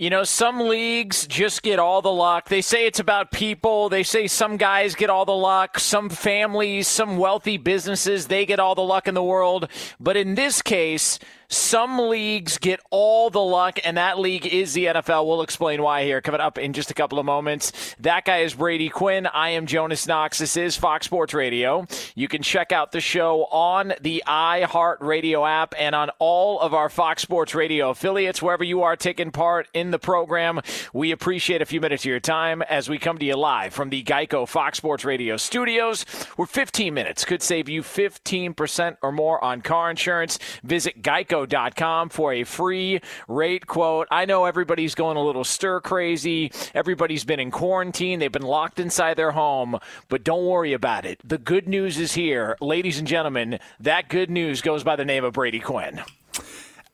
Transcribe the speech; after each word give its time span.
You 0.00 0.10
know, 0.10 0.22
some 0.22 0.60
leagues 0.60 1.26
just 1.26 1.62
get 1.62 1.80
all 1.80 2.02
the 2.02 2.12
luck. 2.12 2.48
They 2.48 2.60
say 2.60 2.86
it's 2.86 3.00
about 3.00 3.32
people. 3.32 3.88
They 3.88 4.04
say 4.04 4.28
some 4.28 4.56
guys 4.56 4.94
get 4.94 5.10
all 5.10 5.24
the 5.24 5.34
luck. 5.34 5.80
Some 5.80 6.08
families, 6.08 6.86
some 6.86 7.16
wealthy 7.16 7.56
businesses, 7.56 8.28
they 8.28 8.46
get 8.46 8.60
all 8.60 8.76
the 8.76 8.80
luck 8.80 9.08
in 9.08 9.14
the 9.14 9.24
world. 9.24 9.68
But 9.98 10.16
in 10.16 10.36
this 10.36 10.62
case, 10.62 11.18
some 11.48 11.98
leagues 11.98 12.58
get 12.58 12.80
all 12.90 13.30
the 13.30 13.40
luck, 13.40 13.78
and 13.84 13.96
that 13.96 14.18
league 14.18 14.46
is 14.46 14.74
the 14.74 14.86
NFL. 14.86 15.26
We'll 15.26 15.42
explain 15.42 15.82
why 15.82 16.04
here 16.04 16.20
coming 16.20 16.40
up 16.40 16.58
in 16.58 16.72
just 16.72 16.90
a 16.90 16.94
couple 16.94 17.18
of 17.18 17.24
moments. 17.24 17.94
That 18.00 18.24
guy 18.24 18.38
is 18.38 18.54
Brady 18.54 18.88
Quinn. 18.88 19.26
I 19.26 19.50
am 19.50 19.66
Jonas 19.66 20.06
Knox. 20.06 20.38
This 20.38 20.56
is 20.56 20.76
Fox 20.76 21.06
Sports 21.06 21.32
Radio. 21.32 21.86
You 22.14 22.28
can 22.28 22.42
check 22.42 22.72
out 22.72 22.92
the 22.92 23.00
show 23.00 23.44
on 23.46 23.94
the 24.00 24.22
iHeartRadio 24.26 25.48
app 25.48 25.74
and 25.78 25.94
on 25.94 26.10
all 26.18 26.60
of 26.60 26.74
our 26.74 26.88
Fox 26.88 27.22
Sports 27.22 27.54
Radio 27.54 27.90
affiliates, 27.90 28.42
wherever 28.42 28.64
you 28.64 28.82
are 28.82 28.96
taking 28.96 29.30
part 29.30 29.68
in 29.72 29.90
the 29.90 29.98
program. 29.98 30.60
We 30.92 31.12
appreciate 31.12 31.62
a 31.62 31.66
few 31.66 31.80
minutes 31.80 32.02
of 32.02 32.06
your 32.06 32.20
time 32.20 32.62
as 32.62 32.88
we 32.88 32.98
come 32.98 33.18
to 33.18 33.24
you 33.24 33.36
live 33.36 33.72
from 33.72 33.90
the 33.90 34.02
Geico 34.02 34.46
Fox 34.46 34.78
Sports 34.78 35.04
Radio 35.04 35.36
studios. 35.36 36.04
We're 36.36 36.46
15 36.46 36.92
minutes 36.92 37.24
could 37.24 37.42
save 37.42 37.68
you 37.68 37.82
15% 37.82 38.96
or 39.02 39.12
more 39.12 39.42
on 39.44 39.60
car 39.60 39.90
insurance. 39.90 40.38
Visit 40.62 41.02
Geico 41.02 41.37
geico.com 41.46 42.08
for 42.08 42.32
a 42.32 42.44
free 42.44 43.00
rate 43.26 43.66
quote. 43.66 44.08
I 44.10 44.24
know 44.24 44.44
everybody's 44.44 44.94
going 44.94 45.16
a 45.16 45.22
little 45.22 45.44
stir 45.44 45.80
crazy. 45.80 46.52
Everybody's 46.74 47.24
been 47.24 47.40
in 47.40 47.50
quarantine. 47.50 48.18
They've 48.18 48.32
been 48.32 48.42
locked 48.42 48.80
inside 48.80 49.14
their 49.14 49.32
home, 49.32 49.78
but 50.08 50.24
don't 50.24 50.46
worry 50.46 50.72
about 50.72 51.04
it. 51.04 51.20
The 51.24 51.38
good 51.38 51.68
news 51.68 51.98
is 51.98 52.14
here. 52.14 52.56
Ladies 52.60 52.98
and 52.98 53.06
gentlemen, 53.06 53.58
that 53.80 54.08
good 54.08 54.30
news 54.30 54.60
goes 54.62 54.84
by 54.84 54.96
the 54.96 55.04
name 55.04 55.24
of 55.24 55.34
Brady 55.34 55.60
Quinn. 55.60 56.02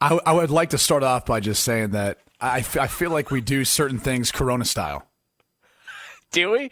I, 0.01 0.19
I 0.27 0.33
would 0.33 0.51
like 0.51 0.71
to 0.71 0.79
start 0.79 1.03
off 1.03 1.25
by 1.25 1.41
just 1.41 1.63
saying 1.63 1.91
that 1.91 2.19
I, 2.41 2.59
f- 2.59 2.77
I 2.77 2.87
feel 2.89 3.11
like 3.11 3.31
we 3.31 3.41
do 3.41 3.65
certain 3.65 3.99
things 3.99 4.31
Corona 4.31 4.65
style. 4.65 5.07
Do 6.31 6.51
we? 6.51 6.71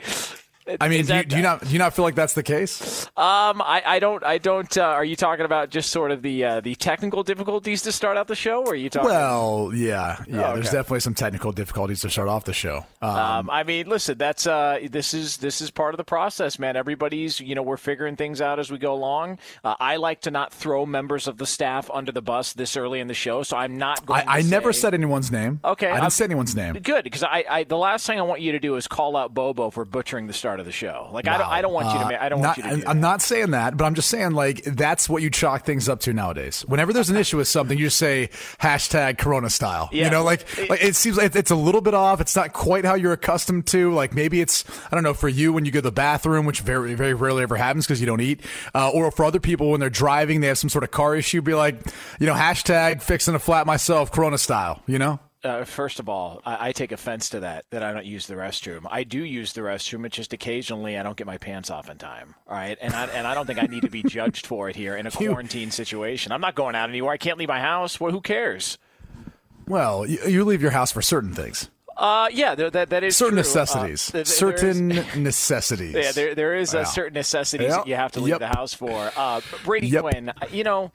I 0.81 0.89
mean, 0.89 1.05
do 1.05 1.17
you, 1.17 1.25
do 1.25 1.37
you, 1.37 1.43
not 1.43 1.61
do 1.65 1.71
you 1.71 1.79
not 1.79 1.95
feel 1.95 2.05
like 2.05 2.15
that's 2.15 2.35
the 2.35 2.43
case? 2.43 3.07
Um, 3.17 3.61
I, 3.61 3.83
I 3.85 3.99
don't 3.99 4.23
I 4.23 4.39
don't. 4.39 4.77
Uh, 4.77 4.83
are 4.83 5.05
you 5.05 5.17
talking 5.17 5.45
about 5.45 5.71
just 5.71 5.91
sort 5.91 6.13
of 6.13 6.23
the 6.23 6.45
uh, 6.45 6.61
the 6.61 6.77
technical 6.77 7.25
difficulties 7.25 7.83
to 7.83 7.93
start 7.93 8.17
out 8.17 8.29
the 8.29 8.37
show, 8.37 8.63
or 8.65 8.73
are 8.73 8.75
you 8.77 8.89
talking? 8.89 9.11
Well, 9.11 9.73
yeah, 9.75 10.23
yeah. 10.29 10.37
Oh, 10.37 10.45
okay. 10.45 10.55
There's 10.55 10.71
definitely 10.71 11.01
some 11.01 11.15
technical 11.15 11.51
difficulties 11.51 12.01
to 12.03 12.11
start 12.11 12.29
off 12.29 12.45
the 12.45 12.53
show. 12.53 12.87
Um, 13.01 13.11
um, 13.11 13.51
I 13.51 13.65
mean, 13.65 13.89
listen, 13.89 14.19
that's 14.19 14.47
uh, 14.47 14.79
this 14.89 15.15
is 15.15 15.39
this 15.39 15.61
is 15.61 15.73
part 15.73 15.95
of 15.95 15.99
the 15.99 16.05
process, 16.05 16.61
man. 16.61 16.77
Everybody's 16.77 17.41
you 17.41 17.57
know 17.57 17.63
we're 17.63 17.77
figuring 17.77 18.15
things 18.15 18.41
out 18.41 18.61
as 18.61 18.71
we 18.71 18.79
go 18.79 18.95
along. 18.95 19.39
Uh, 19.65 19.75
I 19.81 19.97
like 19.97 20.21
to 20.23 20.31
not 20.31 20.53
throw 20.53 20.87
members 20.87 21.27
of 21.27 21.39
the 21.39 21.47
staff 21.47 21.91
under 21.93 22.13
the 22.13 22.23
bus 22.23 22.53
this 22.53 22.77
early 22.77 23.01
in 23.01 23.09
the 23.09 23.15
show, 23.15 23.43
so 23.43 23.57
I'm 23.57 23.79
not 23.79 24.07
going. 24.07 24.23
I, 24.29 24.35
I 24.35 24.43
say, 24.43 24.51
never 24.51 24.73
said 24.73 24.95
anyone's 24.95 25.33
name. 25.33 25.59
Okay, 25.65 25.91
I 25.91 25.99
didn't 25.99 26.13
say 26.13 26.25
anyone's 26.25 26.55
name. 26.55 26.75
Good, 26.75 27.03
because 27.03 27.25
I, 27.25 27.45
I 27.49 27.65
the 27.65 27.77
last 27.77 28.07
thing 28.07 28.21
I 28.21 28.23
want 28.23 28.41
you 28.41 28.53
to 28.53 28.61
do 28.61 28.77
is 28.77 28.87
call 28.87 29.17
out 29.17 29.35
Bobo 29.35 29.71
for 29.71 29.85
butchering 29.85 30.29
the 30.29 30.33
start 30.33 30.52
of 30.61 30.67
the 30.67 30.73
show. 30.73 31.09
Like 31.13 31.29
I 31.29 31.39
don't 31.39 31.49
I 31.49 31.63
don't 31.63 31.73
want 31.73 31.89
you 31.89 31.99
to. 31.99 32.05
Ma- 32.05 32.25
I 32.25 32.29
don't 32.29 32.41
not, 32.41 32.59
want 32.59 32.77
you 32.77 32.83
to. 32.83 32.89
I'm 32.89 33.01
not 33.01 33.23
saying 33.23 33.51
that, 33.53 33.77
but 33.77 33.85
I'm 33.85 33.95
just 33.95 34.09
saying 34.09 34.33
like 34.33 34.63
that's 34.65 35.09
what 35.09 35.23
you 35.23 35.31
chalk 35.31 35.65
things 35.65 35.89
up 35.89 36.01
to 36.01 36.13
nowadays. 36.13 36.65
Whenever 36.67 36.93
there's 36.93 37.11
an 37.11 37.17
issue 37.17 37.37
with 37.37 37.49
something, 37.49 37.79
you 37.79 37.87
just 37.87 37.99
say 37.99 38.31
hashtag 38.61 39.19
Corona 39.19 39.51
style. 39.51 39.89
Yeah. 39.93 40.07
You 40.07 40.11
know, 40.11 40.25
like, 40.25 40.47
like 40.69 40.83
it 40.83 40.97
seems 40.97 41.17
like 41.17 41.35
it's 41.35 41.51
a 41.51 41.57
little 41.57 41.81
bit 41.81 41.95
off. 41.95 42.21
It's 42.21 42.37
not 42.37 42.53
quite 42.53 42.85
how 42.85 42.95
you're 42.95 43.13
accustomed 43.13 43.67
to. 43.69 43.93
Like 43.93 44.15
maybe 44.15 44.41
it's 44.41 44.65
I 44.91 44.95
don't 44.95 45.05
know 45.05 45.15
for 45.15 45.29
you 45.29 45.53
when 45.53 45.65
you 45.65 45.71
go 45.71 45.79
to 45.79 45.83
the 45.83 45.93
bathroom, 45.93 46.47
which 46.47 46.61
very 46.61 46.95
very 46.95 47.15
rarely 47.15 47.43
ever 47.43 47.57
happens 47.57 47.87
because 47.87 48.01
you 48.01 48.07
don't 48.07 48.21
eat, 48.21 48.41
uh, 48.75 48.91
or 48.91 49.11
for 49.11 49.25
other 49.25 49.41
people 49.41 49.71
when 49.71 49.81
they're 49.81 49.91
driving, 49.91 50.41
they 50.41 50.49
have 50.49 50.59
some 50.59 50.71
sort 50.71 50.85
of 50.85 50.91
car 50.91 51.17
issue. 51.17 51.43
Be 51.43 51.55
like, 51.55 51.81
you 52.19 52.27
know, 52.27 52.35
hashtag 52.35 53.03
fixing 53.03 53.35
a 53.35 53.39
flat 53.39 53.67
myself, 53.67 54.13
Corona 54.13 54.39
style. 54.39 54.83
You 54.87 54.99
know. 54.99 55.21
Uh, 55.45 55.65
first 55.65 55.99
of 55.99 56.09
all, 56.09 56.41
I, 56.47 56.69
I, 56.69 56.73
take 56.73 56.93
offense 56.93 57.29
to 57.31 57.41
that 57.41 57.65
that 57.71 57.83
I 57.83 57.93
don't 57.93 58.07
use 58.07 58.29
the 58.29 58.35
restroom. 58.35 58.87
I 58.89 59.03
do 59.03 59.19
use 59.25 59.53
the 59.55 59.63
restroom. 59.63 60.07
It's 60.07 60.15
just 60.17 60.33
occasionally 60.33 60.97
I 60.97 61.03
don't 61.03 61.17
get 61.17 61.27
my 61.27 61.37
pants 61.37 61.69
off 61.69 61.91
in 61.91 61.99
time. 61.99 62.37
All 62.47 62.55
right, 62.55 62.79
and 62.81 62.95
I, 62.95 63.07
and 63.07 63.27
I 63.27 63.35
don't 63.35 63.47
think 63.47 63.59
I 63.61 63.67
need 63.67 63.83
to 63.83 63.91
be 63.91 64.03
judged 64.07 64.47
for 64.47 64.69
it 64.69 64.77
here 64.77 64.97
in 64.97 65.05
a 65.07 65.11
quarantine 65.11 65.73
situation. 65.73 66.31
I'm 66.31 66.41
not 66.41 66.55
going 66.55 66.77
out 66.77 66.89
anywhere. 66.91 67.13
I 67.13 67.17
can't 67.17 67.39
leave 67.39 67.49
my 67.49 67.59
house. 67.61 67.99
Well, 67.99 68.13
who 68.13 68.21
cares? 68.21 68.79
Well, 69.67 70.07
you, 70.07 70.19
you 70.29 70.45
leave 70.45 70.63
your 70.63 70.71
house 70.71 70.93
for 70.93 71.03
certain 71.03 71.35
things. 71.35 71.71
Uh, 71.97 72.29
yeah, 72.33 72.55
that 72.55 72.91
that 72.91 73.03
is 73.05 73.17
certain 73.17 73.33
true. 73.35 73.39
necessities. 73.43 74.11
Uh, 74.11 74.13
th- 74.13 74.27
certain 74.29 74.93
is, 74.93 75.17
necessities. 75.17 75.95
Yeah, 75.95 76.13
there 76.13 76.35
there 76.37 76.55
is 76.55 76.73
Yeah. 76.73 76.81
a 76.83 76.87
certain 76.87 77.15
necessities 77.15 77.69
Yep. 77.69 77.77
that 77.79 77.87
you 77.89 77.97
have 77.97 78.13
to 78.13 78.21
leave 78.21 78.31
Yep. 78.31 78.39
the 78.41 78.49
house 78.49 78.75
for. 78.75 79.11
Uh, 79.17 79.41
Brady 79.65 79.89
Yep. 79.89 80.03
Quinn, 80.03 80.33
you 80.53 80.63
know, 80.65 80.93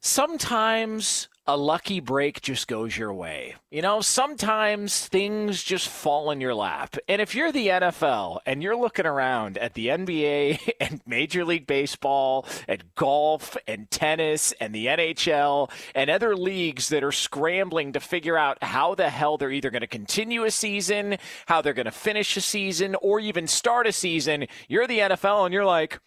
sometimes 0.00 1.28
a 1.46 1.56
lucky 1.56 1.98
break 1.98 2.40
just 2.40 2.68
goes 2.68 2.96
your 2.96 3.12
way. 3.12 3.56
You 3.70 3.82
know, 3.82 4.00
sometimes 4.00 5.08
things 5.08 5.62
just 5.62 5.88
fall 5.88 6.30
in 6.30 6.40
your 6.40 6.54
lap. 6.54 6.96
And 7.08 7.20
if 7.20 7.34
you're 7.34 7.50
the 7.50 7.66
NFL 7.66 8.38
and 8.46 8.62
you're 8.62 8.76
looking 8.76 9.06
around 9.06 9.58
at 9.58 9.74
the 9.74 9.88
NBA 9.88 10.70
and 10.80 11.00
Major 11.04 11.44
League 11.44 11.66
Baseball 11.66 12.46
and 12.68 12.84
golf 12.94 13.56
and 13.66 13.90
tennis 13.90 14.52
and 14.60 14.72
the 14.72 14.86
NHL 14.86 15.70
and 15.94 16.10
other 16.10 16.36
leagues 16.36 16.90
that 16.90 17.02
are 17.02 17.12
scrambling 17.12 17.92
to 17.92 18.00
figure 18.00 18.38
out 18.38 18.62
how 18.62 18.94
the 18.94 19.10
hell 19.10 19.36
they're 19.36 19.50
either 19.50 19.70
going 19.70 19.80
to 19.80 19.88
continue 19.88 20.44
a 20.44 20.50
season, 20.50 21.16
how 21.46 21.60
they're 21.60 21.72
going 21.72 21.86
to 21.86 21.90
finish 21.90 22.36
a 22.36 22.40
season, 22.40 22.94
or 23.02 23.18
even 23.18 23.48
start 23.48 23.88
a 23.88 23.92
season, 23.92 24.46
you're 24.68 24.86
the 24.86 25.00
NFL 25.00 25.44
and 25.44 25.52
you're 25.52 25.64
like, 25.64 25.98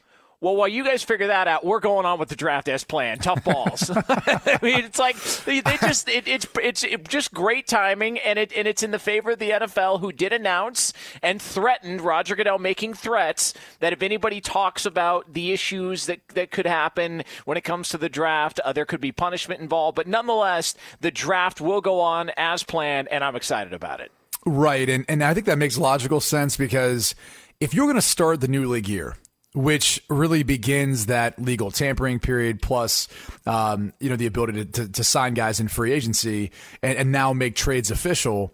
well, 0.45 0.56
while 0.56 0.68
you 0.68 0.83
guys 0.83 1.01
figure 1.01 1.25
that 1.25 1.47
out, 1.47 1.65
we're 1.65 1.80
going 1.80 2.06
on 2.06 2.19
with 2.19 2.30
the 2.30 2.36
draft 2.36 2.69
as 2.69 2.83
planned. 2.83 3.24
Tough 3.24 3.44
balls. 3.44 3.89
I 4.09 4.59
mean, 4.62 4.86
it's 4.86 5.00
like 5.00 5.15
they, 5.44 5.59
just 5.62 6.07
it, 6.07 6.27
it's 6.27 6.45
it's 6.62 6.83
it 6.83 7.09
just 7.09 7.33
great 7.33 7.65
timing, 7.65 8.19
and 8.19 8.38
it 8.38 8.53
and 8.56 8.68
it's 8.68 8.83
in 8.83 8.92
the 8.92 9.00
favor 9.00 9.31
of 9.31 9.39
the 9.39 9.50
NFL, 9.50 10.01
who 10.01 10.12
did 10.12 10.31
announce 10.31 10.94
and 11.24 11.42
threatened 11.42 12.01
Roger 12.01 12.36
Goodell 12.36 12.59
making 12.59 12.94
threats 12.94 13.56
that 13.80 13.92
if 13.92 14.03
anybody 14.03 14.39
talks 14.39 14.86
about 14.86 15.33
the 15.33 15.51
issues 15.51 16.06
that 16.06 16.19
that 16.36 16.51
could 16.51 16.68
happen 16.68 17.24
when 17.45 17.57
it 17.57 17.63
comes 17.63 17.89
to 17.89 17.97
the 17.97 18.07
draft, 18.07 18.59
uh, 18.59 18.71
there 18.71 18.86
could 18.86 19.01
be 19.01 19.12
punishment 19.12 19.62
involved. 19.62 19.95
But 19.95 20.06
nonetheless, 20.06 20.75
the 21.01 21.09
draft 21.09 21.59
will 21.59 21.81
go 21.81 22.00
on 22.01 22.30
as 22.38 22.62
planned, 22.62 23.07
and 23.07 23.24
I'm 23.24 23.36
excited 23.36 23.74
about 23.74 24.00
it. 24.00 24.12
Right, 24.45 24.88
and 24.89 25.06
and 25.09 25.24
I 25.24 25.33
think 25.33 25.47
that 25.47 25.57
makes 25.57 25.75
logical 25.80 26.19
sense 26.19 26.56
because 26.56 27.15
if 27.59 27.74
you're 27.74 27.88
going 27.88 27.95
to 27.95 28.01
start 28.03 28.42
the 28.42 28.47
new 28.47 28.69
league 28.69 28.88
year 28.88 29.15
which 29.56 30.04
really 30.10 30.44
begins 30.44 31.06
that 31.06 31.42
legal 31.42 31.72
tampering 31.72 32.19
period 32.19 32.62
plus 32.62 33.07
um, 33.46 33.94
you 34.00 34.10
know 34.10 34.16
the 34.16 34.25
ability 34.25 34.66
to, 34.66 34.66
to, 34.66 34.92
to, 34.92 35.04
sign 35.04 35.34
guys 35.34 35.60
in 35.60 35.68
free 35.68 35.94
agency 35.94 36.52
and, 36.84 36.98
and 36.98 37.12
now 37.12 37.31
make 37.34 37.56
trades 37.56 37.90
official 37.90 38.54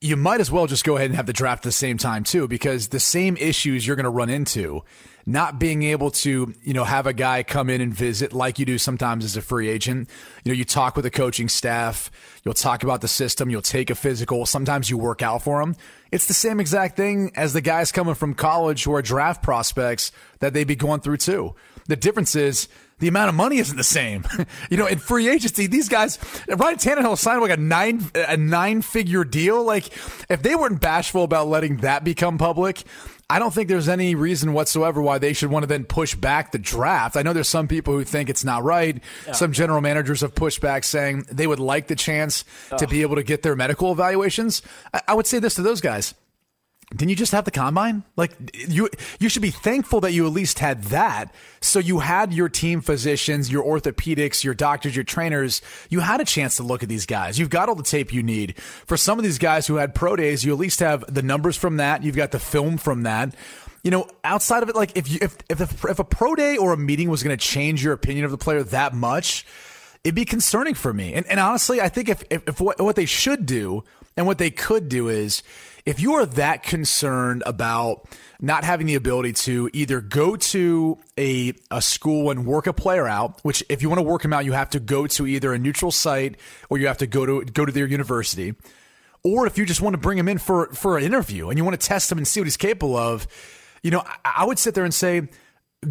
you 0.00 0.14
might 0.14 0.40
as 0.40 0.50
well 0.50 0.66
just 0.66 0.84
go 0.84 0.96
ahead 0.96 1.06
and 1.06 1.16
have 1.16 1.26
the 1.26 1.32
draft 1.32 1.60
at 1.60 1.68
the 1.68 1.72
same 1.72 1.96
time 1.96 2.22
too 2.22 2.46
because 2.46 2.88
the 2.88 3.00
same 3.00 3.36
issues 3.38 3.86
you're 3.86 3.96
going 3.96 4.04
to 4.04 4.10
run 4.10 4.28
into 4.28 4.82
not 5.28 5.58
being 5.58 5.82
able 5.82 6.12
to, 6.12 6.54
you 6.62 6.72
know, 6.72 6.84
have 6.84 7.06
a 7.06 7.12
guy 7.12 7.42
come 7.42 7.68
in 7.68 7.80
and 7.80 7.92
visit 7.92 8.32
like 8.32 8.60
you 8.60 8.64
do 8.64 8.78
sometimes 8.78 9.24
as 9.24 9.36
a 9.36 9.42
free 9.42 9.68
agent. 9.68 10.08
You 10.44 10.52
know, 10.52 10.56
you 10.56 10.64
talk 10.64 10.94
with 10.94 11.02
the 11.02 11.10
coaching 11.10 11.48
staff, 11.48 12.12
you'll 12.44 12.54
talk 12.54 12.84
about 12.84 13.00
the 13.00 13.08
system, 13.08 13.50
you'll 13.50 13.60
take 13.60 13.90
a 13.90 13.96
physical, 13.96 14.46
sometimes 14.46 14.88
you 14.88 14.96
work 14.96 15.22
out 15.22 15.42
for 15.42 15.60
them. 15.60 15.74
It's 16.12 16.26
the 16.26 16.34
same 16.34 16.60
exact 16.60 16.96
thing 16.96 17.32
as 17.34 17.52
the 17.52 17.60
guys 17.60 17.90
coming 17.90 18.14
from 18.14 18.34
college 18.34 18.84
who 18.84 18.94
are 18.94 19.02
draft 19.02 19.42
prospects 19.42 20.12
that 20.38 20.54
they'd 20.54 20.64
be 20.64 20.76
going 20.76 21.00
through 21.00 21.16
too. 21.16 21.56
The 21.88 21.96
difference 21.96 22.36
is 22.36 22.68
the 22.98 23.08
amount 23.08 23.28
of 23.28 23.34
money 23.34 23.58
isn't 23.58 23.76
the 23.76 23.84
same. 23.84 24.24
you 24.70 24.76
know, 24.76 24.86
in 24.86 24.98
free 24.98 25.28
agency, 25.28 25.66
these 25.66 25.88
guys, 25.88 26.18
Ryan 26.48 26.78
Tannehill 26.78 27.18
signed 27.18 27.42
like 27.42 27.50
a 27.50 27.56
nine 27.56 28.02
a 28.14 28.36
nine 28.36 28.82
figure 28.82 29.24
deal. 29.24 29.62
Like, 29.62 29.88
if 30.30 30.42
they 30.42 30.54
weren't 30.54 30.80
bashful 30.80 31.22
about 31.22 31.48
letting 31.48 31.78
that 31.78 32.04
become 32.04 32.38
public, 32.38 32.84
I 33.28 33.40
don't 33.40 33.52
think 33.52 33.68
there's 33.68 33.88
any 33.88 34.14
reason 34.14 34.52
whatsoever 34.52 35.02
why 35.02 35.18
they 35.18 35.32
should 35.32 35.50
want 35.50 35.64
to 35.64 35.66
then 35.66 35.84
push 35.84 36.14
back 36.14 36.52
the 36.52 36.58
draft. 36.58 37.16
I 37.16 37.22
know 37.22 37.32
there's 37.32 37.48
some 37.48 37.66
people 37.66 37.94
who 37.94 38.04
think 38.04 38.30
it's 38.30 38.44
not 38.44 38.62
right. 38.62 39.02
Yeah. 39.26 39.32
Some 39.32 39.52
general 39.52 39.80
managers 39.80 40.20
have 40.20 40.34
pushed 40.34 40.60
back 40.60 40.84
saying 40.84 41.26
they 41.30 41.48
would 41.48 41.58
like 41.58 41.88
the 41.88 41.96
chance 41.96 42.44
oh. 42.70 42.76
to 42.76 42.86
be 42.86 43.02
able 43.02 43.16
to 43.16 43.24
get 43.24 43.42
their 43.42 43.56
medical 43.56 43.90
evaluations. 43.90 44.62
I, 44.94 45.02
I 45.08 45.14
would 45.14 45.26
say 45.26 45.40
this 45.40 45.56
to 45.56 45.62
those 45.62 45.80
guys 45.80 46.14
didn't 46.90 47.08
you 47.08 47.16
just 47.16 47.32
have 47.32 47.44
the 47.44 47.50
combine? 47.50 48.04
Like 48.16 48.32
you, 48.54 48.88
you 49.18 49.28
should 49.28 49.42
be 49.42 49.50
thankful 49.50 50.00
that 50.02 50.12
you 50.12 50.24
at 50.24 50.32
least 50.32 50.60
had 50.60 50.84
that. 50.84 51.34
So 51.60 51.80
you 51.80 51.98
had 51.98 52.32
your 52.32 52.48
team 52.48 52.80
physicians, 52.80 53.50
your 53.50 53.64
orthopedics, 53.64 54.44
your 54.44 54.54
doctors, 54.54 54.94
your 54.94 55.04
trainers. 55.04 55.62
You 55.90 55.98
had 55.98 56.20
a 56.20 56.24
chance 56.24 56.58
to 56.58 56.62
look 56.62 56.84
at 56.84 56.88
these 56.88 57.04
guys. 57.04 57.40
You've 57.40 57.50
got 57.50 57.68
all 57.68 57.74
the 57.74 57.82
tape 57.82 58.12
you 58.12 58.22
need. 58.22 58.56
For 58.60 58.96
some 58.96 59.18
of 59.18 59.24
these 59.24 59.38
guys 59.38 59.66
who 59.66 59.76
had 59.76 59.96
pro 59.96 60.14
days, 60.14 60.44
you 60.44 60.52
at 60.52 60.58
least 60.58 60.78
have 60.78 61.12
the 61.12 61.22
numbers 61.22 61.56
from 61.56 61.78
that. 61.78 62.04
You've 62.04 62.16
got 62.16 62.30
the 62.30 62.38
film 62.38 62.76
from 62.76 63.02
that. 63.02 63.34
You 63.82 63.90
know, 63.90 64.08
outside 64.22 64.62
of 64.62 64.68
it, 64.68 64.76
like 64.76 64.96
if 64.96 65.10
you 65.10 65.18
if 65.20 65.36
if 65.50 65.60
a, 65.60 65.88
if 65.88 65.98
a 65.98 66.04
pro 66.04 66.36
day 66.36 66.56
or 66.56 66.72
a 66.72 66.76
meeting 66.76 67.10
was 67.10 67.24
going 67.24 67.36
to 67.36 67.44
change 67.44 67.82
your 67.82 67.94
opinion 67.94 68.24
of 68.24 68.30
the 68.30 68.38
player 68.38 68.62
that 68.62 68.94
much, 68.94 69.44
it'd 70.04 70.14
be 70.14 70.24
concerning 70.24 70.74
for 70.74 70.92
me. 70.92 71.14
And, 71.14 71.26
and 71.26 71.40
honestly, 71.40 71.80
I 71.80 71.88
think 71.88 72.08
if, 72.08 72.22
if, 72.30 72.46
if 72.46 72.60
what, 72.60 72.80
what 72.80 72.94
they 72.94 73.06
should 73.06 73.44
do 73.44 73.82
and 74.16 74.24
what 74.24 74.38
they 74.38 74.50
could 74.50 74.88
do 74.88 75.08
is 75.08 75.42
if 75.86 76.00
you 76.00 76.14
are 76.14 76.26
that 76.26 76.64
concerned 76.64 77.44
about 77.46 78.08
not 78.40 78.64
having 78.64 78.88
the 78.88 78.96
ability 78.96 79.32
to 79.32 79.70
either 79.72 80.00
go 80.00 80.36
to 80.36 80.98
a, 81.16 81.54
a 81.70 81.80
school 81.80 82.30
and 82.30 82.44
work 82.44 82.66
a 82.66 82.72
player 82.72 83.06
out, 83.06 83.40
which 83.42 83.64
if 83.68 83.82
you 83.82 83.88
want 83.88 84.00
to 84.00 84.02
work 84.02 84.24
him 84.24 84.32
out, 84.32 84.44
you 84.44 84.52
have 84.52 84.70
to 84.70 84.80
go 84.80 85.06
to 85.06 85.26
either 85.26 85.54
a 85.54 85.58
neutral 85.58 85.92
site 85.92 86.38
or 86.68 86.78
you 86.78 86.88
have 86.88 86.98
to 86.98 87.06
go 87.06 87.24
to 87.24 87.44
go 87.44 87.64
to 87.64 87.72
their 87.72 87.86
university. 87.86 88.54
Or 89.22 89.46
if 89.46 89.56
you 89.56 89.64
just 89.64 89.80
want 89.80 89.94
to 89.94 89.98
bring 89.98 90.18
him 90.18 90.28
in 90.28 90.38
for, 90.38 90.66
for 90.72 90.98
an 90.98 91.04
interview 91.04 91.48
and 91.48 91.58
you 91.58 91.64
want 91.64 91.80
to 91.80 91.86
test 91.86 92.10
him 92.12 92.18
and 92.18 92.26
see 92.26 92.40
what 92.40 92.46
he's 92.46 92.56
capable 92.56 92.96
of, 92.96 93.26
you 93.82 93.90
know, 93.90 94.02
I, 94.24 94.32
I 94.38 94.44
would 94.44 94.58
sit 94.58 94.74
there 94.74 94.84
and 94.84 94.94
say, 94.94 95.28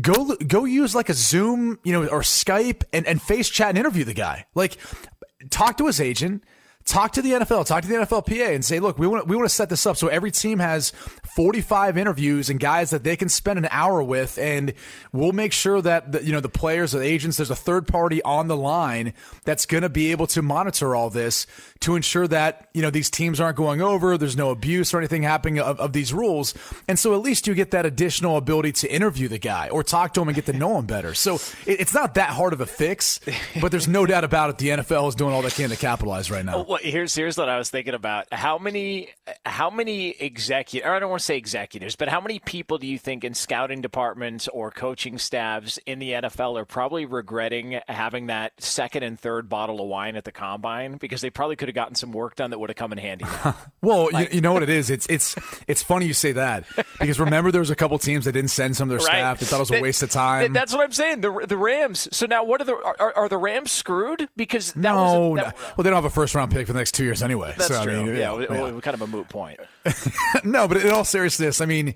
go 0.02 0.36
go 0.36 0.66
use 0.66 0.94
like 0.94 1.08
a 1.10 1.14
Zoom, 1.14 1.80
you 1.84 1.94
know, 1.94 2.06
or 2.08 2.22
Skype 2.22 2.84
and, 2.92 3.08
and 3.08 3.22
face 3.22 3.50
chat 3.50 3.70
and 3.70 3.78
interview 3.78 4.04
the 4.04 4.14
guy. 4.14 4.46
Like 4.56 4.78
talk 5.50 5.78
to 5.78 5.88
his 5.88 6.02
agent 6.02 6.44
talk 6.86 7.14
to 7.14 7.22
the 7.22 7.32
NFL, 7.32 7.66
talk 7.66 7.82
to 7.82 7.88
the 7.88 7.96
NFLPA 7.96 8.54
and 8.54 8.64
say, 8.64 8.80
look, 8.80 9.00
we 9.00 9.08
want 9.08 9.28
we 9.28 9.36
want 9.36 9.50
to 9.50 9.54
set 9.54 9.70
this 9.70 9.86
up 9.86 9.98
so 9.98 10.08
every 10.08 10.32
team 10.32 10.60
has 10.60 10.92
45 11.36 11.98
interviews 11.98 12.50
and 12.50 12.60
guys 12.60 12.92
that 12.92 13.04
they 13.04 13.16
can 13.16 13.28
spend 13.28 13.58
an 13.60 13.68
hour 13.72 14.02
with 14.04 14.38
and 14.38 14.74
we'll 15.12 15.32
make 15.32 15.52
sure 15.52 15.82
that 15.82 16.12
the, 16.12 16.24
you 16.24 16.32
know 16.32 16.40
the 16.40 16.50
players, 16.50 16.92
the 16.92 17.02
agents, 17.02 17.38
there's 17.38 17.50
a 17.50 17.56
third 17.56 17.88
party 17.88 18.22
on 18.22 18.48
the 18.48 18.56
line 18.56 19.14
that's 19.44 19.66
going 19.66 19.82
to 19.82 19.90
be 19.90 20.12
able 20.12 20.28
to 20.28 20.42
monitor 20.42 20.96
all 20.96 21.10
this 21.10 21.48
to 21.80 21.96
ensure 21.96 22.28
that, 22.28 22.70
you 22.74 22.82
know, 22.82 22.92
these 22.92 23.10
teams 23.10 23.40
aren't 23.40 23.58
going 23.58 23.82
over, 23.82 24.18
there's 24.18 24.38
no 24.38 24.52
abuse 24.52 24.94
or 24.94 25.00
anything 25.00 25.24
happening 25.24 25.60
of, 25.60 25.80
of 25.80 25.92
these 25.92 26.14
rules. 26.14 26.54
And 26.88 26.98
so 27.00 27.14
at 27.16 27.22
least 27.22 27.48
you 27.48 27.56
get 27.56 27.72
that 27.72 27.86
additional 27.86 28.38
ability 28.38 28.72
to 28.74 28.94
interview 28.94 29.28
the 29.28 29.40
guy 29.40 29.70
or 29.70 29.84
talk 29.84 30.14
to 30.14 30.22
him 30.22 30.28
and 30.28 30.36
get 30.36 30.46
to 30.46 30.54
know 30.54 30.78
him 30.78 30.86
better. 30.86 31.16
So 31.16 31.36
it, 31.66 31.82
it's 31.82 31.94
not 31.94 32.14
that 32.14 32.30
hard 32.30 32.54
of 32.54 32.62
a 32.62 32.66
fix, 32.66 33.20
but 33.60 33.72
there's 33.72 33.88
no 33.88 34.06
doubt 34.06 34.24
about 34.24 34.52
it 34.52 34.58
the 34.60 34.70
NFL 34.70 35.10
is 35.10 35.16
doing 35.16 35.34
all 35.34 35.42
they 35.42 35.50
can 35.50 35.70
to 35.72 35.76
capitalize 35.76 36.30
right 36.30 36.46
now 36.46 36.75
here's 36.82 37.16
here's 37.16 37.38
what 37.38 37.50
I 37.50 37.58
was 37.58 37.70
thinking 37.70 37.94
about. 37.94 38.32
How 38.32 38.58
many 38.58 39.10
how 39.46 39.70
many 39.70 40.10
executive 40.10 40.90
I 40.90 41.00
don't 41.00 41.10
want 41.10 41.20
to 41.20 41.26
say 41.26 41.38
executives, 41.38 41.96
but 41.96 42.10
how 42.10 42.22
many 42.22 42.40
people 42.40 42.78
do 42.78 42.88
you 42.88 42.98
think 42.98 43.24
in 43.24 43.34
scouting 43.34 43.82
departments 43.82 44.48
or 44.48 44.72
coaching 44.72 45.18
staffs 45.18 45.80
in 45.86 46.00
the 46.00 46.12
NFL 46.12 46.60
are 46.60 46.66
probably 46.66 47.06
regretting 47.06 47.80
having 47.88 48.28
that 48.28 48.54
second 48.62 49.04
and 49.04 49.20
third 49.20 49.50
bottle 49.50 49.82
of 49.82 49.88
wine 49.88 50.16
at 50.16 50.24
the 50.24 50.32
combine 50.32 50.98
because 50.98 51.22
they 51.22 51.30
probably 51.30 51.56
could 51.56 51.68
have 51.68 51.76
gotten 51.76 51.96
some 51.96 52.12
work 52.12 52.36
done 52.36 52.52
that 52.52 52.60
would 52.60 52.70
have 52.70 52.78
come 52.78 52.92
in 52.92 52.98
handy. 52.98 53.26
well, 53.82 54.10
like, 54.12 54.30
you, 54.30 54.36
you, 54.36 54.42
know 54.42 54.54
what 54.54 54.64
it 54.64 54.70
is? 54.70 54.90
It's 54.90 55.06
it's 55.08 55.36
it's 55.68 55.84
funny 55.84 56.06
you 56.06 56.14
say 56.14 56.34
that 56.34 56.66
because 57.00 57.20
remember 57.20 57.52
there 57.52 57.62
was 57.62 57.70
a 57.70 57.76
couple 57.76 57.98
teams 58.00 58.26
that 58.26 58.32
didn't 58.32 58.52
send 58.52 58.76
some 58.76 58.90
of 58.90 58.98
their 58.98 59.06
right. 59.06 59.18
staff. 59.18 59.40
They 59.40 59.46
thought 59.46 59.58
it 59.58 59.60
was 59.60 59.72
a 59.72 59.82
waste 59.82 60.04
of 60.04 60.10
time. 60.10 60.54
That's 60.54 60.74
what 60.74 60.84
I'm 60.84 60.92
saying. 60.92 61.22
The 61.22 61.46
the 61.48 61.58
Rams. 61.58 62.08
So 62.12 62.26
now 62.26 62.44
what 62.44 62.62
are 62.62 62.66
the 62.66 62.76
are, 62.76 63.14
are 63.16 63.30
the 63.30 63.38
Rams 63.38 63.72
screwed 63.72 64.30
because 64.36 64.74
that 64.74 64.82
no, 64.82 65.30
was 65.30 65.40
a, 65.40 65.44
that, 65.44 65.58
well 65.78 65.84
they 65.84 65.90
don't 65.90 65.98
have 65.98 66.06
a 66.06 66.10
first 66.10 66.36
round 66.36 66.52
pick 66.52 66.65
for 66.66 66.74
the 66.74 66.80
next 66.80 66.94
two 66.94 67.04
years 67.04 67.24
anyway. 67.24 67.54
That's 67.58 67.68
so, 67.68 67.84
true. 67.84 67.94
I 67.94 68.04
mean, 68.04 68.16
yeah, 68.16 68.38
yeah, 68.38 68.46
yeah. 68.50 68.80
kind 68.82 68.94
of 68.94 69.02
a 69.02 69.08
moot 69.08 69.30
point. 69.30 69.60
no, 70.44 70.68
but 70.68 70.78
in 70.78 70.92
all 70.92 71.06
seriousness, 71.06 71.62
I 71.62 71.66
mean, 71.66 71.96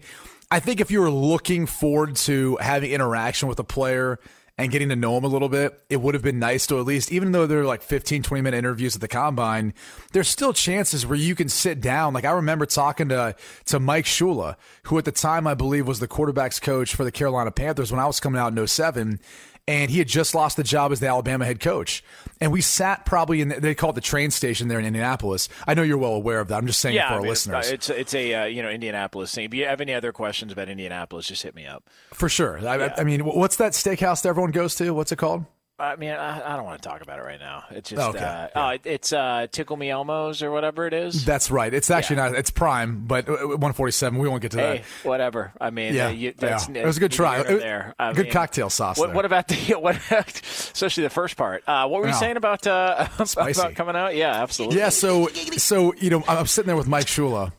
I 0.52 0.60
think 0.60 0.80
if 0.80 0.90
you 0.90 1.02
were 1.02 1.12
looking 1.12 1.66
forward 1.66 2.16
to 2.18 2.58
having 2.58 2.92
interaction 2.92 3.50
with 3.50 3.60
a 3.60 3.64
player 3.64 4.20
and 4.58 4.72
getting 4.72 4.90
to 4.90 4.96
know 4.96 5.18
him 5.18 5.24
a 5.24 5.28
little 5.28 5.48
bit, 5.48 5.82
it 5.90 6.02
would 6.02 6.16
have 6.16 6.24
been 6.24 6.38
nice 6.38 6.68
to 6.68 6.80
at 6.80 6.86
least, 6.86 7.14
even 7.14 7.32
though 7.32 7.48
they're 7.48 7.64
like 7.64 7.82
15, 7.82 8.24
20 8.24 8.42
minute 8.42 8.58
interviews 8.58 8.94
at 8.94 9.00
the 9.00 9.08
combine, 9.08 9.74
there's 10.12 10.28
still 10.28 10.52
chances 10.52 11.06
where 11.06 11.18
you 11.18 11.34
can 11.34 11.48
sit 11.48 11.80
down. 11.80 12.14
Like 12.14 12.26
I 12.26 12.32
remember 12.32 12.66
talking 12.66 13.08
to, 13.08 13.36
to 13.68 13.80
Mike 13.80 14.04
Shula, 14.04 14.56
who 14.84 14.98
at 14.98 15.06
the 15.06 15.14
time 15.14 15.48
I 15.48 15.54
believe 15.54 15.88
was 15.88 16.00
the 16.00 16.10
quarterback's 16.10 16.60
coach 16.60 16.94
for 16.94 17.06
the 17.06 17.12
Carolina 17.12 17.52
Panthers 17.52 17.90
when 17.90 18.02
I 18.02 18.06
was 18.06 18.20
coming 18.20 18.42
out 18.42 18.58
in 18.58 18.68
07 18.68 19.22
and 19.70 19.92
he 19.92 20.00
had 20.00 20.08
just 20.08 20.34
lost 20.34 20.58
the 20.58 20.64
job 20.64 20.92
as 20.92 21.00
the 21.00 21.06
Alabama 21.06 21.46
head 21.46 21.60
coach. 21.60 22.04
And 22.42 22.52
we 22.52 22.60
sat 22.60 23.06
probably 23.06 23.40
in 23.40 23.50
the, 23.50 23.60
they 23.60 23.76
call 23.76 23.92
it 23.92 23.94
the 23.94 24.02
train 24.02 24.32
station 24.32 24.68
there 24.68 24.80
in 24.80 24.86
Indianapolis. 24.86 25.48
I 25.68 25.76
know 25.76 25.84
you're 25.84 26.00
well 26.00 26.16
aware 26.16 26.40
of 26.40 26.48
that. 26.48 26.58
I'm 26.58 26.66
just 26.66 26.80
saying 26.80 26.96
yeah, 26.96 27.08
for 27.08 27.14
I 27.14 27.16
our 27.18 27.22
mean, 27.22 27.30
listeners. 27.30 27.70
It's 27.70 27.90
it's 27.90 28.16
a 28.16 28.34
uh, 28.34 28.46
you 28.46 28.64
know 28.64 28.70
Indianapolis 28.70 29.34
thing. 29.34 29.46
If 29.46 29.54
you 29.54 29.66
have 29.66 29.80
any 29.80 29.94
other 29.94 30.12
questions 30.12 30.52
about 30.52 30.70
Indianapolis, 30.70 31.28
just 31.28 31.44
hit 31.44 31.54
me 31.54 31.68
up. 31.68 31.84
For 32.14 32.30
sure. 32.30 32.58
I, 32.68 32.78
yeah. 32.78 32.96
I 32.98 33.04
mean, 33.04 33.24
what's 33.24 33.58
that 33.58 33.74
steakhouse 33.74 34.24
that 34.24 34.30
everyone 34.30 34.52
goes 34.52 34.74
to? 34.76 34.92
What's 34.92 35.12
it 35.12 35.18
called? 35.18 35.46
I 35.80 35.96
mean, 35.96 36.12
I, 36.12 36.54
I, 36.54 36.56
don't 36.58 36.66
want 36.66 36.82
to 36.82 36.88
talk 36.88 37.02
about 37.02 37.20
it 37.20 37.24
right 37.24 37.40
now. 37.40 37.64
It's 37.72 37.90
just, 37.90 38.02
okay. 38.10 38.20
uh, 38.20 38.22
yeah. 38.22 38.50
oh, 38.74 38.78
it's 38.84 39.14
uh, 39.14 39.48
Tickle 39.52 39.78
Me 39.78 39.90
Elmo's 39.90 40.44
or 40.44 40.52
whatever 40.52 40.86
it 40.86 40.94
is. 40.94 41.24
That's 41.24 41.50
right. 41.50 41.74
It's 41.74 41.90
actually 41.90 42.18
yeah. 42.18 42.30
not. 42.30 42.38
It's 42.38 42.52
Prime, 42.52 43.06
but 43.06 43.30
uh, 43.30 43.36
147. 43.38 44.20
We 44.20 44.28
won't 44.28 44.42
get 44.42 44.52
to 44.52 44.58
hey, 44.58 44.78
that. 44.78 45.08
Whatever. 45.08 45.54
I 45.60 45.70
mean, 45.70 45.94
yeah, 45.94 46.08
uh, 46.08 46.10
you, 46.10 46.34
yeah. 46.38 46.60
it 46.74 46.86
was 46.86 46.98
a 46.98 47.00
good 47.00 47.14
try. 47.14 47.44
there. 47.44 47.96
I 47.98 48.12
good 48.12 48.26
mean, 48.26 48.34
cocktail 48.34 48.70
sauce. 48.70 48.98
What, 48.98 49.14
what, 49.14 49.26
about 49.26 49.48
the 49.48 49.56
what? 49.80 49.96
especially 50.12 51.04
the 51.04 51.10
first 51.10 51.38
part. 51.38 51.64
Uh, 51.66 51.88
what 51.88 52.02
were 52.02 52.08
you 52.08 52.14
saying 52.14 52.36
about 52.38 52.68
uh, 52.68 53.08
about 53.20 53.76
coming 53.76 53.96
out? 53.96 54.16
Yeah, 54.16 54.42
absolutely. 54.42 54.80
Yeah. 54.80 54.90
So 54.90 55.28
so 55.28 55.94
you 55.96 56.10
know, 56.10 56.24
I'm 56.28 56.48
sitting 56.48 56.68
there 56.68 56.78
with 56.78 56.88
Mike 56.88 57.06
Shula, 57.06 57.54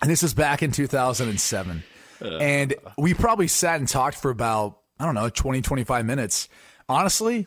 and 0.00 0.10
this 0.10 0.24
is 0.24 0.34
back 0.34 0.62
in 0.62 0.72
2007, 0.72 1.82
uh. 2.20 2.24
and 2.38 2.74
we 2.98 3.14
probably 3.14 3.46
sat 3.46 3.78
and 3.78 3.88
talked 3.88 4.16
for 4.16 4.30
about 4.30 4.78
I 4.98 5.04
don't 5.04 5.14
know 5.14 5.28
20 5.28 5.62
25 5.62 6.04
minutes 6.04 6.48
honestly, 6.92 7.46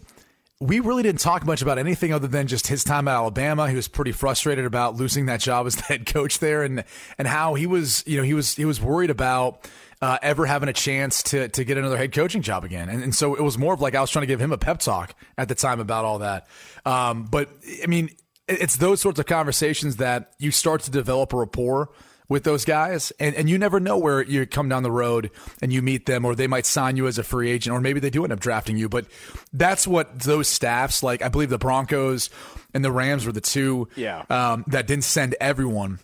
we 0.59 0.79
really 0.79 1.03
didn't 1.03 1.19
talk 1.19 1.45
much 1.45 1.61
about 1.61 1.77
anything 1.77 2.13
other 2.13 2.27
than 2.27 2.47
just 2.47 2.67
his 2.67 2.83
time 2.83 3.07
at 3.07 3.15
Alabama. 3.15 3.69
He 3.69 3.75
was 3.75 3.87
pretty 3.87 4.11
frustrated 4.11 4.65
about 4.65 4.95
losing 4.95 5.25
that 5.25 5.41
job 5.41 5.67
as 5.67 5.75
the 5.75 5.83
head 5.87 6.05
coach 6.05 6.39
there, 6.39 6.63
and 6.63 6.83
and 7.17 7.27
how 7.27 7.53
he 7.53 7.67
was, 7.67 8.03
you 8.07 8.17
know, 8.17 8.23
he 8.23 8.33
was 8.33 8.55
he 8.55 8.65
was 8.65 8.81
worried 8.81 9.09
about 9.09 9.69
uh, 10.01 10.17
ever 10.21 10.45
having 10.45 10.69
a 10.69 10.73
chance 10.73 11.23
to 11.23 11.49
to 11.49 11.63
get 11.63 11.77
another 11.77 11.97
head 11.97 12.13
coaching 12.13 12.41
job 12.41 12.63
again. 12.63 12.89
And, 12.89 13.03
and 13.03 13.15
so 13.15 13.35
it 13.35 13.41
was 13.41 13.57
more 13.57 13.73
of 13.73 13.81
like 13.81 13.95
I 13.95 14.01
was 14.01 14.09
trying 14.09 14.23
to 14.23 14.27
give 14.27 14.41
him 14.41 14.51
a 14.51 14.57
pep 14.57 14.79
talk 14.79 15.15
at 15.37 15.47
the 15.49 15.55
time 15.55 15.79
about 15.79 16.05
all 16.05 16.19
that. 16.19 16.47
Um, 16.85 17.25
but 17.25 17.49
I 17.83 17.87
mean, 17.87 18.09
it's 18.47 18.77
those 18.77 19.01
sorts 19.01 19.19
of 19.19 19.25
conversations 19.25 19.97
that 19.97 20.33
you 20.39 20.51
start 20.51 20.81
to 20.83 20.91
develop 20.91 21.33
a 21.33 21.37
rapport 21.37 21.89
with 22.27 22.43
those 22.43 22.65
guys 22.65 23.11
and, 23.19 23.35
and 23.35 23.49
you 23.49 23.57
never 23.57 23.79
know 23.79 23.97
where 23.97 24.23
you 24.23 24.45
come 24.45 24.69
down 24.69 24.83
the 24.83 24.91
road 24.91 25.29
and 25.61 25.71
you 25.71 25.81
meet 25.81 26.05
them 26.05 26.25
or 26.25 26.35
they 26.35 26.47
might 26.47 26.65
sign 26.65 26.97
you 26.97 27.07
as 27.07 27.17
a 27.17 27.23
free 27.23 27.51
agent 27.51 27.73
or 27.73 27.79
maybe 27.79 27.99
they 27.99 28.09
do 28.09 28.23
end 28.23 28.33
up 28.33 28.39
drafting 28.39 28.77
you 28.77 28.89
but 28.89 29.05
that's 29.53 29.87
what 29.87 30.19
those 30.19 30.47
staffs 30.47 31.03
like 31.03 31.21
i 31.21 31.27
believe 31.27 31.49
the 31.49 31.57
broncos 31.57 32.29
and 32.73 32.83
the 32.83 32.91
rams 32.91 33.25
were 33.25 33.31
the 33.31 33.41
two 33.41 33.87
yeah. 33.95 34.23
um, 34.29 34.63
that 34.67 34.87
didn't 34.87 35.03
send 35.03 35.35
everyone 35.39 35.99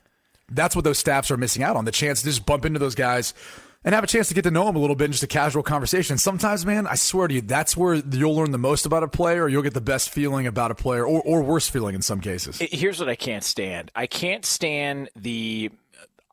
that's 0.49 0.75
what 0.75 0.83
those 0.83 0.99
staffs 0.99 1.31
are 1.31 1.37
missing 1.37 1.63
out 1.63 1.75
on 1.75 1.85
the 1.85 1.91
chance 1.91 2.21
to 2.21 2.27
just 2.27 2.45
bump 2.45 2.65
into 2.65 2.79
those 2.79 2.95
guys 2.95 3.33
and 3.83 3.95
have 3.95 4.03
a 4.03 4.07
chance 4.07 4.27
to 4.27 4.33
get 4.33 4.43
to 4.43 4.51
know 4.51 4.65
them 4.65 4.75
a 4.75 4.79
little 4.79 4.95
bit 4.95 5.05
in 5.05 5.11
just 5.11 5.23
a 5.23 5.27
casual 5.27 5.63
conversation. 5.63 6.17
Sometimes, 6.17 6.65
man, 6.65 6.85
I 6.85 6.95
swear 6.95 7.27
to 7.27 7.33
you, 7.33 7.41
that's 7.41 7.75
where 7.75 7.95
you'll 7.95 8.35
learn 8.35 8.51
the 8.51 8.59
most 8.59 8.85
about 8.85 9.01
a 9.03 9.07
player, 9.07 9.43
or 9.43 9.49
you'll 9.49 9.63
get 9.63 9.73
the 9.73 9.81
best 9.81 10.11
feeling 10.11 10.45
about 10.45 10.71
a 10.71 10.75
player, 10.75 11.03
or, 11.05 11.21
or 11.21 11.41
worse 11.41 11.67
feeling 11.67 11.95
in 11.95 12.01
some 12.01 12.21
cases. 12.21 12.59
Here's 12.59 12.99
what 12.99 13.09
I 13.09 13.15
can't 13.15 13.43
stand 13.43 13.91
I 13.95 14.05
can't 14.05 14.45
stand 14.45 15.09
the 15.15 15.71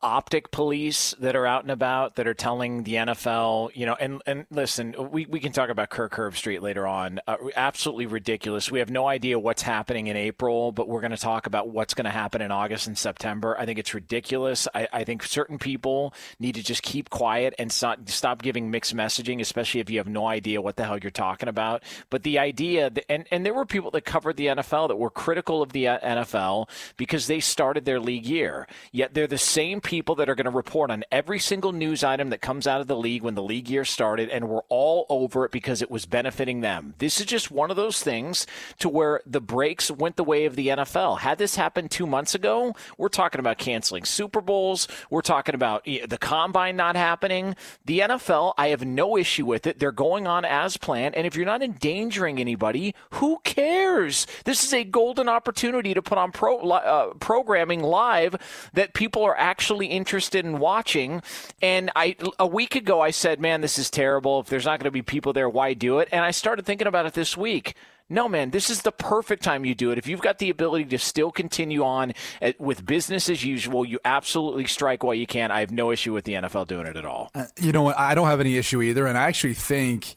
optic 0.01 0.51
police 0.51 1.13
that 1.19 1.35
are 1.35 1.45
out 1.45 1.63
and 1.63 1.71
about 1.71 2.15
that 2.15 2.27
are 2.27 2.33
telling 2.33 2.83
the 2.83 2.93
NFL, 2.95 3.75
you 3.75 3.85
know, 3.85 3.95
and, 3.99 4.21
and 4.25 4.45
listen, 4.49 4.95
we, 5.11 5.25
we 5.25 5.39
can 5.39 5.51
talk 5.51 5.69
about 5.69 5.89
Kirk 5.89 6.13
Herbstreit 6.13 6.61
later 6.61 6.87
on. 6.87 7.19
Uh, 7.27 7.35
absolutely 7.55 8.05
ridiculous. 8.05 8.71
We 8.71 8.79
have 8.79 8.89
no 8.89 9.07
idea 9.07 9.37
what's 9.37 9.61
happening 9.61 10.07
in 10.07 10.15
April, 10.15 10.71
but 10.71 10.87
we're 10.87 11.01
going 11.01 11.11
to 11.11 11.17
talk 11.17 11.47
about 11.47 11.69
what's 11.69 11.93
going 11.93 12.05
to 12.05 12.11
happen 12.11 12.41
in 12.41 12.51
August 12.51 12.87
and 12.87 12.97
September. 12.97 13.57
I 13.57 13.65
think 13.65 13.79
it's 13.79 13.93
ridiculous. 13.93 14.67
I, 14.73 14.87
I 14.91 15.03
think 15.03 15.23
certain 15.23 15.57
people 15.57 16.13
need 16.39 16.55
to 16.55 16.63
just 16.63 16.81
keep 16.81 17.09
quiet 17.09 17.53
and 17.59 17.71
stop, 17.71 18.07
stop 18.09 18.41
giving 18.41 18.71
mixed 18.71 18.95
messaging, 18.95 19.41
especially 19.41 19.81
if 19.81 19.89
you 19.89 19.97
have 19.97 20.07
no 20.07 20.27
idea 20.27 20.61
what 20.61 20.77
the 20.77 20.85
hell 20.85 20.97
you're 20.97 21.11
talking 21.11 21.49
about. 21.49 21.83
But 22.09 22.23
the 22.23 22.39
idea, 22.39 22.89
that, 22.89 23.11
and, 23.11 23.27
and 23.31 23.45
there 23.45 23.53
were 23.53 23.65
people 23.65 23.91
that 23.91 24.05
covered 24.05 24.37
the 24.37 24.47
NFL 24.47 24.87
that 24.87 24.97
were 24.97 25.09
critical 25.09 25.61
of 25.61 25.73
the 25.73 25.85
NFL 25.85 26.69
because 26.97 27.27
they 27.27 27.39
started 27.39 27.85
their 27.85 27.99
league 27.99 28.25
year, 28.25 28.67
yet 28.91 29.13
they're 29.13 29.27
the 29.27 29.37
same 29.37 29.81
people 29.81 29.88
that 29.89 30.29
are 30.29 30.35
going 30.35 30.45
to 30.45 30.51
report 30.51 30.91
on 30.91 31.03
every 31.11 31.39
single 31.39 31.71
news 31.71 32.03
item 32.03 32.29
that 32.29 32.41
comes 32.41 32.67
out 32.67 32.79
of 32.79 32.85
the 32.85 32.95
league 32.95 33.23
when 33.23 33.33
the 33.33 33.41
league 33.41 33.67
year 33.67 33.83
started, 33.83 34.29
and 34.29 34.47
we're 34.47 34.61
all 34.69 35.07
over 35.09 35.45
it 35.45 35.51
because 35.51 35.81
it 35.81 35.89
was 35.89 36.05
benefiting 36.05 36.61
them. 36.61 36.93
This 36.99 37.19
is 37.19 37.25
just 37.25 37.49
one 37.49 37.71
of 37.71 37.75
those 37.75 38.03
things 38.03 38.45
to 38.77 38.87
where 38.87 39.21
the 39.25 39.41
breaks 39.41 39.89
went 39.89 40.15
the 40.15 40.23
way 40.23 40.45
of 40.45 40.55
the 40.55 40.67
NFL. 40.67 41.19
Had 41.19 41.39
this 41.39 41.55
happened 41.55 41.89
two 41.89 42.05
months 42.05 42.35
ago, 42.35 42.75
we're 42.99 43.09
talking 43.09 43.39
about 43.39 43.57
canceling 43.57 44.05
Super 44.05 44.41
Bowls. 44.41 44.87
We're 45.09 45.21
talking 45.21 45.55
about 45.55 45.85
the 45.85 46.19
combine 46.19 46.75
not 46.75 46.95
happening. 46.95 47.55
The 47.85 47.99
NFL, 48.01 48.53
I 48.59 48.67
have 48.67 48.85
no 48.85 49.17
issue 49.17 49.47
with 49.47 49.65
it. 49.65 49.79
They're 49.79 49.91
going 49.91 50.27
on 50.27 50.45
as 50.45 50.77
planned. 50.77 51.15
And 51.15 51.25
if 51.25 51.35
you're 51.35 51.47
not 51.47 51.63
endangering 51.63 52.39
anybody, 52.39 52.93
who 53.13 53.39
cares? 53.43 54.27
This 54.45 54.63
is 54.63 54.71
a 54.71 54.83
golden 54.83 55.27
opportunity 55.27 55.95
to 55.95 56.01
put 56.03 56.19
on 56.19 56.31
pro, 56.31 56.59
uh, 56.59 57.13
programming 57.15 57.81
live 57.81 58.35
that 58.73 58.93
people 58.93 59.23
are 59.23 59.37
actually 59.37 59.78
interested 59.87 60.45
in 60.45 60.59
watching. 60.59 61.21
And 61.61 61.91
I 61.95 62.15
a 62.37 62.47
week 62.47 62.75
ago 62.75 63.01
I 63.01 63.11
said, 63.11 63.39
"Man, 63.39 63.61
this 63.61 63.77
is 63.77 63.89
terrible. 63.89 64.39
If 64.39 64.47
there's 64.47 64.65
not 64.65 64.79
going 64.79 64.85
to 64.85 64.91
be 64.91 65.01
people 65.01 65.33
there, 65.33 65.49
why 65.49 65.73
do 65.73 65.99
it?" 65.99 66.09
And 66.11 66.23
I 66.23 66.31
started 66.31 66.65
thinking 66.65 66.87
about 66.87 67.05
it 67.05 67.13
this 67.13 67.35
week. 67.37 67.75
No, 68.11 68.27
man, 68.27 68.49
this 68.49 68.71
is 68.71 68.81
the 68.81 68.91
perfect 68.91 69.43
time 69.43 69.65
you 69.65 69.75
do 69.75 69.91
it. 69.91 69.99
If 69.99 70.07
you've 70.07 70.21
got 70.21 70.39
the 70.39 70.49
ability 70.49 70.85
to 70.85 70.97
still 70.97 71.31
continue 71.31 71.83
on 71.83 72.13
at, 72.41 72.59
with 72.59 72.83
business 72.83 73.29
as 73.29 73.45
usual, 73.45 73.85
you 73.85 73.99
absolutely 74.03 74.65
strike 74.65 75.03
while 75.03 75.13
you 75.13 75.27
can. 75.27 75.51
I 75.51 75.59
have 75.59 75.69
no 75.69 75.91
issue 75.91 76.13
with 76.13 76.25
the 76.25 76.33
NFL 76.33 76.67
doing 76.67 76.87
it 76.87 76.97
at 76.97 77.05
all. 77.05 77.29
Uh, 77.35 77.45
you 77.61 77.71
know 77.71 77.83
what? 77.83 77.99
I 77.99 78.15
don't 78.15 78.25
have 78.25 78.39
any 78.39 78.57
issue 78.57 78.81
either. 78.81 79.05
And 79.05 79.15
I 79.15 79.27
actually 79.27 79.53
think 79.53 80.15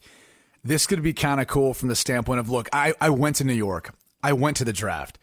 this 0.63 0.87
could 0.87 1.03
be 1.03 1.13
kind 1.13 1.39
of 1.39 1.45
cool 1.45 1.75
from 1.75 1.89
the 1.89 1.95
standpoint 1.95 2.39
of 2.39 2.49
look, 2.49 2.67
I, 2.73 2.95
I 2.99 3.11
went 3.11 3.35
to 3.37 3.43
New 3.43 3.53
York, 3.53 3.93
I 4.23 4.33
went 4.33 4.57
to 4.57 4.65
the 4.65 4.73
draft. 4.73 5.19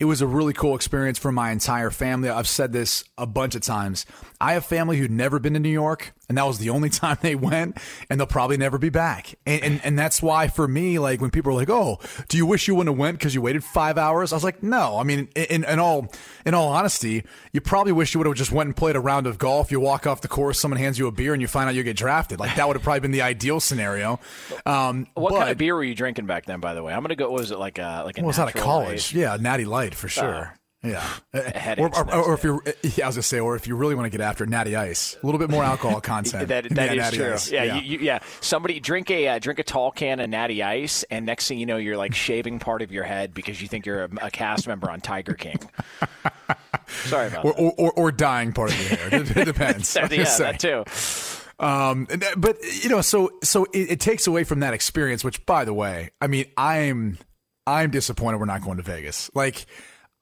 It 0.00 0.06
was 0.06 0.20
a 0.20 0.26
really 0.26 0.52
cool 0.52 0.74
experience 0.74 1.18
for 1.18 1.30
my 1.30 1.52
entire 1.52 1.90
family. 1.90 2.28
I've 2.28 2.48
said 2.48 2.72
this 2.72 3.04
a 3.16 3.26
bunch 3.26 3.54
of 3.54 3.62
times. 3.62 4.06
I 4.44 4.52
have 4.52 4.66
family 4.66 4.98
who'd 4.98 5.10
never 5.10 5.38
been 5.38 5.54
to 5.54 5.58
New 5.58 5.70
York, 5.70 6.12
and 6.28 6.36
that 6.36 6.46
was 6.46 6.58
the 6.58 6.68
only 6.68 6.90
time 6.90 7.16
they 7.22 7.34
went, 7.34 7.78
and 8.10 8.20
they'll 8.20 8.26
probably 8.26 8.58
never 8.58 8.76
be 8.76 8.90
back. 8.90 9.34
And, 9.46 9.62
and, 9.62 9.80
and 9.82 9.98
that's 9.98 10.20
why, 10.20 10.48
for 10.48 10.68
me, 10.68 10.98
like 10.98 11.22
when 11.22 11.30
people 11.30 11.52
are 11.52 11.54
like, 11.54 11.70
"Oh, 11.70 11.98
do 12.28 12.36
you 12.36 12.44
wish 12.44 12.68
you 12.68 12.74
wouldn't 12.74 12.94
have 12.94 12.98
went 12.98 13.18
because 13.18 13.34
you 13.34 13.40
waited 13.40 13.64
five 13.64 13.96
hours?" 13.96 14.34
I 14.34 14.36
was 14.36 14.44
like, 14.44 14.62
"No." 14.62 14.98
I 14.98 15.02
mean, 15.02 15.28
in, 15.34 15.64
in 15.64 15.78
all 15.78 16.12
in 16.44 16.52
all 16.52 16.68
honesty, 16.68 17.24
you 17.52 17.62
probably 17.62 17.92
wish 17.92 18.12
you 18.12 18.18
would 18.18 18.26
have 18.26 18.36
just 18.36 18.52
went 18.52 18.66
and 18.66 18.76
played 18.76 18.96
a 18.96 19.00
round 19.00 19.26
of 19.26 19.38
golf. 19.38 19.72
You 19.72 19.80
walk 19.80 20.06
off 20.06 20.20
the 20.20 20.28
course, 20.28 20.60
someone 20.60 20.78
hands 20.78 20.98
you 20.98 21.06
a 21.06 21.12
beer, 21.12 21.32
and 21.32 21.40
you 21.40 21.48
find 21.48 21.66
out 21.66 21.74
you 21.74 21.82
get 21.82 21.96
drafted. 21.96 22.38
Like 22.38 22.54
that 22.56 22.66
would 22.66 22.76
have 22.76 22.82
probably 22.82 23.00
been 23.00 23.12
the 23.12 23.22
ideal 23.22 23.60
scenario. 23.60 24.20
Um, 24.66 25.06
what 25.14 25.30
but, 25.30 25.38
kind 25.38 25.50
of 25.52 25.56
beer 25.56 25.74
were 25.74 25.84
you 25.84 25.94
drinking 25.94 26.26
back 26.26 26.44
then? 26.44 26.60
By 26.60 26.74
the 26.74 26.82
way, 26.82 26.92
I'm 26.92 27.00
gonna 27.00 27.16
go. 27.16 27.30
What 27.30 27.40
was 27.40 27.50
it 27.50 27.58
like? 27.58 27.78
A, 27.78 28.02
like 28.04 28.18
a 28.18 28.20
well, 28.20 28.28
it's 28.28 28.38
of 28.38 28.52
college. 28.52 29.14
Yeah, 29.14 29.38
Natty 29.40 29.64
Light 29.64 29.94
for 29.94 30.08
sure. 30.08 30.34
Uh, 30.34 30.48
yeah, 30.84 31.02
or, 31.78 31.88
or, 31.96 32.14
or, 32.14 32.34
if 32.34 32.44
you're, 32.44 32.62
yeah, 32.82 33.04
I 33.04 33.08
was 33.08 33.16
gonna 33.16 33.22
say, 33.22 33.40
or 33.40 33.56
if 33.56 33.66
you 33.66 33.74
really 33.74 33.94
want 33.94 34.06
to 34.06 34.10
get 34.10 34.20
after 34.20 34.44
Natty 34.44 34.76
Ice, 34.76 35.16
a 35.22 35.26
little 35.26 35.38
bit 35.38 35.48
more 35.50 35.64
alcohol 35.64 36.00
content. 36.02 36.48
that 36.48 36.68
that 36.70 36.94
yeah, 36.94 37.08
is 37.08 37.14
true. 37.14 37.32
Ice. 37.32 37.50
Yeah, 37.50 37.64
yeah. 37.64 37.76
You, 37.76 37.82
you, 37.82 37.98
yeah. 38.04 38.18
Somebody 38.40 38.80
drink 38.80 39.10
a 39.10 39.28
uh, 39.28 39.38
drink 39.38 39.58
a 39.58 39.62
tall 39.62 39.90
can 39.90 40.20
of 40.20 40.28
Natty 40.28 40.62
Ice, 40.62 41.02
and 41.04 41.24
next 41.24 41.48
thing 41.48 41.58
you 41.58 41.66
know, 41.66 41.78
you're 41.78 41.96
like 41.96 42.14
shaving 42.14 42.58
part 42.58 42.82
of 42.82 42.92
your 42.92 43.04
head 43.04 43.32
because 43.32 43.62
you 43.62 43.68
think 43.68 43.86
you're 43.86 44.04
a, 44.04 44.10
a 44.22 44.30
cast 44.30 44.66
member 44.66 44.90
on 44.90 45.00
Tiger 45.00 45.34
King. 45.34 45.58
Sorry 46.86 47.28
about 47.28 47.44
or, 47.44 47.52
that. 47.52 47.74
Or, 47.78 47.92
or, 47.92 48.12
dying 48.12 48.52
part 48.52 48.70
of 48.70 48.78
your 48.78 48.98
hair. 48.98 49.20
It, 49.20 49.44
depends. 49.44 49.96
yeah, 50.10 50.24
that 50.38 50.60
too. 50.60 50.84
Um, 51.58 52.06
but 52.36 52.58
you 52.82 52.90
know, 52.90 53.00
so 53.00 53.30
so 53.42 53.64
it, 53.72 53.92
it 53.92 54.00
takes 54.00 54.26
away 54.26 54.44
from 54.44 54.60
that 54.60 54.74
experience. 54.74 55.24
Which, 55.24 55.44
by 55.46 55.64
the 55.64 55.72
way, 55.72 56.10
I 56.20 56.26
mean, 56.26 56.46
I'm 56.56 57.18
I'm 57.66 57.90
disappointed 57.90 58.38
we're 58.38 58.46
not 58.46 58.62
going 58.62 58.76
to 58.76 58.82
Vegas. 58.82 59.30
Like 59.34 59.66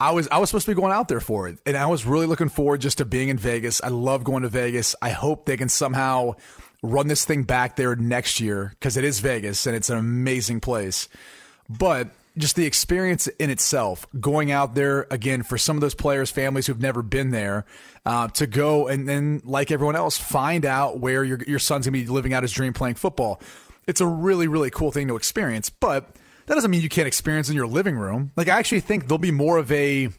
I 0.02 0.10
was 0.10 0.26
I 0.32 0.38
was 0.38 0.50
supposed 0.50 0.66
to 0.66 0.72
be 0.72 0.80
going 0.80 0.92
out 0.92 1.06
there 1.06 1.20
for 1.20 1.46
it, 1.46 1.58
and 1.64 1.76
I 1.76 1.86
was 1.86 2.04
really 2.04 2.26
looking 2.26 2.48
forward 2.48 2.80
just 2.80 2.98
to 2.98 3.04
being 3.04 3.28
in 3.28 3.38
Vegas. 3.38 3.80
I 3.80 3.86
love 3.86 4.24
going 4.24 4.42
to 4.42 4.48
Vegas. 4.48 4.96
I 5.00 5.10
hope 5.10 5.46
they 5.46 5.56
can 5.56 5.68
somehow 5.68 6.34
run 6.82 7.06
this 7.06 7.24
thing 7.24 7.44
back 7.44 7.76
there 7.76 7.94
next 7.94 8.40
year 8.40 8.70
because 8.70 8.96
it 8.96 9.04
is 9.04 9.20
Vegas 9.20 9.64
and 9.64 9.76
it's 9.76 9.90
an 9.90 9.98
amazing 9.98 10.58
place. 10.58 11.08
But 11.68 12.08
just 12.36 12.56
the 12.56 12.66
experience 12.66 13.28
in 13.28 13.48
itself, 13.48 14.04
going 14.18 14.50
out 14.50 14.74
there 14.74 15.06
again 15.08 15.44
for 15.44 15.56
some 15.56 15.76
of 15.76 15.80
those 15.80 15.94
players, 15.94 16.32
families 16.32 16.66
who've 16.66 16.80
never 16.80 17.02
been 17.02 17.30
there, 17.30 17.64
uh, 18.04 18.26
to 18.26 18.48
go 18.48 18.88
and 18.88 19.08
then, 19.08 19.40
like 19.44 19.70
everyone 19.70 19.94
else, 19.94 20.18
find 20.18 20.66
out 20.66 20.98
where 20.98 21.22
your 21.22 21.38
your 21.46 21.60
son's 21.60 21.86
gonna 21.86 21.92
be 21.92 22.06
living 22.06 22.34
out 22.34 22.42
his 22.42 22.50
dream 22.50 22.72
playing 22.72 22.96
football. 22.96 23.40
It's 23.86 24.00
a 24.00 24.06
really 24.06 24.48
really 24.48 24.70
cool 24.70 24.90
thing 24.90 25.06
to 25.06 25.14
experience, 25.14 25.70
but 25.70 26.16
that 26.52 26.56
doesn't 26.56 26.70
mean 26.70 26.82
you 26.82 26.90
can't 26.90 27.06
experience 27.06 27.48
in 27.48 27.56
your 27.56 27.66
living 27.66 27.96
room. 27.96 28.30
Like 28.36 28.50
I 28.50 28.58
actually 28.58 28.80
think 28.80 29.08
there'll 29.08 29.16
be 29.16 29.30
more 29.30 29.56
of 29.56 29.72
a 29.72 30.10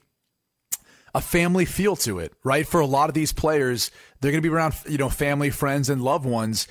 a 1.13 1.22
family 1.22 1.63
feel 1.63 1.96
to 1.98 2.18
it, 2.18 2.34
right? 2.44 2.68
For 2.68 2.80
a 2.80 2.88
lot 2.88 3.08
of 3.08 3.13
these 3.13 3.32
players, 3.32 3.92
they're 4.20 4.32
going 4.32 4.42
to 4.42 4.50
be 4.50 4.52
around, 4.52 4.74
you 4.90 4.98
know, 4.98 5.10
family, 5.10 5.52
friends, 5.52 5.92
and 5.92 6.02
loved 6.02 6.25
ones. 6.25 6.68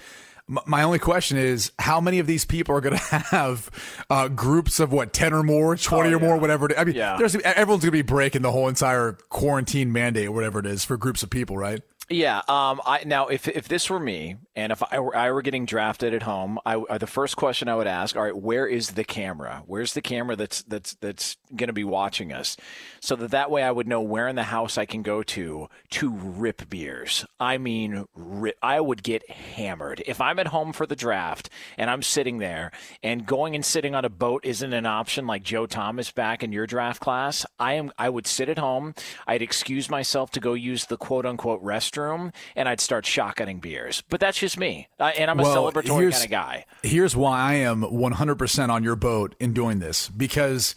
My 0.48 0.82
only 0.82 0.98
question 0.98 1.38
is 1.38 1.70
how 1.78 2.00
many 2.00 2.18
of 2.18 2.26
these 2.26 2.44
people 2.44 2.74
are 2.74 2.80
going 2.80 2.96
to 2.98 3.18
have 3.18 3.70
uh, 4.10 4.26
groups 4.26 4.80
of 4.80 4.92
what 4.92 5.12
ten 5.12 5.32
or 5.32 5.44
more, 5.44 5.76
twenty 5.76 6.12
oh, 6.12 6.16
or 6.16 6.20
more, 6.20 6.36
whatever. 6.38 6.68
I 6.76 6.82
mean, 6.82 6.96
yeah. 6.96 7.16
there's 7.16 7.36
everyone's 7.36 7.84
going 7.84 7.92
to 7.92 7.92
be 7.92 8.02
breaking 8.02 8.42
the 8.42 8.50
whole 8.50 8.66
entire 8.66 9.12
quarantine 9.28 9.92
mandate, 9.92 10.26
or 10.26 10.32
whatever 10.32 10.58
it 10.58 10.66
is, 10.66 10.84
for 10.84 10.96
groups 10.96 11.22
of 11.22 11.30
people, 11.30 11.56
right? 11.56 11.82
Yeah. 12.12 12.42
Um. 12.46 12.80
I 12.84 13.04
now, 13.06 13.28
if 13.28 13.48
if 13.48 13.68
this 13.68 13.88
were 13.88 13.98
me, 13.98 14.36
and 14.54 14.70
if 14.70 14.82
I 14.92 15.00
were, 15.00 15.16
I 15.16 15.30
were 15.30 15.40
getting 15.40 15.64
drafted 15.64 16.12
at 16.12 16.22
home, 16.22 16.58
I 16.66 16.76
uh, 16.76 16.98
the 16.98 17.06
first 17.06 17.36
question 17.36 17.68
I 17.68 17.76
would 17.76 17.86
ask, 17.86 18.14
all 18.16 18.22
right, 18.22 18.36
where 18.36 18.66
is 18.66 18.90
the 18.90 19.04
camera? 19.04 19.62
Where's 19.66 19.94
the 19.94 20.02
camera 20.02 20.36
that's 20.36 20.62
that's 20.64 20.94
that's 20.96 21.38
going 21.56 21.68
to 21.68 21.72
be 21.72 21.84
watching 21.84 22.30
us, 22.30 22.58
so 23.00 23.16
that 23.16 23.30
that 23.30 23.50
way 23.50 23.62
I 23.62 23.70
would 23.70 23.88
know 23.88 24.02
where 24.02 24.28
in 24.28 24.36
the 24.36 24.42
house 24.42 24.76
I 24.76 24.84
can 24.84 25.02
go 25.02 25.22
to 25.22 25.68
to 25.92 26.10
rip 26.10 26.68
beers. 26.68 27.24
I 27.40 27.56
mean, 27.56 28.04
rip, 28.14 28.58
I 28.62 28.78
would 28.78 29.02
get 29.02 29.28
hammered 29.30 30.02
if 30.06 30.20
I'm 30.20 30.38
at 30.38 30.48
home 30.48 30.74
for 30.74 30.86
the 30.86 30.96
draft 30.96 31.48
and 31.78 31.88
I'm 31.88 32.02
sitting 32.02 32.38
there 32.38 32.72
and 33.02 33.24
going 33.24 33.54
and 33.54 33.64
sitting 33.64 33.94
on 33.94 34.04
a 34.04 34.10
boat 34.10 34.44
isn't 34.44 34.72
an 34.72 34.84
option. 34.84 35.26
Like 35.26 35.44
Joe 35.44 35.64
Thomas 35.64 36.10
back 36.10 36.42
in 36.42 36.52
your 36.52 36.66
draft 36.66 37.00
class, 37.00 37.46
I 37.58 37.74
am. 37.74 37.90
I 37.98 38.10
would 38.10 38.26
sit 38.26 38.50
at 38.50 38.58
home. 38.58 38.94
I'd 39.26 39.40
excuse 39.40 39.88
myself 39.88 40.30
to 40.32 40.40
go 40.40 40.52
use 40.52 40.84
the 40.84 40.98
quote 40.98 41.24
unquote 41.24 41.64
restroom 41.64 42.01
room 42.02 42.32
and 42.56 42.68
I'd 42.68 42.80
start 42.80 43.04
shotgunning 43.04 43.60
beers. 43.60 44.02
But 44.08 44.20
that's 44.20 44.38
just 44.38 44.58
me. 44.58 44.88
Uh, 44.98 45.12
and 45.18 45.30
I'm 45.30 45.38
a 45.40 45.42
well, 45.42 45.72
celebratory 45.72 46.12
kind 46.12 46.24
of 46.24 46.30
guy. 46.30 46.66
Here's 46.82 47.16
why 47.16 47.40
I 47.40 47.54
am 47.54 47.82
100% 47.82 48.68
on 48.68 48.84
your 48.84 48.96
boat 48.96 49.34
in 49.40 49.52
doing 49.52 49.78
this 49.78 50.08
because 50.08 50.74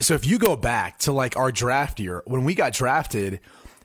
so 0.00 0.14
if 0.14 0.26
you 0.26 0.38
go 0.38 0.56
back 0.56 0.98
to 1.00 1.12
like 1.12 1.36
our 1.36 1.52
draft 1.52 2.00
year, 2.00 2.22
when 2.26 2.44
we 2.44 2.54
got 2.54 2.72
drafted, 2.72 3.40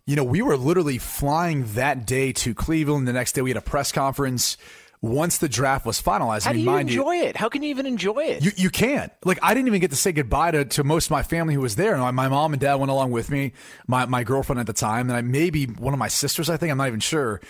you 0.05 0.15
know, 0.15 0.23
we 0.23 0.41
were 0.41 0.55
literally 0.55 0.97
flying 0.97 1.65
that 1.73 2.05
day 2.05 2.31
to 2.31 2.53
Cleveland. 2.53 3.07
The 3.07 3.13
next 3.13 3.33
day 3.33 3.41
we 3.41 3.49
had 3.49 3.57
a 3.57 3.61
press 3.61 3.91
conference. 3.91 4.55
Once 5.01 5.37
the 5.37 5.49
draft 5.49 5.85
was 5.85 6.01
finalized. 6.01 6.43
How 6.43 6.51
I 6.51 6.53
mean, 6.53 6.65
do 6.65 6.71
you 6.71 6.77
enjoy 6.77 7.15
it? 7.17 7.37
How 7.37 7.49
can 7.49 7.63
you 7.63 7.69
even 7.69 7.85
enjoy 7.85 8.23
it? 8.23 8.43
You 8.43 8.51
you 8.55 8.69
can't. 8.69 9.11
Like 9.23 9.39
I 9.41 9.53
didn't 9.53 9.67
even 9.67 9.81
get 9.81 9.91
to 9.91 9.95
say 9.95 10.11
goodbye 10.11 10.51
to, 10.51 10.65
to 10.65 10.83
most 10.83 11.05
of 11.05 11.11
my 11.11 11.23
family 11.23 11.53
who 11.53 11.61
was 11.61 11.75
there. 11.75 11.97
My, 11.97 12.11
my 12.11 12.27
mom 12.27 12.53
and 12.53 12.61
dad 12.61 12.75
went 12.75 12.91
along 12.91 13.11
with 13.11 13.29
me. 13.29 13.53
My 13.87 14.05
my 14.05 14.23
girlfriend 14.23 14.59
at 14.59 14.67
the 14.67 14.73
time, 14.73 15.09
and 15.09 15.17
I, 15.17 15.21
maybe 15.21 15.65
one 15.65 15.93
of 15.93 15.99
my 15.99 16.07
sisters. 16.07 16.49
I 16.49 16.57
think 16.57 16.71
I'm 16.71 16.77
not 16.77 16.87
even 16.87 16.99
sure. 16.99 17.41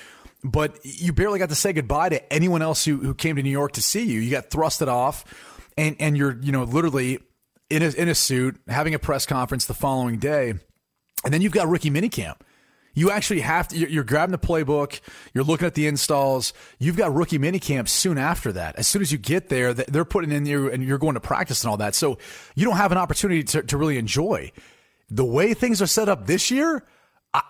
But 0.43 0.77
you 0.83 1.11
barely 1.11 1.39
got 1.39 1.49
to 1.49 1.55
say 1.55 1.73
goodbye 1.73 2.09
to 2.09 2.33
anyone 2.33 2.61
else 2.61 2.85
who, 2.85 2.97
who 2.97 3.15
came 3.15 3.35
to 3.37 3.41
New 3.41 3.49
York 3.49 3.71
to 3.73 3.81
see 3.81 4.03
you. 4.03 4.19
You 4.19 4.29
got 4.29 4.49
thrusted 4.51 4.87
off, 4.87 5.25
and 5.77 5.95
and 5.99 6.17
you're 6.17 6.37
you 6.41 6.51
know 6.51 6.63
literally 6.63 7.19
in 7.69 7.81
a 7.81 7.89
in 7.89 8.09
a 8.09 8.15
suit 8.15 8.59
having 8.67 8.93
a 8.93 8.99
press 8.99 9.25
conference 9.25 9.65
the 9.65 9.73
following 9.73 10.17
day, 10.19 10.53
and 11.23 11.33
then 11.33 11.41
you've 11.41 11.51
got 11.51 11.67
rookie 11.67 11.89
minicamp. 11.89 12.35
You 12.95 13.11
actually 13.11 13.41
have 13.41 13.67
to, 13.67 13.77
you're 13.77 14.03
grabbing 14.03 14.31
the 14.31 14.39
playbook, 14.39 15.01
you're 15.33 15.43
looking 15.43 15.67
at 15.67 15.75
the 15.75 15.85
installs. 15.85 16.53
You've 16.79 16.97
got 16.97 17.13
rookie 17.13 17.37
minicamp 17.37 17.89
soon 17.89 18.17
after 18.17 18.53
that. 18.53 18.77
As 18.77 18.87
soon 18.87 19.01
as 19.01 19.11
you 19.11 19.17
get 19.17 19.49
there, 19.49 19.73
they're 19.73 20.05
putting 20.05 20.31
in 20.31 20.45
you 20.45 20.71
and 20.71 20.81
you're 20.83 20.97
going 20.97 21.15
to 21.15 21.19
practice 21.19 21.63
and 21.63 21.69
all 21.69 21.77
that. 21.77 21.93
So 21.93 22.17
you 22.55 22.65
don't 22.65 22.77
have 22.77 22.91
an 22.91 22.97
opportunity 22.97 23.43
to, 23.43 23.63
to 23.63 23.77
really 23.77 23.97
enjoy. 23.97 24.51
The 25.09 25.25
way 25.25 25.53
things 25.53 25.81
are 25.81 25.87
set 25.87 26.09
up 26.09 26.25
this 26.25 26.49
year, 26.49 26.83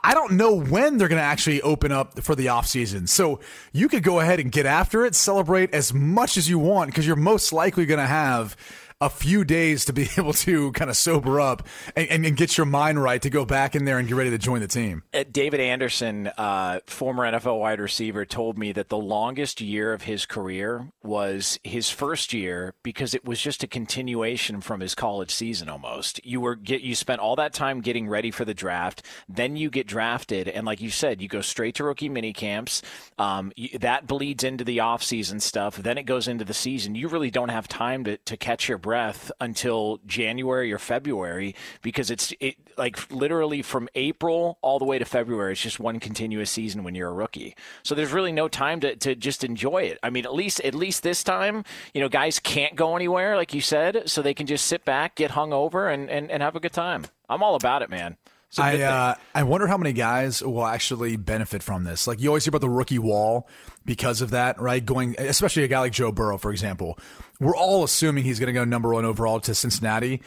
I 0.03 0.15
don't 0.15 0.33
know 0.33 0.55
when 0.55 0.97
they're 0.97 1.07
going 1.07 1.19
to 1.19 1.23
actually 1.23 1.61
open 1.61 1.91
up 1.91 2.19
for 2.21 2.33
the 2.33 2.47
offseason. 2.47 3.07
So 3.07 3.39
you 3.71 3.87
could 3.87 4.01
go 4.01 4.19
ahead 4.19 4.39
and 4.39 4.51
get 4.51 4.65
after 4.65 5.05
it, 5.05 5.13
celebrate 5.13 5.73
as 5.73 5.93
much 5.93 6.37
as 6.37 6.49
you 6.49 6.57
want 6.57 6.89
because 6.89 7.05
you're 7.05 7.15
most 7.15 7.53
likely 7.53 7.85
going 7.85 7.99
to 7.99 8.07
have 8.07 8.57
a 9.01 9.09
few 9.09 9.43
days 9.43 9.85
to 9.85 9.93
be 9.93 10.07
able 10.17 10.33
to 10.33 10.71
kind 10.71 10.89
of 10.89 10.95
sober 10.95 11.39
up 11.41 11.67
and, 11.95 12.25
and, 12.25 12.35
get 12.37 12.57
your 12.57 12.65
mind 12.65 13.01
right 13.01 13.21
to 13.21 13.29
go 13.29 13.45
back 13.45 13.75
in 13.75 13.85
there 13.85 13.97
and 13.97 14.07
get 14.07 14.15
ready 14.15 14.29
to 14.29 14.37
join 14.37 14.59
the 14.59 14.67
team. 14.67 15.03
Uh, 15.13 15.23
David 15.29 15.59
Anderson, 15.59 16.27
uh, 16.37 16.79
former 16.85 17.23
NFL 17.23 17.59
wide 17.59 17.79
receiver, 17.79 18.25
told 18.25 18.57
me 18.57 18.71
that 18.73 18.89
the 18.89 18.97
longest 18.97 19.61
year 19.61 19.93
of 19.93 20.03
his 20.03 20.25
career 20.25 20.87
was 21.01 21.59
his 21.63 21.89
first 21.89 22.33
year 22.33 22.73
because 22.83 23.13
it 23.13 23.25
was 23.25 23.39
just 23.39 23.63
a 23.63 23.67
continuation 23.67 24.59
from 24.59 24.81
his 24.81 24.95
college 24.95 25.31
season 25.31 25.69
almost. 25.69 26.23
You 26.25 26.41
were 26.41 26.55
get 26.55 26.81
you 26.81 26.95
spent 26.95 27.21
all 27.21 27.35
that 27.37 27.53
time 27.53 27.81
getting 27.81 28.07
ready 28.07 28.31
for 28.31 28.43
the 28.43 28.53
draft, 28.53 29.05
then 29.29 29.55
you 29.55 29.69
get 29.69 29.87
drafted, 29.87 30.47
and 30.47 30.65
like 30.65 30.81
you 30.81 30.89
said, 30.89 31.21
you 31.21 31.27
go 31.27 31.41
straight 31.41 31.75
to 31.75 31.83
rookie 31.83 32.09
mini 32.09 32.33
camps. 32.33 32.81
Um, 33.17 33.51
that 33.79 34.07
bleeds 34.07 34.43
into 34.43 34.63
the 34.63 34.79
offseason 34.79 35.41
stuff. 35.41 35.77
Then 35.77 35.97
it 35.97 36.03
goes 36.03 36.27
into 36.27 36.43
the 36.43 36.53
season. 36.53 36.95
You 36.95 37.07
really 37.07 37.31
don't 37.31 37.49
have 37.49 37.67
time 37.67 38.03
to, 38.05 38.17
to 38.17 38.37
catch 38.37 38.67
your 38.67 38.77
breath 38.85 39.31
until 39.41 39.99
January 40.05 40.71
or 40.71 40.77
February 40.77 41.55
because 41.81 42.11
it's 42.11 42.31
it 42.39 42.55
like 42.77 43.11
literally 43.11 43.63
from 43.63 43.89
April 43.95 44.59
all 44.61 44.77
the 44.77 44.85
way 44.85 44.99
to 44.99 45.05
February. 45.05 45.53
It's 45.53 45.61
just 45.61 45.79
one 45.79 45.99
continuous 45.99 46.51
season 46.51 46.83
when 46.83 46.93
you're 46.93 47.09
a 47.09 47.13
rookie. 47.13 47.55
So 47.81 47.95
there's 47.95 48.11
really 48.11 48.31
no 48.31 48.47
time 48.47 48.81
to, 48.81 48.95
to 48.97 49.15
just 49.15 49.43
enjoy 49.43 49.85
it. 49.85 49.97
I 50.03 50.11
mean, 50.11 50.23
at 50.23 50.35
least 50.35 50.59
at 50.61 50.75
least 50.75 51.01
this 51.01 51.23
time, 51.23 51.63
you 51.95 52.01
know, 52.01 52.09
guys 52.09 52.37
can't 52.37 52.75
go 52.75 52.95
anywhere, 52.95 53.35
like 53.35 53.55
you 53.55 53.61
said, 53.61 54.07
so 54.07 54.21
they 54.21 54.35
can 54.35 54.45
just 54.45 54.67
sit 54.67 54.85
back, 54.85 55.15
get 55.15 55.31
hung 55.31 55.51
over, 55.51 55.89
and, 55.89 56.07
and, 56.07 56.29
and 56.29 56.43
have 56.43 56.55
a 56.55 56.59
good 56.59 56.73
time. 56.73 57.05
I'm 57.27 57.41
all 57.41 57.55
about 57.55 57.81
it, 57.81 57.89
man. 57.89 58.17
I 58.57 58.81
uh, 58.83 59.15
I 59.33 59.43
wonder 59.43 59.67
how 59.67 59.77
many 59.77 59.93
guys 59.93 60.41
will 60.41 60.65
actually 60.65 61.17
benefit 61.17 61.63
from 61.63 61.83
this. 61.83 62.07
Like 62.07 62.21
you 62.21 62.29
always 62.29 62.45
hear 62.45 62.51
about 62.51 62.61
the 62.61 62.69
rookie 62.69 62.99
wall 62.99 63.47
because 63.85 64.21
of 64.21 64.31
that, 64.31 64.59
right? 64.59 64.83
Going, 64.83 65.15
especially 65.19 65.63
a 65.63 65.67
guy 65.67 65.79
like 65.79 65.93
Joe 65.93 66.11
Burrow, 66.11 66.37
for 66.37 66.51
example. 66.51 66.97
We're 67.39 67.55
all 67.55 67.83
assuming 67.83 68.23
he's 68.23 68.39
going 68.39 68.47
to 68.47 68.53
go 68.53 68.65
number 68.65 68.93
one 68.93 69.05
overall 69.05 69.39
to 69.41 69.55
Cincinnati, 69.55 70.21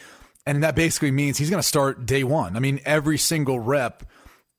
and 0.47 0.63
that 0.63 0.75
basically 0.75 1.11
means 1.11 1.39
he's 1.39 1.51
going 1.51 1.63
to 1.63 1.67
start 1.69 2.07
day 2.07 2.25
one. 2.25 2.57
I 2.57 2.61
mean, 2.61 2.81
every 2.85 3.19
single 3.19 3.61
rep. 3.61 4.05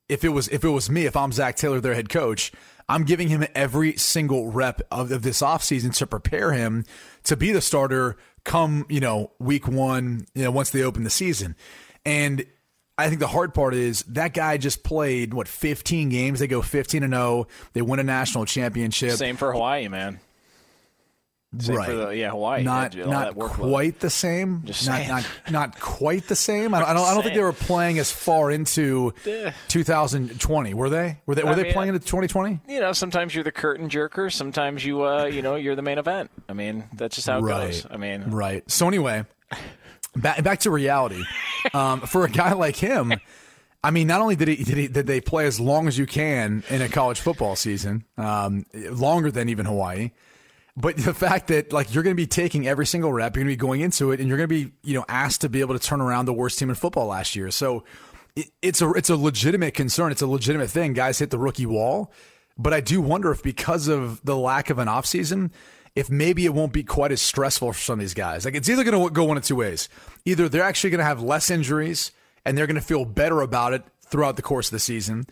If 0.07 0.23
it 0.23 0.29
was 0.29 0.47
if 0.47 0.63
it 0.63 0.69
was 0.69 0.89
me, 0.89 1.05
if 1.05 1.15
I'm 1.15 1.31
Zac 1.31 1.55
Taylor, 1.55 1.79
their 1.79 1.93
head 1.93 2.09
coach, 2.09 2.51
I'm 2.89 3.03
giving 3.03 3.27
him 3.27 3.45
every 3.53 3.95
single 3.97 4.51
rep 4.51 4.81
of, 4.89 5.11
of 5.11 5.21
this 5.21 5.41
offseason 5.41 5.95
to 5.97 6.07
prepare 6.07 6.51
him 6.51 6.83
to 7.25 7.37
be 7.37 7.51
the 7.51 7.61
starter 7.61 8.17
come, 8.43 8.87
you 8.89 8.99
know, 8.99 9.31
week 9.37 9.67
one, 9.67 10.25
you 10.33 10.43
know, 10.43 10.51
once 10.51 10.71
they 10.71 10.81
open 10.81 11.03
the 11.03 11.11
season. 11.11 11.55
And 12.03 12.45
I 12.99 13.07
think 13.07 13.19
the 13.19 13.27
hard 13.27 13.53
part 13.53 13.73
is 13.73 14.03
that 14.03 14.33
guy 14.33 14.57
just 14.57 14.83
played 14.83 15.33
what 15.33 15.47
15 15.47 16.09
games. 16.09 16.39
They 16.39 16.47
go 16.47 16.61
15 16.61 17.03
and 17.03 17.13
0. 17.13 17.47
They 17.73 17.81
win 17.81 17.99
a 17.99 18.03
national 18.03 18.45
championship. 18.45 19.11
Same 19.11 19.37
for 19.37 19.51
Hawaii, 19.51 19.87
man. 19.87 20.19
Same 21.57 21.75
right. 21.75 21.89
The, 21.89 22.09
yeah, 22.09 22.29
Hawaii. 22.29 22.61
Not 22.61 22.95
not 22.95 23.35
quite 23.35 23.99
the 23.99 24.11
same. 24.11 24.61
Just 24.65 24.85
not, 24.87 25.07
not, 25.07 25.25
not 25.49 25.79
quite 25.79 26.27
the 26.27 26.35
same. 26.35 26.75
I 26.75 26.79
don't. 26.79 26.89
I 26.89 26.93
don't, 26.93 27.07
I 27.07 27.13
don't 27.15 27.23
think 27.23 27.33
they 27.33 27.41
were 27.41 27.53
playing 27.53 27.97
as 27.97 28.11
far 28.11 28.51
into 28.51 29.15
2020. 29.69 30.73
Were 30.75 30.89
they? 30.91 31.17
Were 31.25 31.33
they? 31.33 31.43
Were 31.43 31.49
I 31.49 31.55
they 31.55 31.63
mean, 31.63 31.73
playing 31.73 31.95
into 31.95 32.05
2020? 32.05 32.59
You 32.67 32.79
know, 32.81 32.93
sometimes 32.93 33.33
you're 33.33 33.43
the 33.43 33.51
curtain 33.51 33.89
jerker. 33.89 34.31
Sometimes 34.31 34.85
you, 34.85 35.03
uh, 35.03 35.25
you 35.25 35.41
know, 35.41 35.55
you're 35.55 35.75
the 35.75 35.81
main 35.81 35.97
event. 35.97 36.29
I 36.47 36.53
mean, 36.53 36.83
that's 36.93 37.15
just 37.15 37.27
how 37.27 37.39
it 37.39 37.41
right. 37.41 37.65
goes. 37.65 37.87
I 37.89 37.97
mean, 37.97 38.25
right. 38.29 38.69
So 38.69 38.87
anyway, 38.87 39.25
back 40.15 40.43
back 40.43 40.59
to 40.61 40.71
reality. 40.71 41.23
Um, 41.73 41.99
for 41.99 42.23
a 42.23 42.29
guy 42.29 42.53
like 42.53 42.77
him. 42.77 43.13
I 43.83 43.91
mean, 43.91 44.07
not 44.07 44.21
only 44.21 44.37
did 44.37 44.47
he, 44.47 44.63
did 44.63 44.77
he 44.77 44.87
did 44.87 45.07
they 45.07 45.19
play 45.19 45.45
as 45.45 45.59
long 45.59 45.89
as 45.89 45.97
you 45.97 46.05
can 46.05 46.63
in 46.69 46.81
a 46.81 46.87
college 46.87 47.19
football 47.19 47.57
season, 47.57 48.05
um, 48.17 48.65
longer 48.73 49.29
than 49.29 49.49
even 49.49 49.65
Hawaii. 49.65 50.11
But 50.77 50.95
the 50.95 51.13
fact 51.13 51.47
that 51.47 51.73
like 51.73 51.93
you're 51.93 52.03
going 52.03 52.15
to 52.15 52.21
be 52.21 52.27
taking 52.27 52.65
every 52.65 52.85
single 52.85 53.11
rep, 53.11 53.35
you're 53.35 53.43
going 53.43 53.53
to 53.53 53.57
be 53.57 53.67
going 53.67 53.81
into 53.81 54.11
it, 54.11 54.21
and 54.21 54.29
you're 54.29 54.37
going 54.37 54.47
to 54.47 54.55
be 54.55 54.71
you 54.83 54.97
know 54.97 55.03
asked 55.09 55.41
to 55.41 55.49
be 55.49 55.59
able 55.59 55.77
to 55.77 55.85
turn 55.85 55.99
around 55.99 56.25
the 56.25 56.33
worst 56.33 56.59
team 56.59 56.69
in 56.69 56.75
football 56.75 57.07
last 57.07 57.35
year. 57.35 57.51
So 57.51 57.83
it, 58.37 58.47
it's 58.61 58.81
a 58.81 58.89
it's 58.91 59.09
a 59.09 59.17
legitimate 59.17 59.73
concern. 59.73 60.13
It's 60.13 60.21
a 60.21 60.27
legitimate 60.27 60.69
thing. 60.69 60.93
Guys 60.93 61.19
hit 61.19 61.29
the 61.29 61.39
rookie 61.39 61.65
wall, 61.65 62.13
but 62.57 62.73
I 62.73 62.79
do 62.79 63.01
wonder 63.01 63.31
if 63.31 63.43
because 63.43 63.89
of 63.89 64.23
the 64.23 64.37
lack 64.37 64.69
of 64.69 64.79
an 64.79 64.87
offseason, 64.87 65.51
if 65.95 66.09
maybe 66.09 66.45
it 66.45 66.53
won't 66.53 66.73
be 66.73 66.83
quite 66.83 67.11
as 67.11 67.21
stressful 67.21 67.73
for 67.73 67.79
some 67.79 67.93
of 67.93 67.99
these 67.99 68.13
guys. 68.13 68.45
Like 68.45 68.55
it's 68.55 68.69
either 68.69 68.83
going 68.83 69.07
to 69.07 69.09
go 69.11 69.25
one 69.25 69.37
of 69.37 69.43
two 69.43 69.55
ways. 69.55 69.89
Either 70.25 70.49
they're 70.49 70.63
actually 70.63 70.91
going 70.91 70.99
to 70.99 71.05
have 71.05 71.21
less 71.21 71.49
injuries 71.49 72.11
and 72.45 72.57
they're 72.57 72.67
going 72.67 72.75
to 72.75 72.81
feel 72.81 73.05
better 73.05 73.41
about 73.41 73.73
it 73.73 73.83
throughout 74.01 74.35
the 74.35 74.41
course 74.41 74.67
of 74.67 74.71
the 74.71 74.79
season, 74.79 75.25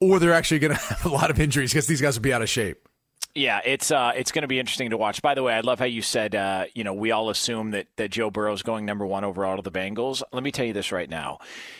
or 0.00 0.18
they're 0.18 0.32
actually 0.32 0.58
going 0.58 0.74
to 0.76 0.80
have 0.80 1.04
a 1.04 1.08
lot 1.08 1.30
of 1.30 1.40
injuries 1.40 1.72
because 1.72 1.86
these 1.86 2.00
guys 2.00 2.16
will 2.16 2.22
be 2.22 2.32
out 2.32 2.42
of 2.42 2.48
shape. 2.48 2.88
Yeah, 3.34 3.60
it's 3.64 3.90
uh, 3.90 4.12
it's 4.14 4.30
going 4.30 4.42
to 4.42 4.48
be 4.48 4.58
interesting 4.58 4.90
to 4.90 4.98
watch. 4.98 5.22
By 5.22 5.34
the 5.34 5.42
way, 5.42 5.54
I 5.54 5.60
love 5.60 5.78
how 5.78 5.86
you 5.86 6.02
said, 6.02 6.34
uh, 6.34 6.66
you 6.74 6.84
know, 6.84 6.92
we 6.92 7.12
all 7.12 7.30
assume 7.30 7.70
that 7.70 7.86
that 7.96 8.10
Joe 8.10 8.30
Burrow 8.30 8.52
is 8.52 8.62
going 8.62 8.84
number 8.84 9.06
one 9.06 9.24
overall 9.24 9.56
to 9.56 9.62
the 9.62 9.70
Bengals. 9.70 10.22
Let 10.32 10.42
me 10.42 10.52
tell 10.52 10.66
you 10.66 10.74
this 10.74 10.92
right 10.92 11.08
now: 11.08 11.38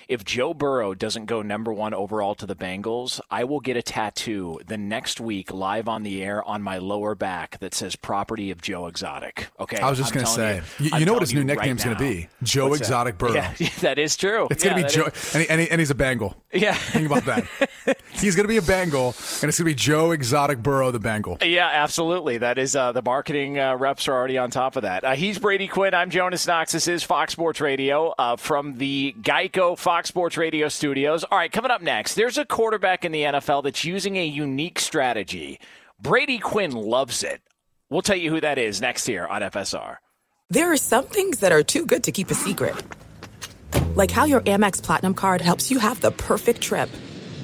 if 0.08 0.24
Joe 0.24 0.54
Burrow 0.54 0.94
doesn't 0.94 1.26
go 1.26 1.42
number 1.42 1.70
one 1.70 1.92
overall 1.92 2.34
to 2.36 2.46
the 2.46 2.56
Bengals, 2.56 3.20
I 3.30 3.44
will 3.44 3.60
get 3.60 3.76
a 3.76 3.82
tattoo 3.82 4.60
the 4.66 4.78
next 4.78 5.20
week 5.20 5.52
live 5.52 5.88
on 5.88 6.04
the 6.04 6.22
air 6.22 6.42
on 6.42 6.62
my 6.62 6.78
lower 6.78 7.14
back 7.14 7.60
that 7.60 7.74
says 7.74 7.96
"Property 7.96 8.50
of 8.50 8.62
Joe 8.62 8.86
Exotic." 8.86 9.48
Okay, 9.60 9.76
I 9.76 9.90
was 9.90 9.98
just 9.98 10.14
going 10.14 10.24
to 10.24 10.32
say, 10.32 10.62
you, 10.78 10.90
you, 11.00 11.04
know 11.04 11.12
what 11.12 11.22
his 11.22 11.34
new 11.34 11.44
nickname 11.44 11.76
is 11.76 11.84
going 11.84 11.96
to 11.96 12.02
be? 12.02 12.28
Joe 12.42 12.68
What's 12.68 12.80
Exotic 12.80 13.18
that? 13.18 13.26
Burrow. 13.26 13.32
Yeah, 13.58 13.68
that 13.80 13.98
is 13.98 14.16
true. 14.16 14.48
It's 14.50 14.64
yeah, 14.64 14.70
going 14.70 14.82
to 14.82 14.88
be 14.88 14.94
Joe, 14.94 15.10
and, 15.34 15.42
he, 15.42 15.48
and, 15.50 15.60
he, 15.60 15.70
and 15.70 15.80
he's 15.80 15.90
a 15.90 15.94
Bengal. 15.94 16.34
Yeah, 16.52 16.74
think 16.74 17.06
about 17.06 17.24
that. 17.26 17.98
he's 18.10 18.36
going 18.36 18.44
to 18.44 18.48
be 18.48 18.56
a 18.56 18.62
Bengal, 18.62 19.08
and 19.08 19.14
it's 19.14 19.38
going 19.38 19.52
to 19.52 19.64
be 19.64 19.74
Joe 19.74 20.12
Exotic 20.12 20.62
Burrow, 20.62 20.90
the 20.90 20.98
Bengal. 20.98 21.38
Yeah, 21.44 21.68
absolutely. 21.72 22.38
That 22.38 22.58
is 22.58 22.76
uh, 22.76 22.92
the 22.92 23.02
marketing 23.02 23.58
uh, 23.58 23.76
reps 23.76 24.06
are 24.06 24.12
already 24.12 24.38
on 24.38 24.50
top 24.50 24.76
of 24.76 24.82
that. 24.82 25.02
Uh, 25.04 25.14
he's 25.14 25.38
Brady 25.38 25.66
Quinn. 25.66 25.92
I'm 25.92 26.10
Jonas 26.10 26.46
Knox. 26.46 26.72
This 26.72 26.86
is 26.86 27.02
Fox 27.02 27.32
Sports 27.32 27.60
Radio 27.60 28.14
uh, 28.16 28.36
from 28.36 28.78
the 28.78 29.14
Geico 29.20 29.76
Fox 29.76 30.08
Sports 30.08 30.36
Radio 30.36 30.68
studios. 30.68 31.24
All 31.24 31.38
right, 31.38 31.50
coming 31.50 31.70
up 31.72 31.82
next, 31.82 32.14
there's 32.14 32.38
a 32.38 32.44
quarterback 32.44 33.04
in 33.04 33.10
the 33.10 33.22
NFL 33.22 33.64
that's 33.64 33.84
using 33.84 34.16
a 34.16 34.24
unique 34.24 34.78
strategy. 34.78 35.58
Brady 36.00 36.38
Quinn 36.38 36.70
loves 36.70 37.24
it. 37.24 37.42
We'll 37.90 38.02
tell 38.02 38.16
you 38.16 38.30
who 38.30 38.40
that 38.40 38.58
is 38.58 38.80
next 38.80 39.06
here 39.06 39.26
on 39.26 39.42
FSR. 39.42 39.96
There 40.48 40.72
are 40.72 40.76
some 40.76 41.06
things 41.06 41.40
that 41.40 41.50
are 41.50 41.62
too 41.62 41.86
good 41.86 42.04
to 42.04 42.12
keep 42.12 42.30
a 42.30 42.34
secret, 42.34 42.74
like 43.96 44.10
how 44.10 44.26
your 44.26 44.42
Amex 44.42 44.82
Platinum 44.82 45.14
card 45.14 45.40
helps 45.40 45.70
you 45.70 45.78
have 45.80 46.00
the 46.00 46.12
perfect 46.12 46.60
trip. 46.60 46.88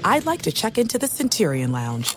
I'd 0.05 0.27
like 0.27 0.43
to 0.43 0.53
check 0.53 0.79
into 0.79 0.99
the 0.99 1.09
Centurion 1.09 1.73
Lounge 1.73 2.17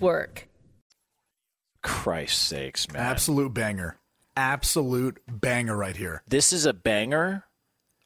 Christ 1.81 2.47
sakes, 2.47 2.91
man. 2.91 3.01
Absolute 3.01 3.53
banger. 3.53 3.97
Absolute 4.35 5.19
banger 5.27 5.75
right 5.75 5.95
here. 5.95 6.23
This 6.27 6.53
is 6.53 6.65
a 6.65 6.73
banger? 6.73 7.45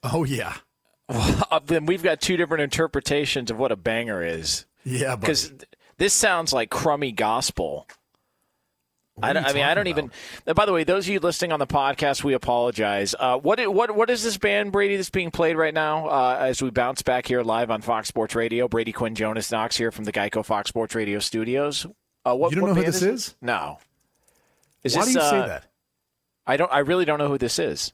Oh, 0.03 0.23
yeah. 0.23 0.55
Well, 1.09 1.61
then 1.65 1.85
we've 1.85 2.03
got 2.03 2.21
two 2.21 2.37
different 2.37 2.63
interpretations 2.63 3.51
of 3.51 3.57
what 3.57 3.71
a 3.71 3.75
banger 3.75 4.23
is. 4.23 4.65
Yeah, 4.83 5.15
because 5.15 5.51
this 5.97 6.13
sounds 6.13 6.53
like 6.53 6.69
crummy 6.69 7.11
gospel. 7.11 7.87
I, 9.21 9.29
I, 9.29 9.53
mean, 9.53 9.63
I 9.63 9.73
don't 9.73 9.87
about? 9.87 10.11
even. 10.45 10.55
By 10.55 10.65
the 10.65 10.73
way, 10.73 10.83
those 10.83 11.05
of 11.05 11.13
you 11.13 11.19
listening 11.21 11.53
on 11.53 11.59
the 11.59 11.67
podcast, 11.67 12.23
we 12.23 12.33
apologize. 12.33 13.15
Uh, 13.17 13.37
what 13.37 13.65
what 13.73 13.95
what 13.95 14.09
is 14.09 14.23
this 14.23 14.37
band, 14.37 14.73
Brady, 14.73 14.97
that's 14.97 15.09
being 15.09 15.31
played 15.31 15.55
right 15.55 15.73
now? 15.73 16.09
Uh, 16.09 16.37
as 16.41 16.61
we 16.61 16.69
bounce 16.69 17.01
back 17.01 17.25
here 17.25 17.41
live 17.41 17.71
on 17.71 17.81
Fox 17.81 18.09
Sports 18.09 18.35
Radio, 18.35 18.67
Brady 18.67 18.91
Quinn, 18.91 19.15
Jonas 19.15 19.51
Knox 19.51 19.77
here 19.77 19.91
from 19.91 20.03
the 20.03 20.11
Geico 20.11 20.43
Fox 20.43 20.67
Sports 20.67 20.95
Radio 20.95 21.19
studios. 21.19 21.85
Uh, 22.25 22.35
what, 22.35 22.51
you 22.51 22.59
don't 22.59 22.69
know 22.69 22.75
who 22.75 22.83
this 22.83 22.97
is? 22.97 23.03
is? 23.03 23.35
No. 23.41 23.77
Is 24.83 24.95
Why 24.95 25.05
this, 25.05 25.13
do 25.13 25.19
you 25.19 25.25
say 25.29 25.39
uh, 25.39 25.47
that? 25.47 25.65
I 26.45 26.57
don't. 26.57 26.71
I 26.71 26.79
really 26.79 27.05
don't 27.05 27.19
know 27.19 27.29
who 27.29 27.37
this 27.37 27.57
is. 27.57 27.93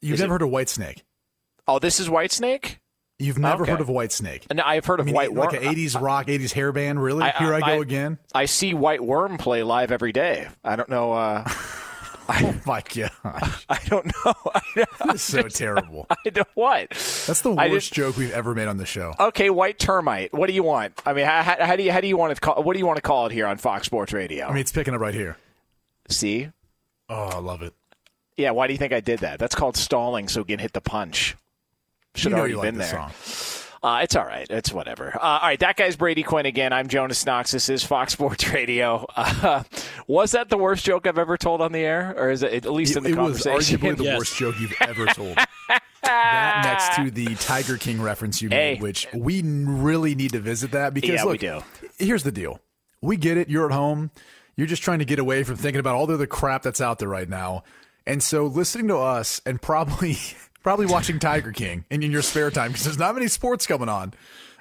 You've 0.00 0.14
is 0.14 0.20
never 0.20 0.36
it, 0.36 0.40
heard 0.40 0.42
of 0.42 0.50
Whitesnake? 0.50 1.02
Oh, 1.66 1.78
this 1.78 2.00
is 2.00 2.08
Whitesnake. 2.08 2.76
You've 3.20 3.38
never 3.38 3.64
okay. 3.64 3.72
heard 3.72 3.80
of 3.82 3.88
Whitesnake? 3.88 4.52
No, 4.52 4.62
I've 4.64 4.86
heard 4.86 4.98
of 4.98 5.04
I 5.04 5.06
mean, 5.06 5.14
White 5.14 5.34
Worm. 5.34 5.50
Like 5.50 5.62
an 5.62 5.74
80s 5.74 6.00
rock, 6.00 6.26
80s 6.28 6.52
hair 6.52 6.72
band, 6.72 7.02
really? 7.02 7.22
I, 7.22 7.32
Here 7.32 7.52
I, 7.52 7.58
I 7.58 7.76
go 7.76 7.82
again. 7.82 8.18
I 8.34 8.46
see 8.46 8.72
White 8.72 9.02
Worm 9.02 9.36
play 9.36 9.62
live 9.62 9.92
every 9.92 10.12
day. 10.12 10.48
I 10.64 10.74
don't 10.76 10.88
know. 10.88 11.12
Uh, 11.12 11.44
oh 12.30 12.54
my 12.64 12.82
gosh. 12.82 13.12
I 13.68 13.78
don't 13.88 14.06
know. 14.06 14.34
That's 15.04 15.22
so 15.22 15.42
terrible. 15.42 16.06
I 16.08 16.30
don't 16.30 16.48
what? 16.54 16.88
That's 16.88 17.42
the 17.42 17.52
worst 17.52 17.92
joke 17.92 18.16
we've 18.16 18.32
ever 18.32 18.54
made 18.54 18.68
on 18.68 18.78
the 18.78 18.86
show. 18.86 19.14
Okay, 19.20 19.50
white 19.50 19.78
termite. 19.78 20.32
What 20.32 20.46
do 20.46 20.54
you 20.54 20.62
want? 20.62 20.98
I 21.04 21.12
mean, 21.12 21.26
how, 21.26 21.42
how, 21.42 21.76
do 21.76 21.82
you 21.82 21.92
how 21.92 22.00
do 22.00 22.08
you 22.08 22.16
want 22.16 22.34
to 22.34 22.40
call? 22.40 22.62
What 22.62 22.72
do 22.72 22.78
you 22.78 22.86
want 22.86 22.96
to 22.96 23.02
call 23.02 23.26
it 23.26 23.32
here 23.32 23.46
on 23.46 23.58
Fox 23.58 23.84
Sports 23.84 24.14
Radio? 24.14 24.46
I 24.46 24.48
mean, 24.48 24.60
it's 24.60 24.72
picking 24.72 24.94
up 24.94 25.00
right 25.00 25.14
here. 25.14 25.36
See? 26.08 26.48
Oh, 27.10 27.24
I 27.24 27.38
love 27.38 27.60
it. 27.60 27.74
Yeah, 28.38 28.52
why 28.52 28.66
do 28.66 28.72
you 28.72 28.78
think 28.78 28.94
I 28.94 29.00
did 29.00 29.18
that? 29.20 29.38
That's 29.38 29.54
called 29.54 29.76
stalling, 29.76 30.28
so 30.28 30.40
we 30.40 30.46
can 30.46 30.58
hit 30.58 30.72
the 30.72 30.80
punch. 30.80 31.36
Should 32.14 32.30
you 32.30 32.36
know 32.36 32.38
already 32.38 32.54
you 32.54 32.60
been 32.60 32.78
like 32.78 32.88
there. 32.88 33.10
Song. 33.10 33.66
Uh, 33.82 34.00
it's 34.02 34.14
all 34.14 34.26
right. 34.26 34.46
It's 34.50 34.72
whatever. 34.72 35.16
Uh, 35.16 35.20
all 35.20 35.40
right, 35.40 35.58
that 35.60 35.76
guy's 35.76 35.96
Brady 35.96 36.22
Quinn 36.22 36.44
again. 36.44 36.70
I'm 36.72 36.88
Jonas 36.88 37.24
Knox. 37.24 37.50
This 37.52 37.70
is 37.70 37.82
Fox 37.82 38.12
Sports 38.14 38.46
Radio. 38.50 39.06
Uh, 39.16 39.62
was 40.06 40.32
that 40.32 40.50
the 40.50 40.58
worst 40.58 40.84
joke 40.84 41.06
I've 41.06 41.18
ever 41.18 41.38
told 41.38 41.62
on 41.62 41.72
the 41.72 41.78
air, 41.78 42.14
or 42.16 42.30
is 42.30 42.42
it 42.42 42.52
at 42.52 42.72
least 42.72 42.92
it, 42.92 42.98
in 42.98 43.04
the 43.04 43.10
it 43.10 43.14
conversation? 43.14 43.56
was 43.56 43.70
arguably 43.70 43.96
the 43.96 44.04
yes. 44.04 44.18
worst 44.18 44.36
joke 44.36 44.54
you've 44.60 44.74
ever 44.82 45.06
told. 45.06 45.38
that 46.02 46.62
next 46.64 46.96
to 46.96 47.10
the 47.10 47.34
Tiger 47.36 47.78
King 47.78 48.02
reference 48.02 48.42
you 48.42 48.50
made, 48.50 48.76
hey. 48.76 48.82
which 48.82 49.06
we 49.14 49.42
really 49.42 50.14
need 50.14 50.32
to 50.32 50.40
visit 50.40 50.72
that 50.72 50.92
because 50.92 51.10
yeah, 51.10 51.22
look, 51.24 51.32
we 51.32 51.38
do. 51.38 51.62
Here's 51.98 52.22
the 52.22 52.32
deal: 52.32 52.60
we 53.00 53.16
get 53.16 53.38
it. 53.38 53.48
You're 53.48 53.66
at 53.66 53.72
home. 53.72 54.10
You're 54.56 54.66
just 54.66 54.82
trying 54.82 54.98
to 54.98 55.06
get 55.06 55.18
away 55.18 55.42
from 55.42 55.56
thinking 55.56 55.80
about 55.80 55.94
all 55.94 56.06
the 56.06 56.14
other 56.14 56.26
crap 56.26 56.62
that's 56.62 56.82
out 56.82 56.98
there 56.98 57.08
right 57.08 57.28
now. 57.28 57.62
And 58.06 58.22
so, 58.22 58.44
listening 58.44 58.88
to 58.88 58.98
us 58.98 59.40
and 59.46 59.62
probably 59.62 60.18
probably 60.62 60.86
watching 60.86 61.18
Tiger 61.18 61.52
King 61.52 61.84
in, 61.90 62.02
in 62.02 62.10
your 62.10 62.22
spare 62.22 62.50
time 62.50 62.72
because 62.72 62.84
there's 62.84 62.98
not 62.98 63.14
many 63.14 63.28
sports 63.28 63.66
coming 63.66 63.88
on. 63.88 64.14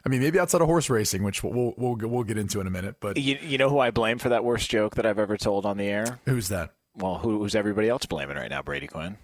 I 0.06 0.10
mean, 0.10 0.22
maybe 0.22 0.40
outside 0.40 0.62
of 0.62 0.68
horse 0.68 0.90
racing, 0.90 1.24
which 1.24 1.44
we'll 1.44 1.74
we'll 1.78 1.96
we'll 1.96 2.24
get 2.24 2.38
into 2.38 2.62
in 2.62 2.68
a 2.68 2.72
minute. 2.72 2.96
But 3.00 3.18
you, 3.18 3.38
you 3.42 3.58
know 3.58 3.70
who 3.70 3.80
I 3.80 3.92
blame 3.92 4.18
for 4.18 4.30
that 4.30 4.44
worst 4.44 4.70
joke 4.70 4.96
that 4.96 5.06
I've 5.06 5.20
ever 5.20 5.38
told 5.38 5.66
on 5.66 5.78
the 5.78 5.86
air? 5.86 6.20
Who's 6.26 6.48
that? 6.50 6.74
Well, 6.96 7.18
who, 7.18 7.40
who's 7.40 7.56
everybody 7.56 7.90
else 7.90 8.06
blaming 8.06 8.38
right 8.38 8.50
now? 8.50 8.62
Brady 8.62 8.88
Quinn. 8.88 9.18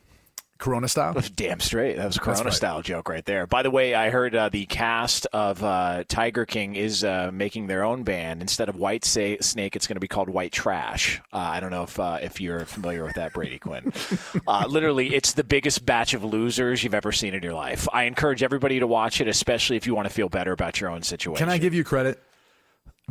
Corona 0.57 0.87
style? 0.87 1.13
Damn 1.35 1.59
straight. 1.59 1.97
That 1.97 2.05
was 2.05 2.17
a 2.17 2.19
Corona 2.19 2.45
right. 2.45 2.53
style 2.53 2.81
joke 2.81 3.09
right 3.09 3.25
there. 3.25 3.45
By 3.45 3.61
the 3.61 3.71
way, 3.71 3.93
I 3.93 4.09
heard 4.09 4.35
uh, 4.35 4.49
the 4.49 4.65
cast 4.65 5.27
of 5.33 5.61
uh, 5.63 6.05
Tiger 6.07 6.45
King 6.45 6.75
is 6.75 7.03
uh, 7.03 7.29
making 7.33 7.67
their 7.67 7.83
own 7.83 8.03
band. 8.03 8.41
Instead 8.41 8.69
of 8.69 8.77
White 8.77 9.03
Snake, 9.03 9.41
it's 9.75 9.87
going 9.87 9.95
to 9.95 9.99
be 9.99 10.07
called 10.07 10.29
White 10.29 10.53
Trash. 10.53 11.21
Uh, 11.33 11.37
I 11.37 11.59
don't 11.59 11.71
know 11.71 11.83
if 11.83 11.99
uh, 11.99 12.19
if 12.21 12.39
you're 12.39 12.65
familiar 12.65 13.03
with 13.03 13.15
that, 13.15 13.33
Brady 13.33 13.59
Quinn. 13.59 13.91
Uh, 14.47 14.65
literally, 14.67 15.15
it's 15.15 15.33
the 15.33 15.43
biggest 15.43 15.85
batch 15.85 16.13
of 16.13 16.23
losers 16.23 16.83
you've 16.83 16.93
ever 16.93 17.11
seen 17.11 17.33
in 17.33 17.41
your 17.41 17.53
life. 17.53 17.87
I 17.91 18.03
encourage 18.03 18.43
everybody 18.43 18.79
to 18.79 18.87
watch 18.87 19.21
it, 19.21 19.27
especially 19.27 19.75
if 19.75 19.87
you 19.87 19.95
want 19.95 20.07
to 20.07 20.13
feel 20.13 20.29
better 20.29 20.51
about 20.51 20.79
your 20.79 20.89
own 20.89 21.01
situation. 21.01 21.37
Can 21.37 21.49
I 21.49 21.57
give 21.57 21.73
you 21.73 21.83
credit? 21.83 22.21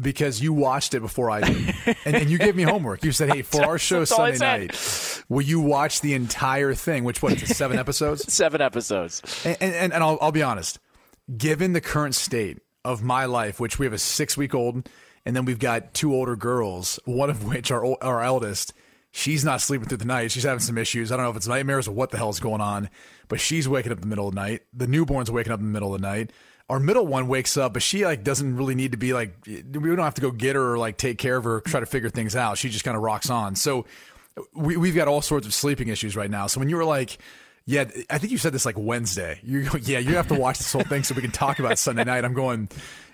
Because 0.00 0.42
you 0.42 0.52
watched 0.52 0.94
it 0.94 1.00
before 1.00 1.30
I 1.30 1.40
did, 1.40 1.74
and, 2.04 2.16
and 2.16 2.30
you 2.30 2.36
gave 2.38 2.56
me 2.56 2.64
homework. 2.64 3.04
You 3.04 3.12
said, 3.12 3.32
"Hey, 3.32 3.42
for 3.42 3.64
our 3.64 3.78
show 3.78 4.04
Sunday 4.04 4.38
night, 4.38 5.22
will 5.28 5.42
you 5.42 5.60
watch 5.60 6.00
the 6.00 6.14
entire 6.14 6.74
thing?" 6.74 7.04
Which 7.04 7.22
what? 7.22 7.38
Seven 7.38 7.78
episodes. 7.78 8.24
Seven 8.32 8.60
episodes. 8.60 9.22
And 9.44 9.56
and, 9.60 9.92
and 9.92 10.02
I'll, 10.02 10.18
I'll 10.20 10.32
be 10.32 10.42
honest. 10.42 10.80
Given 11.36 11.74
the 11.74 11.80
current 11.80 12.16
state 12.16 12.58
of 12.84 13.02
my 13.02 13.24
life, 13.24 13.60
which 13.60 13.78
we 13.78 13.86
have 13.86 13.92
a 13.92 13.98
six 13.98 14.36
week 14.36 14.52
old, 14.52 14.88
and 15.24 15.36
then 15.36 15.44
we've 15.44 15.60
got 15.60 15.94
two 15.94 16.12
older 16.12 16.34
girls, 16.34 16.98
one 17.04 17.30
of 17.30 17.44
which 17.44 17.70
our 17.70 17.96
our 18.02 18.20
eldest, 18.20 18.72
she's 19.12 19.44
not 19.44 19.60
sleeping 19.60 19.88
through 19.88 19.98
the 19.98 20.04
night. 20.04 20.32
She's 20.32 20.42
having 20.42 20.58
some 20.58 20.76
issues. 20.76 21.12
I 21.12 21.16
don't 21.16 21.24
know 21.24 21.30
if 21.30 21.36
it's 21.36 21.48
nightmares 21.48 21.86
or 21.86 21.92
what 21.92 22.10
the 22.10 22.16
hell 22.16 22.30
is 22.30 22.40
going 22.40 22.60
on, 22.60 22.90
but 23.28 23.38
she's 23.38 23.68
waking 23.68 23.92
up 23.92 23.98
in 23.98 24.02
the 24.02 24.08
middle 24.08 24.26
of 24.26 24.34
the 24.34 24.40
night. 24.40 24.62
The 24.72 24.88
newborn's 24.88 25.30
waking 25.30 25.52
up 25.52 25.60
in 25.60 25.66
the 25.66 25.72
middle 25.72 25.94
of 25.94 26.00
the 26.00 26.06
night 26.06 26.32
our 26.74 26.80
middle 26.80 27.06
one 27.06 27.28
wakes 27.28 27.56
up, 27.56 27.72
but 27.72 27.82
she 27.82 28.04
like 28.04 28.24
doesn't 28.24 28.56
really 28.56 28.74
need 28.74 28.90
to 28.92 28.98
be 28.98 29.12
like 29.12 29.36
we 29.46 29.62
don't 29.62 29.98
have 29.98 30.14
to 30.14 30.20
go 30.20 30.30
get 30.32 30.56
her 30.56 30.72
or 30.72 30.78
like 30.78 30.96
take 30.96 31.18
care 31.18 31.36
of 31.36 31.44
her, 31.44 31.60
try 31.60 31.78
to 31.78 31.86
figure 31.86 32.10
things 32.10 32.34
out. 32.34 32.58
She 32.58 32.68
just 32.68 32.84
kind 32.84 32.96
of 32.96 33.02
rocks 33.02 33.30
on. 33.30 33.54
So 33.54 33.86
we 34.54 34.76
we've 34.76 34.94
got 34.96 35.06
all 35.06 35.22
sorts 35.22 35.46
of 35.46 35.54
sleeping 35.54 35.86
issues 35.88 36.16
right 36.16 36.30
now. 36.30 36.48
So 36.48 36.58
when 36.58 36.68
you 36.68 36.76
were 36.76 36.84
like, 36.84 37.18
Yeah, 37.64 37.84
I 38.10 38.18
think 38.18 38.32
you 38.32 38.38
said 38.38 38.52
this 38.52 38.66
like 38.66 38.76
Wednesday. 38.76 39.38
You 39.44 39.62
go, 39.70 39.78
yeah, 39.78 39.98
you 40.00 40.16
have 40.16 40.26
to 40.28 40.34
watch 40.34 40.58
this 40.58 40.72
whole 40.72 40.82
thing 40.82 41.02
so 41.04 41.14
we 41.14 41.22
can 41.22 41.30
talk 41.30 41.60
about 41.60 41.78
Sunday 41.78 42.04
night. 42.04 42.24
I'm 42.24 42.34
going. 42.34 42.68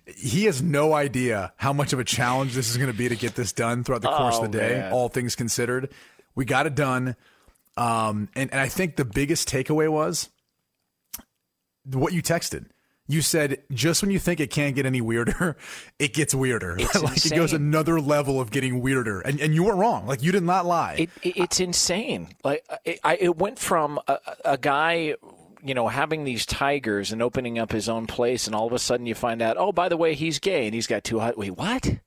He 0.06 0.46
has 0.46 0.62
no 0.62 0.94
idea 0.94 1.52
how 1.56 1.72
much 1.74 1.92
of 1.92 1.98
a 2.00 2.04
challenge 2.04 2.54
this 2.54 2.70
is 2.70 2.78
going 2.78 2.90
to 2.90 2.96
be 2.96 3.08
to 3.10 3.14
get 3.14 3.34
this 3.36 3.52
done 3.52 3.84
throughout 3.84 4.02
the 4.02 4.08
course 4.08 4.36
Oh, 4.38 4.44
of 4.44 4.50
the 4.50 4.58
day. 4.58 4.78
man. 4.80 4.92
All 4.92 5.08
things 5.08 5.36
considered, 5.36 5.92
we 6.34 6.44
got 6.46 6.66
it 6.66 6.74
done. 6.74 7.14
Um, 7.76 8.28
and, 8.34 8.50
and 8.50 8.60
I 8.60 8.68
think 8.68 8.96
the 8.96 9.04
biggest 9.04 9.48
takeaway 9.48 9.88
was 9.88 10.28
what 11.84 12.12
you 12.12 12.22
texted. 12.22 12.66
You 13.10 13.22
said 13.22 13.62
just 13.72 14.02
when 14.02 14.10
you 14.10 14.18
think 14.18 14.40
it 14.40 14.50
can't 14.50 14.74
get 14.76 14.86
any 14.86 15.00
weirder, 15.00 15.56
it 15.98 16.14
gets 16.14 16.34
weirder. 16.34 16.78
Like 17.00 17.24
it 17.24 17.34
goes 17.34 17.52
another 17.52 18.00
level 18.00 18.40
of 18.40 18.50
getting 18.50 18.80
weirder. 18.80 19.20
And 19.20 19.40
and 19.40 19.54
you 19.54 19.64
weren't 19.64 19.78
wrong. 19.78 20.06
Like 20.06 20.22
you 20.22 20.32
did 20.32 20.42
not 20.42 20.66
lie. 20.66 20.96
It, 20.98 21.10
it, 21.22 21.36
it's 21.36 21.60
insane. 21.60 22.28
Like 22.44 22.64
it, 22.84 23.00
I, 23.02 23.16
it 23.16 23.36
went 23.36 23.58
from 23.58 23.98
a, 24.06 24.18
a 24.44 24.58
guy, 24.58 25.14
you 25.64 25.74
know, 25.74 25.88
having 25.88 26.24
these 26.24 26.44
tigers 26.44 27.10
and 27.12 27.22
opening 27.22 27.58
up 27.58 27.72
his 27.72 27.88
own 27.88 28.06
place, 28.06 28.46
and 28.46 28.54
all 28.54 28.66
of 28.66 28.72
a 28.72 28.78
sudden 28.78 29.06
you 29.06 29.14
find 29.14 29.40
out, 29.40 29.56
oh, 29.58 29.72
by 29.72 29.88
the 29.88 29.96
way, 29.96 30.14
he's 30.14 30.38
gay 30.38 30.66
and 30.66 30.74
he's 30.74 30.86
got 30.86 31.04
two 31.04 31.20
hot. 31.20 31.38
Wait, 31.38 31.56
what? 31.56 32.00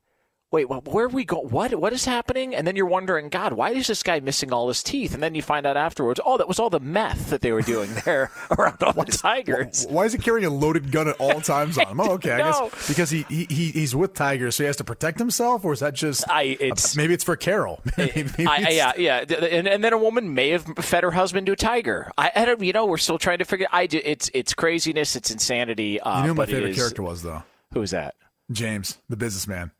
Wait, 0.53 0.65
wh- 0.67 0.85
where 0.87 1.05
are 1.05 1.09
we 1.09 1.25
go? 1.25 1.39
What 1.39 1.73
what 1.73 1.93
is 1.93 2.05
happening? 2.05 2.53
And 2.53 2.67
then 2.67 2.75
you're 2.75 2.85
wondering, 2.85 3.29
God, 3.29 3.53
why 3.53 3.71
is 3.71 3.87
this 3.87 4.03
guy 4.03 4.19
missing 4.19 4.53
all 4.53 4.67
his 4.67 4.83
teeth? 4.83 5.15
And 5.15 5.23
then 5.23 5.33
you 5.33 5.41
find 5.41 5.65
out 5.65 5.75
afterwards, 5.75 6.19
oh, 6.23 6.37
that 6.37 6.47
was 6.47 6.59
all 6.59 6.69
the 6.69 6.79
meth 6.79 7.31
that 7.31 7.41
they 7.41 7.51
were 7.51 7.63
doing 7.63 7.89
there 8.05 8.29
around 8.51 8.81
all 8.83 8.93
the 8.93 9.05
tigers. 9.05 9.87
Why 9.89 10.05
is 10.05 10.13
he 10.13 10.19
carrying 10.19 10.45
a 10.45 10.51
loaded 10.51 10.91
gun 10.91 11.07
at 11.07 11.15
all 11.19 11.41
times 11.41 11.79
on 11.79 11.87
him? 11.87 11.99
Oh, 11.99 12.11
okay. 12.11 12.33
I 12.33 12.37
know. 12.51 12.69
guess 12.71 12.87
because 12.87 13.09
he, 13.09 13.23
he 13.29 13.45
he 13.49 13.71
he's 13.71 13.95
with 13.95 14.13
tigers, 14.13 14.55
so 14.55 14.63
he 14.63 14.67
has 14.67 14.77
to 14.77 14.83
protect 14.83 15.17
himself, 15.17 15.65
or 15.65 15.73
is 15.73 15.79
that 15.79 15.95
just? 15.95 16.23
I 16.29 16.55
it's 16.59 16.95
maybe 16.95 17.15
it's 17.15 17.23
for 17.23 17.35
Carol. 17.35 17.81
maybe 17.97 18.23
maybe 18.37 18.45
I, 18.45 18.55
I- 18.57 18.69
yeah, 18.69 18.91
yeah, 18.95 19.17
and, 19.47 19.67
and 19.67 19.83
then 19.83 19.93
a 19.93 19.97
woman 19.97 20.35
may 20.35 20.49
have 20.49 20.65
fed 20.77 21.03
her 21.03 21.09
husband 21.11 21.47
to 21.47 21.53
a 21.53 21.55
tiger. 21.55 22.11
I, 22.15 22.31
I 22.35 22.45
don't, 22.45 22.61
you 22.61 22.73
know, 22.73 22.85
we're 22.85 22.97
still 22.97 23.17
trying 23.17 23.39
to 23.39 23.45
figure. 23.45 23.65
I, 23.71 23.87
do- 23.87 24.01
it's 24.03 24.29
it's 24.35 24.53
craziness, 24.53 25.15
it's 25.15 25.31
insanity. 25.31 25.99
Uh, 25.99 26.17
You 26.17 26.21
know 26.21 26.27
who 26.29 26.33
my 26.35 26.45
favorite 26.45 26.69
is- 26.69 26.77
character 26.77 27.01
was 27.01 27.23
though. 27.23 27.41
Who's 27.73 27.89
that? 27.89 28.13
James, 28.51 28.99
the 29.09 29.17
businessman. 29.17 29.71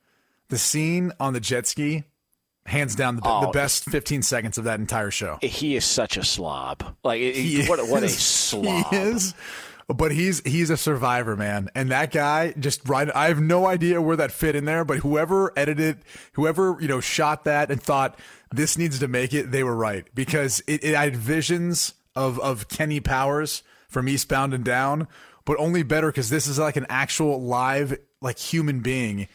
The 0.54 0.60
scene 0.60 1.12
on 1.20 1.34
the 1.34 1.40
jet 1.40 1.66
ski, 1.66 2.04
hands 2.68 2.94
down 2.96 3.16
the, 3.16 3.22
the 3.24 3.28
Oh. 3.28 3.52
best 3.52 3.86
15 3.86 4.22
seconds 4.22 4.60
of 4.60 4.66
that 4.66 4.80
entire 4.80 5.10
show. 5.10 5.40
He 5.42 5.76
is 5.76 5.84
such 5.84 6.16
a 6.16 6.24
slob. 6.24 6.96
Like 7.04 7.20
He 7.22 7.66
what, 7.66 7.80
a- 7.80 7.86
what 7.86 8.04
a 8.04 8.10
slob. 8.10 8.86
He 8.92 8.96
is. 8.98 9.34
But 9.88 10.12
he's 10.14 10.42
he's 10.46 10.70
a 10.70 10.78
survivor, 10.78 11.36
man. 11.36 11.70
And 11.76 11.90
that 11.92 12.12
guy 12.12 12.54
just 12.58 12.88
right 12.88 13.10
I 13.16 13.28
have 13.30 13.42
no 13.42 13.66
idea 13.66 14.00
where 14.02 14.16
that 14.16 14.32
fit 14.32 14.56
in 14.56 14.64
there, 14.66 14.86
but 14.86 15.00
whoever 15.00 15.52
edited 15.58 15.98
whoever, 16.34 16.78
you 16.80 16.88
know, 16.88 17.02
shot 17.02 17.44
that 17.46 17.70
and 17.70 17.82
thought 17.84 18.18
this 18.54 18.78
needs 18.78 19.00
to 19.00 19.08
make 19.10 19.34
it, 19.34 19.52
they 19.52 19.64
were 19.64 19.76
right. 19.76 20.06
Because 20.16 20.62
it, 20.68 20.84
it 20.86 20.96
I 20.96 21.04
had 21.06 21.16
visions 21.18 21.96
of 22.16 22.40
of 22.40 22.70
Kenny 22.70 23.00
Powers 23.02 23.62
from 23.90 24.08
Eastbound 24.08 24.54
and 24.54 24.64
Down, 24.64 25.08
but 25.46 25.58
only 25.60 25.84
better 25.84 26.08
because 26.08 26.30
this 26.30 26.48
is 26.48 26.58
like 26.60 26.78
an 26.78 26.86
actual 26.90 27.42
live 27.42 27.98
like 28.22 28.38
human 28.40 28.80
being 28.80 29.28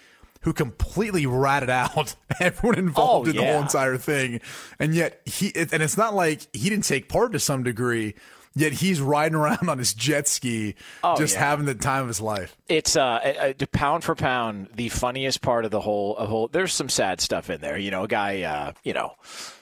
who 0.43 0.53
completely 0.53 1.27
ratted 1.27 1.71
out 1.71 2.15
everyone 2.41 2.79
involved 2.79 3.29
Oh, 3.29 3.31
in 3.31 3.37
the 3.37 3.45
whole 3.45 3.63
entire 3.63 3.97
thing. 3.97 4.41
And 4.79 4.95
yet 4.95 5.21
he, 5.25 5.49
it, 5.49 5.73
and 5.73 5.83
it's 5.83 5.97
not 5.97 6.15
like 6.15 6.43
he 6.55 6.69
didn't 6.71 6.85
take 6.85 7.09
part 7.09 7.33
to 7.33 7.41
some 7.41 7.63
degree, 7.65 8.15
yet 8.55 8.73
he's 8.73 9.01
riding 9.01 9.35
around 9.37 9.69
on 9.69 9.79
his 9.79 9.93
jet 9.95 10.29
ski, 10.29 10.75
Oh, 11.03 11.17
just 11.17 11.35
yeah. 11.35 11.41
having 11.45 11.67
the 11.67 11.75
time 11.75 12.03
of 12.03 12.09
his 12.09 12.21
life. 12.21 12.57
It's 12.69 12.97
uh, 12.97 13.53
pound 13.73 14.05
for 14.05 14.15
pound 14.15 14.69
the 14.75 14.89
funniest 14.89 15.41
part 15.43 15.65
of 15.65 15.71
the 15.71 15.81
whole. 15.81 16.17
Of 16.17 16.29
whole. 16.29 16.49
There's 16.49 16.73
some 16.73 16.89
sad 16.89 17.21
stuff 17.21 17.51
in 17.51 17.61
there. 17.61 17.79
You 17.79 17.91
know, 17.91 18.05
a 18.05 18.09
guy, 18.09 18.43
uh, 18.43 18.73
you 18.85 18.93
know, 18.93 19.13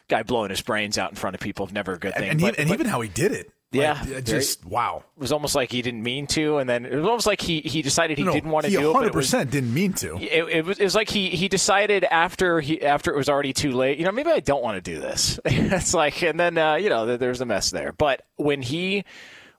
guy 0.09 0.23
blowing 0.23 0.51
his 0.51 0.61
brains 0.61 0.99
out 0.99 1.11
in 1.11 1.17
front 1.17 1.35
of 1.35 1.41
people, 1.41 1.69
never 1.73 1.95
a 1.95 1.99
good 1.99 2.15
thing. 2.15 2.29
And, 2.31 2.41
he, 2.41 2.47
but, 2.47 2.59
and 2.59 2.69
but- 2.69 2.75
even 2.75 2.87
how 2.87 3.01
he 3.01 3.09
did 3.09 3.33
it. 3.33 3.51
Yeah, 3.77 4.03
Like, 4.09 4.25
just 4.25 4.65
wow. 4.65 5.05
It 5.17 5.21
was 5.21 5.33
almost 5.33 5.55
like 5.55 5.71
he 5.71 5.83
didn't 5.83 6.03
mean 6.03 6.27
to, 6.29 6.59
and 6.59 6.69
then 6.69 6.85
it 6.87 6.95
was 6.95 7.05
almost 7.07 7.27
like 7.27 7.41
he, 7.41 7.61
he 7.61 7.83
decided 7.83 8.19
he 8.19 8.25
No, 8.25 8.33
didn't 8.33 8.51
want 8.51 8.67
to 8.67 8.73
do 8.73 8.79
it. 8.99 9.07
It 9.07 9.13
100% 9.13 9.51
didn't 9.51 9.73
mean 9.75 9.93
to. 9.95 10.17
it, 10.21 10.49
it 10.59 10.65
was 10.65 10.79
it 10.79 10.85
was 10.85 10.95
like 10.95 11.09
he, 11.09 11.31
he 11.31 11.49
decided 11.49 12.05
after 12.05 12.61
he 12.61 12.83
after 12.83 13.13
it 13.13 13.17
was 13.17 13.29
already 13.29 13.53
too 13.53 13.73
late. 13.73 13.99
You 13.99 14.05
know, 14.05 14.13
maybe 14.13 14.31
I 14.31 14.41
don't 14.41 14.63
want 14.63 14.77
to 14.77 14.81
do 14.95 15.01
this. 15.01 15.39
it's 15.45 15.95
like, 15.95 16.23
and 16.23 16.39
then 16.39 16.59
uh, 16.59 16.75
you 16.77 16.89
know, 16.89 17.17
there's 17.17 17.41
a 17.41 17.47
mess 17.47 17.71
there. 17.71 17.93
But 17.93 18.23
when 18.37 18.63
he 18.63 19.05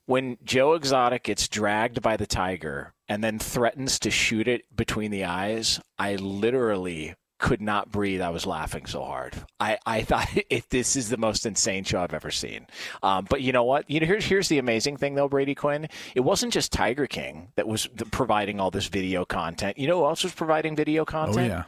when 0.05 0.37
Joe 0.43 0.73
Exotic 0.73 1.23
gets 1.23 1.47
dragged 1.47 2.01
by 2.01 2.15
the 2.17 2.25
tiger 2.25 2.93
and 3.09 3.23
then 3.23 3.39
threatens 3.39 3.99
to 3.99 4.11
shoot 4.11 4.47
it 4.47 4.63
between 4.75 5.11
the 5.11 5.25
eyes, 5.25 5.79
I 5.99 6.15
literally 6.15 7.15
could 7.39 7.61
not 7.61 7.91
breathe. 7.91 8.21
I 8.21 8.29
was 8.29 8.45
laughing 8.45 8.85
so 8.85 9.03
hard. 9.03 9.35
I, 9.59 9.77
I 9.85 10.01
thought 10.01 10.27
it, 10.49 10.69
this 10.69 10.95
is 10.95 11.09
the 11.09 11.17
most 11.17 11.45
insane 11.45 11.83
show 11.83 12.01
I've 12.01 12.13
ever 12.13 12.31
seen. 12.31 12.67
Um, 13.03 13.27
but 13.29 13.41
you 13.41 13.51
know 13.51 13.63
what? 13.63 13.89
You 13.89 13.99
know, 13.99 14.05
here's 14.05 14.25
here's 14.25 14.49
the 14.49 14.57
amazing 14.57 14.97
thing 14.97 15.15
though, 15.15 15.27
Brady 15.27 15.55
Quinn. 15.55 15.87
It 16.15 16.21
wasn't 16.21 16.53
just 16.53 16.71
Tiger 16.71 17.07
King 17.07 17.49
that 17.55 17.67
was 17.67 17.87
providing 18.11 18.59
all 18.59 18.71
this 18.71 18.87
video 18.87 19.25
content. 19.25 19.77
You 19.77 19.87
know 19.87 19.99
who 19.99 20.05
else 20.05 20.23
was 20.23 20.33
providing 20.33 20.75
video 20.75 21.05
content? 21.05 21.51
Oh, 21.51 21.55
yeah. 21.55 21.63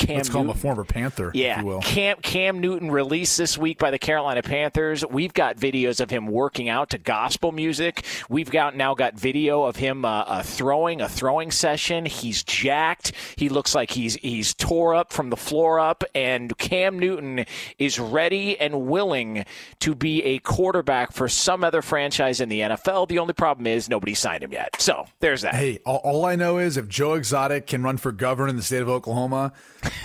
Cam 0.00 0.16
Let's 0.16 0.30
call 0.30 0.40
him 0.40 0.48
a 0.50 0.54
former 0.54 0.82
Panther, 0.82 1.30
Yeah, 1.34 1.56
if 1.56 1.58
you 1.60 1.66
will. 1.66 1.80
Cam 1.80 2.16
Cam 2.22 2.58
Newton 2.60 2.90
released 2.90 3.36
this 3.36 3.58
week 3.58 3.78
by 3.78 3.90
the 3.90 3.98
Carolina 3.98 4.42
Panthers. 4.42 5.04
We've 5.04 5.34
got 5.34 5.58
videos 5.58 6.00
of 6.00 6.08
him 6.08 6.26
working 6.26 6.70
out 6.70 6.90
to 6.90 6.98
gospel 6.98 7.52
music. 7.52 8.04
We've 8.30 8.50
got 8.50 8.74
now 8.74 8.94
got 8.94 9.14
video 9.14 9.64
of 9.64 9.76
him 9.76 10.06
uh, 10.06 10.20
uh, 10.20 10.42
throwing 10.42 11.02
a 11.02 11.08
throwing 11.08 11.50
session. 11.50 12.06
He's 12.06 12.42
jacked. 12.42 13.12
He 13.36 13.50
looks 13.50 13.74
like 13.74 13.90
he's 13.90 14.14
he's 14.14 14.54
tore 14.54 14.94
up 14.94 15.12
from 15.12 15.28
the 15.28 15.36
floor 15.36 15.78
up. 15.78 16.02
And 16.14 16.56
Cam 16.56 16.98
Newton 16.98 17.44
is 17.78 17.98
ready 17.98 18.58
and 18.58 18.86
willing 18.86 19.44
to 19.80 19.94
be 19.94 20.22
a 20.24 20.38
quarterback 20.38 21.12
for 21.12 21.28
some 21.28 21.62
other 21.62 21.82
franchise 21.82 22.40
in 22.40 22.48
the 22.48 22.60
NFL. 22.60 23.08
The 23.08 23.18
only 23.18 23.34
problem 23.34 23.66
is 23.66 23.90
nobody 23.90 24.14
signed 24.14 24.42
him 24.42 24.52
yet. 24.52 24.80
So 24.80 25.04
there's 25.20 25.42
that. 25.42 25.54
Hey, 25.54 25.78
all, 25.84 25.96
all 25.98 26.24
I 26.24 26.36
know 26.36 26.56
is 26.56 26.78
if 26.78 26.88
Joe 26.88 27.14
Exotic 27.14 27.66
can 27.66 27.82
run 27.82 27.98
for 27.98 28.12
governor 28.12 28.48
in 28.48 28.56
the 28.56 28.62
state 28.62 28.80
of 28.80 28.88
Oklahoma, 28.88 29.52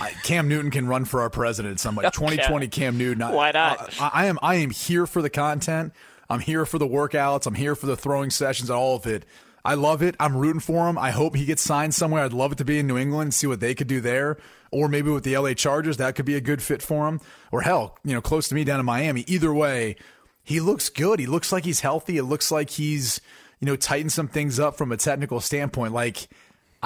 I, 0.00 0.10
Cam 0.22 0.48
Newton 0.48 0.70
can 0.70 0.86
run 0.86 1.04
for 1.04 1.20
our 1.22 1.30
president. 1.30 1.80
So 1.80 1.88
I'm 1.88 1.96
like, 1.96 2.12
2020 2.12 2.68
Cam 2.68 2.98
Newton. 2.98 3.22
I- 3.22 3.32
Why 3.34 3.50
not? 3.52 3.94
I, 4.00 4.10
I 4.12 4.26
am. 4.26 4.38
I 4.42 4.56
am 4.56 4.70
here 4.70 5.06
for 5.06 5.22
the 5.22 5.30
content. 5.30 5.92
I'm 6.28 6.40
here 6.40 6.66
for 6.66 6.78
the 6.78 6.86
workouts. 6.88 7.46
I'm 7.46 7.54
here 7.54 7.74
for 7.76 7.86
the 7.86 7.96
throwing 7.96 8.30
sessions. 8.30 8.68
And 8.70 8.76
all 8.76 8.96
of 8.96 9.06
it. 9.06 9.24
I 9.64 9.74
love 9.74 10.00
it. 10.02 10.14
I'm 10.20 10.36
rooting 10.36 10.60
for 10.60 10.88
him. 10.88 10.96
I 10.96 11.10
hope 11.10 11.34
he 11.34 11.44
gets 11.44 11.62
signed 11.62 11.94
somewhere. 11.94 12.22
I'd 12.24 12.32
love 12.32 12.52
it 12.52 12.58
to 12.58 12.64
be 12.64 12.78
in 12.78 12.86
New 12.86 12.96
England. 12.98 13.26
And 13.28 13.34
see 13.34 13.46
what 13.48 13.58
they 13.60 13.74
could 13.74 13.88
do 13.88 14.00
there, 14.00 14.36
or 14.70 14.88
maybe 14.88 15.10
with 15.10 15.24
the 15.24 15.36
LA 15.36 15.54
Chargers. 15.54 15.96
That 15.96 16.14
could 16.14 16.24
be 16.24 16.36
a 16.36 16.40
good 16.40 16.62
fit 16.62 16.82
for 16.82 17.08
him. 17.08 17.20
Or 17.50 17.62
hell, 17.62 17.98
you 18.04 18.14
know, 18.14 18.20
close 18.20 18.48
to 18.48 18.54
me 18.54 18.62
down 18.64 18.78
in 18.80 18.86
Miami. 18.86 19.24
Either 19.26 19.52
way, 19.52 19.96
he 20.44 20.60
looks 20.60 20.88
good. 20.88 21.18
He 21.18 21.26
looks 21.26 21.50
like 21.50 21.64
he's 21.64 21.80
healthy. 21.80 22.16
It 22.16 22.22
looks 22.24 22.52
like 22.52 22.70
he's, 22.70 23.20
you 23.58 23.66
know, 23.66 23.74
tightened 23.74 24.12
some 24.12 24.28
things 24.28 24.60
up 24.60 24.76
from 24.76 24.92
a 24.92 24.96
technical 24.96 25.40
standpoint. 25.40 25.92
Like, 25.92 26.28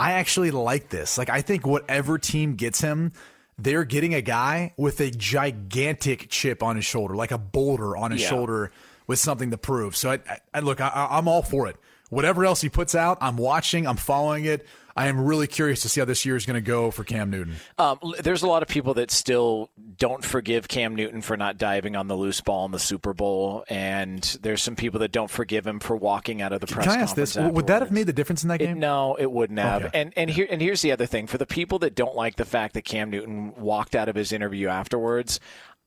I 0.01 0.13
actually 0.13 0.51
like 0.51 0.89
this. 0.89 1.19
Like, 1.19 1.29
I 1.31 1.43
think 1.43 1.67
whatever 1.67 2.19
team 2.19 2.55
gets 2.55 2.81
him, 2.81 3.13
they're 3.59 3.85
getting 3.85 4.15
a 4.15 4.23
guy 4.23 4.73
with 4.77 5.01
a 5.01 5.11
gigantic 5.11 6.29
chip 6.31 6.63
on 6.63 6.77
his 6.77 6.85
shoulder, 6.85 7.15
like 7.15 7.31
a 7.31 7.39
boulder 7.39 7.97
on 7.97 8.11
his 8.11 8.23
Yeah. 8.23 8.29
shoulder 8.29 8.73
with 9.07 9.19
something 9.19 9.51
to 9.51 9.59
prove. 9.59 9.95
So, 9.97 10.13
I, 10.13 10.15
I, 10.29 10.39
I 10.55 10.61
look, 10.61 10.81
I, 10.81 10.89
I- 10.89 11.19
I'm 11.19 11.29
all 11.29 11.43
for 11.43 11.67
it. 11.69 11.77
Whatever 12.09 12.45
else 12.45 12.61
he 12.61 12.69
puts 12.69 12.95
out, 12.95 13.19
I'm 13.21 13.37
watching, 13.37 13.87
I'm 13.87 13.97
following 13.97 14.45
it. 14.45 14.67
I 14.97 15.09
am 15.09 15.21
really 15.21 15.47
curious 15.47 15.81
to 15.83 15.89
see 15.89 16.01
how 16.01 16.05
this 16.05 16.25
year 16.27 16.37
is 16.37 16.47
going 16.47 16.55
to 16.55 16.61
go 16.61 16.91
for 16.91 17.05
Cam 17.05 17.31
Newton. 17.31 17.57
Um, 17.79 17.99
there's 18.21 18.43
a 18.43 18.47
lot 18.47 18.63
of 18.63 18.69
people 18.69 18.95
that 18.95 19.11
still 19.11 19.71
don't 19.99 20.25
forgive 20.25 20.69
Cam 20.69 20.95
Newton 20.95 21.23
for 21.23 21.37
not 21.37 21.59
diving 21.59 21.97
on 21.97 22.09
the 22.09 22.17
loose 22.17 22.41
ball 22.41 22.65
in 22.67 22.73
the 22.73 22.79
Super 22.79 23.13
Bowl, 23.15 23.65
and 23.69 24.23
there's 24.43 24.63
some 24.63 24.77
people 24.77 25.01
that 25.01 25.13
don't 25.13 25.31
forgive 25.31 25.67
him 25.67 25.81
for 25.81 25.97
walking 25.97 26.43
out 26.43 26.53
of 26.53 26.61
the 26.61 26.67
press 26.67 26.87
Can 26.87 26.99
I 26.99 27.03
ask 27.03 27.15
this? 27.17 27.37
Would 27.37 27.67
that 27.69 27.83
have 27.83 27.93
made 27.93 28.07
the 28.07 28.13
difference 28.13 28.43
in 28.43 28.49
that 28.49 28.61
It- 28.61 28.67
game? 28.67 28.79
no, 28.79 29.15
it 29.17 29.31
wouldn't 29.31 29.59
have. 29.59 29.87
Okay. 29.87 30.01
And 30.01 30.13
and 30.17 30.31
here 30.31 30.47
and 30.51 30.61
here's 30.61 30.83
the 30.83 30.93
other 30.93 31.07
thing: 31.07 31.27
for 31.27 31.39
the 31.39 31.47
people 31.47 31.79
that 31.81 31.95
don't 31.95 32.17
like 32.17 32.37
the 32.37 32.45
fact 32.45 32.75
that 32.75 32.83
Cam 32.85 33.11
Newton 33.11 33.53
walked 33.57 33.95
out 33.95 34.09
of 34.09 34.17
his 34.17 34.33
interview 34.33 34.69
afterwards. 34.69 35.41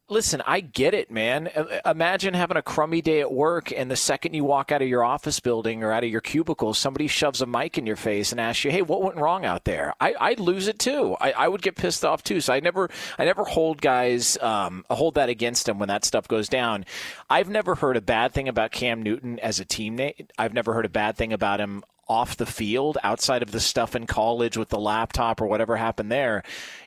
Listen, 0.09 0.43
I 0.45 0.59
get 0.59 0.93
it, 0.93 1.09
man. 1.09 1.49
Imagine 1.85 2.33
having 2.33 2.57
a 2.57 2.61
crummy 2.61 3.01
day 3.01 3.21
at 3.21 3.31
work, 3.31 3.71
and 3.71 3.89
the 3.89 3.95
second 3.95 4.33
you 4.33 4.43
walk 4.43 4.69
out 4.69 4.81
of 4.81 4.87
your 4.89 5.03
office 5.03 5.39
building 5.39 5.81
or 5.81 5.93
out 5.93 6.03
of 6.03 6.09
your 6.09 6.19
cubicle, 6.19 6.73
somebody 6.73 7.07
shoves 7.07 7.41
a 7.41 7.45
mic 7.45 7.77
in 7.77 7.85
your 7.85 7.95
face 7.95 8.33
and 8.33 8.41
asks 8.41 8.65
you, 8.65 8.71
"Hey, 8.71 8.81
what 8.81 9.01
went 9.01 9.15
wrong 9.15 9.45
out 9.45 9.63
there?" 9.63 9.93
I, 10.01 10.13
I'd 10.19 10.41
lose 10.41 10.67
it 10.67 10.77
too. 10.77 11.15
I, 11.21 11.31
I 11.31 11.47
would 11.47 11.61
get 11.61 11.77
pissed 11.77 12.03
off 12.03 12.21
too. 12.21 12.41
So 12.41 12.53
I 12.53 12.59
never, 12.59 12.89
I 13.17 13.23
never 13.23 13.45
hold 13.45 13.81
guys, 13.81 14.37
um, 14.41 14.85
hold 14.89 15.15
that 15.15 15.29
against 15.29 15.67
them 15.67 15.79
when 15.79 15.87
that 15.87 16.03
stuff 16.03 16.27
goes 16.27 16.49
down. 16.49 16.83
I've 17.29 17.49
never 17.49 17.75
heard 17.75 17.95
a 17.95 18.01
bad 18.01 18.33
thing 18.33 18.49
about 18.49 18.71
Cam 18.73 19.01
Newton 19.01 19.39
as 19.39 19.61
a 19.61 19.65
teammate. 19.65 20.29
I've 20.37 20.53
never 20.53 20.73
heard 20.73 20.85
a 20.85 20.89
bad 20.89 21.15
thing 21.15 21.31
about 21.31 21.61
him 21.61 21.81
off 22.13 22.37
the 22.37 22.45
field 22.45 22.97
outside 23.01 23.41
of 23.41 23.51
the 23.51 23.59
stuff 23.59 23.95
in 23.95 24.05
college 24.05 24.55
with 24.55 24.69
the 24.69 24.79
laptop 24.79 25.41
or 25.41 25.47
whatever 25.47 25.75
happened 25.75 26.11
there 26.11 26.43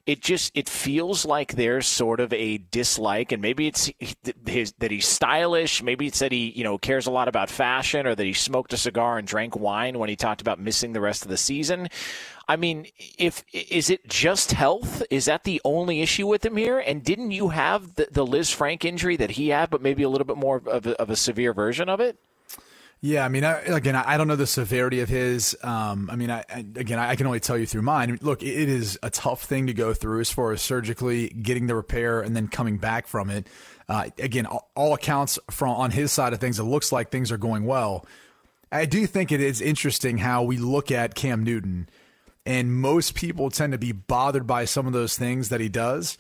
it 0.06 0.22
just 0.22 0.52
it 0.54 0.68
feels 0.68 1.24
like 1.24 1.54
there's 1.54 1.86
sort 1.86 2.20
of 2.20 2.32
a 2.32 2.58
dislike 2.70 3.32
and 3.32 3.42
maybe 3.42 3.66
it's 3.66 3.90
his, 4.46 4.72
that 4.78 4.92
he's 4.92 5.08
stylish 5.08 5.82
maybe 5.82 6.06
it's 6.06 6.20
that 6.20 6.30
he 6.30 6.50
you 6.50 6.62
know 6.62 6.78
cares 6.78 7.06
a 7.06 7.10
lot 7.10 7.26
about 7.26 7.50
fashion 7.50 8.06
or 8.06 8.14
that 8.14 8.24
he 8.24 8.32
smoked 8.32 8.72
a 8.72 8.76
cigar 8.76 9.18
and 9.18 9.26
drank 9.26 9.56
wine 9.56 9.98
when 9.98 10.08
he 10.08 10.14
talked 10.14 10.40
about 10.40 10.60
missing 10.60 10.92
the 10.92 11.00
rest 11.00 11.24
of 11.24 11.28
the 11.28 11.36
season 11.36 11.88
I 12.48 12.54
mean, 12.54 12.86
if 13.18 13.42
is 13.52 13.90
it 13.90 14.06
just 14.06 14.52
health? 14.52 15.02
Is 15.10 15.24
that 15.24 15.42
the 15.42 15.60
only 15.64 16.00
issue 16.00 16.28
with 16.28 16.44
him 16.44 16.56
here? 16.56 16.78
And 16.78 17.02
didn't 17.02 17.32
you 17.32 17.48
have 17.48 17.96
the, 17.96 18.06
the 18.10 18.24
Lisfranc 18.24 18.84
injury 18.84 19.16
that 19.16 19.32
he 19.32 19.48
had, 19.48 19.68
but 19.68 19.82
maybe 19.82 20.04
a 20.04 20.08
little 20.08 20.26
bit 20.26 20.36
more 20.36 20.62
of 20.64 20.86
a, 20.86 21.00
of 21.00 21.10
a 21.10 21.16
severe 21.16 21.52
version 21.52 21.88
of 21.88 21.98
it? 21.98 22.18
Yeah, 23.02 23.24
I 23.24 23.28
mean, 23.28 23.44
I, 23.44 23.60
again, 23.60 23.94
I 23.94 24.16
don't 24.16 24.26
know 24.26 24.36
the 24.36 24.46
severity 24.46 25.00
of 25.00 25.08
his. 25.08 25.56
Um, 25.62 26.08
I 26.10 26.16
mean, 26.16 26.30
I, 26.30 26.44
I, 26.48 26.60
again, 26.60 26.98
I 26.98 27.14
can 27.14 27.26
only 27.26 27.40
tell 27.40 27.58
you 27.58 27.66
through 27.66 27.82
mine. 27.82 28.18
Look, 28.22 28.42
it 28.42 28.68
is 28.68 28.98
a 29.02 29.10
tough 29.10 29.42
thing 29.42 29.66
to 29.66 29.74
go 29.74 29.92
through 29.92 30.20
as 30.20 30.30
far 30.30 30.52
as 30.52 30.62
surgically 30.62 31.28
getting 31.28 31.66
the 31.66 31.74
repair 31.74 32.20
and 32.22 32.34
then 32.34 32.48
coming 32.48 32.78
back 32.78 33.06
from 33.06 33.30
it. 33.30 33.46
Uh, 33.88 34.08
again, 34.18 34.46
all, 34.46 34.70
all 34.74 34.94
accounts 34.94 35.38
from 35.50 35.70
on 35.70 35.90
his 35.90 36.10
side 36.10 36.32
of 36.32 36.40
things, 36.40 36.58
it 36.58 36.64
looks 36.64 36.90
like 36.90 37.10
things 37.10 37.30
are 37.30 37.36
going 37.36 37.64
well. 37.64 38.06
I 38.72 38.86
do 38.86 39.06
think 39.06 39.30
it 39.30 39.40
is 39.40 39.60
interesting 39.60 40.18
how 40.18 40.42
we 40.42 40.56
look 40.56 40.90
at 40.90 41.14
Cam 41.14 41.44
Newton, 41.44 41.88
and 42.44 42.74
most 42.74 43.14
people 43.14 43.50
tend 43.50 43.72
to 43.72 43.78
be 43.78 43.92
bothered 43.92 44.46
by 44.46 44.64
some 44.64 44.86
of 44.86 44.92
those 44.92 45.16
things 45.16 45.50
that 45.50 45.60
he 45.60 45.68
does. 45.68 46.18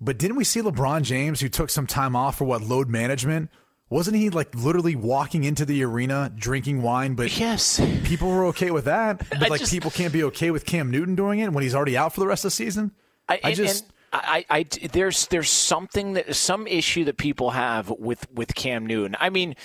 But 0.00 0.18
didn't 0.18 0.36
we 0.36 0.44
see 0.44 0.60
LeBron 0.60 1.02
James, 1.02 1.40
who 1.40 1.48
took 1.48 1.70
some 1.70 1.86
time 1.86 2.16
off 2.16 2.38
for 2.38 2.44
what 2.44 2.62
load 2.62 2.88
management? 2.88 3.50
Wasn't 3.90 4.16
he 4.16 4.30
like 4.30 4.54
literally 4.54 4.96
walking 4.96 5.44
into 5.44 5.64
the 5.64 5.84
arena 5.84 6.32
drinking 6.34 6.82
wine? 6.82 7.14
But 7.14 7.38
yes, 7.38 7.80
people 8.04 8.28
were 8.28 8.46
okay 8.46 8.70
with 8.70 8.86
that. 8.86 9.26
But 9.38 9.50
like 9.50 9.60
just, 9.60 9.72
people 9.72 9.90
can't 9.90 10.12
be 10.12 10.24
okay 10.24 10.50
with 10.50 10.64
Cam 10.64 10.90
Newton 10.90 11.14
doing 11.14 11.40
it 11.40 11.52
when 11.52 11.62
he's 11.62 11.74
already 11.74 11.96
out 11.96 12.14
for 12.14 12.20
the 12.20 12.26
rest 12.26 12.44
of 12.44 12.48
the 12.48 12.52
season. 12.52 12.92
I, 13.28 13.40
I 13.44 13.52
just. 13.54 13.86
I, 14.12 14.44
I, 14.48 14.62
there's 14.92 15.26
there's 15.26 15.50
something 15.50 16.12
that 16.12 16.36
some 16.36 16.68
issue 16.68 17.04
that 17.06 17.16
people 17.16 17.50
have 17.50 17.90
with 17.90 18.30
with 18.32 18.54
Cam 18.54 18.86
Newton. 18.86 19.16
I 19.18 19.28
mean, 19.28 19.56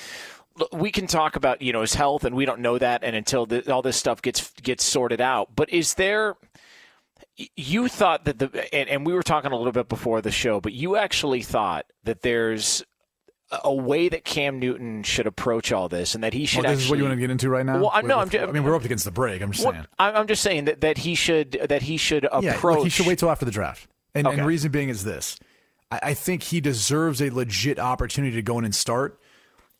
we 0.71 0.91
can 0.91 1.07
talk 1.07 1.35
about 1.35 1.61
you 1.61 1.71
know 1.71 1.81
his 1.81 1.93
health, 1.93 2.25
and 2.25 2.35
we 2.35 2.45
don't 2.45 2.59
know 2.59 2.77
that, 2.77 3.03
and 3.03 3.15
until 3.15 3.45
the, 3.45 3.71
all 3.71 3.81
this 3.81 3.97
stuff 3.97 4.21
gets 4.21 4.51
gets 4.61 4.83
sorted 4.83 5.21
out. 5.21 5.55
But 5.55 5.69
is 5.69 5.93
there? 5.93 6.35
You 7.55 7.87
thought 7.87 8.25
that 8.25 8.39
the 8.39 8.73
and, 8.73 8.89
and 8.89 9.05
we 9.05 9.13
were 9.13 9.23
talking 9.23 9.51
a 9.51 9.55
little 9.55 9.71
bit 9.71 9.87
before 9.87 10.21
the 10.21 10.31
show, 10.31 10.59
but 10.59 10.73
you 10.73 10.95
actually 10.95 11.41
thought 11.41 11.85
that 12.03 12.21
there's 12.21 12.83
a 13.51 13.73
way 13.73 14.09
that 14.09 14.23
Cam 14.23 14.59
Newton 14.59 15.03
should 15.03 15.25
approach 15.25 15.71
all 15.71 15.89
this, 15.89 16.13
and 16.13 16.23
that 16.23 16.33
he 16.33 16.45
should. 16.45 16.63
Well, 16.63 16.71
this 16.71 16.79
actually, 16.79 16.85
is 16.85 16.89
what 16.89 16.97
you 16.99 17.03
want 17.05 17.15
to 17.15 17.19
get 17.19 17.31
into 17.31 17.49
right 17.49 17.65
now. 17.65 17.79
Well, 17.79 17.91
I, 17.91 18.01
no, 18.01 18.19
I'm 18.19 18.29
just, 18.29 18.47
I 18.47 18.51
mean, 18.51 18.63
we're 18.63 18.75
up 18.75 18.85
against 18.85 19.05
the 19.05 19.11
break. 19.11 19.41
I'm 19.41 19.51
just 19.51 19.65
well, 19.65 19.73
saying. 19.73 19.85
I'm 19.97 20.27
just 20.27 20.43
saying 20.43 20.65
that, 20.65 20.81
that 20.81 20.99
he 20.99 21.15
should 21.15 21.51
that 21.69 21.81
he 21.81 21.97
should 21.97 22.25
approach. 22.25 22.43
Yeah, 22.43 22.61
look, 22.61 22.83
he 22.83 22.89
should 22.89 23.07
wait 23.07 23.19
till 23.19 23.29
after 23.29 23.45
the 23.45 23.51
draft. 23.51 23.87
And, 24.13 24.27
okay. 24.27 24.37
and 24.37 24.45
reason 24.45 24.71
being 24.71 24.89
is 24.89 25.03
this: 25.03 25.39
I, 25.91 25.99
I, 26.03 26.13
think 26.13 26.43
he 26.43 26.61
deserves 26.61 27.21
a 27.21 27.29
legit 27.29 27.79
opportunity 27.79 28.35
to 28.35 28.41
go 28.41 28.59
in 28.59 28.65
and 28.65 28.73
start. 28.73 29.19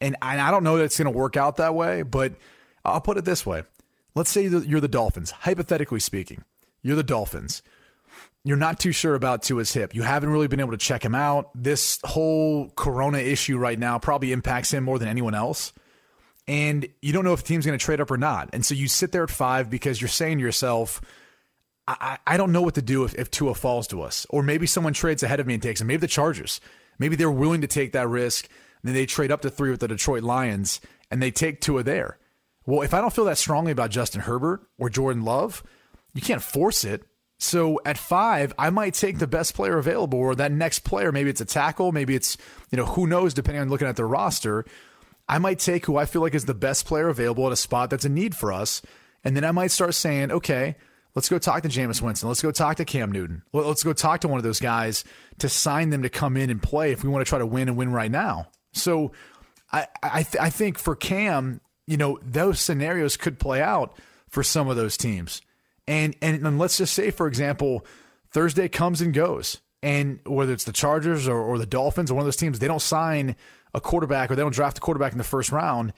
And, 0.02 0.16
and 0.22 0.40
I 0.40 0.50
don't 0.50 0.64
know 0.64 0.78
that 0.78 0.86
it's 0.86 0.98
going 0.98 1.12
to 1.12 1.18
work 1.18 1.36
out 1.36 1.58
that 1.58 1.76
way, 1.76 2.04
but 2.04 2.34
I'll 2.86 3.02
put 3.02 3.18
it 3.18 3.26
this 3.26 3.46
way: 3.46 3.64
Let's 4.16 4.32
say 4.32 4.48
you're 4.48 4.82
the 4.82 4.88
Dolphins, 4.88 5.32
hypothetically 5.32 6.00
speaking. 6.00 6.44
You're 6.82 6.96
the 6.96 7.04
Dolphins 7.04 7.62
you're 8.44 8.58
not 8.58 8.80
too 8.80 8.92
sure 8.92 9.16
about 9.16 9.44
Tua's 9.44 9.74
hip. 9.74 9.94
You 9.94 10.02
haven't 10.02 10.30
really 10.30 10.48
been 10.48 10.60
able 10.60 10.72
to 10.72 10.78
check 10.78 11.04
him 11.04 11.16
out. 11.16 11.50
This 11.56 12.00
whole 12.04 12.70
corona 12.76 13.18
issue 13.18 13.58
right 13.58 13.78
now 13.78 14.00
probably 14.00 14.32
impacts 14.32 14.72
him 14.72 14.84
more 14.84 14.98
than 14.98 15.08
anyone 15.08 15.36
else. 15.36 15.74
And 16.48 16.88
you 17.02 17.14
don't 17.14 17.26
know 17.26 17.34
if 17.34 17.42
the 17.42 17.48
team's 17.48 17.66
going 17.66 17.78
to 17.78 17.84
trade 17.84 18.02
up 18.02 18.10
or 18.10 18.18
not. 18.18 18.50
And 18.54 18.66
so 18.66 18.74
you 18.74 18.88
sit 18.88 19.12
there 19.12 19.24
at 19.24 19.30
five 19.30 19.70
because 19.70 20.02
you're 20.02 20.08
saying 20.08 20.40
to 20.40 20.44
yourself, 20.44 21.02
I, 21.88 22.18
I 22.26 22.38
don't 22.38 22.52
know 22.52 22.62
what 22.62 22.76
to 22.76 22.82
do 22.82 23.04
if, 23.04 23.14
if 23.16 23.30
Tua 23.30 23.54
falls 23.54 23.88
to 23.88 24.02
us. 24.02 24.26
Or 24.30 24.42
maybe 24.42 24.66
someone 24.66 24.94
trades 24.94 25.22
ahead 25.22 25.40
of 25.40 25.48
me 25.48 25.56
and 25.56 25.62
takes 25.62 25.82
him. 25.82 25.88
Maybe 25.88 26.02
the 26.02 26.08
Chargers. 26.08 26.62
Maybe 26.98 27.16
they're 27.16 27.30
willing 27.30 27.62
to 27.62 27.68
take 27.68 27.92
that 27.92 28.08
risk. 28.08 28.48
then 28.84 28.94
they 28.94 29.06
trade 29.06 29.32
up 29.32 29.42
to 29.42 29.50
three 29.50 29.72
with 29.72 29.80
the 29.80 29.88
Detroit 29.88 30.24
Lions 30.24 30.82
and 31.12 31.22
they 31.22 31.32
take 31.32 31.62
Tua 31.62 31.84
there. 31.84 32.18
Well, 32.66 32.82
if 32.82 32.94
I 32.94 33.02
don't 33.02 33.14
feel 33.14 33.26
that 33.26 33.38
strongly 33.38 33.72
about 33.72 33.92
Justin 33.92 34.22
Herbert 34.22 34.62
or 34.78 34.90
Jordan 34.90 35.24
Love, 35.24 35.64
you 36.14 36.22
can't 36.22 36.42
force 36.42 36.84
it. 36.84 37.04
So 37.40 37.80
at 37.86 37.98
five, 37.98 38.54
I 38.60 38.70
might 38.70 38.94
take 38.94 39.18
the 39.18 39.28
best 39.28 39.56
player 39.56 39.78
available 39.78 40.20
or 40.20 40.36
that 40.36 40.52
next 40.52 40.80
player. 40.80 41.12
Maybe 41.12 41.30
it's 41.30 41.40
a 41.40 41.46
tackle. 41.46 41.94
Maybe 41.94 42.14
it's, 42.14 42.38
you 42.70 42.78
know, 42.78 42.86
who 42.86 43.08
knows, 43.08 43.34
depending 43.34 43.62
on 43.62 43.70
looking 43.70 43.88
at 43.88 43.96
their 43.96 44.08
roster. 44.08 44.66
I 45.28 45.38
might 45.38 45.60
take 45.60 45.86
who 45.86 45.96
I 45.96 46.06
feel 46.06 46.22
like 46.22 46.36
is 46.36 46.46
the 46.46 46.54
best 46.54 46.86
player 46.86 47.08
available 47.08 47.48
at 47.48 47.54
a 47.54 47.56
spot 47.56 47.90
that's 47.90 48.04
a 48.04 48.10
need 48.10 48.36
for 48.36 48.52
us. 48.52 48.82
And 49.24 49.38
then 49.38 49.46
I 49.46 49.52
might 49.52 49.72
start 49.72 49.94
saying, 49.94 50.32
okay, 50.32 50.76
let's 51.16 51.30
go 51.30 51.40
talk 51.40 51.64
to 51.64 51.70
Jameis 51.70 52.02
Winston. 52.02 52.28
Let's 52.28 52.42
go 52.42 52.52
talk 52.52 52.76
to 52.78 52.86
Cam 52.86 53.12
Newton. 53.12 53.44
Let's 53.54 53.84
go 53.84 53.94
talk 53.94 54.20
to 54.22 54.28
one 54.28 54.38
of 54.38 54.44
those 54.44 54.60
guys 54.60 55.06
to 55.38 55.48
sign 55.48 55.92
them 55.92 56.04
to 56.04 56.10
come 56.10 56.36
in 56.36 56.50
and 56.50 56.62
play 56.62 56.92
if 56.92 57.04
we 57.04 57.10
want 57.10 57.26
to 57.26 57.30
try 57.30 57.40
to 57.40 57.46
win 57.46 57.70
and 57.70 57.78
win 57.78 57.92
right 57.92 58.12
now. 58.12 58.48
So 58.74 59.14
I, 59.72 59.88
I, 60.04 60.24
th- 60.24 60.42
I 60.42 60.50
think 60.50 60.78
for 60.78 60.96
Cam, 60.96 61.62
you 61.88 61.96
know, 61.96 62.20
those 62.22 62.60
scenarios 62.60 63.16
could 63.16 63.40
play 63.40 63.62
out 63.62 63.98
for 64.28 64.44
some 64.44 64.68
of 64.68 64.76
those 64.76 64.98
teams. 64.98 65.42
And, 65.90 66.16
and, 66.22 66.60
let's 66.60 66.78
just 66.78 66.94
say, 66.94 67.10
for 67.10 67.28
example, 67.28 67.84
Thursday 68.30 68.70
comes 68.70 69.02
and 69.02 69.12
goes. 69.12 69.60
And 69.82 70.20
whether 70.24 70.54
it's 70.54 70.66
the 70.66 70.72
Chargers 70.72 71.28
or, 71.28 71.40
or 71.40 71.58
the 71.58 71.66
Dolphins 71.66 72.12
or 72.12 72.14
one 72.14 72.22
of 72.22 72.28
those 72.28 72.36
teams, 72.36 72.60
they 72.60 72.68
don't 72.68 72.82
sign 72.82 73.36
a 73.74 73.82
quarterback 73.82 74.30
or 74.30 74.36
they 74.36 74.44
don't 74.44 74.54
draft 74.54 74.78
a 74.78 74.82
quarterback 74.82 75.14
in 75.14 75.18
the 75.18 75.24
first 75.24 75.52
round. 75.52 75.94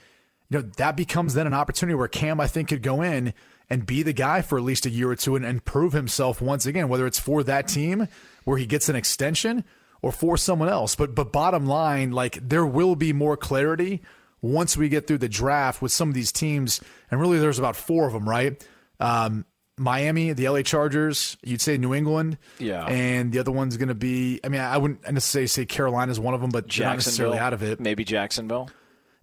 You 0.48 0.58
know, 0.58 0.70
that 0.78 0.96
becomes 0.96 1.34
then 1.34 1.46
an 1.46 1.52
opportunity 1.52 1.94
where 1.94 2.08
Cam, 2.08 2.40
I 2.40 2.46
think, 2.46 2.68
could 2.68 2.82
go 2.82 3.02
in 3.02 3.34
and 3.68 3.84
be 3.84 4.02
the 4.02 4.14
guy 4.14 4.40
for 4.40 4.56
at 4.56 4.64
least 4.64 4.86
a 4.86 4.90
year 4.90 5.10
or 5.10 5.16
two 5.16 5.36
and, 5.36 5.44
and 5.44 5.62
prove 5.62 5.92
himself 5.92 6.40
once 6.40 6.64
again, 6.64 6.88
whether 6.88 7.06
it's 7.06 7.18
for 7.18 7.42
that 7.42 7.68
team 7.68 8.08
where 8.44 8.56
he 8.56 8.64
gets 8.64 8.88
an 8.88 8.96
extension 8.96 9.62
or 10.00 10.10
for 10.10 10.38
someone 10.38 10.70
else. 10.70 10.94
But 10.94 11.14
but 11.14 11.32
bottom 11.32 11.66
line, 11.66 12.12
like 12.12 12.38
there 12.48 12.66
will 12.66 12.96
be 12.96 13.12
more 13.12 13.36
clarity 13.36 14.00
once 14.40 14.74
we 14.74 14.88
get 14.88 15.06
through 15.06 15.18
the 15.18 15.28
draft 15.28 15.82
with 15.82 15.92
some 15.92 16.08
of 16.08 16.14
these 16.14 16.32
teams, 16.32 16.80
and 17.10 17.20
really 17.20 17.38
there's 17.38 17.58
about 17.58 17.76
four 17.76 18.06
of 18.06 18.12
them, 18.12 18.28
right? 18.28 18.66
Um, 19.00 19.44
Miami, 19.82 20.32
the 20.32 20.48
LA 20.48 20.62
Chargers, 20.62 21.36
you'd 21.42 21.60
say 21.60 21.76
New 21.76 21.92
England. 21.94 22.38
Yeah. 22.58 22.84
And 22.86 23.32
the 23.32 23.38
other 23.38 23.50
one's 23.50 23.76
going 23.76 23.88
to 23.88 23.94
be, 23.94 24.40
I 24.44 24.48
mean, 24.48 24.60
I 24.60 24.78
wouldn't 24.78 25.02
necessarily 25.10 25.48
say 25.48 25.66
Carolina's 25.66 26.20
one 26.20 26.34
of 26.34 26.40
them, 26.40 26.50
but 26.50 26.66
not 26.78 26.94
necessarily 26.94 27.38
out 27.38 27.52
of 27.52 27.62
it. 27.62 27.80
Maybe 27.80 28.04
Jacksonville. 28.04 28.70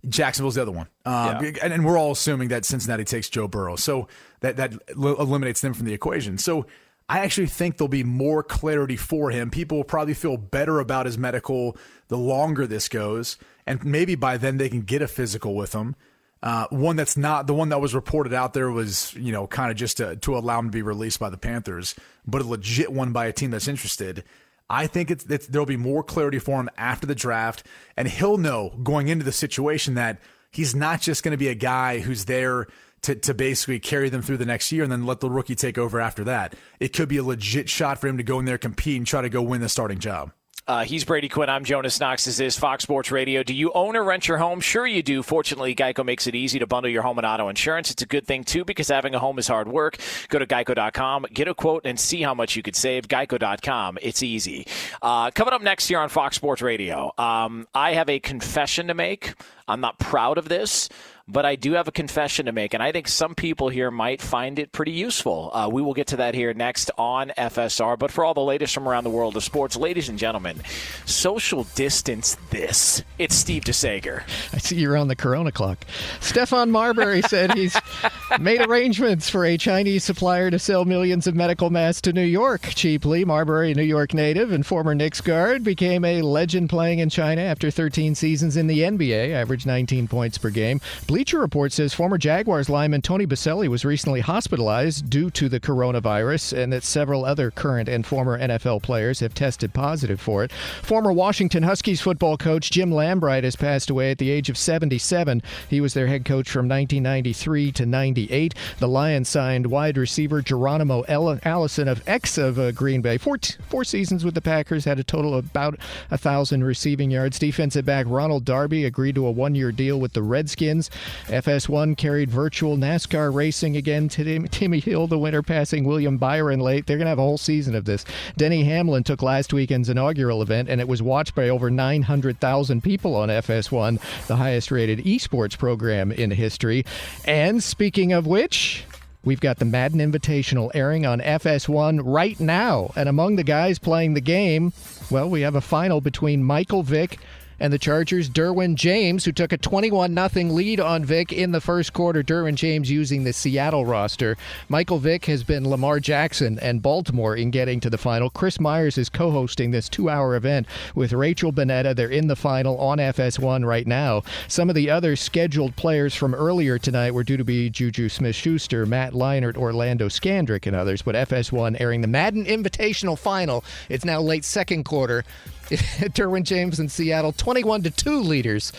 Jacksonville's 0.07 0.55
the 0.55 0.61
other 0.61 0.71
one. 0.71 0.87
Um, 1.05 1.43
yeah. 1.43 1.51
and, 1.61 1.73
and, 1.73 1.85
we're 1.85 1.97
all 1.97 2.11
assuming 2.11 2.49
that 2.49 2.63
Cincinnati 2.63 3.03
takes 3.03 3.29
Joe 3.29 3.47
Burrow. 3.47 3.75
So 3.75 4.07
that, 4.39 4.55
that 4.57 4.73
eliminates 4.95 5.61
them 5.61 5.73
from 5.73 5.85
the 5.85 5.93
equation. 5.93 6.37
So 6.37 6.65
I 7.09 7.19
actually 7.19 7.47
think 7.47 7.77
there'll 7.77 7.89
be 7.89 8.03
more 8.03 8.43
clarity 8.43 8.95
for 8.95 9.31
him. 9.31 9.49
People 9.49 9.77
will 9.77 9.83
probably 9.83 10.13
feel 10.13 10.37
better 10.37 10.79
about 10.79 11.05
his 11.05 11.17
medical 11.17 11.75
the 12.07 12.17
longer 12.17 12.67
this 12.67 12.87
goes. 12.87 13.37
And 13.65 13.83
maybe 13.83 14.15
by 14.15 14.37
then 14.37 14.57
they 14.57 14.69
can 14.69 14.81
get 14.81 15.01
a 15.01 15.07
physical 15.07 15.55
with 15.55 15.73
him. 15.73 15.95
Uh, 16.41 16.67
one 16.69 16.95
that's 16.95 17.17
not 17.17 17.47
the 17.47 17.53
one 17.53 17.69
that 17.69 17.81
was 17.81 17.93
reported 17.93 18.33
out 18.33 18.53
there 18.53 18.71
was, 18.71 19.13
you 19.15 19.31
know, 19.31 19.45
kind 19.45 19.71
of 19.71 19.77
just 19.77 19.97
to, 19.97 20.15
to 20.17 20.37
allow 20.37 20.59
him 20.59 20.67
to 20.67 20.71
be 20.71 20.81
released 20.81 21.19
by 21.19 21.29
the 21.29 21.37
Panthers, 21.37 21.95
but 22.25 22.41
a 22.41 22.47
legit 22.47 22.91
one 22.91 23.11
by 23.11 23.25
a 23.25 23.33
team 23.33 23.51
that's 23.51 23.67
interested. 23.67 24.23
I 24.69 24.87
think 24.87 25.11
it's, 25.11 25.25
it's 25.25 25.47
there'll 25.47 25.65
be 25.65 25.77
more 25.77 26.03
clarity 26.03 26.39
for 26.39 26.59
him 26.59 26.69
after 26.77 27.07
the 27.07 27.15
draft, 27.15 27.65
and 27.97 28.07
he'll 28.07 28.37
know 28.37 28.69
going 28.83 29.07
into 29.07 29.25
the 29.25 29.31
situation 29.31 29.95
that 29.95 30.21
he's 30.51 30.73
not 30.73 31.01
just 31.01 31.23
going 31.23 31.31
to 31.31 31.37
be 31.37 31.49
a 31.49 31.55
guy 31.55 31.99
who's 31.99 32.25
there 32.25 32.67
to, 33.01 33.15
to 33.15 33.33
basically 33.33 33.79
carry 33.79 34.09
them 34.09 34.21
through 34.21 34.37
the 34.37 34.45
next 34.45 34.71
year 34.71 34.83
and 34.83 34.91
then 34.91 35.05
let 35.05 35.19
the 35.19 35.29
rookie 35.29 35.55
take 35.55 35.77
over 35.77 35.99
after 35.99 36.23
that. 36.25 36.53
It 36.79 36.93
could 36.93 37.09
be 37.09 37.17
a 37.17 37.23
legit 37.23 37.69
shot 37.69 37.99
for 37.99 38.07
him 38.07 38.17
to 38.17 38.23
go 38.23 38.39
in 38.39 38.45
there, 38.45 38.57
compete, 38.57 38.97
and 38.97 39.07
try 39.07 39.21
to 39.21 39.29
go 39.29 39.41
win 39.41 39.61
the 39.61 39.69
starting 39.69 39.99
job. 39.99 40.31
Uh, 40.69 40.83
he's 40.83 41.03
Brady 41.03 41.27
Quinn. 41.27 41.49
I'm 41.49 41.63
Jonas 41.63 41.99
Knox. 41.99 42.25
This 42.25 42.39
is 42.39 42.55
Fox 42.55 42.83
Sports 42.83 43.09
Radio. 43.09 43.41
Do 43.41 43.55
you 43.55 43.71
own 43.73 43.95
or 43.95 44.03
rent 44.03 44.27
your 44.27 44.37
home? 44.37 44.59
Sure, 44.61 44.85
you 44.85 45.01
do. 45.01 45.23
Fortunately, 45.23 45.73
Geico 45.73 46.05
makes 46.05 46.27
it 46.27 46.35
easy 46.35 46.59
to 46.59 46.67
bundle 46.67 46.91
your 46.91 47.01
home 47.01 47.17
and 47.17 47.25
auto 47.25 47.49
insurance. 47.49 47.89
It's 47.89 48.03
a 48.03 48.05
good 48.05 48.27
thing, 48.27 48.43
too, 48.43 48.63
because 48.63 48.87
having 48.87 49.15
a 49.15 49.19
home 49.19 49.39
is 49.39 49.47
hard 49.47 49.67
work. 49.67 49.97
Go 50.27 50.37
to 50.37 50.45
geico.com, 50.45 51.25
get 51.33 51.47
a 51.47 51.55
quote, 51.55 51.87
and 51.87 51.99
see 51.99 52.21
how 52.21 52.35
much 52.35 52.55
you 52.55 52.61
could 52.61 52.75
save. 52.75 53.07
Geico.com. 53.07 53.97
It's 54.03 54.21
easy. 54.21 54.67
Uh, 55.01 55.31
coming 55.31 55.55
up 55.55 55.63
next 55.63 55.87
here 55.87 55.97
on 55.97 56.07
Fox 56.07 56.35
Sports 56.35 56.61
Radio, 56.61 57.13
um, 57.17 57.67
I 57.73 57.93
have 57.93 58.07
a 58.07 58.19
confession 58.19 58.89
to 58.89 58.93
make. 58.93 59.33
I'm 59.67 59.81
not 59.81 59.97
proud 59.97 60.37
of 60.37 60.49
this 60.49 60.87
but 61.31 61.45
I 61.45 61.55
do 61.55 61.73
have 61.73 61.87
a 61.87 61.91
confession 61.91 62.47
to 62.47 62.51
make, 62.51 62.73
and 62.73 62.81
I 62.81 62.91
think 62.91 63.07
some 63.07 63.35
people 63.35 63.69
here 63.69 63.91
might 63.91 64.21
find 64.21 64.57
it 64.57 64.71
pretty 64.71 64.91
useful. 64.91 65.51
Uh, 65.53 65.69
we 65.71 65.81
will 65.81 65.93
get 65.93 66.07
to 66.07 66.17
that 66.17 66.33
here 66.33 66.53
next 66.53 66.89
on 66.97 67.31
FSR. 67.37 67.97
But 67.97 68.11
for 68.11 68.25
all 68.25 68.33
the 68.33 68.41
latest 68.41 68.73
from 68.73 68.87
around 68.87 69.03
the 69.03 69.09
world 69.09 69.37
of 69.37 69.43
sports, 69.43 69.75
ladies 69.75 70.09
and 70.09 70.17
gentlemen, 70.17 70.61
social 71.05 71.63
distance 71.75 72.35
this. 72.49 73.03
It's 73.17 73.35
Steve 73.35 73.63
DeSager. 73.63 74.23
I 74.53 74.57
see 74.57 74.77
you're 74.77 74.97
on 74.97 75.07
the 75.07 75.15
Corona 75.15 75.51
clock. 75.51 75.85
Stephon 76.19 76.69
Marbury 76.69 77.21
said 77.21 77.53
he's 77.53 77.77
made 78.39 78.65
arrangements 78.65 79.29
for 79.29 79.45
a 79.45 79.57
Chinese 79.57 80.03
supplier 80.03 80.49
to 80.49 80.57
sell 80.59 80.85
millions 80.85 81.27
of 81.27 81.35
medical 81.35 81.69
masks 81.69 82.01
to 82.01 82.13
New 82.13 82.23
York 82.23 82.61
cheaply. 82.61 83.23
Marbury, 83.23 83.71
a 83.71 83.75
New 83.75 83.83
York 83.83 84.13
native 84.13 84.51
and 84.51 84.65
former 84.65 84.95
Knicks 84.95 85.21
guard, 85.21 85.63
became 85.63 86.03
a 86.05 86.21
legend 86.21 86.69
playing 86.69 86.99
in 86.99 87.09
China 87.09 87.41
after 87.41 87.69
13 87.69 88.15
seasons 88.15 88.57
in 88.57 88.67
the 88.67 88.79
NBA, 88.79 89.31
averaged 89.31 89.67
19 89.67 90.07
points 90.07 90.37
per 90.37 90.49
game. 90.49 90.81
Bleacher 91.19 91.39
Report 91.39 91.73
says 91.73 91.93
former 91.93 92.17
Jaguars 92.17 92.69
lineman 92.69 93.01
Tony 93.01 93.27
Boselli 93.27 93.67
was 93.67 93.83
recently 93.83 94.21
hospitalized 94.21 95.09
due 95.09 95.29
to 95.31 95.49
the 95.49 95.59
coronavirus, 95.59 96.57
and 96.57 96.71
that 96.71 96.81
several 96.81 97.25
other 97.25 97.51
current 97.51 97.89
and 97.89 98.05
former 98.05 98.39
NFL 98.39 98.81
players 98.83 99.19
have 99.19 99.33
tested 99.33 99.73
positive 99.73 100.21
for 100.21 100.45
it. 100.45 100.51
Former 100.81 101.11
Washington 101.11 101.63
Huskies 101.63 101.99
football 101.99 102.37
coach 102.37 102.71
Jim 102.71 102.89
Lambright 102.89 103.43
has 103.43 103.57
passed 103.57 103.89
away 103.89 104.11
at 104.11 104.17
the 104.17 104.29
age 104.29 104.49
of 104.49 104.57
77. 104.57 105.43
He 105.69 105.81
was 105.81 105.93
their 105.93 106.07
head 106.07 106.23
coach 106.23 106.49
from 106.49 106.69
1993 106.69 107.73
to 107.73 107.85
98. 107.85 108.55
The 108.77 108.87
Lions 108.87 109.27
signed 109.27 109.65
wide 109.65 109.97
receiver 109.97 110.41
Geronimo 110.41 111.03
Allison 111.09 111.89
of 111.89 112.01
ex 112.07 112.37
of 112.37 112.57
uh, 112.57 112.71
Green 112.71 113.01
Bay. 113.01 113.17
Four, 113.17 113.39
t- 113.39 113.55
four 113.67 113.83
seasons 113.83 114.23
with 114.23 114.35
the 114.35 114.41
Packers, 114.41 114.85
had 114.85 114.99
a 114.99 115.03
total 115.03 115.35
of 115.35 115.47
about 115.47 115.77
a 116.11 116.17
thousand 116.17 116.63
receiving 116.63 117.11
yards. 117.11 117.39
Defensive 117.39 117.83
back 117.83 118.05
Ronald 118.07 118.45
Darby 118.45 118.85
agreed 118.85 119.15
to 119.15 119.27
a 119.27 119.31
one-year 119.31 119.73
deal 119.73 119.99
with 119.99 120.13
the 120.13 120.23
Redskins. 120.23 120.89
FS1 121.27 121.97
carried 121.97 122.29
virtual 122.29 122.77
NASCAR 122.77 123.33
racing 123.33 123.75
again. 123.75 124.07
Today. 124.07 124.39
Timmy 124.51 124.79
Hill, 124.79 125.07
the 125.07 125.17
winner, 125.19 125.41
passing 125.41 125.83
William 125.83 126.17
Byron 126.17 126.59
late. 126.59 126.85
They're 126.85 126.97
going 126.97 127.05
to 127.05 127.09
have 127.09 127.19
a 127.19 127.23
whole 127.23 127.37
season 127.37 127.75
of 127.75 127.85
this. 127.85 128.05
Denny 128.37 128.63
Hamlin 128.63 129.03
took 129.03 129.21
last 129.21 129.53
weekend's 129.53 129.89
inaugural 129.89 130.41
event, 130.41 130.69
and 130.69 130.79
it 130.81 130.87
was 130.87 131.01
watched 131.01 131.35
by 131.35 131.49
over 131.49 131.69
900,000 131.69 132.83
people 132.83 133.15
on 133.15 133.29
FS1, 133.29 133.99
the 134.27 134.35
highest-rated 134.35 134.99
esports 134.99 135.57
program 135.57 136.11
in 136.11 136.31
history. 136.31 136.85
And 137.25 137.63
speaking 137.63 138.13
of 138.13 138.27
which, 138.27 138.85
We've 139.25 139.41
got 139.41 139.59
the 139.59 139.65
Madden 139.65 139.99
Invitational 139.99 140.71
airing 140.73 141.05
on 141.05 141.19
FS1 141.19 141.99
right 142.05 142.39
now. 142.39 142.93
And 142.95 143.09
among 143.09 143.35
the 143.35 143.43
guys 143.43 143.77
playing 143.77 144.13
the 144.13 144.21
game, 144.21 144.71
well, 145.11 145.29
we 145.29 145.41
have 145.41 145.55
a 145.55 145.61
final 145.61 145.99
between 145.99 146.41
Michael 146.41 146.83
Vick 146.83 147.19
and 147.59 147.73
the 147.73 147.79
Chargers' 147.79 148.29
Derwin 148.29 148.75
James, 148.75 149.25
who 149.25 149.31
took 149.31 149.51
a 149.51 149.57
21 149.57 150.15
0 150.15 150.45
lead 150.45 150.79
on 150.79 151.03
Vick 151.03 151.31
in 151.31 151.51
the 151.51 151.61
first 151.61 151.93
quarter. 151.93 152.23
Derwin 152.23 152.55
James 152.55 152.89
using 152.89 153.23
the 153.23 153.33
Seattle 153.33 153.85
roster. 153.85 154.37
Michael 154.67 154.99
Vick 154.99 155.25
has 155.25 155.43
been 155.43 155.69
Lamar 155.69 155.99
Jackson 155.99 156.59
and 156.59 156.81
Baltimore 156.81 157.35
in 157.35 157.51
getting 157.51 157.79
to 157.79 157.89
the 157.89 157.97
final. 157.97 158.29
Chris 158.29 158.59
Myers 158.59 158.97
is 158.97 159.09
co 159.09 159.31
hosting 159.31 159.71
this 159.71 159.89
two 159.89 160.09
hour 160.09 160.35
event 160.35 160.67
with 160.95 161.13
Rachel 161.13 161.51
Bonnetta. 161.51 161.95
They're 161.95 162.09
in 162.09 162.27
the 162.27 162.35
final 162.35 162.77
on 162.79 162.97
FS1 162.97 163.65
right 163.65 163.87
now. 163.87 164.23
Some 164.47 164.69
of 164.69 164.75
the 164.75 164.89
other 164.89 165.15
scheduled 165.15 165.75
players 165.75 166.15
from 166.15 166.33
earlier 166.33 166.77
tonight 166.77 167.11
were 167.11 167.23
due 167.23 167.37
to 167.37 167.43
be 167.43 167.69
Juju 167.69 168.09
Smith 168.09 168.35
Schuster, 168.35 168.85
Matt 168.85 169.13
Leinart, 169.13 169.57
Orlando 169.57 170.07
Scandrick, 170.07 170.65
and 170.65 170.75
others, 170.75 171.01
but 171.01 171.15
FS1 171.15 171.79
airing 171.79 172.01
the 172.01 172.07
Madden 172.07 172.45
Invitational 172.45 173.17
final. 173.17 173.63
It's 173.89 174.05
now 174.05 174.21
late 174.21 174.45
second 174.45 174.83
quarter. 174.85 175.23
Derwin 176.13 176.43
James 176.43 176.79
in 176.79 176.89
Seattle, 176.89 177.31
21 177.31 177.83
to 177.83 177.91
2 177.91 178.19
leaders 178.19 178.71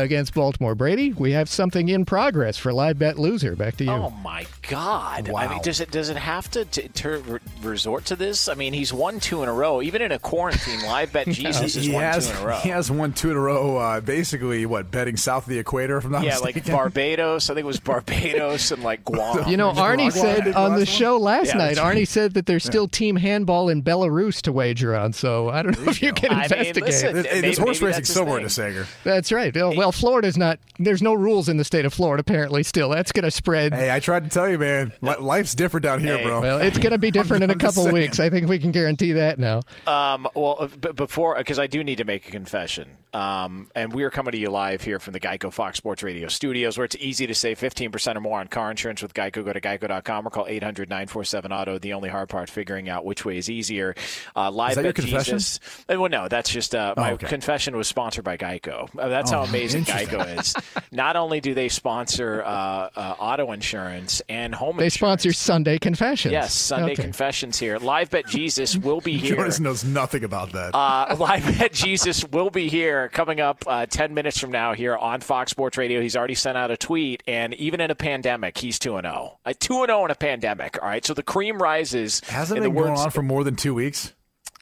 against 0.00 0.34
Baltimore. 0.34 0.74
Brady, 0.74 1.12
we 1.12 1.32
have 1.32 1.48
something 1.48 1.88
in 1.88 2.04
progress 2.04 2.56
for 2.56 2.72
live 2.72 2.98
bet 2.98 3.18
loser. 3.18 3.56
Back 3.56 3.76
to 3.76 3.84
you. 3.84 3.90
Oh 3.90 4.10
my 4.10 4.46
God! 4.68 5.28
Wow. 5.28 5.40
I 5.40 5.48
mean, 5.48 5.62
does 5.62 5.80
it 5.80 5.90
does 5.90 6.08
it 6.08 6.16
have 6.16 6.50
to, 6.52 6.64
to, 6.64 6.88
to, 6.88 7.40
resort 7.62 8.04
to 8.06 8.16
this? 8.16 8.48
I 8.48 8.54
mean, 8.54 8.72
he's 8.72 8.92
won 8.92 9.20
two 9.20 9.42
in 9.42 9.48
a 9.48 9.52
row. 9.52 9.82
Even 9.82 10.02
in 10.02 10.12
a 10.12 10.18
quarantine, 10.18 10.82
live 10.82 11.12
bet 11.12 11.26
Jesus 11.30 11.74
has 11.74 11.88
won 11.88 12.02
has, 12.02 12.28
two 12.28 12.36
in 12.36 12.42
a 12.42 12.46
row. 12.46 12.58
He 12.58 12.68
has 12.70 12.90
won 12.90 13.12
two 13.12 13.30
in 13.30 13.36
a 13.36 13.40
row. 13.40 13.76
Uh, 13.76 14.00
basically, 14.00 14.66
what 14.66 14.90
betting 14.90 15.16
south 15.16 15.44
of 15.44 15.50
the 15.50 15.58
equator? 15.58 15.96
If 15.96 16.04
I'm 16.04 16.12
not 16.12 16.22
yeah, 16.22 16.30
mistaken. 16.30 16.62
like 16.64 16.72
Barbados. 16.72 17.50
I 17.50 17.54
think 17.54 17.64
it 17.64 17.66
was 17.66 17.80
Barbados 17.90 18.70
and 18.70 18.82
like 18.82 19.04
Guam. 19.04 19.48
You 19.48 19.56
know, 19.56 19.72
Arnie 19.72 20.12
said 20.12 20.54
on 20.54 20.78
the 20.78 20.86
show 20.86 21.18
last 21.18 21.48
yeah, 21.48 21.58
night. 21.58 21.76
Arnie 21.76 22.06
said 22.06 22.34
that 22.34 22.46
there's 22.46 22.64
still 22.64 22.84
yeah. 22.84 22.98
team 22.98 23.16
handball 23.16 23.68
in 23.68 23.82
Belarus 23.82 24.42
to 24.42 24.52
wager 24.52 24.94
on. 24.94 25.12
So 25.12 25.48
I 25.48 25.62
don't 25.62 25.78
know 25.78 25.90
if 25.90 26.02
you 26.02 26.12
can 26.12 26.32
investigate. 26.32 26.76
Mean, 26.76 26.84
listen, 26.84 27.16
it, 27.16 27.44
it's 27.44 27.58
horse 27.58 27.80
racing 27.80 28.04
somewhere 28.04 28.40
to 28.40 28.50
Sager. 28.50 28.86
That's 29.04 29.32
right. 29.32 29.54
Well, 29.54 29.89
Florida's 29.92 30.36
not 30.36 30.58
there's 30.78 31.02
no 31.02 31.14
rules 31.14 31.48
in 31.48 31.56
the 31.56 31.64
state 31.64 31.84
of 31.84 31.92
Florida 31.92 32.20
apparently. 32.20 32.62
Still, 32.62 32.90
that's 32.90 33.12
going 33.12 33.24
to 33.24 33.30
spread. 33.30 33.74
Hey, 33.74 33.90
I 33.90 34.00
tried 34.00 34.24
to 34.24 34.30
tell 34.30 34.48
you, 34.48 34.58
man. 34.58 34.92
Life's 35.00 35.54
different 35.54 35.84
down 35.84 36.00
here, 36.00 36.18
hey. 36.18 36.24
bro. 36.24 36.40
Well, 36.40 36.58
it's 36.58 36.78
going 36.78 36.92
to 36.92 36.98
be 36.98 37.10
different 37.10 37.44
in 37.44 37.50
a 37.50 37.56
couple 37.56 37.90
weeks. 37.92 38.18
I 38.20 38.30
think 38.30 38.48
we 38.48 38.58
can 38.58 38.72
guarantee 38.72 39.12
that 39.12 39.38
now. 39.38 39.62
Um, 39.86 40.28
well, 40.34 40.56
uh, 40.58 40.68
b- 40.68 40.92
before 40.92 41.36
because 41.36 41.58
I 41.58 41.66
do 41.66 41.84
need 41.84 41.96
to 41.96 42.04
make 42.04 42.28
a 42.28 42.30
confession. 42.30 42.96
Um, 43.12 43.70
and 43.74 43.92
we 43.92 44.04
are 44.04 44.10
coming 44.10 44.32
to 44.32 44.38
you 44.38 44.50
live 44.50 44.82
here 44.82 44.98
from 44.98 45.12
the 45.12 45.20
Geico 45.20 45.52
Fox 45.52 45.76
Sports 45.76 46.02
Radio 46.02 46.28
studios, 46.28 46.78
where 46.78 46.84
it's 46.84 46.96
easy 46.96 47.26
to 47.26 47.34
save 47.34 47.58
15% 47.58 48.16
or 48.16 48.20
more 48.20 48.40
on 48.40 48.48
car 48.48 48.70
insurance 48.70 49.02
with 49.02 49.14
Geico. 49.14 49.44
Go 49.44 49.52
to 49.52 49.60
geico.com 49.60 50.26
or 50.26 50.30
call 50.30 50.46
800 50.46 50.88
947 50.88 51.52
Auto. 51.52 51.78
The 51.78 51.92
only 51.92 52.08
hard 52.08 52.28
part 52.28 52.48
figuring 52.48 52.88
out 52.88 53.04
which 53.04 53.24
way 53.24 53.38
is 53.38 53.50
easier. 53.50 53.94
Uh, 54.36 54.50
live 54.50 54.70
is 54.70 54.76
that 54.76 54.82
bet 54.82 54.98
your 54.98 55.04
confession? 55.04 55.38
Jesus. 55.38 55.60
Uh, 55.88 56.00
well, 56.00 56.10
no, 56.10 56.28
that's 56.28 56.50
just 56.50 56.74
uh, 56.74 56.94
my 56.96 57.10
oh, 57.10 57.14
okay. 57.14 57.26
confession 57.26 57.76
was 57.76 57.88
sponsored 57.88 58.24
by 58.24 58.36
Geico. 58.36 58.88
Uh, 58.96 59.08
that's 59.08 59.32
oh, 59.32 59.38
how 59.38 59.42
amazing 59.42 59.84
Geico 59.84 60.38
is. 60.38 60.54
Not 60.92 61.16
only 61.16 61.40
do 61.40 61.54
they 61.54 61.68
sponsor 61.68 62.42
uh, 62.44 62.90
uh, 62.94 63.14
auto 63.18 63.52
insurance 63.52 64.22
and 64.28 64.54
home 64.54 64.76
they 64.76 64.84
insurance, 64.84 65.22
sponsor 65.22 65.32
Sunday 65.32 65.78
Confessions. 65.78 66.32
Yes, 66.32 66.54
Sunday 66.54 66.92
okay. 66.92 67.02
Confessions 67.02 67.58
here. 67.58 67.78
Live 67.78 68.10
Bet 68.10 68.26
Jesus 68.26 68.76
will 68.76 69.00
be 69.00 69.16
here. 69.16 69.36
Jonas 69.36 69.58
knows 69.58 69.84
nothing 69.84 70.22
about 70.22 70.52
that. 70.52 70.74
Uh, 70.74 71.16
Live 71.18 71.58
Bet 71.58 71.72
Jesus 71.72 72.24
will 72.26 72.50
be 72.50 72.68
here 72.68 72.99
coming 73.08 73.40
up 73.40 73.64
uh, 73.66 73.86
10 73.86 74.14
minutes 74.14 74.38
from 74.38 74.50
now 74.50 74.72
here 74.74 74.96
on 74.96 75.20
Fox 75.20 75.50
Sports 75.50 75.78
Radio. 75.78 76.00
He's 76.00 76.16
already 76.16 76.34
sent 76.34 76.56
out 76.58 76.70
a 76.70 76.76
tweet, 76.76 77.22
and 77.26 77.54
even 77.54 77.80
in 77.80 77.90
a 77.90 77.94
pandemic, 77.94 78.58
he's 78.58 78.78
2 78.78 79.00
0. 79.00 79.38
2 79.58 79.86
0 79.86 80.04
in 80.04 80.10
a 80.10 80.14
pandemic, 80.14 80.78
all 80.82 80.88
right? 80.88 81.04
So 81.04 81.14
the 81.14 81.22
cream 81.22 81.60
rises. 81.60 82.20
Hasn't 82.20 82.58
it 82.58 82.62
been 82.62 82.74
going 82.74 82.92
on 82.92 83.10
for 83.10 83.22
more 83.22 83.44
than 83.44 83.56
two 83.56 83.74
weeks? 83.74 84.12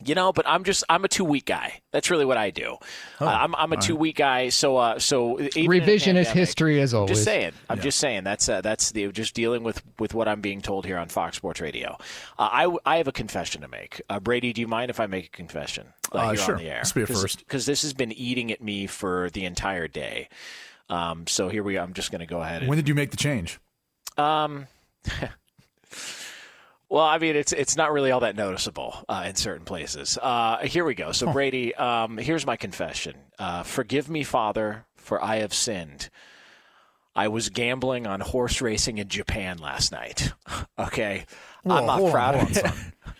You 0.05 0.15
know, 0.15 0.33
but 0.33 0.47
I'm 0.47 0.63
just 0.63 0.85
I'm 0.89 1.05
a 1.05 1.09
two 1.09 1.25
week 1.25 1.47
guy. 1.47 1.81
That's 1.91 2.09
really 2.09 2.25
what 2.25 2.37
I 2.37 2.51
do. 2.51 2.77
Oh, 3.21 3.27
uh, 3.27 3.31
I'm 3.31 3.55
I'm 3.57 3.73
a 3.73 3.77
two 3.77 3.97
week 3.97 4.17
guy. 4.17 4.49
So 4.49 4.77
uh, 4.77 5.01
so 5.01 5.39
revisionist 5.39 6.33
history 6.33 6.81
as 6.81 6.95
always. 6.95 7.11
Just 7.11 7.25
saying. 7.25 7.53
I'm 7.69 7.79
yeah. 7.79 7.83
just 7.83 7.99
saying. 7.99 8.23
That's 8.23 8.49
uh, 8.49 8.61
that's 8.61 8.93
the 8.93 9.11
just 9.11 9.35
dealing 9.35 9.65
with 9.65 9.83
with 9.99 10.15
what 10.15 10.29
I'm 10.29 10.41
being 10.41 10.61
told 10.61 10.87
here 10.87 10.99
on 10.99 11.09
Fox 11.09 11.37
Sports 11.37 11.61
Radio. 11.61 11.97
Uh, 12.39 12.49
I 12.53 12.77
I 12.85 12.97
have 12.99 13.09
a 13.09 13.13
confession 13.13 13.63
to 13.63 13.69
make. 13.69 14.01
Uh, 14.09 14.21
Brady, 14.21 14.53
do 14.53 14.61
you 14.61 14.69
mind 14.69 14.91
if 14.91 15.01
I 15.01 15.07
make 15.07 15.27
a 15.27 15.31
confession? 15.31 15.89
Uh, 16.13 16.29
here 16.29 16.37
sure. 16.37 16.55
on 16.55 16.63
the 16.63 16.71
air? 16.71 16.85
First 16.85 17.39
because 17.39 17.67
this 17.67 17.83
has 17.83 17.93
been 17.93 18.13
eating 18.13 18.53
at 18.53 18.63
me 18.63 18.87
for 18.87 19.31
the 19.31 19.45
entire 19.45 19.89
day. 19.89 20.29
Um, 20.89 21.27
so 21.27 21.49
here 21.49 21.65
we 21.65 21.77
are. 21.77 21.83
I'm 21.83 21.93
just 21.93 22.13
going 22.13 22.21
to 22.21 22.27
go 22.27 22.41
ahead. 22.41 22.63
And, 22.63 22.69
when 22.69 22.79
did 22.79 22.89
you 22.89 22.95
make 22.95 23.11
the 23.11 23.17
change? 23.17 23.59
Um. 24.17 24.69
Well, 26.91 27.05
I 27.05 27.19
mean, 27.19 27.37
it's 27.37 27.53
it's 27.53 27.77
not 27.77 27.93
really 27.93 28.11
all 28.11 28.21
that 28.21 28.35
noticeable 28.35 29.05
uh, 29.09 29.25
in 29.27 29.35
certain 29.35 29.67
places. 29.67 30.19
Uh, 30.21 30.59
here 30.59 30.85
we 30.85 30.95
go. 30.95 31.13
So, 31.13 31.31
Brady, 31.33 31.75
um, 31.75 32.17
here's 32.17 32.47
my 32.47 32.57
confession. 32.57 33.15
Uh, 33.39 33.63
Forgive 33.63 34.09
me, 34.09 34.25
Father, 34.25 34.87
for 34.97 35.23
I 35.23 35.37
have 35.37 35.53
sinned. 35.53 36.09
I 37.15 37.29
was 37.29 37.49
gambling 37.51 38.07
on 38.07 38.21
horse 38.21 38.61
racing 38.63 38.99
in 38.99 39.09
Japan 39.09 39.59
last 39.59 39.93
night. 39.93 40.33
okay, 40.79 41.27
Whoa, 41.63 41.77
I'm 41.77 41.87
not 41.87 42.11
proud 42.11 42.37
on, 42.37 42.43
of 42.43 42.57
it. 42.57 42.65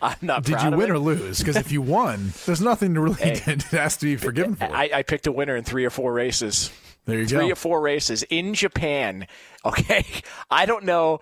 I'm 0.01 0.17
not. 0.23 0.45
Did 0.45 0.63
you 0.63 0.71
win 0.71 0.89
it. 0.89 0.91
or 0.91 0.99
lose? 0.99 1.39
Because 1.39 1.57
if 1.57 1.71
you 1.71 1.83
won, 1.83 2.33
there's 2.47 2.63
nothing 2.63 2.95
to 2.95 3.01
really 3.03 3.17
hey, 3.17 3.33
it 3.53 3.65
has 3.65 3.99
to 3.99 4.07
be 4.07 4.17
forgiven 4.17 4.55
for. 4.55 4.65
I, 4.65 4.91
I 4.95 5.03
picked 5.03 5.27
a 5.27 5.33
winner 5.33 5.57
in 5.57 5.65
three 5.65 5.85
or 5.85 5.91
four 5.91 6.13
races. 6.15 6.71
There 7.05 7.19
you 7.19 7.27
three 7.27 7.37
go. 7.37 7.43
Three 7.43 7.53
or 7.53 7.57
four 7.57 7.81
races 7.83 8.23
in 8.31 8.55
Japan. 8.55 9.27
Okay, 9.65 10.07
I 10.51 10.65
don't 10.65 10.85
know. 10.85 11.21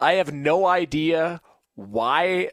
I 0.00 0.14
have 0.14 0.32
no 0.32 0.66
idea 0.66 1.42
why 1.74 2.50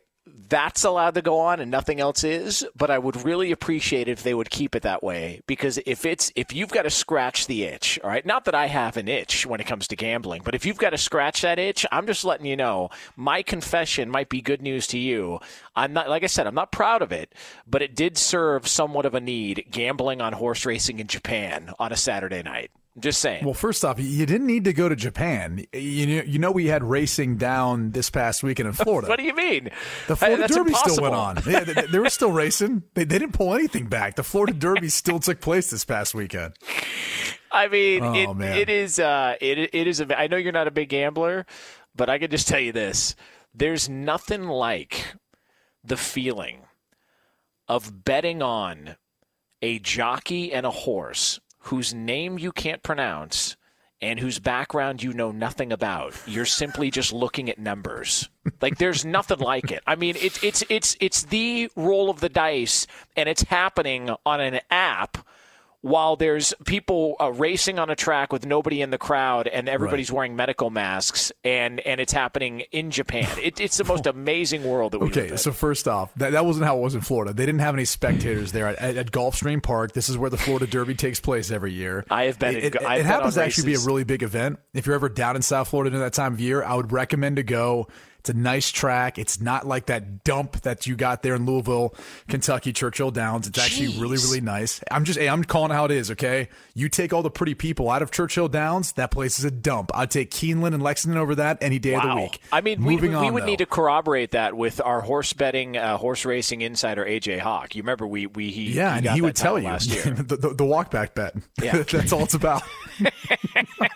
that's 0.47 0.83
allowed 0.83 1.15
to 1.15 1.21
go 1.21 1.39
on 1.39 1.59
and 1.59 1.71
nothing 1.71 1.99
else 1.99 2.23
is 2.23 2.65
but 2.75 2.91
i 2.91 2.97
would 2.97 3.23
really 3.23 3.51
appreciate 3.51 4.07
it 4.07 4.11
if 4.11 4.23
they 4.23 4.33
would 4.33 4.49
keep 4.49 4.75
it 4.75 4.83
that 4.83 5.03
way. 5.03 5.41
Because 5.47 5.79
if 5.85 6.05
it's 6.05 6.31
if 6.35 6.53
you've 6.53 6.69
got 6.69 6.83
to 6.83 6.89
scratch 6.89 7.47
the 7.47 7.63
itch 7.63 7.99
all 8.03 8.09
right? 8.09 8.25
Not 8.25 8.45
that 8.45 8.55
i 8.55 8.67
have 8.67 8.97
an 8.97 9.07
itch 9.07 9.45
when 9.45 9.59
it 9.59 9.67
comes 9.67 9.87
to 9.87 9.95
gambling 9.95 10.41
but 10.43 10.55
if 10.55 10.65
you've 10.65 10.77
got 10.77 10.91
to 10.91 10.97
scratch 10.97 11.41
that 11.41 11.59
itch 11.59 11.85
i'm 11.91 12.05
just 12.05 12.25
letting 12.25 12.45
you 12.45 12.55
know 12.55 12.89
my 13.15 13.41
confession 13.41 14.09
might 14.09 14.29
be 14.29 14.41
good 14.41 14.61
news 14.61 14.87
to 14.87 14.99
you. 14.99 15.39
I'm 15.75 15.93
not 15.93 16.09
like 16.09 16.23
i 16.23 16.27
said 16.27 16.47
i'm 16.47 16.55
not 16.55 16.71
proud 16.71 17.01
of 17.01 17.11
it 17.11 17.33
but 17.67 17.81
it 17.81 17.95
did 17.95 18.17
serve 18.17 18.67
somewhat 18.67 19.05
of 19.05 19.15
a 19.15 19.21
need 19.21 19.65
gambling 19.71 20.21
on 20.21 20.33
horse 20.33 20.65
racing 20.65 20.99
in 20.99 21.07
japan 21.07 21.71
on 21.79 21.91
a 21.91 21.97
saturday 21.97 22.43
night 22.43 22.71
just 22.97 23.21
saying. 23.21 23.45
Well, 23.45 23.53
first 23.53 23.85
off, 23.85 23.99
you 23.99 24.25
didn't 24.25 24.47
need 24.47 24.65
to 24.65 24.73
go 24.73 24.89
to 24.89 24.95
Japan. 24.95 25.65
You 25.73 26.07
know, 26.07 26.23
you 26.23 26.39
know 26.39 26.51
we 26.51 26.67
had 26.67 26.83
racing 26.83 27.37
down 27.37 27.91
this 27.91 28.09
past 28.09 28.43
weekend 28.43 28.67
in 28.67 28.73
Florida. 28.73 29.07
what 29.07 29.19
do 29.19 29.25
you 29.25 29.35
mean? 29.35 29.69
The 30.07 30.15
Florida 30.15 30.41
That's 30.41 30.55
Derby 30.55 30.69
impossible. 30.69 30.91
still 30.91 31.03
went 31.03 31.15
on. 31.15 31.35
they, 31.35 31.63
they, 31.63 31.87
they, 31.87 31.99
were 31.99 32.09
still 32.09 32.31
racing. 32.31 32.83
They, 32.95 33.03
they 33.03 33.19
didn't 33.19 33.33
pull 33.33 33.53
anything 33.53 33.87
back. 33.87 34.15
The 34.15 34.23
Florida 34.23 34.53
Derby 34.53 34.89
still 34.89 35.19
took 35.19 35.39
place 35.39 35.69
this 35.69 35.85
past 35.85 36.13
weekend. 36.13 36.55
I 37.51 37.67
mean, 37.67 38.03
oh, 38.03 38.13
it, 38.13 38.33
man. 38.35 38.57
it 38.57 38.69
is. 38.69 38.99
Uh, 38.99 39.35
it 39.39 39.57
it 39.73 39.87
is. 39.87 40.01
A, 40.01 40.19
I 40.19 40.27
know 40.27 40.37
you're 40.37 40.51
not 40.51 40.67
a 40.67 40.71
big 40.71 40.89
gambler, 40.89 41.45
but 41.95 42.09
I 42.09 42.19
can 42.19 42.29
just 42.29 42.47
tell 42.47 42.59
you 42.59 42.71
this: 42.71 43.15
there's 43.53 43.89
nothing 43.89 44.43
like 44.43 45.15
the 45.83 45.97
feeling 45.97 46.61
of 47.67 48.03
betting 48.03 48.41
on 48.41 48.97
a 49.61 49.79
jockey 49.79 50.53
and 50.53 50.65
a 50.65 50.71
horse 50.71 51.39
whose 51.59 51.93
name 51.93 52.39
you 52.39 52.51
can't 52.51 52.83
pronounce 52.83 53.55
and 54.01 54.19
whose 54.19 54.39
background 54.39 55.03
you 55.03 55.13
know 55.13 55.31
nothing 55.31 55.71
about. 55.71 56.13
You're 56.25 56.45
simply 56.45 56.89
just 56.89 57.11
looking 57.11 57.49
at 57.49 57.59
numbers. 57.59 58.29
Like 58.61 58.77
there's 58.77 59.05
nothing 59.05 59.39
like 59.39 59.71
it. 59.71 59.81
I 59.85 59.95
mean, 59.95 60.15
it's 60.19 60.43
it's 60.43 60.63
it's 60.69 60.97
it's 60.99 61.23
the 61.23 61.69
roll 61.75 62.09
of 62.09 62.19
the 62.19 62.29
dice, 62.29 62.87
and 63.15 63.27
it's 63.27 63.43
happening 63.43 64.09
on 64.25 64.41
an 64.41 64.61
app 64.69 65.17
while 65.81 66.15
there's 66.17 66.53
people 66.65 67.15
uh, 67.21 67.31
racing 67.31 67.79
on 67.79 67.89
a 67.89 67.95
track 67.95 68.33
with 68.33 68.45
nobody 68.45 68.81
in 68.81 68.89
the 68.89 68.97
crowd 68.97 69.47
and 69.47 69.69
everybody's 69.69 70.11
wearing 70.11 70.35
medical 70.35 70.69
masks 70.69 71.31
and 71.43 71.79
and 71.81 72.01
it's 72.01 72.11
happening 72.11 72.61
in 72.71 72.91
Japan. 72.91 73.29
It, 73.41 73.59
it's 73.59 73.77
the 73.77 73.85
most 73.85 74.05
amazing 74.05 74.63
world 74.65 74.91
that 74.91 74.99
we 74.99 75.07
Okay, 75.07 75.37
so 75.37 75.51
first 75.51 75.87
off, 75.87 76.13
that, 76.15 76.33
that 76.33 76.45
wasn't 76.45 76.65
how 76.65 76.77
it 76.77 76.81
was 76.81 76.95
in 76.95 77.01
Florida. 77.01 77.33
They 77.33 77.45
didn't 77.45 77.61
have 77.61 77.73
any 77.73 77.85
spectators 77.85 78.51
there 78.51 78.67
at, 78.67 78.75
at, 78.79 78.97
at 78.97 79.11
Gulfstream 79.11 79.63
Park. 79.63 79.93
This 79.93 80.09
is 80.09 80.17
where 80.17 80.29
the 80.29 80.37
Florida 80.37 80.67
Derby 80.67 80.95
takes 80.95 81.19
place 81.19 81.49
every 81.49 81.71
year. 81.71 82.05
I 82.09 82.25
have 82.25 82.39
been. 82.39 82.57
It, 82.57 82.63
it, 82.63 82.75
in, 82.75 82.85
I've 82.85 83.01
it 83.01 83.05
happens 83.05 83.35
to 83.35 83.43
actually 83.43 83.67
be 83.67 83.75
a 83.75 83.79
really 83.79 84.03
big 84.03 84.23
event. 84.23 84.59
If 84.73 84.85
you're 84.85 84.95
ever 84.95 85.09
down 85.09 85.35
in 85.35 85.41
South 85.41 85.69
Florida 85.69 85.91
during 85.91 86.03
that 86.03 86.13
time 86.13 86.33
of 86.33 86.41
year, 86.41 86.63
I 86.63 86.75
would 86.75 86.91
recommend 86.91 87.37
to 87.37 87.43
go. 87.43 87.87
It's 88.29 88.37
a 88.37 88.39
nice 88.39 88.69
track. 88.71 89.17
It's 89.17 89.41
not 89.41 89.65
like 89.65 89.87
that 89.87 90.23
dump 90.23 90.61
that 90.61 90.85
you 90.85 90.95
got 90.95 91.23
there 91.23 91.33
in 91.33 91.47
Louisville, 91.47 91.95
Kentucky, 92.27 92.71
Churchill 92.71 93.09
Downs. 93.09 93.47
It's 93.47 93.57
actually 93.57 93.99
really, 93.99 94.17
really 94.17 94.39
nice. 94.39 94.81
I'm 94.91 95.03
just, 95.03 95.17
hey, 95.17 95.27
I'm 95.27 95.43
calling 95.43 95.71
it 95.71 95.73
how 95.73 95.85
it 95.85 95.91
is. 95.91 96.11
Okay, 96.11 96.47
you 96.75 96.89
take 96.89 97.11
all 97.11 97.23
the 97.23 97.31
pretty 97.31 97.55
people 97.55 97.89
out 97.89 98.03
of 98.03 98.11
Churchill 98.11 98.47
Downs. 98.47 98.91
That 98.93 99.09
place 99.09 99.39
is 99.39 99.45
a 99.45 99.51
dump. 99.51 99.89
I'd 99.95 100.11
take 100.11 100.29
Keeneland 100.29 100.75
and 100.75 100.83
Lexington 100.83 101.19
over 101.19 101.33
that 101.35 101.57
any 101.61 101.79
day 101.79 101.95
of 101.95 102.03
the 102.03 102.15
week. 102.17 102.39
I 102.51 102.61
mean, 102.61 102.79
moving 102.79 103.11
we, 103.11 103.15
on. 103.15 103.25
we 103.25 103.31
would 103.31 103.43
though. 103.43 103.47
need 103.47 103.57
to 103.59 103.65
corroborate 103.65 104.31
that 104.31 104.55
with 104.55 104.79
our 104.79 105.01
horse 105.01 105.33
betting, 105.33 105.75
uh, 105.75 105.97
horse 105.97 106.23
racing 106.23 106.61
insider 106.61 107.03
AJ 107.03 107.39
Hawk. 107.39 107.73
You 107.73 107.81
remember 107.81 108.05
we 108.05 108.27
we 108.27 108.51
he 108.51 108.73
Yeah, 108.73 108.91
he 108.91 108.97
and 108.97 109.03
got 109.05 109.15
he 109.15 109.21
would 109.21 109.35
tell 109.35 109.57
you 109.57 109.65
last 109.65 109.89
year. 109.89 110.03
the, 110.13 110.37
the, 110.37 110.53
the 110.53 110.65
walk 110.65 110.91
back 110.91 111.15
bet. 111.15 111.33
Yeah. 111.59 111.81
that's 111.91 112.13
all 112.13 112.25
it's 112.25 112.35
about. 112.35 112.61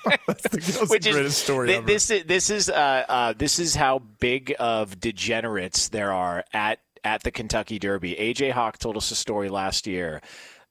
that's 0.28 0.44
the, 0.44 0.58
that's 0.58 0.90
Which 0.90 1.04
the 1.04 1.10
is 1.10 1.16
greatest 1.16 1.44
story 1.44 1.74
ever. 1.74 1.86
this 1.86 2.10
is 2.10 2.24
this 2.26 2.50
is 2.50 2.70
uh, 2.70 3.06
uh, 3.08 3.34
this 3.38 3.60
is 3.60 3.76
how 3.76 4.00
big 4.00 4.56
of 4.60 5.00
degenerates 5.00 5.90
there 5.90 6.12
are 6.12 6.44
at 6.54 6.80
at 7.04 7.24
the 7.24 7.32
Kentucky 7.32 7.80
Derby. 7.80 8.16
AJ 8.16 8.52
Hawk 8.52 8.78
told 8.78 8.98
us 8.98 9.12
a 9.12 9.16
story 9.16 9.50
last 9.50 9.88
year 9.88 10.22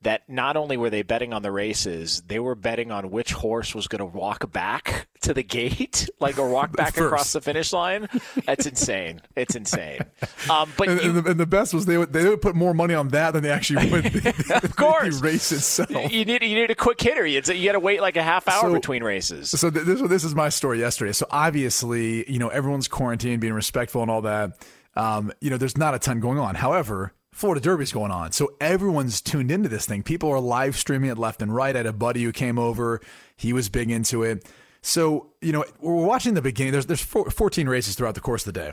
that 0.02 0.28
not 0.28 0.56
only 0.56 0.76
were 0.76 0.90
they 0.90 1.02
betting 1.02 1.32
on 1.32 1.42
the 1.42 1.52
races, 1.52 2.22
they 2.26 2.38
were 2.38 2.54
betting 2.54 2.90
on 2.90 3.10
which 3.10 3.32
horse 3.32 3.74
was 3.74 3.86
going 3.88 4.00
to 4.00 4.04
walk 4.04 4.50
back 4.52 5.06
to 5.22 5.32
the 5.32 5.42
gate, 5.42 6.08
like 6.20 6.38
or 6.38 6.48
walk 6.48 6.76
back 6.76 6.94
First. 6.94 7.06
across 7.06 7.32
the 7.32 7.40
finish 7.40 7.72
line. 7.72 8.08
That's 8.44 8.66
insane. 8.66 9.20
It's 9.36 9.54
insane. 9.54 10.00
Um, 10.50 10.72
but 10.76 10.88
and, 10.88 11.00
you, 11.00 11.08
and 11.10 11.16
the, 11.24 11.30
and 11.30 11.40
the 11.40 11.46
best 11.46 11.72
was 11.72 11.86
they 11.86 11.96
would 11.96 12.12
they 12.12 12.28
would 12.28 12.42
put 12.42 12.56
more 12.56 12.74
money 12.74 12.94
on 12.94 13.08
that 13.08 13.30
than 13.30 13.44
they 13.44 13.50
actually 13.50 13.88
would 13.90 14.04
the, 14.04 14.60
of 14.64 14.74
course, 14.74 15.20
the 15.20 15.24
race 15.24 15.52
itself. 15.52 15.90
you 16.12 16.24
need 16.24 16.42
you 16.42 16.56
need 16.56 16.70
a 16.70 16.74
quick 16.74 17.00
hitter. 17.00 17.24
You, 17.24 17.40
you 17.46 17.64
got 17.64 17.72
to 17.72 17.80
wait 17.80 18.00
like 18.00 18.16
a 18.16 18.22
half 18.24 18.48
hour 18.48 18.62
So- 18.62 18.72
between 18.72 19.04
races. 19.04 19.50
So 19.50 19.70
th- 19.70 19.84
this 19.86 20.00
this 20.02 20.24
is 20.24 20.34
my 20.34 20.48
story 20.48 20.80
yesterday. 20.80 21.12
So 21.12 21.26
obviously, 21.30 22.28
you 22.30 22.38
know, 22.40 22.48
everyone's 22.48 22.88
quarantined, 22.88 23.40
being 23.40 23.52
respectful 23.52 24.02
and 24.02 24.10
all 24.10 24.22
that. 24.22 24.58
Um, 24.96 25.32
you 25.40 25.48
know, 25.50 25.56
there's 25.58 25.78
not 25.78 25.94
a 25.94 25.98
ton 26.00 26.18
going 26.20 26.38
on. 26.38 26.54
However, 26.56 27.14
Florida 27.32 27.60
Derby's 27.60 27.92
going 27.92 28.10
on, 28.10 28.32
so 28.32 28.52
everyone's 28.60 29.20
tuned 29.20 29.50
into 29.50 29.68
this 29.68 29.86
thing. 29.86 30.02
People 30.02 30.30
are 30.30 30.38
live 30.38 30.76
streaming 30.76 31.10
it 31.10 31.18
left 31.18 31.40
and 31.40 31.54
right. 31.54 31.74
I 31.74 31.78
had 31.78 31.86
a 31.86 31.92
buddy 31.92 32.22
who 32.22 32.32
came 32.32 32.58
over; 32.58 33.00
he 33.36 33.52
was 33.52 33.68
big 33.68 33.90
into 33.90 34.22
it. 34.22 34.46
So 34.82 35.32
you 35.40 35.52
know, 35.52 35.64
we're 35.80 35.94
watching 35.94 36.34
the 36.34 36.42
beginning. 36.42 36.72
There's 36.72 36.86
there's 36.86 37.02
four, 37.02 37.30
14 37.30 37.68
races 37.68 37.94
throughout 37.94 38.14
the 38.14 38.20
course 38.20 38.46
of 38.46 38.52
the 38.52 38.60
day, 38.60 38.72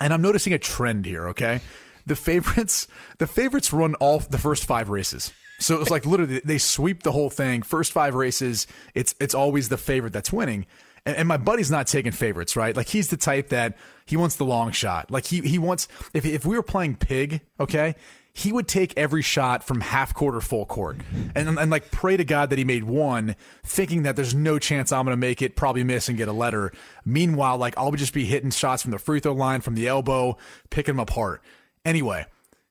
and 0.00 0.12
I'm 0.12 0.22
noticing 0.22 0.52
a 0.52 0.58
trend 0.58 1.06
here. 1.06 1.28
Okay, 1.28 1.60
the 2.04 2.16
favorites 2.16 2.88
the 3.18 3.26
favorites 3.26 3.72
run 3.72 3.94
all 3.96 4.18
the 4.18 4.38
first 4.38 4.64
five 4.64 4.90
races. 4.90 5.32
So 5.60 5.80
it's 5.80 5.90
like 5.90 6.06
literally 6.06 6.40
they 6.44 6.58
sweep 6.58 7.02
the 7.02 7.12
whole 7.12 7.30
thing. 7.30 7.62
First 7.62 7.92
five 7.92 8.14
races, 8.14 8.66
it's 8.94 9.14
it's 9.20 9.34
always 9.34 9.68
the 9.68 9.76
favorite 9.76 10.12
that's 10.12 10.32
winning. 10.32 10.66
And, 11.08 11.16
and 11.16 11.26
my 11.26 11.38
buddy's 11.38 11.70
not 11.70 11.86
taking 11.86 12.12
favorites, 12.12 12.54
right? 12.54 12.76
Like 12.76 12.88
he's 12.88 13.08
the 13.08 13.16
type 13.16 13.48
that 13.48 13.78
he 14.04 14.14
wants 14.14 14.36
the 14.36 14.44
long 14.44 14.72
shot. 14.72 15.10
Like 15.10 15.24
he 15.24 15.40
he 15.40 15.58
wants 15.58 15.88
if 16.12 16.26
if 16.26 16.44
we 16.44 16.54
were 16.54 16.62
playing 16.62 16.96
pig, 16.96 17.40
okay, 17.58 17.94
he 18.34 18.52
would 18.52 18.68
take 18.68 18.92
every 18.94 19.22
shot 19.22 19.64
from 19.64 19.80
half 19.80 20.12
court 20.12 20.34
or 20.34 20.42
full 20.42 20.66
court, 20.66 20.98
and 21.34 21.58
and 21.58 21.70
like 21.70 21.90
pray 21.90 22.18
to 22.18 22.24
God 22.24 22.50
that 22.50 22.58
he 22.58 22.64
made 22.64 22.84
one, 22.84 23.36
thinking 23.64 24.02
that 24.02 24.16
there's 24.16 24.34
no 24.34 24.58
chance 24.58 24.92
I'm 24.92 25.06
gonna 25.06 25.16
make 25.16 25.40
it, 25.40 25.56
probably 25.56 25.82
miss 25.82 26.10
and 26.10 26.18
get 26.18 26.28
a 26.28 26.32
letter. 26.32 26.72
Meanwhile, 27.06 27.56
like 27.56 27.72
I'll 27.78 27.90
just 27.92 28.12
be 28.12 28.26
hitting 28.26 28.50
shots 28.50 28.82
from 28.82 28.90
the 28.90 28.98
free 28.98 29.20
throw 29.20 29.32
line, 29.32 29.62
from 29.62 29.76
the 29.76 29.88
elbow, 29.88 30.36
picking 30.68 30.96
them 30.96 31.00
apart. 31.00 31.42
Anyway, 31.86 32.26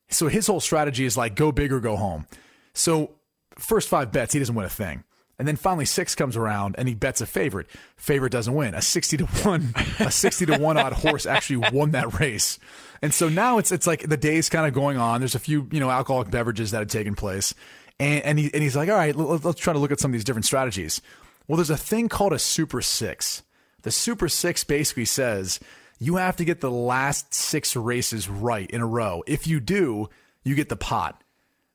so 0.10 0.28
his 0.28 0.46
whole 0.46 0.60
strategy 0.60 1.06
is 1.06 1.18
like 1.18 1.36
go 1.36 1.52
big 1.52 1.74
or 1.74 1.80
go 1.80 1.96
home. 1.96 2.28
So 2.74 3.16
first 3.58 3.90
five 3.90 4.12
bets, 4.12 4.34
he 4.34 4.40
doesn't 4.40 4.54
win 4.54 4.66
a 4.66 4.70
thing. 4.70 5.04
And 5.40 5.48
then 5.48 5.56
finally 5.56 5.86
six 5.86 6.16
comes 6.16 6.36
around 6.36 6.76
and 6.80 6.88
he 6.88 6.96
bets 6.96 7.22
a 7.22 7.28
favorite. 7.28 7.68
Favorite 7.96 8.32
doesn't 8.32 8.56
win. 8.56 8.74
A 8.74 8.82
sixty 8.82 9.18
to 9.18 9.26
one, 9.26 9.74
a 10.00 10.12
sixty 10.12 10.48
to 10.48 10.58
one 10.58 10.78
odd 10.78 10.94
horse 10.94 11.28
actually 11.28 11.70
won 11.72 11.92
that 11.92 12.20
race. 12.20 12.58
And 13.04 13.14
so 13.14 13.30
now 13.30 13.60
it's 13.60 13.72
it's 13.72 13.86
like 13.86 14.10
the 14.10 14.18
day's 14.18 14.50
kind 14.50 14.66
of 14.66 14.74
going 14.74 14.98
on. 14.98 15.22
There's 15.22 15.36
a 15.36 15.40
few 15.40 15.68
you 15.72 15.80
know 15.80 15.92
alcoholic 15.92 16.32
beverages 16.32 16.72
that 16.72 16.80
have 16.80 16.88
taken 16.88 17.14
place, 17.14 17.54
and 18.00 18.24
and, 18.24 18.40
he, 18.40 18.52
and 18.52 18.64
he's 18.64 18.76
like, 18.76 18.90
all 18.90 18.96
right, 18.96 19.16
let, 19.16 19.46
let's 19.46 19.62
try 19.62 19.74
to 19.74 19.80
look 19.80 19.92
at 19.92 20.00
some 20.00 20.10
of 20.10 20.14
these 20.14 20.24
different 20.24 20.46
strategies. 20.46 21.02
Well, 21.48 21.58
there's 21.58 21.70
a 21.70 21.78
thing 21.78 22.10
called 22.10 22.34
a 22.34 22.40
Super 22.40 22.82
Six. 22.82 23.44
The 23.84 23.92
Super 23.92 24.28
Six 24.28 24.64
basically 24.64 25.06
says 25.06 25.60
you 26.00 26.16
have 26.16 26.36
to 26.38 26.46
get 26.46 26.62
the 26.62 26.72
last 26.72 27.34
six 27.34 27.76
races 27.76 28.28
right 28.28 28.70
in 28.72 28.82
a 28.82 28.88
row. 28.88 29.24
If 29.28 29.46
you 29.46 29.60
do, 29.60 30.10
you 30.44 30.56
get 30.56 30.70
the 30.70 30.76
pot. 30.76 31.24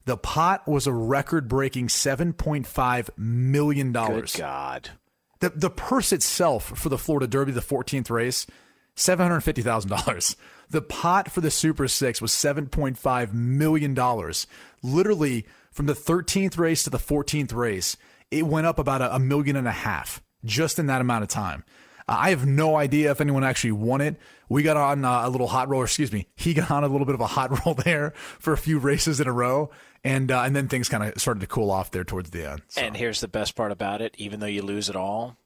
The 0.05 0.17
pot 0.17 0.67
was 0.67 0.87
a 0.87 0.93
record 0.93 1.49
breaking 1.49 1.89
$7.5 1.89 3.11
million. 3.17 3.93
Good 3.93 4.33
God. 4.37 4.91
The, 5.41 5.51
the 5.51 5.71
purse 5.71 6.13
itself 6.13 6.79
for 6.79 6.89
the 6.89 6.99
Florida 6.99 7.27
Derby, 7.27 7.53
the 7.53 7.61
14th 7.61 8.11
race, 8.11 8.47
$750,000. 8.97 10.37
The 10.71 10.83
pot 10.83 11.31
for 11.31 11.41
the 11.41 11.51
Super 11.51 11.89
Six 11.89 12.21
was 12.21 12.33
$7.5 12.33 13.33
million. 13.33 14.33
Literally, 14.83 15.47
from 15.71 15.87
the 15.87 15.95
13th 15.95 16.59
race 16.59 16.85
to 16.85 16.91
the 16.91 16.99
14th 16.99 17.55
race, 17.55 17.97
it 18.31 18.47
went 18.47 18.67
up 18.67 18.79
about 18.79 19.03
a, 19.03 19.15
a 19.15 19.19
million 19.19 19.57
and 19.57 19.69
a 19.69 19.73
half 19.73 20.23
just 20.45 20.79
in 20.79 20.87
that 20.87 21.01
amount 21.01 21.23
of 21.23 21.29
time. 21.29 21.65
Uh, 22.09 22.17
I 22.19 22.31
have 22.31 22.47
no 22.47 22.77
idea 22.77 23.11
if 23.11 23.21
anyone 23.21 23.45
actually 23.45 23.73
won 23.73 24.01
it. 24.01 24.17
We 24.49 24.63
got 24.63 24.77
on 24.77 25.05
uh, 25.05 25.23
a 25.25 25.31
little 25.31 25.47
hot 25.47 25.69
roll, 25.69 25.83
or 25.83 25.85
excuse 25.85 26.13
me, 26.13 26.29
he 26.37 26.55
got 26.55 26.71
on 26.71 26.85
a 26.85 26.89
little 26.89 27.07
bit 27.07 27.15
of 27.15 27.21
a 27.21 27.27
hot 27.27 27.65
roll 27.65 27.75
there 27.75 28.13
for 28.17 28.53
a 28.53 28.59
few 28.59 28.79
races 28.79 29.21
in 29.21 29.27
a 29.27 29.33
row, 29.33 29.71
and 30.05 30.31
uh, 30.31 30.43
and 30.43 30.55
then 30.55 30.69
things 30.69 30.89
kind 30.89 31.05
of 31.05 31.21
started 31.21 31.41
to 31.41 31.47
cool 31.47 31.71
off 31.71 31.91
there 31.91 32.05
towards 32.05 32.31
the 32.31 32.51
end. 32.51 32.63
And 32.77 32.97
here's 32.97 33.21
the 33.21 33.29
best 33.29 33.55
part 33.55 33.73
about 33.73 34.01
it: 34.01 34.15
even 34.19 34.41
though 34.41 34.47
you 34.47 34.63
lose 34.63 34.89
it 34.89 34.97
all, 34.97 35.37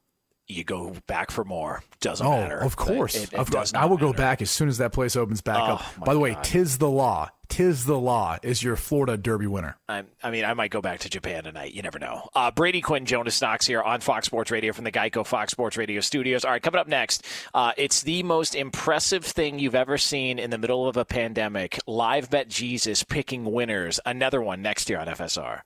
you 0.48 0.64
go 0.64 0.94
back 1.06 1.30
for 1.30 1.44
more. 1.44 1.82
Doesn't 2.00 2.24
oh, 2.26 2.30
matter. 2.40 2.58
of 2.58 2.76
course, 2.76 3.14
It, 3.16 3.32
it 3.32 3.38
of 3.38 3.50
course. 3.50 3.74
I 3.74 3.86
will 3.86 3.96
go 3.96 4.12
back 4.12 4.40
as 4.42 4.50
soon 4.50 4.68
as 4.68 4.78
that 4.78 4.92
place 4.92 5.16
opens 5.16 5.40
back 5.40 5.58
Oh, 5.60 5.72
up. 5.74 6.04
By 6.04 6.14
the 6.14 6.20
way, 6.20 6.34
God. 6.34 6.44
Tiz 6.44 6.78
the 6.78 6.88
Law. 6.88 7.30
Tiz 7.48 7.84
the 7.84 7.98
Law 7.98 8.38
is 8.42 8.62
your 8.62 8.76
Florida 8.76 9.16
Derby 9.16 9.46
winner. 9.46 9.76
I, 9.88 10.02
I 10.22 10.30
mean, 10.30 10.44
I 10.44 10.54
might 10.54 10.70
go 10.70 10.80
back 10.80 11.00
to 11.00 11.08
Japan 11.08 11.44
tonight. 11.44 11.74
You 11.74 11.82
never 11.82 11.98
know. 11.98 12.28
Uh, 12.34 12.50
Brady 12.50 12.80
Quinn, 12.80 13.06
Jonas 13.06 13.40
Knox 13.40 13.66
here 13.66 13.80
on 13.82 14.00
Fox 14.00 14.26
Sports 14.26 14.50
Radio 14.50 14.72
from 14.72 14.84
the 14.84 14.92
Geico 14.92 15.24
Fox 15.26 15.52
Sports 15.52 15.76
Radio 15.76 16.00
studios. 16.00 16.44
All 16.44 16.50
right, 16.50 16.62
coming 16.62 16.80
up 16.80 16.88
next, 16.88 17.24
uh, 17.54 17.72
it's 17.76 18.02
the 18.02 18.22
most 18.24 18.54
impressive 18.54 19.24
thing 19.24 19.58
you've 19.58 19.76
ever 19.76 19.96
seen 19.96 20.38
in 20.38 20.50
the 20.50 20.58
middle 20.58 20.88
of 20.88 20.96
a 20.96 21.04
pandemic. 21.04 21.78
Live 21.86 22.30
Bet 22.30 22.48
Jesus 22.48 23.02
picking 23.04 23.44
winners. 23.44 24.00
Another 24.04 24.42
one 24.42 24.60
next 24.62 24.90
year 24.90 24.98
on 24.98 25.06
FSR. 25.06 25.60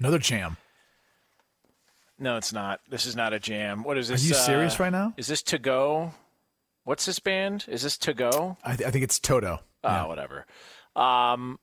Another 0.00 0.18
jam. 0.18 0.56
No, 2.20 2.36
it's 2.36 2.52
not. 2.52 2.80
This 2.88 3.06
is 3.06 3.16
not 3.16 3.32
a 3.32 3.40
jam. 3.40 3.82
What 3.82 3.96
is 3.96 4.08
this? 4.08 4.22
Are 4.22 4.28
you 4.28 4.34
uh, 4.34 4.38
serious 4.38 4.78
right 4.78 4.92
now? 4.92 5.14
Is 5.16 5.26
this 5.26 5.42
to 5.44 5.58
go? 5.58 6.12
What's 6.84 7.06
this 7.06 7.18
band? 7.18 7.64
Is 7.66 7.82
this 7.82 7.96
to 7.98 8.12
go? 8.14 8.58
I, 8.62 8.76
th- 8.76 8.86
I 8.86 8.90
think 8.90 9.04
it's 9.04 9.18
Toto. 9.18 9.60
Uh, 9.82 10.04
whatever. 10.04 10.46
Um, 10.94 11.58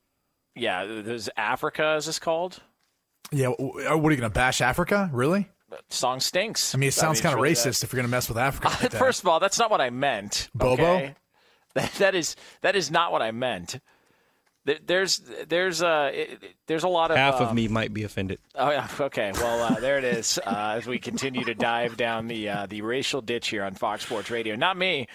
yeah, 0.56 0.84
there's 0.84 1.28
Africa. 1.36 1.94
Is 1.94 2.06
this 2.06 2.18
called? 2.18 2.60
Yeah, 3.30 3.48
what 3.48 3.84
are 3.86 3.94
you 3.94 4.00
going 4.00 4.20
to 4.20 4.30
bash 4.30 4.60
Africa? 4.60 5.08
Really? 5.12 5.48
Song 5.90 6.18
stinks. 6.18 6.74
I 6.74 6.78
mean, 6.78 6.88
it 6.88 6.94
sounds 6.94 7.20
kind 7.20 7.34
of 7.34 7.40
really 7.40 7.54
racist 7.54 7.84
if 7.84 7.92
you're 7.92 7.98
going 7.98 8.08
to 8.08 8.10
mess 8.10 8.28
with 8.28 8.38
Africa. 8.38 8.68
like 8.68 8.78
that. 8.90 8.94
First 8.98 9.20
of 9.22 9.28
all, 9.28 9.38
that's 9.38 9.58
not 9.58 9.70
what 9.70 9.80
I 9.80 9.90
meant. 9.90 10.48
Bobo? 10.54 10.82
okay? 10.82 11.14
That, 11.74 11.92
that 11.98 12.14
is 12.14 12.34
that 12.62 12.74
is 12.74 12.90
not 12.90 13.12
what 13.12 13.20
I 13.20 13.30
meant. 13.30 13.78
There- 14.68 14.78
There's 14.86 15.22
there's 15.48 15.82
uh 15.82 16.10
it- 16.12 16.30
it- 16.42 16.54
there's 16.66 16.84
a 16.84 16.88
lot 16.88 17.10
of 17.10 17.16
Half 17.16 17.40
of 17.40 17.48
um, 17.48 17.54
me 17.56 17.68
might 17.68 17.92
be 17.94 18.04
offended. 18.04 18.38
Oh 18.54 18.70
yeah. 18.70 18.86
Okay. 19.00 19.32
Well, 19.34 19.62
uh, 19.72 19.80
there 19.80 19.96
it 19.98 20.04
is. 20.04 20.38
Uh, 20.44 20.74
as 20.76 20.86
we 20.86 20.98
continue 20.98 21.44
to 21.44 21.54
dive 21.54 21.96
down 21.96 22.28
the 22.28 22.48
uh, 22.50 22.66
the 22.66 22.82
racial 22.82 23.20
ditch 23.22 23.48
here 23.48 23.64
on 23.64 23.74
Fox 23.74 24.04
Sports 24.04 24.30
Radio. 24.30 24.56
Not 24.56 24.76
me. 24.76 25.08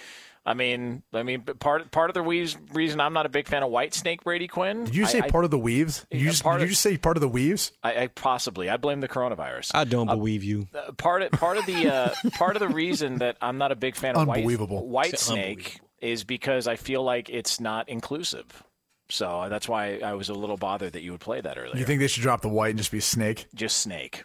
I 0.45 0.55
mean, 0.55 1.03
I 1.13 1.23
mean, 1.23 1.41
part 1.41 1.89
part 1.91 2.09
of 2.09 2.15
the 2.15 2.23
weaves, 2.23 2.57
reason 2.73 2.99
I'm 2.99 3.13
not 3.13 3.25
a 3.25 3.29
big 3.29 3.47
fan 3.47 3.63
of 3.63 3.71
Whitesnake 3.71 4.23
Brady 4.23 4.47
Quinn. 4.49 4.83
Did 4.85 4.95
you 4.95 5.05
say 5.05 5.19
I, 5.21 5.29
part 5.29 5.45
of 5.45 5.51
the 5.51 5.57
weaves? 5.59 6.05
You, 6.11 6.19
just, 6.29 6.43
part 6.43 6.59
did 6.59 6.65
you 6.65 6.69
just 6.71 6.81
say 6.81 6.97
part 6.97 7.15
of 7.15 7.21
the 7.21 7.29
weaves? 7.29 7.71
I, 7.81 8.03
I 8.03 8.07
possibly. 8.07 8.69
I 8.69 8.75
blame 8.75 8.99
the 8.99 9.07
coronavirus. 9.07 9.71
I 9.73 9.85
don't 9.85 10.07
believe 10.07 10.43
you. 10.43 10.67
Uh, 10.75 10.91
part 10.93 11.21
of 11.21 11.31
part 11.31 11.55
of 11.57 11.65
the 11.65 11.87
uh, 11.93 12.09
part 12.33 12.57
of 12.57 12.59
the 12.59 12.67
reason 12.67 13.19
that 13.19 13.37
I'm 13.41 13.57
not 13.57 13.71
a 13.71 13.75
big 13.75 13.95
fan 13.95 14.15
of 14.17 14.27
White, 14.27 14.37
Unbelievable. 14.39 14.89
Whitesnake 14.91 15.79
is 16.01 16.25
because 16.25 16.67
I 16.67 16.75
feel 16.75 17.03
like 17.03 17.29
it's 17.29 17.61
not 17.61 17.87
inclusive. 17.87 18.63
So 19.13 19.45
that's 19.47 19.69
why 19.69 19.99
I 19.99 20.13
was 20.13 20.29
a 20.29 20.33
little 20.33 20.57
bothered 20.57 20.93
that 20.93 21.03
you 21.03 21.11
would 21.11 21.21
play 21.21 21.39
that 21.39 21.55
earlier. 21.55 21.77
You 21.77 21.85
think 21.85 21.99
they 21.99 22.07
should 22.07 22.23
drop 22.23 22.41
the 22.41 22.49
white 22.49 22.69
and 22.69 22.79
just 22.79 22.91
be 22.91 22.99
snake? 22.99 23.45
Just 23.53 23.77
Snake, 23.77 24.23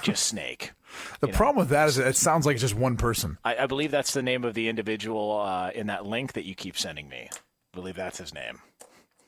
just 0.00 0.24
Snake. 0.26 0.72
The 1.20 1.26
You 1.28 1.32
know, 1.32 1.36
problem 1.36 1.56
with 1.62 1.68
that 1.70 1.88
is 1.88 1.98
it 1.98 2.16
sounds 2.16 2.44
like 2.46 2.54
it's 2.54 2.62
just 2.62 2.74
one 2.74 2.96
person. 2.96 3.36
I, 3.44 3.56
I 3.56 3.66
believe 3.66 3.90
that's 3.90 4.12
the 4.14 4.22
name 4.22 4.44
of 4.44 4.52
the 4.54 4.68
individual 4.68 5.40
uh, 5.40 5.70
in 5.74 5.86
that 5.88 6.04
link 6.06 6.32
that 6.34 6.44
you 6.44 6.54
keep 6.54 6.76
sending 6.78 7.08
me. 7.08 7.28
I 7.32 7.36
believe 7.74 7.94
that's 7.96 8.18
his 8.18 8.32
name. 8.34 8.60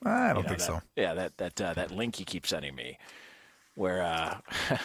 I 0.03 0.27
don't 0.29 0.37
You 0.37 0.43
know, 0.43 0.47
think 0.49 0.59
that- 0.59 0.65
so. 0.65 0.81
Yeah, 0.95 1.13
that 1.15 1.37
that 1.37 1.61
uh, 1.61 1.73
that 1.75 1.91
link 1.91 2.19
you 2.19 2.25
keep 2.25 2.45
sending 2.47 2.75
me, 2.75 2.97
where 3.75 4.01
uh, 4.03 4.37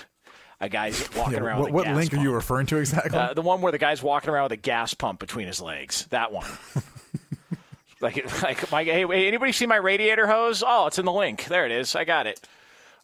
a 0.61 0.69
guy's 0.71 1.07
walking 1.17 1.35
Yeah, 1.35 1.41
around. 1.41 1.61
what 1.61 1.73
with 1.73 1.87
a 1.87 1.89
what 1.91 1.97
link 1.97 2.13
are 2.15 2.17
you 2.19 2.33
referring 2.33 2.67
to 2.67 2.77
exactly? 2.79 3.19
Uh, 3.19 3.35
the 3.35 3.43
one 3.43 3.61
where 3.63 3.73
the 3.73 3.79
guy's 3.79 4.03
walking 4.03 4.31
around 4.31 4.45
with 4.45 4.53
a 4.53 4.57
gas 4.57 4.93
pump 4.95 5.21
between 5.21 5.47
his 5.47 5.61
legs. 5.61 6.07
That 6.11 6.33
one. 6.33 6.47
Like, 8.01 8.43
like, 8.43 8.71
my, 8.71 8.85
hey, 8.85 9.07
hey, 9.07 9.29
anybody 9.29 9.53
see 9.53 9.67
my 9.67 9.77
radiator 9.77 10.27
hose? 10.27 10.63
Oh, 10.67 10.87
it's 10.87 10.99
in 10.99 11.05
the 11.05 11.13
link. 11.13 11.45
There 11.45 11.67
it 11.67 11.73
is. 11.73 11.95
I 11.95 12.05
got 12.05 12.27
it. 12.27 12.41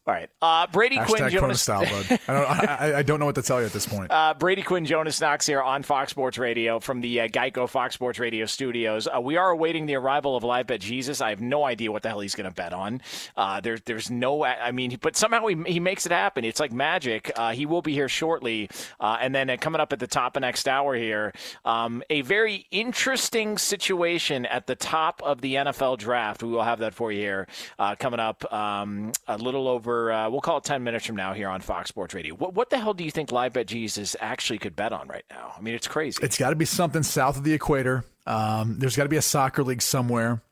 All 0.06 0.14
right. 0.14 0.30
Uh, 0.40 0.68
Brady 0.68 0.96
Quinn 0.96 1.22
Hashtag 1.22 1.30
Kona 1.30 1.30
Jonas. 1.30 1.62
style, 1.62 1.80
bud. 1.84 2.20
I 2.28 2.32
don't, 2.32 2.46
I, 2.70 2.98
I- 2.98 3.02
don't 3.02 3.18
know 3.18 3.26
what 3.26 3.34
to 3.34 3.42
tell 3.42 3.58
you 3.60 3.66
at 3.66 3.72
this 3.72 3.86
point. 3.86 4.10
Uh, 4.16 4.34
Brady 4.34 4.62
Quinn, 4.62 4.84
Jonas 4.86 5.20
Knox 5.20 5.46
here 5.46 5.60
on 5.60 5.82
Fox 5.82 6.10
Sports 6.10 6.38
Radio 6.38 6.78
from 6.80 7.00
the 7.00 7.20
uh, 7.22 7.28
Geico 7.28 7.68
Fox 7.68 7.94
Sports 7.94 8.18
Radio 8.18 8.46
studios. 8.46 9.06
Uh, 9.14 9.20
we 9.20 9.36
are 9.36 9.50
awaiting 9.50 9.86
the 9.86 9.94
arrival 9.96 10.36
of 10.36 10.42
Live 10.44 10.68
Bet 10.68 10.80
Jesus. 10.80 11.20
I 11.20 11.30
have 11.30 11.40
no 11.40 11.64
idea 11.64 11.90
what 11.92 12.02
the 12.02 12.08
hell 12.08 12.20
he's 12.20 12.34
going 12.34 12.48
to 12.48 12.54
bet 12.54 12.72
on. 12.72 13.00
Uh, 13.36 13.60
there, 13.60 13.78
there's 13.84 14.10
no, 14.10 14.44
I 14.44 14.70
mean, 14.72 14.96
but 15.02 15.16
somehow 15.16 15.46
he, 15.48 15.56
he 15.66 15.80
makes 15.80 16.06
it 16.06 16.12
happen. 16.12 16.44
It's 16.44 16.60
like 16.60 16.72
magic. 16.72 17.30
Uh, 17.36 17.52
he 17.52 17.66
will 17.66 17.82
be 17.82 17.92
here 17.92 18.08
shortly. 18.08 18.70
Uh, 19.00 19.18
and 19.20 19.34
then 19.34 19.50
uh, 19.50 19.56
coming 19.60 19.80
up 19.80 19.92
at 19.92 19.98
the 19.98 20.06
top 20.06 20.36
of 20.36 20.40
next 20.42 20.66
hour 20.68 20.94
here, 20.94 21.32
um, 21.64 22.02
a 22.08 22.20
very 22.22 22.66
interesting 22.70 23.58
situation 23.58 24.46
at 24.46 24.66
the 24.66 24.76
top 24.76 25.20
of 25.24 25.40
the 25.40 25.56
NFL 25.56 25.98
draft. 25.98 26.42
We 26.42 26.50
will 26.50 26.62
have 26.64 26.78
that 26.78 26.94
for 26.94 27.10
you 27.12 27.20
here 27.20 27.48
uh, 27.78 27.96
coming 27.96 28.20
up 28.20 28.50
um, 28.52 29.12
a 29.26 29.36
little 29.36 29.68
over, 29.68 29.95
uh, 30.12 30.30
we'll 30.30 30.40
call 30.40 30.58
it 30.58 30.64
10 30.64 30.82
minutes 30.82 31.06
from 31.06 31.16
now 31.16 31.32
here 31.32 31.48
on 31.48 31.60
Fox 31.60 31.88
Sports 31.88 32.14
Radio. 32.14 32.34
What, 32.34 32.54
what 32.54 32.70
the 32.70 32.78
hell 32.78 32.94
do 32.94 33.04
you 33.04 33.10
think 33.10 33.32
Live 33.32 33.52
Bet 33.52 33.66
Jesus 33.66 34.16
actually 34.20 34.58
could 34.58 34.76
bet 34.76 34.92
on 34.92 35.08
right 35.08 35.24
now? 35.30 35.52
I 35.56 35.60
mean, 35.60 35.74
it's 35.74 35.88
crazy. 35.88 36.18
It's 36.22 36.38
got 36.38 36.50
to 36.50 36.56
be 36.56 36.64
something 36.64 37.02
south 37.02 37.36
of 37.36 37.44
the 37.44 37.52
equator. 37.52 38.04
Um, 38.26 38.78
there's 38.78 38.96
got 38.96 39.04
to 39.04 39.08
be 39.08 39.16
a 39.16 39.22
soccer 39.22 39.62
league 39.62 39.82
somewhere. 39.82 40.42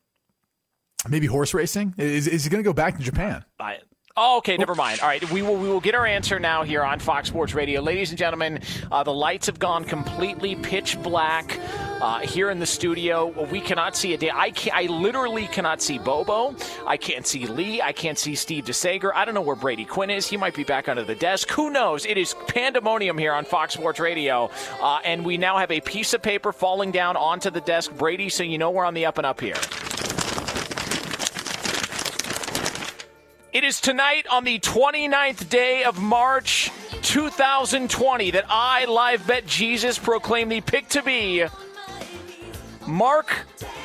Maybe 1.07 1.27
horse 1.27 1.53
racing. 1.53 1.93
Is, 1.97 2.27
is 2.27 2.43
he 2.43 2.49
going 2.49 2.63
to 2.63 2.67
go 2.67 2.73
back 2.73 2.97
to 2.97 3.03
Japan? 3.03 3.45
I, 3.59 3.77
oh, 4.17 4.37
okay, 4.37 4.57
never 4.57 4.75
mind. 4.75 4.99
All 5.01 5.07
right, 5.07 5.29
we 5.31 5.41
will 5.41 5.57
we 5.57 5.67
will 5.67 5.79
get 5.79 5.95
our 5.95 6.05
answer 6.05 6.39
now 6.39 6.63
here 6.63 6.83
on 6.83 6.99
Fox 6.99 7.27
Sports 7.27 7.53
Radio, 7.53 7.81
ladies 7.81 8.09
and 8.09 8.17
gentlemen. 8.17 8.61
Uh, 8.91 9.03
the 9.03 9.13
lights 9.13 9.45
have 9.47 9.59
gone 9.59 9.83
completely 9.83 10.55
pitch 10.55 11.01
black 11.01 11.59
uh, 12.01 12.19
here 12.19 12.49
in 12.49 12.59
the 12.59 12.65
studio. 12.65 13.27
We 13.45 13.61
cannot 13.61 13.95
see 13.95 14.13
a 14.13 14.17
day. 14.17 14.31
I 14.33 14.51
can 14.51 14.71
I 14.75 14.83
literally 14.83 15.47
cannot 15.47 15.81
see 15.81 15.97
Bobo. 15.97 16.55
I 16.85 16.97
can't 16.97 17.25
see 17.25 17.45
Lee. 17.47 17.81
I 17.81 17.91
can't 17.91 18.17
see 18.17 18.35
Steve 18.35 18.65
DeSager. 18.65 19.11
I 19.13 19.25
don't 19.25 19.33
know 19.33 19.41
where 19.41 19.55
Brady 19.55 19.85
Quinn 19.85 20.09
is. 20.09 20.27
He 20.27 20.37
might 20.37 20.55
be 20.55 20.63
back 20.63 20.87
under 20.87 21.03
the 21.03 21.15
desk. 21.15 21.49
Who 21.51 21.69
knows? 21.69 22.05
It 22.05 22.17
is 22.17 22.35
pandemonium 22.47 23.17
here 23.17 23.33
on 23.33 23.45
Fox 23.45 23.73
Sports 23.73 23.99
Radio, 23.99 24.49
uh, 24.81 24.99
and 25.03 25.25
we 25.25 25.37
now 25.37 25.57
have 25.57 25.71
a 25.71 25.81
piece 25.81 26.13
of 26.13 26.21
paper 26.21 26.51
falling 26.51 26.91
down 26.91 27.17
onto 27.17 27.49
the 27.49 27.61
desk. 27.61 27.95
Brady, 27.97 28.29
so 28.29 28.43
you 28.43 28.57
know 28.57 28.71
we're 28.71 28.85
on 28.85 28.93
the 28.93 29.05
up 29.05 29.17
and 29.17 29.25
up 29.25 29.39
here. 29.39 29.55
It 33.55 33.63
is 33.63 33.79
tonight 33.79 34.27
on 34.29 34.43
the 34.43 34.59
29th 34.59 35.47
day 35.47 35.85
of 35.85 35.97
March 35.97 36.69
2020 37.03 38.31
that 38.31 38.43
I, 38.49 38.83
Live 38.83 39.25
Bet 39.25 39.45
Jesus, 39.45 39.97
proclaim 39.97 40.49
the 40.49 40.59
pick 40.59 40.89
to 40.89 41.01
be 41.01 41.45
Mark 42.85 43.27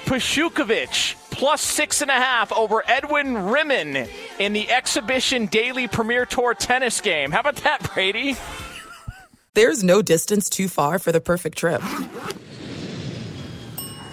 Pashukovich 0.07 1.15
plus 1.31 1.61
six 1.61 2.03
and 2.03 2.11
a 2.11 2.15
half 2.15 2.53
over 2.53 2.83
Edwin 2.85 3.47
Rimmon 3.47 4.09
in 4.41 4.55
the 4.55 4.69
Exhibition 4.69 5.47
Daily 5.47 5.87
Premier 5.87 6.27
Tour 6.27 6.53
tennis 6.55 7.01
game. 7.01 7.31
How 7.31 7.39
about 7.39 7.55
that, 7.59 7.93
Brady? 7.95 8.35
There's 9.55 9.85
no 9.85 10.03
distance 10.03 10.51
too 10.51 10.67
far 10.67 10.99
for 10.99 11.13
the 11.13 11.21
perfect 11.21 11.57
trip. 11.57 11.81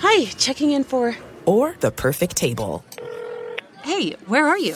Hi, 0.01 0.25
checking 0.37 0.69
in 0.69 0.83
for. 0.83 1.15
Or 1.47 1.75
the 1.79 1.89
perfect 1.89 2.35
table. 2.35 2.85
Hey, 3.81 4.11
where 4.27 4.45
are 4.45 4.59
you? 4.59 4.75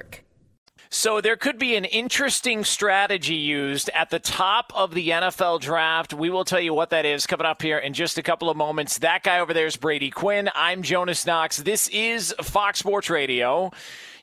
So 0.93 1.21
there 1.21 1.37
could 1.37 1.57
be 1.57 1.77
an 1.77 1.85
interesting 1.85 2.65
strategy 2.65 3.35
used 3.35 3.89
at 3.95 4.09
the 4.09 4.19
top 4.19 4.73
of 4.75 4.93
the 4.93 5.07
NFL 5.09 5.61
draft. 5.61 6.13
We 6.13 6.29
will 6.29 6.43
tell 6.43 6.59
you 6.59 6.73
what 6.73 6.89
that 6.89 7.05
is 7.05 7.25
coming 7.25 7.45
up 7.45 7.61
here 7.61 7.77
in 7.77 7.93
just 7.93 8.17
a 8.17 8.21
couple 8.21 8.49
of 8.49 8.57
moments. 8.57 8.97
That 8.97 9.23
guy 9.23 9.39
over 9.39 9.53
there 9.53 9.67
is 9.67 9.77
Brady 9.77 10.09
Quinn. 10.09 10.49
I'm 10.53 10.81
Jonas 10.81 11.25
Knox. 11.25 11.55
This 11.55 11.87
is 11.87 12.35
Fox 12.41 12.79
Sports 12.79 13.09
Radio. 13.09 13.71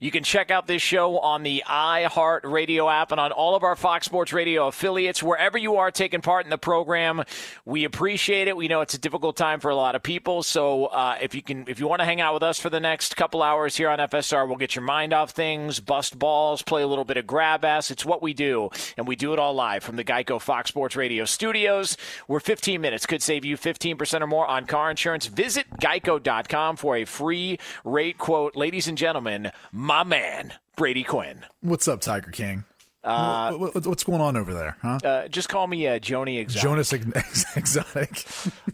You 0.01 0.11
can 0.11 0.23
check 0.23 0.51
out 0.51 0.67
this 0.69 0.81
show 0.81 1.19
on 1.19 1.43
the 1.43 1.65
iHeart 1.67 2.41
Radio 2.45 2.89
app 2.89 3.11
and 3.11 3.21
on 3.21 3.33
all 3.33 3.57
of 3.57 3.65
our 3.65 3.75
Fox 3.75 4.07
Sports 4.07 4.33
Radio 4.33 4.69
affiliates. 4.69 5.23
Wherever 5.23 5.59
you 5.59 5.77
are 5.77 5.91
taking 5.91 6.21
part 6.21 6.45
in 6.45 6.51
the 6.51 6.59
program, 6.59 7.25
we 7.65 7.85
appreciate 7.85 8.47
it. 8.47 8.57
We 8.57 8.69
know 8.69 8.81
it's 8.81 8.95
a 8.95 8.99
difficult 8.99 9.37
time 9.37 9.59
for 9.59 9.71
a 9.71 9.77
lot 9.77 9.97
of 9.97 10.03
people, 10.03 10.43
so 10.45 10.87
uh, 10.87 11.17
if 11.21 11.35
you 11.35 11.43
can, 11.43 11.65
if 11.67 11.81
you 11.81 11.89
want 11.89 12.01
to 12.01 12.05
hang 12.05 12.21
out 12.21 12.35
with 12.35 12.45
us 12.45 12.61
for 12.61 12.71
the 12.71 12.81
next 12.81 13.17
couple 13.17 13.43
hours 13.43 13.77
here 13.77 13.89
on 13.89 13.99
FSR, 13.99 14.47
we'll 14.47 14.57
get 14.57 14.77
your 14.77 14.85
mind 14.85 15.13
off 15.13 15.33
things, 15.33 15.81
bust 15.81 16.19
balls, 16.19 16.63
play 16.63 16.83
a 16.83 16.87
little 16.87 17.05
bit 17.05 17.17
of 17.17 17.27
grab 17.27 17.65
ass. 17.65 17.91
It's 17.91 18.05
what 18.05 18.23
we 18.23 18.35
do, 18.35 18.71
and 18.97 19.09
we 19.09 19.17
do 19.17 19.33
it 19.33 19.39
all 19.41 19.55
live 19.55 19.83
from 19.83 19.97
the 19.97 20.05
Geico 20.05 20.41
Fox 20.41 20.69
Sports 20.69 20.95
Radio 20.95 21.25
studios. 21.25 21.97
We're 22.29 22.41
15 22.41 22.81
minutes 22.81 23.07
could 23.07 23.23
save 23.23 23.45
you 23.45 23.57
15% 23.57 24.21
or 24.21 24.27
more 24.27 24.47
on 24.47 24.67
car 24.67 24.91
insurance. 24.91 25.27
Visit 25.27 25.67
geico.com 25.81 26.77
for 26.77 26.97
a 26.97 27.05
free 27.05 27.59
rate 27.85 28.19
quote. 28.19 28.55
Ladies 28.55 28.87
and 28.87 28.97
gentlemen, 28.97 29.51
my 29.89 30.05
man, 30.05 30.53
Brady 30.77 31.03
Quinn. 31.03 31.47
What's 31.63 31.89
up, 31.89 32.03
Tiger 32.03 32.31
King? 32.31 32.65
Uh, 33.05 33.53
what, 33.53 33.75
what, 33.75 33.87
what's 33.87 34.05
going 34.05 34.21
on 34.21 34.37
over 34.37 34.53
there, 34.53 34.77
huh? 34.83 34.99
Uh, 35.05 35.29
just 35.29 35.49
call 35.49 35.67
me 35.67 35.87
uh, 35.87 35.99
Joni 36.01 36.41
Exotic. 36.41 36.63
Jonas 36.63 36.93
Ex- 36.93 37.45
Exotic. 37.57 38.25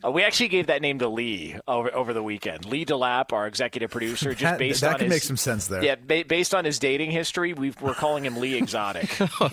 uh, 0.02 0.10
we 0.10 0.22
actually 0.22 0.48
gave 0.48 0.68
that 0.68 0.80
name 0.80 0.98
to 1.00 1.08
Lee 1.08 1.56
over 1.68 1.94
over 1.94 2.14
the 2.14 2.22
weekend. 2.22 2.64
Lee 2.64 2.86
DeLapp, 2.86 3.32
our 3.32 3.46
executive 3.46 3.90
producer, 3.90 4.30
just 4.30 4.42
that, 4.42 4.58
based 4.58 4.80
that 4.80 4.94
on 4.94 4.98
can 4.98 5.06
his, 5.06 5.14
make 5.16 5.22
some 5.22 5.36
sense 5.36 5.66
there. 5.66 5.84
Yeah, 5.84 5.96
ba- 5.96 6.24
based 6.26 6.54
on 6.54 6.64
his 6.64 6.78
dating 6.78 7.10
history, 7.10 7.52
we 7.52 7.72
are 7.82 7.94
calling 7.94 8.24
him 8.24 8.38
Lee 8.38 8.56
Exotic. 8.56 9.20
On, 9.40 9.50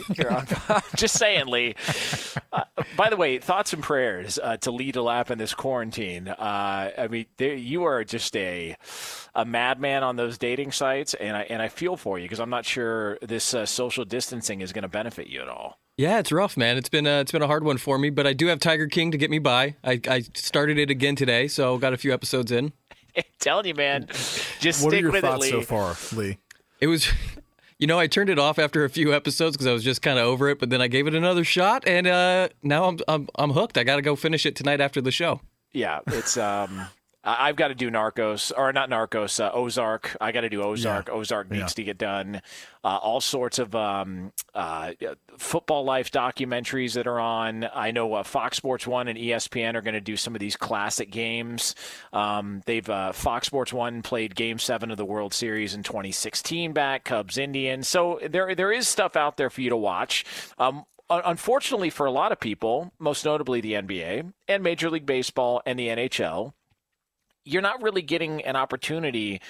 just 0.95 1.17
saying, 1.17 1.47
Lee. 1.47 1.75
Uh, 2.53 2.63
by 2.95 3.09
the 3.09 3.17
way, 3.17 3.39
thoughts 3.39 3.73
and 3.73 3.83
prayers 3.83 4.39
uh, 4.41 4.57
to 4.57 4.71
Lee 4.71 4.91
DeLapp 4.91 5.31
in 5.31 5.37
this 5.37 5.53
quarantine. 5.53 6.27
Uh, 6.29 6.91
I 6.97 7.07
mean, 7.09 7.25
there, 7.37 7.53
you 7.55 7.83
are 7.83 8.03
just 8.03 8.35
a 8.37 8.77
a 9.35 9.45
madman 9.45 10.03
on 10.03 10.15
those 10.15 10.37
dating 10.37 10.71
sites, 10.71 11.13
and 11.13 11.35
I 11.35 11.41
and 11.43 11.61
I 11.61 11.67
feel 11.67 11.97
for 11.97 12.17
you 12.17 12.25
because 12.25 12.39
I'm 12.39 12.49
not 12.49 12.65
sure 12.65 13.17
this 13.21 13.53
uh, 13.53 13.65
social 13.65 14.05
distancing 14.05 14.60
is 14.61 14.73
going 14.73 14.83
to 14.83 14.87
benefit 14.87 15.27
you 15.27 15.41
at 15.41 15.47
all. 15.49 15.79
Yeah, 15.97 16.19
it's 16.19 16.31
rough, 16.31 16.57
man. 16.57 16.77
It's 16.77 16.89
been 16.89 17.05
a, 17.05 17.19
it's 17.19 17.31
been 17.31 17.41
a 17.41 17.47
hard 17.47 17.63
one 17.63 17.77
for 17.77 17.97
me, 17.97 18.09
but 18.09 18.25
I 18.25 18.33
do 18.33 18.47
have 18.47 18.59
Tiger 18.59 18.87
King 18.87 19.11
to 19.11 19.17
get 19.17 19.29
me 19.29 19.39
by. 19.39 19.75
I, 19.83 19.99
I 20.07 20.21
started 20.33 20.77
it 20.77 20.89
again 20.89 21.15
today, 21.15 21.47
so 21.47 21.77
got 21.77 21.93
a 21.93 21.97
few 21.97 22.13
episodes 22.13 22.51
in. 22.51 22.71
I'm 23.15 23.23
telling 23.39 23.67
you, 23.67 23.75
man, 23.75 24.07
just 24.59 24.83
what 24.83 24.91
stick 24.91 24.93
are 24.93 24.97
your 25.01 25.11
with 25.11 25.21
thoughts 25.21 25.45
it, 25.45 25.53
Lee. 25.53 25.61
so 25.61 25.67
far, 25.67 25.95
Lee? 26.15 26.37
It 26.79 26.87
was. 26.87 27.07
You 27.77 27.87
know, 27.87 27.97
I 27.97 28.05
turned 28.05 28.29
it 28.29 28.37
off 28.37 28.59
after 28.59 28.85
a 28.85 28.89
few 28.91 29.11
episodes 29.11 29.57
because 29.57 29.65
I 29.65 29.73
was 29.73 29.83
just 29.83 30.03
kind 30.03 30.19
of 30.19 30.25
over 30.27 30.49
it, 30.49 30.59
but 30.59 30.69
then 30.69 30.83
I 30.83 30.87
gave 30.87 31.07
it 31.07 31.15
another 31.15 31.43
shot, 31.43 31.87
and 31.87 32.05
uh, 32.05 32.49
now 32.61 32.85
I'm, 32.85 32.99
I'm 33.07 33.27
I'm 33.33 33.49
hooked. 33.49 33.75
I 33.75 33.83
got 33.83 33.95
to 33.95 34.03
go 34.03 34.15
finish 34.15 34.45
it 34.45 34.55
tonight 34.55 34.79
after 34.79 35.01
the 35.01 35.09
show. 35.09 35.41
Yeah, 35.73 36.01
it's 36.05 36.37
um. 36.37 36.85
I've 37.23 37.55
got 37.55 37.67
to 37.67 37.75
do 37.75 37.91
Narcos, 37.91 38.51
or 38.57 38.73
not 38.73 38.89
Narcos, 38.89 39.39
uh, 39.43 39.51
Ozark. 39.53 40.17
I 40.19 40.31
got 40.31 40.41
to 40.41 40.49
do 40.49 40.63
Ozark. 40.63 41.07
Yeah. 41.07 41.13
Ozark 41.13 41.51
needs 41.51 41.61
Yeah. 41.61 41.67
to 41.67 41.83
get 41.83 41.97
done. 41.99 42.41
Uh, 42.83 42.97
all 42.97 43.21
sorts 43.21 43.59
of 43.59 43.75
um, 43.75 44.33
uh, 44.55 44.93
football 45.37 45.83
life 45.83 46.09
documentaries 46.11 46.93
that 46.93 47.05
are 47.05 47.19
on. 47.19 47.67
I 47.75 47.91
know 47.91 48.11
uh, 48.15 48.23
Fox 48.23 48.57
Sports 48.57 48.87
One 48.87 49.07
and 49.07 49.19
ESPN 49.19 49.75
are 49.75 49.81
going 49.81 49.93
to 49.93 50.01
do 50.01 50.17
some 50.17 50.33
of 50.35 50.39
these 50.39 50.55
classic 50.55 51.11
games. 51.11 51.75
Um, 52.11 52.63
they've 52.65 52.89
uh, 52.89 53.11
Fox 53.11 53.45
Sports 53.47 53.71
One 53.71 54.01
played 54.01 54.33
Game 54.35 54.57
Seven 54.57 54.89
of 54.89 54.97
the 54.97 55.05
World 55.05 55.33
Series 55.33 55.75
in 55.75 55.83
2016 55.83 56.73
back 56.73 57.03
Cubs 57.03 57.37
Indians. 57.37 57.87
So 57.87 58.19
there 58.27 58.55
there 58.55 58.71
is 58.71 58.87
stuff 58.87 59.15
out 59.15 59.37
there 59.37 59.51
for 59.51 59.61
you 59.61 59.69
to 59.69 59.77
watch. 59.77 60.25
Um, 60.57 60.85
Unfortunately, 61.13 61.89
for 61.89 62.05
a 62.05 62.11
lot 62.11 62.31
of 62.31 62.39
people, 62.39 62.93
most 62.97 63.25
notably 63.25 63.59
the 63.59 63.73
NBA 63.73 64.31
and 64.47 64.63
Major 64.63 64.89
League 64.89 65.05
Baseball 65.05 65.61
and 65.65 65.77
the 65.77 65.89
NHL, 65.89 66.53
you're 67.43 67.61
not 67.61 67.81
really 67.81 68.01
getting 68.01 68.43
an 68.43 68.55
opportunity 68.55 69.41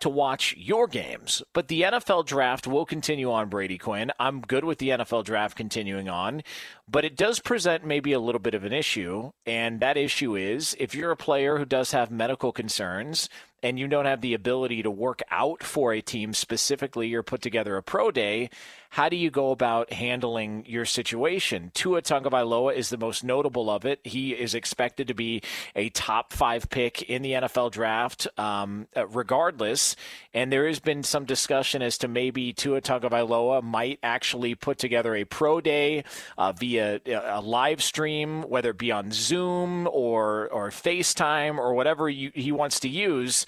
to 0.00 0.08
watch 0.08 0.54
your 0.56 0.86
games. 0.86 1.42
But 1.52 1.68
the 1.68 1.82
NFL 1.82 2.26
draft 2.26 2.66
will 2.66 2.86
continue 2.86 3.30
on, 3.30 3.48
Brady 3.48 3.78
Quinn. 3.78 4.10
I'm 4.18 4.40
good 4.40 4.64
with 4.64 4.78
the 4.78 4.90
NFL 4.90 5.24
draft 5.24 5.56
continuing 5.56 6.08
on, 6.08 6.42
but 6.90 7.04
it 7.04 7.16
does 7.16 7.38
present 7.38 7.84
maybe 7.84 8.12
a 8.12 8.18
little 8.18 8.40
bit 8.40 8.54
of 8.54 8.64
an 8.64 8.72
issue. 8.72 9.30
And 9.46 9.80
that 9.80 9.96
issue 9.96 10.36
is 10.36 10.74
if 10.78 10.94
you're 10.94 11.12
a 11.12 11.16
player 11.16 11.58
who 11.58 11.64
does 11.64 11.92
have 11.92 12.10
medical 12.10 12.52
concerns 12.52 13.28
and 13.62 13.78
you 13.78 13.86
don't 13.86 14.06
have 14.06 14.20
the 14.20 14.34
ability 14.34 14.82
to 14.82 14.90
work 14.90 15.22
out 15.30 15.62
for 15.62 15.92
a 15.92 16.00
team 16.00 16.32
specifically 16.32 17.12
or 17.14 17.22
put 17.22 17.42
together 17.42 17.76
a 17.76 17.82
pro 17.82 18.10
day, 18.10 18.50
how 18.90 19.08
do 19.08 19.16
you 19.16 19.30
go 19.30 19.52
about 19.52 19.92
handling 19.92 20.64
your 20.66 20.84
situation? 20.84 21.70
Tua 21.74 22.02
Tagovailoa 22.02 22.74
is 22.74 22.88
the 22.88 22.98
most 22.98 23.22
notable 23.22 23.70
of 23.70 23.84
it. 23.84 24.00
He 24.02 24.32
is 24.32 24.52
expected 24.54 25.06
to 25.08 25.14
be 25.14 25.42
a 25.76 25.90
top 25.90 26.32
five 26.32 26.68
pick 26.70 27.02
in 27.02 27.22
the 27.22 27.32
NFL 27.32 27.70
draft, 27.70 28.26
um, 28.36 28.88
uh, 28.96 29.06
regardless. 29.06 29.94
And 30.34 30.52
there 30.52 30.66
has 30.66 30.80
been 30.80 31.04
some 31.04 31.24
discussion 31.24 31.82
as 31.82 31.98
to 31.98 32.08
maybe 32.08 32.52
Tua 32.52 32.80
Tagovailoa 32.80 33.62
might 33.62 34.00
actually 34.02 34.56
put 34.56 34.78
together 34.78 35.14
a 35.14 35.24
pro 35.24 35.60
day 35.60 36.02
uh, 36.36 36.50
via 36.52 36.79
a 36.80 37.00
a 37.06 37.40
live 37.40 37.82
stream, 37.82 38.42
whether 38.42 38.70
it 38.70 38.78
be 38.78 38.90
on 38.90 39.12
Zoom 39.12 39.86
or 39.86 40.48
or 40.48 40.70
FaceTime 40.70 41.58
or 41.58 41.74
whatever 41.74 42.08
you, 42.08 42.32
he 42.34 42.52
wants 42.52 42.80
to 42.80 42.88
use. 42.88 43.46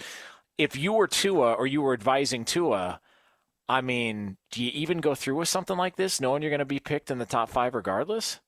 If 0.59 0.77
you 0.77 0.93
were 0.93 1.09
Tua 1.09 1.55
or 1.55 1.67
you 1.67 1.83
were 1.83 1.95
advising 1.95 2.45
Tua, 2.45 3.01
I 3.69 3.81
mean, 3.81 4.37
do 4.51 4.63
you 4.63 4.71
even 4.75 4.99
go 4.99 5.15
through 5.15 5.37
with 5.37 5.49
something 5.49 5.77
like 5.77 5.97
this, 5.97 6.21
knowing 6.21 6.43
you're 6.43 6.51
going 6.51 6.59
to 6.61 6.65
be 6.65 6.79
picked 6.79 7.11
in 7.11 7.19
the 7.19 7.25
top 7.25 7.49
five 7.49 7.75
regardless? 7.75 8.39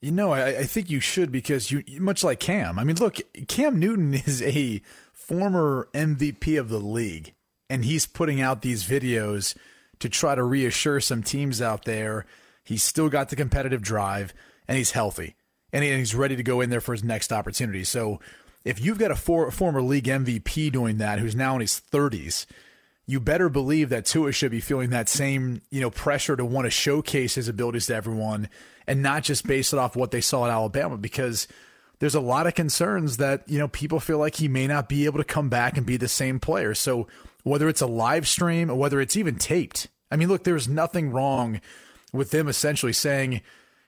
You 0.00 0.10
know, 0.10 0.32
I, 0.32 0.46
I 0.48 0.64
think 0.64 0.90
you 0.90 0.98
should 0.98 1.30
because 1.30 1.70
you 1.70 1.84
much 2.00 2.24
like 2.24 2.40
Cam. 2.40 2.78
I 2.78 2.84
mean, 2.84 2.96
look, 2.96 3.18
Cam 3.46 3.78
Newton 3.78 4.14
is 4.26 4.42
a 4.42 4.82
former 5.12 5.88
MVP 5.94 6.58
of 6.58 6.68
the 6.68 6.80
league, 6.80 7.34
and 7.70 7.84
he's 7.84 8.06
putting 8.06 8.40
out 8.40 8.62
these 8.62 8.84
videos 8.84 9.56
to 10.00 10.08
try 10.08 10.34
to 10.34 10.42
reassure 10.42 11.00
some 11.00 11.22
teams 11.22 11.62
out 11.62 11.84
there 11.84 12.26
he's 12.64 12.82
still 12.82 13.08
got 13.08 13.28
the 13.28 13.36
competitive 13.36 13.82
drive 13.82 14.32
and 14.68 14.78
he's 14.78 14.92
healthy 14.92 15.36
and, 15.72 15.84
he's 15.84 16.14
ready 16.14 16.36
to 16.36 16.42
go 16.42 16.60
in 16.60 16.70
there 16.70 16.80
for 16.80 16.92
his 16.92 17.02
next 17.02 17.32
opportunity. 17.32 17.84
So, 17.84 18.20
if 18.64 18.80
you've 18.80 18.98
got 18.98 19.10
a 19.10 19.16
for, 19.16 19.50
former 19.50 19.82
league 19.82 20.04
MVP 20.04 20.70
doing 20.70 20.98
that, 20.98 21.18
who's 21.18 21.34
now 21.34 21.54
in 21.56 21.60
his 21.60 21.80
thirties, 21.80 22.46
you 23.06 23.18
better 23.18 23.48
believe 23.48 23.88
that 23.88 24.04
Tua 24.04 24.32
should 24.32 24.52
be 24.52 24.60
feeling 24.60 24.90
that 24.90 25.08
same, 25.08 25.62
you 25.70 25.80
know, 25.80 25.90
pressure 25.90 26.36
to 26.36 26.44
want 26.44 26.66
to 26.66 26.70
showcase 26.70 27.34
his 27.34 27.48
abilities 27.48 27.86
to 27.86 27.94
everyone 27.96 28.48
and 28.86 29.02
not 29.02 29.24
just 29.24 29.46
base 29.46 29.72
it 29.72 29.78
off 29.78 29.96
what 29.96 30.12
they 30.12 30.20
saw 30.20 30.44
at 30.44 30.52
Alabama 30.52 30.96
because 30.96 31.48
there's 31.98 32.14
a 32.14 32.20
lot 32.20 32.46
of 32.46 32.54
concerns 32.54 33.16
that, 33.16 33.48
you 33.48 33.58
know, 33.58 33.68
people 33.68 34.00
feel 34.00 34.18
like 34.18 34.36
he 34.36 34.48
may 34.48 34.66
not 34.66 34.88
be 34.88 35.04
able 35.06 35.18
to 35.18 35.24
come 35.24 35.48
back 35.48 35.76
and 35.76 35.86
be 35.86 35.96
the 35.96 36.08
same 36.08 36.38
player. 36.38 36.74
So 36.74 37.08
whether 37.42 37.68
it's 37.68 37.80
a 37.80 37.86
live 37.86 38.28
stream 38.28 38.70
or 38.70 38.76
whether 38.76 39.00
it's 39.00 39.16
even 39.16 39.36
taped, 39.36 39.88
I 40.10 40.16
mean, 40.16 40.28
look, 40.28 40.44
there's 40.44 40.68
nothing 40.68 41.10
wrong 41.10 41.60
with 42.12 42.30
them 42.30 42.48
essentially 42.48 42.92
saying, 42.92 43.42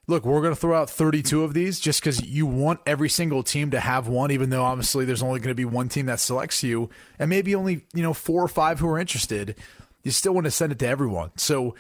look, 0.07 0.25
we're 0.25 0.41
going 0.41 0.55
to 0.55 0.61
throw 0.61 0.77
out 0.77 0.91
32 0.91 1.43
of 1.45 1.55
these 1.55 1.81
just 1.81 2.01
because 2.01 2.25
you 2.25 2.47
want 2.47 2.81
every 2.87 3.09
single 3.09 3.43
team 3.43 3.71
to 3.71 3.81
have 3.81 4.09
one, 4.09 4.31
even 4.31 4.51
though 4.51 4.65
obviously 4.65 5.05
there's 5.05 5.23
only 5.23 5.41
going 5.41 5.51
to 5.51 5.55
be 5.55 5.65
one 5.65 5.89
team 5.89 6.07
that 6.07 6.21
selects 6.21 6.63
you, 6.63 6.91
and 7.19 7.31
maybe 7.31 7.55
only 7.55 7.85
you 7.95 8.03
know 8.03 8.15
four 8.15 8.43
or 8.43 8.49
five 8.49 8.81
who 8.81 8.89
are 8.89 8.99
interested. 8.99 9.57
You 10.03 10.11
still 10.11 10.35
want 10.35 10.45
to 10.45 10.51
send 10.51 10.73
it 10.73 10.79
to 10.81 10.87
everyone. 10.87 11.31
So 11.37 11.75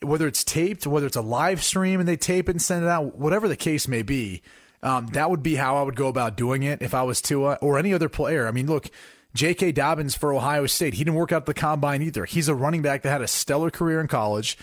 whether 0.00 0.26
it's 0.26 0.44
taped, 0.44 0.86
whether 0.86 1.06
it's 1.06 1.16
a 1.16 1.22
live 1.22 1.62
stream 1.62 2.00
and 2.00 2.08
they 2.08 2.16
tape 2.16 2.48
it 2.48 2.52
and 2.52 2.62
send 2.62 2.84
it 2.84 2.88
out, 2.88 3.18
whatever 3.18 3.48
the 3.48 3.56
case 3.56 3.86
may 3.86 4.02
be, 4.02 4.42
um, 4.82 5.08
that 5.08 5.30
would 5.30 5.42
be 5.42 5.56
how 5.56 5.76
I 5.76 5.82
would 5.82 5.96
go 5.96 6.08
about 6.08 6.36
doing 6.36 6.62
it 6.62 6.80
if 6.80 6.94
I 6.94 7.02
was 7.02 7.20
Tua 7.20 7.58
or 7.60 7.78
any 7.78 7.92
other 7.92 8.08
player. 8.08 8.46
I 8.46 8.50
mean, 8.50 8.66
look. 8.66 8.90
J.K. 9.34 9.72
Dobbins 9.72 10.14
for 10.14 10.32
Ohio 10.32 10.64
State. 10.64 10.94
He 10.94 11.04
didn't 11.04 11.18
work 11.18 11.30
out 11.30 11.44
the 11.44 11.52
combine 11.52 12.00
either. 12.00 12.24
He's 12.24 12.48
a 12.48 12.54
running 12.54 12.80
back 12.80 13.02
that 13.02 13.10
had 13.10 13.20
a 13.20 13.26
stellar 13.26 13.70
career 13.70 14.00
in 14.00 14.08
college 14.08 14.56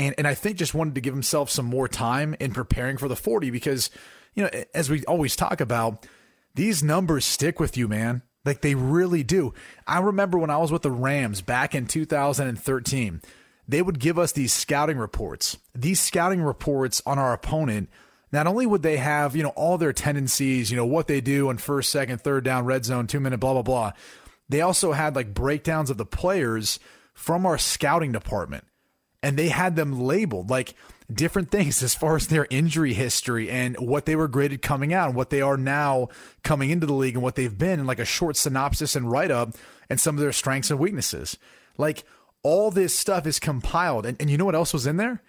and 0.00 0.14
and 0.18 0.26
I 0.26 0.34
think 0.34 0.56
just 0.56 0.74
wanted 0.74 0.94
to 0.94 1.00
give 1.00 1.14
himself 1.14 1.50
some 1.50 1.66
more 1.66 1.88
time 1.88 2.34
in 2.40 2.52
preparing 2.52 2.96
for 2.96 3.08
the 3.08 3.16
40 3.16 3.50
because 3.50 3.90
you 4.34 4.42
know 4.42 4.50
as 4.74 4.88
we 4.88 5.04
always 5.04 5.36
talk 5.36 5.60
about 5.60 6.06
these 6.54 6.82
numbers 6.82 7.24
stick 7.24 7.60
with 7.60 7.76
you 7.76 7.86
man. 7.86 8.22
Like 8.42 8.62
they 8.62 8.74
really 8.74 9.22
do. 9.22 9.52
I 9.86 10.00
remember 10.00 10.38
when 10.38 10.48
I 10.48 10.56
was 10.56 10.72
with 10.72 10.80
the 10.80 10.90
Rams 10.90 11.42
back 11.42 11.74
in 11.74 11.86
2013 11.86 13.20
they 13.68 13.82
would 13.82 14.00
give 14.00 14.18
us 14.18 14.32
these 14.32 14.52
scouting 14.52 14.96
reports. 14.96 15.58
These 15.76 16.00
scouting 16.00 16.42
reports 16.42 17.00
on 17.06 17.18
our 17.18 17.32
opponent 17.32 17.88
not 18.32 18.46
only 18.46 18.66
would 18.66 18.82
they 18.82 18.96
have 18.96 19.36
you 19.36 19.42
know 19.42 19.50
all 19.50 19.76
their 19.76 19.92
tendencies 19.92 20.70
you 20.70 20.76
know 20.76 20.86
what 20.86 21.06
they 21.06 21.20
do 21.20 21.50
on 21.50 21.58
first 21.58 21.90
second 21.90 22.22
third 22.22 22.44
down 22.44 22.64
red 22.64 22.84
zone 22.84 23.06
2 23.06 23.20
minute 23.20 23.38
blah 23.38 23.52
blah 23.52 23.62
blah. 23.62 23.92
They 24.48 24.62
also 24.62 24.92
had 24.92 25.14
like 25.14 25.34
breakdowns 25.34 25.90
of 25.90 25.98
the 25.98 26.06
players 26.06 26.80
from 27.12 27.44
our 27.44 27.58
scouting 27.58 28.12
department 28.12 28.64
and 29.22 29.36
they 29.36 29.48
had 29.48 29.76
them 29.76 30.00
labeled 30.00 30.50
like 30.50 30.74
different 31.12 31.50
things 31.50 31.82
as 31.82 31.94
far 31.94 32.16
as 32.16 32.28
their 32.28 32.46
injury 32.50 32.94
history 32.94 33.50
and 33.50 33.76
what 33.78 34.06
they 34.06 34.16
were 34.16 34.28
graded 34.28 34.62
coming 34.62 34.94
out 34.94 35.08
and 35.08 35.16
what 35.16 35.30
they 35.30 35.40
are 35.40 35.56
now 35.56 36.08
coming 36.42 36.70
into 36.70 36.86
the 36.86 36.94
league 36.94 37.14
and 37.14 37.22
what 37.22 37.34
they've 37.34 37.58
been 37.58 37.78
and 37.78 37.86
like 37.86 37.98
a 37.98 38.04
short 38.04 38.36
synopsis 38.36 38.96
and 38.96 39.10
write 39.10 39.30
up 39.30 39.54
and 39.88 40.00
some 40.00 40.14
of 40.14 40.20
their 40.20 40.32
strengths 40.32 40.70
and 40.70 40.78
weaknesses. 40.78 41.36
Like 41.76 42.04
all 42.42 42.70
this 42.70 42.94
stuff 42.94 43.26
is 43.26 43.38
compiled. 43.38 44.06
And, 44.06 44.16
and 44.20 44.30
you 44.30 44.38
know 44.38 44.44
what 44.44 44.54
else 44.54 44.72
was 44.72 44.86
in 44.86 44.96
there? 44.96 45.22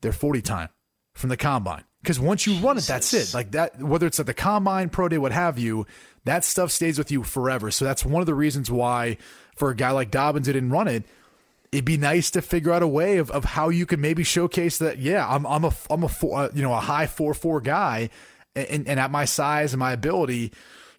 Their 0.00 0.12
40 0.12 0.42
time 0.42 0.68
from 1.14 1.30
the 1.30 1.36
combine. 1.36 1.84
Because 2.02 2.20
once 2.20 2.46
you 2.46 2.58
run 2.58 2.76
it, 2.76 2.84
that's 2.84 3.14
it. 3.14 3.32
Like 3.32 3.52
that, 3.52 3.82
whether 3.82 4.06
it's 4.06 4.20
at 4.20 4.26
the 4.26 4.34
combine, 4.34 4.90
pro 4.90 5.08
day, 5.08 5.16
what 5.16 5.32
have 5.32 5.58
you, 5.58 5.86
that 6.24 6.44
stuff 6.44 6.70
stays 6.70 6.98
with 6.98 7.10
you 7.10 7.22
forever. 7.22 7.70
So 7.70 7.86
that's 7.86 8.04
one 8.04 8.20
of 8.20 8.26
the 8.26 8.34
reasons 8.34 8.70
why, 8.70 9.16
for 9.56 9.70
a 9.70 9.76
guy 9.76 9.90
like 9.90 10.10
Dobbins 10.10 10.46
who 10.46 10.52
didn't 10.52 10.70
run 10.70 10.86
it, 10.86 11.04
it'd 11.74 11.84
be 11.84 11.96
nice 11.96 12.30
to 12.30 12.40
figure 12.40 12.72
out 12.72 12.84
a 12.84 12.88
way 12.88 13.18
of, 13.18 13.32
of 13.32 13.44
how 13.44 13.68
you 13.68 13.84
can 13.84 14.00
maybe 14.00 14.22
showcase 14.22 14.78
that. 14.78 14.98
Yeah, 14.98 15.26
I'm 15.28 15.44
I'm 15.44 15.64
a 15.64 15.72
I'm 15.90 16.04
a 16.04 16.08
four, 16.08 16.38
uh, 16.38 16.48
you 16.54 16.62
know 16.62 16.72
a 16.72 16.80
high 16.80 17.08
four 17.08 17.34
four 17.34 17.60
guy, 17.60 18.10
and, 18.54 18.86
and 18.86 19.00
at 19.00 19.10
my 19.10 19.24
size 19.24 19.72
and 19.72 19.80
my 19.80 19.92
ability, 19.92 20.52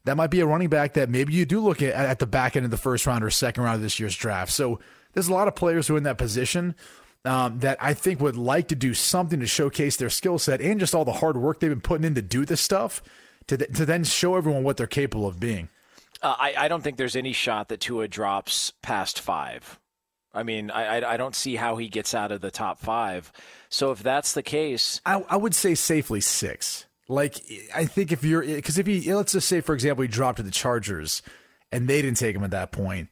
that 0.03 0.17
might 0.17 0.31
be 0.31 0.41
a 0.41 0.45
running 0.45 0.67
back 0.67 0.93
that 0.93 1.09
maybe 1.09 1.33
you 1.33 1.45
do 1.45 1.61
look 1.61 1.81
at 1.81 1.93
at 1.93 2.19
the 2.19 2.27
back 2.27 2.57
end 2.57 2.65
of 2.65 2.71
the 2.71 2.77
first 2.77 3.07
round 3.07 3.23
or 3.23 3.29
second 3.29 3.63
round 3.63 3.75
of 3.75 3.81
this 3.81 3.99
year's 4.01 4.15
draft. 4.15 4.51
So 4.51 4.79
there's 5.13 5.29
a 5.29 5.33
lot 5.33 5.47
of 5.47 5.55
players 5.55 5.87
who 5.87 5.95
are 5.95 5.97
in 5.97 6.03
that 6.03 6.17
position. 6.17 6.75
Um, 7.23 7.57
that 7.61 7.79
I 7.81 7.95
think 7.95 8.21
would 8.21 8.37
like 8.37 8.67
to 8.67 8.75
do 8.75 8.93
something 8.93 9.39
to 9.39 9.47
showcase 9.47 9.97
their 9.97 10.11
skill 10.11 10.37
set 10.37 10.61
and 10.61 10.79
just 10.79 10.93
all 10.93 11.05
the 11.05 11.11
hard 11.11 11.37
work 11.37 11.59
they've 11.59 11.71
been 11.71 11.81
putting 11.81 12.05
in 12.05 12.13
to 12.13 12.21
do 12.21 12.45
this 12.45 12.61
stuff 12.61 13.01
to, 13.47 13.57
th- 13.57 13.73
to 13.77 13.83
then 13.83 14.03
show 14.03 14.35
everyone 14.35 14.61
what 14.61 14.77
they're 14.77 14.85
capable 14.85 15.25
of 15.25 15.39
being. 15.39 15.69
Uh, 16.21 16.35
I, 16.37 16.53
I 16.55 16.67
don't 16.67 16.83
think 16.83 16.97
there's 16.97 17.15
any 17.15 17.33
shot 17.33 17.69
that 17.69 17.79
Tua 17.79 18.07
drops 18.07 18.73
past 18.83 19.19
five. 19.19 19.79
I 20.35 20.43
mean, 20.43 20.69
I, 20.69 20.99
I, 20.99 21.13
I 21.13 21.17
don't 21.17 21.35
see 21.35 21.55
how 21.55 21.77
he 21.77 21.87
gets 21.87 22.13
out 22.13 22.31
of 22.31 22.41
the 22.41 22.51
top 22.51 22.79
five. 22.79 23.31
So 23.69 23.91
if 23.91 24.03
that's 24.03 24.33
the 24.33 24.43
case, 24.43 25.01
I, 25.05 25.23
I 25.29 25.37
would 25.37 25.55
say 25.55 25.75
safely 25.75 26.21
six. 26.21 26.85
Like 27.07 27.37
I 27.73 27.85
think 27.85 28.11
if 28.11 28.23
you're 28.23 28.41
because 28.41 28.77
if 28.77 28.87
he 28.87 29.13
let's 29.13 29.33
just 29.33 29.47
say 29.47 29.61
for 29.61 29.75
example 29.75 30.01
he 30.01 30.07
dropped 30.07 30.37
to 30.37 30.43
the 30.43 30.51
Chargers 30.51 31.21
and 31.71 31.87
they 31.87 32.01
didn't 32.01 32.17
take 32.17 32.35
him 32.35 32.43
at 32.43 32.51
that 32.51 32.71
point, 32.71 33.09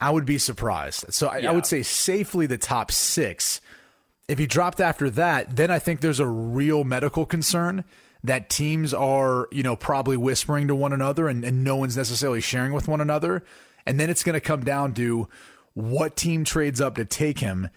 I 0.00 0.10
would 0.10 0.26
be 0.26 0.38
surprised. 0.38 1.12
So 1.14 1.28
I, 1.28 1.38
Yeah. 1.38 1.50
I 1.50 1.54
would 1.54 1.66
say 1.66 1.82
safely 1.82 2.46
the 2.46 2.58
top 2.58 2.90
six. 2.92 3.60
If 4.28 4.38
he 4.38 4.46
dropped 4.46 4.80
after 4.80 5.10
that, 5.10 5.56
then 5.56 5.70
I 5.70 5.78
think 5.78 6.00
there's 6.00 6.20
a 6.20 6.26
real 6.26 6.84
medical 6.84 7.24
concern 7.26 7.84
that 8.24 8.48
teams 8.48 8.94
are, 8.94 9.48
you 9.50 9.62
know, 9.62 9.76
probably 9.76 10.16
whispering 10.16 10.68
to 10.68 10.74
one 10.74 10.92
another 10.92 11.26
and, 11.28 11.44
and 11.44 11.64
no 11.64 11.76
one's 11.76 11.96
necessarily 11.96 12.40
sharing 12.40 12.72
with 12.72 12.86
one 12.86 13.00
another. 13.00 13.42
And 13.84 13.98
then 13.98 14.10
it's 14.10 14.22
going 14.22 14.34
to 14.34 14.40
come 14.40 14.62
down 14.62 14.94
to 14.94 15.28
what 15.74 16.16
team 16.16 16.44
trades 16.44 16.80
up 16.80 16.96
to 16.96 17.04
take 17.04 17.38
him 17.38 17.68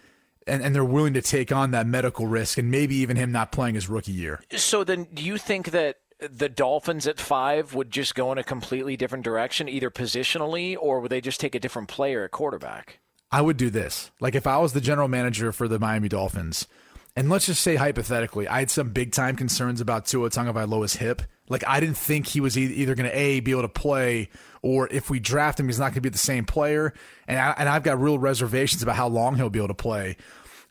and, 0.46 0.62
and 0.62 0.74
they're 0.74 0.84
willing 0.84 1.14
to 1.14 1.22
take 1.22 1.50
on 1.50 1.72
that 1.72 1.86
medical 1.86 2.26
risk 2.26 2.58
and 2.58 2.70
maybe 2.70 2.96
even 2.96 3.16
him 3.16 3.32
not 3.32 3.52
playing 3.52 3.74
his 3.74 3.88
rookie 3.88 4.12
year. 4.12 4.42
so 4.56 4.84
then 4.84 5.08
do 5.12 5.22
you 5.22 5.38
think 5.38 5.70
that 5.70 5.96
the 6.18 6.48
Dolphins 6.48 7.06
at 7.06 7.20
five 7.20 7.74
would 7.74 7.90
just 7.90 8.14
go 8.14 8.32
in 8.32 8.38
a 8.38 8.44
completely 8.44 8.96
different 8.96 9.24
direction, 9.24 9.68
either 9.68 9.90
positionally 9.90 10.76
or 10.78 11.00
would 11.00 11.10
they 11.10 11.20
just 11.20 11.40
take 11.40 11.54
a 11.54 11.60
different 11.60 11.88
player 11.88 12.24
at 12.24 12.30
quarterback? 12.30 13.00
I 13.30 13.42
would 13.42 13.56
do 13.56 13.70
this. 13.70 14.10
Like 14.20 14.34
if 14.34 14.46
I 14.46 14.58
was 14.58 14.72
the 14.72 14.80
general 14.80 15.08
manager 15.08 15.52
for 15.52 15.68
the 15.68 15.78
Miami 15.78 16.08
Dolphins, 16.08 16.66
and 17.14 17.28
let's 17.28 17.46
just 17.46 17.62
say 17.62 17.76
hypothetically, 17.76 18.46
I 18.46 18.60
had 18.60 18.70
some 18.70 18.90
big 18.90 19.12
time 19.12 19.36
concerns 19.36 19.80
about 19.80 20.06
Tua 20.06 20.30
Tagovailoa's 20.30 20.96
hip. 20.96 21.22
Like 21.48 21.64
I 21.66 21.80
didn't 21.80 21.96
think 21.96 22.26
he 22.26 22.40
was 22.40 22.58
either 22.58 22.94
going 22.94 23.08
to 23.08 23.16
a 23.16 23.40
be 23.40 23.52
able 23.52 23.62
to 23.62 23.68
play, 23.68 24.28
or 24.62 24.88
if 24.90 25.10
we 25.10 25.20
draft 25.20 25.60
him, 25.60 25.66
he's 25.66 25.78
not 25.78 25.86
going 25.86 25.94
to 25.94 26.00
be 26.00 26.08
the 26.08 26.18
same 26.18 26.44
player. 26.44 26.92
And 27.28 27.38
I, 27.38 27.54
and 27.58 27.68
I've 27.68 27.82
got 27.82 28.00
real 28.00 28.18
reservations 28.18 28.82
about 28.82 28.96
how 28.96 29.08
long 29.08 29.36
he'll 29.36 29.50
be 29.50 29.58
able 29.58 29.68
to 29.68 29.74
play. 29.74 30.16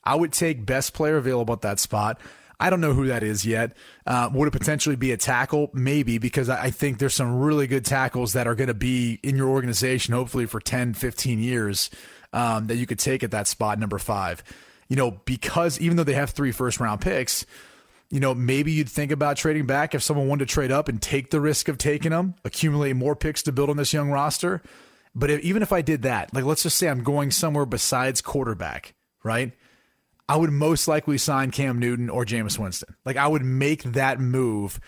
I 0.04 0.16
would 0.16 0.34
take 0.34 0.66
best 0.66 0.94
player 0.94 1.18
available 1.18 1.54
at 1.54 1.62
that 1.62 1.80
spot. 1.80 2.20
I 2.60 2.70
don't 2.70 2.82
know 2.82 2.94
who 2.94 3.08
that 3.08 3.24
is 3.24 3.46
yet. 3.46 3.76
Uh, 4.06 4.30
would 4.34 4.48
it 4.48 4.52
potentially 4.52 4.96
be 4.96 5.12
a 5.12 5.18
tackle? 5.18 5.70
Maybe, 5.74 6.18
because 6.18 6.50
I 6.50 6.66
I 6.66 6.72
think 6.72 7.00
there's 7.00 7.14
some 7.14 7.40
really 7.40 7.68
good 7.68 7.86
tackles 7.86 8.34
that 8.34 8.48
are 8.48 8.56
going 8.56 8.68
to 8.68 8.74
be 8.74 9.20
in 9.24 9.36
your 9.36 9.50
organization, 9.50 10.14
hopefully 10.14 10.46
for 10.46 10.60
10, 10.60 10.94
15 10.94 11.40
years, 11.40 11.90
um, 12.34 12.68
that 12.68 12.78
you 12.78 12.86
could 12.86 13.00
take 13.00 13.24
at 13.24 13.32
that 13.32 13.48
spot, 13.48 13.80
number 13.80 13.98
five. 13.98 14.44
You 14.88 14.96
know, 14.96 15.12
because 15.26 15.80
even 15.80 15.98
though 15.98 16.04
they 16.04 16.14
have 16.14 16.30
three 16.30 16.52
first 16.52 16.80
round 16.80 17.02
picks, 17.02 17.46
you 18.10 18.20
know, 18.20 18.36
maybe 18.36 18.72
you'd 18.72 18.90
think 18.90 19.12
about 19.12 19.38
trading 19.38 19.66
back 19.66 19.96
if 19.96 20.04
someone 20.04 20.28
wanted 20.28 20.48
to 20.48 20.54
trade 20.54 20.72
up 20.72 20.88
and 20.88 21.02
take 21.02 21.32
the 21.32 21.42
risk 21.42 21.68
of 21.68 21.78
taking 21.78 22.12
them, 22.12 22.36
accumulate 22.44 22.94
more 22.94 23.16
picks 23.16 23.44
to 23.44 23.52
build 23.52 23.70
on 23.70 23.78
this 23.78 23.94
young 23.94 24.10
roster. 24.10 24.62
But 25.16 25.32
if, 25.32 25.42
even 25.42 25.62
if 25.62 25.72
I 25.72 25.82
did 25.82 26.04
that, 26.04 26.34
like 26.34 26.44
let's 26.46 26.64
just 26.64 26.78
say 26.78 26.88
I'm 26.88 27.04
going 27.04 27.32
somewhere 27.32 27.66
besides 27.66 28.22
quarterback, 28.22 28.94
right? 29.24 29.54
I 30.28 30.38
would 30.38 30.52
most 30.52 30.88
likely 30.88 31.18
sign 31.18 31.52
Cam 31.52 31.80
Newton 31.80 32.10
or 32.10 32.26
Jameis 32.26 32.60
Winston. 32.60 32.96
Like 33.06 33.18
I 33.18 33.28
would 33.28 33.44
make 33.44 33.84
that 33.84 34.20
move 34.20 34.80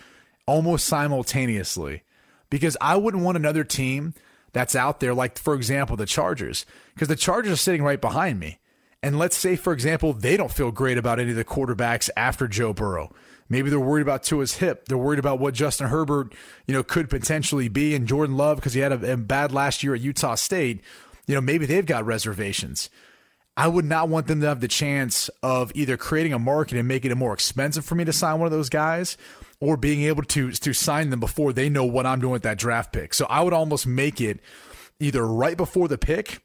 almost 0.46 0.86
simultaneously 0.86 2.02
because 2.50 2.76
I 2.80 2.96
wouldn't 2.96 3.22
want 3.22 3.36
another 3.36 3.64
team 3.64 4.14
that's 4.52 4.74
out 4.74 5.00
there, 5.00 5.14
like 5.14 5.38
for 5.38 5.54
example, 5.54 5.96
the 5.96 6.06
Chargers, 6.06 6.64
because 6.94 7.08
the 7.08 7.16
Chargers 7.16 7.52
are 7.52 7.56
sitting 7.56 7.82
right 7.82 8.00
behind 8.00 8.40
me. 8.40 8.58
And 9.02 9.18
let's 9.18 9.36
say, 9.36 9.54
for 9.56 9.72
example, 9.72 10.12
they 10.12 10.36
don't 10.36 10.52
feel 10.52 10.72
great 10.72 10.98
about 10.98 11.20
any 11.20 11.30
of 11.30 11.36
the 11.36 11.44
quarterbacks 11.44 12.10
after 12.16 12.48
Joe 12.48 12.72
Burrow. 12.72 13.14
Maybe 13.48 13.70
they're 13.70 13.80
worried 13.80 14.02
about 14.02 14.24
Tua's 14.24 14.56
hip. 14.56 14.86
They're 14.86 14.98
worried 14.98 15.20
about 15.20 15.38
what 15.38 15.54
Justin 15.54 15.88
Herbert, 15.88 16.34
you 16.66 16.74
know, 16.74 16.82
could 16.82 17.08
potentially 17.08 17.68
be, 17.68 17.94
and 17.94 18.06
Jordan 18.06 18.36
Love 18.36 18.56
because 18.56 18.74
he 18.74 18.80
had 18.80 18.92
a, 18.92 19.12
a 19.12 19.16
bad 19.16 19.52
last 19.52 19.82
year 19.82 19.94
at 19.94 20.00
Utah 20.00 20.34
State. 20.34 20.80
You 21.26 21.34
know, 21.34 21.40
maybe 21.40 21.64
they've 21.64 21.86
got 21.86 22.04
reservations. 22.04 22.90
I 23.56 23.66
would 23.68 23.84
not 23.84 24.08
want 24.08 24.26
them 24.26 24.40
to 24.42 24.46
have 24.46 24.60
the 24.60 24.68
chance 24.68 25.28
of 25.42 25.72
either 25.74 25.96
creating 25.96 26.32
a 26.32 26.38
market 26.38 26.78
and 26.78 26.86
making 26.86 27.10
it 27.10 27.16
more 27.16 27.32
expensive 27.32 27.84
for 27.84 27.94
me 27.94 28.04
to 28.04 28.12
sign 28.12 28.38
one 28.38 28.46
of 28.46 28.52
those 28.52 28.68
guys 28.68 29.16
or 29.60 29.76
being 29.76 30.02
able 30.02 30.22
to 30.22 30.52
to 30.52 30.72
sign 30.72 31.10
them 31.10 31.18
before 31.18 31.52
they 31.52 31.68
know 31.68 31.84
what 31.84 32.06
I'm 32.06 32.20
doing 32.20 32.32
with 32.32 32.42
that 32.42 32.58
draft 32.58 32.92
pick. 32.92 33.14
So 33.14 33.26
I 33.26 33.42
would 33.42 33.52
almost 33.52 33.86
make 33.86 34.20
it 34.20 34.40
either 35.00 35.26
right 35.26 35.56
before 35.56 35.88
the 35.88 35.98
pick 35.98 36.40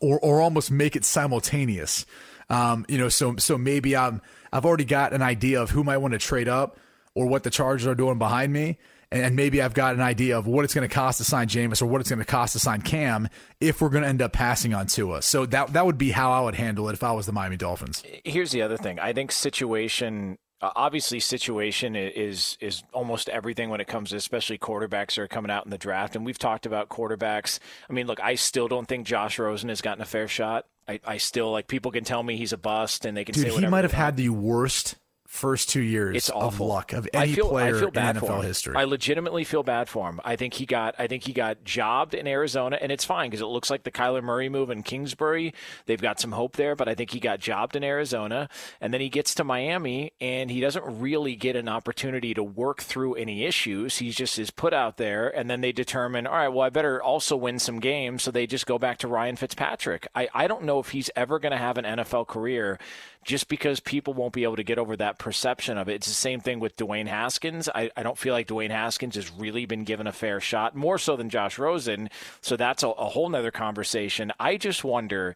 or 0.00 0.18
or 0.20 0.40
almost 0.40 0.70
make 0.70 0.96
it 0.96 1.04
simultaneous. 1.04 2.06
Um, 2.50 2.84
you 2.88 2.98
know, 2.98 3.08
so 3.08 3.36
so 3.36 3.56
maybe 3.56 3.96
I'm 3.96 4.20
I've 4.52 4.64
already 4.64 4.84
got 4.84 5.12
an 5.12 5.22
idea 5.22 5.60
of 5.62 5.70
who 5.70 5.84
might 5.84 5.98
want 5.98 6.12
to 6.12 6.18
trade 6.18 6.48
up 6.48 6.78
or 7.14 7.26
what 7.26 7.42
the 7.42 7.50
Chargers 7.50 7.86
are 7.86 7.94
doing 7.94 8.18
behind 8.18 8.52
me. 8.52 8.78
And 9.10 9.36
maybe 9.36 9.60
I've 9.60 9.74
got 9.74 9.94
an 9.94 10.00
idea 10.00 10.38
of 10.38 10.46
what 10.46 10.64
it's 10.64 10.72
going 10.72 10.88
to 10.88 10.94
cost 10.94 11.18
to 11.18 11.24
sign 11.24 11.46
Jameis 11.46 11.82
or 11.82 11.86
what 11.86 12.00
it's 12.00 12.08
going 12.08 12.20
to 12.20 12.24
cost 12.24 12.54
to 12.54 12.58
sign 12.58 12.80
Cam 12.80 13.28
if 13.60 13.82
we're 13.82 13.90
going 13.90 14.04
to 14.04 14.08
end 14.08 14.22
up 14.22 14.32
passing 14.32 14.72
on 14.72 14.86
Tua. 14.86 15.20
So 15.20 15.44
that 15.46 15.74
that 15.74 15.84
would 15.84 15.98
be 15.98 16.12
how 16.12 16.32
I 16.32 16.40
would 16.40 16.54
handle 16.54 16.88
it 16.88 16.94
if 16.94 17.02
I 17.02 17.12
was 17.12 17.26
the 17.26 17.32
Miami 17.32 17.58
Dolphins. 17.58 18.02
Here's 18.24 18.52
the 18.52 18.62
other 18.62 18.78
thing. 18.78 18.98
I 18.98 19.12
think 19.12 19.30
situation 19.30 20.38
uh, 20.62 20.70
obviously 20.76 21.20
situation 21.20 21.96
is 21.96 22.56
is 22.60 22.82
almost 22.92 23.28
everything 23.28 23.68
when 23.68 23.80
it 23.80 23.88
comes 23.88 24.10
to 24.10 24.16
especially 24.16 24.56
quarterbacks 24.56 25.16
that 25.16 25.18
are 25.18 25.28
coming 25.28 25.50
out 25.50 25.64
in 25.64 25.70
the 25.70 25.78
draft 25.78 26.16
and 26.16 26.24
we've 26.24 26.38
talked 26.38 26.64
about 26.64 26.88
quarterbacks. 26.88 27.58
I 27.90 27.92
mean 27.92 28.06
look 28.06 28.20
i 28.20 28.36
still 28.36 28.68
don't 28.68 28.86
think 28.86 29.06
josh 29.06 29.38
rosen 29.38 29.68
has 29.68 29.80
gotten 29.80 30.02
a 30.02 30.06
fair 30.06 30.28
shot. 30.28 30.66
I, 30.88 31.00
I 31.04 31.16
still 31.18 31.52
like 31.52 31.68
people 31.68 31.90
can 31.90 32.04
tell 32.04 32.22
me 32.22 32.36
he's 32.36 32.52
a 32.52 32.56
bust 32.56 33.04
and 33.04 33.16
they 33.16 33.24
can 33.24 33.34
Dude, 33.34 33.52
say 33.52 33.60
he 33.60 33.66
might 33.66 33.84
have 33.84 33.92
had 33.92 34.16
the 34.16 34.30
worst 34.30 34.96
first 35.32 35.70
two 35.70 35.80
years 35.80 36.14
it's 36.14 36.28
of 36.28 36.60
luck 36.60 36.92
of 36.92 37.08
any 37.14 37.32
feel, 37.32 37.48
player 37.48 37.74
I 37.74 37.80
feel 37.80 37.90
bad 37.90 38.16
in 38.16 38.20
for 38.20 38.26
NFL 38.26 38.44
history. 38.44 38.76
I 38.76 38.84
legitimately 38.84 39.44
feel 39.44 39.62
bad 39.62 39.88
for 39.88 40.06
him. 40.06 40.20
I 40.26 40.36
think 40.36 40.52
he 40.52 40.66
got 40.66 40.94
I 40.98 41.06
think 41.06 41.24
he 41.24 41.32
got 41.32 41.64
jobbed 41.64 42.12
in 42.12 42.26
Arizona 42.26 42.78
and 42.78 42.92
it's 42.92 43.06
fine 43.06 43.30
because 43.30 43.40
it 43.40 43.46
looks 43.46 43.70
like 43.70 43.84
the 43.84 43.90
Kyler 43.90 44.22
Murray 44.22 44.50
move 44.50 44.68
in 44.68 44.82
Kingsbury. 44.82 45.54
They've 45.86 46.00
got 46.00 46.20
some 46.20 46.32
hope 46.32 46.56
there, 46.56 46.76
but 46.76 46.86
I 46.86 46.94
think 46.94 47.12
he 47.12 47.18
got 47.18 47.40
jobbed 47.40 47.74
in 47.74 47.82
Arizona 47.82 48.50
and 48.78 48.92
then 48.92 49.00
he 49.00 49.08
gets 49.08 49.34
to 49.36 49.42
Miami 49.42 50.12
and 50.20 50.50
he 50.50 50.60
doesn't 50.60 50.84
really 50.84 51.34
get 51.34 51.56
an 51.56 51.66
opportunity 51.66 52.34
to 52.34 52.44
work 52.44 52.82
through 52.82 53.14
any 53.14 53.44
issues. 53.44 53.96
He 53.96 54.10
just 54.10 54.38
is 54.38 54.50
put 54.50 54.74
out 54.74 54.98
there 54.98 55.34
and 55.34 55.48
then 55.48 55.62
they 55.62 55.72
determine, 55.72 56.26
all 56.26 56.34
right, 56.34 56.48
well 56.48 56.66
I 56.66 56.68
better 56.68 57.02
also 57.02 57.36
win 57.36 57.58
some 57.58 57.80
games, 57.80 58.22
so 58.22 58.30
they 58.30 58.46
just 58.46 58.66
go 58.66 58.78
back 58.78 58.98
to 58.98 59.08
Ryan 59.08 59.36
Fitzpatrick. 59.36 60.06
I, 60.14 60.28
I 60.34 60.46
don't 60.46 60.64
know 60.64 60.78
if 60.78 60.90
he's 60.90 61.08
ever 61.16 61.38
gonna 61.38 61.56
have 61.56 61.78
an 61.78 61.86
NFL 61.86 62.28
career 62.28 62.78
just 63.24 63.48
because 63.48 63.80
people 63.80 64.14
won't 64.14 64.32
be 64.32 64.42
able 64.44 64.56
to 64.56 64.64
get 64.64 64.78
over 64.78 64.96
that 64.96 65.18
perception 65.18 65.78
of 65.78 65.88
it. 65.88 65.94
It's 65.94 66.08
the 66.08 66.14
same 66.14 66.40
thing 66.40 66.60
with 66.60 66.76
Dwayne 66.76 67.06
Haskins. 67.06 67.68
I, 67.74 67.90
I 67.96 68.02
don't 68.02 68.18
feel 68.18 68.34
like 68.34 68.48
Dwayne 68.48 68.70
Haskins 68.70 69.14
has 69.14 69.30
really 69.30 69.66
been 69.66 69.84
given 69.84 70.06
a 70.06 70.12
fair 70.12 70.40
shot, 70.40 70.74
more 70.74 70.98
so 70.98 71.16
than 71.16 71.30
Josh 71.30 71.58
Rosen. 71.58 72.10
So 72.40 72.56
that's 72.56 72.82
a, 72.82 72.88
a 72.88 73.06
whole 73.06 73.28
nother 73.28 73.50
conversation. 73.50 74.32
I 74.40 74.56
just 74.56 74.82
wonder 74.84 75.34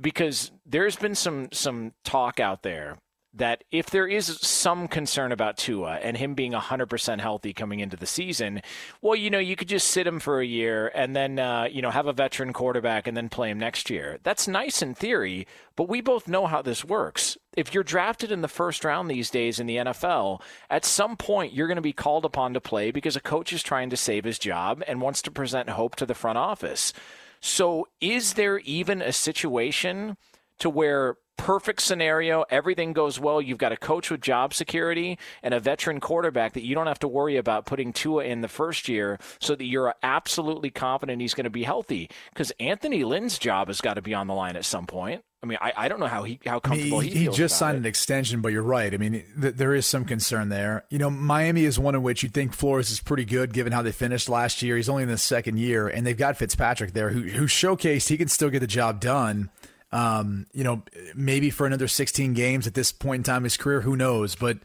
because 0.00 0.50
there's 0.66 0.96
been 0.96 1.14
some 1.14 1.48
some 1.52 1.92
talk 2.04 2.40
out 2.40 2.62
there 2.62 2.98
that 3.34 3.64
if 3.70 3.88
there 3.88 4.06
is 4.06 4.26
some 4.42 4.86
concern 4.86 5.32
about 5.32 5.56
Tua 5.56 5.94
and 6.02 6.16
him 6.16 6.34
being 6.34 6.52
100% 6.52 7.20
healthy 7.20 7.54
coming 7.54 7.80
into 7.80 7.96
the 7.96 8.06
season, 8.06 8.60
well, 9.00 9.16
you 9.16 9.30
know, 9.30 9.38
you 9.38 9.56
could 9.56 9.68
just 9.68 9.88
sit 9.88 10.06
him 10.06 10.20
for 10.20 10.40
a 10.40 10.46
year 10.46 10.92
and 10.94 11.16
then, 11.16 11.38
uh, 11.38 11.66
you 11.70 11.80
know, 11.80 11.90
have 11.90 12.06
a 12.06 12.12
veteran 12.12 12.52
quarterback 12.52 13.06
and 13.06 13.16
then 13.16 13.30
play 13.30 13.50
him 13.50 13.58
next 13.58 13.88
year. 13.88 14.18
That's 14.22 14.46
nice 14.46 14.82
in 14.82 14.94
theory, 14.94 15.46
but 15.76 15.88
we 15.88 16.02
both 16.02 16.28
know 16.28 16.46
how 16.46 16.60
this 16.60 16.84
works. 16.84 17.38
If 17.56 17.72
you're 17.72 17.82
drafted 17.82 18.30
in 18.30 18.42
the 18.42 18.48
first 18.48 18.84
round 18.84 19.10
these 19.10 19.30
days 19.30 19.58
in 19.58 19.66
the 19.66 19.76
NFL, 19.76 20.42
at 20.68 20.84
some 20.84 21.16
point 21.16 21.54
you're 21.54 21.68
going 21.68 21.76
to 21.76 21.82
be 21.82 21.92
called 21.94 22.26
upon 22.26 22.52
to 22.52 22.60
play 22.60 22.90
because 22.90 23.16
a 23.16 23.20
coach 23.20 23.52
is 23.52 23.62
trying 23.62 23.88
to 23.90 23.96
save 23.96 24.24
his 24.24 24.38
job 24.38 24.82
and 24.86 25.00
wants 25.00 25.22
to 25.22 25.30
present 25.30 25.70
hope 25.70 25.96
to 25.96 26.06
the 26.06 26.14
front 26.14 26.38
office. 26.38 26.92
So, 27.40 27.88
is 28.00 28.34
there 28.34 28.58
even 28.58 29.02
a 29.02 29.12
situation 29.12 30.16
to 30.58 30.70
where 30.70 31.16
perfect 31.36 31.82
scenario, 31.82 32.44
everything 32.50 32.92
goes 32.92 33.18
well, 33.18 33.40
you've 33.40 33.58
got 33.58 33.72
a 33.72 33.76
coach 33.76 34.10
with 34.10 34.20
job 34.20 34.54
security 34.54 35.18
and 35.42 35.54
a 35.54 35.60
veteran 35.60 36.00
quarterback 36.00 36.52
that 36.52 36.62
you 36.64 36.74
don't 36.74 36.86
have 36.86 36.98
to 37.00 37.08
worry 37.08 37.36
about 37.36 37.66
putting 37.66 37.92
Tua 37.92 38.24
in 38.24 38.40
the 38.40 38.48
first 38.48 38.88
year 38.88 39.18
so 39.40 39.54
that 39.54 39.64
you're 39.64 39.94
absolutely 40.02 40.70
confident 40.70 41.20
he's 41.20 41.34
going 41.34 41.44
to 41.44 41.50
be 41.50 41.64
healthy 41.64 42.08
because 42.32 42.52
Anthony 42.60 43.04
Lynn's 43.04 43.38
job 43.38 43.68
has 43.68 43.80
got 43.80 43.94
to 43.94 44.02
be 44.02 44.14
on 44.14 44.26
the 44.26 44.34
line 44.34 44.56
at 44.56 44.64
some 44.64 44.86
point. 44.86 45.24
I 45.42 45.48
mean, 45.48 45.58
I, 45.60 45.72
I 45.76 45.88
don't 45.88 45.98
know 45.98 46.06
how 46.06 46.22
he 46.22 46.38
how 46.44 46.52
I 46.52 46.54
mean, 46.54 46.60
comfortable 46.60 47.00
he, 47.00 47.10
he, 47.10 47.18
he 47.24 47.28
just 47.28 47.58
signed 47.58 47.74
it. 47.74 47.80
an 47.80 47.86
extension, 47.86 48.42
but 48.42 48.52
you're 48.52 48.62
right. 48.62 48.94
I 48.94 48.96
mean, 48.96 49.24
th- 49.40 49.56
there 49.56 49.74
is 49.74 49.86
some 49.86 50.04
concern 50.04 50.50
there. 50.50 50.84
You 50.88 50.98
know, 50.98 51.10
Miami 51.10 51.64
is 51.64 51.80
one 51.80 51.96
in 51.96 52.02
which 52.04 52.22
you 52.22 52.28
think 52.28 52.52
Flores 52.52 52.92
is 52.92 53.00
pretty 53.00 53.24
good 53.24 53.52
given 53.52 53.72
how 53.72 53.82
they 53.82 53.90
finished 53.90 54.28
last 54.28 54.62
year. 54.62 54.76
He's 54.76 54.88
only 54.88 55.02
in 55.02 55.08
the 55.08 55.18
second 55.18 55.58
year, 55.58 55.88
and 55.88 56.06
they've 56.06 56.16
got 56.16 56.36
Fitzpatrick 56.36 56.92
there 56.92 57.10
who, 57.10 57.22
who 57.22 57.46
showcased 57.46 58.08
he 58.08 58.16
can 58.16 58.28
still 58.28 58.50
get 58.50 58.60
the 58.60 58.68
job 58.68 59.00
done. 59.00 59.50
Um, 59.92 60.46
you 60.52 60.64
know, 60.64 60.82
maybe 61.14 61.50
for 61.50 61.66
another 61.66 61.86
16 61.86 62.32
games 62.32 62.66
at 62.66 62.74
this 62.74 62.92
point 62.92 63.20
in 63.20 63.24
time 63.24 63.38
in 63.38 63.44
his 63.44 63.58
career, 63.58 63.82
who 63.82 63.94
knows? 63.94 64.34
But 64.34 64.58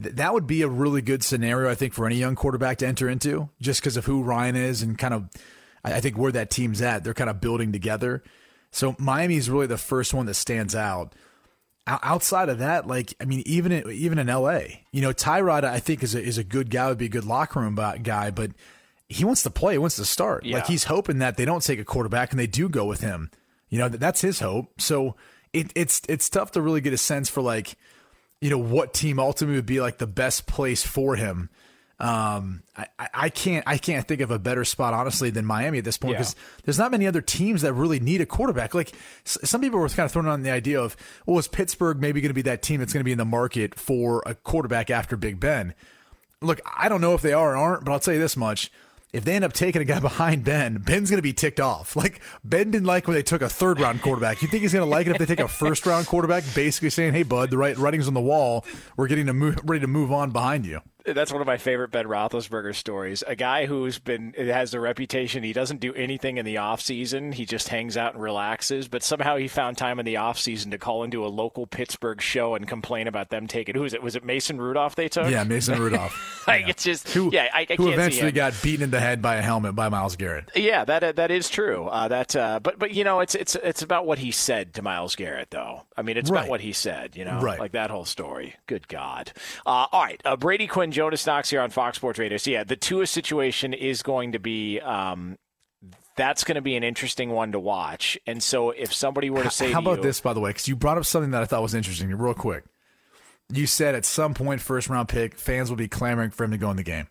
th- 0.00 0.16
that 0.16 0.34
would 0.34 0.46
be 0.46 0.62
a 0.62 0.68
really 0.68 1.00
good 1.00 1.24
scenario, 1.24 1.70
I 1.70 1.74
think, 1.74 1.94
for 1.94 2.06
any 2.06 2.16
young 2.16 2.34
quarterback 2.34 2.78
to 2.78 2.86
enter 2.86 3.08
into, 3.08 3.48
just 3.60 3.80
because 3.80 3.96
of 3.96 4.04
who 4.04 4.22
Ryan 4.22 4.56
is 4.56 4.82
and 4.82 4.98
kind 4.98 5.14
of, 5.14 5.30
I 5.82 5.94
I 5.94 6.00
think 6.00 6.18
where 6.18 6.32
that 6.32 6.50
team's 6.50 6.82
at. 6.82 7.04
They're 7.04 7.14
kind 7.14 7.30
of 7.30 7.40
building 7.40 7.72
together. 7.72 8.22
So 8.70 8.94
Miami 8.98 9.36
is 9.36 9.50
really 9.50 9.66
the 9.66 9.78
first 9.78 10.14
one 10.14 10.26
that 10.26 10.34
stands 10.34 10.74
out. 10.74 11.14
Outside 11.86 12.48
of 12.48 12.58
that, 12.58 12.86
like 12.86 13.14
I 13.20 13.24
mean, 13.24 13.42
even 13.46 13.72
in, 13.72 13.90
even 13.90 14.18
in 14.18 14.28
L.A., 14.28 14.84
you 14.92 15.00
know, 15.00 15.12
Tyrod 15.12 15.64
I 15.64 15.80
think 15.80 16.02
is 16.02 16.14
a, 16.14 16.22
is 16.22 16.38
a 16.38 16.44
good 16.44 16.70
guy, 16.70 16.88
would 16.88 16.98
be 16.98 17.06
a 17.06 17.08
good 17.08 17.24
locker 17.24 17.58
room 17.60 17.74
guy, 17.74 18.30
but 18.30 18.52
he 19.08 19.24
wants 19.24 19.42
to 19.42 19.50
play, 19.50 19.74
he 19.74 19.78
wants 19.78 19.96
to 19.96 20.04
start. 20.04 20.44
Yeah. 20.44 20.56
Like 20.56 20.66
he's 20.66 20.84
hoping 20.84 21.18
that 21.18 21.36
they 21.36 21.44
don't 21.44 21.64
take 21.64 21.80
a 21.80 21.84
quarterback 21.84 22.30
and 22.30 22.38
they 22.38 22.46
do 22.46 22.68
go 22.68 22.84
with 22.84 23.00
him. 23.00 23.30
You 23.70 23.78
know, 23.78 23.88
that- 23.88 23.98
that's 24.00 24.20
his 24.20 24.40
hope. 24.40 24.80
So 24.80 25.16
it, 25.52 25.72
it's 25.74 26.02
it's 26.08 26.28
tough 26.28 26.52
to 26.52 26.60
really 26.60 26.80
get 26.82 26.92
a 26.92 26.98
sense 26.98 27.28
for 27.30 27.40
like, 27.40 27.76
you 28.40 28.50
know, 28.50 28.58
what 28.58 28.92
team 28.92 29.18
ultimately 29.18 29.56
would 29.56 29.66
be 29.66 29.80
like 29.80 29.98
the 29.98 30.06
best 30.06 30.46
place 30.46 30.82
for 30.84 31.16
him. 31.16 31.48
Um, 31.98 32.62
I, 32.76 32.86
I- 33.12 33.28
can't 33.28 33.62
I 33.66 33.76
can't 33.76 34.08
think 34.08 34.22
of 34.22 34.30
a 34.30 34.38
better 34.38 34.64
spot 34.64 34.94
honestly 34.94 35.28
than 35.28 35.44
Miami 35.44 35.76
at 35.78 35.84
this 35.84 35.98
point 35.98 36.12
Yeah. 36.12 36.18
because 36.20 36.36
there's 36.64 36.78
not 36.78 36.90
many 36.90 37.06
other 37.06 37.20
teams 37.20 37.60
that 37.62 37.74
really 37.74 38.00
need 38.00 38.22
a 38.22 38.26
quarterback. 38.26 38.74
Like 38.74 38.92
s- 39.26 39.36
some 39.44 39.60
people 39.60 39.78
were 39.78 39.88
kind 39.90 40.06
of 40.06 40.12
throwing 40.12 40.26
on 40.28 40.42
the 40.42 40.50
idea 40.50 40.80
of, 40.80 40.96
well, 41.26 41.38
is 41.38 41.46
Pittsburgh 41.46 42.00
maybe 42.00 42.20
going 42.22 42.30
to 42.30 42.34
be 42.34 42.42
that 42.42 42.62
team 42.62 42.80
that's 42.80 42.92
going 42.94 43.00
to 43.00 43.04
be 43.04 43.12
in 43.12 43.18
the 43.18 43.24
market 43.26 43.78
for 43.78 44.22
a 44.24 44.34
quarterback 44.34 44.88
after 44.88 45.16
Big 45.16 45.38
Ben? 45.38 45.74
Look, 46.40 46.60
I 46.64 46.88
don't 46.88 47.02
know 47.02 47.12
if 47.12 47.20
they 47.20 47.34
are 47.34 47.52
or 47.52 47.56
aren't, 47.56 47.84
but 47.84 47.92
I'll 47.92 48.00
tell 48.00 48.14
you 48.14 48.20
this 48.20 48.36
much. 48.36 48.72
If 49.12 49.24
they 49.24 49.34
end 49.34 49.44
up 49.44 49.52
taking 49.52 49.82
a 49.82 49.84
guy 49.84 49.98
behind 50.00 50.44
Ben, 50.44 50.78
Ben's 50.78 51.10
going 51.10 51.18
to 51.18 51.22
be 51.22 51.32
ticked 51.32 51.60
off. 51.60 51.96
Like, 51.96 52.20
Ben 52.44 52.70
didn't 52.70 52.86
like 52.86 53.06
when 53.06 53.14
they 53.14 53.22
took 53.22 53.42
a 53.42 53.48
third 53.48 53.78
round 53.78 54.00
quarterback. 54.00 54.40
You 54.40 54.48
think 54.48 54.62
he's 54.62 54.72
going 54.72 54.86
to 54.86 54.90
like 54.90 55.06
it 55.06 55.12
if 55.12 55.18
they 55.18 55.26
take 55.26 55.40
a 55.40 55.48
first 55.48 55.84
round 55.84 56.06
quarterback, 56.06 56.44
basically 56.54 56.90
saying, 56.90 57.12
hey, 57.12 57.24
bud, 57.24 57.50
the 57.50 57.58
right 57.58 57.76
writing's 57.76 58.08
on 58.08 58.14
the 58.14 58.20
wall. 58.20 58.64
We're 58.96 59.06
getting 59.06 59.26
to 59.26 59.34
move, 59.34 59.58
ready 59.64 59.80
to 59.80 59.86
move 59.86 60.12
on 60.12 60.30
behind 60.30 60.64
you. 60.64 60.80
That's 61.06 61.32
one 61.32 61.40
of 61.40 61.46
my 61.46 61.56
favorite 61.58 61.90
Ben 61.90 62.06
Roethlisberger 62.06 62.74
stories. 62.74 63.22
A 63.26 63.34
guy 63.36 63.66
who's 63.66 63.98
been 63.98 64.34
has 64.34 64.70
the 64.70 64.80
reputation 64.80 65.42
he 65.42 65.52
doesn't 65.52 65.80
do 65.80 65.92
anything 65.94 66.36
in 66.38 66.44
the 66.44 66.58
off 66.58 66.80
season. 66.80 67.32
He 67.32 67.44
just 67.46 67.68
hangs 67.68 67.96
out 67.96 68.14
and 68.14 68.22
relaxes. 68.22 68.88
But 68.88 69.02
somehow 69.02 69.36
he 69.36 69.48
found 69.48 69.78
time 69.78 69.98
in 69.98 70.06
the 70.06 70.16
off 70.18 70.38
season 70.38 70.70
to 70.72 70.78
call 70.78 71.02
into 71.04 71.24
a 71.24 71.28
local 71.28 71.66
Pittsburgh 71.66 72.20
show 72.20 72.54
and 72.54 72.66
complain 72.68 73.06
about 73.08 73.30
them 73.30 73.46
taking. 73.46 73.74
Who 73.74 73.84
is 73.84 73.94
it? 73.94 74.02
Was 74.02 74.16
it 74.16 74.24
Mason 74.24 74.60
Rudolph 74.60 74.94
they 74.96 75.08
took? 75.08 75.30
Yeah, 75.30 75.44
Mason 75.44 75.78
Rudolph. 75.80 76.44
like 76.46 76.68
it's 76.68 76.84
just 76.84 77.08
Who, 77.10 77.30
yeah. 77.32 77.48
I, 77.52 77.60
I 77.60 77.62
who 77.62 77.66
can't 77.66 77.78
see 77.86 77.92
eventually 77.92 78.32
got 78.32 78.54
beaten 78.62 78.84
in 78.84 78.90
the 78.90 79.00
head 79.00 79.22
by 79.22 79.36
a 79.36 79.42
helmet 79.42 79.74
by 79.74 79.88
Myles 79.88 80.16
Garrett. 80.16 80.50
Yeah, 80.54 80.84
that 80.84 81.16
that 81.16 81.30
is 81.30 81.48
true. 81.48 81.86
Uh, 81.86 82.08
that, 82.08 82.36
uh, 82.36 82.60
but 82.60 82.78
but 82.78 82.92
you 82.92 83.04
know, 83.04 83.20
it's 83.20 83.34
it's 83.34 83.54
it's 83.56 83.82
about 83.82 84.06
what 84.06 84.18
he 84.18 84.30
said 84.30 84.74
to 84.74 84.82
Myles 84.82 85.16
Garrett, 85.16 85.50
though. 85.50 85.82
I 85.96 86.02
mean, 86.02 86.16
it's 86.16 86.30
Right. 86.30 86.40
about 86.40 86.50
what 86.50 86.60
he 86.60 86.72
said. 86.72 87.16
You 87.16 87.24
know, 87.24 87.40
Right. 87.40 87.58
like 87.58 87.72
that 87.72 87.90
whole 87.90 88.04
story. 88.04 88.54
Good 88.66 88.88
God! 88.88 89.32
Uh, 89.66 89.86
all 89.92 90.02
right, 90.02 90.20
uh, 90.24 90.36
Brady 90.36 90.66
Quinn, 90.66 90.89
Jonas 90.92 91.26
Knox 91.26 91.50
here 91.50 91.60
on 91.60 91.70
Fox 91.70 91.96
Sports 91.96 92.18
Radio. 92.18 92.36
So 92.38 92.50
yeah, 92.50 92.64
the 92.64 92.76
Tua 92.76 93.06
situation 93.06 93.72
is 93.74 94.02
going 94.02 94.32
to 94.32 94.38
be. 94.38 94.80
Um, 94.80 95.38
that's 96.16 96.44
going 96.44 96.56
to 96.56 96.60
be 96.60 96.76
an 96.76 96.84
interesting 96.84 97.30
one 97.30 97.52
to 97.52 97.58
watch. 97.58 98.18
And 98.26 98.42
so, 98.42 98.70
if 98.70 98.92
somebody 98.92 99.30
were 99.30 99.42
to 99.42 99.50
say, 99.50 99.72
How 99.72 99.80
to 99.80 99.86
about 99.86 99.96
you, 99.98 100.02
this, 100.02 100.20
by 100.20 100.34
the 100.34 100.40
way? 100.40 100.50
Because 100.50 100.68
you 100.68 100.76
brought 100.76 100.98
up 100.98 101.06
something 101.06 101.30
that 101.30 101.40
I 101.40 101.46
thought 101.46 101.62
was 101.62 101.72
interesting, 101.74 102.10
real 102.10 102.34
quick. 102.34 102.64
You 103.50 103.66
said 103.66 103.94
at 103.94 104.04
some 104.04 104.34
point, 104.34 104.60
first 104.60 104.88
round 104.90 105.08
pick, 105.08 105.36
fans 105.36 105.70
will 105.70 105.76
be 105.78 105.88
clamoring 105.88 106.30
for 106.30 106.44
him 106.44 106.50
to 106.50 106.58
go 106.58 106.70
in 106.70 106.76
the 106.76 106.82
game. 106.82 107.08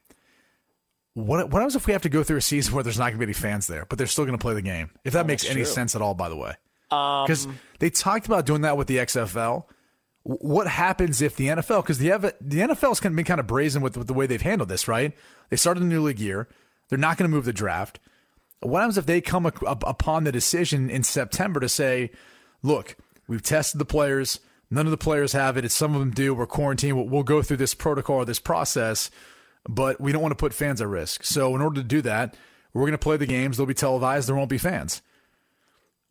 What, 1.15 1.49
what 1.49 1.59
happens 1.59 1.75
if 1.75 1.87
we 1.87 1.93
have 1.93 2.03
to 2.03 2.09
go 2.09 2.23
through 2.23 2.37
a 2.37 2.41
season 2.41 2.73
where 2.75 2.83
there's 2.83 2.99
not 2.99 3.05
going 3.05 3.15
to 3.15 3.19
be 3.19 3.25
any 3.25 3.33
fans 3.33 3.67
there, 3.67 3.85
but 3.89 3.97
they're 3.97 4.07
still 4.07 4.25
going 4.25 4.37
to 4.37 4.41
play 4.41 4.53
the 4.53 4.61
game? 4.61 4.91
If 5.03 5.13
that 5.13 5.25
Oh, 5.25 5.27
makes 5.27 5.43
any 5.45 5.55
true. 5.55 5.65
sense 5.65 5.95
at 5.95 6.01
all, 6.01 6.13
by 6.13 6.29
the 6.29 6.37
way. 6.37 6.53
Um, 6.91 7.25
Because 7.25 7.47
they 7.79 7.89
talked 7.89 8.25
about 8.27 8.45
doing 8.45 8.61
that 8.61 8.77
with 8.77 8.87
the 8.87 8.97
XFL. 8.97 9.65
What 10.23 10.67
happens 10.67 11.21
if 11.21 11.35
the 11.35 11.47
NFL, 11.47 11.83
because 11.83 11.97
the, 11.97 12.09
the 12.41 12.59
NFL's 12.59 12.99
kind 12.99 13.13
of 13.13 13.15
been 13.15 13.25
kind 13.25 13.39
of 13.39 13.47
brazen 13.47 13.81
with, 13.81 13.97
with 13.97 14.07
the 14.07 14.13
way 14.13 14.27
they've 14.27 14.41
handled 14.41 14.69
this, 14.69 14.87
right? 14.87 15.13
They 15.49 15.55
started 15.55 15.81
a 15.81 15.85
new 15.85 16.01
league 16.01 16.19
year. 16.19 16.47
They're 16.89 16.99
not 16.99 17.17
going 17.17 17.29
to 17.29 17.35
move 17.35 17.45
the 17.45 17.53
draft. 17.53 17.99
What 18.61 18.79
happens 18.79 18.97
if 18.97 19.05
they 19.05 19.21
come 19.21 19.45
upon 19.45 20.25
the 20.25 20.31
decision 20.31 20.89
in 20.89 21.03
September 21.03 21.59
to 21.61 21.69
say, 21.69 22.11
look, 22.61 22.97
we've 23.27 23.41
tested 23.41 23.79
the 23.79 23.85
players. 23.85 24.39
None 24.69 24.85
of 24.85 24.91
the 24.91 24.97
players 24.97 25.31
have 25.31 25.55
it. 25.57 25.71
Some 25.71 25.93
of 25.93 25.99
them 25.99 26.11
do. 26.11 26.33
We're 26.33 26.45
quarantined. 26.45 26.97
We'll, 26.97 27.07
we'll 27.07 27.23
go 27.23 27.41
through 27.41 27.57
this 27.57 27.73
protocol 27.73 28.17
or 28.17 28.25
this 28.25 28.39
process, 28.39 29.09
but 29.67 30.01
we 30.01 30.11
don't 30.11 30.21
want 30.21 30.33
to 30.33 30.35
put 30.35 30.53
fans 30.53 30.81
at 30.81 30.87
risk. 30.87 31.23
So 31.23 31.55
in 31.55 31.61
order 31.61 31.81
to 31.81 31.87
do 31.87 32.01
that, 32.01 32.35
we're 32.73 32.83
going 32.83 32.91
to 32.91 32.97
play 32.97 33.17
the 33.17 33.25
games. 33.25 33.57
They'll 33.57 33.65
be 33.65 33.73
televised. 33.73 34.27
There 34.27 34.35
won't 34.35 34.49
be 34.49 34.57
fans. 34.57 35.01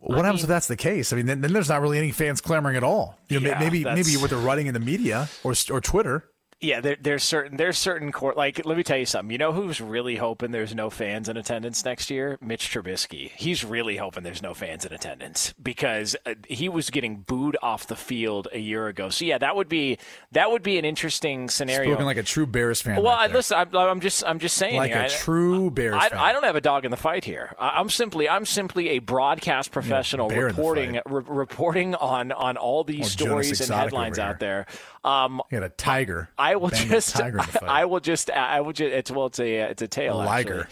What 0.01 0.24
happens 0.24 0.42
if 0.42 0.49
that's 0.49 0.68
the 0.68 0.76
case? 0.76 1.12
I 1.12 1.16
mean, 1.16 1.26
then, 1.26 1.40
then 1.40 1.53
there's 1.53 1.68
not 1.68 1.80
really 1.80 1.99
any 1.99 2.12
fans 2.12 2.40
clamoring 2.40 2.76
at 2.76 2.84
all. 2.84 3.18
You 3.28 3.40
know, 3.40 3.51
Yeah, 3.51 3.59
maybe 3.59 3.84
maybe 3.84 4.16
what 4.16 4.30
they're 4.30 4.38
writing 4.38 4.66
in 4.68 4.74
the 4.74 4.80
media 4.80 5.28
or 5.44 5.55
or 5.70 5.80
Twitter. 5.80 6.24
Yeah, 6.61 6.80
there, 6.80 6.96
there's 7.00 7.22
certain 7.22 7.56
there's 7.56 7.78
certain 7.78 8.11
court 8.11 8.36
like 8.36 8.66
let 8.66 8.76
me 8.76 8.82
tell 8.82 8.98
you 8.98 9.06
something. 9.06 9.30
You 9.30 9.38
know 9.38 9.52
who's 9.52 9.80
really 9.80 10.16
hoping 10.16 10.50
there's 10.50 10.74
no 10.74 10.90
fans 10.90 11.28
in 11.28 11.36
attendance 11.36 11.84
next 11.84 12.11
year? 12.11 12.36
Mitch 12.40 12.68
Trubisky. 12.68 13.30
He's 13.30 13.64
really 13.64 13.96
hoping 13.96 14.24
there's 14.24 14.42
no 14.42 14.54
fans 14.54 14.84
in 14.84 14.92
attendance 14.92 15.54
because 15.62 16.16
uh, 16.26 16.34
he 16.48 16.68
was 16.68 16.90
getting 16.90 17.18
booed 17.18 17.56
off 17.62 17.86
the 17.86 17.94
field 17.94 18.48
a 18.52 18.59
year 18.59 18.88
ago. 18.88 19.09
So 19.09 19.24
yeah, 19.24 19.38
that 19.38 19.54
would 19.54 19.68
be 19.68 19.98
that 20.32 20.50
would 20.50 20.64
be 20.64 20.78
an 20.78 20.84
interesting 20.84 21.48
scenario. 21.48 21.90
Spoken 21.92 22.06
like 22.06 22.16
a 22.16 22.24
true 22.24 22.46
Bears 22.46 22.82
fan. 22.82 22.96
well, 22.96 23.14
right 23.14 23.30
I, 23.30 23.32
listen, 23.32 23.56
I'm, 23.56 23.76
I'm 23.76 24.00
just 24.00 24.24
I'm 24.26 24.40
just 24.40 24.56
saying 24.56 24.78
like 24.78 24.90
here, 24.90 25.02
a 25.02 25.04
I- 25.04 25.09
true 25.09 25.70
Bears 25.70 25.94
I, 25.94 26.09
fan. 26.09 26.18
I 26.18 26.32
don't 26.32 26.44
have 26.44 26.56
a 26.56 26.61
dog 26.61 26.84
in 26.84 26.90
the 26.90 26.96
fight 26.96 27.24
here. 27.24 27.54
I- 27.61 27.78
I'm 27.78 27.88
simply 27.88 28.28
I'm 28.28 28.44
simply 28.44 28.88
a 28.90 28.98
broadcast 28.98 29.70
professional 29.70 30.28
reporting 30.28 31.00
re- 31.06 31.22
reporting 31.24 31.94
on 31.94 32.32
on 32.32 32.56
all 32.56 32.82
these 32.82 33.14
Jonas 33.14 33.46
stories 33.46 33.61
and 33.61 33.78
headlines 33.78 34.18
out 34.18 34.40
there. 34.40 34.66
Um, 35.05 35.40
You 35.51 35.59
got 35.61 35.66
a 35.66 35.68
tiger. 35.70 36.28
I 36.38 36.57
will 36.57 36.68
banging 36.70 36.88
a 36.88 36.90
just 36.92 37.16
tiger 37.16 37.38
in 37.38 37.46
the 37.46 37.53
fight. 37.53 37.68
I 37.68 37.84
will 37.84 38.01
just 38.01 38.30
I 38.30 38.61
will 38.61 38.72
just 38.72 38.92
it's 38.92 39.11
well 39.11 39.26
it's 39.26 39.38
a 39.40 39.55
it's 39.70 39.82
a 39.82 39.88
tail 39.88 40.20
A 40.20 40.24
liger. 40.24 40.68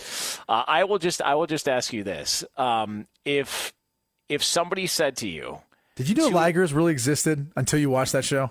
Uh, 0.48 0.64
I 0.66 0.84
will 0.84 0.98
just 0.98 1.22
I 1.22 1.34
will 1.34 1.46
just 1.46 1.68
ask 1.68 1.92
you 1.92 2.02
this: 2.04 2.44
um, 2.56 3.06
if 3.24 3.72
if 4.28 4.42
somebody 4.42 4.86
said 4.86 5.16
to 5.18 5.28
you, 5.28 5.60
Did 5.94 6.08
you 6.08 6.14
know 6.14 6.30
ligers 6.30 6.74
really 6.74 6.92
existed 6.92 7.50
until 7.56 7.78
you 7.78 7.88
watched 7.90 8.12
that 8.12 8.24
show? 8.24 8.50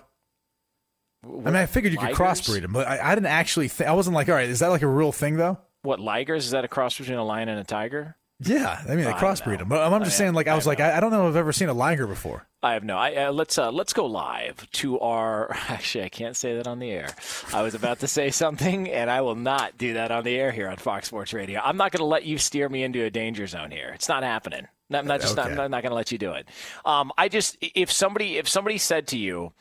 I 1.24 1.28
mean, 1.28 1.56
I 1.56 1.66
figured 1.66 1.92
you 1.92 1.98
could 1.98 2.10
Ligers? 2.10 2.14
crossbreed 2.14 2.62
them, 2.62 2.72
but 2.72 2.86
I, 2.86 3.10
I 3.10 3.14
didn't 3.14 3.26
actually. 3.26 3.68
Th- 3.68 3.88
I 3.88 3.92
wasn't 3.94 4.14
like, 4.14 4.28
all 4.28 4.34
right, 4.36 4.48
is 4.48 4.60
that 4.60 4.68
like 4.68 4.82
a 4.82 4.86
real 4.86 5.12
thing 5.12 5.36
though? 5.36 5.58
what 5.82 6.00
ligers 6.00 6.38
is 6.38 6.50
that 6.50 6.64
a 6.64 6.68
cross 6.68 6.98
between 6.98 7.16
a 7.16 7.22
lion 7.24 7.48
and 7.48 7.60
a 7.60 7.64
tiger? 7.64 8.16
Yeah, 8.40 8.82
I 8.84 8.94
mean, 8.94 9.04
they 9.04 9.12
I 9.12 9.18
crossbreed 9.18 9.58
them, 9.58 9.68
but 9.68 9.90
I'm 9.90 10.04
just 10.04 10.18
saying, 10.18 10.34
like, 10.34 10.46
I 10.46 10.54
was 10.54 10.66
like, 10.66 10.78
I, 10.78 10.98
I 10.98 11.00
don't 11.00 11.10
know 11.10 11.26
if 11.26 11.30
I've 11.30 11.36
ever 11.36 11.52
seen 11.52 11.70
a 11.70 11.74
liger 11.74 12.06
before. 12.06 12.46
I 12.62 12.74
have 12.74 12.84
no. 12.84 12.98
I, 12.98 13.14
uh, 13.14 13.32
let's 13.32 13.56
uh, 13.56 13.70
let's 13.70 13.94
go 13.94 14.04
live 14.04 14.70
to 14.72 15.00
our. 15.00 15.50
Actually, 15.68 16.04
I 16.04 16.08
can't 16.10 16.36
say 16.36 16.54
that 16.56 16.66
on 16.66 16.78
the 16.78 16.90
air. 16.90 17.14
I 17.54 17.62
was 17.62 17.74
about 17.74 18.00
to 18.00 18.08
say 18.08 18.30
something, 18.30 18.90
and 18.90 19.10
I 19.10 19.22
will 19.22 19.36
not 19.36 19.78
do 19.78 19.94
that 19.94 20.10
on 20.10 20.24
the 20.24 20.36
air 20.36 20.52
here 20.52 20.68
on 20.68 20.76
Fox 20.76 21.06
Sports 21.06 21.32
Radio. 21.32 21.60
I'm 21.64 21.78
not 21.78 21.92
going 21.92 22.00
to 22.00 22.06
let 22.06 22.24
you 22.24 22.36
steer 22.36 22.68
me 22.68 22.82
into 22.82 23.02
a 23.04 23.10
danger 23.10 23.46
zone 23.46 23.70
here. 23.70 23.92
It's 23.94 24.08
not 24.08 24.22
happening. 24.22 24.66
I'm 24.90 25.06
not 25.06 25.22
just. 25.22 25.38
Okay. 25.38 25.48
I'm 25.48 25.56
not, 25.56 25.70
not 25.70 25.82
going 25.82 25.90
to 25.90 25.96
let 25.96 26.12
you 26.12 26.18
do 26.18 26.32
it. 26.32 26.46
Um, 26.84 27.12
I 27.16 27.28
just 27.28 27.56
if 27.60 27.90
somebody 27.90 28.36
if 28.36 28.50
somebody 28.50 28.76
said 28.76 29.06
to 29.08 29.18
you, 29.18 29.52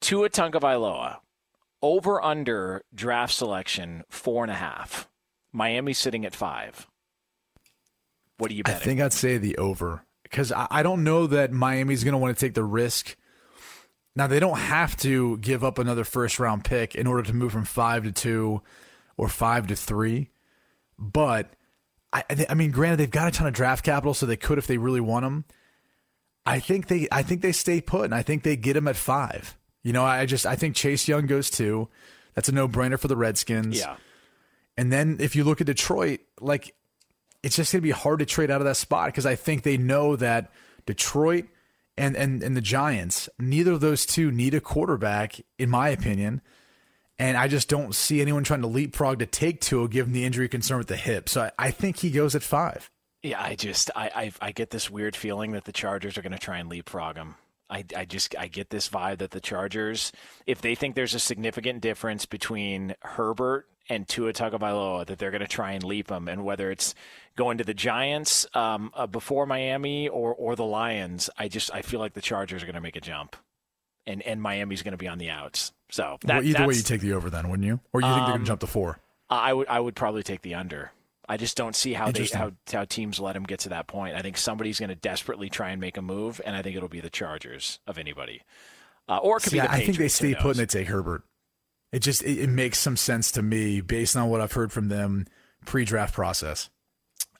Tua 0.00 0.30
Tagovailoa, 0.30 1.18
over 1.80 2.24
under 2.24 2.82
draft 2.92 3.34
selection 3.34 4.02
four 4.08 4.42
and 4.42 4.50
a 4.50 4.56
half, 4.56 5.08
Miami 5.52 5.92
sitting 5.92 6.26
at 6.26 6.34
five. 6.34 6.88
What 8.38 8.50
are 8.50 8.54
you 8.54 8.62
I 8.64 8.72
think 8.72 9.00
I'd 9.00 9.12
say 9.12 9.36
the 9.38 9.56
over 9.58 10.04
because 10.22 10.52
I, 10.52 10.66
I 10.70 10.82
don't 10.82 11.04
know 11.04 11.26
that 11.26 11.52
Miami's 11.52 12.04
going 12.04 12.12
to 12.12 12.18
want 12.18 12.36
to 12.36 12.46
take 12.46 12.54
the 12.54 12.64
risk. 12.64 13.16
Now 14.16 14.26
they 14.26 14.40
don't 14.40 14.58
have 14.58 14.96
to 14.98 15.36
give 15.38 15.62
up 15.62 15.78
another 15.78 16.04
first 16.04 16.38
round 16.38 16.64
pick 16.64 16.94
in 16.94 17.06
order 17.06 17.22
to 17.22 17.34
move 17.34 17.52
from 17.52 17.64
five 17.64 18.04
to 18.04 18.12
two 18.12 18.62
or 19.16 19.28
five 19.28 19.66
to 19.68 19.76
three, 19.76 20.30
but 20.98 21.50
I, 22.12 22.24
I 22.30 22.46
I 22.50 22.54
mean, 22.54 22.70
granted 22.70 22.96
they've 22.98 23.10
got 23.10 23.28
a 23.28 23.30
ton 23.30 23.46
of 23.46 23.54
draft 23.54 23.84
capital, 23.84 24.14
so 24.14 24.26
they 24.26 24.36
could 24.36 24.58
if 24.58 24.66
they 24.66 24.78
really 24.78 25.00
want 25.00 25.24
them. 25.24 25.44
I 26.46 26.60
think 26.60 26.88
they, 26.88 27.08
I 27.12 27.22
think 27.22 27.42
they 27.42 27.52
stay 27.52 27.80
put, 27.80 28.04
and 28.06 28.14
I 28.14 28.22
think 28.22 28.42
they 28.42 28.56
get 28.56 28.76
him 28.76 28.88
at 28.88 28.96
five. 28.96 29.56
You 29.82 29.92
know, 29.92 30.04
I 30.04 30.24
just, 30.24 30.46
I 30.46 30.56
think 30.56 30.74
Chase 30.74 31.06
Young 31.06 31.26
goes 31.26 31.50
two. 31.50 31.88
That's 32.34 32.48
a 32.48 32.52
no 32.52 32.68
brainer 32.68 32.98
for 32.98 33.08
the 33.08 33.16
Redskins. 33.16 33.78
yeah. 33.78 33.96
And 34.76 34.92
then 34.92 35.16
if 35.20 35.34
you 35.34 35.44
look 35.44 35.60
at 35.60 35.66
Detroit, 35.66 36.20
like 36.40 36.74
it's 37.42 37.56
just 37.56 37.72
going 37.72 37.80
to 37.80 37.86
be 37.86 37.90
hard 37.90 38.18
to 38.18 38.26
trade 38.26 38.50
out 38.50 38.60
of 38.60 38.66
that 38.66 38.76
spot 38.76 39.06
because 39.06 39.26
I 39.26 39.36
think 39.36 39.62
they 39.62 39.76
know 39.76 40.16
that 40.16 40.50
Detroit 40.86 41.46
and, 41.96 42.16
and 42.16 42.42
and 42.42 42.56
the 42.56 42.60
Giants, 42.60 43.28
neither 43.38 43.72
of 43.72 43.80
those 43.80 44.06
two 44.06 44.30
need 44.30 44.54
a 44.54 44.60
quarterback, 44.60 45.40
in 45.58 45.68
my 45.68 45.88
opinion. 45.88 46.40
And 47.18 47.36
I 47.36 47.48
just 47.48 47.68
don't 47.68 47.94
see 47.94 48.20
anyone 48.20 48.44
trying 48.44 48.62
to 48.62 48.68
leapfrog 48.68 49.18
to 49.18 49.26
take 49.26 49.60
Tua 49.60 49.88
given 49.88 50.12
the 50.12 50.24
injury 50.24 50.48
concern 50.48 50.78
with 50.78 50.86
the 50.86 50.96
hip. 50.96 51.28
So 51.28 51.42
I, 51.42 51.50
I 51.58 51.70
think 51.72 51.98
he 51.98 52.10
goes 52.10 52.36
at 52.36 52.44
five. 52.44 52.88
Yeah, 53.22 53.42
I 53.42 53.56
just 53.56 53.90
I 53.96 54.10
I, 54.14 54.32
I 54.48 54.52
get 54.52 54.70
this 54.70 54.88
weird 54.88 55.16
feeling 55.16 55.52
that 55.52 55.64
the 55.64 55.72
Chargers 55.72 56.16
are 56.16 56.22
going 56.22 56.32
to 56.32 56.38
try 56.38 56.58
and 56.58 56.68
leapfrog 56.68 57.16
him. 57.16 57.34
I, 57.70 57.84
I 57.94 58.04
just 58.04 58.36
I 58.38 58.46
get 58.46 58.70
this 58.70 58.88
vibe 58.88 59.18
that 59.18 59.32
the 59.32 59.40
Chargers, 59.40 60.12
if 60.46 60.60
they 60.60 60.74
think 60.74 60.94
there's 60.94 61.14
a 61.14 61.18
significant 61.18 61.80
difference 61.80 62.24
between 62.24 62.94
Herbert 63.02 63.66
and 63.88 64.06
Tua 64.06 64.32
Tagovailoa 64.32 65.06
that 65.06 65.18
they're 65.18 65.30
going 65.30 65.40
to 65.40 65.46
try 65.46 65.72
and 65.72 65.82
leap 65.84 66.10
him, 66.10 66.28
and 66.28 66.44
whether 66.44 66.70
it's 66.70 66.94
going 67.36 67.58
to 67.58 67.64
the 67.64 67.74
Giants 67.74 68.46
um, 68.54 68.90
uh, 68.94 69.06
before 69.06 69.46
Miami 69.46 70.08
or 70.08 70.34
or 70.34 70.56
the 70.56 70.64
Lions, 70.64 71.30
I 71.38 71.48
just 71.48 71.72
I 71.72 71.82
feel 71.82 72.00
like 72.00 72.14
the 72.14 72.20
Chargers 72.20 72.62
are 72.62 72.66
going 72.66 72.74
to 72.74 72.80
make 72.80 72.96
a 72.96 73.00
jump, 73.00 73.36
and 74.06 74.22
and 74.22 74.42
Miami's 74.42 74.82
going 74.82 74.92
to 74.92 74.98
be 74.98 75.08
on 75.08 75.18
the 75.18 75.30
outs. 75.30 75.72
So 75.90 76.18
that, 76.22 76.38
well, 76.38 76.44
either 76.44 76.66
way, 76.66 76.74
you 76.74 76.82
take 76.82 77.00
the 77.00 77.14
over 77.14 77.30
then, 77.30 77.48
wouldn't 77.48 77.66
you? 77.66 77.80
Or 77.92 78.00
you 78.00 78.06
think 78.06 78.16
they're 78.16 78.26
going 78.26 78.32
Um, 78.34 78.44
to 78.44 78.46
jump 78.46 78.60
to 78.60 78.66
four? 78.66 79.00
I 79.30 79.52
would 79.52 79.68
I 79.68 79.80
would 79.80 79.94
probably 79.94 80.22
take 80.22 80.42
the 80.42 80.54
under. 80.54 80.92
I 81.30 81.36
just 81.36 81.56
don't 81.58 81.76
see 81.76 81.92
how 81.92 82.10
they 82.10 82.24
how, 82.26 82.52
how 82.72 82.84
teams 82.86 83.20
let 83.20 83.36
him 83.36 83.44
get 83.44 83.60
to 83.60 83.68
that 83.70 83.86
point. 83.86 84.16
I 84.16 84.22
think 84.22 84.38
somebody's 84.38 84.78
going 84.78 84.88
to 84.88 84.94
desperately 84.94 85.50
try 85.50 85.70
and 85.70 85.80
make 85.80 85.98
a 85.98 86.02
move, 86.02 86.40
and 86.44 86.56
I 86.56 86.62
think 86.62 86.76
it'll 86.76 86.88
be 86.88 87.00
the 87.00 87.10
Chargers 87.10 87.80
of 87.86 87.98
anybody, 87.98 88.42
uh, 89.08 89.18
or 89.18 89.36
it 89.36 89.42
could 89.42 89.50
See, 89.52 89.56
be 89.56 89.60
the 89.60 89.70
I 89.70 89.84
think 89.84 89.98
they 89.98 90.08
stay 90.08 90.34
put 90.34 90.58
and 90.58 90.60
they 90.60 90.66
take 90.66 90.88
Herbert. 90.88 91.22
It 91.92 92.00
just 92.00 92.22
it, 92.22 92.38
it 92.38 92.48
makes 92.48 92.78
some 92.78 92.96
sense 92.96 93.30
to 93.32 93.42
me 93.42 93.80
based 93.80 94.16
on 94.16 94.28
what 94.28 94.40
I've 94.40 94.52
heard 94.52 94.72
from 94.72 94.88
them 94.88 95.26
pre-draft 95.64 96.14
process. 96.14 96.70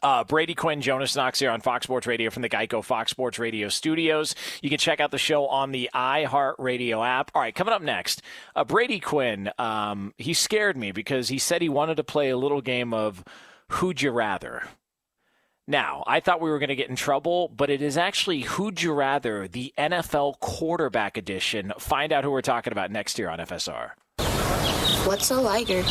Uh, 0.00 0.22
Brady 0.22 0.54
Quinn, 0.54 0.80
Jonas 0.80 1.16
Knox 1.16 1.40
here 1.40 1.50
on 1.50 1.60
Fox 1.60 1.84
Sports 1.84 2.06
Radio 2.06 2.30
from 2.30 2.42
the 2.42 2.48
Geico 2.48 2.84
Fox 2.84 3.10
Sports 3.10 3.38
Radio 3.38 3.68
studios. 3.68 4.36
You 4.62 4.70
can 4.70 4.78
check 4.78 5.00
out 5.00 5.10
the 5.10 5.18
show 5.18 5.48
on 5.48 5.72
the 5.72 5.90
iHeartRadio 5.92 7.04
app. 7.04 7.32
All 7.34 7.42
right, 7.42 7.54
coming 7.54 7.74
up 7.74 7.82
next, 7.82 8.22
uh, 8.54 8.64
Brady 8.64 9.00
Quinn. 9.00 9.50
Um, 9.58 10.14
he 10.16 10.34
scared 10.34 10.76
me 10.76 10.92
because 10.92 11.28
he 11.28 11.38
said 11.38 11.62
he 11.62 11.68
wanted 11.68 11.96
to 11.96 12.04
play 12.04 12.30
a 12.30 12.36
little 12.36 12.60
game 12.60 12.94
of 12.94 13.24
Who'd 13.70 14.00
You 14.00 14.12
Rather. 14.12 14.62
Now, 15.66 16.04
I 16.06 16.20
thought 16.20 16.40
we 16.40 16.48
were 16.48 16.60
going 16.60 16.70
to 16.70 16.76
get 16.76 16.88
in 16.88 16.96
trouble, 16.96 17.48
but 17.48 17.68
it 17.68 17.82
is 17.82 17.98
actually 17.98 18.42
Who'd 18.42 18.80
You 18.80 18.92
Rather, 18.92 19.48
the 19.48 19.74
NFL 19.76 20.38
quarterback 20.38 21.16
edition. 21.16 21.72
Find 21.78 22.12
out 22.12 22.22
who 22.22 22.30
we're 22.30 22.40
talking 22.40 22.72
about 22.72 22.92
next 22.92 23.18
year 23.18 23.28
on 23.28 23.38
FSR. 23.40 23.90
What's 25.04 25.30
a 25.30 25.40
liger? 25.40 25.82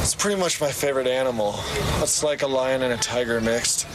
It's 0.00 0.14
pretty 0.14 0.40
much 0.40 0.60
my 0.60 0.70
favorite 0.70 1.06
animal. 1.06 1.54
It's 2.00 2.22
like 2.22 2.42
a 2.42 2.46
lion 2.46 2.82
and 2.82 2.92
a 2.92 2.96
tiger 2.96 3.40
mixed. 3.40 3.86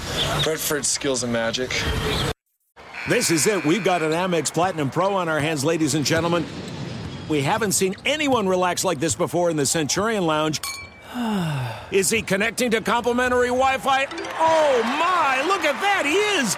Bred 0.43 0.59
for 0.59 0.77
its 0.77 0.87
skills 0.87 1.23
and 1.23 1.31
magic. 1.33 1.71
This 3.09 3.31
is 3.31 3.47
it. 3.47 3.65
We've 3.65 3.83
got 3.83 4.01
an 4.01 4.11
Amex 4.11 4.53
Platinum 4.53 4.89
Pro 4.89 5.13
on 5.15 5.27
our 5.27 5.39
hands, 5.39 5.65
ladies 5.65 5.95
and 5.95 6.05
gentlemen. 6.05 6.45
We 7.29 7.41
haven't 7.41 7.71
seen 7.71 7.95
anyone 8.05 8.47
relax 8.47 8.83
like 8.83 8.99
this 8.99 9.15
before 9.15 9.49
in 9.49 9.57
the 9.57 9.65
Centurion 9.65 10.25
Lounge. 10.25 10.61
Is 11.91 12.09
he 12.09 12.21
connecting 12.21 12.71
to 12.71 12.81
complimentary 12.81 13.47
Wi 13.47 13.77
Fi? 13.77 14.07
Oh 14.39 14.81
my, 14.83 15.43
look 15.47 15.63
at 15.63 15.79
that, 15.81 16.05
he 16.05 16.13
is! 16.13 16.57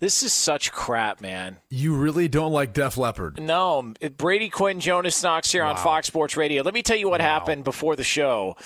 This 0.00 0.22
is 0.22 0.32
such 0.32 0.70
crap, 0.70 1.20
man. 1.20 1.56
You 1.70 1.96
really 1.96 2.28
don't 2.28 2.52
like 2.52 2.72
Def 2.72 2.96
Leppard. 2.96 3.40
No, 3.40 3.94
Brady 4.16 4.48
Quinn, 4.48 4.78
Jonas 4.78 5.22
Knox 5.22 5.50
here 5.50 5.64
on 5.64 5.76
Fox 5.76 6.06
Sports 6.06 6.36
Radio. 6.36 6.62
Let 6.62 6.74
me 6.74 6.82
tell 6.82 6.96
you 6.96 7.08
what 7.08 7.20
happened 7.20 7.64
before 7.64 7.96
the 7.96 8.04
show. 8.04 8.56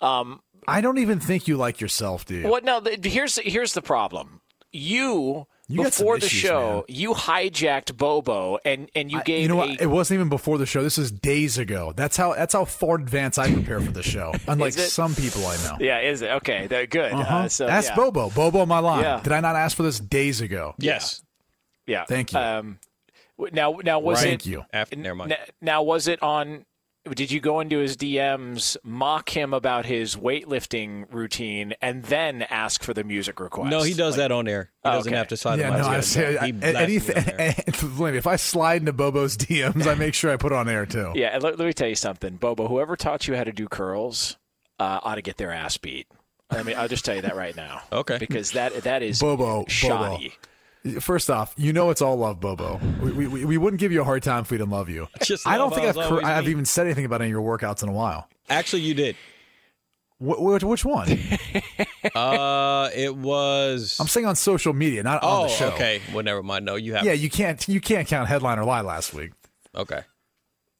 Um, 0.00 0.40
I 0.66 0.80
don't 0.80 0.98
even 0.98 1.20
think 1.20 1.46
you 1.46 1.56
like 1.56 1.80
yourself, 1.80 2.24
dude. 2.24 2.44
What? 2.44 2.64
No. 2.64 2.80
The, 2.80 2.98
here's 3.08 3.36
here's 3.38 3.72
the 3.74 3.82
problem. 3.82 4.40
You, 4.72 5.46
You 5.70 5.84
got 5.84 5.92
some 5.92 6.04
before 6.04 6.18
the 6.18 6.26
issues, 6.26 6.40
show, 6.40 6.84
man. 6.88 6.96
you 6.96 7.14
hijacked 7.14 7.96
Bobo 7.96 8.58
and 8.64 8.90
and 8.94 9.10
you 9.10 9.18
I- 9.18 9.22
gave 9.22 9.42
you 9.42 9.48
know 9.48 9.62
a, 9.62 9.68
what? 9.68 9.80
It 9.80 9.86
wasn't 9.86 10.16
even 10.18 10.28
before 10.28 10.58
the 10.58 10.66
show. 10.66 10.82
This 10.82 10.98
is 10.98 11.10
days 11.10 11.58
ago. 11.58 11.92
That's 11.94 12.16
how 12.16 12.34
that's 12.34 12.52
how 12.54 12.64
far 12.64 12.96
in 12.96 13.02
advance 13.02 13.38
I 13.38 13.52
prepare 13.52 13.80
for 13.80 13.92
the 13.92 14.02
show. 14.02 14.32
Unlike 14.48 14.72
some 14.74 15.14
people 15.14 15.46
I 15.46 15.56
know. 15.58 15.76
Yeah, 15.80 16.00
is 16.00 16.22
it 16.22 16.30
okay? 16.32 16.66
That 16.66 16.90
good. 16.90 17.12
Uh-huh. 17.12 17.36
Uh, 17.36 17.48
so 17.48 17.68
ask 17.68 17.90
yeah. 17.90 17.96
Bobo. 17.96 18.30
Bobo, 18.30 18.66
my 18.66 18.78
line. 18.80 19.02
Yeah. 19.02 19.20
Did 19.22 19.32
I 19.32 19.40
not 19.40 19.56
ask 19.56 19.76
for 19.76 19.82
this 19.84 20.00
days 20.00 20.40
ago? 20.40 20.74
Yes. 20.78 21.22
Yeah. 21.86 22.04
Thank 22.04 22.32
you. 22.32 22.38
Um, 22.38 22.78
now, 23.52 23.78
now 23.82 23.98
was 24.00 24.20
Thank 24.20 24.46
it? 24.46 24.50
you. 24.50 24.64
After, 24.72 24.96
never 24.96 25.14
mind. 25.14 25.32
n- 25.32 25.38
Now, 25.62 25.82
was 25.82 26.08
it 26.08 26.22
on? 26.22 26.66
Did 27.14 27.30
you 27.32 27.40
go 27.40 27.60
into 27.60 27.78
his 27.78 27.96
DMs, 27.96 28.76
mock 28.84 29.30
him 29.30 29.54
about 29.54 29.86
his 29.86 30.16
weightlifting 30.16 31.06
routine, 31.10 31.72
and 31.80 32.04
then 32.04 32.42
ask 32.42 32.82
for 32.82 32.92
the 32.92 33.02
music 33.04 33.40
request? 33.40 33.70
No, 33.70 33.82
he 33.82 33.94
does 33.94 34.16
that 34.16 34.30
on 34.30 34.46
air. 34.46 34.70
He 34.84 34.88
Oh, 34.90 34.92
doesn't 34.92 35.10
okay. 35.10 35.16
have 35.18 35.28
to 35.28 35.36
sign 35.38 35.58
Yeah, 35.58 35.70
them 35.70 35.80
no. 35.80 35.88
I 35.88 36.00
say 36.00 36.32
He 36.32 36.38
I, 36.38 36.46
anything. 36.82 37.16
on 37.16 37.40
air. 37.40 37.54
believe 37.80 38.12
me, 38.12 38.18
if 38.18 38.26
I 38.26 38.36
slide 38.36 38.82
into 38.82 38.92
Bobo's 38.92 39.36
DMs, 39.38 39.86
I 39.86 39.94
make 39.94 40.12
sure 40.12 40.30
I 40.30 40.36
put 40.36 40.52
on 40.52 40.68
air 40.68 40.84
too. 40.84 41.12
Yeah, 41.16 41.28
and 41.28 41.42
let, 41.42 41.58
let 41.58 41.64
me 41.66 41.72
tell 41.72 41.88
you 41.88 41.94
something, 41.94 42.36
Bobo. 42.36 42.68
Whoever 42.68 42.96
taught 42.96 43.26
you 43.26 43.34
how 43.34 43.44
to 43.44 43.52
do 43.52 43.66
curls 43.66 44.36
uh, 44.78 45.00
ought 45.02 45.14
to 45.14 45.22
get 45.22 45.38
their 45.38 45.52
ass 45.52 45.78
beat. 45.78 46.06
I 46.50 46.62
mean, 46.64 46.76
I'll 46.76 46.88
just 46.88 47.04
tell 47.04 47.14
you 47.16 47.22
that 47.22 47.34
right 47.36 47.56
now. 47.56 47.80
Okay. 47.92 48.18
Because 48.18 48.50
that 48.52 48.74
that 48.82 49.02
is 49.02 49.20
Bobo, 49.20 49.64
shoddy. 49.68 50.28
Bobo. 50.28 50.34
First 51.00 51.28
off, 51.28 51.52
you 51.58 51.74
know 51.74 51.90
it's 51.90 52.00
all 52.00 52.16
love, 52.16 52.40
Bobo. 52.40 52.80
We, 53.02 53.26
we, 53.26 53.44
we 53.44 53.58
wouldn't 53.58 53.80
give 53.80 53.92
you 53.92 54.00
a 54.00 54.04
hard 54.04 54.22
time 54.22 54.42
if 54.42 54.50
we 54.50 54.56
didn't 54.56 54.70
love 54.70 54.88
you. 54.88 55.08
Just 55.22 55.46
I 55.46 55.58
don't 55.58 55.74
think 55.74 55.86
I've 55.86 55.96
it's 55.96 56.24
I've 56.24 56.48
even 56.48 56.64
said 56.64 56.86
anything 56.86 57.04
about 57.04 57.20
any 57.20 57.30
of 57.30 57.32
your 57.32 57.58
workouts 57.58 57.82
in 57.82 57.90
a 57.90 57.92
while. 57.92 58.28
Actually, 58.48 58.82
you 58.82 58.94
did. 58.94 59.16
Wh- 60.18 60.40
which 60.40 60.84
one? 60.84 61.08
uh, 62.14 62.90
it 62.94 63.14
was. 63.14 63.98
I'm 64.00 64.06
saying 64.06 64.26
on 64.26 64.36
social 64.36 64.72
media, 64.72 65.02
not 65.02 65.20
oh, 65.22 65.28
on 65.28 65.42
the 65.44 65.48
show. 65.48 65.68
okay. 65.68 66.00
Well, 66.14 66.24
never 66.24 66.42
mind. 66.42 66.64
No, 66.64 66.76
you 66.76 66.94
have. 66.94 67.04
Yeah, 67.04 67.12
you 67.12 67.28
can't. 67.28 67.66
You 67.68 67.80
can't 67.80 68.08
count 68.08 68.28
headline 68.28 68.58
or 68.58 68.64
lie 68.64 68.80
last 68.80 69.12
week. 69.12 69.32
Okay. 69.74 70.00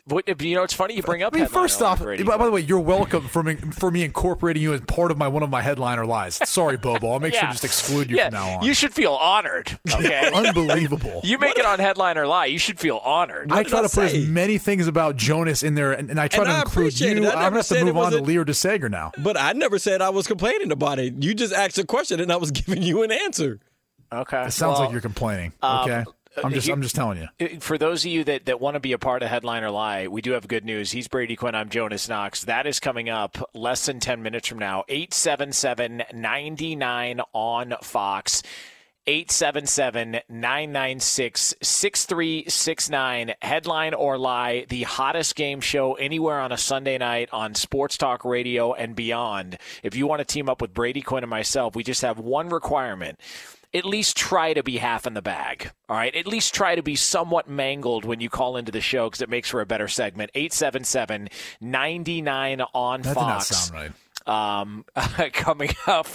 What, 0.07 0.43
you 0.43 0.55
know, 0.55 0.63
it's 0.63 0.75
funny 0.75 0.95
you 0.95 1.03
bring 1.03 1.23
up. 1.23 1.35
I 1.35 1.39
mean, 1.39 1.47
first 1.47 1.81
off, 1.83 2.01
Brady. 2.01 2.23
by, 2.25 2.37
by 2.37 2.47
the 2.47 2.51
way, 2.51 2.61
you're 2.61 2.81
welcome 2.81 3.29
for 3.29 3.43
me, 3.43 3.55
for 3.57 3.91
me 3.91 4.03
incorporating 4.05 4.63
you 4.63 4.73
as 4.75 4.81
part 4.83 5.11
of 5.11 5.19
my 5.19 5.29
one 5.29 5.43
of 5.43 5.51
my 5.51 5.63
headliner 5.63 6.05
lies. 6.07 6.41
Sorry, 6.49 6.77
Bobo. 6.77 7.11
I'll 7.13 7.21
make 7.21 7.35
sure 7.35 7.43
to 7.43 7.49
just 7.49 7.65
exclude 7.65 8.11
you 8.11 8.17
yeah, 8.17 8.27
from 8.31 8.35
now 8.35 8.49
on. 8.59 8.65
You 8.65 8.75
should 8.75 8.93
feel 8.95 9.13
honored. 9.15 9.79
Okay, 9.95 10.31
Unbelievable. 10.35 11.21
You 11.25 11.39
make 11.39 11.59
it 11.59 11.65
on 11.67 11.79
headliner 11.79 12.23
or 12.23 12.27
lie. 12.27 12.47
You 12.47 12.59
should 12.59 12.79
feel 12.81 12.99
honored. 12.99 13.53
I 13.53 13.63
try 13.63 13.83
to 13.83 13.89
put 13.89 14.13
as 14.13 14.29
many 14.29 14.59
things 14.59 14.87
about 14.87 15.17
Jonas 15.17 15.63
in 15.63 15.75
there, 15.75 15.93
and, 15.93 16.11
and 16.11 16.19
I 16.21 16.29
try 16.29 16.45
And 16.45 16.51
to 16.53 16.57
I 16.57 16.61
include 16.63 16.99
you. 17.01 17.09
I 17.09 17.11
I'm 17.11 17.53
gonna 17.53 17.57
have 17.57 17.67
to 17.69 17.85
move 17.85 17.97
on 17.97 18.11
to 18.13 18.19
wasn't- 18.19 18.27
Lear 18.27 18.45
DeSager 18.45 18.91
now. 18.91 19.13
But 19.19 19.37
I 19.39 19.53
never 19.53 19.79
said 19.79 20.03
I 20.03 20.11
was 20.11 20.27
complaining 20.27 20.73
about 20.73 20.99
it. 20.99 21.23
You 21.23 21.35
just 21.35 21.53
asked 21.53 21.79
a 21.79 21.85
question, 21.87 22.21
and 22.21 22.33
I 22.33 22.37
was 22.37 22.51
giving 22.51 22.83
you 22.83 23.03
an 23.03 23.13
answer. 23.13 23.61
Okay. 24.13 24.47
It 24.47 24.53
sounds 24.53 24.73
Well, 24.75 24.87
like 24.87 24.93
you're 24.93 25.01
complaining. 25.01 25.53
um, 25.63 25.89
Okay, 25.89 26.05
I'm 26.43 26.53
just 26.53 26.69
I'm 26.69 26.83
just 26.83 26.95
telling 26.95 27.19
you. 27.19 27.29
Uh, 27.45 27.59
For 27.61 27.77
those 27.77 28.05
of 28.05 28.11
you 28.11 28.25
that, 28.25 28.47
that 28.47 28.61
want 28.61 28.75
to 28.75 28.81
be 28.81 28.93
a 28.93 28.99
part 28.99 29.23
of 29.23 29.29
Headline 29.29 29.65
or 29.65 29.71
Lie, 29.71 30.09
we 30.09 30.23
do 30.23 30.33
have 30.33 30.47
good 30.47 30.65
news. 30.65 30.93
He's 30.93 31.09
Brady 31.09 31.37
Quinn. 31.37 31.55
I'm 31.55 31.69
Jonas 31.69 32.09
Knox. 32.09 32.45
That 32.45 32.67
is 32.67 32.79
coming 32.81 33.09
up 33.09 33.51
less 33.55 33.87
than 33.87 34.01
10 34.01 34.23
minutes 34.23 34.49
from 34.49 34.59
now. 34.59 34.85
877 34.89 36.05
99 36.13 37.21
on 37.33 37.75
Fox. 37.83 38.43
877 39.07 40.21
996 40.29 41.55
6369. 41.61 43.35
Headline 43.43 43.95
or 43.95 44.19
Lie, 44.19 44.67
the 44.69 44.83
hottest 44.85 45.35
game 45.35 45.61
show 45.61 45.95
anywhere 45.95 46.39
on 46.39 46.53
a 46.53 46.59
Sunday 46.59 46.99
night 46.99 47.29
on 47.33 47.55
Sports 47.55 47.97
Talk 47.97 48.25
Radio 48.25 48.73
and 48.73 48.95
beyond. 48.95 49.59
If 49.83 49.97
you 49.97 50.07
want 50.07 50.21
to 50.21 50.25
team 50.25 50.49
up 50.49 50.61
with 50.61 50.75
Brady 50.75 51.01
Quinn 51.01 51.25
and 51.25 51.31
myself, 51.31 51.75
we 51.75 51.83
just 51.83 52.03
have 52.03 52.19
one 52.19 52.51
requirement 52.51 53.19
at 53.73 53.85
least 53.85 54.17
try 54.17 54.53
to 54.53 54.63
be 54.63 54.79
half 54.79 55.07
in 55.07 55.15
the 55.15 55.23
bag. 55.23 55.71
All 55.89 55.97
right. 55.97 56.15
At 56.15 56.27
least 56.27 56.55
try 56.55 56.75
to 56.75 56.83
be 56.83 56.97
somewhat 56.97 57.49
mangled 57.49 58.05
when 58.05 58.21
you 58.21 58.29
call 58.29 58.57
into 58.57 58.73
the 58.73 58.81
show 58.81 59.09
because 59.09 59.23
it 59.23 59.29
makes 59.29 59.49
for 59.49 59.61
a 59.61 59.67
better 59.67 59.87
segment. 59.89 60.31
877 60.35 61.29
99 61.61 62.61
on 62.75 63.03
That 63.03 63.15
Fox. 63.15 63.47
sound 63.49 63.73
right. 63.81 63.93
Um, 64.27 64.85
coming 65.33 65.71
up 65.87 66.07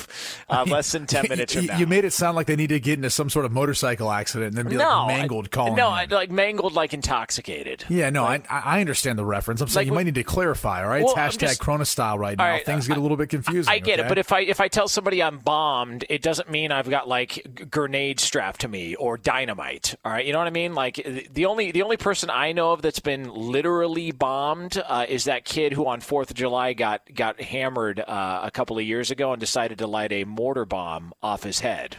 uh, 0.49 0.63
less 0.69 0.91
than 0.91 1.05
10 1.07 1.25
minutes 1.29 1.53
from 1.53 1.63
You- 1.63 1.67
now. 1.69 1.77
You 1.79 1.87
made 1.87 2.05
it 2.05 2.13
sound 2.13 2.35
like 2.35 2.47
they 2.47 2.55
need 2.55 2.69
to 2.69 2.79
get 2.79 2.93
into 2.93 3.09
some 3.09 3.29
sort 3.29 3.45
of 3.45 3.51
motorcycle 3.51 4.11
accident 4.11 4.49
and 4.49 4.57
then 4.57 4.67
be 4.69 4.77
no, 4.77 5.05
like 5.05 5.17
mangled 5.17 5.45
I- 5.45 5.49
calling. 5.49 5.75
No, 5.75 5.87
in. 5.87 5.93
I, 5.93 6.05
like 6.05 6.31
mangled, 6.31 6.73
like 6.73 6.93
intoxicated. 6.93 7.83
Yeah, 7.89 8.09
no, 8.09 8.23
I, 8.23 8.41
I 8.49 8.79
understand 8.81 9.17
the 9.19 9.25
reference. 9.25 9.59
I'm 9.61 9.67
saying 9.67 9.87
Like 9.87 9.91
you 9.91 9.95
might 9.95 10.03
need 10.05 10.15
to 10.15 10.23
clarify. 10.23 10.83
All 10.83 10.89
right, 10.89 11.03
Well, 11.03 11.13
it's 11.15 11.35
hashtag 11.37 11.39
just- 11.39 11.59
Corona 11.61 11.85
style 11.85 12.17
right 12.19 12.37
now. 12.37 12.45
right, 12.45 12.65
Things 12.65 12.87
get 12.87 12.97
a 12.97 13.01
little 13.01 13.17
bit 13.17 13.29
confusing. 13.29 13.71
I 13.71 13.79
get 13.79 13.99
it, 13.99 14.07
but 14.07 14.17
if 14.17 14.31
I 14.31 14.41
if 14.41 14.59
I 14.61 14.67
tell 14.67 14.87
somebody 14.87 15.21
I'm 15.23 15.39
bombed, 15.39 16.05
it 16.09 16.21
doesn't 16.21 16.49
mean 16.49 16.71
I've 16.71 16.89
got 16.89 17.07
like 17.07 17.67
grenades 17.69 18.23
strapped 18.23 18.61
to 18.61 18.67
me 18.67 18.95
or 18.95 19.17
dynamite. 19.17 19.95
All 20.05 20.11
right, 20.11 20.25
you 20.25 20.31
know 20.33 20.39
what 20.39 20.47
I 20.47 20.51
mean? 20.51 20.73
Like 20.73 20.95
the 21.31 21.45
only 21.45 21.71
the 21.71 21.81
only 21.81 21.97
person 21.97 22.29
I 22.29 22.51
know 22.51 22.71
of 22.71 22.81
that's 22.81 22.99
been 22.99 23.29
literally 23.33 24.11
bombed 24.11 24.81
uh, 24.85 25.05
is 25.09 25.25
that 25.25 25.43
kid 25.45 25.73
who 25.73 25.87
on 25.87 26.01
Fourth 26.01 26.29
of 26.29 26.35
July 26.37 26.73
got 26.73 27.01
got 27.13 27.41
hammered 27.41 27.94
uh, 27.99 28.41
a 28.43 28.51
couple 28.51 28.77
of 28.77 28.83
years 28.83 29.11
ago 29.11 29.31
and 29.31 29.39
decided 29.39 29.77
to 29.79 29.87
light 29.87 30.11
a 30.11 30.23
mortar 30.23 30.65
bomb 30.65 31.13
off 31.21 31.43
his 31.43 31.59
head 31.59 31.97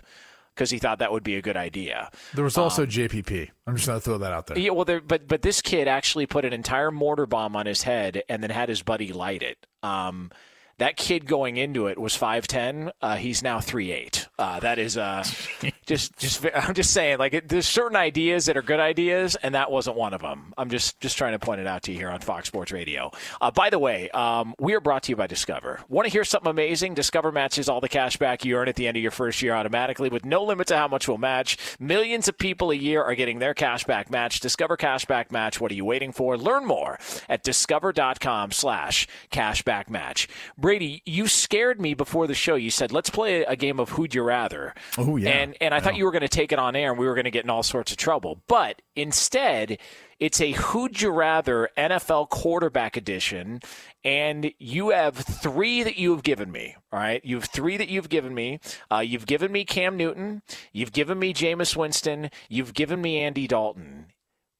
because 0.54 0.70
he 0.70 0.78
thought 0.78 0.98
that 1.00 1.12
would 1.12 1.22
be 1.22 1.36
a 1.36 1.42
good 1.42 1.56
idea. 1.56 2.10
there 2.34 2.44
was 2.44 2.56
also 2.56 2.86
JPP. 2.86 3.50
I'm 3.66 3.76
just 3.76 3.86
going 3.86 4.00
to 4.00 4.04
throw 4.04 4.18
that 4.18 4.32
out 4.32 4.46
there. 4.46 4.58
Yeah, 4.58 4.70
well, 4.70 4.86
there, 4.86 5.00
but 5.00 5.28
but 5.28 5.42
this 5.42 5.60
kid 5.60 5.86
actually 5.86 6.26
put 6.26 6.44
an 6.44 6.52
entire 6.52 6.90
mortar 6.90 7.26
bomb 7.26 7.54
on 7.56 7.66
his 7.66 7.82
head 7.82 8.22
and 8.28 8.42
then 8.42 8.50
had 8.50 8.68
his 8.68 8.82
buddy 8.82 9.12
light 9.12 9.42
it. 9.42 9.58
Um, 9.82 10.30
that 10.78 10.96
kid 10.96 11.26
going 11.26 11.56
into 11.56 11.86
it 11.86 11.98
was 11.98 12.14
five 12.16 12.46
ten. 12.46 12.90
Uh, 13.00 13.16
he's 13.16 13.42
now 13.42 13.60
three 13.60 13.92
eight. 13.92 14.28
Uh, 14.38 14.60
that 14.60 14.78
is 14.78 14.96
uh, 14.96 15.24
just 15.86 16.16
just 16.18 16.44
I'm 16.54 16.74
just 16.74 16.92
saying 16.92 17.18
like 17.18 17.34
it, 17.34 17.48
there's 17.48 17.68
certain 17.68 17.96
ideas 17.96 18.46
that 18.46 18.56
are 18.56 18.62
good 18.62 18.80
ideas, 18.80 19.36
and 19.42 19.54
that 19.54 19.70
wasn't 19.70 19.96
one 19.96 20.14
of 20.14 20.20
them. 20.20 20.52
I'm 20.58 20.70
just 20.70 21.00
just 21.00 21.16
trying 21.16 21.32
to 21.32 21.38
point 21.38 21.60
it 21.60 21.66
out 21.66 21.82
to 21.84 21.92
you 21.92 21.98
here 21.98 22.10
on 22.10 22.20
Fox 22.20 22.48
Sports 22.48 22.72
Radio. 22.72 23.10
Uh, 23.40 23.50
by 23.50 23.70
the 23.70 23.78
way, 23.78 24.10
um, 24.10 24.54
we 24.58 24.74
are 24.74 24.80
brought 24.80 25.04
to 25.04 25.12
you 25.12 25.16
by 25.16 25.26
Discover. 25.26 25.80
Want 25.88 26.06
to 26.06 26.12
hear 26.12 26.24
something 26.24 26.50
amazing? 26.50 26.94
Discover 26.94 27.32
matches 27.32 27.68
all 27.68 27.80
the 27.80 27.88
cash 27.88 28.16
back 28.16 28.44
you 28.44 28.56
earn 28.56 28.68
at 28.68 28.76
the 28.76 28.86
end 28.86 28.96
of 28.96 29.02
your 29.02 29.12
first 29.12 29.42
year 29.42 29.54
automatically 29.54 30.08
with 30.08 30.24
no 30.24 30.44
limit 30.44 30.66
to 30.68 30.76
how 30.76 30.88
much 30.88 31.08
will 31.08 31.18
match. 31.18 31.56
Millions 31.80 32.28
of 32.28 32.38
people 32.38 32.70
a 32.70 32.74
year 32.74 33.02
are 33.02 33.14
getting 33.14 33.38
their 33.38 33.54
cash 33.54 33.84
back 33.84 34.10
match. 34.10 34.40
Discover 34.40 34.76
Cashback 34.76 35.30
Match. 35.30 35.60
What 35.60 35.70
are 35.70 35.74
you 35.74 35.84
waiting 35.84 36.12
for? 36.12 36.36
Learn 36.36 36.64
more 36.64 36.98
at 37.28 37.42
discover.com 37.42 38.50
slash 38.52 39.06
cashback 39.30 39.88
match. 39.90 40.28
Brady, 40.66 41.00
you 41.06 41.28
scared 41.28 41.80
me 41.80 41.94
before 41.94 42.26
the 42.26 42.34
show. 42.34 42.56
You 42.56 42.72
said, 42.72 42.90
let's 42.90 43.08
play 43.08 43.44
a 43.44 43.54
game 43.54 43.78
of 43.78 43.90
Who'd 43.90 44.16
You 44.16 44.24
Rather. 44.24 44.74
Oh, 44.98 45.16
yeah. 45.16 45.28
And, 45.28 45.56
and 45.60 45.72
I 45.72 45.78
thought 45.78 45.94
you 45.94 46.04
were 46.04 46.10
going 46.10 46.22
to 46.22 46.28
take 46.28 46.50
it 46.50 46.58
on 46.58 46.74
air 46.74 46.90
and 46.90 46.98
we 46.98 47.06
were 47.06 47.14
going 47.14 47.26
to 47.26 47.30
get 47.30 47.44
in 47.44 47.50
all 47.50 47.62
sorts 47.62 47.92
of 47.92 47.98
trouble. 47.98 48.42
But 48.48 48.82
instead, 48.96 49.78
it's 50.18 50.40
a 50.40 50.50
Who'd 50.50 51.00
You 51.00 51.10
Rather 51.10 51.70
NFL 51.78 52.30
quarterback 52.30 52.96
edition. 52.96 53.60
And 54.02 54.50
you 54.58 54.88
have 54.88 55.14
three 55.14 55.84
that 55.84 55.98
you 55.98 56.10
have 56.10 56.24
given 56.24 56.50
me. 56.50 56.74
All 56.90 56.98
right. 56.98 57.24
You 57.24 57.36
have 57.36 57.44
three 57.44 57.76
that 57.76 57.88
you've 57.88 58.08
given 58.08 58.34
me. 58.34 58.58
Uh, 58.90 58.98
you've 58.98 59.26
given 59.26 59.52
me 59.52 59.64
Cam 59.64 59.96
Newton. 59.96 60.42
You've 60.72 60.92
given 60.92 61.20
me 61.20 61.32
Jameis 61.32 61.76
Winston. 61.76 62.28
You've 62.48 62.74
given 62.74 63.00
me 63.00 63.20
Andy 63.20 63.46
Dalton. 63.46 64.06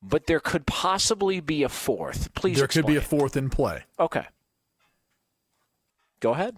But 0.00 0.28
there 0.28 0.38
could 0.38 0.68
possibly 0.68 1.40
be 1.40 1.64
a 1.64 1.68
fourth. 1.68 2.32
Please 2.34 2.58
there 2.58 2.68
could 2.68 2.86
be 2.86 2.94
a 2.94 3.00
fourth 3.00 3.36
in 3.36 3.50
play. 3.50 3.82
Okay. 3.98 4.26
Go 6.20 6.32
ahead. 6.32 6.56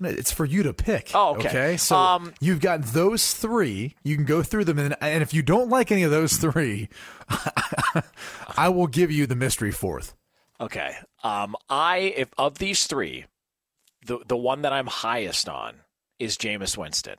It's 0.00 0.30
for 0.30 0.44
you 0.44 0.62
to 0.62 0.72
pick. 0.72 1.10
Oh, 1.12 1.36
okay. 1.36 1.76
So 1.76 1.96
Um, 1.96 2.32
you've 2.40 2.60
got 2.60 2.82
those 2.82 3.34
three. 3.34 3.96
You 4.04 4.14
can 4.14 4.24
go 4.24 4.44
through 4.44 4.64
them, 4.64 4.78
and, 4.78 4.96
and 5.00 5.22
if 5.22 5.34
you 5.34 5.42
don't 5.42 5.68
like 5.68 5.90
any 5.90 6.04
of 6.04 6.12
those 6.12 6.36
three, 6.36 6.88
I 8.56 8.68
will 8.68 8.86
give 8.86 9.10
you 9.10 9.26
the 9.26 9.34
mystery 9.34 9.72
fourth. 9.72 10.14
Okay. 10.60 10.96
Um, 11.24 11.56
I 11.68 12.14
if 12.16 12.28
of 12.38 12.58
these 12.58 12.86
three, 12.86 13.26
the 14.06 14.18
the 14.26 14.36
one 14.36 14.62
that 14.62 14.72
I'm 14.72 14.86
highest 14.86 15.48
on 15.48 15.80
is 16.20 16.36
Jameis 16.36 16.76
Winston. 16.76 17.16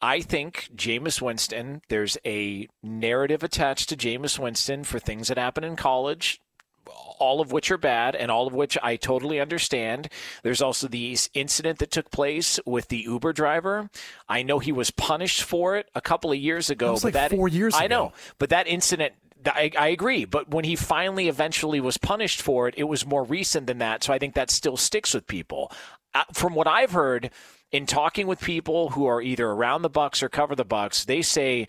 I 0.00 0.20
think 0.20 0.68
Jameis 0.76 1.20
Winston. 1.20 1.82
There's 1.88 2.18
a 2.24 2.68
narrative 2.82 3.42
attached 3.42 3.88
to 3.88 3.96
Jameis 3.96 4.38
Winston 4.38 4.84
for 4.84 4.98
things 5.00 5.26
that 5.28 5.38
happen 5.38 5.64
in 5.64 5.74
college. 5.74 6.40
All 7.18 7.40
of 7.40 7.52
which 7.52 7.70
are 7.70 7.78
bad, 7.78 8.14
and 8.14 8.30
all 8.30 8.46
of 8.46 8.52
which 8.52 8.76
I 8.82 8.96
totally 8.96 9.40
understand. 9.40 10.08
There's 10.42 10.62
also 10.62 10.88
the 10.88 11.16
incident 11.34 11.78
that 11.78 11.90
took 11.90 12.10
place 12.10 12.60
with 12.66 12.88
the 12.88 12.98
Uber 12.98 13.32
driver. 13.32 13.90
I 14.28 14.42
know 14.42 14.58
he 14.58 14.72
was 14.72 14.90
punished 14.90 15.42
for 15.42 15.76
it 15.76 15.88
a 15.94 16.00
couple 16.00 16.30
of 16.32 16.38
years 16.38 16.70
ago. 16.70 16.94
That 16.94 17.04
like 17.04 17.14
that 17.14 17.30
four 17.30 17.48
years 17.48 17.74
I 17.74 17.84
ago. 17.84 17.94
know, 17.94 18.12
but 18.38 18.50
that 18.50 18.66
incident, 18.66 19.14
I, 19.44 19.70
I 19.78 19.88
agree. 19.88 20.24
But 20.24 20.50
when 20.50 20.64
he 20.64 20.76
finally 20.76 21.28
eventually 21.28 21.80
was 21.80 21.98
punished 21.98 22.42
for 22.42 22.68
it, 22.68 22.74
it 22.76 22.84
was 22.84 23.06
more 23.06 23.24
recent 23.24 23.66
than 23.66 23.78
that. 23.78 24.04
So 24.04 24.12
I 24.12 24.18
think 24.18 24.34
that 24.34 24.50
still 24.50 24.76
sticks 24.76 25.14
with 25.14 25.26
people. 25.26 25.72
Uh, 26.14 26.24
from 26.32 26.54
what 26.54 26.66
I've 26.66 26.92
heard 26.92 27.30
in 27.72 27.86
talking 27.86 28.26
with 28.26 28.40
people 28.40 28.90
who 28.90 29.06
are 29.06 29.20
either 29.20 29.48
around 29.48 29.82
the 29.82 29.90
Bucs 29.90 30.22
or 30.22 30.28
cover 30.28 30.54
the 30.54 30.64
Bucs, 30.64 31.04
they 31.04 31.22
say 31.22 31.66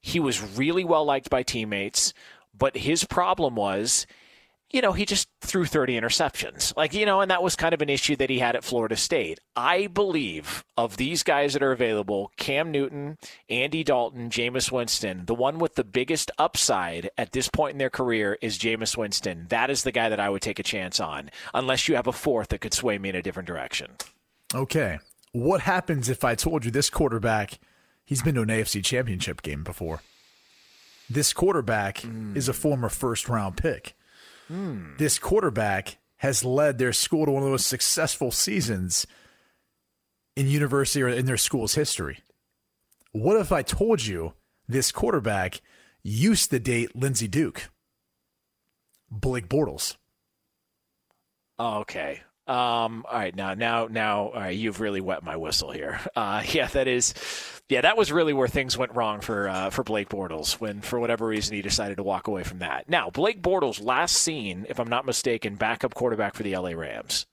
he 0.00 0.18
was 0.18 0.56
really 0.56 0.84
well 0.84 1.04
liked 1.04 1.28
by 1.28 1.42
teammates, 1.42 2.14
but 2.56 2.76
his 2.76 3.04
problem 3.04 3.54
was 3.56 4.06
you 4.70 4.80
know, 4.80 4.92
he 4.92 5.04
just 5.04 5.28
threw 5.40 5.64
30 5.64 6.00
interceptions. 6.00 6.76
Like, 6.76 6.94
you 6.94 7.04
know, 7.04 7.20
and 7.20 7.30
that 7.30 7.42
was 7.42 7.56
kind 7.56 7.74
of 7.74 7.82
an 7.82 7.88
issue 7.88 8.14
that 8.16 8.30
he 8.30 8.38
had 8.38 8.54
at 8.54 8.62
Florida 8.62 8.96
State. 8.96 9.40
I 9.56 9.88
believe 9.88 10.64
of 10.76 10.96
these 10.96 11.22
guys 11.22 11.54
that 11.54 11.62
are 11.62 11.72
available 11.72 12.30
Cam 12.36 12.70
Newton, 12.70 13.18
Andy 13.48 13.82
Dalton, 13.82 14.30
Jameis 14.30 14.70
Winston, 14.70 15.24
the 15.26 15.34
one 15.34 15.58
with 15.58 15.74
the 15.74 15.84
biggest 15.84 16.30
upside 16.38 17.10
at 17.18 17.32
this 17.32 17.48
point 17.48 17.72
in 17.72 17.78
their 17.78 17.90
career 17.90 18.38
is 18.40 18.58
Jameis 18.58 18.96
Winston. 18.96 19.46
That 19.48 19.70
is 19.70 19.82
the 19.82 19.92
guy 19.92 20.08
that 20.08 20.20
I 20.20 20.30
would 20.30 20.42
take 20.42 20.60
a 20.60 20.64
chance 20.64 21.00
on, 21.00 21.30
unless 21.52 21.88
you 21.88 21.96
have 21.96 22.06
a 22.06 22.12
fourth 22.12 22.48
that 22.48 22.60
could 22.60 22.74
sway 22.74 22.98
me 22.98 23.08
in 23.08 23.16
a 23.16 23.22
different 23.22 23.48
direction. 23.48 23.92
Okay. 24.54 24.98
What 25.32 25.62
happens 25.62 26.08
if 26.08 26.24
I 26.24 26.34
told 26.34 26.64
you 26.64 26.70
this 26.70 26.90
quarterback, 26.90 27.58
he's 28.04 28.22
been 28.22 28.36
to 28.36 28.42
an 28.42 28.48
AFC 28.48 28.84
championship 28.84 29.42
game 29.42 29.64
before? 29.64 30.02
This 31.08 31.32
quarterback 31.32 31.98
hmm. 31.98 32.36
is 32.36 32.48
a 32.48 32.52
former 32.52 32.88
first 32.88 33.28
round 33.28 33.56
pick. 33.56 33.94
Hmm. 34.50 34.96
This 34.98 35.20
quarterback 35.20 35.98
has 36.16 36.44
led 36.44 36.78
their 36.78 36.92
school 36.92 37.24
to 37.24 37.30
one 37.30 37.44
of 37.44 37.46
the 37.46 37.52
most 37.52 37.68
successful 37.68 38.32
seasons 38.32 39.06
in 40.34 40.48
university 40.48 41.02
or 41.04 41.08
in 41.08 41.24
their 41.24 41.36
school's 41.36 41.76
history. 41.76 42.18
What 43.12 43.36
if 43.36 43.52
I 43.52 43.62
told 43.62 44.04
you 44.04 44.32
this 44.66 44.90
quarterback 44.90 45.60
used 46.02 46.50
to 46.50 46.58
date 46.58 46.96
Lindsey 46.96 47.28
Duke? 47.28 47.70
Blake 49.08 49.48
Bortles. 49.48 49.96
Oh, 51.56 51.78
okay. 51.80 52.22
Um, 52.50 53.04
all 53.08 53.16
right, 53.16 53.36
now, 53.36 53.54
now, 53.54 53.86
now, 53.86 54.32
right, 54.32 54.56
you've 54.56 54.80
really 54.80 55.00
wet 55.00 55.22
my 55.22 55.36
whistle 55.36 55.70
here. 55.70 56.00
Uh, 56.16 56.42
yeah, 56.48 56.66
that 56.66 56.88
is, 56.88 57.14
yeah, 57.68 57.82
that 57.82 57.96
was 57.96 58.10
really 58.10 58.32
where 58.32 58.48
things 58.48 58.76
went 58.76 58.92
wrong 58.96 59.20
for 59.20 59.48
uh, 59.48 59.70
for 59.70 59.84
Blake 59.84 60.08
Bortles 60.08 60.54
when, 60.54 60.80
for 60.80 60.98
whatever 60.98 61.26
reason, 61.26 61.54
he 61.54 61.62
decided 61.62 61.98
to 61.98 62.02
walk 62.02 62.26
away 62.26 62.42
from 62.42 62.58
that. 62.58 62.88
Now, 62.88 63.08
Blake 63.08 63.40
Bortles 63.40 63.80
last 63.80 64.16
seen, 64.16 64.66
if 64.68 64.80
I'm 64.80 64.88
not 64.88 65.06
mistaken, 65.06 65.54
backup 65.54 65.94
quarterback 65.94 66.34
for 66.34 66.42
the 66.42 66.56
LA 66.56 66.70
Rams. 66.70 67.24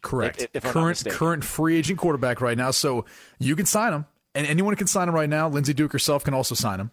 Correct. 0.00 0.40
If, 0.40 0.48
if 0.54 0.62
current 0.62 1.04
current 1.10 1.44
free 1.44 1.76
agent 1.76 1.98
quarterback 1.98 2.40
right 2.40 2.56
now, 2.56 2.70
so 2.70 3.04
you 3.38 3.54
can 3.54 3.66
sign 3.66 3.92
him, 3.92 4.06
and 4.34 4.46
anyone 4.46 4.74
can 4.76 4.86
sign 4.86 5.06
him 5.06 5.14
right 5.14 5.28
now. 5.28 5.50
Lindsey 5.50 5.74
Duke 5.74 5.92
herself 5.92 6.24
can 6.24 6.32
also 6.32 6.54
sign 6.54 6.80
him. 6.80 6.90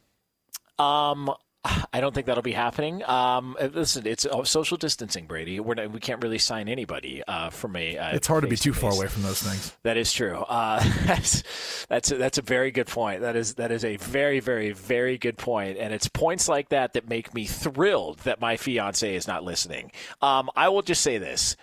Um, 0.85 1.31
I 1.93 2.01
don't 2.01 2.13
think 2.13 2.27
that'll 2.27 2.41
be 2.43 2.53
happening. 2.53 3.03
Um, 3.07 3.55
listen, 3.73 4.07
it's 4.07 4.25
uh, 4.25 4.43
social 4.43 4.77
distancing, 4.77 5.25
Brady. 5.25 5.59
We're 5.59 5.75
not, 5.75 5.91
we 5.91 5.99
can't 5.99 6.21
really 6.23 6.37
sign 6.37 6.67
anybody 6.67 7.21
uh, 7.27 7.49
from 7.49 7.75
a. 7.75 7.97
Uh, 7.97 8.15
It's 8.15 8.27
hard 8.27 8.43
to 8.43 8.49
be 8.49 8.55
too 8.55 8.73
far 8.73 8.91
away 8.91 9.07
from 9.07 9.23
those 9.23 9.41
things. 9.41 9.75
That 9.83 9.97
is 9.97 10.11
true. 10.11 10.37
Uh, 10.37 10.83
that's 11.05 11.43
that's 11.87 12.11
a, 12.11 12.17
that's 12.17 12.37
a 12.37 12.41
very 12.41 12.71
good 12.71 12.87
point. 12.87 13.21
That 13.21 13.35
is 13.35 13.55
that 13.55 13.71
is 13.71 13.85
a 13.85 13.97
very 13.97 14.39
very 14.39 14.71
very 14.71 15.17
good 15.17 15.37
point, 15.37 15.77
and 15.77 15.93
it's 15.93 16.07
points 16.07 16.47
like 16.47 16.69
that 16.69 16.93
that 16.93 17.07
make 17.07 17.33
me 17.33 17.45
thrilled 17.45 18.19
that 18.19 18.41
my 18.41 18.57
fiance 18.57 19.15
is 19.15 19.27
not 19.27 19.43
listening. 19.43 19.91
Um, 20.21 20.49
I 20.55 20.69
will 20.69 20.81
just 20.81 21.01
say 21.01 21.17
this: 21.17 21.55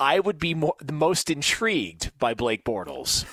I 0.00 0.20
would 0.20 0.38
be 0.38 0.54
more, 0.54 0.74
the 0.80 0.92
most 0.92 1.28
intrigued 1.30 2.16
by 2.18 2.32
Blake 2.32 2.64
Bortles, 2.64 3.26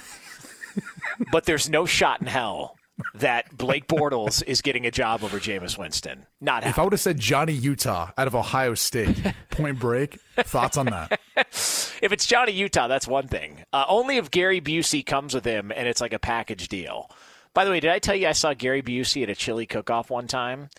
but 1.31 1.45
there's 1.45 1.69
no 1.69 1.85
shot 1.85 2.19
in 2.19 2.27
hell 2.27 2.75
that 3.15 3.55
Blake 3.57 3.87
Bortles 3.87 4.43
is 4.45 4.61
getting 4.61 4.85
a 4.85 4.91
job 4.91 5.23
over 5.23 5.39
Jameis 5.39 5.77
Winston. 5.77 6.25
Not 6.39 6.65
If 6.65 6.79
I 6.79 6.83
would 6.83 6.93
have 6.93 6.99
said 6.99 7.19
Johnny 7.19 7.53
Utah 7.53 8.11
out 8.17 8.27
of 8.27 8.35
Ohio 8.35 8.73
State, 8.75 9.21
Point 9.49 9.79
Break, 9.79 10.19
thoughts 10.37 10.77
on 10.77 10.87
that? 10.87 11.19
if 11.37 12.11
it's 12.11 12.25
Johnny 12.25 12.51
Utah, 12.53 12.87
that's 12.87 13.07
one 13.07 13.27
thing. 13.27 13.63
Uh, 13.73 13.85
only 13.87 14.17
if 14.17 14.31
Gary 14.31 14.61
Busey 14.61 15.05
comes 15.05 15.33
with 15.33 15.45
him 15.45 15.71
and 15.75 15.87
it's 15.87 16.01
like 16.01 16.13
a 16.13 16.19
package 16.19 16.67
deal. 16.67 17.09
By 17.53 17.65
the 17.65 17.71
way, 17.71 17.79
did 17.79 17.91
I 17.91 17.99
tell 17.99 18.15
you 18.15 18.27
I 18.27 18.31
saw 18.31 18.53
Gary 18.53 18.81
Busey 18.81 19.23
at 19.23 19.29
a 19.29 19.35
chili 19.35 19.65
cook-off 19.65 20.09
one 20.09 20.27
time? 20.27 20.69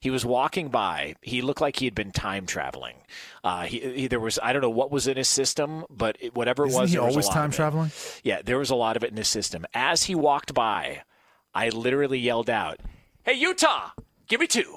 He 0.00 0.10
was 0.10 0.24
walking 0.24 0.68
by. 0.68 1.14
He 1.22 1.42
looked 1.42 1.60
like 1.60 1.76
he 1.76 1.84
had 1.84 1.94
been 1.94 2.10
time 2.10 2.44
traveling. 2.44 2.96
Uh, 3.44 3.62
he, 3.62 3.78
he 3.78 4.06
there 4.08 4.18
was 4.18 4.36
I 4.42 4.52
don't 4.52 4.60
know 4.60 4.68
what 4.68 4.90
was 4.90 5.06
in 5.06 5.16
his 5.16 5.28
system, 5.28 5.84
but 5.88 6.16
it, 6.18 6.34
whatever 6.34 6.64
it 6.64 6.70
Isn't 6.70 6.80
was, 6.80 6.90
he 6.92 6.98
was 6.98 7.12
always 7.12 7.28
time 7.28 7.50
it. 7.50 7.54
traveling? 7.54 7.92
Yeah, 8.24 8.42
there 8.42 8.58
was 8.58 8.70
a 8.70 8.74
lot 8.74 8.96
of 8.96 9.04
it 9.04 9.10
in 9.12 9.16
his 9.16 9.28
system. 9.28 9.64
As 9.74 10.02
he 10.04 10.16
walked 10.16 10.54
by, 10.54 11.02
I 11.54 11.68
literally 11.68 12.18
yelled 12.18 12.50
out, 12.50 12.80
"Hey 13.24 13.34
Utah, 13.34 13.90
give 14.28 14.40
me 14.40 14.46
two. 14.46 14.76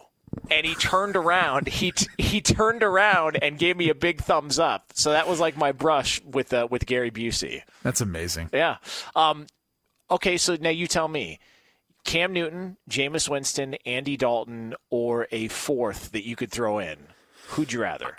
And 0.52 0.66
he 0.66 0.76
turned 0.76 1.16
around. 1.16 1.68
He 1.68 1.92
t- 1.92 2.08
he 2.18 2.42
turned 2.42 2.84
around 2.84 3.38
and 3.42 3.58
gave 3.58 3.78
me 3.78 3.90
a 3.90 3.96
big 3.96 4.22
thumbs 4.22 4.60
up. 4.60 4.92
So 4.94 5.12
that 5.12 5.28
was 5.28 5.40
like 5.40 5.56
my 5.58 5.72
brush 5.72 6.22
with 6.24 6.54
uh, 6.54 6.68
with 6.70 6.86
Gary 6.86 7.10
Busey. 7.10 7.62
That's 7.84 8.02
amazing. 8.02 8.50
Yeah. 8.54 8.78
Um, 9.16 9.48
okay, 10.12 10.38
so 10.38 10.58
now 10.60 10.70
you 10.70 10.88
tell 10.88 11.08
me. 11.08 11.40
Cam 12.04 12.34
Newton, 12.34 12.78
Jameis 12.88 13.28
Winston, 13.28 13.76
Andy 13.86 14.16
Dalton, 14.16 14.76
or 14.92 15.28
a 15.32 15.48
fourth 15.48 16.12
that 16.12 16.24
you 16.24 16.36
could 16.36 16.52
throw 16.52 16.78
in. 16.78 16.98
Who'd 17.50 17.74
you 17.74 17.82
rather? 17.82 18.16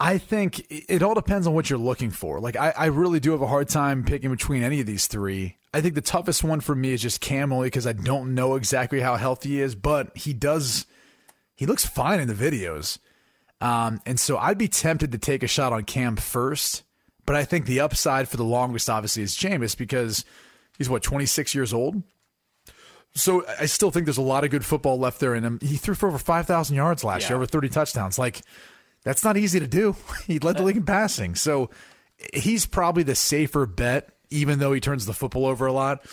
I 0.00 0.18
think 0.18 0.64
it 0.68 1.02
all 1.02 1.14
depends 1.14 1.46
on 1.48 1.54
what 1.54 1.68
you're 1.68 1.80
looking 1.80 2.10
for. 2.10 2.38
Like, 2.38 2.54
I, 2.54 2.72
I 2.76 2.86
really 2.86 3.18
do 3.18 3.32
have 3.32 3.42
a 3.42 3.46
hard 3.48 3.68
time 3.68 4.04
picking 4.04 4.30
between 4.30 4.62
any 4.62 4.78
of 4.78 4.86
these 4.86 5.08
three. 5.08 5.56
I 5.74 5.80
think 5.80 5.94
the 5.94 6.00
toughest 6.00 6.42
one 6.42 6.60
for 6.60 6.74
me 6.74 6.92
is 6.92 7.02
just 7.02 7.20
Cam, 7.20 7.52
only 7.52 7.66
because 7.66 7.86
I 7.86 7.92
don't 7.92 8.34
know 8.34 8.54
exactly 8.54 9.00
how 9.00 9.16
healthy 9.16 9.50
he 9.50 9.60
is, 9.60 9.74
but 9.74 10.16
he 10.16 10.32
does, 10.32 10.86
he 11.54 11.66
looks 11.66 11.84
fine 11.84 12.20
in 12.20 12.28
the 12.28 12.34
videos. 12.34 12.98
Um, 13.60 14.00
and 14.06 14.18
so 14.18 14.38
I'd 14.38 14.56
be 14.58 14.68
tempted 14.68 15.12
to 15.12 15.18
take 15.18 15.42
a 15.42 15.46
shot 15.48 15.72
on 15.72 15.84
Cam 15.84 16.16
first, 16.16 16.84
but 17.26 17.36
I 17.36 17.44
think 17.44 17.66
the 17.66 17.80
upside 17.80 18.28
for 18.28 18.36
the 18.38 18.44
longest, 18.44 18.88
obviously, 18.88 19.22
is 19.22 19.36
Jameis 19.36 19.76
because 19.76 20.24
he's 20.78 20.88
what, 20.88 21.02
26 21.02 21.54
years 21.54 21.74
old? 21.74 22.02
So 23.14 23.44
I 23.60 23.66
still 23.66 23.90
think 23.90 24.06
there's 24.06 24.16
a 24.18 24.22
lot 24.22 24.44
of 24.44 24.50
good 24.50 24.64
football 24.64 24.98
left 24.98 25.18
there 25.20 25.34
in 25.34 25.44
him. 25.44 25.58
He 25.60 25.76
threw 25.76 25.94
for 25.94 26.08
over 26.08 26.18
5,000 26.18 26.76
yards 26.76 27.02
last 27.04 27.22
Yeah. 27.22 27.30
year, 27.30 27.36
over 27.36 27.46
30 27.46 27.68
touchdowns. 27.68 28.18
Like, 28.18 28.40
that's 29.02 29.24
not 29.24 29.36
easy 29.36 29.60
to 29.60 29.66
do. 29.66 29.96
He 30.26 30.38
led 30.38 30.56
the 30.56 30.62
league 30.62 30.76
in 30.76 30.84
passing. 30.84 31.34
So 31.34 31.70
he's 32.32 32.64
probably 32.66 33.02
the 33.02 33.14
safer 33.14 33.66
bet, 33.66 34.10
even 34.30 34.58
though 34.58 34.72
he 34.72 34.80
turns 34.80 35.06
the 35.06 35.14
football 35.14 35.46
over 35.46 35.66
a 35.66 35.72
lot. 35.72 36.04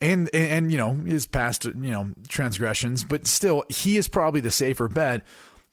And, 0.00 0.30
and, 0.32 0.50
and, 0.50 0.72
you 0.72 0.78
know, 0.78 0.94
his 0.94 1.26
past, 1.26 1.64
you 1.64 1.74
know, 1.74 2.10
transgressions, 2.28 3.04
but 3.04 3.26
still, 3.26 3.64
he 3.68 3.98
is 3.98 4.08
probably 4.08 4.40
the 4.40 4.50
safer 4.50 4.88
bet. 4.88 5.22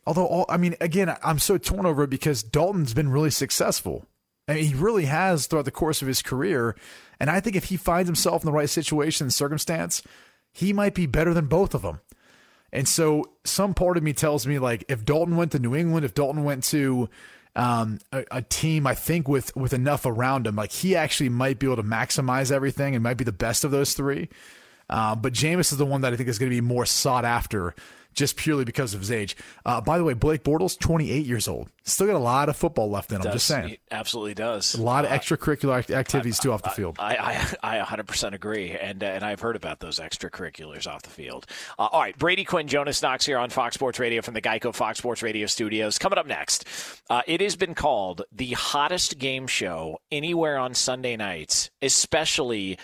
Although, 0.05 0.27
all, 0.27 0.45
I 0.49 0.57
mean, 0.57 0.75
again, 0.81 1.15
I'm 1.23 1.39
so 1.39 1.57
torn 1.57 1.85
over 1.85 2.03
it 2.03 2.09
because 2.09 2.43
Dalton's 2.43 2.93
been 2.93 3.09
really 3.09 3.29
successful. 3.29 4.05
I 4.47 4.55
mean, 4.55 4.63
he 4.65 4.73
really 4.73 5.05
has 5.05 5.47
throughout 5.47 5.65
the 5.65 5.71
course 5.71 6.01
of 6.01 6.07
his 6.07 6.21
career. 6.21 6.75
And 7.19 7.29
I 7.29 7.39
think 7.39 7.55
if 7.55 7.65
he 7.65 7.77
finds 7.77 8.07
himself 8.07 8.41
in 8.41 8.45
the 8.45 8.51
right 8.51 8.69
situation 8.69 9.25
and 9.25 9.33
circumstance, 9.33 10.01
he 10.53 10.73
might 10.73 10.93
be 10.93 11.05
better 11.05 11.33
than 11.33 11.47
both 11.47 11.73
of 11.73 11.81
them. 11.81 12.01
And 12.71 12.87
so 12.87 13.23
some 13.43 13.73
part 13.73 13.97
of 13.97 14.03
me 14.03 14.13
tells 14.13 14.45
me 14.45 14.59
like 14.59 14.83
if 14.89 15.05
Dalton 15.05 15.37
went 15.37 15.51
to 15.53 15.59
New 15.59 15.75
England, 15.75 16.05
if 16.05 16.13
Dalton 16.13 16.43
went 16.43 16.63
to 16.65 17.09
um, 17.57 17.99
a, 18.13 18.23
a 18.31 18.41
team, 18.43 18.85
I 18.85 18.93
think 18.93 19.27
with 19.27 19.53
with 19.55 19.73
enough 19.73 20.05
around 20.05 20.45
him, 20.45 20.55
like 20.55 20.71
he 20.71 20.95
actually 20.95 21.29
might 21.29 21.57
be 21.59 21.65
able 21.65 21.77
to 21.77 21.83
maximize 21.83 22.51
everything 22.51 22.93
and 22.93 23.03
might 23.03 23.17
be 23.17 23.23
the 23.23 23.31
best 23.31 23.63
of 23.63 23.71
those 23.71 23.93
three. 23.93 24.29
Uh, 24.89 25.15
but 25.15 25.33
Jameis 25.33 25.71
is 25.71 25.77
the 25.77 25.85
one 25.85 26.01
that 26.01 26.13
I 26.13 26.15
think 26.15 26.29
is 26.29 26.39
going 26.39 26.51
to 26.51 26.55
be 26.55 26.61
more 26.61 26.85
sought 26.85 27.25
after 27.25 27.75
just 28.17 28.35
purely 28.35 28.65
because 28.65 28.93
of 28.93 28.99
his 28.99 29.11
age. 29.11 29.37
Uh, 29.65 29.79
by 29.79 29.97
the 29.97 30.03
way, 30.03 30.13
Blake 30.13 30.43
Bortles, 30.43 30.77
28 30.77 31.25
years 31.25 31.47
old. 31.47 31.69
Still 31.85 32.07
got 32.07 32.15
a 32.15 32.19
lot 32.19 32.49
of 32.49 32.57
football 32.57 32.89
left 32.89 33.11
in 33.11 33.21
him. 33.21 33.27
I'm 33.27 33.31
just 33.33 33.47
saying. 33.47 33.69
he 33.69 33.79
absolutely 33.91 34.33
does. 34.33 34.75
A 34.75 34.81
lot 34.81 35.05
of 35.05 35.11
Uh, 35.11 35.15
extracurricular 35.15 35.77
act- 35.77 35.91
activities 35.91 36.37
too 36.39 36.51
off 36.51 36.63
the 36.63 36.69
field. 36.71 36.97
I, 36.99 37.47
I, 37.63 37.77
I 37.79 37.85
100% 37.85 38.33
agree, 38.33 38.71
and 38.71 39.01
uh, 39.01 39.07
and 39.07 39.23
I've 39.23 39.39
heard 39.39 39.55
about 39.55 39.79
those 39.79 39.99
extracurriculars 39.99 40.85
off 40.87 41.03
the 41.03 41.09
field. 41.09 41.45
Uh, 41.79 41.87
all 41.91 42.01
right, 42.01 42.17
Brady 42.17 42.43
Quinn, 42.43 42.67
Jonas 42.67 43.01
Knox 43.01 43.25
here 43.25 43.37
on 43.37 43.49
Fox 43.49 43.75
Sports 43.75 43.99
Radio 43.99 44.21
from 44.21 44.33
the 44.33 44.41
Geico 44.41 44.73
Fox 44.75 44.97
Sports 44.97 45.21
Radio 45.23 45.45
studios. 45.45 45.97
Coming 45.97 46.19
up 46.19 46.27
next, 46.27 46.65
uh, 47.09 47.21
it 47.27 47.39
has 47.39 47.55
been 47.55 47.75
called 47.75 48.23
the 48.33 48.51
hottest 48.53 49.17
game 49.19 49.47
show 49.47 49.99
anywhere 50.11 50.57
on 50.57 50.73
Sunday 50.73 51.15
nights, 51.15 51.69
especially 51.81 52.77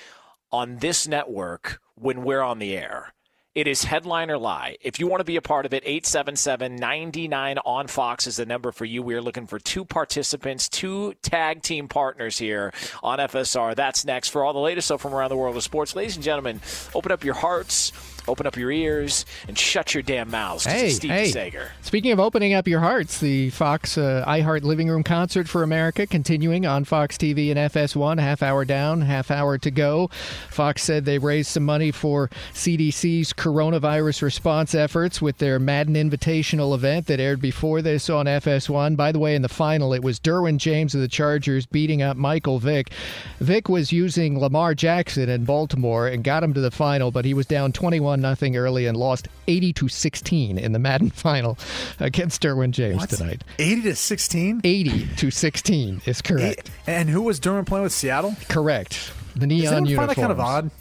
on 0.52 0.78
this 0.78 1.08
network 1.08 1.80
when 1.96 2.24
we're 2.24 2.42
on 2.42 2.60
the 2.60 2.78
air. 2.78 3.14
It 3.56 3.68
is 3.68 3.84
headline 3.84 4.32
or 4.32 4.40
lie. 4.40 4.78
If 4.82 5.00
you 5.00 5.06
want 5.06 5.20
to 5.20 5.26
be 5.26 5.36
a 5.36 5.42
part 5.42 5.68
of 5.68 5.76
it, 5.76 5.84
877 5.86 6.76
99 6.76 7.60
on 7.60 7.86
Fox 7.86 8.26
is 8.26 8.38
the 8.38 8.48
number 8.48 8.72
for 8.72 8.84
you. 8.84 9.04
We 9.04 9.14
are 9.14 9.22
looking 9.22 9.46
for 9.46 9.60
two 9.60 9.86
participants, 9.86 10.68
two 10.68 11.14
tag 11.22 11.62
team 11.62 11.88
partners 11.88 12.40
here 12.40 12.74
on 13.04 13.20
FSR. 13.20 13.76
That's 13.76 14.06
next. 14.06 14.30
For 14.30 14.44
all 14.44 14.54
the 14.54 14.60
latest 14.60 14.88
stuff 14.88 15.02
from 15.02 15.14
around 15.14 15.30
the 15.30 15.38
world 15.38 15.56
of 15.56 15.62
sports, 15.62 15.96
ladies 15.96 16.16
and 16.16 16.24
gentlemen, 16.24 16.62
open 16.96 17.12
up 17.12 17.24
your 17.24 17.36
hearts, 17.36 17.92
open 18.28 18.48
up 18.48 18.58
your 18.58 18.72
ears, 18.72 19.26
and 19.48 19.58
shut 19.58 19.94
your 19.94 20.04
damn 20.04 20.30
mouths. 20.32 20.66
Hey, 20.66 20.90
Steve 20.90 21.12
hey. 21.12 21.28
Sager. 21.30 21.72
Speaking 21.82 22.12
of 22.12 22.20
opening 22.20 22.54
up 22.54 22.68
your 22.68 22.80
hearts, 22.80 23.20
the 23.20 23.50
Fox 23.52 23.98
uh, 23.98 24.24
iHeart 24.28 24.64
Living 24.64 24.90
Room 24.90 25.04
Concert 25.04 25.48
for 25.48 25.64
America 25.64 26.08
continuing 26.08 26.66
on 26.66 26.84
Fox 26.86 27.18
TV 27.18 27.50
and 27.50 27.72
FS1. 27.72 28.20
Half 28.20 28.44
hour 28.44 28.66
down, 28.66 29.02
half 29.02 29.32
hour 29.32 29.58
to 29.58 29.72
go. 29.72 30.10
Fox 30.50 30.84
said 30.84 31.06
they 31.06 31.18
raised 31.18 31.50
some 31.50 31.64
money 31.64 31.92
for 31.92 32.30
CDC's 32.54 33.34
coronavirus 33.34 34.22
response 34.22 34.76
efforts 34.76 35.22
with 35.22 35.38
their 35.38 35.60
Madden 35.60 35.96
Invitational 35.96 36.76
event 36.76 37.08
that 37.08 37.20
aired 37.20 37.42
before 37.42 37.82
this 37.82 38.10
on 38.10 38.26
FS1. 38.26 38.96
By 38.96 39.12
the 39.12 39.20
way, 39.20 39.36
in 39.36 39.42
the 39.42 39.50
final, 39.50 39.94
it 39.94 40.04
was 40.04 40.20
Derwin 40.20 40.58
James 40.58 40.96
of 40.96 41.02
the 41.02 41.08
Chargers 41.08 41.66
beating 41.66 42.02
up 42.02 42.18
Michael 42.18 42.60
Vick. 42.60 42.92
Vick 43.40 43.70
was 43.70 43.92
using 43.92 44.40
Lamar 44.40 44.74
Jackson 44.74 45.30
in 45.30 45.46
Baltimore 45.46 46.08
and 46.08 46.24
got 46.24 46.44
him 46.44 46.54
to 46.54 46.62
the 46.62 46.72
final, 46.72 47.12
but 47.12 47.26
he 47.26 47.34
was 47.34 47.46
down 47.46 47.72
21 47.72 48.13
nothing 48.16 48.56
early 48.58 48.86
and 48.86 48.98
lost 48.98 49.28
80 49.48 49.74
to 49.74 49.88
16 49.88 50.58
in 50.58 50.72
the 50.72 50.80
Madden 50.80 51.10
final 51.12 51.58
against 52.00 52.42
Derwin 52.42 52.72
James 52.72 53.06
tonight. 53.08 53.44
80 53.60 53.82
to 53.84 53.96
16? 53.96 54.62
80 54.64 55.08
to 55.18 55.32
16 55.32 56.02
is 56.06 56.22
correct. 56.22 56.72
And 56.88 57.10
who 57.10 57.22
was 57.22 57.40
Derwin 57.40 57.66
playing 57.66 57.84
with 57.84 57.94
Seattle? 57.94 58.36
Correct. 58.50 59.12
The 59.36 59.48
neon 59.48 59.74
anyone 59.74 59.86
uniforms. 59.88 59.98
find 59.98 60.10
that 60.10 60.22
kind 60.22 60.32
of 60.32 60.40
odd? 60.40 60.72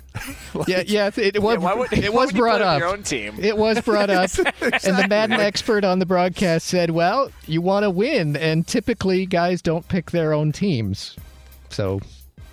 yeah, 0.68 0.82
yeah, 0.86 1.10
it, 1.16 1.42
was. 1.42 1.56
why 1.58 1.72
would- 1.72 1.90
it 1.92 2.12
was 2.14 2.32
brought 2.32 2.60
up 2.60 2.78
your 2.80 2.88
own 2.88 3.02
team? 3.02 3.34
It 3.38 3.56
was 3.56 3.80
brought 3.80 4.10
up, 4.10 4.30
and 4.36 4.46
the 4.60 4.66
Exactly. 4.76 5.06
Madden 5.08 5.40
expert 5.40 5.84
on 5.84 6.00
the 6.00 6.04
broadcast 6.04 6.66
said, 6.66 6.90
"Well, 6.90 7.30
you 7.46 7.62
want 7.62 7.84
to 7.84 7.90
win, 7.90 8.36
and 8.36 8.66
typically 8.66 9.24
guys 9.24 9.62
don't 9.62 9.88
pick 9.88 10.10
their 10.10 10.34
own 10.34 10.52
teams." 10.52 11.16
So 11.70 12.00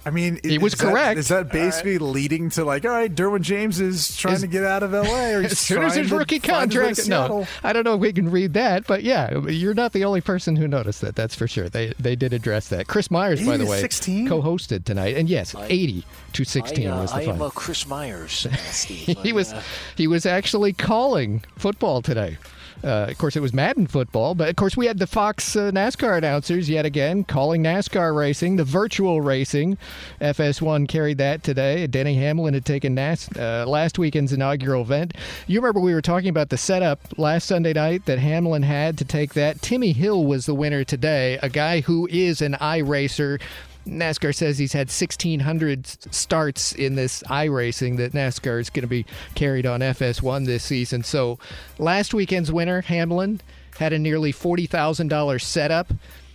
I 0.09 0.11
mean, 0.11 0.39
He 0.43 0.57
was 0.57 0.73
that- 0.73 0.87
correct. 0.89 1.19
is 1.19 1.27
that 1.27 1.51
basically 1.51 1.99
leading 1.99 2.49
to 2.51 2.65
like, 2.65 2.83
all 2.83 2.89
right, 2.91 3.13
Derwin 3.13 3.41
James 3.41 3.79
is 3.79 4.17
trying 4.17 4.33
Is- 4.35 4.41
to 4.41 4.47
get 4.47 4.63
out 4.63 4.81
of 4.81 4.91
LA, 4.91 5.03
or 5.35 5.43
as 5.43 5.59
soon 5.59 5.83
as 5.83 5.93
his 5.95 6.11
rookie 6.11 6.39
find 6.39 6.71
his 6.71 6.79
way 6.81 6.87
contract, 6.87 7.07
no, 7.09 7.47
I 7.63 7.73
don't 7.73 7.83
know 7.83 7.93
if 7.93 7.99
we 7.99 8.11
can 8.11 8.31
read 8.31 8.53
that, 8.53 8.87
but 8.87 9.03
yeah, 9.03 9.37
you're 9.47 9.75
not 9.75 9.93
the 9.93 10.03
only 10.05 10.21
person 10.21 10.55
who 10.55 10.67
noticed 10.67 11.01
that. 11.01 11.15
That's 11.15 11.35
for 11.35 11.47
sure. 11.47 11.69
They 11.69 11.93
they 11.99 12.15
did 12.15 12.33
address 12.33 12.69
that. 12.69 12.87
Chris 12.87 13.11
Myers, 13.11 13.45
by 13.45 13.57
the 13.57 13.67
way, 13.67 13.79
16? 13.79 14.27
co-hosted 14.27 14.83
tonight, 14.83 15.15
and 15.15 15.29
yes, 15.29 15.53
80 15.55 16.03
to 16.33 16.43
16 16.43 16.87
I, 16.87 16.91
uh, 16.97 17.01
was 17.01 17.11
the 17.11 17.17
I 17.17 17.21
am 17.21 17.27
final. 17.29 17.45
uh, 17.45 17.49
Chris 17.51 17.85
Myers, 17.87 18.47
uh, 18.51 18.55
Steve. 18.71 19.17
he 19.19 19.29
I, 19.29 19.33
was 19.33 19.53
uh, 19.53 19.61
he 19.95 20.07
was 20.07 20.25
actually 20.25 20.73
calling 20.73 21.43
football 21.55 22.01
today. 22.01 22.37
Uh, 22.83 23.07
of 23.09 23.17
course, 23.17 23.35
it 23.35 23.41
was 23.41 23.53
Madden 23.53 23.87
football, 23.87 24.35
but 24.35 24.49
of 24.49 24.55
course, 24.55 24.77
we 24.77 24.85
had 24.85 24.99
the 24.99 25.07
Fox 25.07 25.55
uh, 25.55 25.71
NASCAR 25.71 26.17
announcers 26.17 26.69
yet 26.69 26.85
again 26.85 27.23
calling 27.23 27.63
NASCAR 27.63 28.15
racing, 28.15 28.55
the 28.55 28.63
virtual 28.63 29.21
racing. 29.21 29.77
FS1 30.21 30.87
carried 30.87 31.17
that 31.17 31.43
today. 31.43 31.87
Denny 31.87 32.15
Hamlin 32.15 32.53
had 32.53 32.65
taken 32.65 32.95
NAS- 32.95 33.29
uh, 33.35 33.65
last 33.67 33.99
weekend's 33.99 34.31
inaugural 34.31 34.81
event. 34.81 35.15
You 35.47 35.59
remember 35.59 35.79
we 35.81 35.93
were 35.93 36.01
talking 36.01 36.29
about 36.29 36.49
the 36.49 36.57
setup 36.57 36.99
last 37.17 37.47
Sunday 37.47 37.73
night 37.73 38.05
that 38.05 38.19
Hamlin 38.19 38.63
had 38.63 38.97
to 38.99 39.05
take 39.05 39.33
that. 39.33 39.61
Timmy 39.61 39.91
Hill 39.91 40.25
was 40.25 40.45
the 40.45 40.55
winner 40.55 40.83
today, 40.83 41.37
a 41.41 41.49
guy 41.49 41.81
who 41.81 42.07
is 42.09 42.41
an 42.41 42.53
iRacer. 42.53 43.41
NASCAR 43.89 44.33
says 44.33 44.57
he's 44.57 44.73
had 44.73 44.87
1,600 44.87 45.87
starts 46.13 46.73
in 46.73 46.95
this 46.95 47.23
iRacing 47.23 47.97
that 47.97 48.13
NASCAR 48.13 48.59
is 48.59 48.69
going 48.69 48.83
to 48.83 48.87
be 48.87 49.05
carried 49.35 49.65
on 49.65 49.81
FS1 49.81 50.45
this 50.45 50.63
season. 50.63 51.03
So 51.03 51.39
last 51.77 52.13
weekend's 52.13 52.51
winner, 52.51 52.81
Hamlin, 52.81 53.41
had 53.77 53.93
a 53.93 53.99
nearly 53.99 54.33
$40,000 54.33 55.41
setup 55.41 55.93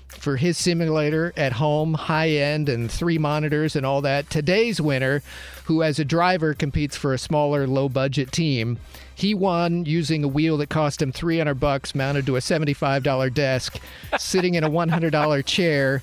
for 0.09 0.37
his 0.37 0.57
simulator 0.57 1.33
at 1.37 1.53
home, 1.53 1.95
high 1.95 2.31
end, 2.31 2.69
and 2.69 2.91
three 2.91 3.19
monitors 3.19 3.77
and 3.77 3.85
all 3.85 4.01
that. 4.03 4.31
Today's 4.31 4.81
winner, 4.81 5.23
who 5.65 5.83
as 5.83 5.99
a 5.99 6.05
driver 6.05 6.55
competes 6.55 6.97
for 6.97 7.13
a 7.13 7.19
smaller, 7.19 7.67
low 7.67 7.89
budget 7.89 8.33
team, 8.33 8.79
he 9.15 9.35
won 9.35 9.85
using 9.85 10.25
a 10.25 10.29
wheel 10.29 10.57
that 10.59 10.71
cost 10.71 11.03
him 11.03 11.13
300 11.13 11.55
bucks 11.55 11.95
mounted 11.95 12.27
to 12.27 12.37
a 12.37 12.41
$75 12.41 13.33
desk, 13.35 13.79
sitting 14.19 14.55
in 14.55 14.65
a 14.65 14.71
$100 14.71 15.45
chair 15.45 16.03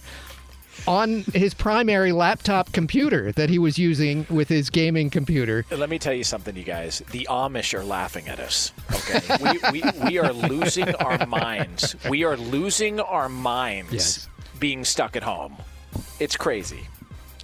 on 0.88 1.24
his 1.34 1.54
primary 1.54 2.12
laptop 2.12 2.72
computer 2.72 3.32
that 3.34 3.50
he 3.50 3.60
was 3.60 3.78
using 3.78 4.26
with 4.30 4.50
his 4.50 4.70
gaming 4.70 5.10
computer. 5.10 5.66
Let 5.72 5.90
me 5.90 6.00
tell 6.00 6.14
you 6.14 6.24
something, 6.24 6.56
you 6.56 6.64
guys. 6.64 7.02
The 7.12 7.28
Amish 7.30 7.74
are 7.78 7.84
laughing 7.84 8.28
at 8.28 8.40
us. 8.40 8.72
Okay, 8.94 9.20
we, 9.72 9.82
we, 9.82 9.92
we 10.06 10.18
are 10.20 10.34
losing 10.34 10.94
our 10.96 11.26
minds. 11.28 11.96
We 12.10 12.24
are 12.24 12.38
losing 12.38 13.00
our 13.00 13.30
minds 13.30 13.94
Yes. 13.94 14.30
being 14.60 14.84
stuck 14.86 15.16
at 15.16 15.24
home. 15.24 15.56
It's 16.20 16.36
crazy. 16.38 16.88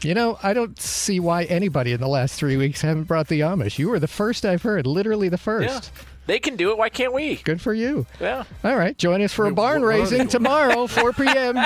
You 0.03 0.13
know, 0.13 0.37
I 0.43 0.53
don't 0.53 0.79
see 0.79 1.19
why 1.19 1.45
anybody 1.45 1.91
in 1.91 1.99
the 1.99 2.07
last 2.07 2.35
three 2.35 2.55
weeks 2.55 2.81
haven't 2.81 3.05
brought 3.05 3.27
the 3.29 3.39
Amish. 3.39 3.79
You 3.79 3.89
were 3.89 3.99
the 3.99 4.07
first 4.07 4.45
I've 4.45 4.61
heard, 4.61 4.85
literally 4.85 5.27
the 5.29 5.39
first. 5.39 5.91
Yeah. 5.95 6.01
They 6.27 6.39
can 6.39 6.55
do 6.57 6.71
it. 6.71 6.77
Why 6.77 6.89
can't 6.89 7.13
we? 7.13 7.37
Good 7.37 7.61
for 7.61 7.73
you. 7.73 8.05
Yeah. 8.19 8.43
All 8.63 8.75
right, 8.75 8.97
join 8.97 9.21
us 9.21 9.33
for 9.33 9.47
a 9.47 9.51
barn 9.53 9.81
what 9.81 9.87
are 9.87 9.89
raising 9.89 10.27
tomorrow, 10.27 10.85
4 10.87 11.13
p.m. 11.13 11.57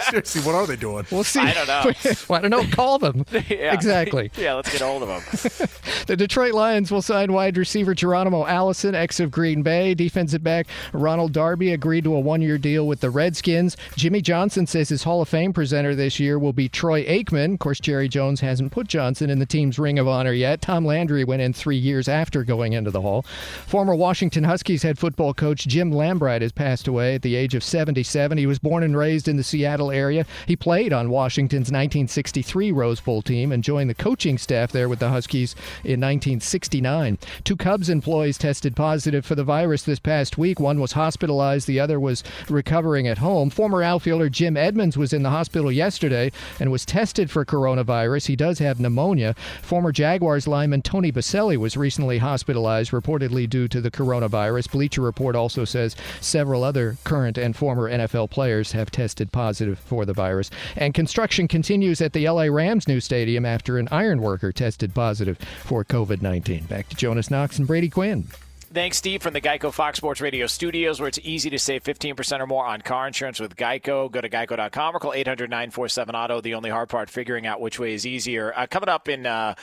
Seriously, 0.00 0.42
what 0.42 0.54
are 0.54 0.66
they 0.66 0.76
doing? 0.76 1.06
We'll 1.10 1.24
see. 1.24 1.40
I 1.40 1.54
don't 1.54 1.68
know. 1.68 1.92
I 2.34 2.40
don't 2.40 2.50
know. 2.50 2.64
Call 2.74 2.98
them. 2.98 3.24
Yeah. 3.48 3.72
Exactly. 3.72 4.30
Yeah, 4.36 4.54
let's 4.54 4.70
get 4.70 4.80
a 4.82 4.86
hold 4.86 5.02
of 5.04 5.08
them. 5.08 5.68
The 6.06 6.16
Detroit 6.16 6.52
Lions 6.54 6.90
will 6.90 7.00
sign 7.02 7.32
wide 7.32 7.56
receiver 7.56 7.94
Geronimo 7.94 8.44
Allison, 8.46 8.94
ex 8.94 9.20
of 9.20 9.30
Green 9.30 9.62
Bay. 9.62 9.94
Defensive 9.94 10.42
back 10.42 10.66
Ronald 10.92 11.32
Darby 11.32 11.72
agreed 11.72 12.04
to 12.04 12.14
a 12.14 12.20
one 12.20 12.42
year 12.42 12.58
deal 12.58 12.86
with 12.86 13.00
the 13.00 13.10
Redskins. 13.10 13.76
Jimmy 13.96 14.20
Johnson 14.20 14.66
says 14.66 14.88
his 14.88 15.04
Hall 15.04 15.22
of 15.22 15.28
Fame 15.28 15.52
presenter 15.52 15.94
this 15.94 16.18
year 16.20 16.38
will 16.38 16.52
be 16.52 16.68
Troy 16.68 17.04
Aikman. 17.04 17.54
Of 17.54 17.58
course, 17.60 17.80
Jerry 17.80 18.08
Jones 18.08 18.40
hasn't 18.40 18.72
put 18.72 18.88
Johnson 18.88 19.30
in 19.30 19.38
the 19.38 19.46
team's 19.46 19.78
Ring 19.78 19.98
of 19.98 20.08
Honor 20.08 20.32
yet. 20.32 20.60
Tom 20.60 20.84
Landry 20.84 21.24
went 21.24 21.40
in 21.40 21.52
three 21.52 21.78
years 21.78 22.08
after 22.08 22.44
going 22.44 22.72
into 22.74 22.90
the 22.90 23.00
Hall. 23.00 23.24
Former 23.68 23.94
Washington 23.94 24.44
Huskies 24.44 24.82
head 24.82 24.98
football 24.98 25.34
coach 25.34 25.66
Jim 25.66 25.92
Lambright 25.92 26.40
has 26.40 26.52
passed 26.52 26.88
away 26.88 27.14
at 27.14 27.20
the 27.20 27.36
age 27.36 27.54
of 27.54 27.62
77. 27.62 28.38
He 28.38 28.46
was 28.46 28.58
born 28.58 28.82
and 28.82 28.96
raised 28.96 29.28
in 29.28 29.36
the 29.36 29.44
Seattle 29.44 29.90
area. 29.90 30.24
He 30.46 30.56
played 30.56 30.90
on 30.90 31.10
Washington's 31.10 31.70
1963 31.70 32.72
Rose 32.72 33.00
Bowl 33.02 33.20
team 33.20 33.52
and 33.52 33.62
joined 33.62 33.90
the 33.90 33.94
coaching 33.94 34.38
staff 34.38 34.72
there 34.72 34.88
with 34.88 35.00
the 35.00 35.10
Huskies 35.10 35.54
in 35.84 36.00
1969. 36.00 37.18
Two 37.44 37.56
Cubs 37.56 37.90
employees 37.90 38.38
tested 38.38 38.74
positive 38.74 39.26
for 39.26 39.34
the 39.34 39.44
virus 39.44 39.82
this 39.82 39.98
past 39.98 40.38
week. 40.38 40.58
One 40.58 40.80
was 40.80 40.92
hospitalized, 40.92 41.66
the 41.66 41.78
other 41.78 42.00
was 42.00 42.24
recovering 42.48 43.06
at 43.06 43.18
home. 43.18 43.50
Former 43.50 43.82
outfielder 43.82 44.30
Jim 44.30 44.56
Edmonds 44.56 44.96
was 44.96 45.12
in 45.12 45.22
the 45.22 45.28
hospital 45.28 45.70
yesterday 45.70 46.32
and 46.58 46.72
was 46.72 46.86
tested 46.86 47.30
for 47.30 47.44
coronavirus. 47.44 48.28
He 48.28 48.36
does 48.36 48.60
have 48.60 48.80
pneumonia. 48.80 49.34
Former 49.60 49.92
Jaguars 49.92 50.48
lineman 50.48 50.80
Tony 50.80 51.12
Boselli 51.12 51.58
was 51.58 51.76
recently 51.76 52.16
hospitalized, 52.16 52.92
reportedly 52.92 53.46
due 53.46 53.57
to 53.66 53.80
the 53.80 53.90
coronavirus. 53.90 54.70
Bleacher 54.70 55.00
Report 55.00 55.34
also 55.34 55.64
says 55.64 55.96
several 56.20 56.62
other 56.62 56.96
current 57.02 57.38
and 57.38 57.56
former 57.56 57.90
NFL 57.90 58.30
players 58.30 58.72
have 58.72 58.90
tested 58.90 59.32
positive 59.32 59.78
for 59.78 60.04
the 60.04 60.12
virus. 60.12 60.50
And 60.76 60.94
construction 60.94 61.48
continues 61.48 62.00
at 62.00 62.12
the 62.12 62.28
LA 62.28 62.44
Rams 62.44 62.86
new 62.86 63.00
stadium 63.00 63.44
after 63.44 63.78
an 63.78 63.88
iron 63.90 64.20
worker 64.20 64.52
tested 64.52 64.94
positive 64.94 65.38
for 65.64 65.84
COVID 65.84 66.22
19. 66.22 66.66
Back 66.66 66.88
to 66.90 66.96
Jonas 66.96 67.30
Knox 67.30 67.58
and 67.58 67.66
Brady 67.66 67.88
Quinn. 67.88 68.28
Thanks, 68.70 68.98
Steve, 68.98 69.22
from 69.22 69.32
the 69.32 69.40
Geico 69.40 69.72
Fox 69.72 69.96
Sports 69.96 70.20
Radio 70.20 70.46
studios, 70.46 71.00
where 71.00 71.08
it's 71.08 71.18
easy 71.22 71.48
to 71.48 71.58
save 71.58 71.84
15% 71.84 72.38
or 72.40 72.46
more 72.46 72.66
on 72.66 72.82
car 72.82 73.06
insurance 73.06 73.40
with 73.40 73.56
Geico. 73.56 74.10
Go 74.10 74.20
to 74.20 74.28
geico.com 74.28 74.94
or 74.94 74.98
call 74.98 75.14
800 75.14 75.48
947 75.48 76.14
Auto. 76.14 76.42
The 76.42 76.52
only 76.52 76.68
hard 76.68 76.90
part, 76.90 77.08
figuring 77.08 77.46
out 77.46 77.62
which 77.62 77.78
way 77.78 77.94
is 77.94 78.06
easier. 78.06 78.52
Uh, 78.54 78.66
coming 78.66 78.90
up 78.90 79.08
in. 79.08 79.24
Uh, 79.24 79.54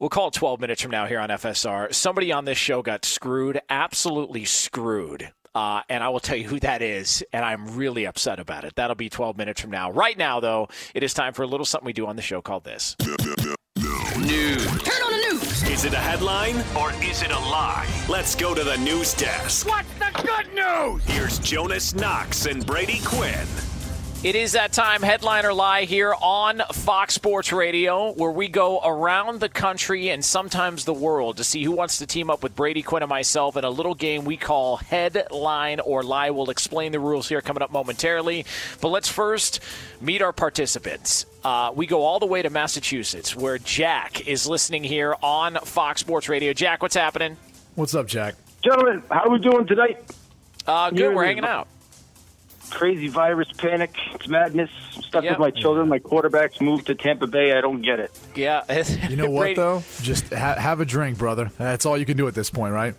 We'll 0.00 0.10
call 0.10 0.28
it 0.28 0.34
12 0.34 0.60
minutes 0.60 0.80
from 0.80 0.92
now 0.92 1.06
here 1.06 1.18
on 1.18 1.28
FSR. 1.28 1.92
Somebody 1.92 2.30
on 2.30 2.44
this 2.44 2.56
show 2.56 2.82
got 2.82 3.04
screwed, 3.04 3.60
absolutely 3.68 4.44
screwed. 4.44 5.32
Uh, 5.56 5.82
and 5.88 6.04
I 6.04 6.08
will 6.10 6.20
tell 6.20 6.36
you 6.36 6.46
who 6.46 6.60
that 6.60 6.82
is, 6.82 7.24
and 7.32 7.44
I'm 7.44 7.74
really 7.76 8.06
upset 8.06 8.38
about 8.38 8.64
it. 8.64 8.76
That'll 8.76 8.94
be 8.94 9.08
12 9.08 9.36
minutes 9.36 9.60
from 9.60 9.72
now. 9.72 9.90
Right 9.90 10.16
now, 10.16 10.38
though, 10.38 10.68
it 10.94 11.02
is 11.02 11.12
time 11.14 11.32
for 11.32 11.42
a 11.42 11.48
little 11.48 11.66
something 11.66 11.84
we 11.86 11.92
do 11.92 12.06
on 12.06 12.14
the 12.14 12.22
show 12.22 12.40
called 12.40 12.62
this. 12.62 12.94
News. 13.00 14.66
Turn 14.82 15.02
on 15.02 15.10
the 15.10 15.26
news. 15.32 15.62
Is 15.64 15.84
it 15.84 15.92
a 15.94 15.98
headline 15.98 16.56
or 16.78 16.92
is 17.02 17.22
it 17.22 17.32
a 17.32 17.38
lie? 17.38 17.88
Let's 18.08 18.36
go 18.36 18.54
to 18.54 18.62
the 18.62 18.76
news 18.76 19.14
desk. 19.14 19.66
What's 19.66 19.92
the 19.94 20.10
good 20.22 20.54
news? 20.54 21.02
Here's 21.06 21.40
Jonas 21.40 21.92
Knox 21.94 22.46
and 22.46 22.64
Brady 22.64 23.00
Quinn. 23.04 23.46
It 24.24 24.34
is 24.34 24.52
that 24.52 24.72
time, 24.72 25.02
headline 25.02 25.46
or 25.46 25.52
lie, 25.52 25.84
here 25.84 26.12
on 26.12 26.60
Fox 26.72 27.14
Sports 27.14 27.52
Radio, 27.52 28.10
where 28.14 28.32
we 28.32 28.48
go 28.48 28.80
around 28.80 29.38
the 29.38 29.48
country 29.48 30.08
and 30.08 30.24
sometimes 30.24 30.84
the 30.84 30.92
world 30.92 31.36
to 31.36 31.44
see 31.44 31.62
who 31.62 31.70
wants 31.70 31.98
to 31.98 32.06
team 32.06 32.28
up 32.28 32.42
with 32.42 32.56
Brady 32.56 32.82
Quinn 32.82 33.04
and 33.04 33.08
myself 33.08 33.56
in 33.56 33.62
a 33.62 33.70
little 33.70 33.94
game 33.94 34.24
we 34.24 34.36
call 34.36 34.78
Headline 34.78 35.78
or 35.78 36.02
Lie. 36.02 36.30
We'll 36.30 36.50
explain 36.50 36.90
the 36.90 36.98
rules 36.98 37.28
here 37.28 37.40
coming 37.40 37.62
up 37.62 37.70
momentarily. 37.70 38.44
But 38.80 38.88
let's 38.88 39.08
first 39.08 39.60
meet 40.00 40.20
our 40.20 40.32
participants. 40.32 41.24
Uh, 41.44 41.70
we 41.72 41.86
go 41.86 42.02
all 42.02 42.18
the 42.18 42.26
way 42.26 42.42
to 42.42 42.50
Massachusetts, 42.50 43.36
where 43.36 43.58
Jack 43.58 44.26
is 44.26 44.48
listening 44.48 44.82
here 44.82 45.14
on 45.22 45.54
Fox 45.62 46.00
Sports 46.00 46.28
Radio. 46.28 46.52
Jack, 46.52 46.82
what's 46.82 46.96
happening? 46.96 47.36
What's 47.76 47.94
up, 47.94 48.08
Jack? 48.08 48.34
Gentlemen, 48.64 49.00
how 49.12 49.26
are 49.26 49.30
we 49.30 49.38
doing 49.38 49.64
tonight? 49.64 50.02
Uh, 50.66 50.90
good. 50.90 50.98
You're 50.98 51.14
We're 51.14 51.24
hanging 51.24 51.44
out. 51.44 51.68
Crazy 52.70 53.08
virus 53.08 53.48
panic. 53.56 53.94
It's 54.14 54.28
madness. 54.28 54.70
I'm 54.96 55.02
stuck 55.02 55.24
Yep. 55.24 55.32
with 55.32 55.38
my 55.40 55.50
children. 55.50 55.88
My 55.88 55.98
quarterbacks 55.98 56.60
moved 56.60 56.86
to 56.86 56.94
Tampa 56.94 57.26
Bay. 57.26 57.56
I 57.56 57.60
don't 57.60 57.82
get 57.82 57.98
it. 58.00 58.10
Yeah. 58.34 58.62
You 59.08 59.16
know 59.16 59.30
what 59.30 59.56
though? 59.56 59.82
Just 60.02 60.32
ha- 60.32 60.54
have 60.56 60.80
a 60.80 60.84
drink, 60.84 61.18
brother. 61.18 61.50
That's 61.58 61.86
all 61.86 61.96
you 61.98 62.04
can 62.06 62.16
do 62.16 62.28
at 62.28 62.34
this 62.34 62.50
point, 62.50 62.72
right? 62.74 62.94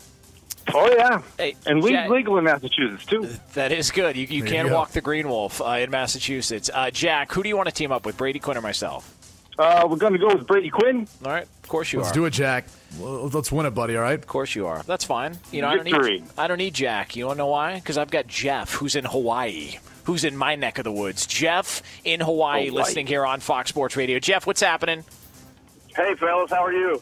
Oh 0.73 0.87
yeah, 0.95 1.21
Hey, 1.37 1.55
and 1.65 1.81
weed's 1.81 1.95
Jack- 1.95 2.09
legal 2.11 2.37
in 2.37 2.43
Massachusetts 2.43 3.03
too. 3.05 3.27
That 3.53 3.71
is 3.71 3.89
good. 3.89 4.15
You, 4.15 4.27
you 4.27 4.41
There 4.43 4.51
can 4.51 4.65
you 4.65 4.69
go. 4.71 4.75
walk 4.77 4.91
the 4.91 5.01
Green 5.01 5.27
Wolf 5.27 5.61
uh, 5.61 5.65
in 5.79 5.89
Massachusetts. 5.89 6.69
Uh, 6.71 6.91
Jack, 6.91 7.31
who 7.31 7.41
do 7.41 7.49
you 7.49 7.57
want 7.57 7.67
to 7.69 7.73
team 7.73 7.91
up 7.91 8.05
with, 8.05 8.17
Brady 8.17 8.37
Quinn 8.39 8.55
or 8.57 8.61
myself? 8.61 9.15
Uh, 9.57 9.87
we're 9.89 9.97
going 9.97 10.13
to 10.13 10.19
go 10.19 10.27
with 10.27 10.45
Brady 10.45 10.69
Quinn. 10.69 11.07
All 11.25 11.31
right, 11.31 11.43
of 11.63 11.69
course 11.69 11.91
you 11.91 11.99
are. 11.99 12.03
Let's 12.03 12.13
do 12.13 12.25
it, 12.25 12.31
Jack. 12.31 12.65
Well, 12.97 13.27
Let's 13.27 13.51
win 13.51 13.65
it, 13.65 13.71
buddy. 13.71 13.95
All 13.95 14.01
right. 14.01 14.17
Of 14.17 14.25
course 14.27 14.55
you 14.55 14.67
are. 14.67 14.81
That's 14.83 15.05
fine. 15.05 15.37
You 15.51 15.61
know, 15.61 15.67
I 15.69 15.75
don't 15.75 15.85
need 15.85 16.23
I 16.37 16.47
don't 16.47 16.57
need 16.57 16.73
Jack. 16.73 17.15
You 17.15 17.27
want 17.27 17.37
to 17.37 17.39
know 17.39 17.47
why? 17.47 17.75
Because 17.75 17.97
I've 17.97 18.09
got 18.11 18.27
Jeff, 18.27 18.73
who's 18.73 18.95
in 18.95 19.05
Hawaii, 19.05 19.77
who's 20.05 20.23
in 20.23 20.35
my 20.35 20.55
neck 20.55 20.77
of 20.79 20.83
the 20.85 20.91
woods. 20.91 21.27
Jeff 21.27 21.83
in 22.03 22.19
Hawaii, 22.19 22.67
Hawaii. 22.67 22.83
listening 22.83 23.07
here 23.07 23.25
on 23.25 23.39
Fox 23.41 23.69
Sports 23.69 23.95
Radio. 23.95 24.19
Jeff, 24.19 24.47
what's 24.47 24.61
happening? 24.61 25.03
Hey 25.95 26.15
fellas, 26.15 26.49
how 26.51 26.63
are 26.65 26.73
you? 26.73 27.01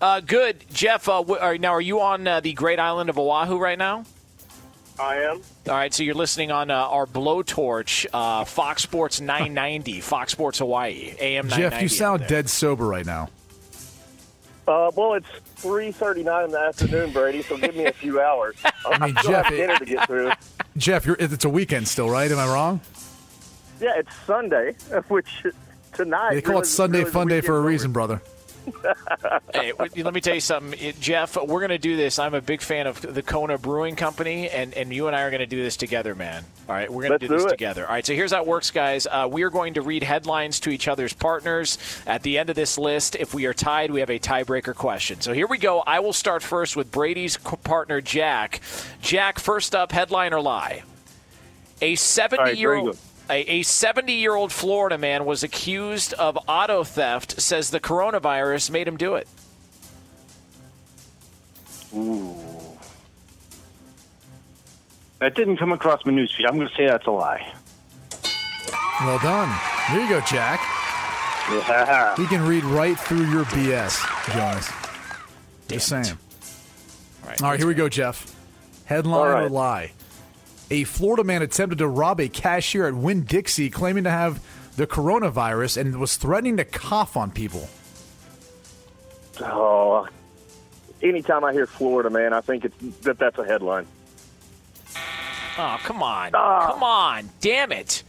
Uh, 0.00 0.20
good, 0.20 0.64
Jeff. 0.72 1.08
Uh, 1.08 1.22
wh- 1.24 1.42
are, 1.42 1.58
now, 1.58 1.72
are 1.72 1.80
you 1.80 2.00
on 2.00 2.26
uh, 2.26 2.40
the 2.40 2.52
great 2.52 2.78
island 2.78 3.10
of 3.10 3.18
Oahu 3.18 3.58
right 3.58 3.78
now? 3.78 4.04
I 5.00 5.16
am. 5.16 5.42
All 5.68 5.74
right, 5.74 5.92
so 5.94 6.02
you're 6.02 6.14
listening 6.14 6.50
on 6.50 6.70
uh, 6.70 6.74
our 6.74 7.06
blowtorch, 7.06 8.06
uh, 8.12 8.44
Fox 8.44 8.82
Sports 8.82 9.20
990, 9.20 10.00
Fox 10.00 10.32
Sports 10.32 10.58
Hawaii, 10.58 11.14
AM 11.20 11.48
Jeff, 11.48 11.80
you 11.82 11.88
sound 11.88 12.26
dead 12.26 12.48
sober 12.48 12.86
right 12.86 13.06
now. 13.06 13.28
Uh, 14.68 14.90
well, 14.94 15.14
it's 15.14 15.26
3:39 15.62 16.44
in 16.44 16.50
the 16.50 16.58
afternoon, 16.60 17.10
Brady. 17.10 17.42
So 17.42 17.56
give 17.56 17.74
me 17.74 17.86
a 17.86 17.92
few 17.92 18.20
hours. 18.20 18.54
I 18.86 19.06
mean, 19.06 19.14
Jeff, 19.24 19.46
have 19.46 19.54
dinner 19.54 19.78
to 19.78 19.84
get 19.86 20.06
through. 20.06 20.30
Jeff, 20.76 21.06
you're, 21.06 21.16
it's 21.18 21.44
a 21.46 21.48
weekend 21.48 21.88
still, 21.88 22.10
right? 22.10 22.30
Am 22.30 22.38
I 22.38 22.46
wrong? 22.52 22.80
Yeah, 23.80 23.92
it's 23.96 24.14
Sunday, 24.26 24.74
which 25.08 25.46
tonight 25.94 26.34
They 26.34 26.42
call 26.42 26.56
really- 26.56 26.62
it 26.62 26.66
Sunday 26.66 26.98
really 26.98 27.10
Fun 27.10 27.28
Day 27.28 27.40
for 27.40 27.56
a 27.56 27.60
weekend's 27.62 27.66
reason, 27.72 27.92
brother. 27.92 28.20
hey, 29.54 29.72
let 29.78 30.14
me 30.14 30.20
tell 30.20 30.34
you 30.34 30.40
something, 30.40 30.78
It- 30.78 31.00
Jeff. 31.00 31.36
We're 31.36 31.60
going 31.60 31.70
to 31.70 31.78
do 31.78 31.96
this. 31.96 32.18
I'm 32.18 32.34
a 32.34 32.40
big 32.40 32.60
fan 32.60 32.86
of 32.86 33.00
the 33.00 33.22
Kona 33.22 33.58
Brewing 33.58 33.96
Company, 33.96 34.48
and, 34.48 34.74
and 34.74 34.92
you 34.92 35.06
and 35.06 35.16
I 35.16 35.22
are 35.22 35.30
going 35.30 35.40
to 35.40 35.46
do 35.46 35.62
this 35.62 35.76
together, 35.76 36.14
man. 36.14 36.44
All 36.68 36.74
right, 36.74 36.90
we're 36.90 37.08
going 37.08 37.18
to 37.18 37.26
do 37.26 37.32
this 37.32 37.44
do 37.44 37.48
together. 37.50 37.86
All 37.86 37.92
right, 37.92 38.04
so 38.04 38.14
here's 38.14 38.32
how 38.32 38.42
it 38.42 38.46
works, 38.46 38.70
guys. 38.70 39.06
Uh, 39.06 39.28
we 39.30 39.42
are 39.42 39.50
going 39.50 39.74
to 39.74 39.82
read 39.82 40.02
headlines 40.02 40.60
to 40.60 40.70
each 40.70 40.88
other's 40.88 41.12
partners. 41.12 41.78
At 42.06 42.22
the 42.22 42.38
end 42.38 42.50
of 42.50 42.56
this 42.56 42.78
list, 42.78 43.16
if 43.16 43.34
we 43.34 43.46
are 43.46 43.54
tied, 43.54 43.90
we 43.90 44.00
have 44.00 44.10
a 44.10 44.18
tiebreaker 44.18 44.74
question. 44.74 45.20
So 45.20 45.32
here 45.32 45.46
we 45.46 45.58
go. 45.58 45.82
I 45.86 46.00
will 46.00 46.12
start 46.12 46.42
first 46.42 46.76
with 46.76 46.90
Brady's 46.90 47.36
partner, 47.36 48.00
Jack. 48.00 48.60
Jack, 49.00 49.38
first 49.38 49.74
up, 49.74 49.92
headline 49.92 50.32
or 50.32 50.40
lie? 50.40 50.82
A 51.80 51.94
70 51.94 52.42
right, 52.42 52.56
year 52.56 52.74
old. 52.74 52.98
Good. 53.28 53.48
A 53.48 53.62
70 53.62 54.12
year 54.12 54.34
old 54.34 54.52
Florida 54.52 54.98
man 54.98 55.24
was 55.24 55.42
accused 55.42 56.14
of 56.14 56.38
auto 56.48 56.84
theft, 56.84 57.40
says 57.40 57.70
the 57.70 57.80
coronavirus 57.80 58.70
made 58.70 58.88
him 58.88 58.96
do 58.96 59.14
it. 59.14 59.28
Ooh. 61.94 62.34
That 65.18 65.34
didn't 65.34 65.56
come 65.56 65.72
across 65.72 66.04
my 66.06 66.12
newsfeed. 66.12 66.46
I'm 66.46 66.56
going 66.56 66.68
to 66.68 66.74
say 66.74 66.86
that's 66.86 67.06
a 67.06 67.10
lie. 67.10 67.52
Well 69.00 69.18
done. 69.18 69.54
There 69.90 70.02
you 70.02 70.08
go, 70.08 70.20
Jack. 70.20 70.60
Yeah. 71.50 72.14
He 72.16 72.26
can 72.26 72.46
read 72.46 72.62
right 72.64 72.98
through 72.98 73.30
your 73.30 73.44
BS, 73.46 74.34
Jonas. 74.34 74.70
Just 75.68 75.88
saying. 75.88 76.18
All 77.22 77.28
right, 77.28 77.42
All 77.42 77.50
right, 77.50 77.58
here 77.58 77.66
we 77.66 77.74
go, 77.74 77.88
Jeff. 77.88 78.34
Headline 78.84 79.36
All 79.36 79.44
or 79.44 79.48
lie? 79.48 79.92
A 80.70 80.84
Florida 80.84 81.24
man 81.24 81.42
attempted 81.42 81.78
to 81.78 81.88
rob 81.88 82.20
a 82.20 82.28
cashier 82.28 82.86
at 82.86 82.94
Winn 82.94 83.22
Dixie, 83.22 83.70
claiming 83.70 84.04
to 84.04 84.10
have 84.10 84.42
the 84.76 84.86
coronavirus 84.86 85.78
and 85.78 85.98
was 85.98 86.16
threatening 86.16 86.58
to 86.58 86.64
cough 86.64 87.16
on 87.16 87.30
people. 87.30 87.68
Oh, 89.40 90.06
anytime 91.02 91.44
I 91.44 91.52
hear 91.52 91.66
Florida, 91.66 92.10
man, 92.10 92.32
I 92.32 92.40
think 92.40 92.64
it's 92.64 92.76
that 93.02 93.18
that's 93.18 93.38
a 93.38 93.44
headline. 93.44 93.86
Oh, 95.58 95.78
come 95.82 96.02
on. 96.02 96.30
Oh. 96.34 96.70
Come 96.72 96.82
on. 96.82 97.30
Damn 97.40 97.72
it. 97.72 98.04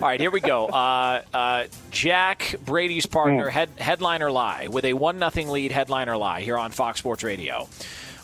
All 0.00 0.08
right, 0.08 0.20
here 0.20 0.30
we 0.30 0.40
go. 0.40 0.68
Uh, 0.80 1.22
uh, 1.34 1.64
Jack 1.90 2.54
Brady's 2.64 3.06
partner, 3.06 3.48
head, 3.48 3.68
headline 3.78 4.22
or 4.22 4.30
lie, 4.30 4.68
with 4.68 4.84
a 4.84 4.94
1 4.94 5.18
nothing 5.18 5.48
lead, 5.48 5.72
headliner 5.72 6.12
or 6.12 6.16
lie, 6.16 6.40
here 6.40 6.56
on 6.56 6.70
Fox 6.70 6.98
Sports 6.98 7.22
Radio. 7.22 7.68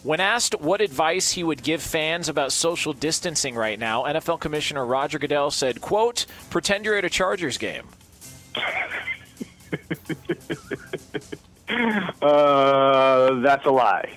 When 0.06 0.20
asked 0.20 0.54
what 0.60 0.80
advice 0.80 1.32
he 1.32 1.42
would 1.42 1.64
give 1.64 1.82
fans 1.82 2.28
about 2.28 2.52
social 2.52 2.92
distancing 2.92 3.56
right 3.56 3.76
now, 3.76 4.04
NFL 4.04 4.38
Commissioner 4.38 4.86
Roger 4.86 5.18
Goodell 5.18 5.50
said, 5.50 5.80
quote, 5.80 6.26
pretend 6.48 6.84
you're 6.84 6.94
at 6.94 7.04
a 7.04 7.10
Chargers 7.10 7.58
game. 7.58 7.82
Uh, 12.22 13.40
that's 13.40 13.66
a 13.66 13.70
lie. 13.70 14.16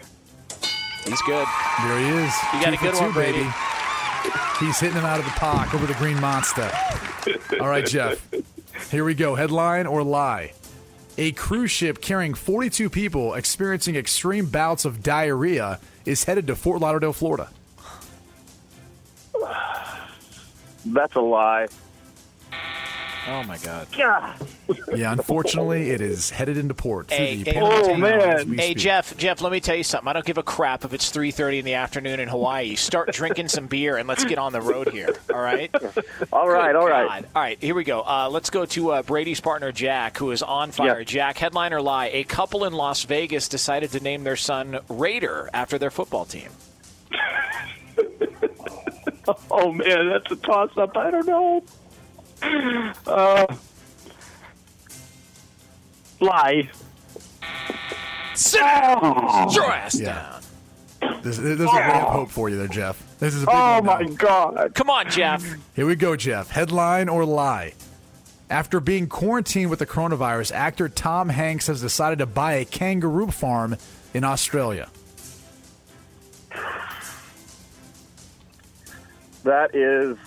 He's 1.03 1.21
good. 1.23 1.47
There 1.81 1.99
he 1.99 2.07
is. 2.09 2.33
You 2.53 2.61
got 2.61 2.65
Two 2.65 2.73
a 2.73 2.77
good 2.77 2.93
two, 2.95 3.03
one, 3.05 3.11
Brady. 3.11 3.37
baby. 3.39 3.49
He's 4.59 4.79
hitting 4.79 4.95
him 4.97 5.05
out 5.05 5.17
of 5.19 5.25
the 5.25 5.31
park 5.31 5.73
over 5.73 5.87
the 5.87 5.95
green 5.95 6.21
monster. 6.21 6.71
All 7.59 7.67
right, 7.67 7.85
Jeff. 7.85 8.23
Here 8.91 9.03
we 9.03 9.15
go. 9.15 9.33
Headline 9.33 9.87
or 9.87 10.03
lie? 10.03 10.53
A 11.19 11.33
cruise 11.33 11.69
ship 11.69 11.99
carrying 11.99 12.33
42 12.33 12.89
people 12.89 13.33
experiencing 13.33 13.97
extreme 13.97 14.45
bouts 14.45 14.85
of 14.85 15.03
diarrhea 15.03 15.77
is 16.05 16.23
headed 16.23 16.47
to 16.47 16.55
Fort 16.55 16.79
Lauderdale, 16.79 17.11
Florida. 17.11 17.49
That's 20.85 21.15
a 21.15 21.19
lie. 21.19 21.67
Oh, 23.27 23.43
my 23.43 23.57
God. 23.59 23.87
God. 23.95 24.35
Yeah, 24.95 25.11
unfortunately, 25.11 25.89
it 25.91 26.01
is 26.01 26.29
headed 26.29 26.57
into 26.57 26.73
port. 26.73 27.07
through 27.09 27.17
Hey, 27.17 27.35
hey, 27.37 27.53
Panama 27.53 27.67
let 27.75 27.85
me 27.87 27.93
Canal 27.93 28.09
tell 28.09 28.19
you- 28.19 28.33
as 28.39 28.45
we 28.45 28.55
Hey, 28.57 28.65
speak. 28.71 28.77
Jeff, 28.77 29.17
Jeff, 29.17 29.41
let 29.41 29.51
me 29.51 29.59
tell 29.59 29.75
you 29.75 29.83
something. 29.83 30.07
I 30.07 30.13
don't 30.13 30.25
give 30.25 30.37
a 30.37 30.43
crap 30.43 30.85
if 30.85 30.93
it's 30.93 31.11
3.30 31.11 31.59
in 31.59 31.65
the 31.65 31.73
afternoon 31.75 32.19
in 32.19 32.27
Hawaii. 32.29 32.75
Start 32.75 33.11
drinking 33.11 33.49
some 33.49 33.67
beer 33.67 33.97
and 33.97 34.07
let's 34.07 34.25
get 34.25 34.37
on 34.37 34.53
the 34.53 34.61
road 34.61 34.89
here, 34.89 35.15
all 35.33 35.41
right? 35.41 35.69
All 36.31 36.49
right, 36.49 36.67
Good 36.71 36.75
all 36.75 36.87
right. 36.87 37.07
God. 37.07 37.25
All 37.35 37.41
right, 37.41 37.57
here 37.61 37.75
we 37.75 37.83
go. 37.83 38.01
Uh, 38.01 38.29
let's 38.31 38.49
go 38.49 38.65
to 38.65 38.91
uh, 38.91 39.01
Brady's 39.03 39.39
partner, 39.41 39.71
Jack, 39.71 40.17
who 40.17 40.31
is 40.31 40.41
on 40.41 40.71
fire. 40.71 40.99
Yes. 41.01 41.09
Jack, 41.09 41.37
headline 41.37 41.73
or 41.73 41.81
lie, 41.81 42.07
a 42.13 42.23
couple 42.23 42.65
in 42.65 42.73
Las 42.73 43.03
Vegas 43.03 43.47
decided 43.47 43.91
to 43.91 43.99
name 43.99 44.23
their 44.23 44.35
son 44.37 44.79
Raider 44.89 45.49
after 45.53 45.77
their 45.77 45.91
football 45.91 46.25
team. 46.25 46.49
Oh 49.51 49.71
man, 49.71 50.09
that's 50.09 50.31
a 50.31 50.35
toss 50.37 50.75
up. 50.77 50.97
I 50.97 51.11
don't 51.11 51.27
know. 51.27 51.63
Uh, 52.41 53.45
lie. 56.19 56.69
Sit 58.35 58.59
down. 58.61 59.49
Sit 59.49 59.55
your 59.55 59.71
ass 59.71 59.99
Yeah. 59.99 60.35
There's, 61.21 61.37
there's 61.37 61.59
a 61.59 61.65
ray 61.65 61.99
of 61.99 62.07
hope 62.09 62.29
for 62.29 62.49
you 62.49 62.57
there, 62.57 62.67
Jeff. 62.67 63.01
This 63.19 63.33
is 63.33 63.43
a 63.43 63.45
big 63.45 63.55
Oh 63.55 63.75
one 63.81 63.85
my 63.85 64.01
now. 64.01 64.15
god. 64.15 64.75
Come 64.75 64.89
on, 64.89 65.09
Jeff. 65.09 65.43
Here 65.75 65.85
we 65.85 65.95
go, 65.95 66.15
Jeff. 66.15 66.49
Headline 66.49 67.09
or 67.09 67.25
lie? 67.25 67.73
After 68.49 68.79
being 68.79 69.07
quarantined 69.07 69.69
with 69.69 69.79
the 69.79 69.85
coronavirus, 69.85 70.51
actor 70.53 70.89
Tom 70.89 71.29
Hanks 71.29 71.67
has 71.67 71.81
decided 71.81 72.19
to 72.19 72.25
buy 72.25 72.53
a 72.53 72.65
kangaroo 72.65 73.27
farm 73.31 73.75
in 74.13 74.23
Australia. 74.23 74.89
That 79.43 79.73
is 79.75 80.17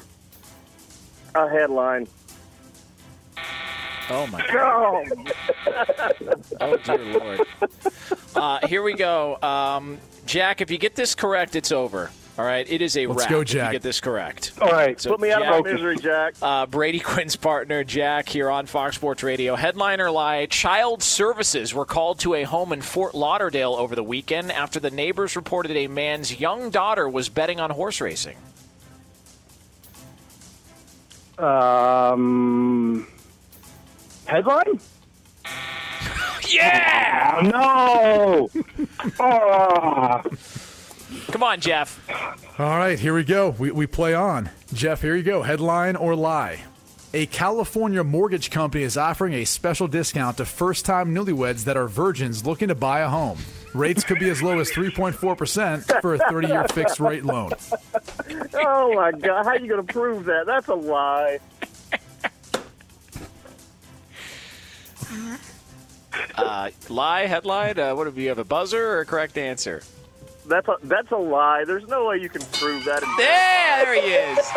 a 1.35 1.49
headline. 1.49 2.07
Oh, 4.11 4.27
my 4.27 4.45
Oh, 4.53 5.05
Oh, 6.61 6.77
dear 6.79 6.99
Lord. 6.99 7.41
Uh, 8.35 8.67
here 8.67 8.83
we 8.83 8.95
go. 8.95 9.41
Um, 9.43 9.99
Jack, 10.27 10.61
if 10.61 10.71
you 10.71 10.79
get 10.79 10.95
this 10.95 11.15
correct, 11.15 11.57
it's 11.57 11.73
over. 11.73 12.11
All 12.39 12.45
right, 12.47 12.67
it 12.71 12.81
is 12.81 12.97
a 12.97 13.07
Let's 13.07 13.21
wrap. 13.21 13.31
go, 13.31 13.41
If 13.43 13.51
you 13.51 13.61
Jack. 13.61 13.73
get 13.73 13.83
this 13.83 14.01
correct. 14.01 14.53
All 14.61 14.71
right, 14.71 14.99
So, 14.99 15.11
put 15.11 15.21
me 15.21 15.31
out 15.31 15.43
of 15.43 15.49
my 15.65 15.71
misery, 15.73 15.97
Jack. 15.99 16.35
Uh, 16.41 16.65
Brady 16.65 16.99
Quinn's 16.99 17.37
partner, 17.37 17.85
Jack, 17.85 18.27
here 18.29 18.49
on 18.51 18.65
Fox 18.65 18.97
Sports 18.97 19.23
Radio. 19.23 19.55
Headliner 19.55 20.11
lie 20.11 20.47
Child 20.47 21.03
services 21.03 21.75
were 21.75 21.85
called 21.85 22.19
to 22.21 22.33
a 22.35 22.45
home 22.45 22.73
in 22.73 22.81
Fort 22.81 23.15
Lauderdale 23.15 23.75
over 23.75 23.95
the 23.95 24.03
weekend 24.03 24.51
after 24.51 24.81
the 24.81 24.91
neighbors 24.91 25.37
reported 25.37 25.77
a 25.77 25.89
man's 25.89 26.41
young 26.41 26.71
daughter 26.71 27.07
was 27.07 27.29
betting 27.29 27.61
on 27.61 27.69
horse 27.71 28.01
racing. 28.01 28.37
Um, 31.43 33.07
headline? 34.27 34.81
Yeah! 36.49 37.41
No. 37.45 38.51
Ah. 39.19 40.23
Come 41.31 41.43
on, 41.43 41.61
Jeff. 41.61 41.99
All 42.59 42.77
right, 42.77 42.99
here 42.99 43.15
we 43.15 43.25
go. 43.25 43.51
We, 43.59 43.71
we 43.71 43.87
play 43.87 44.13
on. 44.13 44.51
Jeff, 44.75 45.01
here 45.01 45.17
you 45.17 45.23
go. 45.23 45.43
Headline 45.43 45.97
or 45.97 46.15
lie? 46.15 46.65
A 47.15 47.27
California 47.27 48.03
mortgage 48.03 48.51
company 48.51 48.85
is 48.85 48.97
offering 48.97 49.35
a 49.35 49.45
special 49.45 49.87
discount 49.87 50.39
to 50.39 50.47
first 50.47 50.87
time 50.87 51.15
newlyweds 51.15 51.65
that 51.65 51.77
are 51.77 51.87
virgins 51.87 52.47
looking 52.47 52.69
to 52.69 52.75
buy 52.75 53.01
a 53.01 53.09
home. 53.09 53.39
Rates 53.75 54.03
could 54.03 54.19
be 54.19 54.31
as 54.31 54.43
low 54.43 54.59
as 54.61 54.71
3.4% 54.71 56.01
for 56.01 56.15
a 56.15 56.19
30 56.19 56.49
year 56.49 56.67
fixed 56.69 57.01
rate 57.01 57.25
loan. 57.25 57.51
oh 58.55 58.95
my 58.95 59.13
God! 59.13 59.45
How 59.45 59.51
are 59.51 59.59
you 59.59 59.69
going 59.69 59.87
to 59.87 59.93
prove 59.93 60.25
that? 60.25 60.47
That's 60.47 60.69
a 60.69 60.75
lie. 60.75 61.39
Uh, 66.35 66.71
lie, 66.89 67.27
headline. 67.27 67.79
Uh, 67.79 67.95
what 67.95 68.15
do 68.15 68.21
you 68.21 68.29
have? 68.31 68.39
A 68.39 68.45
buzzer 68.45 68.89
or 68.89 69.01
a 69.01 69.07
correct 69.07 69.37
answer? 69.37 69.83
That's 70.45 70.67
a 70.67 70.77
that's 70.83 71.11
a 71.13 71.17
lie. 71.17 71.65
There's 71.65 71.87
no 71.87 72.07
way 72.09 72.19
you 72.19 72.29
can 72.29 72.43
prove 72.53 72.85
that. 72.85 73.03
Yeah, 73.17 73.85
there 73.85 73.95
he 73.95 74.09
is. 74.09 74.51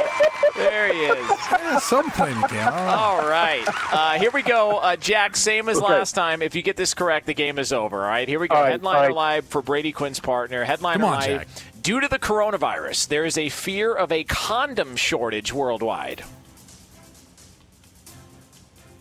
There 0.56 0.92
he 0.92 1.00
is. 1.02 1.30
Yeah, 1.52 1.78
some 1.80 2.10
claim 2.10 2.36
you. 2.52 2.60
All 2.60 3.28
right. 3.28 3.64
Uh, 3.92 4.14
here 4.18 4.32
we 4.32 4.42
go. 4.42 4.78
Uh, 4.78 4.96
Jack, 4.96 5.36
same 5.36 5.70
as 5.70 5.78
Okay. 5.78 5.86
last 5.86 6.14
time. 6.14 6.42
If 6.42 6.56
you 6.56 6.64
get 6.64 6.76
this 6.76 6.94
correct, 6.96 7.28
the 7.28 7.36
game 7.36 7.60
is 7.60 7.72
over. 7.72 8.02
All 8.04 8.08
right, 8.10 8.28
here 8.28 8.40
we 8.40 8.48
go. 8.48 8.56
All 8.56 8.64
right, 8.64 8.72
Headline 8.72 8.98
right. 9.08 9.14
lie 9.14 9.42
for 9.42 9.62
Brady 9.62 9.92
Quinn's 9.92 10.20
partner. 10.20 10.64
Headline 10.64 10.96
Come 11.02 11.04
or 11.04 11.14
on, 11.14 11.20
lie. 11.20 11.28
Jack. 11.28 11.48
Due 11.84 12.00
to 12.00 12.08
the 12.08 12.18
coronavirus, 12.20 13.08
there 13.10 13.24
is 13.26 13.38
a 13.38 13.50
fear 13.50 13.94
of 13.94 14.12
a 14.12 14.24
condom 14.24 14.96
shortage 14.96 15.54
worldwide. 15.54 16.24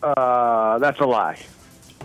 Uh, 0.02 0.78
that's 0.78 1.00
a 1.00 1.06
lie. 1.06 1.38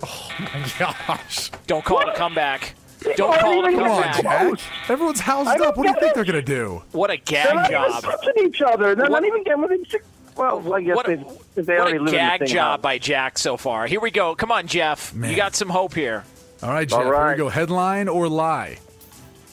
Oh 0.02 0.30
my 0.40 0.72
gosh. 0.80 1.52
Don't 1.68 1.84
call 1.84 2.00
it 2.02 2.08
a 2.08 2.14
comeback. 2.16 2.76
Don't 3.16 3.40
call 3.40 3.66
it 3.66 3.74
a 3.74 3.78
Come 3.78 3.84
on, 3.92 4.04
comeback. 4.14 4.58
Jack. 4.60 4.90
Everyone's 4.90 5.20
housed 5.20 5.62
up. 5.62 5.78
What 5.78 5.84
do 5.84 5.90
you 5.90 5.96
think 6.00 6.12
it. 6.12 6.16
they're 6.16 6.26
going 6.26 6.36
to 6.36 6.42
do? 6.42 6.84
What 6.92 7.10
a 7.10 7.18
gag 7.18 7.46
They're 7.48 7.54
gag 7.56 7.56
not 7.56 7.70
job. 7.72 8.04
even 8.04 8.12
touching 8.12 8.46
each 8.48 8.62
other. 8.62 8.96
They're 8.96 9.06
What- 9.06 9.22
not 9.22 9.26
even 9.26 9.44
getting 9.44 9.62
within 9.62 9.86
six. 9.90 10.06
Well, 10.36 10.74
I 10.74 10.82
guess 10.82 10.96
What 10.96 11.10
a, 11.10 11.16
they, 11.18 11.24
if 11.58 11.66
they 11.66 11.74
what 11.74 11.82
already 11.82 11.98
a 11.98 12.02
live 12.02 12.12
gag 12.14 12.34
in 12.42 12.46
the 12.46 12.48
same 12.48 12.56
job 12.56 12.72
house. 12.80 12.82
by 12.82 12.98
Jack 12.98 13.38
so 13.38 13.58
far. 13.58 13.88
Here 13.88 14.00
we 14.00 14.10
go. 14.12 14.36
Come 14.36 14.52
on, 14.52 14.68
Jeff. 14.68 15.14
Man. 15.14 15.30
You 15.30 15.36
got 15.36 15.54
some 15.56 15.70
hope 15.70 15.94
here. 15.94 16.24
All 16.64 16.70
right, 16.70 16.88
Jeff, 16.88 16.98
All 16.98 17.04
here 17.06 17.14
we 17.14 17.18
right. 17.18 17.38
go. 17.38 17.50
Headline 17.50 18.08
or 18.08 18.28
lie? 18.30 18.80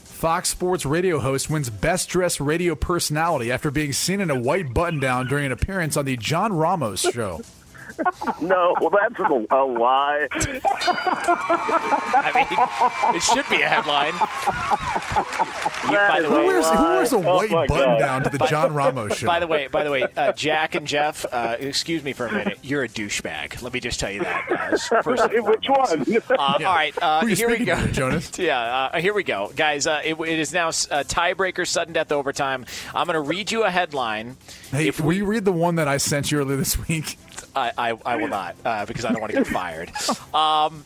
Fox 0.04 0.48
Sports 0.48 0.86
radio 0.86 1.18
host 1.18 1.50
wins 1.50 1.70
Best 1.70 2.08
Dressed 2.08 2.40
Radio 2.40 2.74
Personality 2.74 3.52
after 3.52 3.70
being 3.70 3.92
seen 3.92 4.20
in 4.20 4.30
a 4.30 4.38
white 4.38 4.72
button 4.72 4.98
down 4.98 5.26
during 5.26 5.44
an 5.46 5.52
appearance 5.52 5.96
on 5.96 6.04
the 6.04 6.16
John 6.16 6.52
Ramos 6.52 7.00
show. 7.00 7.42
No, 8.40 8.74
well, 8.80 8.90
that's 8.90 9.18
a, 9.18 9.46
a 9.54 9.62
lie. 9.64 10.28
I 12.18 12.32
mean, 12.34 12.46
it 13.16 13.22
should 13.22 13.48
be 13.48 13.62
a 13.62 13.68
headline. 13.68 14.14
You- 15.90 15.96
by 15.96 16.20
the 16.20 16.28
Who 16.28 16.34
way, 16.36 16.46
wears, 16.46 16.68
who 16.68 16.82
wears 16.82 17.12
a 17.12 17.16
Oh 17.16 17.36
white 17.36 17.50
my 17.50 17.66
button 17.66 17.84
God. 17.84 17.98
down 17.98 18.22
to 18.24 18.30
the 18.30 18.38
John 18.46 18.74
Ramos 18.74 19.16
show? 19.18 19.26
By 19.26 19.40
the 19.40 19.46
way, 19.46 19.66
by 19.68 19.84
the 19.84 19.90
way, 19.90 20.06
uh, 20.16 20.32
Jack 20.32 20.74
and 20.74 20.86
Jeff, 20.86 21.24
uh, 21.32 21.56
excuse 21.58 22.02
me 22.04 22.12
for 22.12 22.26
a 22.26 22.32
minute. 22.32 22.58
You're 22.62 22.84
a 22.84 22.88
douchebag. 22.88 23.62
Let 23.62 23.72
me 23.72 23.80
just 23.80 23.98
tell 24.00 24.10
you 24.10 24.20
that. 24.20 24.46
Guys. 24.48 24.86
First 25.02 25.22
Which 25.32 25.68
one? 25.68 26.00
Uh, 26.02 26.04
Yeah. 26.06 26.68
All 26.68 26.74
right, 26.74 26.94
uh, 27.00 27.24
here 27.26 27.48
we 27.48 27.64
go, 27.64 27.76
to, 27.76 27.92
Jonas? 27.92 28.30
yeah, 28.38 28.90
uh, 28.92 28.98
here 29.00 29.14
we 29.14 29.22
go, 29.22 29.50
guys. 29.54 29.86
Uh, 29.86 30.00
it, 30.04 30.14
it 30.20 30.38
is 30.38 30.52
now 30.52 30.68
uh, 30.68 30.70
tiebreaker, 31.04 31.66
sudden 31.66 31.92
death, 31.94 32.12
overtime. 32.12 32.66
I'm 32.94 33.06
going 33.06 33.14
to 33.14 33.20
read 33.20 33.50
you 33.52 33.64
a 33.64 33.70
headline. 33.70 34.36
Hey, 34.70 34.90
will 34.90 35.12
you 35.12 35.24
read 35.24 35.44
the 35.44 35.52
one 35.52 35.76
that 35.76 35.88
I 35.88 35.96
sent 35.96 36.30
you 36.30 36.38
earlier 36.38 36.56
this 36.56 36.86
week? 36.88 37.18
I, 37.56 37.72
I, 37.76 37.98
I 38.04 38.16
will 38.16 38.28
not 38.28 38.56
uh, 38.64 38.86
because 38.86 39.04
I 39.04 39.12
don't 39.12 39.20
want 39.20 39.32
to 39.32 39.38
get 39.38 39.46
fired. 39.46 39.90
Um, 40.34 40.84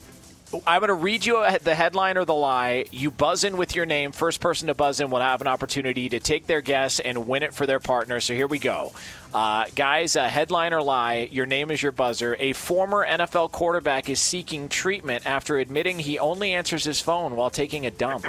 I'm 0.66 0.80
going 0.80 0.88
to 0.88 0.94
read 0.94 1.24
you 1.24 1.38
a, 1.38 1.58
the 1.58 1.74
headline 1.74 2.16
or 2.16 2.24
the 2.24 2.34
lie. 2.34 2.86
You 2.90 3.10
buzz 3.10 3.44
in 3.44 3.56
with 3.56 3.76
your 3.76 3.86
name. 3.86 4.10
First 4.12 4.40
person 4.40 4.66
to 4.66 4.74
buzz 4.74 5.00
in 5.00 5.10
will 5.10 5.20
have 5.20 5.40
an 5.40 5.46
opportunity 5.46 6.08
to 6.08 6.18
take 6.18 6.46
their 6.46 6.60
guess 6.60 6.98
and 6.98 7.28
win 7.28 7.42
it 7.42 7.54
for 7.54 7.66
their 7.66 7.78
partner. 7.78 8.20
So 8.20 8.34
here 8.34 8.46
we 8.46 8.58
go. 8.58 8.92
Uh, 9.32 9.66
guys, 9.76 10.16
uh, 10.16 10.28
headline 10.28 10.72
or 10.72 10.82
lie, 10.82 11.28
your 11.30 11.46
name 11.46 11.70
is 11.70 11.82
your 11.82 11.92
buzzer. 11.92 12.36
A 12.40 12.52
former 12.52 13.06
NFL 13.06 13.52
quarterback 13.52 14.08
is 14.08 14.20
seeking 14.20 14.68
treatment 14.68 15.24
after 15.26 15.58
admitting 15.58 15.98
he 16.00 16.18
only 16.18 16.52
answers 16.52 16.84
his 16.84 17.00
phone 17.00 17.36
while 17.36 17.50
taking 17.50 17.86
a 17.86 17.90
dump. 17.90 18.26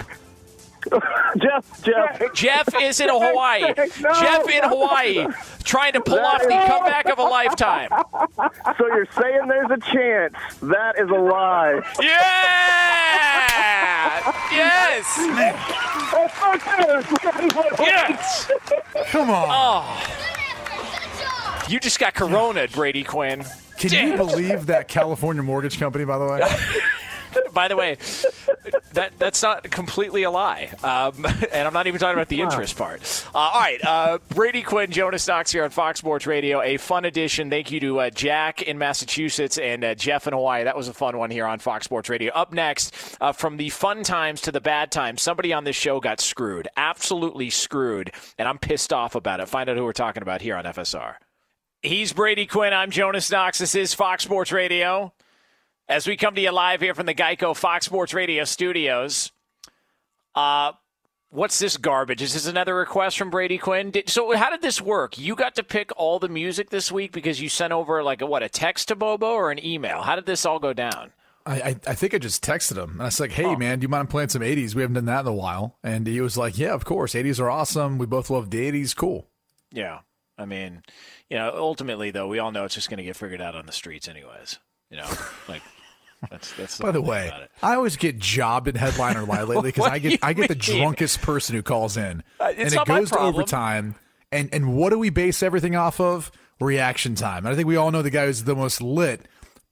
Jeff, 1.37 1.83
Jeff. 1.83 2.33
Jeff 2.33 2.69
is 2.81 2.99
in 2.99 3.09
Hawaii. 3.11 3.61
No. 3.61 4.13
Jeff 4.19 4.49
in 4.49 4.63
Hawaii, 4.63 5.25
trying 5.63 5.93
to 5.93 6.01
pull 6.01 6.15
That 6.17 6.25
off 6.35 6.41
the 6.41 6.61
is- 6.61 6.67
comeback 6.69 7.05
of 7.07 7.19
a 7.19 7.23
lifetime. 7.23 7.89
So 8.77 8.87
you're 8.87 9.07
saying 9.19 9.47
there's 9.47 9.69
a 9.71 9.77
chance? 9.91 10.33
That 10.61 10.95
is 10.97 11.09
a 11.09 11.13
lie. 11.13 11.81
Yeah! 11.99 13.21
Yes! 14.51 15.17
Yes! 17.79 18.51
Come 19.11 19.29
on. 19.29 19.47
Oh. 19.49 20.07
You 21.69 21.79
just 21.79 21.99
got 21.99 22.13
corona, 22.13 22.67
Brady 22.67 23.03
Quinn. 23.03 23.43
Can 23.77 23.89
Damn. 23.91 24.07
you 24.11 24.17
believe 24.17 24.65
that 24.67 24.87
California 24.87 25.43
mortgage 25.43 25.79
company, 25.79 26.05
by 26.05 26.17
the 26.17 26.25
way? 26.25 26.41
By 27.53 27.67
the 27.67 27.75
way, 27.75 27.97
that 28.93 29.13
that's 29.17 29.41
not 29.41 29.63
completely 29.69 30.23
a 30.23 30.31
lie, 30.31 30.71
um, 30.83 31.25
and 31.51 31.67
I'm 31.67 31.73
not 31.73 31.87
even 31.87 31.99
talking 31.99 32.15
about 32.15 32.29
the 32.29 32.41
interest 32.41 32.77
part. 32.77 33.01
Uh, 33.33 33.37
all 33.37 33.59
right, 33.59 33.83
uh, 33.83 34.17
Brady 34.29 34.61
Quinn, 34.61 34.91
Jonas 34.91 35.27
Knox 35.27 35.51
here 35.51 35.63
on 35.63 35.69
Fox 35.69 35.99
Sports 35.99 36.27
Radio. 36.27 36.61
A 36.61 36.77
fun 36.77 37.05
edition. 37.05 37.49
Thank 37.49 37.71
you 37.71 37.79
to 37.81 37.99
uh, 37.99 38.09
Jack 38.09 38.61
in 38.61 38.77
Massachusetts 38.77 39.57
and 39.57 39.83
uh, 39.83 39.95
Jeff 39.95 40.27
in 40.27 40.33
Hawaii. 40.33 40.63
That 40.63 40.77
was 40.77 40.87
a 40.87 40.93
fun 40.93 41.17
one 41.17 41.31
here 41.31 41.45
on 41.45 41.59
Fox 41.59 41.85
Sports 41.85 42.09
Radio. 42.09 42.33
Up 42.33 42.53
next, 42.53 42.95
uh, 43.21 43.31
from 43.31 43.57
the 43.57 43.69
fun 43.69 44.03
times 44.03 44.41
to 44.41 44.51
the 44.51 44.61
bad 44.61 44.91
times, 44.91 45.21
somebody 45.21 45.53
on 45.53 45.63
this 45.63 45.75
show 45.75 45.99
got 45.99 46.19
screwed, 46.21 46.67
absolutely 46.77 47.49
screwed, 47.49 48.11
and 48.37 48.47
I'm 48.47 48.57
pissed 48.57 48.93
off 48.93 49.15
about 49.15 49.39
it. 49.39 49.47
Find 49.47 49.69
out 49.69 49.77
who 49.77 49.83
we're 49.83 49.93
talking 49.93 50.21
about 50.21 50.41
here 50.41 50.55
on 50.55 50.65
FSR. 50.65 51.15
He's 51.81 52.13
Brady 52.13 52.45
Quinn. 52.45 52.73
I'm 52.73 52.91
Jonas 52.91 53.31
Knox. 53.31 53.57
This 53.57 53.73
is 53.73 53.93
Fox 53.93 54.23
Sports 54.23 54.51
Radio. 54.51 55.13
As 55.91 56.07
we 56.07 56.15
come 56.15 56.35
to 56.35 56.41
you 56.41 56.53
live 56.53 56.79
here 56.79 56.95
from 56.95 57.05
the 57.05 57.13
Geico 57.13 57.53
Fox 57.53 57.85
Sports 57.85 58.13
Radio 58.13 58.45
studios, 58.45 59.33
uh, 60.35 60.71
what's 61.31 61.59
this 61.59 61.75
garbage? 61.75 62.19
This 62.19 62.29
is 62.29 62.45
this 62.45 62.49
another 62.49 62.73
request 62.73 63.17
from 63.17 63.29
Brady 63.29 63.57
Quinn? 63.57 63.91
Did, 63.91 64.07
so, 64.07 64.33
how 64.37 64.49
did 64.49 64.61
this 64.61 64.79
work? 64.79 65.17
You 65.17 65.35
got 65.35 65.55
to 65.55 65.63
pick 65.63 65.91
all 65.97 66.17
the 66.17 66.29
music 66.29 66.69
this 66.69 66.93
week 66.93 67.11
because 67.11 67.41
you 67.41 67.49
sent 67.49 67.73
over 67.73 68.01
like 68.03 68.21
a, 68.21 68.25
what 68.25 68.41
a 68.41 68.47
text 68.47 68.87
to 68.87 68.95
Bobo 68.95 69.33
or 69.33 69.51
an 69.51 69.61
email. 69.65 70.01
How 70.01 70.15
did 70.15 70.25
this 70.25 70.45
all 70.45 70.59
go 70.59 70.71
down? 70.71 71.11
I, 71.45 71.61
I, 71.61 71.75
I 71.85 71.93
think 71.93 72.13
I 72.13 72.19
just 72.19 72.41
texted 72.41 72.81
him 72.81 72.91
and 72.91 73.01
I 73.01 73.05
was 73.05 73.19
like, 73.19 73.33
"Hey 73.33 73.57
man, 73.57 73.79
do 73.79 73.83
you 73.83 73.89
mind 73.89 74.09
playing 74.09 74.29
some 74.29 74.43
'80s? 74.43 74.73
We 74.73 74.83
haven't 74.83 74.95
done 74.95 75.05
that 75.05 75.25
in 75.25 75.27
a 75.27 75.33
while." 75.33 75.77
And 75.83 76.07
he 76.07 76.21
was 76.21 76.37
like, 76.37 76.57
"Yeah, 76.57 76.73
of 76.73 76.85
course. 76.85 77.15
'80s 77.15 77.37
are 77.41 77.49
awesome. 77.49 77.97
We 77.97 78.05
both 78.05 78.29
love 78.29 78.49
the 78.49 78.71
'80s. 78.71 78.95
Cool." 78.95 79.27
Yeah, 79.73 79.99
I 80.37 80.45
mean, 80.45 80.83
you 81.29 81.37
know, 81.37 81.51
ultimately 81.53 82.11
though, 82.11 82.29
we 82.29 82.39
all 82.39 82.53
know 82.53 82.63
it's 82.63 82.75
just 82.75 82.89
going 82.89 82.99
to 82.99 83.03
get 83.03 83.17
figured 83.17 83.41
out 83.41 83.55
on 83.55 83.65
the 83.65 83.73
streets, 83.73 84.07
anyways. 84.07 84.57
You 84.89 84.97
know, 84.97 85.09
like 85.49 85.63
that's 86.29 86.53
that's. 86.53 86.79
By 86.79 86.91
the 86.91 87.01
way. 87.01 87.31
I 87.63 87.75
always 87.75 87.95
get 87.97 88.19
jobbed 88.19 88.67
in 88.67 88.75
headline 88.75 89.17
or 89.17 89.23
lie 89.23 89.43
lately 89.43 89.71
because 89.73 89.87
I 89.87 89.99
get 89.99 90.19
I 90.23 90.33
get 90.33 90.47
the 90.47 90.55
drunkest 90.55 91.21
person 91.21 91.55
who 91.55 91.63
calls 91.63 91.97
in, 91.97 92.23
Uh, 92.39 92.53
and 92.57 92.73
it 92.73 92.85
goes 92.85 93.09
to 93.11 93.19
overtime. 93.19 93.95
And 94.31 94.49
and 94.53 94.75
what 94.75 94.91
do 94.91 94.99
we 94.99 95.09
base 95.09 95.43
everything 95.43 95.75
off 95.75 95.99
of? 95.99 96.31
Reaction 96.59 97.15
time. 97.15 97.45
And 97.45 97.49
I 97.53 97.55
think 97.55 97.67
we 97.67 97.75
all 97.75 97.91
know 97.91 98.01
the 98.01 98.11
guy 98.11 98.27
who's 98.27 98.43
the 98.43 98.55
most 98.55 98.81
lit 98.81 99.21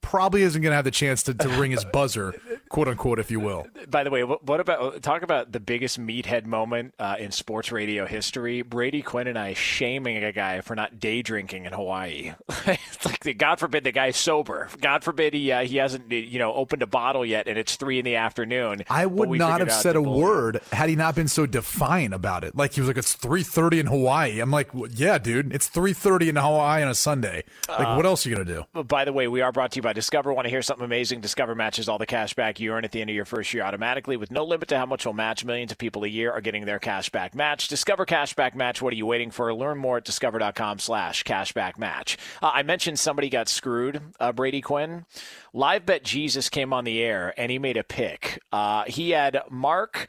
probably 0.01 0.41
isn't 0.43 0.61
going 0.61 0.71
to 0.71 0.75
have 0.75 0.85
the 0.85 0.91
chance 0.91 1.23
to, 1.23 1.33
to 1.33 1.49
ring 1.49 1.71
his 1.71 1.85
buzzer, 1.85 2.33
quote 2.69 2.87
unquote, 2.87 3.19
if 3.19 3.29
you 3.29 3.39
will. 3.39 3.67
By 3.87 4.03
the 4.03 4.09
way, 4.09 4.23
what, 4.23 4.59
about 4.59 5.01
talk 5.01 5.21
about 5.21 5.51
the 5.51 5.59
biggest 5.59 5.99
meathead 5.99 6.45
moment 6.45 6.93
uh, 6.99 7.15
in 7.19 7.31
sports 7.31 7.71
radio 7.71 8.05
history? 8.05 8.61
Brady 8.61 9.01
Quinn 9.01 9.27
and 9.27 9.37
I 9.37 9.53
shaming 9.53 10.23
a 10.23 10.31
guy 10.31 10.61
for 10.61 10.75
not 10.75 10.99
day 10.99 11.21
drinking 11.21 11.65
in 11.65 11.73
Hawaii. 11.73 12.33
it's 12.65 13.05
like, 13.05 13.37
God 13.37 13.59
forbid 13.59 13.83
the 13.83 13.91
guy's 13.91 14.17
sober. 14.17 14.69
God 14.81 15.03
forbid 15.03 15.33
he 15.33 15.51
uh, 15.51 15.63
he 15.63 15.77
hasn't 15.77 16.11
you 16.11 16.39
know 16.39 16.53
opened 16.53 16.81
a 16.81 16.87
bottle 16.87 17.25
yet, 17.25 17.47
and 17.47 17.57
it's 17.57 17.75
three 17.75 17.99
in 17.99 18.05
the 18.05 18.15
afternoon. 18.15 18.83
I 18.89 19.05
would 19.05 19.29
not 19.31 19.59
have 19.59 19.71
said 19.71 19.95
a 19.95 20.01
bull- 20.01 20.19
word 20.19 20.61
had 20.71 20.89
he 20.89 20.95
not 20.95 21.15
been 21.15 21.27
so 21.27 21.45
defiant 21.45 22.13
about 22.13 22.43
it. 22.43 22.55
Like 22.55 22.73
he 22.73 22.81
was 22.81 22.87
like, 22.87 22.97
"It's 22.97 23.13
three 23.13 23.43
thirty 23.43 23.79
in 23.79 23.87
Hawaii." 23.87 24.39
I'm 24.39 24.51
like, 24.51 24.73
"Well, 24.73 24.89
"Yeah, 24.93 25.17
dude, 25.17 25.53
it's 25.53 25.67
three 25.67 25.93
thirty 25.93 26.29
in 26.29 26.35
Hawaii 26.35 26.81
on 26.81 26.89
a 26.89 26.95
Sunday. 26.95 27.43
Like, 27.67 27.87
Uh, 27.87 27.95
what 27.95 28.05
else 28.05 28.25
are 28.25 28.29
you 28.29 28.35
gonna 28.35 28.45
do?" 28.45 28.65
But 28.73 28.87
by 28.87 29.05
the 29.05 29.13
way, 29.13 29.27
we 29.27 29.41
are 29.41 29.51
brought 29.51 29.71
to 29.71 29.75
you 29.77 29.81
by 29.81 29.88
Discover. 29.93 30.33
Want 30.33 30.45
to 30.45 30.49
hear 30.49 30.61
something 30.61 30.85
amazing? 30.85 31.21
Discover 31.21 31.55
matches 31.55 31.87
all 31.89 31.97
the 31.97 32.05
cash 32.05 32.33
back 32.33 32.59
you 32.59 32.71
earn 32.73 32.83
at 32.85 32.91
the 32.91 33.01
end 33.01 33.09
of 33.09 33.15
your 33.15 33.25
first 33.25 33.53
year 33.53 33.63
automatically 33.63 34.17
with 34.17 34.31
no 34.31 34.43
limit 34.45 34.67
to 34.69 34.77
how 34.77 34.85
much 34.85 35.05
will 35.05 35.13
match. 35.13 35.43
Millions 35.45 35.71
of 35.71 35.77
people 35.77 36.03
a 36.03 36.07
year 36.07 36.31
are 36.31 36.41
getting 36.41 36.65
their 36.65 36.79
cash 36.79 37.09
back 37.09 37.33
match. 37.35 37.67
Discover 37.67 38.05
cash 38.05 38.33
back 38.33 38.55
match. 38.55 38.81
What 38.81 38.93
are 38.93 38.97
you 38.97 39.05
waiting 39.05 39.31
for? 39.31 39.53
Learn 39.53 39.77
more 39.77 39.97
at 39.97 40.05
discover.com 40.05 40.79
slash 40.79 41.23
cashback 41.23 41.77
match. 41.77 42.17
Uh, 42.41 42.51
I 42.53 42.63
mentioned 42.63 42.99
somebody 42.99 43.29
got 43.29 43.47
screwed, 43.49 44.01
uh, 44.19 44.31
Brady 44.31 44.61
Quinn. 44.61 45.05
Live 45.53 45.85
Bet 45.85 46.03
Jesus 46.03 46.49
came 46.49 46.73
on 46.73 46.83
the 46.83 47.01
air 47.01 47.33
and 47.37 47.51
he 47.51 47.59
made 47.59 47.77
a 47.77 47.83
pick. 47.83 48.39
Uh, 48.51 48.83
he 48.87 49.11
had 49.11 49.41
Mark 49.49 50.07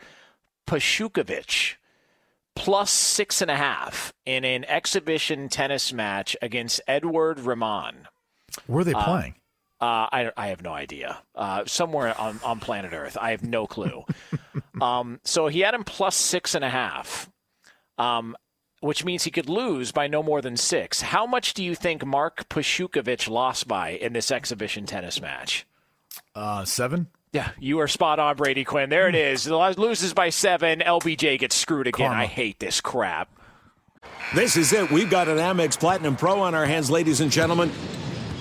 Pashukovich 0.67 1.75
plus 2.55 2.91
six 2.91 3.41
and 3.41 3.51
a 3.51 3.57
half 3.57 4.13
in 4.27 4.45
an 4.45 4.65
exhibition 4.67 5.49
tennis 5.49 5.93
match 5.93 6.37
against 6.43 6.81
Edward 6.87 7.41
Rahman. 7.41 8.07
Where 8.67 8.81
are 8.81 8.85
they 8.85 8.93
Uh, 8.93 9.05
playing? 9.05 9.35
Uh, 9.81 10.07
I, 10.13 10.31
I 10.37 10.49
have 10.49 10.63
no 10.63 10.73
idea. 10.73 11.23
Uh, 11.35 11.65
somewhere 11.67 12.19
on, 12.21 12.39
on 12.45 12.61
planet 12.61 12.93
Earth. 12.93 13.17
I 13.19 13.31
have 13.31 13.43
no 13.43 13.67
clue. 13.67 14.05
um, 14.81 15.21
so 15.25 15.47
he 15.47 15.61
had 15.61 15.73
him 15.73 15.85
plus 15.85 16.17
six 16.17 16.55
and 16.55 16.65
a 16.65 16.69
half, 16.69 17.31
um, 17.97 18.37
which 18.81 19.05
means 19.07 19.25
he 19.25 19.31
could 19.31 19.49
lose 19.49 19.91
by 19.91 20.07
no 20.07 20.23
more 20.23 20.43
than 20.43 20.59
six. 20.59 21.01
How 21.01 21.27
much 21.27 21.55
do 21.55 21.65
you 21.65 21.75
think 21.75 22.05
Mark 22.05 22.47
Pashukovich 22.51 23.29
lost 23.29 23.67
by 23.67 23.91
in 23.91 24.13
this 24.13 24.31
exhibition 24.31 24.85
tennis 24.85 25.21
match? 25.21 25.67
Uh, 26.35 26.67
seven. 26.67 27.07
Yeah, 27.33 27.51
you 27.59 27.79
are 27.79 27.89
spot 27.89 28.19
on, 28.19 28.37
Brady 28.37 28.65
Quinn. 28.65 28.91
There 28.91 29.09
it 29.09 29.15
is. 29.15 29.49
Loses 29.79 30.13
by 30.13 30.29
seven. 30.29 30.81
LBJ 30.81 31.39
gets 31.39 31.57
screwed 31.57 31.87
again. 31.87 32.09
Karma. 32.09 32.23
I 32.23 32.27
hate 32.27 32.59
this 32.59 32.83
crap. 32.83 33.31
This 34.35 34.57
is 34.57 34.73
it. 34.73 34.91
We've 34.91 35.11
got 35.11 35.29
an 35.29 35.39
Amex 35.39 35.79
Platinum 35.79 36.17
Pro 36.17 36.41
on 36.41 36.55
our 36.55 36.67
hands, 36.67 36.91
ladies 36.91 37.21
and 37.21 37.31
gentlemen. 37.31 37.71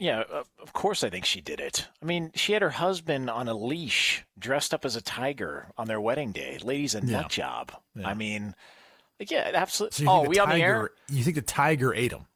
Yeah, 0.00 0.24
of 0.58 0.72
course 0.72 1.04
I 1.04 1.10
think 1.10 1.24
she 1.24 1.40
did 1.40 1.60
it. 1.60 1.86
I 2.02 2.06
mean, 2.06 2.32
she 2.34 2.52
had 2.54 2.62
her 2.62 2.70
husband 2.70 3.30
on 3.30 3.46
a 3.46 3.54
leash, 3.54 4.24
dressed 4.38 4.74
up 4.74 4.84
as 4.84 4.96
a 4.96 5.00
tiger 5.02 5.68
on 5.78 5.86
their 5.86 6.00
wedding 6.00 6.32
day. 6.32 6.58
Lady's 6.62 6.94
a 6.96 7.00
Yeah. 7.04 7.20
nut 7.20 7.30
job. 7.30 7.72
Yeah. 7.94 8.08
I 8.08 8.14
mean, 8.14 8.54
like, 9.20 9.30
yeah, 9.30 9.50
absolutely. 9.54 10.04
So 10.06 10.10
oh, 10.10 10.22
we 10.28 10.36
the 10.36 10.42
on 10.42 10.48
the 10.48 10.56
air? 10.56 10.74
tiger- 10.74 10.94
You 11.08 11.22
think 11.22 11.36
the 11.36 11.42
tiger 11.42 11.94
ate 11.94 12.10
him? 12.12 12.26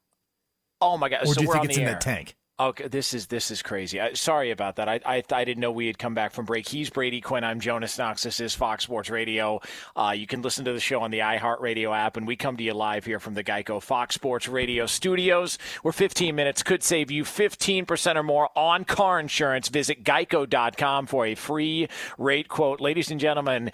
Oh 0.81 0.97
my 0.97 1.09
god! 1.09 1.23
Or 1.23 1.27
so 1.28 1.35
do 1.35 1.40
you 1.43 1.48
we're 1.48 1.55
think 1.55 1.60
on 1.64 1.66
it's 1.70 1.77
the 1.77 1.82
in 1.82 1.89
air. 1.89 1.94
that 1.94 2.01
tank? 2.02 2.36
Okay, 2.58 2.88
this 2.88 3.12
is 3.12 3.26
this 3.26 3.50
is 3.50 3.60
crazy. 3.60 4.00
I, 4.00 4.14
sorry 4.14 4.50
about 4.50 4.76
that. 4.76 4.88
I, 4.88 4.98
I 5.04 5.22
I 5.30 5.44
didn't 5.44 5.60
know 5.60 5.70
we 5.70 5.88
had 5.88 5.98
come 5.98 6.14
back 6.14 6.32
from 6.32 6.46
break. 6.46 6.66
He's 6.66 6.88
Brady 6.88 7.20
Quinn. 7.20 7.44
I'm 7.44 7.60
Jonas 7.60 7.98
Knox. 7.98 8.22
This 8.22 8.40
is 8.40 8.54
Fox 8.54 8.84
Sports 8.84 9.10
Radio. 9.10 9.60
Uh, 9.94 10.14
you 10.16 10.26
can 10.26 10.40
listen 10.40 10.64
to 10.64 10.72
the 10.72 10.80
show 10.80 11.00
on 11.02 11.10
the 11.10 11.18
iHeartRadio 11.18 11.94
app, 11.94 12.16
and 12.16 12.26
we 12.26 12.34
come 12.34 12.56
to 12.56 12.62
you 12.62 12.72
live 12.72 13.04
here 13.04 13.20
from 13.20 13.34
the 13.34 13.44
Geico 13.44 13.82
Fox 13.82 14.14
Sports 14.14 14.48
Radio 14.48 14.86
studios. 14.86 15.58
Where 15.82 15.92
15 15.92 16.34
minutes 16.34 16.62
could 16.62 16.82
save 16.82 17.10
you 17.10 17.24
15% 17.24 18.16
or 18.16 18.22
more 18.22 18.48
on 18.56 18.86
car 18.86 19.20
insurance. 19.20 19.68
Visit 19.68 20.02
Geico.com 20.02 21.08
for 21.08 21.26
a 21.26 21.34
free 21.34 21.88
rate 22.16 22.48
quote, 22.48 22.80
ladies 22.80 23.10
and 23.10 23.20
gentlemen. 23.20 23.70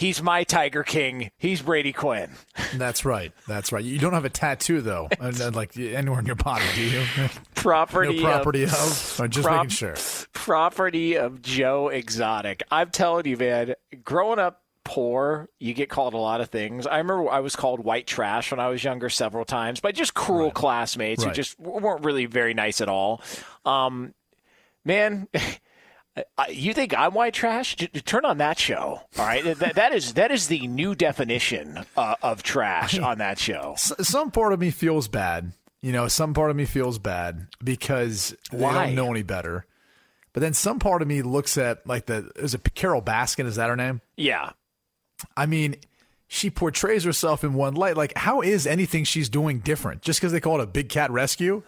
He's 0.00 0.22
my 0.22 0.44
Tiger 0.44 0.82
King. 0.82 1.30
He's 1.36 1.60
Brady 1.60 1.92
Quinn. 1.92 2.30
That's 2.76 3.04
right. 3.04 3.32
That's 3.46 3.70
right. 3.70 3.84
You 3.84 3.98
don't 3.98 4.14
have 4.14 4.24
a 4.24 4.30
tattoo 4.30 4.80
though, 4.80 5.10
and, 5.20 5.38
and, 5.40 5.54
like 5.54 5.76
anywhere 5.76 6.20
in 6.20 6.24
your 6.24 6.36
body, 6.36 6.64
do 6.74 6.80
you? 6.80 7.04
Property 7.54 8.16
No 8.16 8.22
property 8.22 8.62
of, 8.62 8.72
of. 8.72 9.28
Just 9.28 9.46
prop- 9.46 9.58
making 9.58 9.68
sure. 9.68 9.96
Property 10.32 11.18
of 11.18 11.42
Joe 11.42 11.88
Exotic. 11.88 12.62
I'm 12.70 12.88
telling 12.88 13.26
you, 13.26 13.36
man. 13.36 13.74
Growing 14.02 14.38
up 14.38 14.62
poor, 14.84 15.50
you 15.58 15.74
get 15.74 15.90
called 15.90 16.14
a 16.14 16.18
lot 16.18 16.40
of 16.40 16.48
things. 16.48 16.86
I 16.86 16.96
remember 16.96 17.28
I 17.28 17.40
was 17.40 17.54
called 17.54 17.80
white 17.80 18.06
trash 18.06 18.50
when 18.50 18.58
I 18.58 18.68
was 18.68 18.82
younger 18.82 19.10
several 19.10 19.44
times 19.44 19.80
by 19.80 19.92
just 19.92 20.14
cruel 20.14 20.50
classmates 20.50 21.22
who 21.22 21.30
just 21.30 21.60
weren't 21.60 22.06
really 22.06 22.24
very 22.24 22.54
nice 22.54 22.80
at 22.80 22.88
all. 22.88 23.20
Um, 23.66 24.14
man. 24.82 25.28
You 26.50 26.74
think 26.74 26.96
I'm 26.96 27.14
white 27.14 27.34
trash? 27.34 27.76
Turn 28.04 28.24
on 28.24 28.38
that 28.38 28.58
show. 28.58 29.00
All 29.18 29.26
right, 29.26 29.44
that, 29.44 29.74
that 29.76 29.92
is 29.92 30.14
that 30.14 30.30
is 30.30 30.48
the 30.48 30.66
new 30.66 30.94
definition 30.94 31.84
uh, 31.96 32.16
of 32.22 32.42
trash 32.42 32.98
on 32.98 33.18
that 33.18 33.38
show. 33.38 33.72
S- 33.76 33.92
some 34.08 34.30
part 34.30 34.52
of 34.52 34.60
me 34.60 34.70
feels 34.70 35.08
bad. 35.08 35.52
You 35.82 35.92
know, 35.92 36.08
some 36.08 36.34
part 36.34 36.50
of 36.50 36.56
me 36.56 36.64
feels 36.66 36.98
bad 36.98 37.46
because 37.62 38.34
they 38.50 38.58
don't 38.58 38.94
know 38.94 39.10
any 39.10 39.22
better. 39.22 39.66
But 40.32 40.40
then 40.40 40.52
some 40.52 40.78
part 40.78 41.00
of 41.00 41.08
me 41.08 41.22
looks 41.22 41.56
at 41.56 41.86
like 41.86 42.06
the 42.06 42.30
is 42.36 42.54
it 42.54 42.74
Carole 42.74 43.02
Baskin? 43.02 43.46
Is 43.46 43.56
that 43.56 43.68
her 43.70 43.76
name? 43.76 44.00
Yeah, 44.16 44.50
I 45.36 45.46
mean, 45.46 45.76
she 46.28 46.50
portrays 46.50 47.04
herself 47.04 47.44
in 47.44 47.54
one 47.54 47.74
light. 47.74 47.96
Like, 47.96 48.16
how 48.16 48.40
is 48.40 48.66
anything 48.66 49.04
she's 49.04 49.28
doing 49.28 49.60
different? 49.60 50.02
Just 50.02 50.20
because 50.20 50.32
they 50.32 50.40
call 50.40 50.60
it 50.60 50.64
a 50.64 50.66
big 50.66 50.88
cat 50.88 51.10
rescue? 51.10 51.62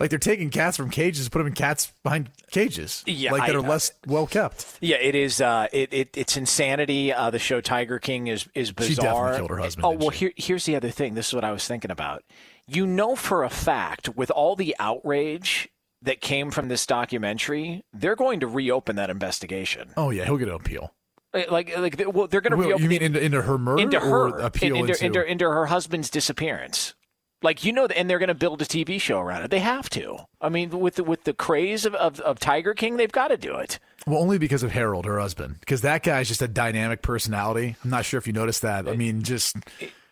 Like 0.00 0.10
they're 0.10 0.18
taking 0.18 0.50
cats 0.50 0.76
from 0.76 0.90
cages, 0.90 1.28
put 1.28 1.38
them 1.38 1.46
in 1.48 1.54
cats 1.54 1.92
behind 2.02 2.30
cages. 2.50 3.02
Yeah, 3.06 3.32
like 3.32 3.46
that 3.46 3.56
I- 3.56 3.58
are 3.58 3.62
less 3.62 3.92
well 4.06 4.26
kept. 4.26 4.78
Yeah, 4.80 4.96
it 4.96 5.14
is. 5.14 5.40
Uh, 5.40 5.68
it, 5.72 5.92
it 5.92 6.16
it's 6.16 6.36
insanity. 6.36 7.12
Uh, 7.12 7.30
the 7.30 7.38
show 7.38 7.60
Tiger 7.60 7.98
King 7.98 8.28
is 8.28 8.48
is 8.54 8.72
bizarre. 8.72 8.88
She 8.88 8.94
definitely 8.96 9.36
killed 9.38 9.50
her 9.50 9.58
husband, 9.58 9.84
Oh 9.86 9.90
well, 9.90 10.10
here, 10.10 10.32
here's 10.36 10.64
the 10.64 10.76
other 10.76 10.90
thing. 10.90 11.14
This 11.14 11.28
is 11.28 11.34
what 11.34 11.44
I 11.44 11.52
was 11.52 11.66
thinking 11.66 11.90
about. 11.90 12.22
You 12.66 12.86
know 12.86 13.16
for 13.16 13.44
a 13.44 13.50
fact, 13.50 14.10
with 14.10 14.30
all 14.30 14.54
the 14.54 14.76
outrage 14.78 15.68
that 16.02 16.20
came 16.20 16.50
from 16.50 16.68
this 16.68 16.86
documentary, 16.86 17.82
they're 17.92 18.14
going 18.16 18.40
to 18.40 18.46
reopen 18.46 18.96
that 18.96 19.10
investigation. 19.10 19.90
Oh 19.96 20.10
yeah, 20.10 20.24
he'll 20.24 20.36
get 20.36 20.48
an 20.48 20.54
appeal. 20.54 20.94
Uh, 21.34 21.42
Like, 21.50 21.76
like, 21.76 22.00
well, 22.06 22.26
they're 22.26 22.40
going 22.40 22.52
to 22.52 22.56
reopen 22.56 22.82
you 22.82 22.88
mean 22.88 23.02
into, 23.02 23.20
into 23.20 23.42
her 23.42 23.58
murder 23.58 23.82
into 23.82 23.98
or 23.98 24.30
her 24.30 24.38
appeal 24.38 24.76
into, 24.76 24.92
into, 24.92 25.04
into 25.06 25.30
into 25.30 25.44
her 25.50 25.66
husband's 25.66 26.08
disappearance. 26.08 26.94
Like 27.42 27.64
you 27.64 27.72
know, 27.72 27.86
and 27.86 28.10
they're 28.10 28.18
going 28.18 28.28
to 28.28 28.34
build 28.34 28.60
a 28.62 28.64
TV 28.64 29.00
show 29.00 29.20
around 29.20 29.44
it. 29.44 29.50
They 29.50 29.60
have 29.60 29.88
to. 29.90 30.18
I 30.40 30.48
mean, 30.48 30.70
with 30.70 30.96
the, 30.96 31.04
with 31.04 31.24
the 31.24 31.32
craze 31.32 31.86
of, 31.86 31.94
of, 31.94 32.18
of 32.20 32.40
Tiger 32.40 32.74
King, 32.74 32.96
they've 32.96 33.12
got 33.12 33.28
to 33.28 33.36
do 33.36 33.54
it. 33.56 33.78
Well, 34.06 34.18
only 34.18 34.38
because 34.38 34.62
of 34.62 34.72
Harold, 34.72 35.04
her 35.06 35.20
husband, 35.20 35.56
because 35.60 35.82
that 35.82 36.02
guy's 36.02 36.26
just 36.26 36.42
a 36.42 36.48
dynamic 36.48 37.02
personality. 37.02 37.76
I'm 37.84 37.90
not 37.90 38.04
sure 38.04 38.18
if 38.18 38.26
you 38.26 38.32
noticed 38.32 38.62
that. 38.62 38.88
I 38.88 38.96
mean, 38.96 39.22
just, 39.22 39.56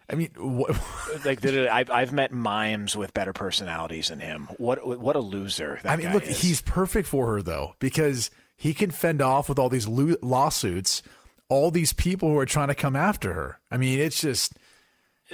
I 0.09 0.15
mean, 0.15 0.31
what, 0.37 0.71
like 1.25 1.45
I've 1.45 1.91
I've 1.91 2.13
met 2.13 2.31
mimes 2.33 2.97
with 2.97 3.13
better 3.13 3.33
personalities 3.33 4.09
than 4.09 4.21
him. 4.21 4.49
What 4.59 4.87
what 5.01 5.17
a 5.17 5.21
loser! 5.21 5.81
That 5.83 5.93
I 5.93 5.97
mean, 5.97 6.13
look, 6.13 6.25
is. 6.25 6.41
he's 6.41 6.61
perfect 6.63 7.09
for 7.09 7.27
her 7.35 7.43
though, 7.43 7.75
because 7.81 8.31
he 8.57 8.73
can 8.73 8.91
fend 8.91 9.21
off 9.21 9.49
with 9.49 9.59
all 9.59 9.69
these 9.69 9.89
lo- 9.89 10.17
lawsuits, 10.23 11.03
all 11.49 11.71
these 11.71 11.93
people 11.93 12.29
who 12.29 12.39
are 12.39 12.47
trying 12.47 12.69
to 12.69 12.75
come 12.75 12.95
after 12.97 13.33
her. 13.33 13.59
I 13.71 13.77
mean, 13.79 13.99
it's 13.99 14.21
just 14.21 14.53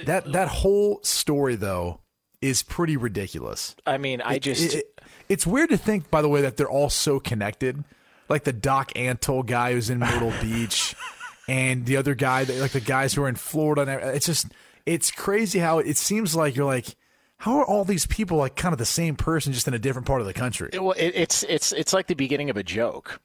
that 0.05 0.31
that 0.31 0.47
whole 0.47 0.99
story 1.03 1.55
though 1.55 1.99
is 2.41 2.63
pretty 2.63 2.97
ridiculous. 2.97 3.75
I 3.85 3.97
mean, 3.97 4.21
I 4.21 4.35
It- 4.35 4.43
just 4.43 4.75
it- 4.75 4.99
it's 5.29 5.47
weird 5.47 5.69
to 5.69 5.77
think, 5.77 6.11
by 6.11 6.21
the 6.21 6.27
way, 6.29 6.41
that 6.41 6.57
they're 6.57 6.69
all 6.69 6.89
so 6.89 7.19
connected. 7.19 7.83
Like 8.29 8.43
the 8.43 8.53
Doc 8.53 8.91
Antle 8.95 9.45
guy 9.45 9.73
who's 9.73 9.89
in 9.89 9.99
Myrtle 9.99 10.33
Beach, 10.41 10.95
and 11.47 11.85
the 11.85 11.97
other 11.97 12.15
guy, 12.15 12.43
that, 12.43 12.57
like 12.57 12.71
the 12.71 12.79
guys 12.81 13.13
who 13.13 13.23
are 13.23 13.29
in 13.29 13.35
Florida. 13.35 13.81
And 13.83 14.15
it's 14.15 14.25
just, 14.25 14.47
it's 14.85 15.11
crazy 15.11 15.59
how 15.59 15.79
it 15.79 15.97
seems 15.97 16.35
like 16.35 16.55
you're 16.55 16.65
like, 16.65 16.95
how 17.37 17.57
are 17.59 17.65
all 17.65 17.83
these 17.85 18.05
people 18.05 18.37
like 18.37 18.55
kind 18.55 18.71
of 18.73 18.79
the 18.79 18.85
same 18.85 19.15
person, 19.15 19.53
just 19.53 19.67
in 19.67 19.73
a 19.73 19.79
different 19.79 20.05
part 20.07 20.21
of 20.21 20.27
the 20.27 20.33
country? 20.33 20.69
well, 20.73 20.91
it, 20.93 21.11
it's 21.15 21.43
it's 21.43 21.71
it's 21.73 21.93
like 21.93 22.07
the 22.07 22.13
beginning 22.15 22.49
of 22.49 22.57
a 22.57 22.63
joke. 22.63 23.21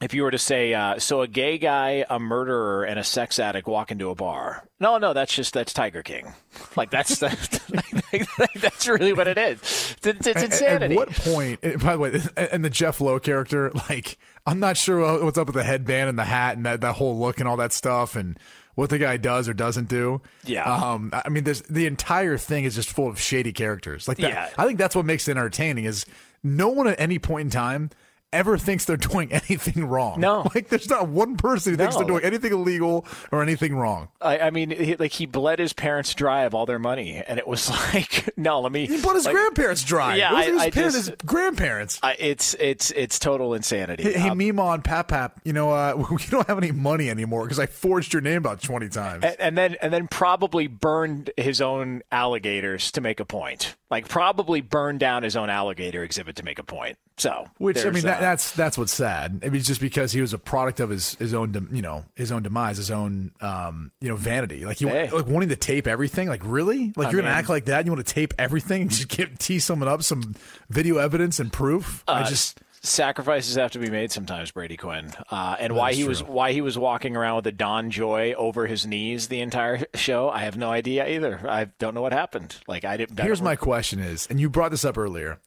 If 0.00 0.14
you 0.14 0.22
were 0.22 0.30
to 0.30 0.38
say, 0.38 0.72
uh, 0.72 0.98
so 0.98 1.20
a 1.20 1.28
gay 1.28 1.58
guy, 1.58 2.06
a 2.08 2.18
murderer, 2.18 2.84
and 2.84 2.98
a 2.98 3.04
sex 3.04 3.38
addict 3.38 3.66
walk 3.68 3.90
into 3.90 4.08
a 4.08 4.14
bar. 4.14 4.66
No, 4.80 4.96
no, 4.96 5.12
that's 5.12 5.34
just 5.34 5.52
that's 5.52 5.72
Tiger 5.74 6.02
King. 6.02 6.32
Like 6.76 6.90
that's 6.90 7.18
that's, 7.18 7.58
that's 8.56 8.86
really 8.88 9.12
what 9.12 9.28
it 9.28 9.38
is. 9.38 9.58
It's, 9.98 10.06
it's, 10.06 10.26
it's 10.26 10.36
At- 10.36 10.44
insanity. 10.44 10.94
At 10.94 10.98
what 10.98 11.10
point? 11.10 11.60
and 11.62 11.80
By 11.80 11.92
the 11.92 11.98
way, 11.98 12.20
and 12.36 12.64
the 12.64 12.70
Jeff 12.70 13.00
Lowe 13.00 13.18
character, 13.18 13.70
like 13.88 14.18
I'm 14.46 14.60
not 14.60 14.76
sure 14.76 15.22
what's 15.24 15.38
up 15.38 15.46
with 15.46 15.56
the 15.56 15.64
headband 15.64 16.08
and 16.08 16.18
the 16.18 16.24
hat 16.24 16.56
and 16.56 16.66
that, 16.66 16.80
that 16.80 16.94
whole 16.94 17.18
look 17.18 17.38
and 17.40 17.48
all 17.48 17.56
that 17.58 17.72
stuff, 17.72 18.16
and 18.16 18.38
what 18.74 18.90
the 18.90 18.98
guy 18.98 19.16
does 19.16 19.48
or 19.48 19.52
doesn't 19.54 19.88
do. 19.88 20.20
Yeah. 20.44 20.64
Um. 20.72 21.10
I 21.12 21.28
mean, 21.28 21.44
there's 21.44 21.62
the 21.62 21.86
entire 21.86 22.36
thing 22.38 22.64
is 22.64 22.74
just 22.74 22.90
full 22.90 23.08
of 23.08 23.20
shady 23.20 23.52
characters. 23.52 24.06
Like 24.08 24.18
that. 24.18 24.30
Yeah. 24.30 24.48
I 24.56 24.66
think 24.66 24.78
that's 24.78 24.94
what 24.96 25.04
makes 25.04 25.26
it 25.28 25.32
entertaining. 25.32 25.84
Is 25.84 26.06
no 26.42 26.68
one 26.68 26.86
at 26.88 26.98
any 27.00 27.18
point 27.18 27.46
in 27.46 27.50
time 27.50 27.90
ever 28.32 28.56
thinks 28.58 28.84
they're 28.84 28.96
doing 29.10 29.32
anything 29.32 29.86
wrong. 29.86 30.20
No. 30.20 30.46
Like 30.54 30.68
there's 30.68 30.90
not 30.90 31.08
one 31.08 31.36
person 31.36 31.72
who 31.72 31.76
thinks 31.76 31.96
they're 31.96 32.04
doing 32.06 32.24
anything 32.24 32.52
illegal 32.52 33.06
or 33.30 33.42
anything 33.42 33.76
wrong. 33.76 34.08
I, 34.20 34.38
I 34.40 34.50
mean, 34.50 34.70
he, 34.70 34.96
like 34.96 35.12
he 35.12 35.26
bled 35.26 35.58
his 35.60 35.72
parents 35.72 36.12
dry 36.14 36.42
of 36.42 36.54
all 36.54 36.66
their 36.66 36.78
money, 36.80 37.22
and 37.26 37.38
it 37.38 37.46
was 37.46 37.70
like, 37.94 38.30
no, 38.36 38.60
let 38.60 38.72
me. 38.72 38.86
He 38.86 39.00
bled 39.00 39.14
his 39.16 39.26
like- 39.26 39.34
grandparents 39.34 39.84
dry. 39.84 40.16
Yeah, 40.16 40.32
I, 40.34 40.44
his 40.44 40.60
I 40.60 40.70
parents, 40.70 40.96
just, 40.96 41.08
his 41.08 41.16
grandparents. 41.24 42.00
I, 42.02 42.16
it's 42.18 42.54
it's 42.54 42.90
it's 42.90 43.18
total 43.18 43.54
insanity. 43.54 44.02
Hey, 44.02 44.18
hey 44.18 44.28
Um, 44.30 44.38
Mima 44.38 44.62
on 44.62 44.82
Pap 44.82 45.08
Pap, 45.08 45.40
you 45.44 45.52
know, 45.52 45.70
uh, 45.70 45.94
we 46.10 46.18
don't 46.30 46.46
have 46.48 46.58
any 46.58 46.72
money 46.72 47.08
anymore 47.10 47.44
because 47.44 47.58
I 47.60 47.66
forged 47.66 48.12
your 48.12 48.22
name 48.22 48.38
about 48.38 48.60
20 48.62 48.88
times. 48.88 49.24
and, 49.24 49.36
and 49.38 49.58
then 49.58 49.76
and 49.80 49.92
then 49.92 50.08
probably 50.08 50.66
burned 50.66 51.30
his 51.36 51.60
own 51.60 52.02
alligators 52.10 52.90
to 52.92 53.00
make 53.00 53.20
a 53.20 53.24
point. 53.24 53.76
Like 53.90 54.08
probably 54.08 54.60
burned 54.60 55.00
down 55.00 55.22
his 55.22 55.36
own 55.36 55.50
alligator 55.50 56.02
exhibit 56.04 56.36
to 56.36 56.44
make 56.44 56.58
a 56.58 56.64
point. 56.64 56.96
So, 57.16 57.48
Which 57.58 57.84
I 57.84 57.90
mean, 57.90 58.04
that, 58.04 58.19
that's 58.20 58.52
that's 58.52 58.78
what's 58.78 58.92
sad. 58.92 59.40
I 59.42 59.46
mean, 59.46 59.56
it's 59.56 59.66
just 59.66 59.80
because 59.80 60.12
he 60.12 60.20
was 60.20 60.32
a 60.32 60.38
product 60.38 60.78
of 60.80 60.90
his 60.90 61.14
his 61.16 61.34
own, 61.34 61.68
you 61.72 61.82
know, 61.82 62.04
his 62.14 62.30
own 62.30 62.42
demise, 62.42 62.76
his 62.76 62.90
own, 62.90 63.32
um, 63.40 63.90
you 64.00 64.08
know, 64.08 64.16
vanity. 64.16 64.64
Like 64.64 64.80
you, 64.80 64.88
Hey. 64.88 65.08
like 65.10 65.26
wanting 65.26 65.48
to 65.48 65.56
tape 65.56 65.86
everything. 65.86 66.28
Like 66.28 66.42
really, 66.44 66.92
like 66.96 67.08
I 67.08 67.10
you're 67.10 67.20
gonna 67.22 67.32
act 67.34 67.48
like 67.48 67.64
that? 67.66 67.84
You 67.86 67.92
want 67.92 68.06
to 68.06 68.14
tape 68.14 68.34
everything? 68.38 68.88
Just 68.88 69.08
get 69.08 69.38
tee 69.38 69.58
someone 69.58 69.88
up 69.88 70.02
some 70.02 70.34
video 70.68 70.98
evidence 70.98 71.40
and 71.40 71.52
proof? 71.52 72.04
I 72.06 72.20
Uh, 72.20 72.28
just 72.28 72.60
sacrifices 72.82 73.56
have 73.56 73.70
to 73.72 73.78
be 73.78 73.90
made 73.90 74.10
sometimes, 74.10 74.50
Brady 74.52 74.76
Quinn. 74.76 75.10
Uh, 75.30 75.56
and 75.60 75.72
That 75.72 75.78
why 75.78 75.92
he 75.92 76.04
was 76.04 76.22
why 76.22 76.52
he 76.52 76.60
was 76.60 76.78
walking 76.78 77.16
around 77.16 77.36
with 77.36 77.46
a 77.48 77.52
DonJoy 77.52 78.34
over 78.34 78.66
his 78.66 78.86
knees 78.86 79.28
the 79.28 79.40
entire 79.40 79.84
show, 79.94 80.30
I 80.30 80.40
have 80.40 80.56
no 80.56 80.70
idea 80.70 81.06
either. 81.08 81.40
I 81.48 81.66
don't 81.78 81.94
know 81.94 82.02
what 82.02 82.12
happened. 82.12 82.56
Like 82.66 82.84
I 82.84 82.96
didn't. 82.96 83.20
I 83.20 83.24
Here's 83.24 83.42
my 83.42 83.56
question: 83.56 83.98
Is 84.00 84.26
and 84.30 84.40
you 84.40 84.48
brought 84.50 84.70
this 84.70 84.84
up 84.84 84.96
earlier. 84.96 85.38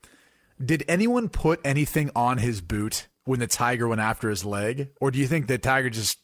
Did 0.64 0.84
anyone 0.88 1.30
put 1.30 1.60
anything 1.64 2.10
on 2.16 2.38
his 2.38 2.62
boot 2.62 3.08
when 3.26 3.40
the 3.40 3.48
tiger 3.48 3.88
went 3.88 4.02
after 4.02 4.30
his 4.30 4.44
leg, 4.46 4.90
or 5.00 5.12
do 5.12 5.20
you 5.20 5.28
think 5.28 5.48
the 5.48 5.58
tiger 5.58 5.90
just 5.90 6.20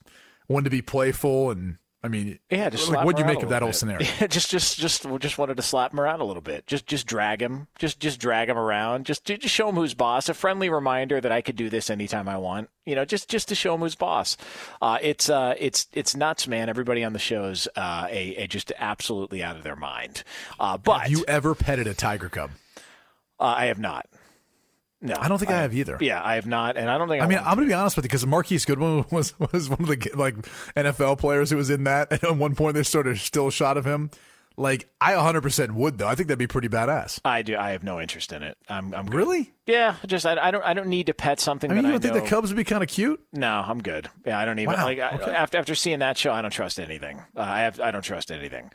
wanted 0.47 0.65
to 0.65 0.69
be 0.69 0.81
playful 0.81 1.51
and? 1.51 1.77
I 2.01 2.07
mean, 2.07 2.39
Yeah, 2.49 2.69
just 2.69 2.87
like, 2.89 3.05
what 3.05 3.17
do 3.17 3.21
you 3.23 3.25
make 3.27 3.43
of 3.43 3.49
that 3.49 3.61
whole 3.61 3.71
bit. 3.71 3.75
scenario? 3.75 4.07
Yeah, 4.21 4.27
just, 4.27 4.49
just, 4.49 4.79
just, 4.79 5.05
just 5.19 5.37
wanted 5.37 5.57
to 5.57 5.61
slap 5.63 5.91
him 5.91 5.99
around 5.99 6.21
a 6.21 6.23
little 6.23 6.41
bit. 6.41 6.65
Just, 6.65 6.87
just 6.87 7.05
drag 7.05 7.41
him. 7.41 7.67
Just, 7.77 7.99
just 7.99 8.21
drag 8.21 8.47
him 8.47 8.57
around. 8.57 9.05
Just, 9.05 9.25
just 9.25 9.49
show 9.49 9.67
him 9.67 9.75
who's 9.75 9.93
boss. 9.93 10.29
A 10.29 10.33
friendly 10.33 10.69
reminder 10.69 11.19
that 11.19 11.33
I 11.33 11.41
could 11.41 11.57
do 11.57 11.69
this 11.69 11.89
anytime 11.89 12.29
I 12.29 12.37
want. 12.37 12.69
You 12.85 12.95
know, 12.95 13.03
just, 13.03 13.27
just 13.27 13.49
to 13.49 13.55
show 13.55 13.73
him 13.75 13.81
who's 13.81 13.95
boss. 13.95 14.37
Uh, 14.81 14.97
it's, 15.01 15.29
uh, 15.29 15.55
it's, 15.59 15.87
it's 15.91 16.15
nuts, 16.15 16.47
man. 16.47 16.69
Everybody 16.69 17.03
on 17.03 17.11
the 17.11 17.19
show's 17.19 17.67
uh, 17.75 18.07
a, 18.09 18.33
a 18.43 18.47
just 18.47 18.71
absolutely 18.79 19.43
out 19.43 19.57
of 19.57 19.63
their 19.63 19.75
mind. 19.75 20.23
Uh, 20.57 20.77
but 20.77 20.99
Have 21.01 21.11
you 21.11 21.25
ever 21.27 21.53
petted 21.53 21.85
a 21.85 21.93
tiger 21.93 22.29
cub? 22.29 22.51
uh, 23.41 23.55
I 23.57 23.65
have 23.65 23.77
not. 23.79 24.07
No, 25.01 25.15
I 25.17 25.29
don't 25.29 25.37
think 25.37 25.51
I 25.51 25.61
have 25.61 25.73
either. 25.73 25.97
Yeah, 26.01 26.21
I 26.21 26.35
have 26.35 26.45
not, 26.45 26.75
and 26.75 26.89
I 26.89 26.97
don't 26.97 27.07
think. 27.07 27.21
I 27.21 27.25
I 27.25 27.29
mean, 27.29 27.37
I'm 27.37 27.55
going 27.55 27.67
to 27.67 27.71
be 27.71 27.73
honest 27.73 27.95
with 27.95 28.03
you 28.03 28.09
because 28.09 28.25
Marquise 28.25 28.65
Goodwin 28.65 29.05
was 29.11 29.33
was 29.39 29.69
one 29.69 29.81
of 29.81 29.87
the 29.87 30.11
like 30.15 30.35
NFL 30.75 31.19
players 31.19 31.49
who 31.51 31.57
was 31.57 31.69
in 31.69 31.85
that. 31.85 32.11
And 32.11 32.23
at 32.23 32.35
one 32.37 32.55
point, 32.55 32.75
they 32.75 32.83
sort 32.83 33.07
of 33.07 33.19
still 33.19 33.49
shot 33.49 33.77
of 33.77 33.85
him. 33.85 34.11
Like, 34.57 34.89
I 34.99 35.13
100% 35.13 35.71
would 35.71 35.99
though. 35.99 36.07
I 36.07 36.15
think 36.15 36.27
that'd 36.27 36.37
be 36.37 36.47
pretty 36.47 36.67
badass. 36.67 37.21
I 37.23 37.43
do. 37.43 37.55
I 37.55 37.71
have 37.71 37.81
no 37.81 38.01
interest 38.01 38.33
in 38.33 38.43
it. 38.43 38.57
I'm. 38.67 38.93
I'm 38.93 39.05
good. 39.05 39.15
Really? 39.15 39.53
Yeah. 39.65 39.95
Just 40.05 40.25
I, 40.25 40.35
I 40.35 40.51
don't. 40.51 40.65
I 40.65 40.73
don't 40.73 40.87
need 40.87 41.05
to 41.05 41.13
pet 41.13 41.39
something 41.39 41.71
I 41.71 41.75
mean, 41.75 41.83
that 41.83 41.89
you 41.89 41.95
I 41.95 41.97
don't 41.99 42.11
think 42.11 42.25
the 42.25 42.29
Cubs 42.29 42.49
would 42.49 42.57
be 42.57 42.65
kind 42.65 42.83
of 42.83 42.89
cute? 42.89 43.21
No, 43.31 43.63
I'm 43.65 43.81
good. 43.81 44.09
Yeah, 44.25 44.37
I 44.37 44.43
don't 44.43 44.59
even 44.59 44.73
Wow, 44.73 44.83
like 44.83 44.99
I, 44.99 45.11
after 45.31 45.57
after 45.57 45.75
seeing 45.75 45.99
that 45.99 46.17
show. 46.17 46.33
I 46.33 46.41
don't 46.41 46.51
trust 46.51 46.77
anything. 46.77 47.19
Uh, 47.37 47.41
I 47.41 47.59
have. 47.61 47.79
I 47.79 47.91
don't 47.91 48.01
trust 48.01 48.31
anything. 48.31 48.69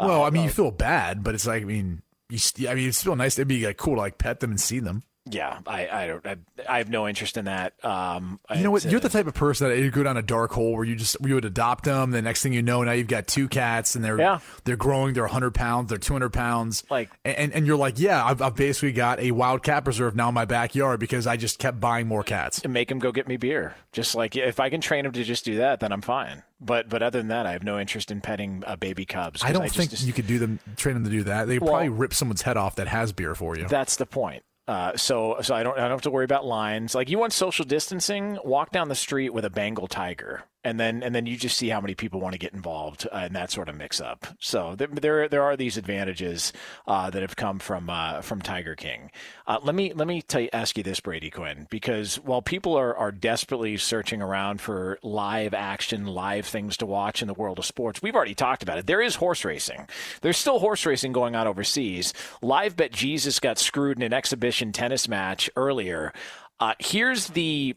Uh, 0.00 0.06
Well, 0.08 0.22
I 0.22 0.30
mean, 0.30 0.44
you 0.44 0.48
feel 0.48 0.70
bad, 0.70 1.22
but 1.22 1.34
it's 1.34 1.46
like, 1.46 1.60
I 1.60 1.66
mean, 1.66 2.00
you, 2.30 2.38
I 2.66 2.74
mean, 2.74 2.88
it's 2.88 2.96
still 2.98 3.14
nice. 3.14 3.38
It'd 3.38 3.46
be 3.46 3.66
like 3.66 3.76
cool 3.76 3.96
to 3.96 4.00
like 4.00 4.16
pet 4.16 4.40
them 4.40 4.50
and 4.52 4.60
see 4.60 4.78
them. 4.80 5.02
Yeah, 5.28 5.58
I. 5.66 5.88
I 5.88 6.06
don't. 6.06 6.26
I, 6.26 6.36
I 6.68 6.78
have 6.78 6.88
no 6.88 7.08
interest 7.08 7.36
in 7.36 7.46
that. 7.46 7.72
Um, 7.84 8.38
You 8.54 8.62
know 8.62 8.70
what? 8.70 8.84
You're 8.84 9.00
the 9.00 9.08
type 9.08 9.26
of 9.26 9.34
person 9.34 9.68
that 9.68 9.78
you 9.78 9.90
go 9.90 10.02
down 10.02 10.16
a 10.16 10.22
dark 10.22 10.52
hole 10.52 10.72
where 10.74 10.84
you 10.84 10.94
just 10.96 11.16
you 11.24 11.34
would 11.34 11.44
adopt 11.44 11.84
them. 11.84 12.12
The 12.12 12.22
next 12.22 12.42
thing 12.42 12.52
you 12.52 12.62
know, 12.62 12.82
now 12.84 12.92
you've 12.92 13.08
got 13.08 13.26
two 13.26 13.48
cats, 13.48 13.96
and 13.96 14.04
they're 14.04 14.18
Yeah. 14.18 14.38
they're 14.64 14.76
growing. 14.76 15.14
They're 15.14 15.24
100 15.24 15.54
pounds. 15.54 15.88
They're 15.90 15.98
200 15.98 16.32
pounds. 16.32 16.84
Like- 16.90 17.10
and 17.24 17.52
and 17.52 17.66
you're 17.66 17.76
like, 17.76 17.98
yeah, 17.98 18.24
I've, 18.24 18.40
I've 18.40 18.54
basically 18.56 18.92
got 18.92 19.18
a 19.20 19.32
wild 19.32 19.62
cat 19.62 19.84
preserve 19.84 20.14
now 20.14 20.28
in 20.28 20.34
my 20.34 20.44
backyard 20.44 21.00
because 21.00 21.26
I 21.26 21.36
just 21.36 21.58
kept 21.58 21.80
buying 21.80 22.06
more 22.06 22.22
cats. 22.22 22.60
to 22.60 22.68
make 22.68 22.88
them 22.88 22.98
go 22.98 23.10
get 23.12 23.26
me 23.28 23.36
beer. 23.36 23.74
Just 23.92 24.14
like 24.14 24.36
if 24.36 24.60
I 24.60 24.70
can 24.70 24.80
train 24.80 25.04
them 25.04 25.12
to 25.12 25.24
just 25.24 25.44
do 25.44 25.56
that, 25.56 25.80
then 25.80 25.92
I'm 25.92 26.02
fine. 26.02 26.42
But 26.60 26.88
but 26.88 27.02
other 27.02 27.18
than 27.18 27.28
that, 27.28 27.46
I 27.46 27.52
have 27.52 27.64
no 27.64 27.78
interest 27.78 28.10
in 28.10 28.20
petting 28.20 28.62
uh, 28.66 28.76
baby 28.76 29.04
cubs. 29.04 29.42
I 29.42 29.52
don't 29.52 29.64
just- 29.64 29.76
think 29.76 29.90
just- 29.90 30.06
you 30.06 30.12
could 30.12 30.26
do 30.26 30.38
them, 30.38 30.60
train 30.76 30.94
them 30.94 31.04
to 31.04 31.10
do 31.10 31.24
that. 31.24 31.48
They 31.48 31.58
Well- 31.58 31.70
probably 31.72 31.88
rip 31.88 32.14
someone's 32.14 32.42
head 32.42 32.56
off 32.56 32.76
that 32.76 32.88
has 32.88 33.12
beer 33.12 33.34
for 33.34 33.56
you. 33.58 33.66
That's 33.68 33.96
the 33.96 34.06
point. 34.06 34.42
Uh, 34.68 34.96
so 34.96 35.36
so 35.42 35.54
I 35.54 35.62
don't 35.62 35.78
I 35.78 35.82
don't 35.82 35.90
have 35.92 36.00
to 36.02 36.10
worry 36.10 36.24
about 36.24 36.44
lines. 36.44 36.94
Like 36.94 37.08
you 37.08 37.18
want 37.18 37.32
social 37.32 37.64
distancing, 37.64 38.38
walk 38.44 38.72
down 38.72 38.88
the 38.88 38.94
street 38.96 39.30
with 39.32 39.44
a 39.44 39.50
Bengal 39.50 39.86
tiger, 39.86 40.42
and 40.66 40.80
then 40.80 41.02
and 41.04 41.14
then 41.14 41.26
you 41.26 41.36
just 41.36 41.56
see 41.56 41.68
how 41.68 41.80
many 41.80 41.94
people 41.94 42.20
want 42.20 42.32
to 42.32 42.38
get 42.38 42.52
involved 42.52 43.06
uh, 43.12 43.26
in 43.26 43.32
that 43.34 43.52
sort 43.52 43.68
of 43.68 43.76
mix 43.76 44.00
up. 44.00 44.26
So 44.40 44.74
there 44.74 44.88
there, 44.88 45.28
there 45.28 45.42
are 45.42 45.56
these 45.56 45.76
advantages 45.76 46.52
uh, 46.88 47.08
that 47.10 47.22
have 47.22 47.36
come 47.36 47.60
from 47.60 47.88
uh, 47.88 48.20
from 48.20 48.42
Tiger 48.42 48.74
King. 48.74 49.10
Uh, 49.46 49.60
let 49.62 49.76
me 49.76 49.92
let 49.92 50.08
me 50.08 50.24
you, 50.34 50.48
ask 50.52 50.76
you 50.76 50.82
this, 50.82 50.98
Brady 50.98 51.30
Quinn, 51.30 51.68
because 51.70 52.16
while 52.16 52.42
people 52.42 52.76
are 52.76 52.96
are 52.96 53.12
desperately 53.12 53.76
searching 53.76 54.20
around 54.20 54.60
for 54.60 54.98
live 55.02 55.54
action, 55.54 56.06
live 56.06 56.46
things 56.46 56.76
to 56.78 56.86
watch 56.86 57.22
in 57.22 57.28
the 57.28 57.34
world 57.34 57.60
of 57.60 57.64
sports, 57.64 58.02
we've 58.02 58.16
already 58.16 58.34
talked 58.34 58.64
about 58.64 58.78
it. 58.78 58.86
There 58.86 59.00
is 59.00 59.14
horse 59.14 59.44
racing. 59.44 59.86
There's 60.22 60.36
still 60.36 60.58
horse 60.58 60.84
racing 60.84 61.12
going 61.12 61.36
on 61.36 61.46
overseas. 61.46 62.12
Live 62.42 62.74
Bet 62.74 62.90
Jesus 62.90 63.38
got 63.38 63.58
screwed 63.58 63.98
in 63.98 64.02
an 64.02 64.12
exhibition 64.12 64.72
tennis 64.72 65.06
match 65.08 65.48
earlier. 65.54 66.12
Uh, 66.58 66.74
here's 66.80 67.28
the 67.28 67.76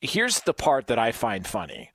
here's 0.00 0.40
the 0.40 0.54
part 0.54 0.86
that 0.88 0.98
I 0.98 1.12
find 1.12 1.46
funny. 1.46 1.90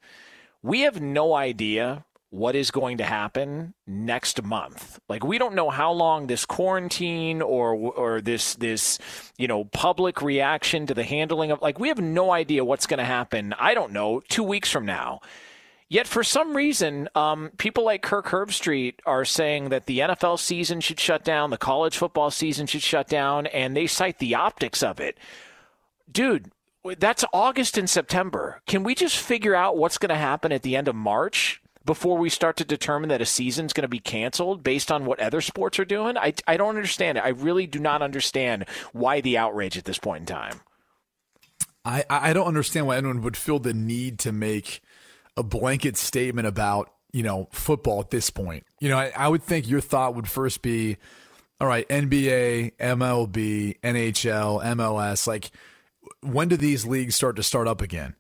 We 0.62 0.82
have 0.82 1.02
no 1.02 1.36
idea 1.36 2.06
what 2.36 2.56
is 2.56 2.70
going 2.70 2.98
to 2.98 3.04
happen 3.04 3.74
next 3.88 4.44
month. 4.44 5.00
Like 5.08 5.24
we 5.24 5.38
don't 5.38 5.56
know 5.56 5.70
how 5.70 5.92
long 5.94 6.28
this 6.28 6.46
quarantine 6.46 7.42
or 7.42 7.74
or 7.74 8.22
this 8.22 8.56
this 8.56 9.00
you 9.38 9.48
know 9.48 9.64
public 9.66 10.22
reaction 10.22 10.86
to 10.88 10.94
the 10.94 11.04
handling 11.04 11.52
of 11.52 11.62
like 11.62 11.80
we 11.80 11.88
have 11.88 12.00
no 12.00 12.32
idea 12.32 12.66
what's 12.66 12.88
going 12.88 12.98
to 12.98 13.06
happen. 13.06 13.54
I 13.58 13.74
don't 13.74 13.94
know 13.94 14.22
2 14.28 14.44
weeks 14.44 14.70
from 14.70 14.86
now. 14.86 15.22
Yet 15.88 16.08
for 16.08 16.24
some 16.24 16.58
reason, 16.58 17.08
um, 17.14 17.52
people 17.58 17.86
like 17.86 18.02
Kirk 18.02 18.26
Herbstreit 18.26 18.96
are 19.06 19.24
saying 19.24 19.70
that 19.70 19.86
the 19.86 20.00
NFL 20.00 20.40
season 20.40 20.82
should 20.82 21.00
shut 21.00 21.24
down, 21.24 21.52
the 21.52 21.58
college 21.58 21.96
football 21.96 22.32
season 22.32 22.66
should 22.66 22.82
shut 22.82 23.08
down, 23.08 23.46
and 23.46 23.78
they 23.78 23.86
cite 23.86 24.18
the 24.18 24.34
optics 24.34 24.82
of 24.82 25.00
it. 25.00 25.20
Dude, 26.12 26.52
that's 26.94 27.26
August 27.34 27.78
and 27.78 27.90
September. 27.90 28.62
Can 28.68 28.84
we 28.84 28.94
just 28.94 29.18
figure 29.18 29.56
out 29.56 29.78
what's 29.78 29.98
going 29.98 30.10
to 30.10 30.16
happen 30.16 30.52
at 30.52 30.62
the 30.62 30.76
end 30.76 30.88
of 30.88 30.96
March 30.96 31.62
before 31.84 32.18
we 32.18 32.30
start 32.30 32.58
to 32.58 32.66
determine 32.66 33.10
that 33.10 33.22
a 33.22 33.26
season's 33.26 33.74
going 33.74 33.84
to 33.84 33.88
be 33.88 34.00
canceled 34.00 34.64
based 34.64 34.92
on 34.92 35.06
what 35.06 35.20
other 35.20 35.42
sports 35.42 35.80
are 35.80 35.86
doing? 35.86 36.18
I, 36.18 36.34
I 36.48 36.58
don't 36.58 36.70
understand 36.70 37.18
it. 37.18 37.24
I 37.24 37.30
really 37.30 37.68
do 37.68 37.80
not 37.80 38.02
understand 38.02 38.66
why 38.94 39.22
the 39.22 39.38
outrage 39.38 39.78
at 39.78 39.86
this 39.86 40.00
point 40.00 40.22
in 40.22 40.26
time. 40.36 40.62
I, 41.84 42.04
I 42.10 42.34
don't 42.34 42.48
understand 42.48 42.88
why 42.88 42.98
anyone 42.98 43.22
would 43.22 43.38
feel 43.38 43.60
the 43.60 43.74
need 43.74 44.18
to 44.20 44.32
make 44.32 44.82
a 45.38 45.44
blanket 45.44 45.98
statement 45.98 46.48
about, 46.48 46.92
you 47.14 47.22
know, 47.22 47.48
football 47.52 48.00
at 48.00 48.10
this 48.10 48.32
point. 48.32 48.66
You 48.80 48.90
know, 48.90 48.98
I, 48.98 49.12
I 49.16 49.28
would 49.28 49.44
think 49.44 49.70
your 49.70 49.82
thought 49.82 50.16
would 50.16 50.28
first 50.28 50.64
be, 50.64 50.98
all 51.62 51.68
right, 51.68 51.88
NBA, 51.88 52.78
MLB, 52.78 53.80
NHL, 53.82 54.64
MLS, 54.64 55.28
like 55.28 55.52
when 56.22 56.48
do 56.48 56.58
these 56.58 56.86
leagues 56.86 57.16
start 57.16 57.36
to 57.38 57.44
start 57.44 57.68
up 57.68 57.82
again? 57.82 58.16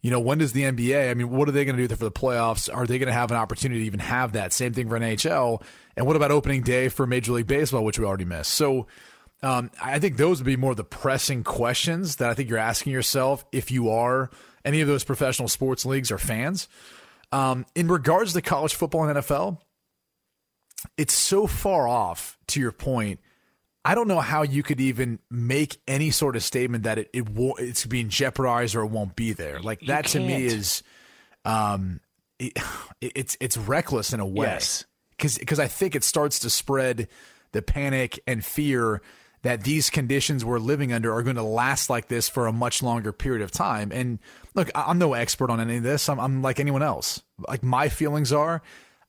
You 0.00 0.10
know, 0.12 0.20
when 0.20 0.38
does 0.38 0.52
the 0.52 0.62
NBA? 0.62 1.10
I 1.10 1.14
mean, 1.14 1.30
what 1.30 1.48
are 1.48 1.52
they 1.52 1.64
going 1.64 1.76
to 1.76 1.88
do 1.88 1.94
for 1.94 2.04
the 2.04 2.12
playoffs? 2.12 2.72
Are 2.72 2.86
they 2.86 2.98
going 2.98 3.08
to 3.08 3.12
have 3.12 3.30
an 3.30 3.36
opportunity 3.36 3.80
to 3.80 3.86
even 3.86 4.00
have 4.00 4.32
that? 4.32 4.52
Same 4.52 4.72
thing 4.72 4.88
for 4.88 4.98
NHL. 4.98 5.62
And 5.96 6.06
what 6.06 6.14
about 6.14 6.30
opening 6.30 6.62
day 6.62 6.88
for 6.88 7.06
Major 7.06 7.32
League 7.32 7.48
Baseball, 7.48 7.84
which 7.84 7.98
we 7.98 8.04
already 8.04 8.24
missed? 8.24 8.54
So, 8.54 8.86
um, 9.42 9.70
I 9.80 9.98
think 9.98 10.16
those 10.16 10.38
would 10.38 10.46
be 10.46 10.56
more 10.56 10.74
the 10.74 10.84
pressing 10.84 11.44
questions 11.44 12.16
that 12.16 12.28
I 12.28 12.34
think 12.34 12.48
you're 12.48 12.58
asking 12.58 12.92
yourself 12.92 13.44
if 13.52 13.70
you 13.70 13.88
are 13.90 14.30
any 14.64 14.80
of 14.80 14.88
those 14.88 15.04
professional 15.04 15.48
sports 15.48 15.86
leagues 15.86 16.10
or 16.10 16.18
fans. 16.18 16.68
Um, 17.30 17.66
in 17.74 17.88
regards 17.88 18.32
to 18.32 18.42
college 18.42 18.74
football 18.74 19.04
and 19.04 19.18
NFL, 19.18 19.58
it's 20.96 21.14
so 21.14 21.46
far 21.46 21.86
off 21.86 22.38
to 22.48 22.60
your 22.60 22.72
point. 22.72 23.20
I 23.88 23.94
don't 23.94 24.06
know 24.06 24.20
how 24.20 24.42
you 24.42 24.62
could 24.62 24.82
even 24.82 25.18
make 25.30 25.80
any 25.88 26.10
sort 26.10 26.36
of 26.36 26.42
statement 26.42 26.84
that 26.84 26.98
it, 26.98 27.10
it 27.14 27.30
will 27.30 27.54
it's 27.56 27.86
being 27.86 28.10
jeopardized 28.10 28.74
or 28.74 28.82
it 28.82 28.88
won't 28.88 29.16
be 29.16 29.32
there. 29.32 29.60
Like 29.60 29.80
that 29.86 30.08
to 30.08 30.20
me 30.20 30.44
is 30.44 30.82
um 31.46 32.00
it, 32.38 32.52
it's 33.00 33.38
it's 33.40 33.56
reckless 33.56 34.12
in 34.12 34.20
a 34.20 34.26
way. 34.26 34.44
Yes. 34.44 34.84
Cuz 35.18 35.38
cuz 35.38 35.58
I 35.58 35.68
think 35.68 35.94
it 35.94 36.04
starts 36.04 36.38
to 36.40 36.50
spread 36.50 37.08
the 37.52 37.62
panic 37.62 38.20
and 38.26 38.44
fear 38.44 39.00
that 39.40 39.64
these 39.64 39.88
conditions 39.88 40.44
we're 40.44 40.58
living 40.58 40.92
under 40.92 41.14
are 41.14 41.22
going 41.22 41.36
to 41.36 41.42
last 41.42 41.88
like 41.88 42.08
this 42.08 42.28
for 42.28 42.46
a 42.46 42.52
much 42.52 42.82
longer 42.82 43.10
period 43.10 43.40
of 43.40 43.50
time. 43.50 43.90
And 43.90 44.18
look, 44.54 44.70
I'm 44.74 44.98
no 44.98 45.14
expert 45.14 45.48
on 45.48 45.60
any 45.60 45.78
of 45.78 45.82
this. 45.82 46.10
I'm, 46.10 46.20
I'm 46.20 46.42
like 46.42 46.60
anyone 46.60 46.82
else. 46.82 47.22
Like 47.38 47.62
my 47.62 47.88
feelings 47.88 48.32
are, 48.34 48.60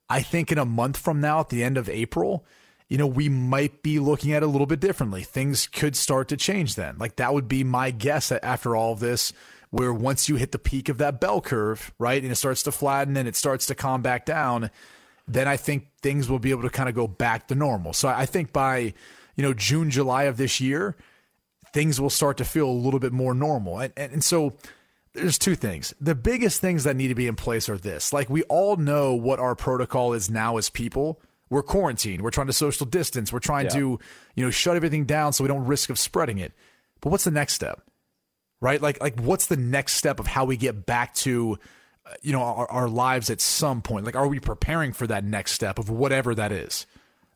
I 0.07 0.21
think 0.21 0.53
in 0.53 0.57
a 0.57 0.63
month 0.63 0.95
from 0.95 1.19
now, 1.19 1.41
at 1.41 1.49
the 1.49 1.63
end 1.63 1.77
of 1.77 1.89
April, 1.89 2.45
you 2.89 2.97
know, 2.97 3.07
we 3.07 3.29
might 3.29 3.83
be 3.83 3.99
looking 3.99 4.33
at 4.33 4.41
it 4.41 4.47
a 4.47 4.49
little 4.49 4.67
bit 4.67 4.79
differently. 4.79 5.21
Things 5.21 5.67
could 5.67 5.95
start 5.95 6.27
to 6.29 6.37
change 6.37 6.75
then. 6.75 6.97
Like 6.97 7.17
that 7.17 7.33
would 7.33 7.47
be 7.47 7.63
my 7.63 7.91
guess 7.91 8.31
after 8.31 8.75
all 8.75 8.93
of 8.93 8.99
this, 8.99 9.31
where 9.69 9.93
once 9.93 10.27
you 10.27 10.35
hit 10.35 10.51
the 10.51 10.59
peak 10.59 10.89
of 10.89 10.97
that 10.97 11.21
bell 11.21 11.39
curve, 11.39 11.93
right, 11.99 12.21
and 12.21 12.31
it 12.31 12.35
starts 12.35 12.63
to 12.63 12.71
flatten 12.71 13.15
and 13.15 13.27
it 13.27 13.35
starts 13.35 13.67
to 13.67 13.75
calm 13.75 14.01
back 14.01 14.25
down, 14.25 14.71
then 15.27 15.47
I 15.47 15.55
think 15.57 15.87
things 16.01 16.27
will 16.27 16.39
be 16.39 16.49
able 16.49 16.63
to 16.63 16.71
kind 16.71 16.89
of 16.89 16.95
go 16.95 17.07
back 17.07 17.47
to 17.49 17.55
normal. 17.55 17.93
So 17.93 18.07
I 18.07 18.25
think 18.25 18.51
by, 18.51 18.95
you 19.35 19.43
know, 19.43 19.53
June, 19.53 19.91
July 19.91 20.23
of 20.23 20.37
this 20.37 20.59
year, 20.59 20.95
things 21.71 22.01
will 22.01 22.09
start 22.09 22.37
to 22.37 22.45
feel 22.45 22.67
a 22.67 22.71
little 22.71 22.99
bit 22.99 23.13
more 23.13 23.35
normal. 23.35 23.77
And, 23.77 23.93
and, 23.95 24.13
and 24.13 24.23
so 24.23 24.53
there's 25.13 25.37
two 25.37 25.53
things. 25.53 25.93
The 26.01 26.15
biggest 26.15 26.59
things 26.59 26.83
that 26.85 26.95
need 26.95 27.09
to 27.09 27.15
be 27.15 27.27
in 27.27 27.35
place 27.35 27.69
are 27.69 27.77
this. 27.77 28.11
Like 28.11 28.31
we 28.31 28.41
all 28.43 28.77
know 28.77 29.13
what 29.13 29.37
our 29.37 29.53
protocol 29.53 30.13
is 30.13 30.31
now 30.31 30.57
as 30.57 30.71
people 30.71 31.21
we're 31.49 31.63
quarantined. 31.63 32.21
We're 32.21 32.31
trying 32.31 32.47
to 32.47 32.53
social 32.53 32.85
distance. 32.85 33.33
We're 33.33 33.39
trying 33.39 33.65
yeah. 33.65 33.71
to, 33.71 33.99
you 34.35 34.45
know, 34.45 34.51
shut 34.51 34.75
everything 34.75 35.05
down 35.05 35.33
so 35.33 35.43
we 35.43 35.47
don't 35.47 35.65
risk 35.65 35.89
of 35.89 35.97
spreading 35.97 36.37
it. 36.37 36.53
But 37.01 37.09
what's 37.09 37.23
the 37.23 37.31
next 37.31 37.53
step? 37.53 37.81
Right? 38.61 38.81
Like 38.81 39.01
like 39.01 39.19
what's 39.19 39.47
the 39.47 39.57
next 39.57 39.93
step 39.93 40.19
of 40.19 40.27
how 40.27 40.45
we 40.45 40.57
get 40.57 40.85
back 40.85 41.13
to 41.15 41.57
uh, 42.05 42.13
you 42.21 42.33
know 42.33 42.41
our, 42.41 42.69
our 42.69 42.89
lives 42.89 43.29
at 43.29 43.41
some 43.41 43.81
point? 43.81 44.05
Like 44.05 44.15
are 44.15 44.27
we 44.27 44.39
preparing 44.39 44.93
for 44.93 45.07
that 45.07 45.23
next 45.23 45.53
step 45.53 45.79
of 45.79 45.89
whatever 45.89 46.35
that 46.35 46.51
is? 46.51 46.85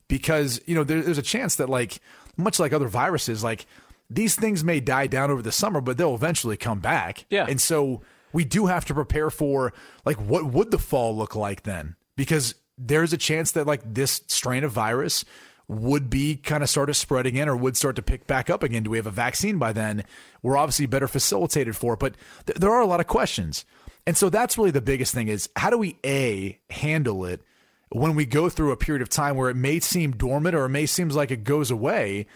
Because, 0.10 0.62
you 0.66 0.76
know, 0.76 0.84
there, 0.84 1.02
there's 1.02 1.18
a 1.18 1.24
chance 1.24 1.56
that 1.56 1.70
like 1.70 2.00
much 2.36 2.60
like 2.60 2.74
other 2.74 2.88
viruses 2.88 3.44
like 3.44 3.66
these 4.10 4.36
things 4.36 4.64
may 4.64 4.80
die 4.80 5.08
down 5.08 5.32
over 5.32 5.42
the 5.42 5.52
summer, 5.52 5.82
but 5.82 5.98
they'll 5.98 6.14
eventually 6.14 6.58
come 6.58 6.80
back. 6.80 7.26
Yeah. 7.30 7.46
And 7.48 7.60
so 7.60 8.02
we 8.32 8.44
do 8.44 8.66
have 8.66 8.86
to 8.86 8.94
prepare 8.94 9.30
for 9.30 9.74
like 10.06 10.18
what 10.18 10.46
would 10.46 10.72
the 10.72 10.78
fall 10.78 11.16
look 11.16 11.36
like 11.36 11.64
then? 11.64 11.96
Because 12.16 12.56
there's 12.78 13.14
a 13.14 13.18
chance 13.18 13.52
that 13.52 13.68
like 13.68 13.82
this 13.86 14.22
strain 14.28 14.64
of 14.64 14.72
virus 14.72 15.26
would 15.68 16.10
be 16.10 16.36
kind 16.36 16.64
of 16.64 16.70
start 16.70 16.90
of 16.90 16.98
spreading 16.98 17.36
in 17.36 17.48
or 17.48 17.56
would 17.56 17.78
start 17.78 17.96
to 17.96 18.02
pick 18.02 18.28
back 18.28 18.50
up 18.50 18.64
again. 18.64 18.84
Do 18.84 18.90
we 18.90 18.98
have 18.98 19.08
a 19.08 19.12
vaccine 19.12 19.58
by 19.58 19.74
then? 19.74 20.04
We're 20.42 20.58
obviously 20.58 20.86
better 20.86 21.08
facilitated 21.08 21.76
for 21.76 21.94
it, 21.94 22.00
but 22.00 22.16
th- 22.46 22.58
there 22.60 22.72
are 22.72 22.82
a 22.82 22.86
lot 22.86 23.00
of 23.00 23.08
questions. 23.08 23.66
And 24.06 24.18
so 24.18 24.30
that's 24.30 24.58
really 24.58 24.72
the 24.72 24.82
biggest 24.82 25.14
thing 25.14 25.30
is 25.30 25.50
how 25.56 25.70
do 25.70 25.78
we 25.78 25.98
A, 26.06 26.60
handle 26.70 27.26
it 27.26 27.42
when 27.90 28.16
we 28.16 28.26
go 28.26 28.50
through 28.50 28.72
a 28.72 28.78
period 28.78 29.02
of 29.02 29.10
time 29.10 29.38
where 29.38 29.50
it 29.50 29.56
may 29.56 29.80
seem 29.80 30.12
dormant 30.12 30.56
or 30.56 30.66
it 30.66 30.70
may 30.70 30.86
seem 30.86 31.10
like 31.10 31.32
it 31.32 31.44
goes 31.44 31.72
away? 31.72 32.28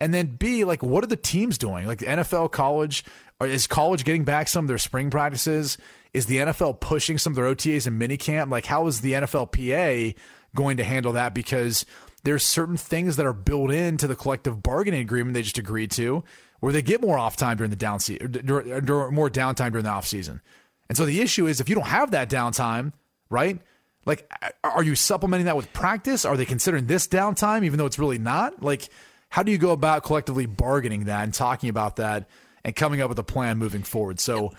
And 0.00 0.12
then 0.12 0.36
B, 0.36 0.64
like 0.64 0.82
what 0.82 1.02
are 1.02 1.08
the 1.08 1.16
teams 1.16 1.56
doing? 1.56 1.86
Like 1.86 2.00
the 2.00 2.06
NFL, 2.06 2.52
college, 2.52 3.04
is 3.40 3.66
college 3.66 4.04
getting 4.04 4.24
back 4.24 4.48
some 4.48 4.66
of 4.66 4.68
their 4.68 4.78
spring 4.78 5.10
practices? 5.10 5.78
Is 6.14 6.26
the 6.26 6.38
NFL 6.38 6.80
pushing 6.80 7.18
some 7.18 7.32
of 7.32 7.36
their 7.36 7.52
OTAs 7.52 7.86
and 7.86 8.00
minicamp? 8.00 8.50
Like, 8.50 8.66
how 8.66 8.86
is 8.86 9.00
the 9.00 9.12
NFLPA 9.12 10.14
going 10.54 10.76
to 10.76 10.84
handle 10.84 11.12
that? 11.12 11.34
Because 11.34 11.84
there's 12.22 12.44
certain 12.44 12.76
things 12.76 13.16
that 13.16 13.26
are 13.26 13.32
built 13.32 13.70
into 13.70 14.06
the 14.06 14.14
collective 14.16 14.62
bargaining 14.62 15.00
agreement 15.00 15.34
they 15.34 15.42
just 15.42 15.58
agreed 15.58 15.90
to, 15.90 16.24
where 16.60 16.72
they 16.72 16.82
get 16.82 17.02
more 17.02 17.18
off 17.18 17.36
time 17.36 17.56
during 17.56 17.70
the 17.70 17.76
down 17.76 18.00
season, 18.00 18.32
more 18.46 19.28
downtime 19.28 19.72
during 19.72 19.84
the 19.84 19.90
off 19.90 20.06
season. 20.06 20.40
And 20.88 20.96
so 20.96 21.04
the 21.04 21.20
issue 21.20 21.46
is 21.46 21.60
if 21.60 21.68
you 21.68 21.74
don't 21.74 21.86
have 21.86 22.12
that 22.12 22.30
downtime, 22.30 22.92
right? 23.28 23.60
Like, 24.06 24.30
are 24.62 24.82
you 24.82 24.94
supplementing 24.94 25.46
that 25.46 25.56
with 25.56 25.72
practice? 25.72 26.24
Are 26.24 26.36
they 26.36 26.44
considering 26.44 26.86
this 26.86 27.08
downtime, 27.08 27.64
even 27.64 27.78
though 27.78 27.86
it's 27.86 27.98
really 27.98 28.18
not? 28.18 28.62
Like, 28.62 28.88
how 29.30 29.42
do 29.42 29.50
you 29.50 29.58
go 29.58 29.72
about 29.72 30.04
collectively 30.04 30.46
bargaining 30.46 31.04
that 31.04 31.24
and 31.24 31.34
talking 31.34 31.70
about 31.70 31.96
that 31.96 32.28
and 32.64 32.76
coming 32.76 33.00
up 33.00 33.08
with 33.08 33.18
a 33.18 33.24
plan 33.24 33.58
moving 33.58 33.82
forward? 33.82 34.20
So 34.20 34.52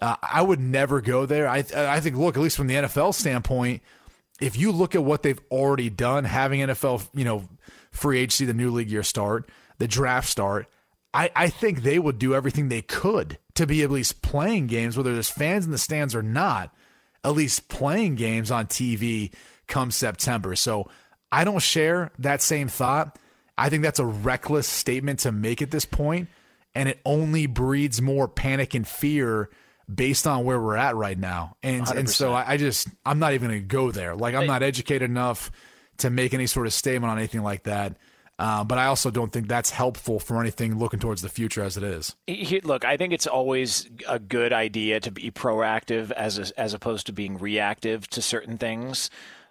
uh, 0.00 0.16
I 0.22 0.42
would 0.42 0.60
never 0.60 1.00
go 1.00 1.26
there. 1.26 1.48
I 1.48 1.64
I 1.74 2.00
think 2.00 2.16
look 2.16 2.36
at 2.36 2.42
least 2.42 2.56
from 2.56 2.66
the 2.66 2.74
NFL 2.74 3.14
standpoint, 3.14 3.82
if 4.40 4.56
you 4.56 4.72
look 4.72 4.94
at 4.94 5.04
what 5.04 5.22
they've 5.22 5.40
already 5.50 5.90
done, 5.90 6.24
having 6.24 6.60
NFL 6.60 7.08
you 7.14 7.24
know 7.24 7.48
free 7.90 8.18
agency, 8.20 8.44
the 8.44 8.54
new 8.54 8.70
league 8.70 8.90
year 8.90 9.02
start, 9.02 9.48
the 9.78 9.88
draft 9.88 10.28
start, 10.28 10.66
I 11.12 11.30
I 11.36 11.48
think 11.48 11.82
they 11.82 11.98
would 11.98 12.18
do 12.18 12.34
everything 12.34 12.68
they 12.68 12.82
could 12.82 13.38
to 13.54 13.66
be 13.66 13.82
at 13.82 13.90
least 13.90 14.22
playing 14.22 14.68
games, 14.68 14.96
whether 14.96 15.12
there's 15.12 15.30
fans 15.30 15.66
in 15.66 15.70
the 15.72 15.78
stands 15.78 16.14
or 16.14 16.22
not, 16.22 16.74
at 17.24 17.34
least 17.34 17.68
playing 17.68 18.14
games 18.14 18.50
on 18.50 18.66
TV 18.66 19.32
come 19.66 19.90
September. 19.90 20.56
So 20.56 20.88
I 21.30 21.44
don't 21.44 21.62
share 21.62 22.10
that 22.18 22.42
same 22.42 22.68
thought. 22.68 23.18
I 23.58 23.68
think 23.68 23.82
that's 23.82 23.98
a 23.98 24.06
reckless 24.06 24.66
statement 24.66 25.20
to 25.20 25.32
make 25.32 25.60
at 25.60 25.70
this 25.70 25.84
point, 25.84 26.28
and 26.74 26.88
it 26.88 27.00
only 27.04 27.46
breeds 27.46 28.00
more 28.00 28.26
panic 28.26 28.74
and 28.74 28.88
fear 28.88 29.50
based 29.94 30.26
on 30.26 30.44
where 30.44 30.60
we're 30.60 30.76
at 30.76 30.96
right 30.96 31.18
now. 31.18 31.56
And 31.62 31.86
100%. 31.86 31.96
and 31.96 32.10
so 32.10 32.32
I, 32.32 32.52
I, 32.52 32.56
just 32.56 32.88
I'm 33.04 33.18
not 33.18 33.34
even 33.34 33.48
going 33.48 33.60
to 33.60 33.66
go 33.66 33.90
there. 33.90 34.14
Like 34.14 34.34
I'm 34.34 34.46
not 34.46 34.62
educated 34.62 35.10
enough 35.10 35.50
to 35.98 36.10
make 36.10 36.34
any 36.34 36.46
sort 36.46 36.66
of 36.66 36.72
statement 36.72 37.10
on 37.10 37.18
anything 37.18 37.42
like 37.42 37.64
that. 37.64 37.96
Uh, 38.38 38.64
but 38.64 38.78
I 38.78 38.86
also 38.86 39.10
don't 39.10 39.30
think 39.30 39.48
that's 39.48 39.68
helpful 39.68 40.18
for 40.18 40.40
anything 40.40 40.78
looking 40.78 40.98
towards 40.98 41.20
the 41.20 41.28
future 41.28 41.62
as 41.62 41.76
it 41.76 41.82
is. 41.82 42.16
Look, 42.64 42.86
I 42.86 42.96
think 42.96 43.12
it's 43.12 43.26
always 43.26 43.86
a 44.08 44.18
good 44.18 44.54
idea 44.54 44.98
to 45.00 45.10
be 45.10 45.30
proactive 45.30 46.10
as 46.12 46.38
a, 46.38 46.58
as 46.58 46.72
opposed 46.72 47.04
to 47.06 47.12
being 47.12 47.36
reactive 47.36 48.08
to 48.08 48.22
certain 48.22 48.56
things. 48.56 49.10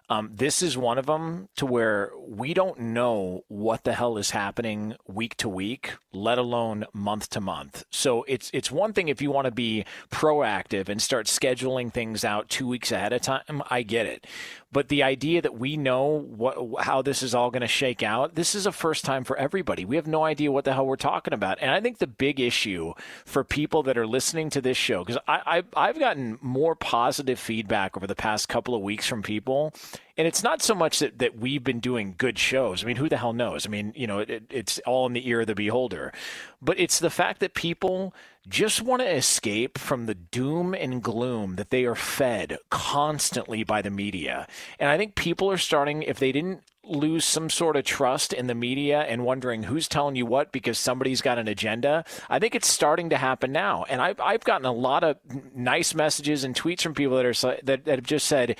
Um, 0.09 0.31
this 0.33 0.63
is 0.63 0.75
one 0.75 0.97
of 0.97 1.05
them 1.05 1.49
to 1.55 1.65
where 1.67 2.11
we 2.27 2.53
don't 2.53 2.79
know 2.79 3.43
what 3.47 3.83
the 3.83 3.93
hell 3.93 4.17
is 4.17 4.31
happening 4.31 4.95
week 5.07 5.37
to 5.37 5.47
week, 5.47 5.93
let 6.11 6.39
alone 6.39 6.85
month 6.93 7.29
to 7.31 7.41
month. 7.41 7.85
So 7.91 8.23
it's 8.27 8.49
it's 8.53 8.71
one 8.71 8.91
thing 8.91 9.07
if 9.07 9.21
you 9.21 9.29
want 9.29 9.45
to 9.45 9.51
be 9.51 9.85
proactive 10.09 10.89
and 10.89 10.99
start 10.99 11.27
scheduling 11.27 11.93
things 11.93 12.25
out 12.25 12.49
two 12.49 12.67
weeks 12.67 12.91
ahead 12.91 13.13
of 13.13 13.21
time. 13.21 13.61
I 13.69 13.83
get 13.83 14.07
it, 14.07 14.25
but 14.71 14.89
the 14.89 15.03
idea 15.03 15.41
that 15.41 15.57
we 15.57 15.77
know 15.77 16.05
what 16.05 16.83
how 16.83 17.01
this 17.01 17.23
is 17.23 17.33
all 17.33 17.49
going 17.49 17.61
to 17.61 17.67
shake 17.67 18.03
out, 18.03 18.35
this 18.35 18.53
is 18.53 18.65
a 18.65 18.71
first 18.71 19.03
time 19.03 19.23
for 19.23 19.35
everybody. 19.37 19.85
We 19.85 19.95
have 19.95 20.07
no 20.07 20.23
idea 20.23 20.51
what 20.51 20.65
the 20.65 20.73
hell 20.73 20.85
we're 20.85 20.95
talking 20.95 21.33
about. 21.33 21.57
And 21.59 21.71
I 21.71 21.81
think 21.81 21.97
the 21.97 22.07
big 22.07 22.39
issue 22.39 22.93
for 23.25 23.43
people 23.43 23.83
that 23.83 23.97
are 23.97 24.07
listening 24.07 24.49
to 24.51 24.61
this 24.61 24.77
show, 24.77 25.03
because 25.03 25.21
I, 25.27 25.63
I 25.75 25.87
I've 25.89 25.99
gotten 25.99 26.37
more 26.41 26.75
positive 26.75 27.39
feedback 27.39 27.97
over 27.97 28.07
the 28.07 28.15
past 28.15 28.47
couple 28.47 28.75
of 28.75 28.81
weeks 28.81 29.07
from 29.07 29.23
people 29.23 29.73
and 30.19 30.27
it's 30.27 30.43
not 30.43 30.61
so 30.61 30.75
much 30.75 30.99
that, 30.99 31.19
that 31.19 31.37
we've 31.37 31.63
been 31.63 31.79
doing 31.79 32.13
good 32.17 32.37
shows. 32.37 32.83
I 32.83 32.87
mean, 32.87 32.97
who 32.97 33.07
the 33.07 33.15
hell 33.15 33.31
knows? 33.31 33.65
I 33.65 33.69
mean, 33.69 33.93
you 33.95 34.05
know, 34.05 34.19
it, 34.19 34.43
it's 34.49 34.77
all 34.79 35.05
in 35.05 35.13
the 35.13 35.25
ear 35.25 35.39
of 35.39 35.47
the 35.47 35.55
beholder. 35.55 36.11
But 36.61 36.77
it's 36.77 36.99
the 36.99 37.09
fact 37.09 37.39
that 37.39 37.53
people 37.53 38.13
just 38.45 38.81
want 38.81 39.01
to 39.01 39.09
escape 39.09 39.77
from 39.77 40.07
the 40.07 40.15
doom 40.15 40.73
and 40.73 41.01
gloom 41.01 41.55
that 41.55 41.69
they 41.69 41.85
are 41.85 41.95
fed 41.95 42.57
constantly 42.69 43.63
by 43.63 43.81
the 43.81 43.89
media. 43.89 44.45
And 44.77 44.89
I 44.89 44.97
think 44.97 45.15
people 45.15 45.49
are 45.49 45.57
starting, 45.57 46.03
if 46.03 46.19
they 46.19 46.33
didn't 46.33 46.63
lose 46.83 47.23
some 47.23 47.49
sort 47.49 47.77
of 47.77 47.85
trust 47.85 48.33
in 48.33 48.47
the 48.47 48.55
media 48.55 49.01
and 49.01 49.23
wondering 49.23 49.63
who's 49.63 49.87
telling 49.87 50.17
you 50.17 50.25
what 50.25 50.51
because 50.51 50.77
somebody's 50.77 51.21
got 51.21 51.37
an 51.37 51.47
agenda. 51.47 52.03
I 52.29 52.39
think 52.39 52.55
it's 52.55 52.67
starting 52.67 53.09
to 53.11 53.17
happen 53.17 53.53
now. 53.53 53.85
And 53.87 54.01
I've, 54.01 54.19
I've 54.19 54.43
gotten 54.43 54.65
a 54.65 54.73
lot 54.73 55.05
of 55.05 55.17
nice 55.55 55.95
messages 55.95 56.43
and 56.43 56.53
tweets 56.53 56.81
from 56.81 56.93
people 56.93 57.15
that 57.15 57.25
are 57.25 57.57
that, 57.63 57.85
that 57.85 57.99
have 57.99 58.03
just 58.03 58.27
said, 58.27 58.57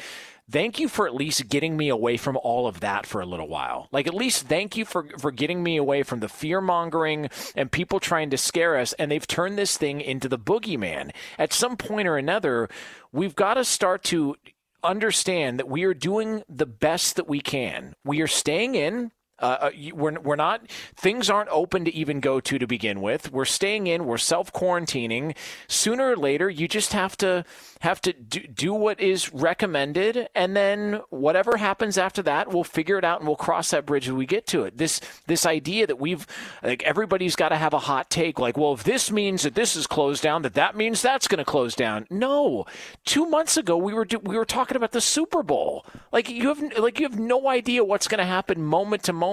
thank 0.49 0.79
you 0.79 0.87
for 0.87 1.07
at 1.07 1.15
least 1.15 1.47
getting 1.49 1.77
me 1.77 1.89
away 1.89 2.17
from 2.17 2.37
all 2.37 2.67
of 2.67 2.79
that 2.79 3.05
for 3.05 3.21
a 3.21 3.25
little 3.25 3.47
while. 3.47 3.87
Like 3.91 4.07
at 4.07 4.13
least 4.13 4.47
thank 4.47 4.75
you 4.75 4.85
for 4.85 5.05
for 5.17 5.31
getting 5.31 5.63
me 5.63 5.77
away 5.77 6.03
from 6.03 6.19
the 6.19 6.29
fear 6.29 6.61
mongering 6.61 7.29
and 7.55 7.71
people 7.71 7.99
trying 7.99 8.29
to 8.31 8.37
scare 8.37 8.77
us. 8.77 8.93
And 8.93 9.11
they've 9.11 9.25
turned 9.25 9.57
this 9.57 9.77
thing 9.77 10.01
into 10.01 10.27
the 10.27 10.39
boogeyman. 10.39 11.11
At 11.37 11.53
some 11.53 11.77
point 11.77 12.07
or 12.07 12.17
another, 12.17 12.69
we've 13.11 13.35
got 13.35 13.55
to 13.55 13.65
start 13.65 14.03
to 14.05 14.35
understand 14.83 15.59
that 15.59 15.67
we 15.67 15.83
are 15.83 15.93
doing 15.93 16.43
the 16.47 16.65
best 16.65 17.15
that 17.15 17.27
we 17.27 17.41
can. 17.41 17.93
We 18.03 18.21
are 18.21 18.27
staying 18.27 18.75
in. 18.75 19.11
Uh, 19.41 19.57
uh 19.61 19.71
we're, 19.93 20.19
we're 20.19 20.35
not, 20.35 20.69
things 20.95 21.29
aren't 21.29 21.49
open 21.49 21.85
to 21.85 21.93
even 21.93 22.19
go 22.19 22.39
to 22.39 22.59
to 22.59 22.67
begin 22.67 23.01
with. 23.01 23.31
We're 23.31 23.45
staying 23.45 23.87
in, 23.87 24.05
we're 24.05 24.17
self 24.17 24.51
quarantining. 24.51 25.35
Sooner 25.67 26.11
or 26.11 26.17
later, 26.17 26.49
you 26.49 26.67
just 26.67 26.93
have 26.93 27.15
to 27.17 27.45
have 27.81 28.01
to 28.01 28.13
do, 28.13 28.41
do 28.41 28.73
what 28.73 28.99
is 28.99 29.31
recommended, 29.33 30.27
and 30.35 30.55
then 30.55 31.01
whatever 31.09 31.57
happens 31.57 31.97
after 31.97 32.21
that, 32.23 32.49
we'll 32.49 32.63
figure 32.63 32.97
it 32.97 33.05
out 33.05 33.19
and 33.19 33.27
we'll 33.27 33.37
cross 33.37 33.71
that 33.71 33.85
bridge 33.85 34.07
when 34.07 34.17
we 34.17 34.25
get 34.25 34.45
to 34.47 34.63
it. 34.63 34.77
This 34.77 34.99
this 35.27 35.45
idea 35.45 35.87
that 35.87 35.99
we've 35.99 36.27
like 36.61 36.83
everybody's 36.83 37.35
got 37.35 37.49
to 37.49 37.55
have 37.55 37.73
a 37.73 37.79
hot 37.79 38.09
take, 38.09 38.39
like, 38.39 38.57
well, 38.57 38.73
if 38.73 38.83
this 38.83 39.11
means 39.11 39.43
that 39.43 39.55
this 39.55 39.75
is 39.75 39.87
closed 39.87 40.21
down, 40.21 40.41
that 40.41 40.55
that 40.55 40.75
means 40.75 41.01
that's 41.01 41.27
going 41.27 41.39
to 41.39 41.45
close 41.45 41.75
down. 41.75 42.05
No, 42.09 42.65
two 43.05 43.25
months 43.25 43.55
ago 43.57 43.77
we 43.77 43.93
were 43.93 44.07
we 44.23 44.37
were 44.37 44.45
talking 44.45 44.75
about 44.75 44.91
the 44.91 45.01
Super 45.01 45.43
Bowl. 45.43 45.85
Like 46.11 46.29
you 46.29 46.49
have 46.49 46.61
like 46.77 46.99
you 46.99 47.07
have 47.07 47.19
no 47.19 47.47
idea 47.47 47.83
what's 47.83 48.07
going 48.07 48.19
to 48.19 48.25
happen 48.25 48.63
moment 48.63 49.03
to 49.03 49.13
moment. 49.13 49.28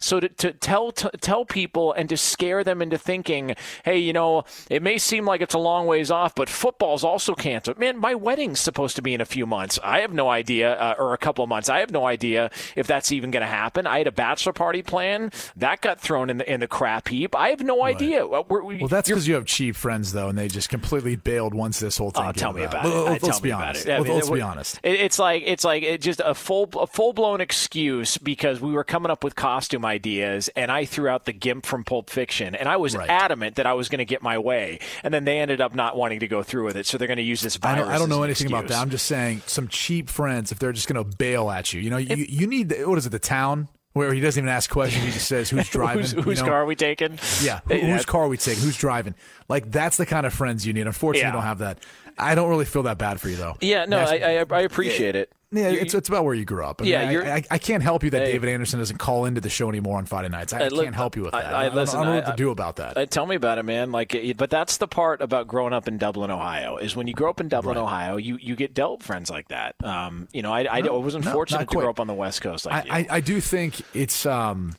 So 0.00 0.20
to, 0.20 0.28
to 0.28 0.52
tell 0.52 0.92
to 0.92 1.10
tell 1.20 1.44
people 1.44 1.92
and 1.92 2.08
to 2.08 2.16
scare 2.16 2.64
them 2.64 2.80
into 2.80 2.98
thinking, 2.98 3.54
hey, 3.84 3.98
you 3.98 4.12
know, 4.12 4.44
it 4.70 4.82
may 4.82 4.98
seem 4.98 5.24
like 5.24 5.40
it's 5.40 5.54
a 5.54 5.58
long 5.58 5.86
ways 5.86 6.10
off, 6.10 6.34
but 6.34 6.48
football's 6.48 7.04
also 7.04 7.34
canceled 7.34 7.78
man, 7.78 7.98
my 7.98 8.14
wedding's 8.14 8.60
supposed 8.60 8.96
to 8.96 9.02
be 9.02 9.14
in 9.14 9.20
a 9.20 9.24
few 9.24 9.46
months. 9.46 9.78
I 9.82 10.00
have 10.00 10.12
no 10.12 10.30
idea, 10.30 10.74
uh, 10.74 10.94
or 10.98 11.14
a 11.14 11.18
couple 11.18 11.42
of 11.42 11.48
months. 11.48 11.68
I 11.68 11.80
have 11.80 11.90
no 11.90 12.06
idea 12.06 12.50
if 12.76 12.86
that's 12.86 13.12
even 13.12 13.30
going 13.30 13.42
to 13.42 13.46
happen. 13.46 13.86
I 13.86 13.98
had 13.98 14.06
a 14.06 14.12
bachelor 14.12 14.52
party 14.52 14.82
plan 14.82 15.30
that 15.56 15.80
got 15.80 16.00
thrown 16.00 16.30
in 16.30 16.38
the 16.38 16.52
in 16.52 16.60
the 16.60 16.68
crap 16.68 17.08
heap. 17.08 17.34
I 17.34 17.48
have 17.48 17.60
no 17.60 17.80
right. 17.80 17.94
idea. 17.94 18.26
We're, 18.26 18.62
we, 18.62 18.78
well, 18.78 18.88
that's 18.88 19.08
because 19.08 19.26
you 19.26 19.34
have 19.34 19.46
cheap 19.46 19.76
friends 19.76 20.12
though, 20.12 20.28
and 20.28 20.38
they 20.38 20.48
just 20.48 20.68
completely 20.68 21.16
bailed 21.16 21.54
once 21.54 21.80
this 21.80 21.98
whole 21.98 22.10
thing. 22.10 22.24
Oh, 22.24 22.32
tell 22.32 22.52
me 22.52 22.62
about, 22.62 22.86
it. 22.86 22.88
Let, 22.88 23.24
us 23.24 23.40
be 23.40 23.52
honest. 23.52 23.88
I 23.88 24.00
mean, 24.00 24.14
let's 24.14 24.30
be 24.30 24.40
honest. 24.40 24.78
It's 24.82 25.18
like 25.18 25.42
it's 25.46 25.64
like 25.64 25.82
it 25.82 26.00
just 26.00 26.20
a 26.24 26.34
full 26.34 26.68
a 26.78 26.86
full 26.86 27.12
blown 27.12 27.40
excuse 27.40 28.18
because 28.18 28.60
we 28.60 28.72
were 28.72 28.84
coming 28.84 29.10
up 29.10 29.24
with 29.24 29.31
with 29.32 29.36
costume 29.36 29.84
ideas, 29.84 30.50
and 30.56 30.70
I 30.70 30.84
threw 30.84 31.08
out 31.08 31.24
the 31.24 31.32
Gimp 31.32 31.64
from 31.64 31.84
Pulp 31.84 32.10
Fiction, 32.10 32.54
and 32.54 32.68
I 32.68 32.76
was 32.76 32.94
adamant 32.94 33.56
that 33.56 33.66
I 33.66 33.72
was 33.72 33.88
going 33.88 33.98
to 33.98 34.04
get 34.04 34.22
my 34.22 34.38
way, 34.38 34.78
and 35.02 35.12
then 35.12 35.24
they 35.24 35.38
ended 35.38 35.60
up 35.60 35.74
not 35.74 35.96
wanting 35.96 36.20
to 36.20 36.28
go 36.28 36.42
through 36.42 36.64
with 36.64 36.76
it, 36.76 36.86
so 36.86 36.98
they're 36.98 37.08
going 37.08 37.16
to 37.16 37.22
use 37.22 37.40
this 37.40 37.58
I 37.62 37.76
don't, 37.76 37.88
I 37.88 37.98
don't 37.98 38.08
know 38.08 38.22
an 38.22 38.24
anything 38.30 38.48
about 38.48 38.68
that. 38.68 38.78
I'm 38.78 38.90
just 38.90 39.06
saying 39.06 39.42
some 39.46 39.68
cheap 39.68 40.10
friends, 40.10 40.52
if 40.52 40.58
they're 40.58 40.72
just 40.72 40.88
going 40.88 41.02
to 41.02 41.16
bail 41.16 41.50
at 41.50 41.72
you, 41.72 41.80
you 41.80 41.90
know, 41.90 41.96
you, 41.96 42.26
you 42.28 42.46
need, 42.46 42.68
the, 42.68 42.84
what 42.84 42.98
is 42.98 43.06
it, 43.06 43.10
the 43.10 43.18
town 43.18 43.68
where 43.94 44.12
he 44.14 44.20
doesn't 44.20 44.40
even 44.42 44.48
ask 44.48 44.70
questions. 44.70 45.04
He 45.04 45.10
just 45.10 45.28
says, 45.28 45.50
who's 45.50 45.68
driving? 45.70 46.02
whose 46.22 46.38
you 46.38 46.44
know? 46.44 46.50
car 46.50 46.62
are 46.62 46.66
we 46.66 46.76
taking? 46.76 47.18
Yeah. 47.42 47.60
Who, 47.66 47.74
Yeah. 47.74 47.94
Whose 47.94 48.06
car 48.06 48.22
are 48.24 48.28
we 48.28 48.38
taking? 48.38 48.62
Who's 48.62 48.76
driving? 48.76 49.14
Like, 49.48 49.70
that's 49.70 49.98
the 49.98 50.06
kind 50.06 50.24
of 50.24 50.32
friends 50.32 50.66
you 50.66 50.72
need. 50.72 50.86
Unfortunately, 50.86 51.20
Yeah. 51.20 51.28
you 51.28 51.32
don't 51.34 51.42
have 51.42 51.58
that. 51.58 51.78
I 52.18 52.34
don't 52.34 52.48
really 52.48 52.64
feel 52.64 52.84
that 52.84 52.98
bad 52.98 53.20
for 53.20 53.28
you, 53.28 53.36
though. 53.36 53.56
Yeah, 53.60 53.84
no, 53.86 53.98
I, 53.98 54.16
I, 54.16 54.44
I 54.50 54.60
appreciate 54.62 55.16
it. 55.16 55.32
Yeah, 55.54 55.68
You- 55.68 55.80
it's, 55.80 55.92
it's 55.92 56.08
about 56.08 56.24
where 56.24 56.34
you 56.34 56.46
grew 56.46 56.64
up. 56.64 56.80
I 56.80 56.84
mean, 56.84 56.92
Yeah, 56.92 57.08
I- 57.08 57.10
you're- 57.10 57.30
I, 57.30 57.42
I 57.50 57.58
can't 57.58 57.82
help 57.82 58.02
you 58.04 58.08
that 58.10 58.22
Hey. 58.22 58.32
David 58.32 58.48
Anderson 58.48 58.78
doesn't 58.78 58.96
call 58.96 59.26
into 59.26 59.42
the 59.42 59.50
show 59.50 59.68
anymore 59.68 59.98
on 59.98 60.06
Friday 60.06 60.30
nights. 60.30 60.54
I, 60.54 60.62
I 60.64 60.68
look, 60.68 60.84
can't 60.84 60.94
help 60.96 61.14
you 61.14 61.22
with 61.24 61.32
that. 61.32 61.44
I- 61.54 61.60
I, 61.60 61.64
don't- 61.66 61.74
listen, 61.74 61.98
I 62.00 62.04
don't 62.04 62.06
know 62.14 62.20
I- 62.20 62.24
what 62.24 62.30
to 62.30 62.42
do 62.42 62.50
about 62.50 62.76
that. 62.76 63.10
Tell 63.10 63.26
me 63.26 63.36
about 63.36 63.58
it, 63.58 63.64
man. 63.64 63.92
Like, 63.92 64.16
but 64.38 64.48
that's 64.48 64.78
the 64.78 64.88
part 64.88 65.20
about 65.20 65.48
growing 65.48 65.74
up 65.74 65.88
in 65.88 65.98
Dublin, 65.98 66.30
Ohio. 66.30 66.78
Is 66.78 66.96
when 66.96 67.06
you 67.06 67.12
grow 67.12 67.28
up 67.28 67.40
in 67.40 67.48
Dublin, 67.48 67.76
Ohio, 67.76 68.16
you 68.16 68.38
you 68.40 68.56
get 68.56 68.72
dealt 68.72 69.02
friends 69.02 69.28
like 69.28 69.48
that. 69.48 69.74
Um, 69.84 70.26
you 70.32 70.40
know, 70.40 70.52
I 70.52 70.78
I, 70.78 70.80
No, 70.80 70.98
wasn't 71.00 71.26
no, 71.26 71.32
fortunate 71.32 71.68
to 71.68 71.76
grow 71.76 71.90
up 71.90 72.00
on 72.00 72.06
the 72.06 72.14
West 72.14 72.40
Coast 72.40 72.64
like. 72.64 72.90
I, 72.90 73.00
I, 73.00 73.06
I 73.10 73.20
do 73.20 73.38
think 73.40 73.74
it's 73.94 74.24
um 74.24 74.74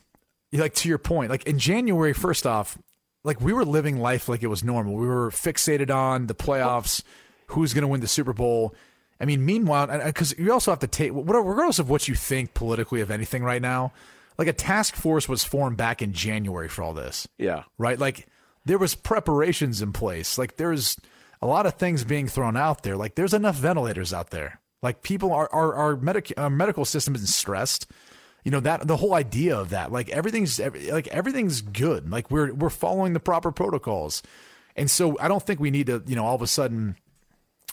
like 0.52 0.74
to 0.74 0.88
your 0.88 0.98
point 0.98 1.30
like 1.30 1.44
in 1.48 1.58
january 1.58 2.12
first 2.12 2.46
off 2.46 2.78
like 3.24 3.40
we 3.40 3.52
were 3.52 3.64
living 3.64 3.98
life 3.98 4.28
like 4.28 4.40
it 4.40 4.46
was 4.46 4.62
normal 4.62 4.94
we 4.94 5.04
were 5.04 5.30
fixated 5.32 5.92
on 5.92 6.28
the 6.28 6.34
playoffs 6.34 7.02
who's 7.54 7.72
going 7.74 7.82
to 7.82 7.88
win 7.88 8.00
the 8.00 8.08
super 8.08 8.32
bowl. 8.32 8.74
I 9.20 9.24
mean 9.24 9.44
meanwhile 9.46 9.86
because 10.04 10.34
you 10.38 10.52
also 10.52 10.70
have 10.72 10.80
to 10.80 10.86
take 10.88 11.12
regardless 11.14 11.78
of 11.78 11.88
what 11.88 12.08
you 12.08 12.14
think 12.14 12.52
politically 12.52 13.00
of 13.00 13.10
anything 13.10 13.44
right 13.44 13.62
now 13.62 13.92
like 14.38 14.48
a 14.48 14.52
task 14.52 14.96
force 14.96 15.28
was 15.28 15.44
formed 15.44 15.76
back 15.76 16.02
in 16.02 16.12
january 16.12 16.68
for 16.68 16.82
all 16.82 16.92
this. 16.94 17.28
Yeah. 17.38 17.64
right? 17.78 17.98
Like 17.98 18.26
there 18.64 18.78
was 18.78 18.94
preparations 18.94 19.80
in 19.82 19.92
place. 19.92 20.38
Like 20.38 20.56
there's 20.56 20.96
a 21.40 21.46
lot 21.46 21.66
of 21.66 21.74
things 21.74 22.04
being 22.04 22.26
thrown 22.26 22.56
out 22.56 22.82
there. 22.82 22.96
Like 22.96 23.14
there's 23.14 23.34
enough 23.34 23.56
ventilators 23.56 24.12
out 24.12 24.30
there. 24.30 24.60
Like 24.82 25.02
people 25.02 25.32
are 25.32 25.48
our 25.52 25.74
our 25.74 25.96
medic, 25.96 26.32
our 26.36 26.50
medical 26.50 26.84
system 26.84 27.14
isn't 27.14 27.28
stressed. 27.28 27.86
You 28.44 28.50
know 28.50 28.60
that 28.60 28.86
the 28.86 28.96
whole 28.98 29.14
idea 29.14 29.56
of 29.56 29.70
that 29.70 29.92
like 29.92 30.10
everything's 30.10 30.58
every- 30.60 30.90
like 30.90 31.06
everything's 31.08 31.62
good. 31.62 32.10
Like 32.10 32.30
we're 32.30 32.52
we're 32.52 32.70
following 32.70 33.12
the 33.12 33.20
proper 33.20 33.52
protocols. 33.52 34.22
And 34.76 34.90
so 34.90 35.16
i 35.20 35.28
don't 35.28 35.42
think 35.46 35.60
we 35.60 35.70
need 35.70 35.86
to 35.86 36.02
you 36.04 36.16
know 36.16 36.26
all 36.26 36.34
of 36.34 36.42
a 36.42 36.48
sudden 36.48 36.96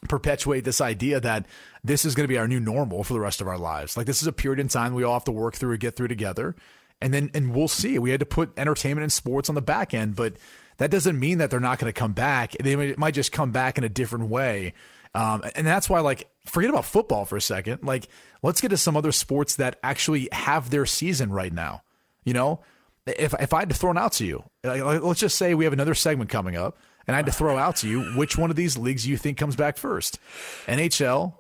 perpetuate 0.08 0.64
this 0.64 0.82
idea 0.82 1.20
that 1.20 1.46
this 1.84 2.06
is 2.06 2.16
going 2.16 2.24
to 2.24 2.28
be 2.28 2.38
our 2.38 2.48
new 2.48 2.60
normal 2.60 3.04
for 3.04 3.14
the 3.14 3.20
rest 3.20 3.42
of 3.42 3.48
our 3.48 3.58
lives. 3.58 3.96
Like 3.96 4.06
this 4.06 4.22
is 4.22 4.28
a 4.28 4.34
period 4.34 4.60
in 4.60 4.68
time 4.68 4.94
we 4.94 5.04
all 5.04 5.14
have 5.14 5.24
to 5.26 5.32
work 5.32 5.56
through 5.56 5.72
and 5.72 5.80
get 5.80 5.96
through 5.96 6.08
together 6.08 6.56
and 7.02 7.14
then 7.14 7.30
and 7.34 7.54
we'll 7.54 7.68
see. 7.68 8.00
We 8.00 8.12
had 8.12 8.20
to 8.20 8.26
put 8.26 8.52
entertainment 8.58 9.04
and 9.04 9.14
sports 9.14 9.50
on 9.50 9.56
the 9.56 9.62
back 9.62 9.94
end 9.94 10.16
but 10.16 10.34
that 10.78 10.90
doesn't 10.90 11.20
mean 11.20 11.38
that 11.38 11.52
they're 11.52 11.60
not 11.60 11.78
going 11.78 11.92
to 11.92 12.00
come 12.00 12.14
back. 12.14 12.54
They 12.54 12.96
might, 12.96 13.14
just 13.14 13.32
come 13.32 13.52
back 13.52 13.78
in 13.78 13.84
a 13.84 13.90
different 13.90 14.30
way. 14.30 14.74
Um, 15.14 15.44
and 15.56 15.68
that's 15.68 15.90
why 15.90 16.00
like 16.00 16.30
forget 16.46 16.70
about 16.70 16.86
football 16.86 17.26
for 17.26 17.36
a 17.36 17.42
second. 17.42 17.84
Like 17.84 18.08
let's 18.42 18.62
get 18.62 18.70
to 18.70 18.78
some 18.78 18.98
other 18.98 19.12
sports 19.12 19.58
that 19.58 19.78
actually 19.84 20.30
have 20.32 20.70
their 20.70 20.86
season 20.86 21.32
right 21.32 21.54
now. 21.54 21.84
You 22.24 22.34
know 22.34 22.62
if, 23.08 23.34
if 23.40 23.54
i 23.54 23.60
had 23.60 23.70
to 23.70 23.76
throw 23.76 23.92
it 23.92 23.98
out 23.98 24.14
to 24.14 24.26
you 24.26 24.44
like, 24.64 24.82
let's 25.02 25.20
just 25.20 25.38
say 25.38 25.54
we 25.56 25.64
have 25.64 25.74
another 25.74 25.96
segment 25.96 26.30
coming 26.30 26.56
up 26.56 26.78
and 27.08 27.16
i 27.16 27.18
had 27.18 27.26
to 27.26 27.32
throw 27.32 27.58
out 27.58 27.76
to 27.76 27.88
you 27.88 28.04
which 28.16 28.38
one 28.38 28.50
of 28.50 28.56
these 28.56 28.78
leagues 28.78 29.08
you 29.08 29.18
think 29.18 29.38
comes 29.38 29.56
back 29.56 29.78
first 29.78 30.20
nhl 30.68 31.36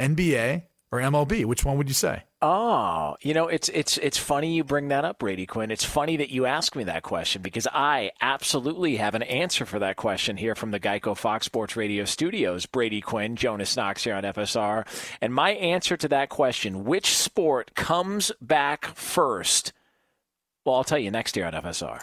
nba 0.00 0.62
or 0.90 0.98
mlb 1.00 1.44
which 1.44 1.64
one 1.64 1.76
would 1.76 1.88
you 1.88 1.94
say 1.94 2.24
Oh, 2.40 3.16
you 3.20 3.34
know, 3.34 3.48
it's 3.48 3.68
it's 3.70 3.98
it's 3.98 4.16
funny 4.16 4.54
you 4.54 4.62
bring 4.62 4.88
that 4.88 5.04
up, 5.04 5.18
Brady 5.18 5.44
Quinn. 5.44 5.72
It's 5.72 5.84
funny 5.84 6.16
that 6.18 6.30
you 6.30 6.46
ask 6.46 6.76
me 6.76 6.84
that 6.84 7.02
question 7.02 7.42
because 7.42 7.66
I 7.72 8.12
absolutely 8.20 8.96
have 8.96 9.16
an 9.16 9.24
answer 9.24 9.66
for 9.66 9.80
that 9.80 9.96
question 9.96 10.36
here 10.36 10.54
from 10.54 10.70
the 10.70 10.78
Geico 10.78 11.16
Fox 11.16 11.46
Sports 11.46 11.74
Radio 11.74 12.04
studios. 12.04 12.64
Brady 12.66 13.00
Quinn, 13.00 13.34
Jonas 13.34 13.76
Knox 13.76 14.04
here 14.04 14.14
on 14.14 14.22
FSR, 14.22 14.86
and 15.20 15.34
my 15.34 15.50
answer 15.50 15.96
to 15.96 16.06
that 16.08 16.28
question: 16.28 16.84
Which 16.84 17.16
sport 17.16 17.74
comes 17.74 18.30
back 18.40 18.84
first? 18.94 19.72
Well, 20.64 20.76
I'll 20.76 20.84
tell 20.84 20.98
you 20.98 21.10
next 21.10 21.36
year 21.36 21.46
on 21.46 21.54
FSR. 21.54 22.02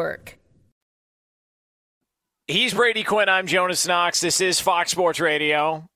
He's 2.47 2.73
Brady 2.73 3.03
Quinn. 3.03 3.29
I'm 3.29 3.47
Jonas 3.47 3.87
Knox. 3.87 4.19
This 4.19 4.41
is 4.41 4.59
Fox 4.59 4.91
Sports 4.91 5.19
Radio. 5.19 5.87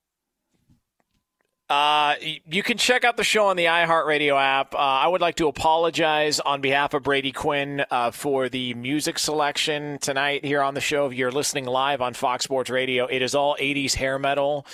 Uh, 1.68 2.14
you 2.48 2.62
can 2.62 2.78
check 2.78 3.04
out 3.04 3.16
the 3.16 3.24
show 3.24 3.46
on 3.48 3.56
the 3.56 3.64
iHeartRadio 3.64 4.40
app. 4.40 4.74
Uh, 4.74 4.78
I 4.78 5.08
would 5.08 5.20
like 5.20 5.34
to 5.36 5.48
apologize 5.48 6.38
on 6.38 6.60
behalf 6.60 6.94
of 6.94 7.02
Brady 7.02 7.32
Quinn 7.32 7.84
uh, 7.90 8.12
for 8.12 8.48
the 8.48 8.72
music 8.74 9.18
selection 9.18 9.98
tonight 9.98 10.44
here 10.44 10.62
on 10.62 10.74
the 10.74 10.80
show. 10.80 11.06
If 11.06 11.14
you're 11.14 11.32
listening 11.32 11.64
live 11.64 12.00
on 12.00 12.14
Fox 12.14 12.44
Sports 12.44 12.70
Radio, 12.70 13.06
it 13.06 13.20
is 13.20 13.34
all 13.34 13.56
80s 13.58 13.94
hair 13.94 14.18
metal. 14.18 14.64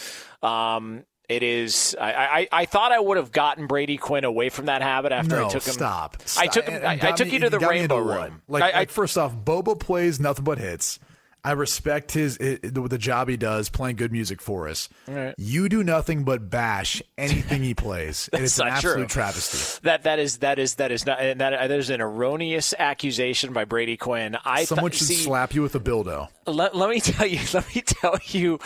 Um, 0.43 1.05
it 1.29 1.43
is. 1.43 1.97
I, 2.01 2.13
I, 2.13 2.49
I 2.53 2.65
thought 2.67 2.93
I 2.93 3.01
would 3.01 3.17
have 3.17 3.33
gotten 3.33 3.67
Brady 3.67 3.97
Quinn 3.97 4.25
away 4.25 4.49
from 4.49 4.67
that 4.67 4.83
habit 4.83 5.13
after 5.13 5.37
no, 5.37 5.47
I 5.47 5.49
took 5.49 5.65
him. 5.65 5.73
Stop. 5.75 6.17
I 6.37 6.47
took 6.47 6.67
him. 6.67 6.75
And 6.75 6.87
I, 6.87 7.11
I 7.11 7.13
took 7.13 7.29
me- 7.29 7.35
you 7.35 7.39
to 7.41 7.51
the 7.51 7.59
Rainbow 7.59 8.05
what? 8.05 8.31
Room. 8.31 8.43
Like, 8.49 8.63
I, 8.63 8.79
like, 8.79 8.91
first 8.91 9.17
off, 9.17 9.35
Bobo 9.35 9.75
plays 9.75 10.21
nothing 10.21 10.45
but 10.45 10.59
hits. 10.59 10.99
I 11.45 11.53
respect 11.53 12.13
his 12.13 12.39
i 12.41 12.59
the, 12.63 12.87
the 12.89 12.99
job 12.99 13.29
he 13.29 13.37
does 13.37 13.69
playing 13.69 13.97
good 13.97 14.13
music 14.13 14.41
for 14.41 14.69
us. 14.69 14.89
Right. 15.09 15.35
You 15.37 15.69
do 15.69 15.83
nothing 15.83 16.23
but 16.23 16.49
bash 16.49 17.03
anything 17.19 17.65
he 17.65 17.75
plays, 17.75 18.31
and 18.33 18.45
it's 18.45 18.61
an 18.61 18.69
absolute 18.69 18.95
true. 18.97 19.07
travesty. 19.07 19.81
That 19.83 20.05
that 20.05 20.21
is 20.21 20.39
that 20.39 20.61
is 20.61 20.77
that 20.77 20.93
is 20.93 21.05
not 21.05 21.19
and 21.21 21.41
that 21.41 21.51
that 21.51 21.71
is 21.79 21.91
an 21.91 22.01
erroneous 22.01 22.75
accusation 22.79 23.53
by 23.53 23.65
Brady 23.65 23.97
Quinn. 23.97 24.37
I 24.45 24.65
Someone 24.65 24.93
th- 24.93 24.99
should 24.99 25.09
see, 25.09 25.15
slap 25.15 25.53
you 25.53 25.63
with 25.63 25.75
a 25.75 25.81
dildo. 25.81 26.29
Let, 26.47 26.77
let 26.77 26.91
me 26.91 27.01
tell 27.01 27.27
you. 27.27 27.41
Let 27.53 27.75
me 27.75 27.83
tell 27.83 28.19
you. 28.27 28.61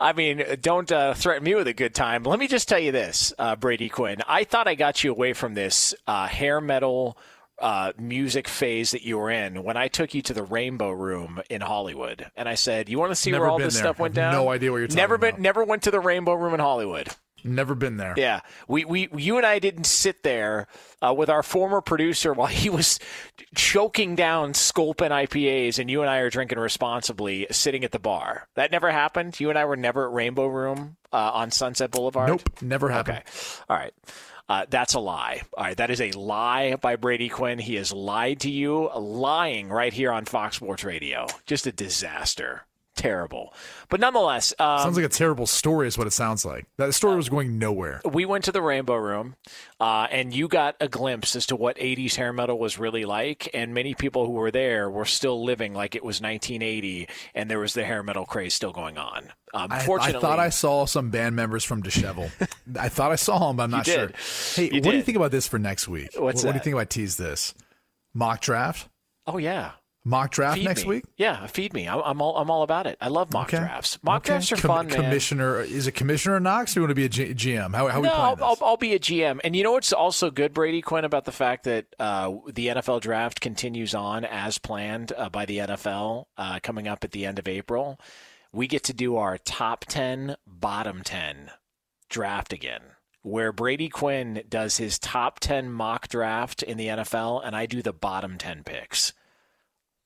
I 0.00 0.14
mean, 0.14 0.42
don't 0.62 0.90
uh, 0.90 1.12
threaten 1.12 1.44
me 1.44 1.54
with 1.54 1.68
a 1.68 1.74
good 1.74 1.94
time. 1.94 2.22
Let 2.22 2.38
me 2.38 2.48
just 2.48 2.68
tell 2.68 2.78
you 2.78 2.90
this, 2.90 3.34
uh, 3.38 3.54
Brady 3.56 3.90
Quinn. 3.90 4.22
I 4.26 4.44
thought 4.44 4.66
I 4.66 4.74
got 4.74 5.04
you 5.04 5.10
away 5.10 5.34
from 5.34 5.52
this 5.52 5.94
uh, 6.06 6.26
hair 6.26 6.60
metal 6.60 7.18
uh, 7.58 7.92
music 7.98 8.48
phase 8.48 8.92
that 8.92 9.02
you 9.02 9.18
were 9.18 9.30
in 9.30 9.62
when 9.62 9.76
I 9.76 9.88
took 9.88 10.14
you 10.14 10.22
to 10.22 10.32
the 10.32 10.42
Rainbow 10.42 10.90
Room 10.90 11.42
in 11.50 11.60
Hollywood, 11.60 12.30
and 12.34 12.48
I 12.48 12.54
said, 12.54 12.88
"You 12.88 12.98
want 12.98 13.10
to 13.10 13.16
see 13.16 13.30
Never 13.30 13.44
where 13.44 13.50
all 13.50 13.58
this 13.58 13.74
there. 13.74 13.82
stuff 13.82 13.98
went 13.98 14.16
Have 14.16 14.32
down?" 14.32 14.42
no 14.42 14.50
idea 14.50 14.72
what 14.72 14.78
you're 14.78 14.86
talking 14.86 14.96
never 14.96 15.18
been, 15.18 15.28
about. 15.30 15.40
Never 15.42 15.64
went 15.64 15.82
to 15.82 15.90
the 15.90 16.00
Rainbow 16.00 16.32
Room 16.32 16.54
in 16.54 16.60
Hollywood. 16.60 17.08
Never 17.44 17.74
been 17.74 17.96
there. 17.96 18.14
Yeah, 18.16 18.40
we, 18.68 18.84
we 18.84 19.08
you 19.16 19.36
and 19.36 19.46
I 19.46 19.58
didn't 19.58 19.84
sit 19.84 20.22
there 20.22 20.66
uh, 21.02 21.14
with 21.16 21.30
our 21.30 21.42
former 21.42 21.80
producer 21.80 22.32
while 22.32 22.48
he 22.48 22.70
was 22.70 22.98
choking 23.54 24.14
down 24.14 24.54
Sculpin 24.54 25.10
IPAs, 25.12 25.78
and 25.78 25.90
you 25.90 26.00
and 26.02 26.10
I 26.10 26.18
are 26.18 26.30
drinking 26.30 26.58
responsibly, 26.58 27.46
sitting 27.50 27.84
at 27.84 27.92
the 27.92 27.98
bar. 27.98 28.48
That 28.54 28.70
never 28.70 28.90
happened. 28.90 29.38
You 29.40 29.50
and 29.50 29.58
I 29.58 29.64
were 29.64 29.76
never 29.76 30.06
at 30.06 30.12
Rainbow 30.12 30.46
Room 30.46 30.96
uh, 31.12 31.30
on 31.34 31.50
Sunset 31.50 31.90
Boulevard. 31.90 32.28
Nope, 32.28 32.62
never 32.62 32.88
happened. 32.88 33.18
Okay, 33.18 33.26
all 33.68 33.76
right. 33.76 33.92
Uh, 34.48 34.66
that's 34.68 34.94
a 34.94 35.00
lie. 35.00 35.42
All 35.56 35.62
right, 35.62 35.76
that 35.76 35.90
is 35.90 36.00
a 36.00 36.10
lie 36.10 36.74
by 36.74 36.96
Brady 36.96 37.28
Quinn. 37.28 37.60
He 37.60 37.76
has 37.76 37.92
lied 37.92 38.40
to 38.40 38.50
you, 38.50 38.90
lying 38.96 39.68
right 39.68 39.92
here 39.92 40.10
on 40.10 40.24
Fox 40.24 40.56
Sports 40.56 40.82
Radio. 40.82 41.26
Just 41.46 41.68
a 41.68 41.72
disaster. 41.72 42.66
Terrible. 43.00 43.54
But 43.88 43.98
nonetheless, 43.98 44.52
um, 44.58 44.80
sounds 44.80 44.96
like 44.96 45.06
a 45.06 45.08
terrible 45.08 45.46
story, 45.46 45.88
is 45.88 45.96
what 45.96 46.06
it 46.06 46.10
sounds 46.12 46.44
like. 46.44 46.66
That 46.76 46.92
story 46.92 47.16
was 47.16 47.30
going 47.30 47.58
nowhere. 47.58 48.02
we 48.04 48.26
went 48.26 48.44
to 48.44 48.52
the 48.52 48.60
Rainbow 48.60 48.96
Room, 48.96 49.36
uh, 49.80 50.06
and 50.10 50.34
you 50.34 50.48
got 50.48 50.76
a 50.82 50.86
glimpse 50.88 51.34
as 51.34 51.46
to 51.46 51.56
what 51.56 51.78
80s 51.78 52.16
hair 52.16 52.34
metal 52.34 52.58
was 52.58 52.78
really 52.78 53.06
like. 53.06 53.48
And 53.54 53.72
many 53.72 53.94
people 53.94 54.26
who 54.26 54.32
were 54.32 54.50
there 54.50 54.90
were 54.90 55.06
still 55.06 55.42
living 55.42 55.72
like 55.72 55.94
it 55.94 56.04
was 56.04 56.20
1980, 56.20 57.08
and 57.34 57.50
there 57.50 57.58
was 57.58 57.72
the 57.72 57.84
hair 57.84 58.02
metal 58.02 58.26
craze 58.26 58.52
still 58.52 58.72
going 58.72 58.98
on. 58.98 59.32
Um, 59.54 59.72
I, 59.72 59.78
I 59.78 60.12
thought 60.12 60.38
I 60.38 60.50
saw 60.50 60.84
some 60.84 61.08
band 61.08 61.34
members 61.34 61.64
from 61.64 61.82
Dishevel. 61.82 62.30
I 62.78 62.90
thought 62.90 63.12
I 63.12 63.16
saw 63.16 63.48
them, 63.48 63.56
but 63.56 63.62
I'm 63.62 63.70
not 63.70 63.86
sure. 63.86 64.08
did. 64.08 64.16
Hey, 64.54 64.64
You 64.64 64.82
what 64.82 64.90
do 64.90 64.96
you 64.98 65.02
think 65.02 65.16
about 65.16 65.30
this 65.30 65.48
for 65.48 65.58
next 65.58 65.88
week? 65.88 66.10
What, 66.16 66.34
what 66.34 66.42
do 66.42 66.48
you 66.48 66.60
think 66.60 66.74
about 66.74 66.90
tease 66.90 67.16
this? 67.16 67.54
Mock 68.12 68.42
draft? 68.42 68.90
Oh 69.26 69.38
yeah, 69.38 69.70
Mock 70.02 70.30
draft 70.30 70.56
Feed 70.56 70.64
next 70.64 70.82
me. 70.84 70.88
week? 70.88 71.04
Yeah, 71.16 71.46
feed 71.46 71.74
me. 71.74 71.86
I'm, 71.86 72.00
I'm 72.02 72.22
all 72.22 72.36
I'm 72.38 72.50
all 72.50 72.62
about 72.62 72.86
it. 72.86 72.96
I 73.02 73.08
love 73.08 73.32
mock 73.34 73.48
Okay. 73.48 73.58
drafts. 73.58 73.98
Mock 74.02 74.22
Okay. 74.22 74.28
drafts 74.32 74.52
are 74.52 74.56
Com- 74.56 74.68
fun, 74.68 74.86
man. 74.86 74.96
Commissioner 74.96 75.60
is 75.60 75.86
it 75.86 75.92
Commissioner 75.92 76.40
Knox? 76.40 76.74
Or 76.74 76.80
you 76.80 76.82
want 76.84 76.90
to 76.90 76.94
be 76.94 77.04
a 77.04 77.08
G- 77.10 77.34
GM? 77.34 77.74
How, 77.74 77.86
how 77.88 77.98
are 77.98 78.00
we 78.00 78.08
no, 78.08 78.14
playing 78.14 78.36
I'll? 78.42 78.58
I'll, 78.62 78.76
be 78.78 78.94
a 78.94 78.98
GM. 78.98 79.40
And 79.44 79.54
you 79.54 79.62
know 79.62 79.72
what's 79.72 79.92
also 79.92 80.30
good, 80.30 80.54
Brady 80.54 80.80
Quinn, 80.80 81.04
about 81.04 81.26
the 81.26 81.32
fact 81.32 81.64
that 81.64 81.84
uh, 81.98 82.32
the 82.46 82.68
NFL 82.68 83.02
draft 83.02 83.42
continues 83.42 83.94
on 83.94 84.24
as 84.24 84.56
planned 84.56 85.12
uh, 85.16 85.28
by 85.28 85.44
the 85.44 85.58
NFL 85.58 86.24
uh, 86.38 86.60
coming 86.62 86.88
up 86.88 87.04
at 87.04 87.10
the 87.10 87.26
end 87.26 87.38
of 87.38 87.46
April. 87.46 88.00
We 88.52 88.66
get 88.66 88.82
to 88.84 88.94
do 88.94 89.16
our 89.16 89.36
top 89.36 89.84
10, 89.86 90.36
bottom 90.46 91.02
10 91.04 91.50
draft 92.08 92.52
again, 92.54 92.80
where 93.22 93.52
Brady 93.52 93.88
Quinn 93.90 94.42
does 94.48 94.78
his 94.78 94.98
top 94.98 95.38
10 95.40 95.70
mock 95.70 96.08
draft 96.08 96.62
in 96.62 96.78
the 96.78 96.86
NFL, 96.86 97.42
and 97.44 97.54
I 97.54 97.66
do 97.66 97.82
the 97.82 97.92
bottom 97.92 98.38
10 98.38 98.64
picks. 98.64 99.12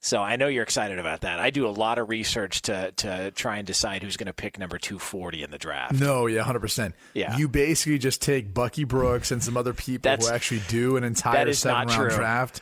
So 0.05 0.20
I 0.20 0.36
know 0.36 0.48
you're 0.48 0.62
excited 0.62 0.98
about 0.98 1.22
that. 1.22 1.40
I 1.40 1.48
do 1.48 1.66
a 1.66 1.72
lot 1.72 1.98
of 1.98 2.10
research 2.10 2.60
to 2.62 2.93
to 2.97 3.31
try 3.31 3.56
and 3.56 3.66
decide 3.66 4.02
who's 4.02 4.18
going 4.18 4.26
to 4.26 4.35
pick 4.35 4.59
number 4.59 4.76
240 4.76 5.43
in 5.43 5.51
the 5.51 5.56
draft. 5.56 5.94
No, 5.94 6.26
yeah, 6.26 6.43
hundred 6.43 6.60
percent. 6.60 6.94
Yeah. 7.14 7.39
you 7.39 7.48
basically 7.48 7.97
just 7.97 8.20
take 8.20 8.52
Bucky 8.52 8.85
Brooks 8.85 9.31
and 9.31 9.43
some 9.43 9.56
other 9.56 9.72
people 9.72 10.14
who 10.14 10.28
actually 10.28 10.60
do 10.68 10.98
an 10.98 11.05
entire 11.05 11.51
seven 11.55 11.89
round 11.89 11.90
true. 11.90 12.10
draft, 12.10 12.60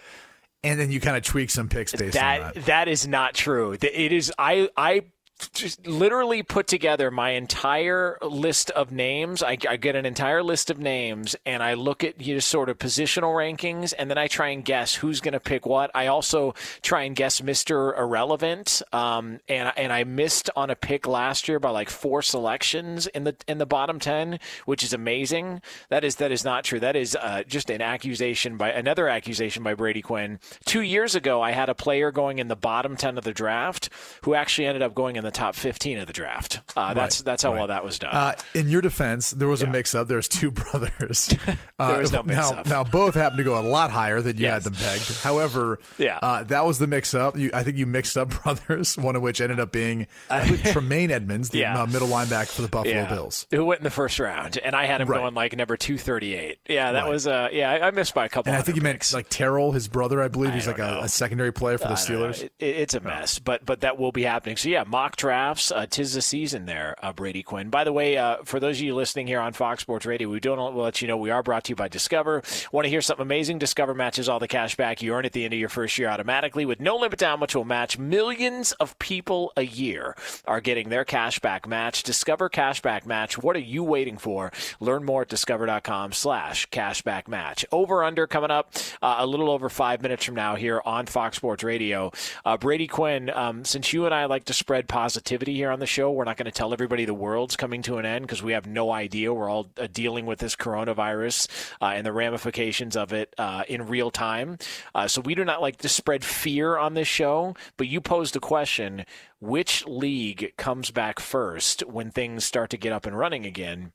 and 0.63 0.79
then 0.79 0.93
you 0.93 1.01
kind 1.01 1.17
of 1.17 1.25
tweak 1.25 1.51
some 1.51 1.69
picks 1.69 1.91
based 1.91 2.17
on 2.17 2.23
that 2.23 2.55
that. 2.55 2.65
that 2.67 2.89
is 2.89 3.09
not 3.09 3.35
true. 3.35 3.73
It 3.73 4.13
is 4.13 4.33
I 4.39 4.69
I 4.77 5.03
just 5.49 5.87
literally 5.87 6.43
put 6.43 6.67
together 6.67 7.11
my 7.11 7.31
entire 7.31 8.19
list 8.23 8.71
of 8.71 8.93
names. 8.93 9.43
I, 9.43 9.59
I 9.69 9.77
get 9.77 9.97
an 9.97 10.07
entire 10.07 10.43
list 10.43 10.71
of 10.71 10.79
names 10.79 11.37
and 11.45 11.63
I 11.63 11.75
look 11.75 12.05
at 12.05 12.21
you 12.21 12.35
know, 12.35 12.41
sort 12.41 12.69
of 12.69 12.79
positional 12.79 13.35
rankings 13.35 13.93
and 13.99 14.11
then 14.11 14.19
I 14.19 14.29
try 14.29 14.49
and 14.49 14.65
guess 14.65 14.95
who's 14.95 15.21
going 15.21 15.33
to 15.33 15.41
pick 15.41 15.67
what. 15.67 15.91
I 15.95 16.07
also 16.07 16.55
try 16.83 17.03
and 17.03 17.17
guess 17.17 17.41
Mr. 17.41 17.99
Irrelevant. 17.99 18.83
Um, 18.93 19.41
and 19.49 19.73
and 19.77 19.93
I 19.93 20.05
missed 20.05 20.51
on 20.57 20.71
a 20.71 20.77
pick 20.77 21.07
last 21.07 21.49
year 21.49 21.59
by 21.59 21.71
like 21.71 21.91
four 21.91 22.23
selections 22.23 23.07
in 23.09 23.25
the 23.25 23.37
in 23.49 23.59
the 23.59 23.67
bottom 23.67 23.99
10, 23.99 24.39
which 24.65 24.83
is 24.83 24.93
amazing. 24.93 25.61
That 25.89 26.05
is 26.05 26.17
that 26.17 26.33
is 26.33 26.45
not 26.45 26.65
true. 26.65 26.81
That 26.81 26.97
is 26.97 27.17
uh, 27.17 27.43
just 27.47 27.71
an 27.71 27.83
accusation 27.83 28.57
by 28.57 28.71
another 28.71 29.09
accusation 29.09 29.63
by 29.63 29.75
Brady 29.75 30.03
Quinn. 30.03 30.39
2 30.67 30.83
years 30.83 31.15
ago 31.15 31.43
I 31.43 31.53
had 31.53 31.69
a 31.69 31.75
player 31.75 32.13
going 32.13 32.39
in 32.39 32.49
the 32.49 32.57
bottom 32.57 32.97
10 32.97 33.19
of 33.19 33.25
the 33.25 33.33
draft 33.33 33.89
who 34.23 34.35
actually 34.35 34.67
ended 34.67 34.83
up 34.83 34.95
going 34.95 35.17
in 35.17 35.25
the 35.25 35.31
top 35.33 35.55
15 35.55 35.99
of 35.99 36.07
the 36.07 36.13
draft. 36.13 36.61
Uh, 36.77 36.95
that's 36.95 37.21
Right, 37.21 37.25
that's 37.25 37.43
how 37.43 37.51
right. 37.53 37.59
well 37.59 37.67
that 37.69 37.85
was 37.85 37.99
done. 37.99 38.15
Uh, 38.15 38.35
in 38.55 38.69
your 38.69 38.81
defense, 38.81 39.31
there 39.33 39.49
was 39.49 39.63
a 39.63 39.67
mix 39.67 39.95
up. 39.95 40.09
There's 40.09 40.29
two 40.29 40.51
brothers. 40.53 41.35
Uh, 41.79 41.89
There 41.93 42.01
was 42.01 42.13
no 42.13 42.23
now, 42.23 42.51
mix-up. 42.51 42.67
now 42.67 42.85
both 42.85 43.15
happened 43.15 43.39
to 43.39 43.45
go 43.45 43.59
a 43.59 43.63
lot 43.63 43.91
higher 43.91 44.21
than 44.21 44.37
you 44.37 44.45
Yes. 44.45 44.63
had 44.65 44.73
them 44.73 44.75
pegged. 44.75 45.21
However, 45.23 45.81
Yeah. 45.99 46.19
uh, 46.23 46.45
that 46.45 46.65
was 46.65 46.79
the 46.79 46.87
mix 46.87 47.13
up. 47.13 47.37
You, 47.37 47.51
I 47.53 47.65
think 47.65 47.77
you 47.77 47.87
mixed 47.87 48.17
up 48.17 48.29
brothers, 48.43 48.97
one 48.97 49.17
of 49.17 49.23
which 49.23 49.41
ended 49.41 49.59
up 49.59 49.73
being 49.73 50.07
I 50.31 50.57
Tremaine 50.57 51.11
Edmunds, 51.11 51.49
the 51.51 51.59
Yeah. 51.59 51.83
uh, 51.83 51.87
middle 51.87 52.07
linebacker 52.07 52.49
for 52.55 52.63
the 52.63 52.69
Buffalo 52.69 52.95
yeah. 52.95 53.09
Bills. 53.13 53.47
Who 53.51 53.65
went 53.65 53.81
in 53.81 53.85
the 53.85 53.91
first 53.91 54.21
round, 54.21 54.59
and 54.59 54.77
I 54.77 54.85
had 54.85 55.01
him 55.01 55.09
Right. 55.09 55.19
going 55.19 55.35
like 55.35 55.57
number 55.57 55.77
two 55.77 55.99
thirty 55.99 56.35
eight. 56.35 56.59
Yeah, 56.69 56.93
that 56.93 57.09
was 57.09 57.27
uh 57.27 57.49
yeah 57.53 57.71
I, 57.71 57.89
I 57.89 57.91
missed 57.91 58.15
by 58.15 58.27
a 58.27 58.29
couple. 58.29 58.53
And 58.53 58.59
I 58.61 58.63
think 58.63 58.77
you 58.77 58.83
meant 58.83 59.13
like 59.13 59.27
Terrell, 59.29 59.73
his 59.73 59.89
brother, 59.89 60.23
I 60.23 60.29
believe. 60.29 60.55
He's 60.55 60.67
like 60.69 60.79
a, 60.79 61.01
a 61.03 61.09
secondary 61.09 61.53
player 61.53 61.79
for 61.79 61.89
the 61.89 61.95
I. 61.95 61.97
Steelers. 61.97 62.43
It, 62.45 62.53
it- 62.61 62.77
it's 62.83 62.95
a 62.95 63.01
mess, 63.01 63.39
but 63.41 63.65
but 63.67 63.81
that 63.81 63.99
will 63.99 64.13
be 64.13 64.23
happening. 64.23 64.57
So 64.57 64.69
yeah, 64.69 64.85
mock 64.87 65.12
drafts. 65.17 65.71
Uh, 65.71 65.87
tis 65.89 66.15
the 66.15 66.23
season 66.23 66.67
there, 66.67 66.97
uh, 67.03 67.13
Brady 67.13 67.43
Quinn. 67.43 67.71
By 67.71 67.85
the 67.85 67.93
way, 67.93 68.17
uh, 68.17 68.39
for 68.45 68.61
those 68.61 68.79
of 68.79 68.83
you 68.83 68.95
listening 68.95 69.27
here 69.27 69.41
on 69.41 69.53
Fox 69.53 69.83
Sports 69.83 70.07
Radio, 70.07 70.29
we 70.29 70.41
don't 70.41 70.75
we'll 70.75 70.85
let 70.85 71.03
you 71.03 71.09
know 71.09 71.17
we 71.17 71.31
are 71.31 71.43
brought 71.43 71.65
to 71.65 71.71
you 71.71 71.77
by 71.77 71.89
Discover. 71.89 72.43
Want 72.73 72.85
to 72.85 72.89
hear 72.89 73.01
something 73.01 73.23
amazing? 73.23 73.59
Discover 73.59 73.95
matches 73.95 74.29
all 74.29 74.39
the 74.39 74.49
cash 74.49 74.77
back 74.77 75.03
you 75.03 75.15
earn 75.15 75.25
at 75.25 75.33
the 75.33 75.45
end 75.45 75.55
of 75.55 75.61
your 75.61 75.69
first 75.69 75.99
year 75.99 76.09
automatically 76.09 76.65
with 76.65 76.81
no 76.81 76.97
limit 76.97 77.19
to 77.21 77.27
how 77.27 77.37
much 77.37 77.55
will 77.55 77.65
match. 77.65 77.99
Millions 77.99 78.73
of 78.73 78.99
people 78.99 79.53
a 79.57 79.63
year 79.63 80.17
are 80.47 80.61
getting 80.61 80.89
their 80.89 81.05
cash 81.05 81.39
back 81.39 81.67
match. 81.67 82.03
Discover 82.03 82.51
cashback 82.51 83.07
match. 83.07 83.39
What 83.39 83.57
are 83.57 83.61
you 83.61 83.83
waiting 83.85 84.19
for? 84.19 84.53
Learn 84.81 85.05
more 85.05 85.23
at 85.23 85.29
discover.com 85.29 86.13
slash 86.13 86.69
cashback 86.71 87.29
match. 87.29 87.65
Over 87.73 88.05
under 88.05 88.27
coming 88.27 88.51
up 88.51 88.73
uh, 89.01 89.17
a 89.19 89.27
little 89.27 89.51
over 89.51 89.69
five 89.69 90.03
minutes 90.03 90.25
from 90.25 90.35
now 90.35 90.55
here 90.55 90.81
on 90.85 91.07
Fox 91.07 91.37
Sports 91.37 91.65
Radio. 91.65 92.13
Uh, 92.45 92.57
Brady 92.57 92.87
Quinn, 92.87 93.31
um, 93.31 93.65
since 93.65 93.93
you 93.93 94.07
and 94.07 94.15
I 94.15 94.27
like 94.27 94.45
to 94.47 94.53
spread 94.53 94.89
positivity 95.03 95.55
here 95.55 95.73
on 95.73 95.81
the 95.81 95.87
show, 95.87 96.13
we're 96.13 96.23
not 96.23 96.37
going 96.37 96.47
to 96.47 96.53
tell 96.53 96.73
everybody 96.73 97.05
the 97.05 97.13
world's 97.13 97.57
coming 97.57 97.83
to 97.83 97.97
an 97.97 98.07
end 98.07 98.25
because 98.25 98.41
we 98.41 98.53
have 98.53 98.69
no 98.69 98.93
idea. 98.93 99.35
We're 99.35 99.51
all 99.51 99.69
uh, 99.77 99.89
dealing 99.93 100.27
with 100.27 100.39
this 100.39 100.55
coronavirus 100.55 101.49
uh, 101.81 101.87
and 101.87 102.07
the 102.07 102.13
ramifications 102.13 102.97
of 102.97 103.13
it 103.13 103.35
uh, 103.37 103.65
in 103.69 103.89
real 103.89 104.13
time. 104.13 104.59
Uh, 104.95 105.09
so 105.09 105.21
we 105.21 105.35
do 105.35 105.45
not 105.45 105.61
like 105.61 105.79
to 105.79 105.89
spread 105.89 106.23
fear 106.25 106.79
on 106.79 106.95
this 106.95 107.09
show, 107.09 107.57
but 107.77 107.89
you 107.89 108.01
posed 108.01 108.37
a 108.37 108.41
question 108.41 109.05
which 109.41 109.85
league 109.89 110.53
comes 110.57 110.93
back 110.93 111.19
first 111.19 111.81
when 111.89 112.13
things 112.13 112.45
start 112.45 112.71
to 112.71 112.77
get 112.77 112.93
up 112.93 113.05
and 113.05 113.19
running 113.19 113.45
again? 113.45 113.91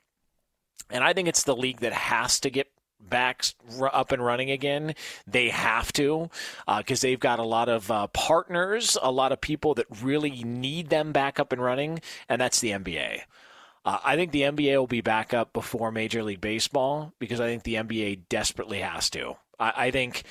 And 0.90 1.02
I 1.02 1.14
think 1.14 1.26
it's 1.26 1.44
the 1.44 1.56
league 1.56 1.80
that 1.80 1.94
has 1.94 2.38
to 2.40 2.50
get 2.50 2.68
back 3.00 3.44
up 3.92 4.12
and 4.12 4.24
running 4.24 4.50
again. 4.50 4.94
They 5.26 5.48
have 5.50 5.92
to 5.94 6.30
because 6.78 7.00
they've 7.00 7.20
got 7.20 7.38
a 7.38 7.44
lot 7.44 7.68
of 7.68 7.90
uh, 7.90 8.06
partners, 8.08 8.96
a 9.02 9.10
lot 9.10 9.32
of 9.32 9.40
people 9.40 9.74
that 9.74 9.86
really 10.02 10.42
need 10.44 10.88
them 10.90 11.12
back 11.12 11.38
up 11.40 11.52
and 11.52 11.62
running, 11.62 12.00
and 12.28 12.40
that's 12.40 12.60
the 12.60 12.70
NBA. 12.70 13.20
Uh, 13.84 13.98
I 14.04 14.16
think 14.16 14.32
the 14.32 14.42
NBA 14.42 14.76
will 14.76 14.86
be 14.86 15.00
back 15.00 15.32
up 15.32 15.52
before 15.52 15.90
Major 15.90 16.22
League 16.22 16.40
Baseball 16.40 17.12
because 17.18 17.40
I 17.40 17.46
think 17.46 17.62
the 17.62 17.76
NBA 17.76 18.22
desperately 18.28 18.80
has 18.80 19.08
to. 19.10 19.36
I, 19.58 19.72
I 19.86 19.90
think 19.90 20.24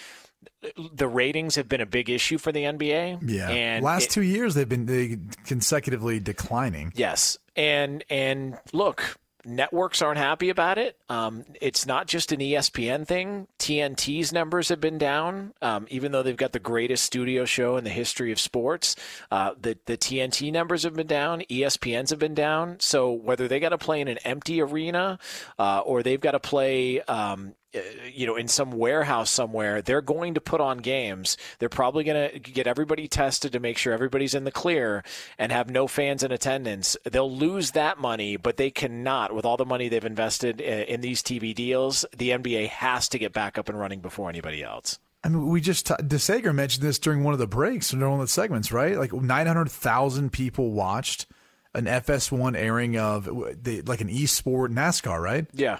the 0.77 1.07
ratings 1.07 1.55
have 1.55 1.67
been 1.67 1.81
a 1.81 1.85
big 1.85 2.09
issue 2.09 2.37
for 2.37 2.51
the 2.51 2.63
NBA. 2.63 3.19
Yeah. 3.27 3.49
and 3.49 3.83
Last 3.83 4.05
it- 4.05 4.09
two 4.11 4.21
years, 4.21 4.53
they've 4.53 4.67
been 4.69 4.85
they 4.85 5.17
consecutively 5.45 6.19
declining. 6.19 6.91
Yes, 6.95 7.37
and 7.55 8.03
and 8.09 8.57
look, 8.73 9.17
networks 9.47 10.01
aren't 10.01 10.17
happy 10.17 10.49
about 10.49 10.77
it. 10.77 10.97
Um, 11.09 11.45
it's 11.61 11.85
not 11.85 12.07
just 12.07 12.31
an 12.31 12.39
ESPN 12.39 13.07
thing. 13.07 13.47
TNT's 13.57 14.33
numbers 14.33 14.69
have 14.69 14.81
been 14.81 14.97
down, 14.97 15.53
um, 15.61 15.87
even 15.89 16.11
though 16.11 16.21
they've 16.21 16.35
got 16.35 16.51
the 16.51 16.59
greatest 16.59 17.05
studio 17.05 17.45
show 17.45 17.77
in 17.77 17.83
the 17.83 17.89
history 17.89 18.31
of 18.31 18.39
sports. 18.39 18.95
Uh, 19.31 19.53
the 19.59 19.77
the 19.85 19.97
TNT 19.97 20.51
numbers 20.51 20.83
have 20.83 20.95
been 20.95 21.07
down. 21.07 21.41
ESPN's 21.49 22.09
have 22.09 22.19
been 22.19 22.35
down. 22.35 22.77
So 22.79 23.11
whether 23.11 23.47
they 23.47 23.59
got 23.59 23.69
to 23.69 23.77
play 23.77 24.01
in 24.01 24.07
an 24.07 24.17
empty 24.19 24.61
arena 24.61 25.19
uh, 25.57 25.79
or 25.79 26.03
they've 26.03 26.19
got 26.21 26.31
to 26.31 26.39
play 26.39 27.01
um, 27.01 27.53
Uh, 27.75 27.79
you 28.13 28.25
know, 28.25 28.37
in 28.37 28.47
some 28.47 28.71
warehouse 28.71 29.29
somewhere, 29.29 29.81
they're 29.81 30.01
going 30.01 30.33
to 30.35 30.41
put 30.41 30.61
on 30.61 30.77
games. 30.77 31.35
They're 31.59 31.67
probably 31.67 32.05
going 32.05 32.31
to 32.31 32.39
get 32.39 32.65
everybody 32.65 33.07
tested 33.07 33.51
to 33.51 33.59
make 33.59 33.77
sure 33.77 33.93
everybody's 33.93 34.33
in 34.33 34.45
the 34.45 34.51
clear 34.51 35.03
and 35.37 35.51
have 35.51 35.69
no 35.69 35.85
fans 35.85 36.23
in 36.23 36.31
attendance. 36.31 36.95
They'll 37.03 37.35
lose 37.35 37.71
that 37.71 37.99
money, 37.99 38.37
but 38.37 38.55
they 38.55 38.71
cannot, 38.71 39.35
with 39.35 39.43
all 39.43 39.57
the 39.57 39.65
money 39.65 39.89
they've 39.89 40.03
invested 40.05 40.61
uh, 40.61 40.63
in 40.63 41.01
these 41.01 41.21
TV 41.21 41.53
deals, 41.53 42.05
the 42.15 42.29
NBA 42.29 42.69
has 42.69 43.09
to 43.09 43.19
get 43.19 43.33
back 43.33 43.57
up 43.57 43.67
and 43.67 43.77
running 43.77 43.99
before 43.99 44.29
anybody 44.29 44.63
else. 44.63 44.99
I 45.23 45.29
mean, 45.29 45.47
we 45.49 45.59
just, 45.59 45.87
DeSager 45.87 46.55
mentioned 46.55 46.85
this 46.85 46.99
during 46.99 47.23
one 47.23 47.33
of 47.33 47.39
the 47.39 47.47
breaks, 47.47 47.89
during 47.89 48.11
one 48.11 48.21
of 48.21 48.27
the 48.27 48.31
segments, 48.31 48.71
right? 48.71 48.97
Like 48.97 49.11
900,000 49.11 50.31
people 50.31 50.71
watched 50.71 51.25
an 51.73 51.85
FS1 51.85 52.55
airing 52.55 52.97
of 52.97 53.27
like 53.27 53.99
an 53.99 54.09
e-sport 54.09 54.71
NASCAR, 54.71 55.21
right? 55.21 55.47
Yeah. 55.53 55.79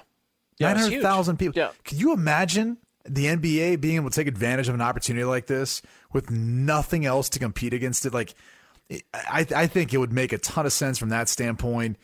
Yeah, 0.60 0.74
900,000 0.74 1.38
people. 1.38 1.60
Yeah. 1.60 1.72
Could 1.86 2.00
you 2.00 2.14
imagine 2.14 2.78
the 3.06 3.26
NBA 3.26 3.80
being 3.80 3.96
able 3.96 4.10
to 4.10 4.16
take 4.16 4.28
advantage 4.28 4.68
of 4.68 4.76
an 4.76 4.82
opportunity 4.82 5.24
like 5.24 5.48
this 5.48 5.82
with 6.14 6.32
nothing 6.32 7.06
else 7.06 7.30
to 7.30 7.40
compete 7.40 7.74
against 7.74 8.06
it? 8.06 8.14
Like, 8.14 8.34
I, 9.14 9.46
I 9.56 9.68
think 9.68 9.94
it 9.94 9.98
would 9.98 10.14
make 10.14 10.34
a 10.34 10.38
ton 10.38 10.66
of 10.66 10.74
sense 10.74 10.98
from 10.98 11.10
that 11.10 11.30
standpoint 11.30 11.98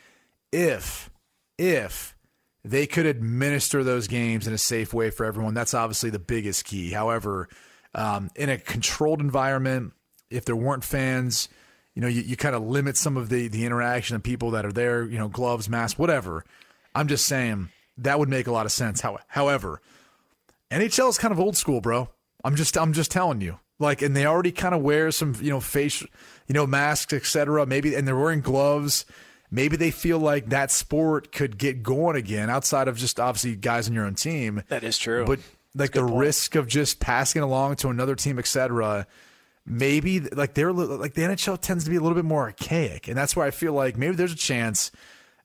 if, 0.51 1.09
if 1.57 2.15
they 2.63 2.87
could 2.87 3.05
administer 3.05 3.83
those 3.83 4.07
games 4.07 4.47
in 4.47 4.53
a 4.53 4.57
safe 4.57 4.93
way 4.93 5.09
for 5.09 5.25
everyone. 5.25 5.53
That's 5.53 5.73
obviously 5.73 6.09
the 6.09 6.19
biggest 6.19 6.65
key. 6.65 6.91
However, 6.91 7.49
um, 7.95 8.29
in 8.35 8.49
a 8.49 8.57
controlled 8.57 9.19
environment, 9.19 9.93
if 10.29 10.45
there 10.45 10.55
weren't 10.55 10.83
fans, 10.83 11.49
you 11.95 12.01
know, 12.01 12.07
you, 12.07 12.21
you 12.21 12.35
kind 12.35 12.55
of 12.55 12.63
limit 12.63 12.97
some 12.97 13.17
of 13.17 13.29
the, 13.29 13.47
the 13.47 13.65
interaction 13.65 14.15
of 14.15 14.23
people 14.23 14.51
that 14.51 14.65
are 14.65 14.71
there, 14.71 15.03
you 15.03 15.17
know, 15.17 15.27
gloves, 15.27 15.69
masks, 15.69 15.99
whatever. 15.99 16.43
I'm 16.95 17.07
just 17.07 17.25
saying 17.25 17.69
that 17.97 18.19
would 18.19 18.29
make 18.29 18.47
a 18.47 18.51
lot 18.51 18.65
of 18.65 18.71
sense. 18.71 19.01
How, 19.01 19.19
however, 19.27 19.81
NHL 20.71 21.09
is 21.09 21.17
kind 21.17 21.31
of 21.31 21.39
old 21.39 21.57
school, 21.57 21.81
bro. 21.81 22.09
I'm 22.43 22.55
just 22.55 22.77
I'm 22.77 22.93
just 22.93 23.11
telling 23.11 23.41
you. 23.41 23.59
Like, 23.79 24.01
and 24.01 24.15
they 24.15 24.25
already 24.25 24.51
kind 24.51 24.75
of 24.75 24.81
wear 24.81 25.11
some, 25.11 25.35
you 25.41 25.49
know, 25.49 25.59
face, 25.59 26.01
you 26.01 26.53
know, 26.53 26.65
masks, 26.65 27.11
etc. 27.11 27.65
Maybe, 27.65 27.95
and 27.95 28.07
they're 28.07 28.17
wearing 28.17 28.41
gloves. 28.41 29.05
Maybe 29.51 29.77
they 29.77 29.91
feel 29.91 30.19
like 30.19 30.49
that 30.49 30.71
sport 30.71 31.31
could 31.31 31.57
get 31.57 31.83
going 31.83 32.15
again 32.15 32.49
outside 32.49 32.87
of 32.87 32.97
just 32.97 33.19
obviously 33.19 33.55
guys 33.55 33.87
on 33.87 33.93
your 33.93 34.05
own 34.05 34.15
team. 34.15 34.63
That 34.69 34.83
is 34.83 34.97
true. 34.97 35.25
But 35.25 35.39
like 35.75 35.91
the 35.91 36.01
point. 36.01 36.15
risk 36.15 36.55
of 36.55 36.67
just 36.67 36.99
passing 36.99 37.41
along 37.41 37.75
to 37.77 37.89
another 37.89 38.15
team, 38.15 38.39
etc. 38.39 39.05
Maybe 39.65 40.19
like 40.19 40.53
they're 40.53 40.73
like 40.73 41.13
the 41.13 41.21
NHL 41.21 41.59
tends 41.59 41.83
to 41.83 41.89
be 41.89 41.95
a 41.97 42.01
little 42.01 42.15
bit 42.15 42.25
more 42.25 42.43
archaic, 42.43 43.07
and 43.07 43.17
that's 43.17 43.35
why 43.35 43.47
I 43.47 43.51
feel 43.51 43.73
like 43.73 43.97
maybe 43.97 44.15
there's 44.15 44.33
a 44.33 44.37
chance 44.37 44.91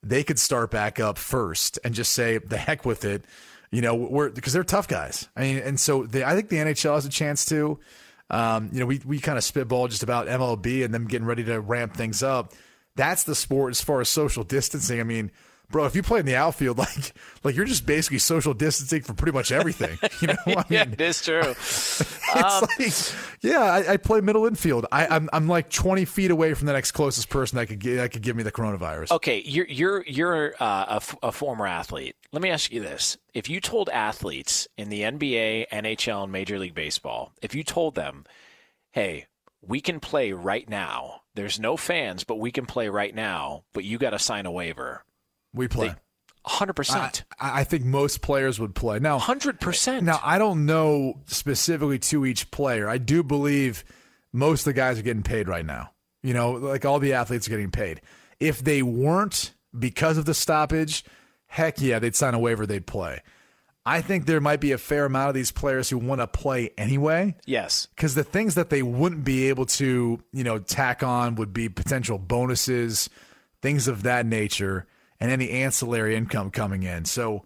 they 0.02 0.22
could 0.22 0.38
start 0.38 0.70
back 0.70 1.00
up 1.00 1.18
first 1.18 1.78
and 1.84 1.94
just 1.94 2.12
say 2.12 2.38
the 2.38 2.56
heck 2.56 2.84
with 2.84 3.04
it. 3.04 3.24
You 3.70 3.82
know, 3.82 3.94
we're 3.94 4.30
because 4.30 4.52
they're 4.52 4.64
tough 4.64 4.88
guys. 4.88 5.28
I 5.36 5.42
mean, 5.42 5.58
and 5.58 5.78
so 5.78 6.04
I 6.04 6.34
think 6.34 6.48
the 6.48 6.56
NHL 6.56 6.94
has 6.94 7.04
a 7.04 7.10
chance 7.10 7.44
to. 7.46 7.78
Um, 8.30 8.70
you 8.72 8.80
know, 8.80 8.86
we 8.86 9.00
we 9.04 9.18
kind 9.18 9.36
of 9.36 9.44
spitball 9.44 9.88
just 9.88 10.02
about 10.02 10.26
MLB 10.26 10.84
and 10.84 10.92
them 10.92 11.06
getting 11.06 11.26
ready 11.26 11.44
to 11.44 11.60
ramp 11.60 11.94
things 11.94 12.22
up. 12.22 12.52
That's 12.96 13.24
the 13.24 13.34
sport 13.34 13.70
as 13.70 13.80
far 13.80 14.00
as 14.00 14.08
social 14.08 14.42
distancing. 14.42 15.00
I 15.00 15.04
mean, 15.04 15.30
bro, 15.70 15.84
if 15.84 15.94
you 15.94 16.02
play 16.02 16.20
in 16.20 16.26
the 16.26 16.36
outfield, 16.36 16.78
like 16.78 17.12
like 17.44 17.54
you're 17.54 17.64
just 17.64 17.86
basically 17.86 18.18
social 18.18 18.54
distancing 18.54 19.02
for 19.02 19.14
pretty 19.14 19.32
much 19.32 19.52
everything. 19.52 19.98
You 20.20 20.28
know, 20.28 20.36
I 20.46 20.50
mean, 20.56 20.64
yeah, 20.68 20.82
it 20.82 21.00
is 21.00 21.22
true. 21.22 21.40
it's 21.40 22.34
um, 22.34 22.66
like, 22.78 23.42
yeah, 23.42 23.60
I, 23.60 23.92
I, 23.92 23.96
play 23.98 24.20
middle 24.20 24.46
infield. 24.46 24.86
I, 24.90 25.04
am 25.04 25.12
I'm, 25.12 25.30
I'm 25.32 25.48
like 25.48 25.70
20 25.70 26.06
feet 26.06 26.32
away 26.32 26.54
from 26.54 26.66
the 26.66 26.72
next 26.72 26.92
closest 26.92 27.28
person 27.28 27.56
that 27.56 27.66
could 27.66 27.80
that 27.80 28.10
could 28.10 28.22
give 28.22 28.34
me 28.34 28.42
the 28.42 28.50
coronavirus. 28.50 29.12
Okay, 29.12 29.40
you're 29.44 29.66
you're 29.66 30.04
you're 30.06 30.54
uh, 30.58 30.86
a, 30.88 30.96
f- 30.96 31.16
a 31.22 31.30
former 31.30 31.66
athlete. 31.66 32.16
Let 32.32 32.42
me 32.42 32.50
ask 32.50 32.72
you 32.72 32.80
this: 32.80 33.16
If 33.32 33.48
you 33.48 33.60
told 33.60 33.88
athletes 33.90 34.66
in 34.76 34.88
the 34.88 35.02
NBA, 35.02 35.68
NHL, 35.68 36.24
and 36.24 36.32
Major 36.32 36.58
League 36.58 36.74
Baseball, 36.74 37.32
if 37.40 37.54
you 37.54 37.62
told 37.62 37.94
them, 37.94 38.24
"Hey, 38.90 39.26
we 39.60 39.80
can 39.80 40.00
play 40.00 40.32
right 40.32 40.68
now. 40.68 41.20
There's 41.34 41.60
no 41.60 41.76
fans, 41.76 42.24
but 42.24 42.40
we 42.40 42.50
can 42.50 42.66
play 42.66 42.88
right 42.88 43.14
now. 43.14 43.62
But 43.72 43.84
you 43.84 43.98
got 43.98 44.10
to 44.10 44.18
sign 44.18 44.46
a 44.46 44.50
waiver." 44.50 45.04
We 45.54 45.68
play. 45.68 45.94
Hundred 46.44 46.74
percent. 46.74 47.24
I, 47.38 47.60
I 47.60 47.64
think 47.64 47.84
most 47.84 48.22
players 48.22 48.58
would 48.58 48.74
play 48.74 48.98
now. 48.98 49.18
Hundred 49.18 49.60
percent. 49.60 50.04
Now 50.04 50.20
I 50.22 50.38
don't 50.38 50.66
know 50.66 51.20
specifically 51.26 51.98
to 51.98 52.24
each 52.24 52.50
player. 52.50 52.88
I 52.88 52.98
do 52.98 53.22
believe 53.22 53.84
most 54.32 54.60
of 54.60 54.66
the 54.66 54.72
guys 54.72 54.98
are 54.98 55.02
getting 55.02 55.22
paid 55.22 55.48
right 55.48 55.66
now. 55.66 55.92
You 56.22 56.34
know, 56.34 56.52
like 56.52 56.84
all 56.84 56.98
the 56.98 57.12
athletes 57.12 57.46
are 57.46 57.50
getting 57.50 57.70
paid. 57.70 58.00
If 58.40 58.62
they 58.62 58.82
weren't 58.82 59.52
because 59.78 60.16
of 60.16 60.24
the 60.24 60.34
stoppage, 60.34 61.04
heck 61.46 61.80
yeah, 61.80 61.98
they'd 61.98 62.16
sign 62.16 62.34
a 62.34 62.38
waiver. 62.38 62.66
They'd 62.66 62.86
play. 62.86 63.20
I 63.84 64.02
think 64.02 64.26
there 64.26 64.40
might 64.40 64.60
be 64.60 64.72
a 64.72 64.78
fair 64.78 65.06
amount 65.06 65.30
of 65.30 65.34
these 65.34 65.50
players 65.50 65.88
who 65.88 65.96
want 65.96 66.20
to 66.20 66.26
play 66.26 66.70
anyway. 66.76 67.36
Yes. 67.46 67.88
Because 67.94 68.14
the 68.14 68.24
things 68.24 68.54
that 68.54 68.68
they 68.68 68.82
wouldn't 68.82 69.24
be 69.24 69.48
able 69.48 69.64
to, 69.66 70.22
you 70.32 70.44
know, 70.44 70.58
tack 70.58 71.02
on 71.02 71.36
would 71.36 71.54
be 71.54 71.70
potential 71.70 72.18
bonuses, 72.18 73.08
things 73.62 73.88
of 73.88 74.02
that 74.02 74.26
nature 74.26 74.86
and 75.20 75.30
any 75.30 75.50
ancillary 75.50 76.16
income 76.16 76.50
coming 76.50 76.82
in. 76.82 77.04
So 77.04 77.44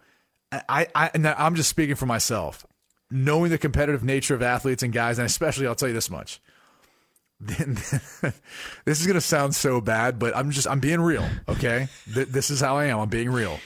I, 0.50 0.86
I 0.94 1.10
I'm 1.14 1.54
just 1.54 1.70
speaking 1.70 1.94
for 1.96 2.06
myself. 2.06 2.66
Knowing 3.10 3.50
the 3.50 3.58
competitive 3.58 4.02
nature 4.02 4.34
of 4.34 4.42
athletes 4.42 4.82
and 4.82 4.92
guys, 4.92 5.18
and 5.18 5.26
especially 5.26 5.66
I'll 5.66 5.74
tell 5.74 5.88
you 5.88 5.94
this 5.94 6.10
much. 6.10 6.40
this 7.40 7.92
is 8.86 9.06
going 9.06 9.14
to 9.14 9.20
sound 9.20 9.54
so 9.54 9.80
bad, 9.80 10.18
but 10.18 10.34
I'm 10.36 10.50
just 10.50 10.68
I'm 10.68 10.80
being 10.80 11.00
real, 11.00 11.28
okay? 11.48 11.88
this 12.06 12.50
is 12.50 12.60
how 12.60 12.76
I 12.76 12.86
am. 12.86 13.00
I'm 13.00 13.08
being 13.08 13.30
real. 13.30 13.58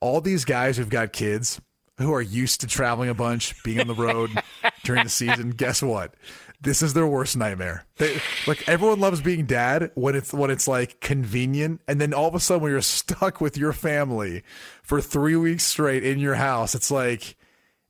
All 0.00 0.20
these 0.20 0.44
guys 0.44 0.76
who've 0.76 0.88
got 0.88 1.12
kids 1.12 1.60
who 1.98 2.12
are 2.14 2.22
used 2.22 2.60
to 2.60 2.66
traveling 2.66 3.08
a 3.08 3.14
bunch, 3.14 3.62
being 3.62 3.80
on 3.80 3.86
the 3.86 3.94
road 3.94 4.30
during 4.84 5.04
the 5.04 5.10
season, 5.10 5.50
guess 5.50 5.82
what? 5.82 6.14
This 6.60 6.82
is 6.82 6.92
their 6.92 7.06
worst 7.06 7.36
nightmare. 7.36 7.86
They, 7.96 8.20
like 8.46 8.68
everyone 8.68 9.00
loves 9.00 9.20
being 9.20 9.46
dad 9.46 9.90
when 9.94 10.14
it's 10.14 10.32
when 10.32 10.50
it's 10.50 10.68
like 10.68 11.00
convenient, 11.00 11.80
and 11.88 12.00
then 12.00 12.12
all 12.12 12.28
of 12.28 12.34
a 12.34 12.40
sudden 12.40 12.62
when 12.62 12.72
you're 12.72 12.82
stuck 12.82 13.40
with 13.40 13.56
your 13.56 13.72
family 13.72 14.42
for 14.82 15.00
three 15.00 15.36
weeks 15.36 15.64
straight 15.64 16.04
in 16.04 16.18
your 16.18 16.34
house, 16.34 16.74
it's 16.74 16.90
like, 16.90 17.36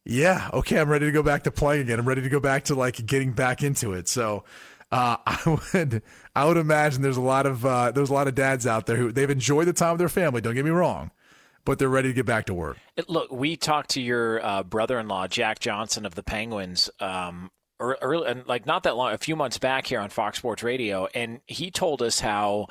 yeah, 0.05 0.51
okay, 0.53 0.79
I'm 0.79 0.89
ready 0.89 1.07
to 1.07 1.13
go 1.13 1.23
back 1.23 1.45
to 1.45 1.51
playing 1.51 1.83
again. 1.83 1.99
I'm 1.99 2.07
ready 2.07 2.23
to 2.23 2.29
go 2.29 2.41
back 2.41 2.65
to 2.65 2.75
like 2.75 3.05
getting 3.05 3.33
back 3.33 3.63
into 3.63 3.93
it. 3.93 4.09
So. 4.09 4.45
Uh, 4.93 5.17
I 5.25 5.39
would, 5.73 6.03
I 6.35 6.45
would 6.47 6.57
imagine 6.57 7.03
there's 7.03 7.17
a 7.17 7.21
lot 7.21 7.47
of 7.47 7.65
uh, 7.65 7.93
there's 7.93 8.11
a 8.11 8.13
lot 8.13 8.27
of 8.27 8.35
dads 8.35 8.67
out 8.67 8.87
there 8.87 8.97
who 8.97 9.13
they've 9.13 9.31
enjoyed 9.31 9.69
the 9.69 9.73
time 9.73 9.93
with 9.93 10.01
their 10.01 10.09
family. 10.09 10.41
Don't 10.41 10.55
get 10.55 10.65
me 10.65 10.73
wrong, 10.73 11.13
but 11.65 11.79
they're 11.79 11.89
ready 11.89 12.09
to 12.09 12.13
get 12.13 12.27
back 12.27 12.47
to 12.47 12.55
work. 12.55 12.77
Look, 13.07 13.31
we 13.31 13.57
talked 13.57 13.91
to 13.91 14.03
your 14.03 14.45
uh, 14.45 14.65
brother-in-law 14.65 15.29
Jack 15.29 15.61
Johnson 15.61 16.05
of 16.07 16.17
the 16.17 16.25
Penguins 16.25 16.91
um, 16.99 17.53
early, 17.81 18.29
and 18.29 18.47
like 18.47 18.67
not 18.67 18.85
that 18.85 18.97
long, 18.97 19.13
a 19.13 19.19
few 19.19 19.37
months 19.37 19.59
back 19.59 19.87
here 19.87 20.01
on 20.01 20.11
Fox 20.11 20.39
Sports 20.39 20.63
Radio, 20.63 21.09
and 21.15 21.41
he 21.47 21.71
told 21.71 22.03
us 22.03 22.21
how 22.21 22.69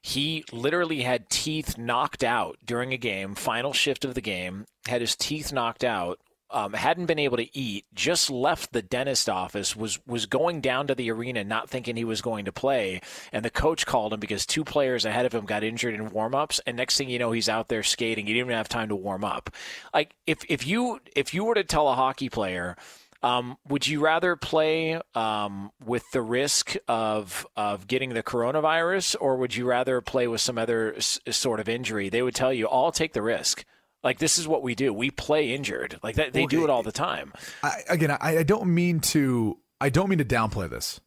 he 0.00 0.44
literally 0.52 1.00
had 1.00 1.30
teeth 1.30 1.78
knocked 1.78 2.22
out 2.22 2.58
during 2.64 2.92
a 2.92 2.98
game, 2.98 3.34
final 3.34 3.72
shift 3.72 4.04
of 4.04 4.14
the 4.14 4.20
game, 4.20 4.66
had 4.86 5.00
his 5.00 5.16
teeth 5.16 5.52
knocked 5.52 5.82
out. 5.82 6.20
Um, 6.50 6.74
hadn't 6.74 7.06
been 7.06 7.18
able 7.18 7.38
to 7.38 7.58
eat, 7.58 7.86
just 7.94 8.30
left 8.30 8.72
the 8.72 8.82
dentist 8.82 9.28
office, 9.28 9.74
was 9.74 9.98
was 10.06 10.26
going 10.26 10.60
down 10.60 10.86
to 10.86 10.94
the 10.94 11.10
arena, 11.10 11.42
not 11.42 11.68
thinking 11.68 11.96
he 11.96 12.04
was 12.04 12.20
going 12.20 12.44
to 12.44 12.52
play, 12.52 13.00
and 13.32 13.44
the 13.44 13.50
coach 13.50 13.86
called 13.86 14.12
him 14.12 14.20
because 14.20 14.46
two 14.46 14.62
players 14.62 15.04
ahead 15.04 15.26
of 15.26 15.34
him 15.34 15.46
got 15.46 15.64
injured 15.64 15.94
in 15.94 16.10
warmups, 16.10 16.60
and 16.64 16.76
next 16.76 16.96
thing 16.96 17.08
you 17.08 17.18
know, 17.18 17.32
he's 17.32 17.48
out 17.48 17.68
there 17.68 17.82
skating. 17.82 18.26
He 18.26 18.34
didn't 18.34 18.46
even 18.46 18.56
have 18.56 18.68
time 18.68 18.90
to 18.90 18.94
warm 18.94 19.24
up. 19.24 19.50
Like 19.92 20.14
if 20.26 20.44
if 20.48 20.64
you 20.64 21.00
if 21.16 21.34
you 21.34 21.44
were 21.44 21.54
to 21.56 21.64
tell 21.64 21.88
a 21.88 21.94
hockey 21.94 22.28
player 22.28 22.76
um, 23.24 23.56
would 23.66 23.86
you 23.86 24.00
rather 24.00 24.36
play 24.36 25.00
um, 25.14 25.70
with 25.82 26.04
the 26.12 26.20
risk 26.20 26.76
of 26.86 27.46
of 27.56 27.86
getting 27.86 28.10
the 28.10 28.22
coronavirus, 28.22 29.16
or 29.18 29.36
would 29.36 29.56
you 29.56 29.64
rather 29.64 30.02
play 30.02 30.28
with 30.28 30.42
some 30.42 30.58
other 30.58 30.94
s- 30.96 31.18
sort 31.30 31.58
of 31.58 31.66
injury? 31.66 32.10
They 32.10 32.20
would 32.20 32.34
tell 32.34 32.52
you, 32.52 32.68
"I'll 32.68 32.92
take 32.92 33.14
the 33.14 33.22
risk." 33.22 33.64
Like 34.02 34.18
this 34.18 34.36
is 34.38 34.46
what 34.46 34.62
we 34.62 34.74
do. 34.74 34.92
We 34.92 35.10
play 35.10 35.54
injured. 35.54 35.98
Like 36.02 36.16
that, 36.16 36.34
they 36.34 36.40
well, 36.40 36.48
do 36.48 36.64
it 36.64 36.70
all 36.70 36.82
the 36.82 36.92
time. 36.92 37.32
I, 37.62 37.80
again, 37.88 38.10
I, 38.10 38.38
I 38.38 38.42
don't 38.42 38.74
mean 38.74 39.00
to. 39.00 39.58
I 39.80 39.88
don't 39.88 40.10
mean 40.10 40.18
to 40.18 40.24
downplay 40.24 40.68
this, 40.68 41.00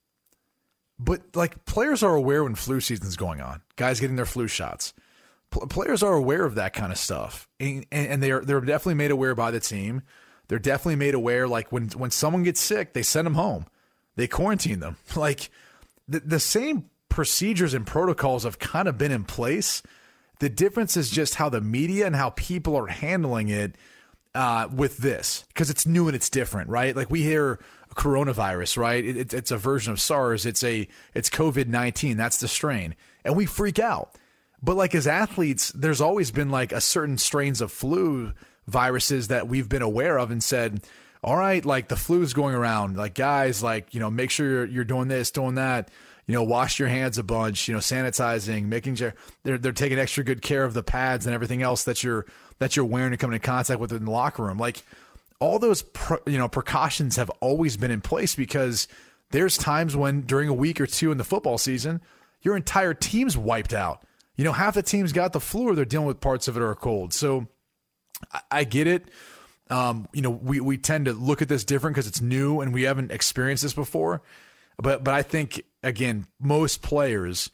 but 0.97 1.21
like 1.35 1.65
players 1.65 2.01
are 2.01 2.15
aware 2.15 2.43
when 2.43 2.55
flu 2.55 2.81
season's 2.81 3.15
going 3.15 3.41
on. 3.41 3.61
Guys 3.75 3.99
getting 3.99 4.15
their 4.15 4.25
flu 4.25 4.47
shots. 4.47 4.95
P- 5.51 5.59
players 5.69 6.01
are 6.01 6.15
aware 6.15 6.45
of 6.45 6.55
that 6.55 6.73
kind 6.73 6.91
of 6.91 6.97
stuff, 6.97 7.47
and, 7.59 7.85
and 7.91 8.23
they 8.23 8.31
are 8.31 8.41
they're 8.41 8.59
definitely 8.59 8.95
made 8.95 9.11
aware 9.11 9.35
by 9.35 9.51
the 9.51 9.59
team 9.59 10.01
they're 10.47 10.59
definitely 10.59 10.95
made 10.95 11.13
aware. 11.13 11.47
Like 11.47 11.71
when 11.71 11.89
when 11.89 12.11
someone 12.11 12.43
gets 12.43 12.61
sick, 12.61 12.93
they 12.93 13.03
send 13.03 13.25
them 13.25 13.35
home, 13.35 13.65
they 14.15 14.27
quarantine 14.27 14.79
them. 14.79 14.97
Like 15.15 15.49
the 16.07 16.19
the 16.19 16.39
same 16.39 16.89
procedures 17.09 17.73
and 17.73 17.85
protocols 17.85 18.43
have 18.43 18.59
kind 18.59 18.87
of 18.87 18.97
been 18.97 19.11
in 19.11 19.23
place. 19.23 19.81
The 20.39 20.49
difference 20.49 20.95
is 20.95 21.09
just 21.09 21.35
how 21.35 21.49
the 21.49 21.61
media 21.61 22.05
and 22.05 22.15
how 22.15 22.29
people 22.31 22.75
are 22.75 22.87
handling 22.87 23.49
it 23.49 23.75
uh, 24.35 24.67
with 24.71 24.97
this 24.97 25.45
because 25.47 25.69
it's 25.69 25.87
new 25.87 26.07
and 26.07 26.15
it's 26.15 26.29
different, 26.29 26.69
right? 26.69 26.95
Like 26.95 27.09
we 27.09 27.23
hear 27.23 27.59
coronavirus, 27.95 28.77
right? 28.77 29.03
It, 29.03 29.17
it, 29.17 29.33
it's 29.33 29.51
a 29.51 29.57
version 29.57 29.91
of 29.91 29.99
SARS. 29.99 30.45
It's 30.45 30.63
a 30.63 30.87
it's 31.13 31.29
COVID 31.29 31.67
nineteen. 31.67 32.17
That's 32.17 32.39
the 32.39 32.47
strain, 32.47 32.95
and 33.25 33.35
we 33.35 33.45
freak 33.45 33.79
out. 33.79 34.15
But 34.61 34.75
like 34.75 34.95
as 34.95 35.07
athletes, 35.07 35.71
there's 35.75 36.01
always 36.01 36.31
been 36.31 36.49
like 36.49 36.71
a 36.71 36.81
certain 36.81 37.17
strains 37.17 37.61
of 37.61 37.71
flu 37.71 38.33
viruses 38.67 39.29
that 39.29 39.47
we've 39.47 39.69
been 39.69 39.81
aware 39.81 40.17
of 40.17 40.31
and 40.31 40.43
said, 40.43 40.81
all 41.23 41.35
right, 41.35 41.65
like 41.65 41.87
the 41.87 41.95
flu 41.95 42.21
is 42.21 42.33
going 42.33 42.55
around. 42.55 42.97
Like 42.97 43.13
guys, 43.13 43.63
like 43.63 43.93
you 43.93 43.99
know, 43.99 44.09
make 44.09 44.29
sure 44.29 44.47
you're, 44.47 44.65
you're 44.65 44.83
doing 44.83 45.07
this, 45.07 45.31
doing 45.31 45.55
that. 45.55 45.89
You 46.27 46.33
know, 46.33 46.43
wash 46.43 46.77
your 46.77 46.89
hands 46.89 47.17
a 47.17 47.23
bunch. 47.23 47.67
You 47.67 47.73
know, 47.73 47.79
sanitizing, 47.79 48.65
making 48.65 48.95
sure 48.95 49.13
they're 49.43 49.57
they're 49.57 49.71
taking 49.71 49.97
extra 49.97 50.23
good 50.23 50.41
care 50.41 50.63
of 50.63 50.73
the 50.73 50.83
pads 50.83 51.25
and 51.25 51.33
everything 51.33 51.61
else 51.61 51.83
that 51.85 52.03
you're 52.03 52.25
that 52.59 52.75
you're 52.75 52.85
wearing 52.85 53.13
and 53.13 53.19
coming 53.19 53.35
in 53.35 53.41
contact 53.41 53.79
with 53.79 53.91
in 53.91 54.05
the 54.05 54.11
locker 54.11 54.43
room. 54.43 54.57
Like 54.57 54.83
all 55.39 55.59
those 55.59 55.83
you 56.25 56.37
know 56.37 56.47
precautions 56.47 57.15
have 57.15 57.29
always 57.41 57.77
been 57.77 57.91
in 57.91 58.01
place 58.01 58.35
because 58.35 58.87
there's 59.31 59.57
times 59.57 59.95
when 59.95 60.21
during 60.21 60.49
a 60.49 60.53
week 60.53 60.79
or 60.79 60.87
two 60.87 61.11
in 61.11 61.17
the 61.17 61.23
football 61.23 61.57
season, 61.57 62.01
your 62.41 62.55
entire 62.55 62.93
team's 62.93 63.37
wiped 63.37 63.73
out. 63.73 64.03
You 64.35 64.43
know, 64.43 64.51
half 64.51 64.75
the 64.75 64.83
team's 64.83 65.13
got 65.13 65.33
the 65.33 65.39
flu 65.39 65.69
or 65.69 65.75
they're 65.75 65.85
dealing 65.85 66.07
with 66.07 66.21
parts 66.21 66.47
of 66.47 66.55
it 66.55 66.61
or 66.61 66.71
a 66.71 66.75
cold. 66.75 67.13
So 67.13 67.47
I, 68.31 68.41
I 68.51 68.63
get 68.63 68.87
it. 68.87 69.09
Um, 69.69 70.07
you 70.13 70.21
know, 70.21 70.29
we, 70.29 70.59
we 70.59 70.77
tend 70.77 71.05
to 71.05 71.13
look 71.13 71.41
at 71.41 71.49
this 71.49 71.65
different 71.65 71.95
because 71.95 72.07
it's 72.07 72.21
new 72.21 72.61
and 72.61 72.73
we 72.73 72.83
haven't 72.83 73.11
experienced 73.11 73.63
this 73.63 73.73
before. 73.73 74.21
But 74.77 75.03
but 75.03 75.13
I 75.13 75.23
think 75.23 75.63
again, 75.83 76.27
most 76.39 76.81
players 76.81 77.49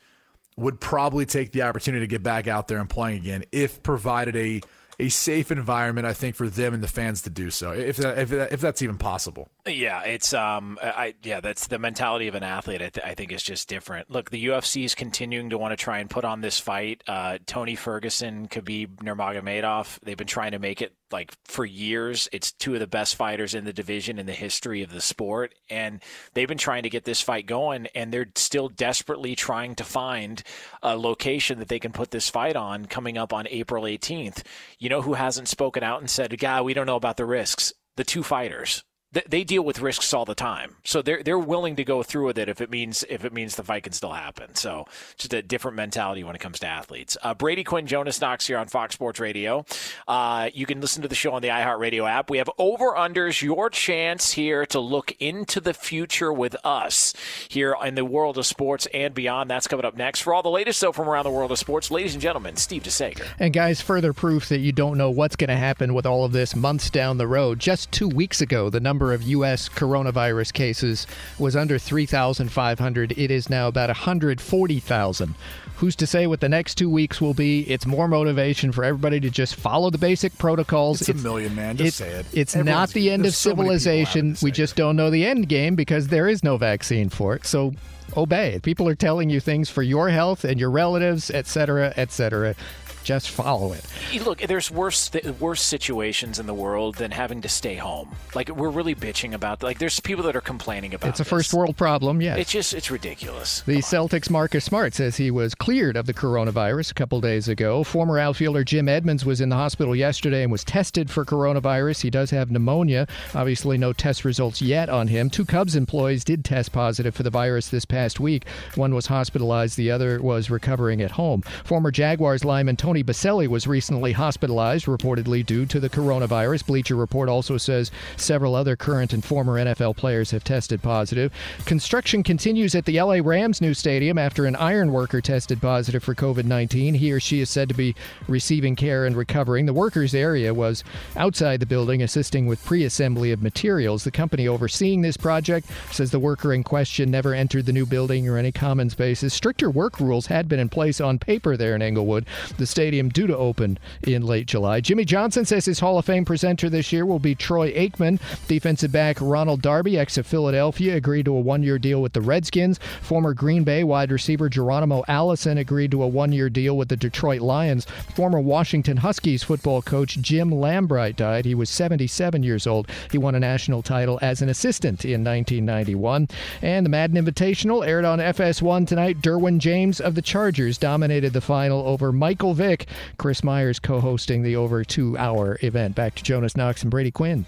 would 0.58 0.80
probably 0.80 1.26
take 1.26 1.52
the 1.52 1.64
opportunity 1.64 2.04
to 2.06 2.10
get 2.10 2.22
back 2.22 2.48
out 2.48 2.68
there 2.68 2.78
and 2.78 2.90
playing 2.90 3.18
again 3.18 3.44
if 3.52 3.82
provided 3.82 4.36
a 4.36 4.62
a 5.00 5.10
safe 5.10 5.52
environment, 5.52 6.06
I 6.06 6.14
think, 6.14 6.36
for 6.36 6.48
them 6.48 6.74
and 6.74 6.84
the 6.84 6.88
fans 6.88 7.24
to 7.24 7.30
do 7.30 7.50
so, 7.50 7.72
if 7.72 7.98
that, 7.98 8.18
if, 8.20 8.30
that, 8.30 8.52
if 8.52 8.62
that's 8.62 8.82
even 8.82 8.98
possible. 8.98 9.50
Yeah, 9.66 10.02
it's 10.02 10.34
um, 10.34 10.78
I 10.82 11.16
yeah, 11.24 11.40
that's 11.40 11.68
the 11.68 11.80
mentality 11.80 12.28
of 12.28 12.36
an 12.36 12.44
athlete. 12.44 12.82
I, 12.82 12.90
th- 12.90 13.06
I 13.06 13.14
think 13.14 13.32
is 13.32 13.42
just 13.42 13.70
different. 13.70 14.12
Look, 14.12 14.30
the 14.30 14.48
UFC 14.48 14.84
is 14.84 14.94
continuing 14.94 15.52
to 15.52 15.58
want 15.58 15.72
to 15.72 15.82
try 15.82 16.00
and 16.00 16.10
put 16.10 16.26
on 16.26 16.42
this 16.42 16.60
fight. 16.60 17.02
Uh, 17.08 17.38
Tony 17.46 17.76
Ferguson, 17.76 18.50
Khabib 18.50 18.98
Nurmagomedov, 18.98 20.00
they've 20.02 20.18
been 20.18 20.28
trying 20.28 20.52
to 20.52 20.60
make 20.60 20.82
it 20.82 20.94
like 21.14 21.32
for 21.46 21.64
years. 21.64 22.28
It's 22.34 22.52
two 22.52 22.74
of 22.74 22.82
the 22.82 22.88
best 22.88 23.16
fighters 23.16 23.54
in 23.54 23.64
the 23.64 23.72
division 23.72 24.20
in 24.20 24.26
the 24.26 24.34
history 24.34 24.84
of 24.84 24.92
the 24.92 25.00
sport, 25.00 25.56
and 25.70 26.02
they've 26.34 26.46
been 26.46 26.58
trying 26.58 26.84
to 26.84 26.90
get 26.90 27.06
this 27.06 27.22
fight 27.22 27.46
going, 27.46 27.88
and 27.96 28.12
they're 28.12 28.32
still 28.36 28.68
desperately 28.68 29.34
trying 29.34 29.76
to 29.76 29.86
find 29.86 30.44
a 30.82 30.98
location 30.98 31.60
that 31.60 31.70
they 31.70 31.80
can 31.80 31.94
put 31.94 32.12
this 32.12 32.30
fight 32.30 32.58
on 32.58 32.86
coming 32.86 33.18
up 33.18 33.32
on 33.32 33.48
April 33.48 33.86
18th. 33.86 34.44
You 34.78 34.90
know 34.90 35.04
who 35.04 35.14
hasn't 35.14 35.48
spoken 35.48 35.84
out 35.84 36.02
and 36.02 36.10
said, 36.10 36.38
"God, 36.38 36.66
we 36.66 36.74
don't 36.74 36.86
know 36.88 36.98
about 36.98 37.16
the 37.16 37.26
risks." 37.26 37.72
The 37.96 38.04
two 38.04 38.24
fighters 38.24 38.84
they 39.28 39.44
deal 39.44 39.64
with 39.64 39.80
risks 39.80 40.14
all 40.14 40.26
the 40.26 40.36
time, 40.36 40.76
so 40.84 41.02
they're 41.02 41.22
they're 41.24 41.40
willing 41.40 41.76
to 41.76 41.84
go 41.84 42.04
through 42.04 42.26
with 42.26 42.38
it 42.38 42.50
if 42.50 42.62
it 42.62 42.70
means 42.70 43.04
if 43.10 43.24
it 43.26 43.34
means 43.34 43.56
the 43.56 43.64
fight 43.64 43.84
can 43.84 43.94
still 43.94 44.14
happen. 44.14 44.56
So 44.56 44.86
just 45.18 45.34
a 45.34 45.42
different 45.42 45.78
mentality 45.78 46.24
when 46.24 46.36
it 46.36 46.40
comes 46.40 46.60
to 46.60 46.68
athletes. 46.68 47.18
Uh, 47.22 47.34
Brady 47.34 47.64
Quinn, 47.64 47.86
Jonas 47.86 48.20
Knox 48.20 48.48
here 48.48 48.58
on 48.58 48.68
Fox 48.68 48.96
Sports 48.96 49.20
Radio. 49.20 49.66
Uh, 50.08 50.50
you 50.54 50.66
can 50.66 50.82
listen 50.82 51.02
to 51.02 51.08
the 51.08 51.16
show 51.16 51.34
on 51.34 51.42
the 51.42 51.50
iHeartRadio 51.50 52.10
app. 52.10 52.30
We 52.30 52.38
have 52.40 52.50
over 52.58 52.92
unders. 52.94 53.42
Your 53.42 53.70
chance 53.70 54.32
here 54.32 54.66
to 54.68 54.80
look 54.80 55.14
into 55.20 55.60
the 55.60 55.74
future 55.74 56.32
with 56.32 56.56
us 56.64 57.14
here 57.50 57.76
in 57.84 57.96
the 57.96 58.06
world 58.06 58.38
of 58.38 58.46
sports 58.46 58.88
and 58.94 59.14
beyond. 59.14 59.50
That's 59.50 59.68
coming 59.68 59.86
up 59.86 59.96
next. 59.96 60.22
For 60.22 60.34
all 60.34 60.42
the 60.44 60.50
latest 60.50 60.82
though 60.82 60.92
from 60.92 61.10
around 61.10 61.26
the 61.26 61.32
world 61.32 61.52
of 61.52 61.60
sports, 61.60 61.92
ladies 61.92 62.14
and 62.14 62.22
gentlemen, 62.22 62.56
Steve 62.56 62.84
DeSager. 62.84 63.26
And 63.40 63.54
guys, 63.54 63.82
further 63.82 64.14
proof 64.14 64.50
that 64.50 64.60
you 64.60 64.72
don't 64.72 64.98
know 64.98 65.10
what's 65.10 65.36
going 65.36 65.50
to 65.50 65.56
happen 65.56 65.94
with 65.94 66.06
all 66.06 66.26
of 66.26 66.32
this 66.32 66.56
months 66.56 66.90
down 66.90 67.18
the 67.18 67.28
road. 67.28 67.60
Just 67.60 67.92
two 67.92 68.08
weeks 68.08 68.42
ago, 68.42 68.70
the 68.70 68.80
number 68.80 69.03
number 69.04 69.14
of 69.14 69.24
U.S. 69.24 69.68
coronavirus 69.68 70.54
cases 70.54 71.08
was 71.38 71.58
under 71.58 71.78
3,500. 71.78 73.12
It 73.12 73.32
is 73.32 73.50
now 73.50 73.68
about 73.68 73.90
140,000. 73.90 75.36
Who's 75.76 75.96
to 75.98 76.08
say 76.08 76.26
what 76.26 76.40
the 76.40 76.48
next 76.48 76.76
two 76.76 76.90
weeks 76.90 77.20
will 77.20 77.34
be? 77.34 77.70
It's 77.70 77.86
more 77.86 78.08
motivation 78.08 78.72
for 78.72 78.86
everybody 78.86 79.20
to 79.20 79.30
just 79.30 79.56
follow 79.56 79.90
the 79.90 79.98
basic 79.98 80.38
protocols. 80.38 81.02
It's, 81.02 81.10
it's 81.10 81.20
a 81.20 81.24
million, 81.24 81.54
man. 81.54 81.76
Just 81.76 81.98
say 81.98 82.12
it. 82.12 82.26
It's 82.32 82.56
Everyone's, 82.56 82.74
not 82.74 82.90
the 82.92 83.12
end 83.12 83.26
of 83.26 83.36
civilization. 83.36 84.36
So 84.36 84.46
we 84.46 84.52
just 84.52 84.78
don't 84.78 84.96
know 84.96 85.10
the 85.10 85.26
end 85.26 85.50
game 85.50 85.76
because 85.76 86.08
there 86.08 86.30
is 86.30 86.42
no 86.42 86.56
vaccine 86.56 87.10
for 87.10 87.36
it. 87.36 87.46
So 87.46 87.74
obey. 88.16 88.62
People 88.64 88.88
are 88.88 88.96
telling 88.96 89.30
you 89.30 89.42
things 89.42 89.70
for 89.70 89.82
your 89.82 90.10
health 90.10 90.46
and 90.46 90.60
your 90.60 90.70
relatives, 90.70 91.30
et 91.32 91.48
cetera, 91.48 91.94
et 91.98 92.12
cetera. 92.12 92.56
Just 93.04 93.30
follow 93.30 93.74
it. 93.74 93.86
Look, 94.24 94.40
there's 94.42 94.72
worse 94.72 95.10
th- 95.10 95.26
worse 95.40 95.62
situations 95.62 96.40
in 96.40 96.46
the 96.46 96.54
world 96.54 96.96
than 96.96 97.12
having 97.12 97.42
to 97.42 97.50
stay 97.50 97.76
home. 97.76 98.16
Like 98.34 98.50
we're 98.50 98.70
really 98.70 98.96
bitching 98.96 99.34
about. 99.34 99.62
Like 99.62 99.80
there's 99.80 100.00
people 100.00 100.24
that 100.24 100.36
are 100.36 100.42
complaining 100.42 100.94
about. 100.94 101.10
It's 101.10 101.20
a 101.20 101.24
this. 101.24 101.30
first 101.30 101.54
world 101.54 101.76
problem. 101.76 102.22
Yes. 102.22 102.40
It's 102.40 102.52
just 102.52 102.74
it's 102.74 102.90
ridiculous. 102.90 103.62
The 103.62 103.78
Celtics 103.78 104.30
Marcus 104.30 104.64
Smart 104.64 104.94
says 104.94 105.18
he 105.18 105.32
was 105.32 105.54
cleared 105.56 105.98
of 105.98 106.06
the 106.06 106.14
coronavirus 106.14 106.92
a 106.92 106.94
couple 106.94 107.20
days 107.20 107.48
ago. 107.48 107.84
Former 107.84 108.20
outfielder 108.20 108.64
Jim 108.64 108.88
Edmonds 108.88 109.26
was 109.26 109.42
in 109.42 109.50
the 109.50 109.56
hospital 109.56 109.96
yesterday 109.96 110.44
and 110.44 110.52
was 110.52 110.64
tested 110.64 111.10
for 111.10 111.26
coronavirus. 111.26 112.02
He 112.02 112.10
does 112.10 112.30
have 112.32 112.52
pneumonia. 112.52 113.08
Obviously, 113.36 113.78
no 113.78 113.92
test 113.94 114.24
results 114.24 114.62
yet 114.62 114.90
on 114.90 115.08
him. 115.08 115.30
Two 115.30 115.46
Cubs 115.46 115.76
employees 115.76 116.24
did 116.24 116.46
test 116.46 116.72
positive 116.72 117.16
for 117.16 117.24
the 117.24 117.30
virus 117.30 117.70
this 117.70 117.86
past 117.86 118.20
week. 118.20 118.46
One 118.76 118.94
was 118.96 119.08
hospitalized. 119.08 119.76
The 119.78 119.92
other 119.92 120.22
was 120.22 120.50
recovering 120.50 121.02
at 121.02 121.12
home. 121.12 121.42
Former 121.64 121.92
Jaguars 121.92 122.46
lineman 122.46 122.76
Tony 122.76 122.93
Tony 122.94 123.04
Boselli 123.04 123.48
was 123.48 123.66
recently 123.66 124.12
hospitalized, 124.12 124.86
reportedly 124.86 125.44
due 125.44 125.66
to 125.66 125.80
the 125.80 125.90
coronavirus. 125.90 126.68
Bleacher 126.68 126.96
Report 126.96 127.28
also 127.28 127.58
says 127.58 127.90
several 128.18 128.54
other 128.54 128.76
current 128.76 129.14
and 129.14 129.26
former 129.26 129.54
NFL 129.54 129.96
players 129.96 130.30
have 130.30 130.44
tested 130.44 130.80
positive. 130.84 131.34
Construction 131.66 132.22
continues 132.22 132.76
at 132.76 132.86
the 132.86 133.02
LA 133.02 133.18
Rams 133.24 133.62
new 133.62 133.74
stadium 133.74 134.20
after 134.20 134.46
an 134.46 134.56
iron 134.58 134.92
worker 134.92 135.22
tested 135.22 135.60
positive 135.60 136.04
for 136.04 136.14
COVID 136.14 136.46
19. 136.46 136.94
He 136.94 137.12
or 137.12 137.20
she 137.20 137.42
is 137.42 137.50
said 137.50 137.68
to 137.70 137.74
be 137.74 137.96
receiving 138.28 138.76
care 138.76 139.08
and 139.08 139.18
recovering. 139.18 139.66
The 139.66 139.74
workers' 139.74 140.14
area 140.14 140.54
was 140.54 140.84
outside 141.16 141.62
the 141.62 141.66
building 141.66 142.04
assisting 142.04 142.46
with 142.46 142.64
pre 142.64 142.84
assembly 142.84 143.32
of 143.32 143.42
materials. 143.42 144.04
The 144.04 144.12
company 144.12 144.48
overseeing 144.48 145.02
this 145.02 145.18
project 145.18 145.68
says 145.90 146.12
the 146.12 146.20
worker 146.20 146.54
in 146.54 146.64
question 146.64 147.10
never 147.10 147.34
entered 147.34 147.66
the 147.66 147.74
new 147.74 147.88
building 147.88 148.30
or 148.30 148.38
any 148.38 148.52
common 148.52 148.92
spaces. 148.92 149.34
Stricter 149.34 149.72
work 149.72 150.00
rules 150.00 150.28
had 150.28 150.48
been 150.48 150.60
in 150.60 150.70
place 150.70 151.02
on 151.02 151.18
paper 151.18 151.58
there 151.58 151.74
in 151.74 151.82
Englewood. 151.82 152.28
The 152.60 152.68
Stadium 152.84 153.08
due 153.08 153.28
to 153.28 153.38
open 153.38 153.80
in 154.06 154.26
late 154.26 154.46
July. 154.46 154.82
Jimmy 154.82 155.06
Johnson 155.06 155.46
says 155.46 155.64
his 155.64 155.80
Hall 155.80 155.98
of 155.98 156.04
Fame 156.04 156.26
presenter 156.26 156.70
this 156.70 156.92
year 156.92 157.06
will 157.06 157.18
be 157.18 157.34
Troy 157.34 157.72
Aikman. 157.72 158.20
Defensive 158.50 158.92
back 158.92 159.16
Ronald 159.22 159.62
Darby, 159.62 159.98
ex 159.98 160.18
of 160.18 160.28
Philadelphia, 160.28 160.98
agreed 160.98 161.24
to 161.24 161.34
a 161.34 161.40
one 161.40 161.64
year 161.64 161.80
deal 161.80 162.02
with 162.02 162.12
the 162.12 162.20
Redskins. 162.20 162.82
Former 163.02 163.34
Green 163.34 163.64
Bay 163.64 163.86
wide 163.86 164.12
receiver 164.12 164.50
Geronimo 164.50 165.02
Allison 165.08 165.58
agreed 165.58 165.92
to 165.92 166.04
a 166.04 166.08
one 166.08 166.34
year 166.34 166.50
deal 166.50 166.76
with 166.76 166.90
the 166.90 166.98
Detroit 166.98 167.40
Lions. 167.40 167.86
Former 168.16 168.42
Washington 168.42 168.98
Huskies 168.98 169.44
football 169.44 169.82
coach 169.82 170.20
Jim 170.20 170.52
Lambright 170.52 171.16
died. 171.16 171.46
He 171.46 171.56
was 171.56 171.70
77 171.70 172.44
years 172.44 172.68
old. 172.68 172.90
He 173.12 173.18
won 173.18 173.34
a 173.34 173.40
national 173.40 173.82
title 173.82 174.20
as 174.22 174.42
an 174.42 174.50
assistant 174.50 175.06
in 175.06 175.24
1991. 175.24 176.28
And 176.62 176.86
the 176.86 176.90
Madden 176.90 177.24
Invitational 177.24 177.88
aired 177.88 178.04
on 178.04 178.20
FS1 178.20 178.86
tonight. 178.86 179.22
Derwin 179.22 179.60
James 179.60 180.02
of 180.02 180.16
the 180.16 180.22
Chargers 180.22 180.78
dominated 180.78 181.32
the 181.32 181.40
final 181.40 181.88
over 181.88 182.12
Michael 182.12 182.54
Vick 182.54 182.73
Chris 183.18 183.44
Myers 183.44 183.80
co 183.80 184.00
hosting 184.00 184.44
the 184.44 184.56
over 184.56 184.84
two 184.84 185.18
hour 185.18 185.58
event. 185.62 185.96
Back 185.96 186.16
to 186.16 186.24
Jonas 186.24 186.58
Knox 186.58 186.82
and 186.82 186.92
Brady 186.92 187.12
Quinn. 187.12 187.46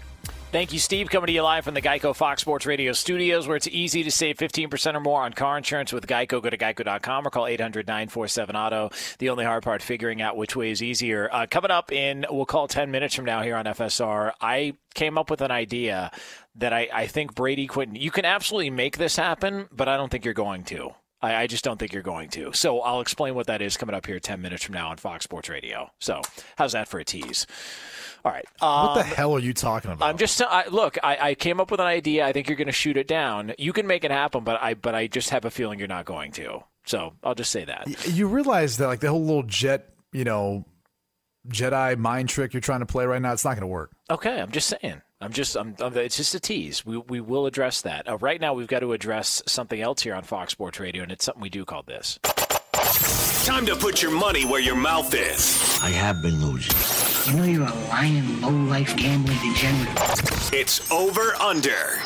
Thank 0.52 0.72
you, 0.72 0.78
Steve. 0.78 1.10
Coming 1.10 1.26
to 1.26 1.32
you 1.32 1.42
live 1.42 1.64
from 1.64 1.74
the 1.74 1.82
Geico 1.82 2.14
Fox 2.14 2.40
Sports 2.40 2.66
Radio 2.66 2.92
studios, 2.92 3.46
where 3.46 3.56
it's 3.56 3.66
easy 3.66 4.02
to 4.04 4.10
save 4.10 4.38
15% 4.38 4.94
or 4.94 5.00
more 5.00 5.22
on 5.22 5.32
car 5.32 5.58
insurance 5.58 5.92
with 5.92 6.06
Geico. 6.06 6.40
Go 6.40 6.48
to 6.48 6.56
geico.com 6.56 7.26
or 7.26 7.30
call 7.30 7.46
800 7.46 7.86
947 7.86 8.56
Auto. 8.56 8.90
The 9.18 9.28
only 9.28 9.44
hard 9.44 9.64
part, 9.64 9.82
figuring 9.82 10.22
out 10.22 10.36
which 10.36 10.54
way 10.56 10.70
is 10.70 10.82
easier. 10.82 11.28
Uh, 11.30 11.46
coming 11.50 11.70
up 11.70 11.92
in, 11.92 12.24
we'll 12.30 12.46
call 12.46 12.68
10 12.68 12.90
minutes 12.90 13.14
from 13.14 13.24
now 13.24 13.42
here 13.42 13.56
on 13.56 13.66
FSR, 13.66 14.32
I 14.40 14.74
came 14.94 15.18
up 15.18 15.30
with 15.30 15.42
an 15.42 15.50
idea 15.50 16.10
that 16.54 16.72
I, 16.72 16.88
I 16.90 17.06
think 17.06 17.34
Brady 17.34 17.66
Quinn, 17.66 17.94
you 17.94 18.10
can 18.10 18.24
absolutely 18.24 18.70
make 18.70 18.96
this 18.96 19.16
happen, 19.16 19.68
but 19.72 19.88
I 19.88 19.96
don't 19.96 20.10
think 20.10 20.24
you're 20.24 20.32
going 20.32 20.64
to. 20.64 20.94
I, 21.26 21.42
I, 21.42 21.46
just 21.46 21.64
don't 21.64 21.78
think 21.78 21.92
you're 21.92 22.02
going 22.02 22.28
to. 22.30 22.52
So 22.52 22.80
I'll 22.80 23.00
explain 23.00 23.34
what 23.34 23.46
that 23.48 23.60
is 23.60 23.76
coming 23.76 23.94
up 23.94 24.06
here 24.06 24.20
10 24.20 24.40
minutes 24.40 24.64
from 24.64 24.74
now 24.74 24.90
on 24.90 24.96
Fox 24.96 25.24
Sports 25.24 25.48
Radio. 25.48 25.90
So 25.98 26.22
how's 26.56 26.72
that 26.72 26.88
for 26.88 27.00
a 27.00 27.04
tease? 27.04 27.46
All 28.24 28.32
right. 28.32 28.44
Um, 28.60 28.86
what 28.86 28.94
the 28.94 29.00
um, 29.00 29.06
hell 29.06 29.32
are 29.34 29.40
you 29.40 29.52
talking 29.52 29.90
about? 29.90 30.08
I'm 30.08 30.18
just 30.18 30.40
I, 30.42 30.66
look. 30.68 30.98
I, 31.02 31.30
I, 31.30 31.34
came 31.34 31.60
up 31.60 31.70
with 31.70 31.80
an 31.80 31.86
idea. 31.86 32.26
I 32.26 32.32
think 32.32 32.48
you're 32.48 32.56
going 32.56 32.66
to 32.66 32.72
shoot 32.72 32.96
it 32.96 33.06
down. 33.06 33.54
You 33.58 33.72
can 33.72 33.86
make 33.86 34.04
it 34.04 34.10
happen, 34.10 34.42
but 34.42 34.60
I 34.60 34.74
but 34.74 34.94
I 34.94 35.06
just 35.06 35.30
have 35.30 35.44
a 35.44 35.50
feeling 35.50 35.78
you're 35.78 35.88
not 35.88 36.06
going 36.06 36.32
to. 36.32 36.64
So 36.86 37.14
I'll 37.22 37.34
just 37.34 37.52
say 37.52 37.64
that. 37.64 37.86
You 38.08 38.26
realize 38.28 38.78
that 38.78 38.86
like 38.86 39.00
the 39.00 39.10
whole 39.10 39.24
little 39.24 39.42
jet, 39.42 39.94
you 40.12 40.24
know, 40.24 40.64
Jedi 41.48 41.96
mind 41.96 42.28
trick 42.28 42.52
you're 42.54 42.60
trying 42.60 42.80
to 42.80 42.86
play 42.86 43.06
right 43.06 43.20
now, 43.20 43.32
it's 43.32 43.44
not 43.44 43.54
going 43.54 43.62
to 43.62 43.66
work. 43.66 43.92
Okay, 44.10 44.40
I'm 44.40 44.50
just 44.50 44.68
saying. 44.68 45.02
I'm 45.20 45.32
just, 45.32 45.56
I'm, 45.56 45.74
I'm, 45.80 45.96
it's 45.96 46.16
just 46.16 46.34
a 46.34 46.40
tease. 46.40 46.84
We, 46.84 46.98
we 46.98 47.20
will 47.20 47.46
address 47.46 47.82
that. 47.82 48.08
Uh, 48.08 48.18
right 48.18 48.40
now, 48.40 48.52
we've 48.54 48.66
got 48.66 48.80
to 48.80 48.92
address 48.92 49.42
something 49.46 49.80
else 49.80 50.02
here 50.02 50.14
on 50.14 50.24
Fox 50.24 50.52
Sports 50.52 50.78
Radio, 50.78 51.02
and 51.02 51.10
it's 51.10 51.24
something 51.24 51.40
we 51.40 51.48
do 51.48 51.64
called 51.64 51.86
this. 51.86 52.18
Time 53.46 53.64
to 53.66 53.76
put 53.76 54.02
your 54.02 54.10
money 54.10 54.44
where 54.44 54.60
your 54.60 54.76
mouth 54.76 55.14
is. 55.14 55.80
I 55.82 55.90
have 55.90 56.20
been 56.20 56.44
losing. 56.44 57.05
You 57.26 57.34
know 57.34 57.44
you're 57.44 57.66
a 57.66 57.74
lying, 57.88 58.40
low-life 58.40 58.96
gambling 58.96 59.38
degenerate. 59.38 60.52
It's 60.52 60.88
over 60.92 61.34
under. 61.36 61.98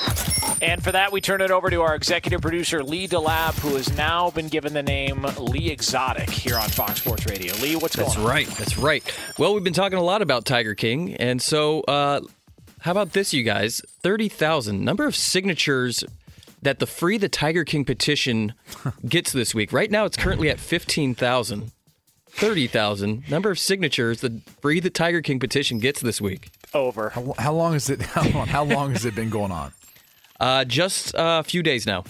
And 0.62 0.82
for 0.82 0.92
that, 0.92 1.12
we 1.12 1.20
turn 1.20 1.42
it 1.42 1.50
over 1.50 1.68
to 1.68 1.82
our 1.82 1.94
executive 1.94 2.40
producer, 2.40 2.82
Lee 2.82 3.06
DeLab, 3.06 3.58
who 3.60 3.76
has 3.76 3.94
now 3.96 4.30
been 4.30 4.48
given 4.48 4.72
the 4.72 4.82
name 4.82 5.26
Lee 5.38 5.68
Exotic 5.68 6.30
here 6.30 6.56
on 6.56 6.70
Fox 6.70 7.02
Sports 7.02 7.26
Radio. 7.26 7.54
Lee, 7.56 7.76
what's 7.76 7.96
That's 7.96 8.16
going 8.16 8.26
on? 8.26 8.34
That's 8.34 8.48
right. 8.48 8.58
That's 8.58 8.78
right. 8.78 9.18
Well, 9.38 9.52
we've 9.52 9.62
been 9.64 9.74
talking 9.74 9.98
a 9.98 10.02
lot 10.02 10.22
about 10.22 10.46
Tiger 10.46 10.74
King, 10.74 11.14
and 11.16 11.42
so 11.42 11.82
uh, 11.82 12.22
how 12.80 12.92
about 12.92 13.12
this, 13.12 13.34
you 13.34 13.42
guys? 13.42 13.82
Thirty 14.02 14.28
thousand 14.30 14.84
number 14.86 15.06
of 15.06 15.14
signatures 15.14 16.02
that 16.62 16.78
the 16.78 16.86
Free 16.86 17.18
the 17.18 17.28
Tiger 17.28 17.64
King 17.64 17.84
petition 17.84 18.54
gets 19.06 19.32
this 19.32 19.54
week. 19.54 19.70
Right 19.70 19.90
now, 19.90 20.06
it's 20.06 20.16
currently 20.16 20.48
at 20.48 20.58
fifteen 20.58 21.14
thousand. 21.14 21.72
30,000 22.32 23.28
number 23.30 23.50
of 23.50 23.58
signatures 23.58 24.20
the 24.20 24.40
Free 24.60 24.80
the 24.80 24.90
Tiger 24.90 25.20
King 25.22 25.38
petition 25.38 25.78
gets 25.78 26.00
this 26.00 26.20
week. 26.20 26.50
Over. 26.72 27.10
How, 27.10 27.34
how 27.38 27.52
long 27.52 27.74
is 27.74 27.90
it? 27.90 28.00
How 28.16 28.28
long, 28.30 28.46
how 28.46 28.64
long 28.64 28.92
has 28.92 29.04
it 29.04 29.14
been 29.14 29.30
going 29.30 29.50
on? 29.52 29.72
Uh, 30.38 30.64
just 30.64 31.12
a 31.16 31.42
few 31.42 31.62
days 31.62 31.86
now. 31.86 32.04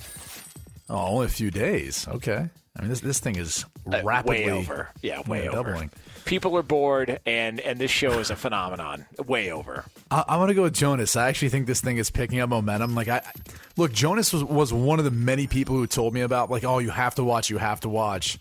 Oh, 0.88 1.06
only 1.14 1.26
a 1.26 1.30
few 1.30 1.50
days. 1.50 2.06
Okay. 2.08 2.48
I 2.76 2.80
mean, 2.82 2.88
this 2.90 3.00
this 3.00 3.18
thing 3.20 3.36
is 3.36 3.64
Uh, 3.90 4.00
rapidly 4.04 4.44
way 4.46 4.50
over. 4.50 4.90
Yeah, 5.02 5.22
way 5.26 5.48
over. 5.48 5.70
doubling. 5.70 5.90
People 6.26 6.56
are 6.56 6.62
bored, 6.62 7.18
and 7.26 7.58
and 7.60 7.78
this 7.80 7.90
show 7.90 8.18
is 8.18 8.30
a 8.30 8.36
phenomenon. 8.36 9.06
Way 9.26 9.50
over. 9.50 9.84
I, 10.10 10.24
I 10.28 10.36
want 10.36 10.50
to 10.50 10.54
go 10.54 10.62
with 10.62 10.74
Jonas. 10.74 11.16
I 11.16 11.28
actually 11.28 11.48
think 11.48 11.66
this 11.66 11.80
thing 11.80 11.96
is 11.96 12.10
picking 12.10 12.38
up 12.40 12.50
momentum. 12.50 12.94
Like 12.94 13.08
I 13.08 13.22
look, 13.76 13.92
Jonas 13.92 14.32
was 14.32 14.44
was 14.44 14.72
one 14.72 14.98
of 14.98 15.04
the 15.04 15.10
many 15.10 15.46
people 15.46 15.74
who 15.74 15.86
told 15.86 16.12
me 16.14 16.20
about 16.20 16.50
like, 16.50 16.64
oh, 16.64 16.78
you 16.78 16.90
have 16.90 17.14
to 17.16 17.24
watch, 17.24 17.50
you 17.50 17.58
have 17.58 17.80
to 17.80 17.88
watch. 17.88 18.38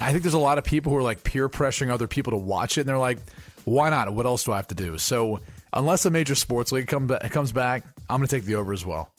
I 0.00 0.10
think 0.10 0.22
there's 0.22 0.34
a 0.34 0.38
lot 0.38 0.58
of 0.58 0.64
people 0.64 0.90
who 0.92 0.98
are 0.98 1.02
like 1.02 1.22
peer 1.24 1.48
pressuring 1.48 1.90
other 1.90 2.08
people 2.08 2.32
to 2.32 2.36
watch 2.36 2.76
it, 2.78 2.82
and 2.82 2.88
they're 2.88 2.98
like, 2.98 3.18
why 3.64 3.90
not? 3.90 4.12
What 4.12 4.26
else 4.26 4.44
do 4.44 4.52
I 4.52 4.56
have 4.56 4.68
to 4.68 4.74
do? 4.74 4.98
So 4.98 5.40
unless 5.72 6.04
a 6.06 6.10
major 6.10 6.34
sports 6.34 6.72
league 6.72 6.88
come 6.88 7.06
ba- 7.06 7.28
comes 7.30 7.52
back, 7.52 7.84
I'm 8.10 8.18
going 8.18 8.28
to 8.28 8.36
take 8.36 8.44
the 8.44 8.56
over 8.56 8.72
as 8.72 8.84
well. 8.84 9.10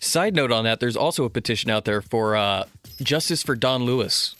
Side 0.00 0.34
note 0.34 0.50
on 0.50 0.64
that, 0.64 0.80
there's 0.80 0.96
also 0.96 1.24
a 1.24 1.30
petition 1.30 1.70
out 1.70 1.84
there 1.84 2.00
for 2.00 2.34
uh, 2.34 2.64
justice 3.02 3.42
for 3.42 3.54
Don 3.54 3.84
Lewis. 3.84 4.34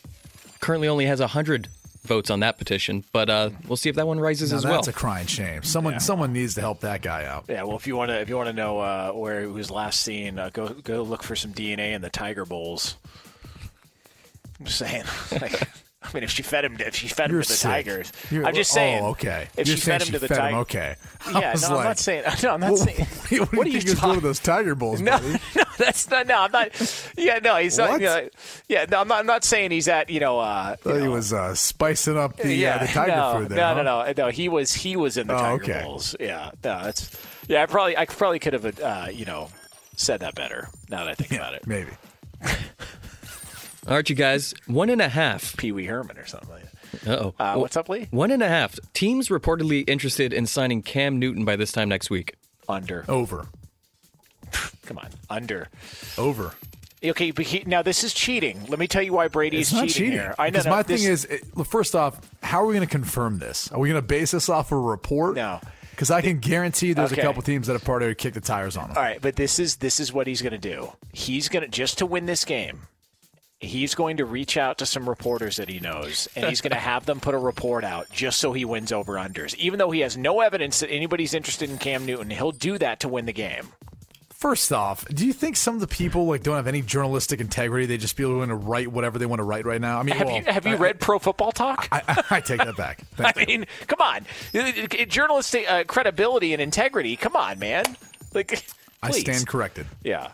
Currently 0.60 0.88
only 0.88 1.06
has 1.06 1.20
100 1.20 1.68
votes 2.02 2.30
on 2.30 2.40
that 2.40 2.56
petition, 2.56 3.04
but 3.12 3.28
uh, 3.28 3.50
we'll 3.68 3.76
see 3.76 3.90
if 3.90 3.96
that 3.96 4.06
one 4.06 4.18
rises 4.18 4.52
Now, 4.52 4.56
as 4.56 4.62
that's 4.62 4.70
well. 4.70 4.80
That's 4.80 4.88
a 4.88 4.92
crying 4.92 5.26
shame. 5.26 5.62
Someone 5.62 6.00
someone 6.00 6.32
needs 6.32 6.54
to 6.54 6.60
help 6.62 6.80
that 6.80 7.02
guy 7.02 7.26
out. 7.26 7.44
Yeah, 7.48 7.62
well, 7.64 7.76
if 7.76 7.86
you 7.86 7.94
want 7.94 8.08
to, 8.08 8.20
if 8.20 8.28
you 8.28 8.36
want 8.36 8.48
to 8.48 8.54
know 8.54 8.78
uh, 8.78 9.12
where 9.12 9.42
he 9.42 9.46
was 9.46 9.70
last 9.70 10.00
seen, 10.00 10.38
uh, 10.38 10.50
go 10.50 10.68
go 10.70 11.02
look 11.02 11.22
for 11.22 11.36
some 11.36 11.52
DNA 11.52 11.92
in 11.92 12.00
the 12.02 12.10
tiger 12.10 12.44
bowls. 12.46 12.96
I'm 14.60 14.66
saying. 14.66 15.04
Like, 15.40 15.68
I 16.02 16.08
mean, 16.14 16.22
if 16.24 16.30
she 16.30 16.42
fed 16.42 16.64
him, 16.64 16.76
if 16.80 16.94
she 16.94 17.08
fed 17.08 17.26
him 17.26 17.32
You're 17.36 17.42
to 17.42 17.48
the 17.48 17.54
sick. 17.54 17.70
tigers, 17.70 18.10
You're- 18.30 18.46
I'm 18.46 18.54
just 18.54 18.70
saying. 18.72 19.04
Oh, 19.04 19.08
okay. 19.08 19.48
If 19.56 19.68
You're 19.68 19.76
she 19.76 19.82
fed 19.82 20.00
him 20.02 20.08
to 20.14 20.18
the 20.18 20.28
tigers, 20.28 20.60
Okay. 20.62 20.96
I 21.26 21.40
Yeah, 21.40 21.54
no, 21.60 21.76
I'm 21.76 21.84
not 21.84 21.98
saying. 21.98 22.24
No, 22.42 22.54
I'm 22.54 22.60
not 22.60 22.70
Well, 22.72 22.76
saying. 22.78 23.06
what, 23.38 23.52
what 23.52 23.64
do 23.66 23.70
you 23.70 23.80
think 23.80 23.84
he 23.84 23.90
was 23.90 23.98
talking? 23.98 24.00
doing 24.08 24.14
with 24.16 24.24
those 24.24 24.38
tiger 24.40 24.74
bowls, 24.74 25.02
No, 25.02 25.12
buddy? 25.18 25.32
no, 25.54 25.62
that's 25.76 26.08
not. 26.10 26.26
No, 26.26 26.38
I'm 26.40 26.52
not. 26.52 27.12
Yeah, 27.18 27.38
no, 27.44 27.56
he's 27.56 27.76
not. 27.76 28.00
You 28.00 28.06
know, 28.06 28.28
yeah, 28.66 28.86
no, 28.90 29.00
I'm 29.02 29.08
not. 29.08 29.18
I'm 29.20 29.26
not 29.26 29.44
saying 29.44 29.72
he's 29.72 29.88
at. 29.88 30.08
You 30.08 30.20
know. 30.20 30.40
Uh, 30.40 30.76
you 30.84 30.90
Thought 30.92 31.02
he 31.02 31.08
was 31.08 31.32
uh, 31.34 31.54
spicing 31.54 32.16
up 32.16 32.34
the, 32.38 32.54
yeah, 32.54 32.76
uh, 32.76 32.78
the 32.78 32.86
tiger 32.92 33.12
no, 33.16 33.38
food 33.38 33.48
there. 33.50 33.58
no, 33.58 33.66
huh? 33.74 33.82
no, 33.82 34.04
no, 34.06 34.12
no. 34.16 34.28
He 34.30 34.48
was. 34.48 34.72
He 34.72 34.96
was 34.96 35.18
in 35.18 35.26
the 35.26 35.34
Oh, 35.34 35.38
tiger 35.38 35.62
okay. 35.64 35.82
bowls. 35.84 36.16
Yeah, 36.18 36.50
no, 36.64 36.82
that's. 36.82 37.10
Yeah, 37.46 37.62
I 37.62 37.66
probably. 37.66 37.96
I 37.98 38.06
probably 38.06 38.38
could 38.38 38.54
have. 38.54 38.80
Uh, 38.80 39.08
you 39.12 39.26
know, 39.26 39.50
said 39.96 40.20
that 40.20 40.34
better. 40.34 40.70
Now 40.88 41.04
that 41.04 41.10
I 41.10 41.14
think 41.14 41.32
about 41.32 41.52
it. 41.54 41.66
Maybe. 41.66 41.90
All 43.90 43.96
right, 43.96 44.08
you 44.08 44.14
guys, 44.14 44.54
one 44.66 44.88
and 44.88 45.00
a 45.02 45.08
half. 45.08 45.56
Pee 45.56 45.72
Wee 45.72 45.84
Herman 45.86 46.16
or 46.16 46.24
something 46.24 46.48
like 46.48 46.62
that. 47.02 47.08
Uh-oh. 47.10 47.34
Uh, 47.38 47.54
what's 47.56 47.76
up, 47.76 47.88
Lee? 47.88 48.06
One 48.12 48.30
and 48.30 48.40
a 48.42 48.48
half. 48.48 48.78
Teams 48.94 49.28
reportedly 49.28 49.82
interested 49.88 50.32
in 50.32 50.46
signing 50.46 50.80
Cam 50.82 51.18
Newton 51.18 51.44
by 51.44 51.56
this 51.56 51.72
time 51.72 51.88
next 51.88 52.08
week. 52.08 52.34
Under. 52.68 53.04
Over. 53.08 53.48
Come 54.86 54.98
on, 54.98 55.08
under. 55.28 55.68
Over. 56.16 56.54
Okay, 57.02 57.30
but 57.32 57.46
he, 57.46 57.64
now 57.66 57.82
this 57.82 58.04
is 58.04 58.12
cheating. 58.14 58.64
Let 58.68 58.78
me 58.78 58.86
tell 58.86 59.02
you 59.02 59.12
why 59.12 59.26
Brady 59.28 59.58
It's 59.58 59.70
is 59.70 59.74
not 59.74 59.80
cheating, 59.88 59.94
cheating. 59.94 60.12
here. 60.12 60.34
I 60.38 60.46
know. 60.46 60.50
Because 60.52 60.64
no, 60.66 60.70
my 60.70 60.82
this- 60.82 61.02
thing 61.02 61.10
is, 61.10 61.66
first 61.66 61.96
off, 61.96 62.20
how 62.42 62.62
are 62.62 62.66
we 62.66 62.74
going 62.74 62.86
to 62.86 62.90
confirm 62.92 63.38
this? 63.40 63.72
Are 63.72 63.78
we 63.80 63.88
going 63.88 64.00
to 64.00 64.06
base 64.06 64.30
this 64.30 64.48
off 64.48 64.70
a 64.70 64.78
report? 64.78 65.34
No. 65.34 65.60
Because 65.90 66.10
I 66.12 66.20
can 66.20 66.38
guarantee 66.38 66.92
there's 66.92 67.12
Okay. 67.12 67.20
a 67.22 67.24
couple 67.24 67.42
teams 67.42 67.66
that 67.66 67.72
have 67.74 67.84
probably 67.84 68.14
kicked 68.14 68.34
the 68.34 68.40
tires 68.40 68.76
on 68.76 68.90
him. 68.90 68.96
All 68.96 69.02
right, 69.02 69.20
but 69.20 69.36
this 69.36 69.58
is 69.58 69.76
this 69.76 69.98
is 70.00 70.12
what 70.12 70.26
he's 70.26 70.40
going 70.42 70.52
to 70.52 70.58
do. 70.58 70.92
He's 71.12 71.48
going 71.48 71.62
to 71.64 71.68
just 71.68 71.98
to 71.98 72.06
win 72.06 72.26
this 72.26 72.44
game. 72.44 72.82
He's 73.60 73.94
going 73.94 74.16
to 74.16 74.24
reach 74.24 74.56
out 74.56 74.78
to 74.78 74.86
some 74.86 75.06
reporters 75.06 75.56
that 75.56 75.68
he 75.68 75.80
knows, 75.80 76.28
and 76.34 76.46
he's 76.46 76.62
going 76.62 76.70
to 76.72 76.78
have 76.78 77.04
them 77.04 77.20
put 77.20 77.34
a 77.34 77.38
report 77.38 77.84
out 77.84 78.10
just 78.10 78.40
so 78.40 78.54
he 78.54 78.64
wins 78.64 78.90
over 78.90 79.14
unders. 79.14 79.54
Even 79.56 79.78
though 79.78 79.90
he 79.90 80.00
has 80.00 80.16
no 80.16 80.40
evidence 80.40 80.80
that 80.80 80.90
anybody's 80.90 81.34
interested 81.34 81.68
in 81.68 81.76
Cam 81.76 82.06
Newton, 82.06 82.30
he'll 82.30 82.52
do 82.52 82.78
that 82.78 83.00
to 83.00 83.08
win 83.08 83.26
the 83.26 83.34
game. 83.34 83.68
First 84.30 84.72
off, 84.72 85.06
do 85.08 85.26
you 85.26 85.34
think 85.34 85.54
some 85.54 85.74
of 85.74 85.82
the 85.82 85.86
people 85.86 86.24
like 86.24 86.42
don't 86.42 86.56
have 86.56 86.66
any 86.66 86.80
journalistic 86.80 87.42
integrity? 87.42 87.84
They 87.84 87.98
just 87.98 88.16
feel 88.16 88.30
willing 88.30 88.48
to 88.48 88.54
write 88.54 88.88
whatever 88.88 89.18
they 89.18 89.26
want 89.26 89.40
to 89.40 89.44
write 89.44 89.66
right 89.66 89.78
now. 89.82 90.00
I 90.00 90.02
mean, 90.02 90.16
have 90.16 90.26
well, 90.28 90.36
you 90.36 90.44
have 90.44 90.66
you 90.66 90.72
I- 90.72 90.78
read 90.78 90.98
Pro 90.98 91.18
Football 91.18 91.52
Talk? 91.52 91.86
I, 91.92 92.02
I, 92.08 92.24
I 92.36 92.40
take 92.40 92.64
that 92.64 92.74
back. 92.74 93.02
I 93.18 93.44
mean, 93.44 93.66
come 93.86 94.00
on, 94.00 94.24
journalistic 95.08 95.70
uh, 95.70 95.84
credibility 95.84 96.54
and 96.54 96.62
integrity. 96.62 97.16
Come 97.16 97.36
on, 97.36 97.58
man. 97.58 97.84
Like, 98.32 98.64
I 99.02 99.10
stand 99.10 99.46
corrected. 99.46 99.86
Yeah. 100.02 100.32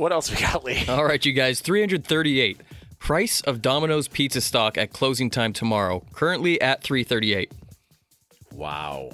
What 0.00 0.12
else 0.12 0.30
we 0.30 0.40
got, 0.40 0.64
Lee? 0.64 0.82
All 0.88 1.04
right, 1.04 1.22
you 1.22 1.34
guys, 1.34 1.60
338. 1.60 2.58
Price 2.98 3.42
of 3.42 3.60
Domino's 3.60 4.08
pizza 4.08 4.40
stock 4.40 4.78
at 4.78 4.94
closing 4.94 5.28
time 5.28 5.52
tomorrow. 5.52 6.02
Currently 6.14 6.58
at 6.58 6.82
338. 6.82 7.52
Wow. 8.50 9.10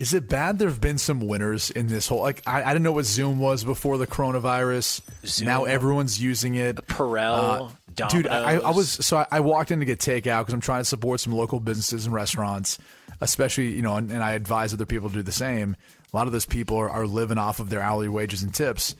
Is 0.00 0.14
it 0.14 0.28
bad 0.28 0.58
there 0.58 0.68
have 0.68 0.80
been 0.80 0.98
some 0.98 1.20
winners 1.20 1.70
in 1.70 1.86
this 1.86 2.08
whole 2.08 2.20
like 2.20 2.42
I, 2.48 2.64
I 2.64 2.72
didn't 2.72 2.82
know 2.82 2.90
what 2.90 3.04
Zoom 3.04 3.38
was 3.38 3.62
before 3.62 3.96
the 3.96 4.08
coronavirus. 4.08 5.02
Zoom. 5.24 5.46
Now 5.46 5.66
everyone's 5.66 6.20
using 6.20 6.56
it. 6.56 6.74
Perel, 6.88 7.70
uh, 7.96 8.08
dude, 8.08 8.26
I, 8.26 8.54
I 8.54 8.70
was 8.70 8.90
so 8.90 9.18
I, 9.18 9.26
I 9.30 9.38
walked 9.38 9.70
in 9.70 9.78
to 9.78 9.84
get 9.84 10.00
takeout 10.00 10.40
because 10.40 10.54
I'm 10.54 10.60
trying 10.60 10.80
to 10.80 10.84
support 10.84 11.20
some 11.20 11.32
local 11.32 11.60
businesses 11.60 12.06
and 12.06 12.14
restaurants, 12.14 12.78
especially 13.20 13.68
you 13.68 13.82
know, 13.82 13.94
and, 13.94 14.10
and 14.10 14.24
I 14.24 14.32
advise 14.32 14.74
other 14.74 14.86
people 14.86 15.10
to 15.10 15.14
do 15.14 15.22
the 15.22 15.30
same. 15.30 15.76
A 16.12 16.16
lot 16.16 16.26
of 16.26 16.32
those 16.32 16.46
people 16.46 16.76
are, 16.76 16.90
are 16.90 17.06
living 17.06 17.38
off 17.38 17.60
of 17.60 17.70
their 17.70 17.80
hourly 17.80 18.08
wages 18.08 18.42
and 18.42 18.52
tips. 18.52 18.96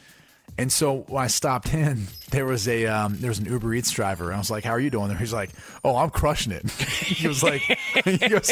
And 0.56 0.72
so 0.72 1.04
when 1.08 1.22
I 1.22 1.28
stopped 1.28 1.72
in, 1.72 2.06
there 2.30 2.44
was 2.44 2.66
a 2.66 2.86
um, 2.86 3.16
there 3.18 3.30
was 3.30 3.38
an 3.38 3.46
Uber 3.46 3.74
Eats 3.74 3.90
driver. 3.90 4.26
And 4.26 4.34
I 4.34 4.38
was 4.38 4.50
like, 4.50 4.64
"How 4.64 4.72
are 4.72 4.80
you 4.80 4.90
doing?" 4.90 5.08
There, 5.08 5.16
he's 5.16 5.32
like, 5.32 5.50
"Oh, 5.84 5.96
I'm 5.96 6.10
crushing 6.10 6.52
it." 6.52 6.68
he 6.80 7.28
was 7.28 7.42
like, 7.42 7.60
he 8.04 8.16
goes, 8.18 8.50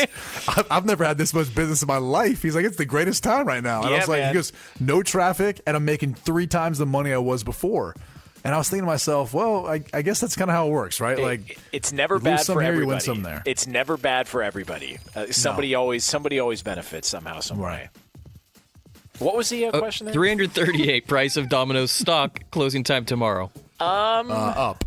"I've, 0.49 0.67
"I've 0.71 0.85
never 0.87 1.05
had 1.05 1.19
this 1.19 1.35
much 1.35 1.53
business 1.55 1.83
in 1.83 1.89
my 1.89 1.97
life." 1.99 2.43
He's 2.43 2.55
like, 2.55 2.65
"It's 2.65 2.77
the 2.77 2.85
greatest 2.85 3.25
time 3.25 3.47
right 3.47 3.63
now." 3.63 3.83
And 3.83 3.95
I 3.95 3.99
was 3.99 4.09
like, 4.09 4.21
man. 4.21 4.29
"He 4.29 4.35
goes, 4.35 4.53
no 4.79 5.03
traffic, 5.03 5.61
and 5.67 5.77
I'm 5.77 5.85
making 5.85 6.15
three 6.15 6.47
times 6.47 6.79
the 6.79 6.87
money 6.87 7.13
I 7.13 7.19
was 7.19 7.43
before." 7.43 7.95
And 8.45 8.55
I 8.55 8.59
was 8.59 8.69
thinking 8.69 8.85
to 8.85 8.87
myself, 8.87 9.35
"Well, 9.35 9.67
I, 9.67 9.83
I 9.93 10.03
guess 10.03 10.21
that's 10.21 10.37
kind 10.37 10.49
of 10.49 10.55
how 10.55 10.69
it 10.69 10.71
works, 10.71 11.01
right? 11.01 11.19
It- 11.19 11.23
like, 11.23 11.59
it's 11.73 11.93
never 11.93 12.21
bad 12.21 12.47
for 12.47 12.61
here, 12.63 12.71
you 12.71 12.77
everybody. 12.77 12.87
win 12.87 13.01
some 13.01 13.23
there." 13.25 13.43
It's 13.45 13.67
never 13.67 13.97
bad 13.97 14.29
for 14.29 14.45
everybody. 14.45 14.99
Uh, 15.17 15.27
somebody 15.33 15.75
always 15.75 16.05
somebody 16.05 16.39
always 16.39 16.63
benefits 16.63 17.09
somehow, 17.09 17.41
some 17.41 17.59
way. 17.59 17.89
What 19.19 19.37
was 19.37 19.49
the 19.49 19.67
uh, 19.67 19.71
Uh, 19.71 19.79
question 19.79 20.05
there? 20.07 20.15
338. 20.15 21.07
Price 21.07 21.37
of 21.37 21.49
Domino's 21.49 21.91
stock. 21.91 22.41
Closing 22.51 22.85
time 22.85 23.05
tomorrow. 23.05 23.51
Um, 23.81 24.31
up. 24.31 24.85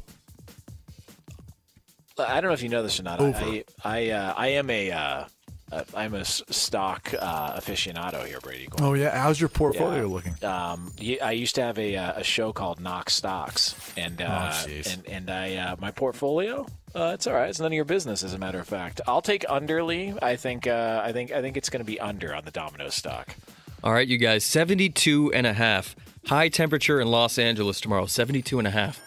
I 2.17 2.41
don't 2.41 2.49
know 2.49 2.53
if 2.53 2.61
you 2.61 2.69
know 2.69 2.83
this 2.83 2.99
or 2.99 3.03
not. 3.03 3.19
Over. 3.21 3.37
I 3.37 3.63
I 3.83 4.09
uh, 4.09 4.33
I 4.35 4.47
am 4.49 4.69
a 4.69 4.91
uh, 4.91 5.23
uh, 5.71 5.83
I'm 5.95 6.13
a 6.15 6.19
s- 6.19 6.41
stock 6.49 7.13
uh, 7.17 7.57
aficionado 7.57 8.25
here, 8.25 8.39
Brady. 8.41 8.67
Oh 8.81 8.93
yeah, 8.93 9.17
how's 9.17 9.39
your 9.39 9.47
portfolio 9.49 10.01
Yeah. 10.07 10.13
looking? 10.13 10.35
Um, 10.43 10.91
I 11.23 11.31
used 11.31 11.55
to 11.55 11.61
have 11.61 11.79
a, 11.79 11.95
uh, 11.95 12.19
a 12.19 12.23
show 12.23 12.51
called 12.51 12.81
Knox 12.81 13.13
Stocks, 13.13 13.73
and 13.95 14.21
uh, 14.21 14.51
Oh, 14.53 14.67
and 14.91 15.07
and 15.07 15.29
I 15.29 15.55
uh, 15.55 15.75
my 15.79 15.91
portfolio. 15.91 16.65
Uh, 16.93 17.11
it's 17.13 17.25
all 17.27 17.35
right. 17.35 17.49
It's 17.49 17.59
none 17.59 17.67
of 17.67 17.73
your 17.73 17.85
business, 17.85 18.23
as 18.23 18.33
a 18.33 18.37
matter 18.39 18.59
of 18.59 18.67
fact. 18.67 18.99
I'll 19.07 19.21
take 19.21 19.43
underly. 19.45 20.17
I 20.21 20.35
think 20.35 20.67
uh, 20.67 21.01
I 21.03 21.13
think 21.13 21.31
I 21.31 21.41
think 21.41 21.55
it's 21.55 21.69
going 21.69 21.81
to 21.85 21.89
be 21.89 21.99
under 22.01 22.35
on 22.35 22.43
the 22.43 22.51
Domino 22.51 22.89
stock. 22.89 23.33
All 23.83 23.93
right, 23.93 24.07
you 24.07 24.17
guys, 24.17 24.43
72 24.43 25.31
and 25.33 25.47
a 25.47 25.53
half. 25.53 25.95
High 26.25 26.49
temperature 26.49 26.99
in 26.99 27.07
Los 27.07 27.39
Angeles 27.39 27.79
tomorrow, 27.79 28.05
72 28.05 28.59
and 28.59 28.67
a 28.67 28.71
half. 28.71 28.99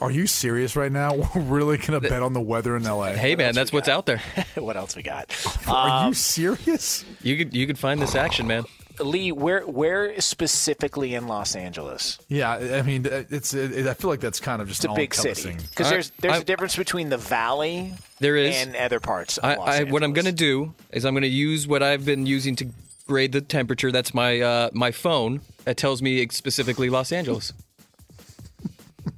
Are 0.00 0.10
you 0.10 0.26
serious 0.26 0.74
right 0.74 0.90
now? 0.90 1.14
We're 1.34 1.42
really 1.42 1.78
gonna 1.78 2.00
bet 2.00 2.22
on 2.22 2.32
the 2.32 2.40
weather 2.40 2.74
in 2.76 2.82
LA? 2.84 3.12
Hey, 3.12 3.36
man, 3.36 3.54
that's 3.54 3.72
what's 3.72 3.88
out 3.88 4.06
there. 4.06 4.20
what 4.56 4.76
else 4.76 4.96
we 4.96 5.02
got? 5.02 5.30
Are 5.68 6.04
Um, 6.04 6.08
you 6.08 6.14
serious? 6.14 7.04
You 7.22 7.36
could 7.36 7.54
you 7.54 7.66
could 7.66 7.78
find 7.78 8.00
this 8.02 8.14
action, 8.16 8.46
man. 8.46 8.64
Lee, 8.98 9.30
where 9.30 9.60
where 9.66 10.20
specifically 10.20 11.14
in 11.14 11.26
Los 11.28 11.54
Angeles? 11.54 12.18
Yeah, 12.28 12.50
I 12.52 12.82
mean, 12.82 13.06
it's. 13.06 13.54
It, 13.54 13.86
I 13.86 13.94
feel 13.94 14.10
like 14.10 14.20
that's 14.20 14.40
kind 14.40 14.60
of 14.60 14.68
just 14.68 14.84
It's 14.84 14.92
a 14.92 14.96
big 14.96 15.14
city 15.14 15.54
because 15.70 15.88
there's 15.88 16.10
there's 16.18 16.40
a 16.40 16.44
difference 16.44 16.76
between 16.76 17.08
the 17.08 17.16
valley 17.18 17.94
There 18.18 18.36
is. 18.36 18.54
and 18.56 18.74
other 18.76 19.00
parts 19.00 19.38
of 19.38 19.44
I, 19.44 19.54
Los 19.54 19.68
I, 19.68 19.72
Angeles. 19.76 19.92
what 19.92 20.02
I'm 20.02 20.12
going 20.12 20.24
to 20.26 20.32
do 20.32 20.74
is 20.92 21.04
I'm 21.04 21.14
going 21.14 21.22
to 21.22 21.28
use 21.28 21.66
what 21.68 21.82
I've 21.82 22.04
been 22.04 22.26
using 22.26 22.56
to 22.56 22.66
grade 23.06 23.32
the 23.32 23.40
temperature. 23.40 23.92
That's 23.92 24.14
my 24.14 24.40
uh, 24.40 24.70
my 24.72 24.90
phone. 24.90 25.40
That 25.64 25.76
tells 25.76 26.02
me 26.02 26.26
specifically 26.28 26.90
Los 26.90 27.12
Angeles. 27.12 27.52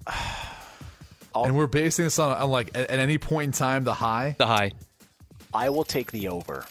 and 1.34 1.56
we're 1.56 1.66
basing 1.66 2.04
this 2.04 2.18
on, 2.18 2.36
on 2.36 2.50
like 2.50 2.76
at, 2.76 2.90
at 2.90 2.98
any 2.98 3.18
point 3.18 3.46
in 3.46 3.52
time 3.52 3.84
the 3.84 3.94
high. 3.94 4.36
The 4.38 4.46
high. 4.46 4.72
I 5.52 5.70
will 5.70 5.84
take 5.84 6.10
the 6.12 6.28
over. 6.28 6.66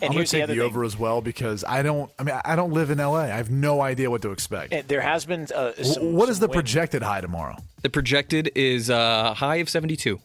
And 0.00 0.08
I'm 0.08 0.14
gonna 0.14 0.20
here's 0.20 0.30
the 0.32 0.38
take 0.38 0.44
other 0.44 0.54
the 0.54 0.60
over 0.62 0.82
as 0.82 0.98
well 0.98 1.20
because 1.20 1.62
I 1.62 1.82
don't. 1.82 2.10
I 2.18 2.24
mean, 2.24 2.40
I 2.44 2.56
don't 2.56 2.72
live 2.72 2.90
in 2.90 2.98
LA. 2.98 3.20
I 3.20 3.26
have 3.28 3.52
no 3.52 3.80
idea 3.80 4.10
what 4.10 4.22
to 4.22 4.32
expect. 4.32 4.72
And 4.72 4.88
there 4.88 5.00
has 5.00 5.24
been 5.24 5.46
uh, 5.54 5.74
some, 5.80 6.14
what 6.14 6.28
is 6.28 6.40
the 6.40 6.48
wind. 6.48 6.54
projected 6.54 7.02
high 7.04 7.20
tomorrow? 7.20 7.56
The 7.82 7.90
projected 7.90 8.50
is 8.56 8.90
uh, 8.90 9.32
high 9.34 9.56
of 9.56 9.68
72. 9.68 10.18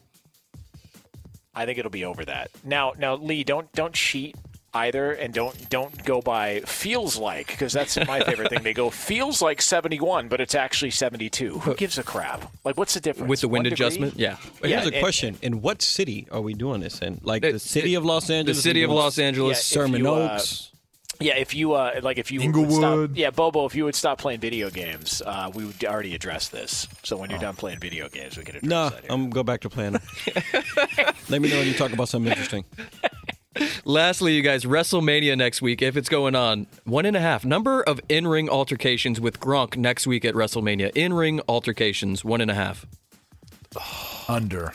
I 1.54 1.66
think 1.66 1.78
it'll 1.78 1.90
be 1.90 2.04
over 2.04 2.24
that. 2.24 2.50
Now, 2.64 2.92
now, 2.98 3.16
Lee, 3.16 3.42
don't 3.44 3.70
don't 3.72 3.92
cheat 3.94 4.36
either, 4.74 5.12
and 5.12 5.32
don't 5.34 5.68
don't 5.70 6.04
go 6.04 6.20
by 6.20 6.60
feels 6.60 7.16
like 7.16 7.48
because 7.48 7.72
that's 7.72 7.96
my 8.06 8.20
favorite 8.24 8.50
thing. 8.50 8.62
They 8.62 8.74
go 8.74 8.90
feels 8.90 9.40
like 9.42 9.60
seventy 9.62 9.98
one, 9.98 10.28
but 10.28 10.40
it's 10.40 10.54
actually 10.54 10.90
seventy 10.90 11.28
two. 11.30 11.58
Who 11.60 11.74
gives 11.74 11.98
a 11.98 12.02
crap? 12.02 12.52
Like, 12.64 12.76
what's 12.76 12.94
the 12.94 13.00
difference? 13.00 13.28
With 13.30 13.40
the 13.40 13.48
wind 13.48 13.64
One 13.64 13.70
degree? 13.70 13.86
adjustment? 13.86 14.14
Yeah. 14.16 14.36
But 14.60 14.70
Yeah, 14.70 14.76
here's 14.80 14.90
a 14.90 14.94
and- 14.94 15.02
question: 15.02 15.38
In 15.42 15.62
what 15.62 15.82
city 15.82 16.28
are 16.30 16.40
we 16.42 16.54
doing 16.54 16.80
this 16.80 17.00
in? 17.00 17.18
Like 17.24 17.42
the 17.42 17.58
city 17.58 17.94
of 17.94 18.04
Los 18.04 18.30
Angeles, 18.30 18.58
the 18.58 18.62
city 18.62 18.82
of 18.82 18.90
Are 18.90 18.92
we 18.92 18.96
doing 18.96 19.04
Los 19.04 19.18
Angeles, 19.18 19.72
Yeah, 19.72 19.80
if 19.80 19.84
Sherman 19.86 20.00
you, 20.04 20.14
uh, 20.14 20.34
Oaks. 20.34 20.67
Yeah, 21.20 21.34
if 21.36 21.52
you 21.54 21.72
uh, 21.72 22.00
like, 22.02 22.18
if 22.18 22.30
you 22.30 22.40
would 22.52 22.72
stop, 22.72 23.10
yeah, 23.14 23.30
Bobo, 23.30 23.66
if 23.66 23.74
you 23.74 23.84
would 23.84 23.96
stop 23.96 24.18
playing 24.18 24.38
video 24.38 24.70
games, 24.70 25.20
uh, 25.26 25.50
we 25.52 25.64
would 25.64 25.84
already 25.84 26.14
address 26.14 26.48
this. 26.48 26.86
So 27.02 27.16
when 27.16 27.28
Oh. 27.30 27.32
you're 27.32 27.40
done 27.40 27.56
playing 27.56 27.80
video 27.80 28.08
games, 28.08 28.36
we 28.36 28.44
can 28.44 28.56
address 28.56 28.68
No, 28.70 28.90
that. 28.90 29.04
I'm 29.10 29.28
go 29.28 29.42
back 29.42 29.60
to 29.62 29.68
playing. 29.68 29.94
Let 31.28 31.42
me 31.42 31.48
know 31.50 31.58
when 31.58 31.66
you 31.66 31.74
talk 31.74 31.92
about 31.92 32.08
something 32.08 32.30
interesting. 32.30 32.64
Lastly, 33.84 34.34
you 34.34 34.42
guys, 34.42 34.64
WrestleMania 34.64 35.36
next 35.36 35.60
week, 35.60 35.82
if 35.82 35.96
it's 35.96 36.08
going 36.08 36.36
on, 36.36 36.68
one 36.84 37.04
and 37.04 37.16
a 37.16 37.20
half 37.20 37.44
number 37.44 37.82
of 37.82 37.98
in 38.08 38.24
ring 38.28 38.48
altercations 38.48 39.20
with 39.20 39.40
Gronk 39.40 39.76
next 39.76 40.06
week 40.06 40.24
at 40.24 40.34
WrestleMania. 40.34 40.92
In 40.94 41.12
ring 41.12 41.40
altercations, 41.48 42.24
one 42.24 42.40
and 42.40 42.50
a 42.50 42.54
half. 42.54 42.86
Under. 44.28 44.72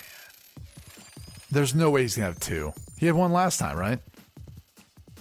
There's 1.49 1.73
no 1.73 1.89
way 1.91 2.01
he's 2.01 2.15
gonna 2.17 2.27
have 2.27 2.39
two. 2.41 2.73
He 2.97 3.05
had 3.05 3.15
one 3.15 3.31
last 3.31 3.57
time, 3.59 3.77
right? 3.77 3.99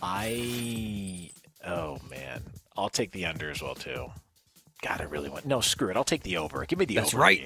I 0.03 1.31
oh 1.67 1.99
man, 2.11 2.43
I'll 2.77 2.89
take 2.91 3.13
the 3.13 3.27
under 3.27 3.51
as 3.51 3.63
well 3.63 3.75
too. 3.75 4.11
God, 4.83 5.01
I 5.01 5.05
really 5.05 5.29
want 5.31 5.47
no. 5.47 5.61
Screw 5.61 5.89
it. 5.91 5.97
I'll 5.97 6.03
take 6.05 6.25
the 6.25 6.37
over. 6.39 6.65
Give 6.67 6.79
me 6.79 6.85
the 6.85 6.97
That's 6.97 7.15
over. 7.15 7.23
right. 7.23 7.41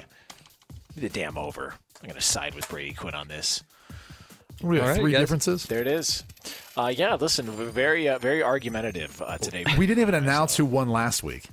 Give 0.94 1.02
me 1.02 1.08
the 1.08 1.14
damn 1.20 1.36
over. 1.36 1.74
I'm 2.02 2.08
gonna 2.08 2.20
side 2.20 2.54
with 2.54 2.68
Brady 2.68 2.94
Quinn 2.94 3.14
on 3.14 3.28
this. 3.28 3.62
We 4.62 4.76
have 4.76 4.84
All 4.84 4.90
right, 4.92 5.00
three 5.00 5.12
guys. 5.12 5.20
differences. 5.20 5.64
There 5.64 5.82
it 5.82 5.86
is. 5.86 6.24
Uh, 6.78 6.92
yeah, 6.96 7.14
listen, 7.16 7.44
very 7.46 8.08
uh, 8.08 8.18
very 8.18 8.42
argumentative 8.42 9.20
uh, 9.20 9.36
today. 9.36 9.64
We 9.76 9.86
didn't 9.86 10.00
even 10.00 10.14
announce 10.14 10.56
who 10.56 10.64
won 10.64 10.88
last 10.88 11.22
week. 11.22 11.44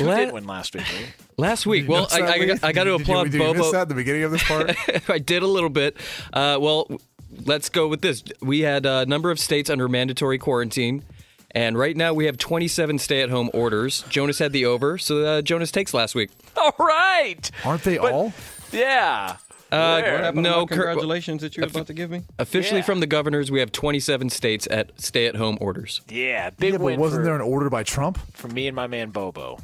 Who 0.00 0.06
La- 0.06 0.16
did 0.16 0.32
win 0.32 0.46
last 0.46 0.74
week? 0.74 0.84
Lee? 0.92 1.06
Last 1.38 1.66
week, 1.66 1.86
well, 1.86 2.06
I, 2.12 2.20
I, 2.22 2.58
I 2.62 2.72
got 2.72 2.84
to 2.84 2.96
Did 2.96 3.00
you- 3.00 3.12
applaud 3.14 3.24
did 3.24 3.34
you 3.34 3.40
miss 3.40 3.56
Bobo. 3.58 3.72
that 3.72 3.80
at 3.82 3.88
the 3.90 3.94
beginning 3.94 4.22
of 4.22 4.30
this 4.30 4.42
part? 4.42 4.74
I 5.10 5.18
did 5.18 5.42
a 5.42 5.46
little 5.46 5.68
bit. 5.68 5.98
Uh, 6.32 6.56
well, 6.58 6.88
let's 7.44 7.68
go 7.68 7.88
with 7.88 8.00
this. 8.02 8.22
We 8.40 8.60
had 8.60 8.86
a 8.86 9.06
number 9.06 9.30
of 9.30 9.38
states 9.38 9.70
under 9.70 9.88
mandatory 9.88 10.38
quarantine, 10.38 11.04
and 11.50 11.78
right 11.78 11.96
now 11.96 12.12
we 12.14 12.26
have 12.26 12.38
27 12.38 12.98
stay-at-home 12.98 13.50
orders. 13.54 14.04
Jonas 14.08 14.38
had 14.38 14.52
the 14.52 14.66
over, 14.66 14.98
so 14.98 15.24
uh, 15.24 15.42
Jonas 15.42 15.70
takes 15.70 15.94
last 15.94 16.14
week. 16.14 16.30
All 16.56 16.74
right. 16.78 17.50
Aren't 17.64 17.82
they 17.82 17.98
all? 17.98 18.32
Yeah. 18.72 19.36
Uh, 19.72 20.00
Where? 20.00 20.12
What 20.14 20.24
happened 20.24 20.44
to 20.44 20.50
no, 20.50 20.66
congratulations 20.66 21.42
that 21.42 21.56
you're 21.56 21.66
about 21.66 21.88
to 21.88 21.92
give 21.92 22.10
me. 22.10 22.22
Officially 22.38 22.80
Yeah. 22.80 22.84
from 22.86 23.00
the 23.00 23.06
governors, 23.06 23.50
we 23.50 23.58
have 23.60 23.72
27 23.72 24.30
states 24.30 24.68
at 24.70 24.98
stay-at-home 25.00 25.58
orders. 25.60 26.00
Yeah, 26.08 26.50
big 26.50 26.72
Yeah, 26.72 26.78
but 26.78 26.84
win 26.84 27.00
wasn't 27.00 27.20
for, 27.20 27.24
there 27.24 27.34
an 27.34 27.40
order 27.40 27.68
by 27.68 27.82
Trump? 27.82 28.18
for 28.32 28.46
me 28.48 28.68
and 28.68 28.76
my 28.76 28.86
man 28.86 29.10
Bobo. 29.10 29.58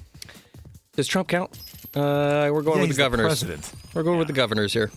Does 0.97 1.07
Trump 1.07 1.29
count? 1.29 1.51
Uh, 1.95 2.51
we're 2.53 2.63
going 2.63 2.77
Yeah, 2.77 2.81
with 2.83 2.89
he's 2.91 2.97
the 2.97 3.03
governors. 3.03 3.27
president. 3.27 3.73
We're 3.95 4.03
going 4.03 4.19
with 4.19 4.27
the 4.27 4.33
governors 4.35 4.73
here. 4.73 4.91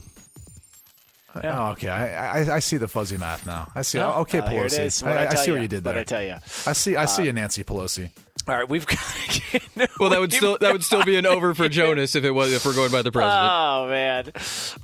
Oh, 1.43 1.71
okay. 1.71 1.89
I, 1.89 2.41
I 2.43 2.55
I 2.55 2.59
see 2.59 2.77
the 2.77 2.87
fuzzy 2.87 3.17
math 3.17 3.45
now. 3.45 3.69
I 3.75 3.81
see. 3.81 3.97
No, 3.99 4.11
okay, 4.21 4.39
uh, 4.39 4.47
Pelosi. 4.49 5.05
I, 5.05 5.11
I 5.11 5.21
I 5.23 5.25
tell 5.27 5.43
see 5.43 5.51
what 5.51 5.61
you 5.61 5.67
did 5.67 5.83
there. 5.83 5.93
What'd 5.93 6.13
I 6.13 6.17
tell 6.17 6.23
you. 6.23 6.35
I 6.65 6.73
see. 6.73 6.95
I 6.95 7.03
Uh, 7.03 7.07
see 7.07 7.25
you, 7.25 7.33
Nancy 7.33 7.63
Pelosi. 7.63 8.09
All 8.47 8.55
right, 8.55 8.69
we've 8.69 8.85
got. 8.85 8.99
Well, 9.99 10.09
that 10.09 10.19
would 10.19 10.31
still 10.33 10.57
that 10.59 10.71
would 10.73 10.83
still 10.83 11.03
be 11.03 11.15
an 11.17 11.25
over 11.25 11.53
for 11.53 11.67
Jonas 11.77 12.15
if 12.15 12.23
it 12.25 12.31
was 12.31 12.51
if 12.53 12.65
we're 12.65 12.73
going 12.75 12.91
by 12.91 13.01
the 13.01 13.11
president. 13.11 13.49
Oh 13.51 13.87
man, 13.89 14.31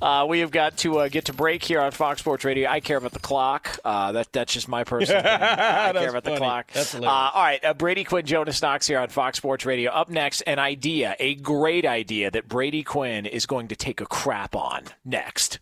uh, 0.00 0.26
we 0.28 0.40
have 0.40 0.50
got 0.50 0.76
to 0.78 0.98
uh, 1.00 1.08
get 1.08 1.26
to 1.26 1.32
break 1.32 1.62
here 1.62 1.80
on 1.80 1.92
Fox 1.92 2.20
Sports 2.20 2.44
Radio. 2.44 2.68
I 2.68 2.80
care 2.80 2.96
about 2.96 3.12
the 3.12 3.18
clock. 3.18 3.78
Uh, 3.84 4.12
that 4.12 4.32
that's 4.32 4.52
just 4.52 4.68
my 4.68 4.84
personal 4.84 5.22
thing. 5.22 5.30
I 5.30 5.92
care 5.92 6.08
about 6.10 6.24
the 6.24 6.36
clock. 6.36 6.70
That's 6.72 6.94
uh, 6.94 6.98
hilarious. 6.98 7.30
all 7.34 7.42
right, 7.42 7.64
uh, 7.64 7.74
Brady 7.74 8.04
Quinn, 8.04 8.24
Jonas 8.26 8.60
Knox 8.62 8.86
here 8.86 8.98
on 8.98 9.08
Fox 9.08 9.36
Sports 9.38 9.64
Radio. 9.66 9.90
Up 9.90 10.08
next, 10.08 10.40
an 10.42 10.58
idea, 10.58 11.14
a 11.18 11.34
great 11.36 11.84
idea 11.86 12.30
that 12.30 12.48
Brady 12.48 12.82
Quinn 12.82 13.26
is 13.26 13.44
going 13.46 13.68
to 13.68 13.76
take 13.76 14.00
a 14.00 14.06
crap 14.06 14.54
on 14.56 14.84
next. 15.04 15.58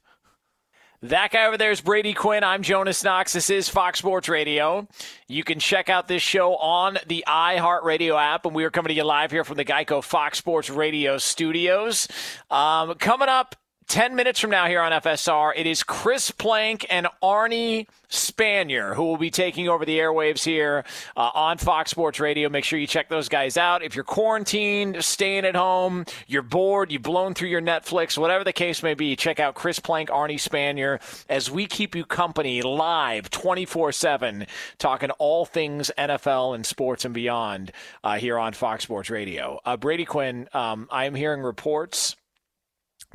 That 1.02 1.31
guy 1.31 1.47
over 1.47 1.56
there 1.56 1.70
is 1.70 1.81
Brady 1.81 2.12
Quinn. 2.12 2.44
I'm 2.44 2.60
Jonas 2.62 3.02
Knox. 3.02 3.32
This 3.32 3.48
is 3.48 3.70
Fox 3.70 3.98
Sports 4.01 4.28
Radio. 4.28 4.86
You 5.28 5.43
can 5.44 5.59
check 5.59 5.89
out 5.89 6.09
this 6.09 6.20
show 6.20 6.56
on 6.56 6.98
the 7.06 7.24
iHeartRadio 7.27 8.20
app, 8.20 8.44
and 8.44 8.55
we 8.55 8.64
are 8.64 8.70
coming 8.70 8.90
to 8.90 8.94
you 8.94 9.05
live 9.05 9.31
here 9.31 9.43
from 9.43 9.56
the 9.56 9.64
Geico 9.64 10.05
Fox 10.05 10.36
Sports 10.36 10.68
Radio 10.68 11.16
studios. 11.16 12.06
Um, 12.51 12.97
coming 12.97 13.31
up 13.31 13.56
10 13.91 14.15
minutes 14.15 14.39
from 14.39 14.51
now 14.51 14.67
here 14.67 14.81
on 14.81 14.93
FSR, 14.93 15.53
it 15.57 15.67
is 15.67 15.83
Chris 15.83 16.31
Plank 16.31 16.87
and 16.91 17.09
Arnie 17.21 17.89
Spanier 18.09 18.95
who 18.95 19.03
will 19.03 19.17
be 19.17 19.33
taking 19.33 19.69
over 19.69 19.85
the 19.85 19.99
airwaves 19.99 20.45
here 20.45 20.85
uh, 21.17 21.31
on 21.35 21.59
Fox 21.59 21.91
Sports 21.91 22.21
Radio. 22.21 22.49
Make 22.49 22.62
sure 22.62 22.79
you 22.79 22.87
check 22.87 23.09
those 23.09 23.29
guys 23.29 23.57
out. 23.57 23.83
If 23.83 23.97
you're 23.97 24.05
quarantined, 24.05 25.05
staying 25.05 25.45
at 25.45 25.57
home, 25.57 26.05
you're 26.29 26.43
bored, 26.43 26.93
you've 26.93 27.03
blown 27.03 27.35
through 27.35 27.49
your 27.49 27.61
Netflix, 27.61 28.17
whatever 28.17 28.45
the 28.45 28.53
case 28.53 28.85
may 28.85 28.95
be, 28.95 29.17
check 29.17 29.41
out 29.41 29.57
Chris 29.57 29.81
Plank, 29.81 30.09
Arnie 30.09 30.35
Spanier 30.35 31.01
as 31.29 31.51
we 31.51 31.67
keep 31.67 31.97
you 31.97 32.05
company 32.05 32.62
live 32.62 33.29
24 33.29 33.91
7, 33.91 34.47
talking 34.79 35.11
all 35.19 35.45
things 35.45 35.91
NFL 35.99 36.55
and 36.55 36.65
sports 36.65 37.05
and 37.05 37.12
beyond 37.12 37.73
uh, 38.05 38.19
here 38.19 38.39
on 38.39 38.53
Fox 38.53 38.85
Sports 38.85 39.11
Radio. 39.11 39.59
Uh, 39.65 39.77
Brady 39.77 40.05
Quinn, 40.05 40.49
um, 40.53 40.87
I 40.93 41.07
am 41.07 41.17
hearing 41.17 41.43
reports 41.43 42.15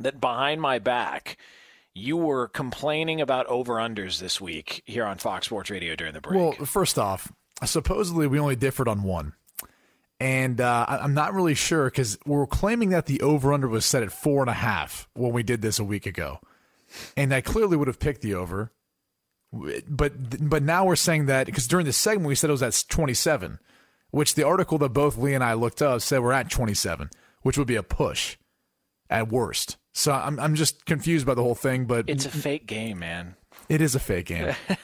that 0.00 0.20
behind 0.20 0.60
my 0.60 0.78
back, 0.78 1.36
you 1.94 2.16
were 2.16 2.48
complaining 2.48 3.20
about 3.20 3.46
over 3.46 3.74
unders 3.74 4.20
this 4.20 4.40
week 4.40 4.82
here 4.84 5.04
on 5.04 5.16
Fox 5.16 5.46
Sports 5.46 5.70
Radio 5.70 5.96
during 5.96 6.12
the 6.12 6.20
break. 6.20 6.38
Well, 6.38 6.52
first 6.66 6.98
off, 6.98 7.32
supposedly 7.64 8.26
we 8.26 8.38
only 8.38 8.56
differed 8.56 8.86
on 8.86 9.02
one, 9.02 9.32
and 10.20 10.60
uh, 10.60 10.84
I'm 10.88 11.14
not 11.14 11.32
really 11.32 11.54
sure 11.54 11.86
because 11.86 12.18
we're 12.26 12.46
claiming 12.46 12.90
that 12.90 13.06
the 13.06 13.22
over 13.22 13.52
under 13.52 13.68
was 13.68 13.86
set 13.86 14.02
at 14.02 14.12
four 14.12 14.42
and 14.42 14.50
a 14.50 14.54
half 14.54 15.08
when 15.14 15.32
we 15.32 15.42
did 15.42 15.62
this 15.62 15.78
a 15.78 15.84
week 15.84 16.04
ago, 16.04 16.40
and 17.16 17.32
I 17.32 17.40
clearly 17.40 17.76
would 17.76 17.88
have 17.88 17.98
picked 18.00 18.20
the 18.20 18.34
over. 18.34 18.72
But 19.88 20.48
but 20.50 20.62
now 20.62 20.84
we're 20.84 20.96
saying 20.96 21.26
that 21.26 21.46
because 21.46 21.66
during 21.66 21.86
the 21.86 21.92
segment 21.92 22.28
we 22.28 22.34
said 22.34 22.50
it 22.50 22.52
was 22.52 22.62
at 22.62 22.84
27, 22.90 23.58
which 24.10 24.34
the 24.34 24.42
article 24.42 24.76
that 24.78 24.90
both 24.90 25.16
Lee 25.16 25.32
and 25.32 25.42
I 25.42 25.54
looked 25.54 25.80
up 25.80 26.02
said 26.02 26.20
we're 26.20 26.32
at 26.32 26.50
27, 26.50 27.08
which 27.40 27.56
would 27.56 27.68
be 27.68 27.76
a 27.76 27.82
push 27.82 28.36
at 29.10 29.28
worst. 29.28 29.76
So 29.92 30.12
I'm 30.12 30.38
I'm 30.40 30.54
just 30.54 30.84
confused 30.86 31.26
by 31.26 31.34
the 31.34 31.42
whole 31.42 31.54
thing, 31.54 31.86
but 31.86 32.08
it's 32.08 32.26
a 32.26 32.30
fake 32.30 32.66
game, 32.66 32.98
man. 32.98 33.34
it 33.68 33.80
is 33.80 33.94
a 33.94 34.00
fake 34.00 34.26
game. 34.26 34.54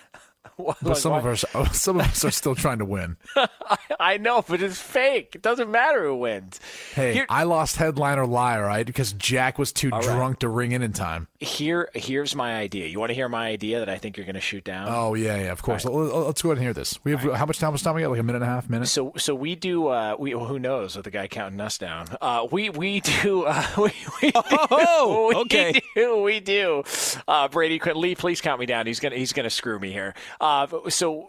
What- 0.56 0.76
But 0.82 0.88
like, 0.90 0.96
some 0.98 1.12
of 1.12 1.24
us, 1.24 1.44
oh, 1.54 1.64
some 1.72 1.98
of 1.98 2.06
us 2.06 2.24
are 2.26 2.30
still 2.30 2.54
trying 2.54 2.78
to 2.80 2.84
win. 2.84 3.16
I 3.98 4.18
know, 4.18 4.44
but 4.46 4.60
it's 4.62 4.78
fake. 4.78 5.32
It 5.34 5.40
doesn't 5.42 5.70
matter 5.70 6.04
who 6.04 6.16
wins. 6.16 6.60
Hey, 6.94 7.14
Here- 7.14 7.26
I 7.30 7.44
lost 7.44 7.76
headliner 7.76 8.26
lie, 8.26 8.60
right? 8.60 8.84
because 8.86 9.14
Jack 9.14 9.58
was 9.58 9.72
too 9.72 9.88
All 9.90 10.00
right. 10.00 10.06
drunk 10.14 10.40
to 10.40 10.50
ring 10.50 10.72
in 10.72 10.82
in 10.82 10.92
time. 10.92 11.26
Here, 11.42 11.90
here's 11.94 12.34
my 12.36 12.54
idea. 12.56 12.86
You 12.86 13.00
want 13.00 13.10
to 13.10 13.14
hear 13.14 13.28
my 13.28 13.48
idea 13.48 13.80
that 13.80 13.88
I 13.88 13.98
think 13.98 14.16
you're 14.16 14.24
going 14.26 14.36
to 14.36 14.40
shoot 14.40 14.62
down? 14.64 14.88
Oh 14.90 15.14
yeah, 15.14 15.36
yeah, 15.36 15.52
of 15.52 15.60
course. 15.62 15.84
Let- 15.84 15.92
Let's 15.92 16.40
go 16.40 16.50
ahead 16.50 16.58
and 16.58 16.64
hear 16.64 16.72
this. 16.72 16.98
We 17.04 17.10
have 17.12 17.20
how 17.36 17.46
much 17.46 17.58
time? 17.58 17.72
Much 17.72 17.82
time 17.82 17.94
we 17.96 18.02
got? 18.02 18.10
Like 18.10 18.20
a 18.20 18.22
minute 18.22 18.42
and 18.42 18.50
a 18.50 18.54
half, 18.54 18.70
minute. 18.70 18.86
So, 18.86 19.12
so 19.16 19.34
we 19.34 19.54
do. 19.56 19.88
Uh, 19.88 20.16
we 20.18 20.30
who 20.30 20.58
knows 20.58 20.94
with 20.96 21.04
the 21.04 21.10
guy 21.10 21.26
counting 21.26 21.60
us 21.60 21.78
down. 21.78 22.06
Uh, 22.20 22.46
we 22.50 22.70
we 22.70 23.00
do. 23.00 23.44
Uh, 23.44 23.64
we, 23.76 23.92
we 24.22 24.32
Oh, 24.34 25.26
we 25.34 25.34
okay. 25.42 25.80
do, 25.96 26.22
we 26.22 26.40
do. 26.40 26.84
Uh, 27.26 27.48
Brady, 27.48 27.80
Lee, 27.94 28.14
please 28.14 28.40
count 28.40 28.60
me 28.60 28.66
down. 28.66 28.86
He's 28.86 29.00
gonna 29.00 29.16
he's 29.16 29.32
gonna 29.32 29.50
screw 29.50 29.78
me 29.80 29.90
here. 29.92 30.14
Uh, 30.40 30.66
so 30.88 31.28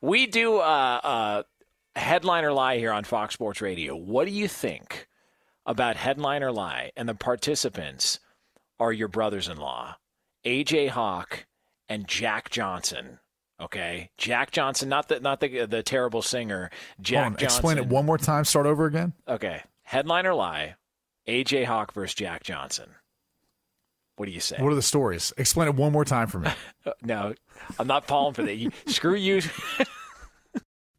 we 0.00 0.26
do. 0.26 0.56
Uh, 0.56 1.00
uh, 1.02 1.42
headliner 1.96 2.52
lie 2.52 2.78
here 2.78 2.92
on 2.92 3.04
Fox 3.04 3.34
Sports 3.34 3.60
Radio. 3.60 3.94
What 3.96 4.26
do 4.26 4.32
you 4.32 4.48
think 4.48 5.08
about 5.66 5.96
headliner 5.96 6.50
lie? 6.50 6.92
And 6.96 7.08
the 7.08 7.14
participants 7.14 8.20
are 8.80 8.92
your 8.92 9.08
brothers-in-law, 9.08 9.96
AJ 10.44 10.88
Hawk 10.88 11.46
and 11.88 12.08
Jack 12.08 12.50
Johnson. 12.50 13.20
Okay, 13.60 14.10
Jack 14.16 14.50
Johnson, 14.50 14.88
not 14.88 15.08
the 15.08 15.20
not 15.20 15.40
the 15.40 15.66
the 15.66 15.82
terrible 15.82 16.22
singer. 16.22 16.70
Jack 17.00 17.26
on, 17.26 17.32
Johnson. 17.32 17.44
explain 17.44 17.78
it 17.78 17.86
one 17.86 18.06
more 18.06 18.18
time. 18.18 18.44
Start 18.44 18.66
over 18.66 18.86
again. 18.86 19.12
Okay, 19.28 19.62
headliner 19.82 20.34
lie. 20.34 20.76
AJ 21.28 21.66
Hawk 21.66 21.92
versus 21.92 22.14
Jack 22.14 22.42
Johnson. 22.42 22.88
What 24.16 24.26
do 24.26 24.32
you 24.32 24.40
say? 24.40 24.56
What 24.58 24.72
are 24.72 24.74
the 24.74 24.82
stories? 24.82 25.32
Explain 25.36 25.68
it 25.68 25.74
one 25.74 25.92
more 25.92 26.04
time 26.04 26.26
for 26.26 26.40
me. 26.40 26.50
No, 27.02 27.34
I'm 27.78 27.86
not 27.86 28.06
falling 28.06 28.32
for 28.32 28.42
that. 28.42 28.56
You, 28.56 28.70
screw 28.86 29.14
you. 29.14 29.42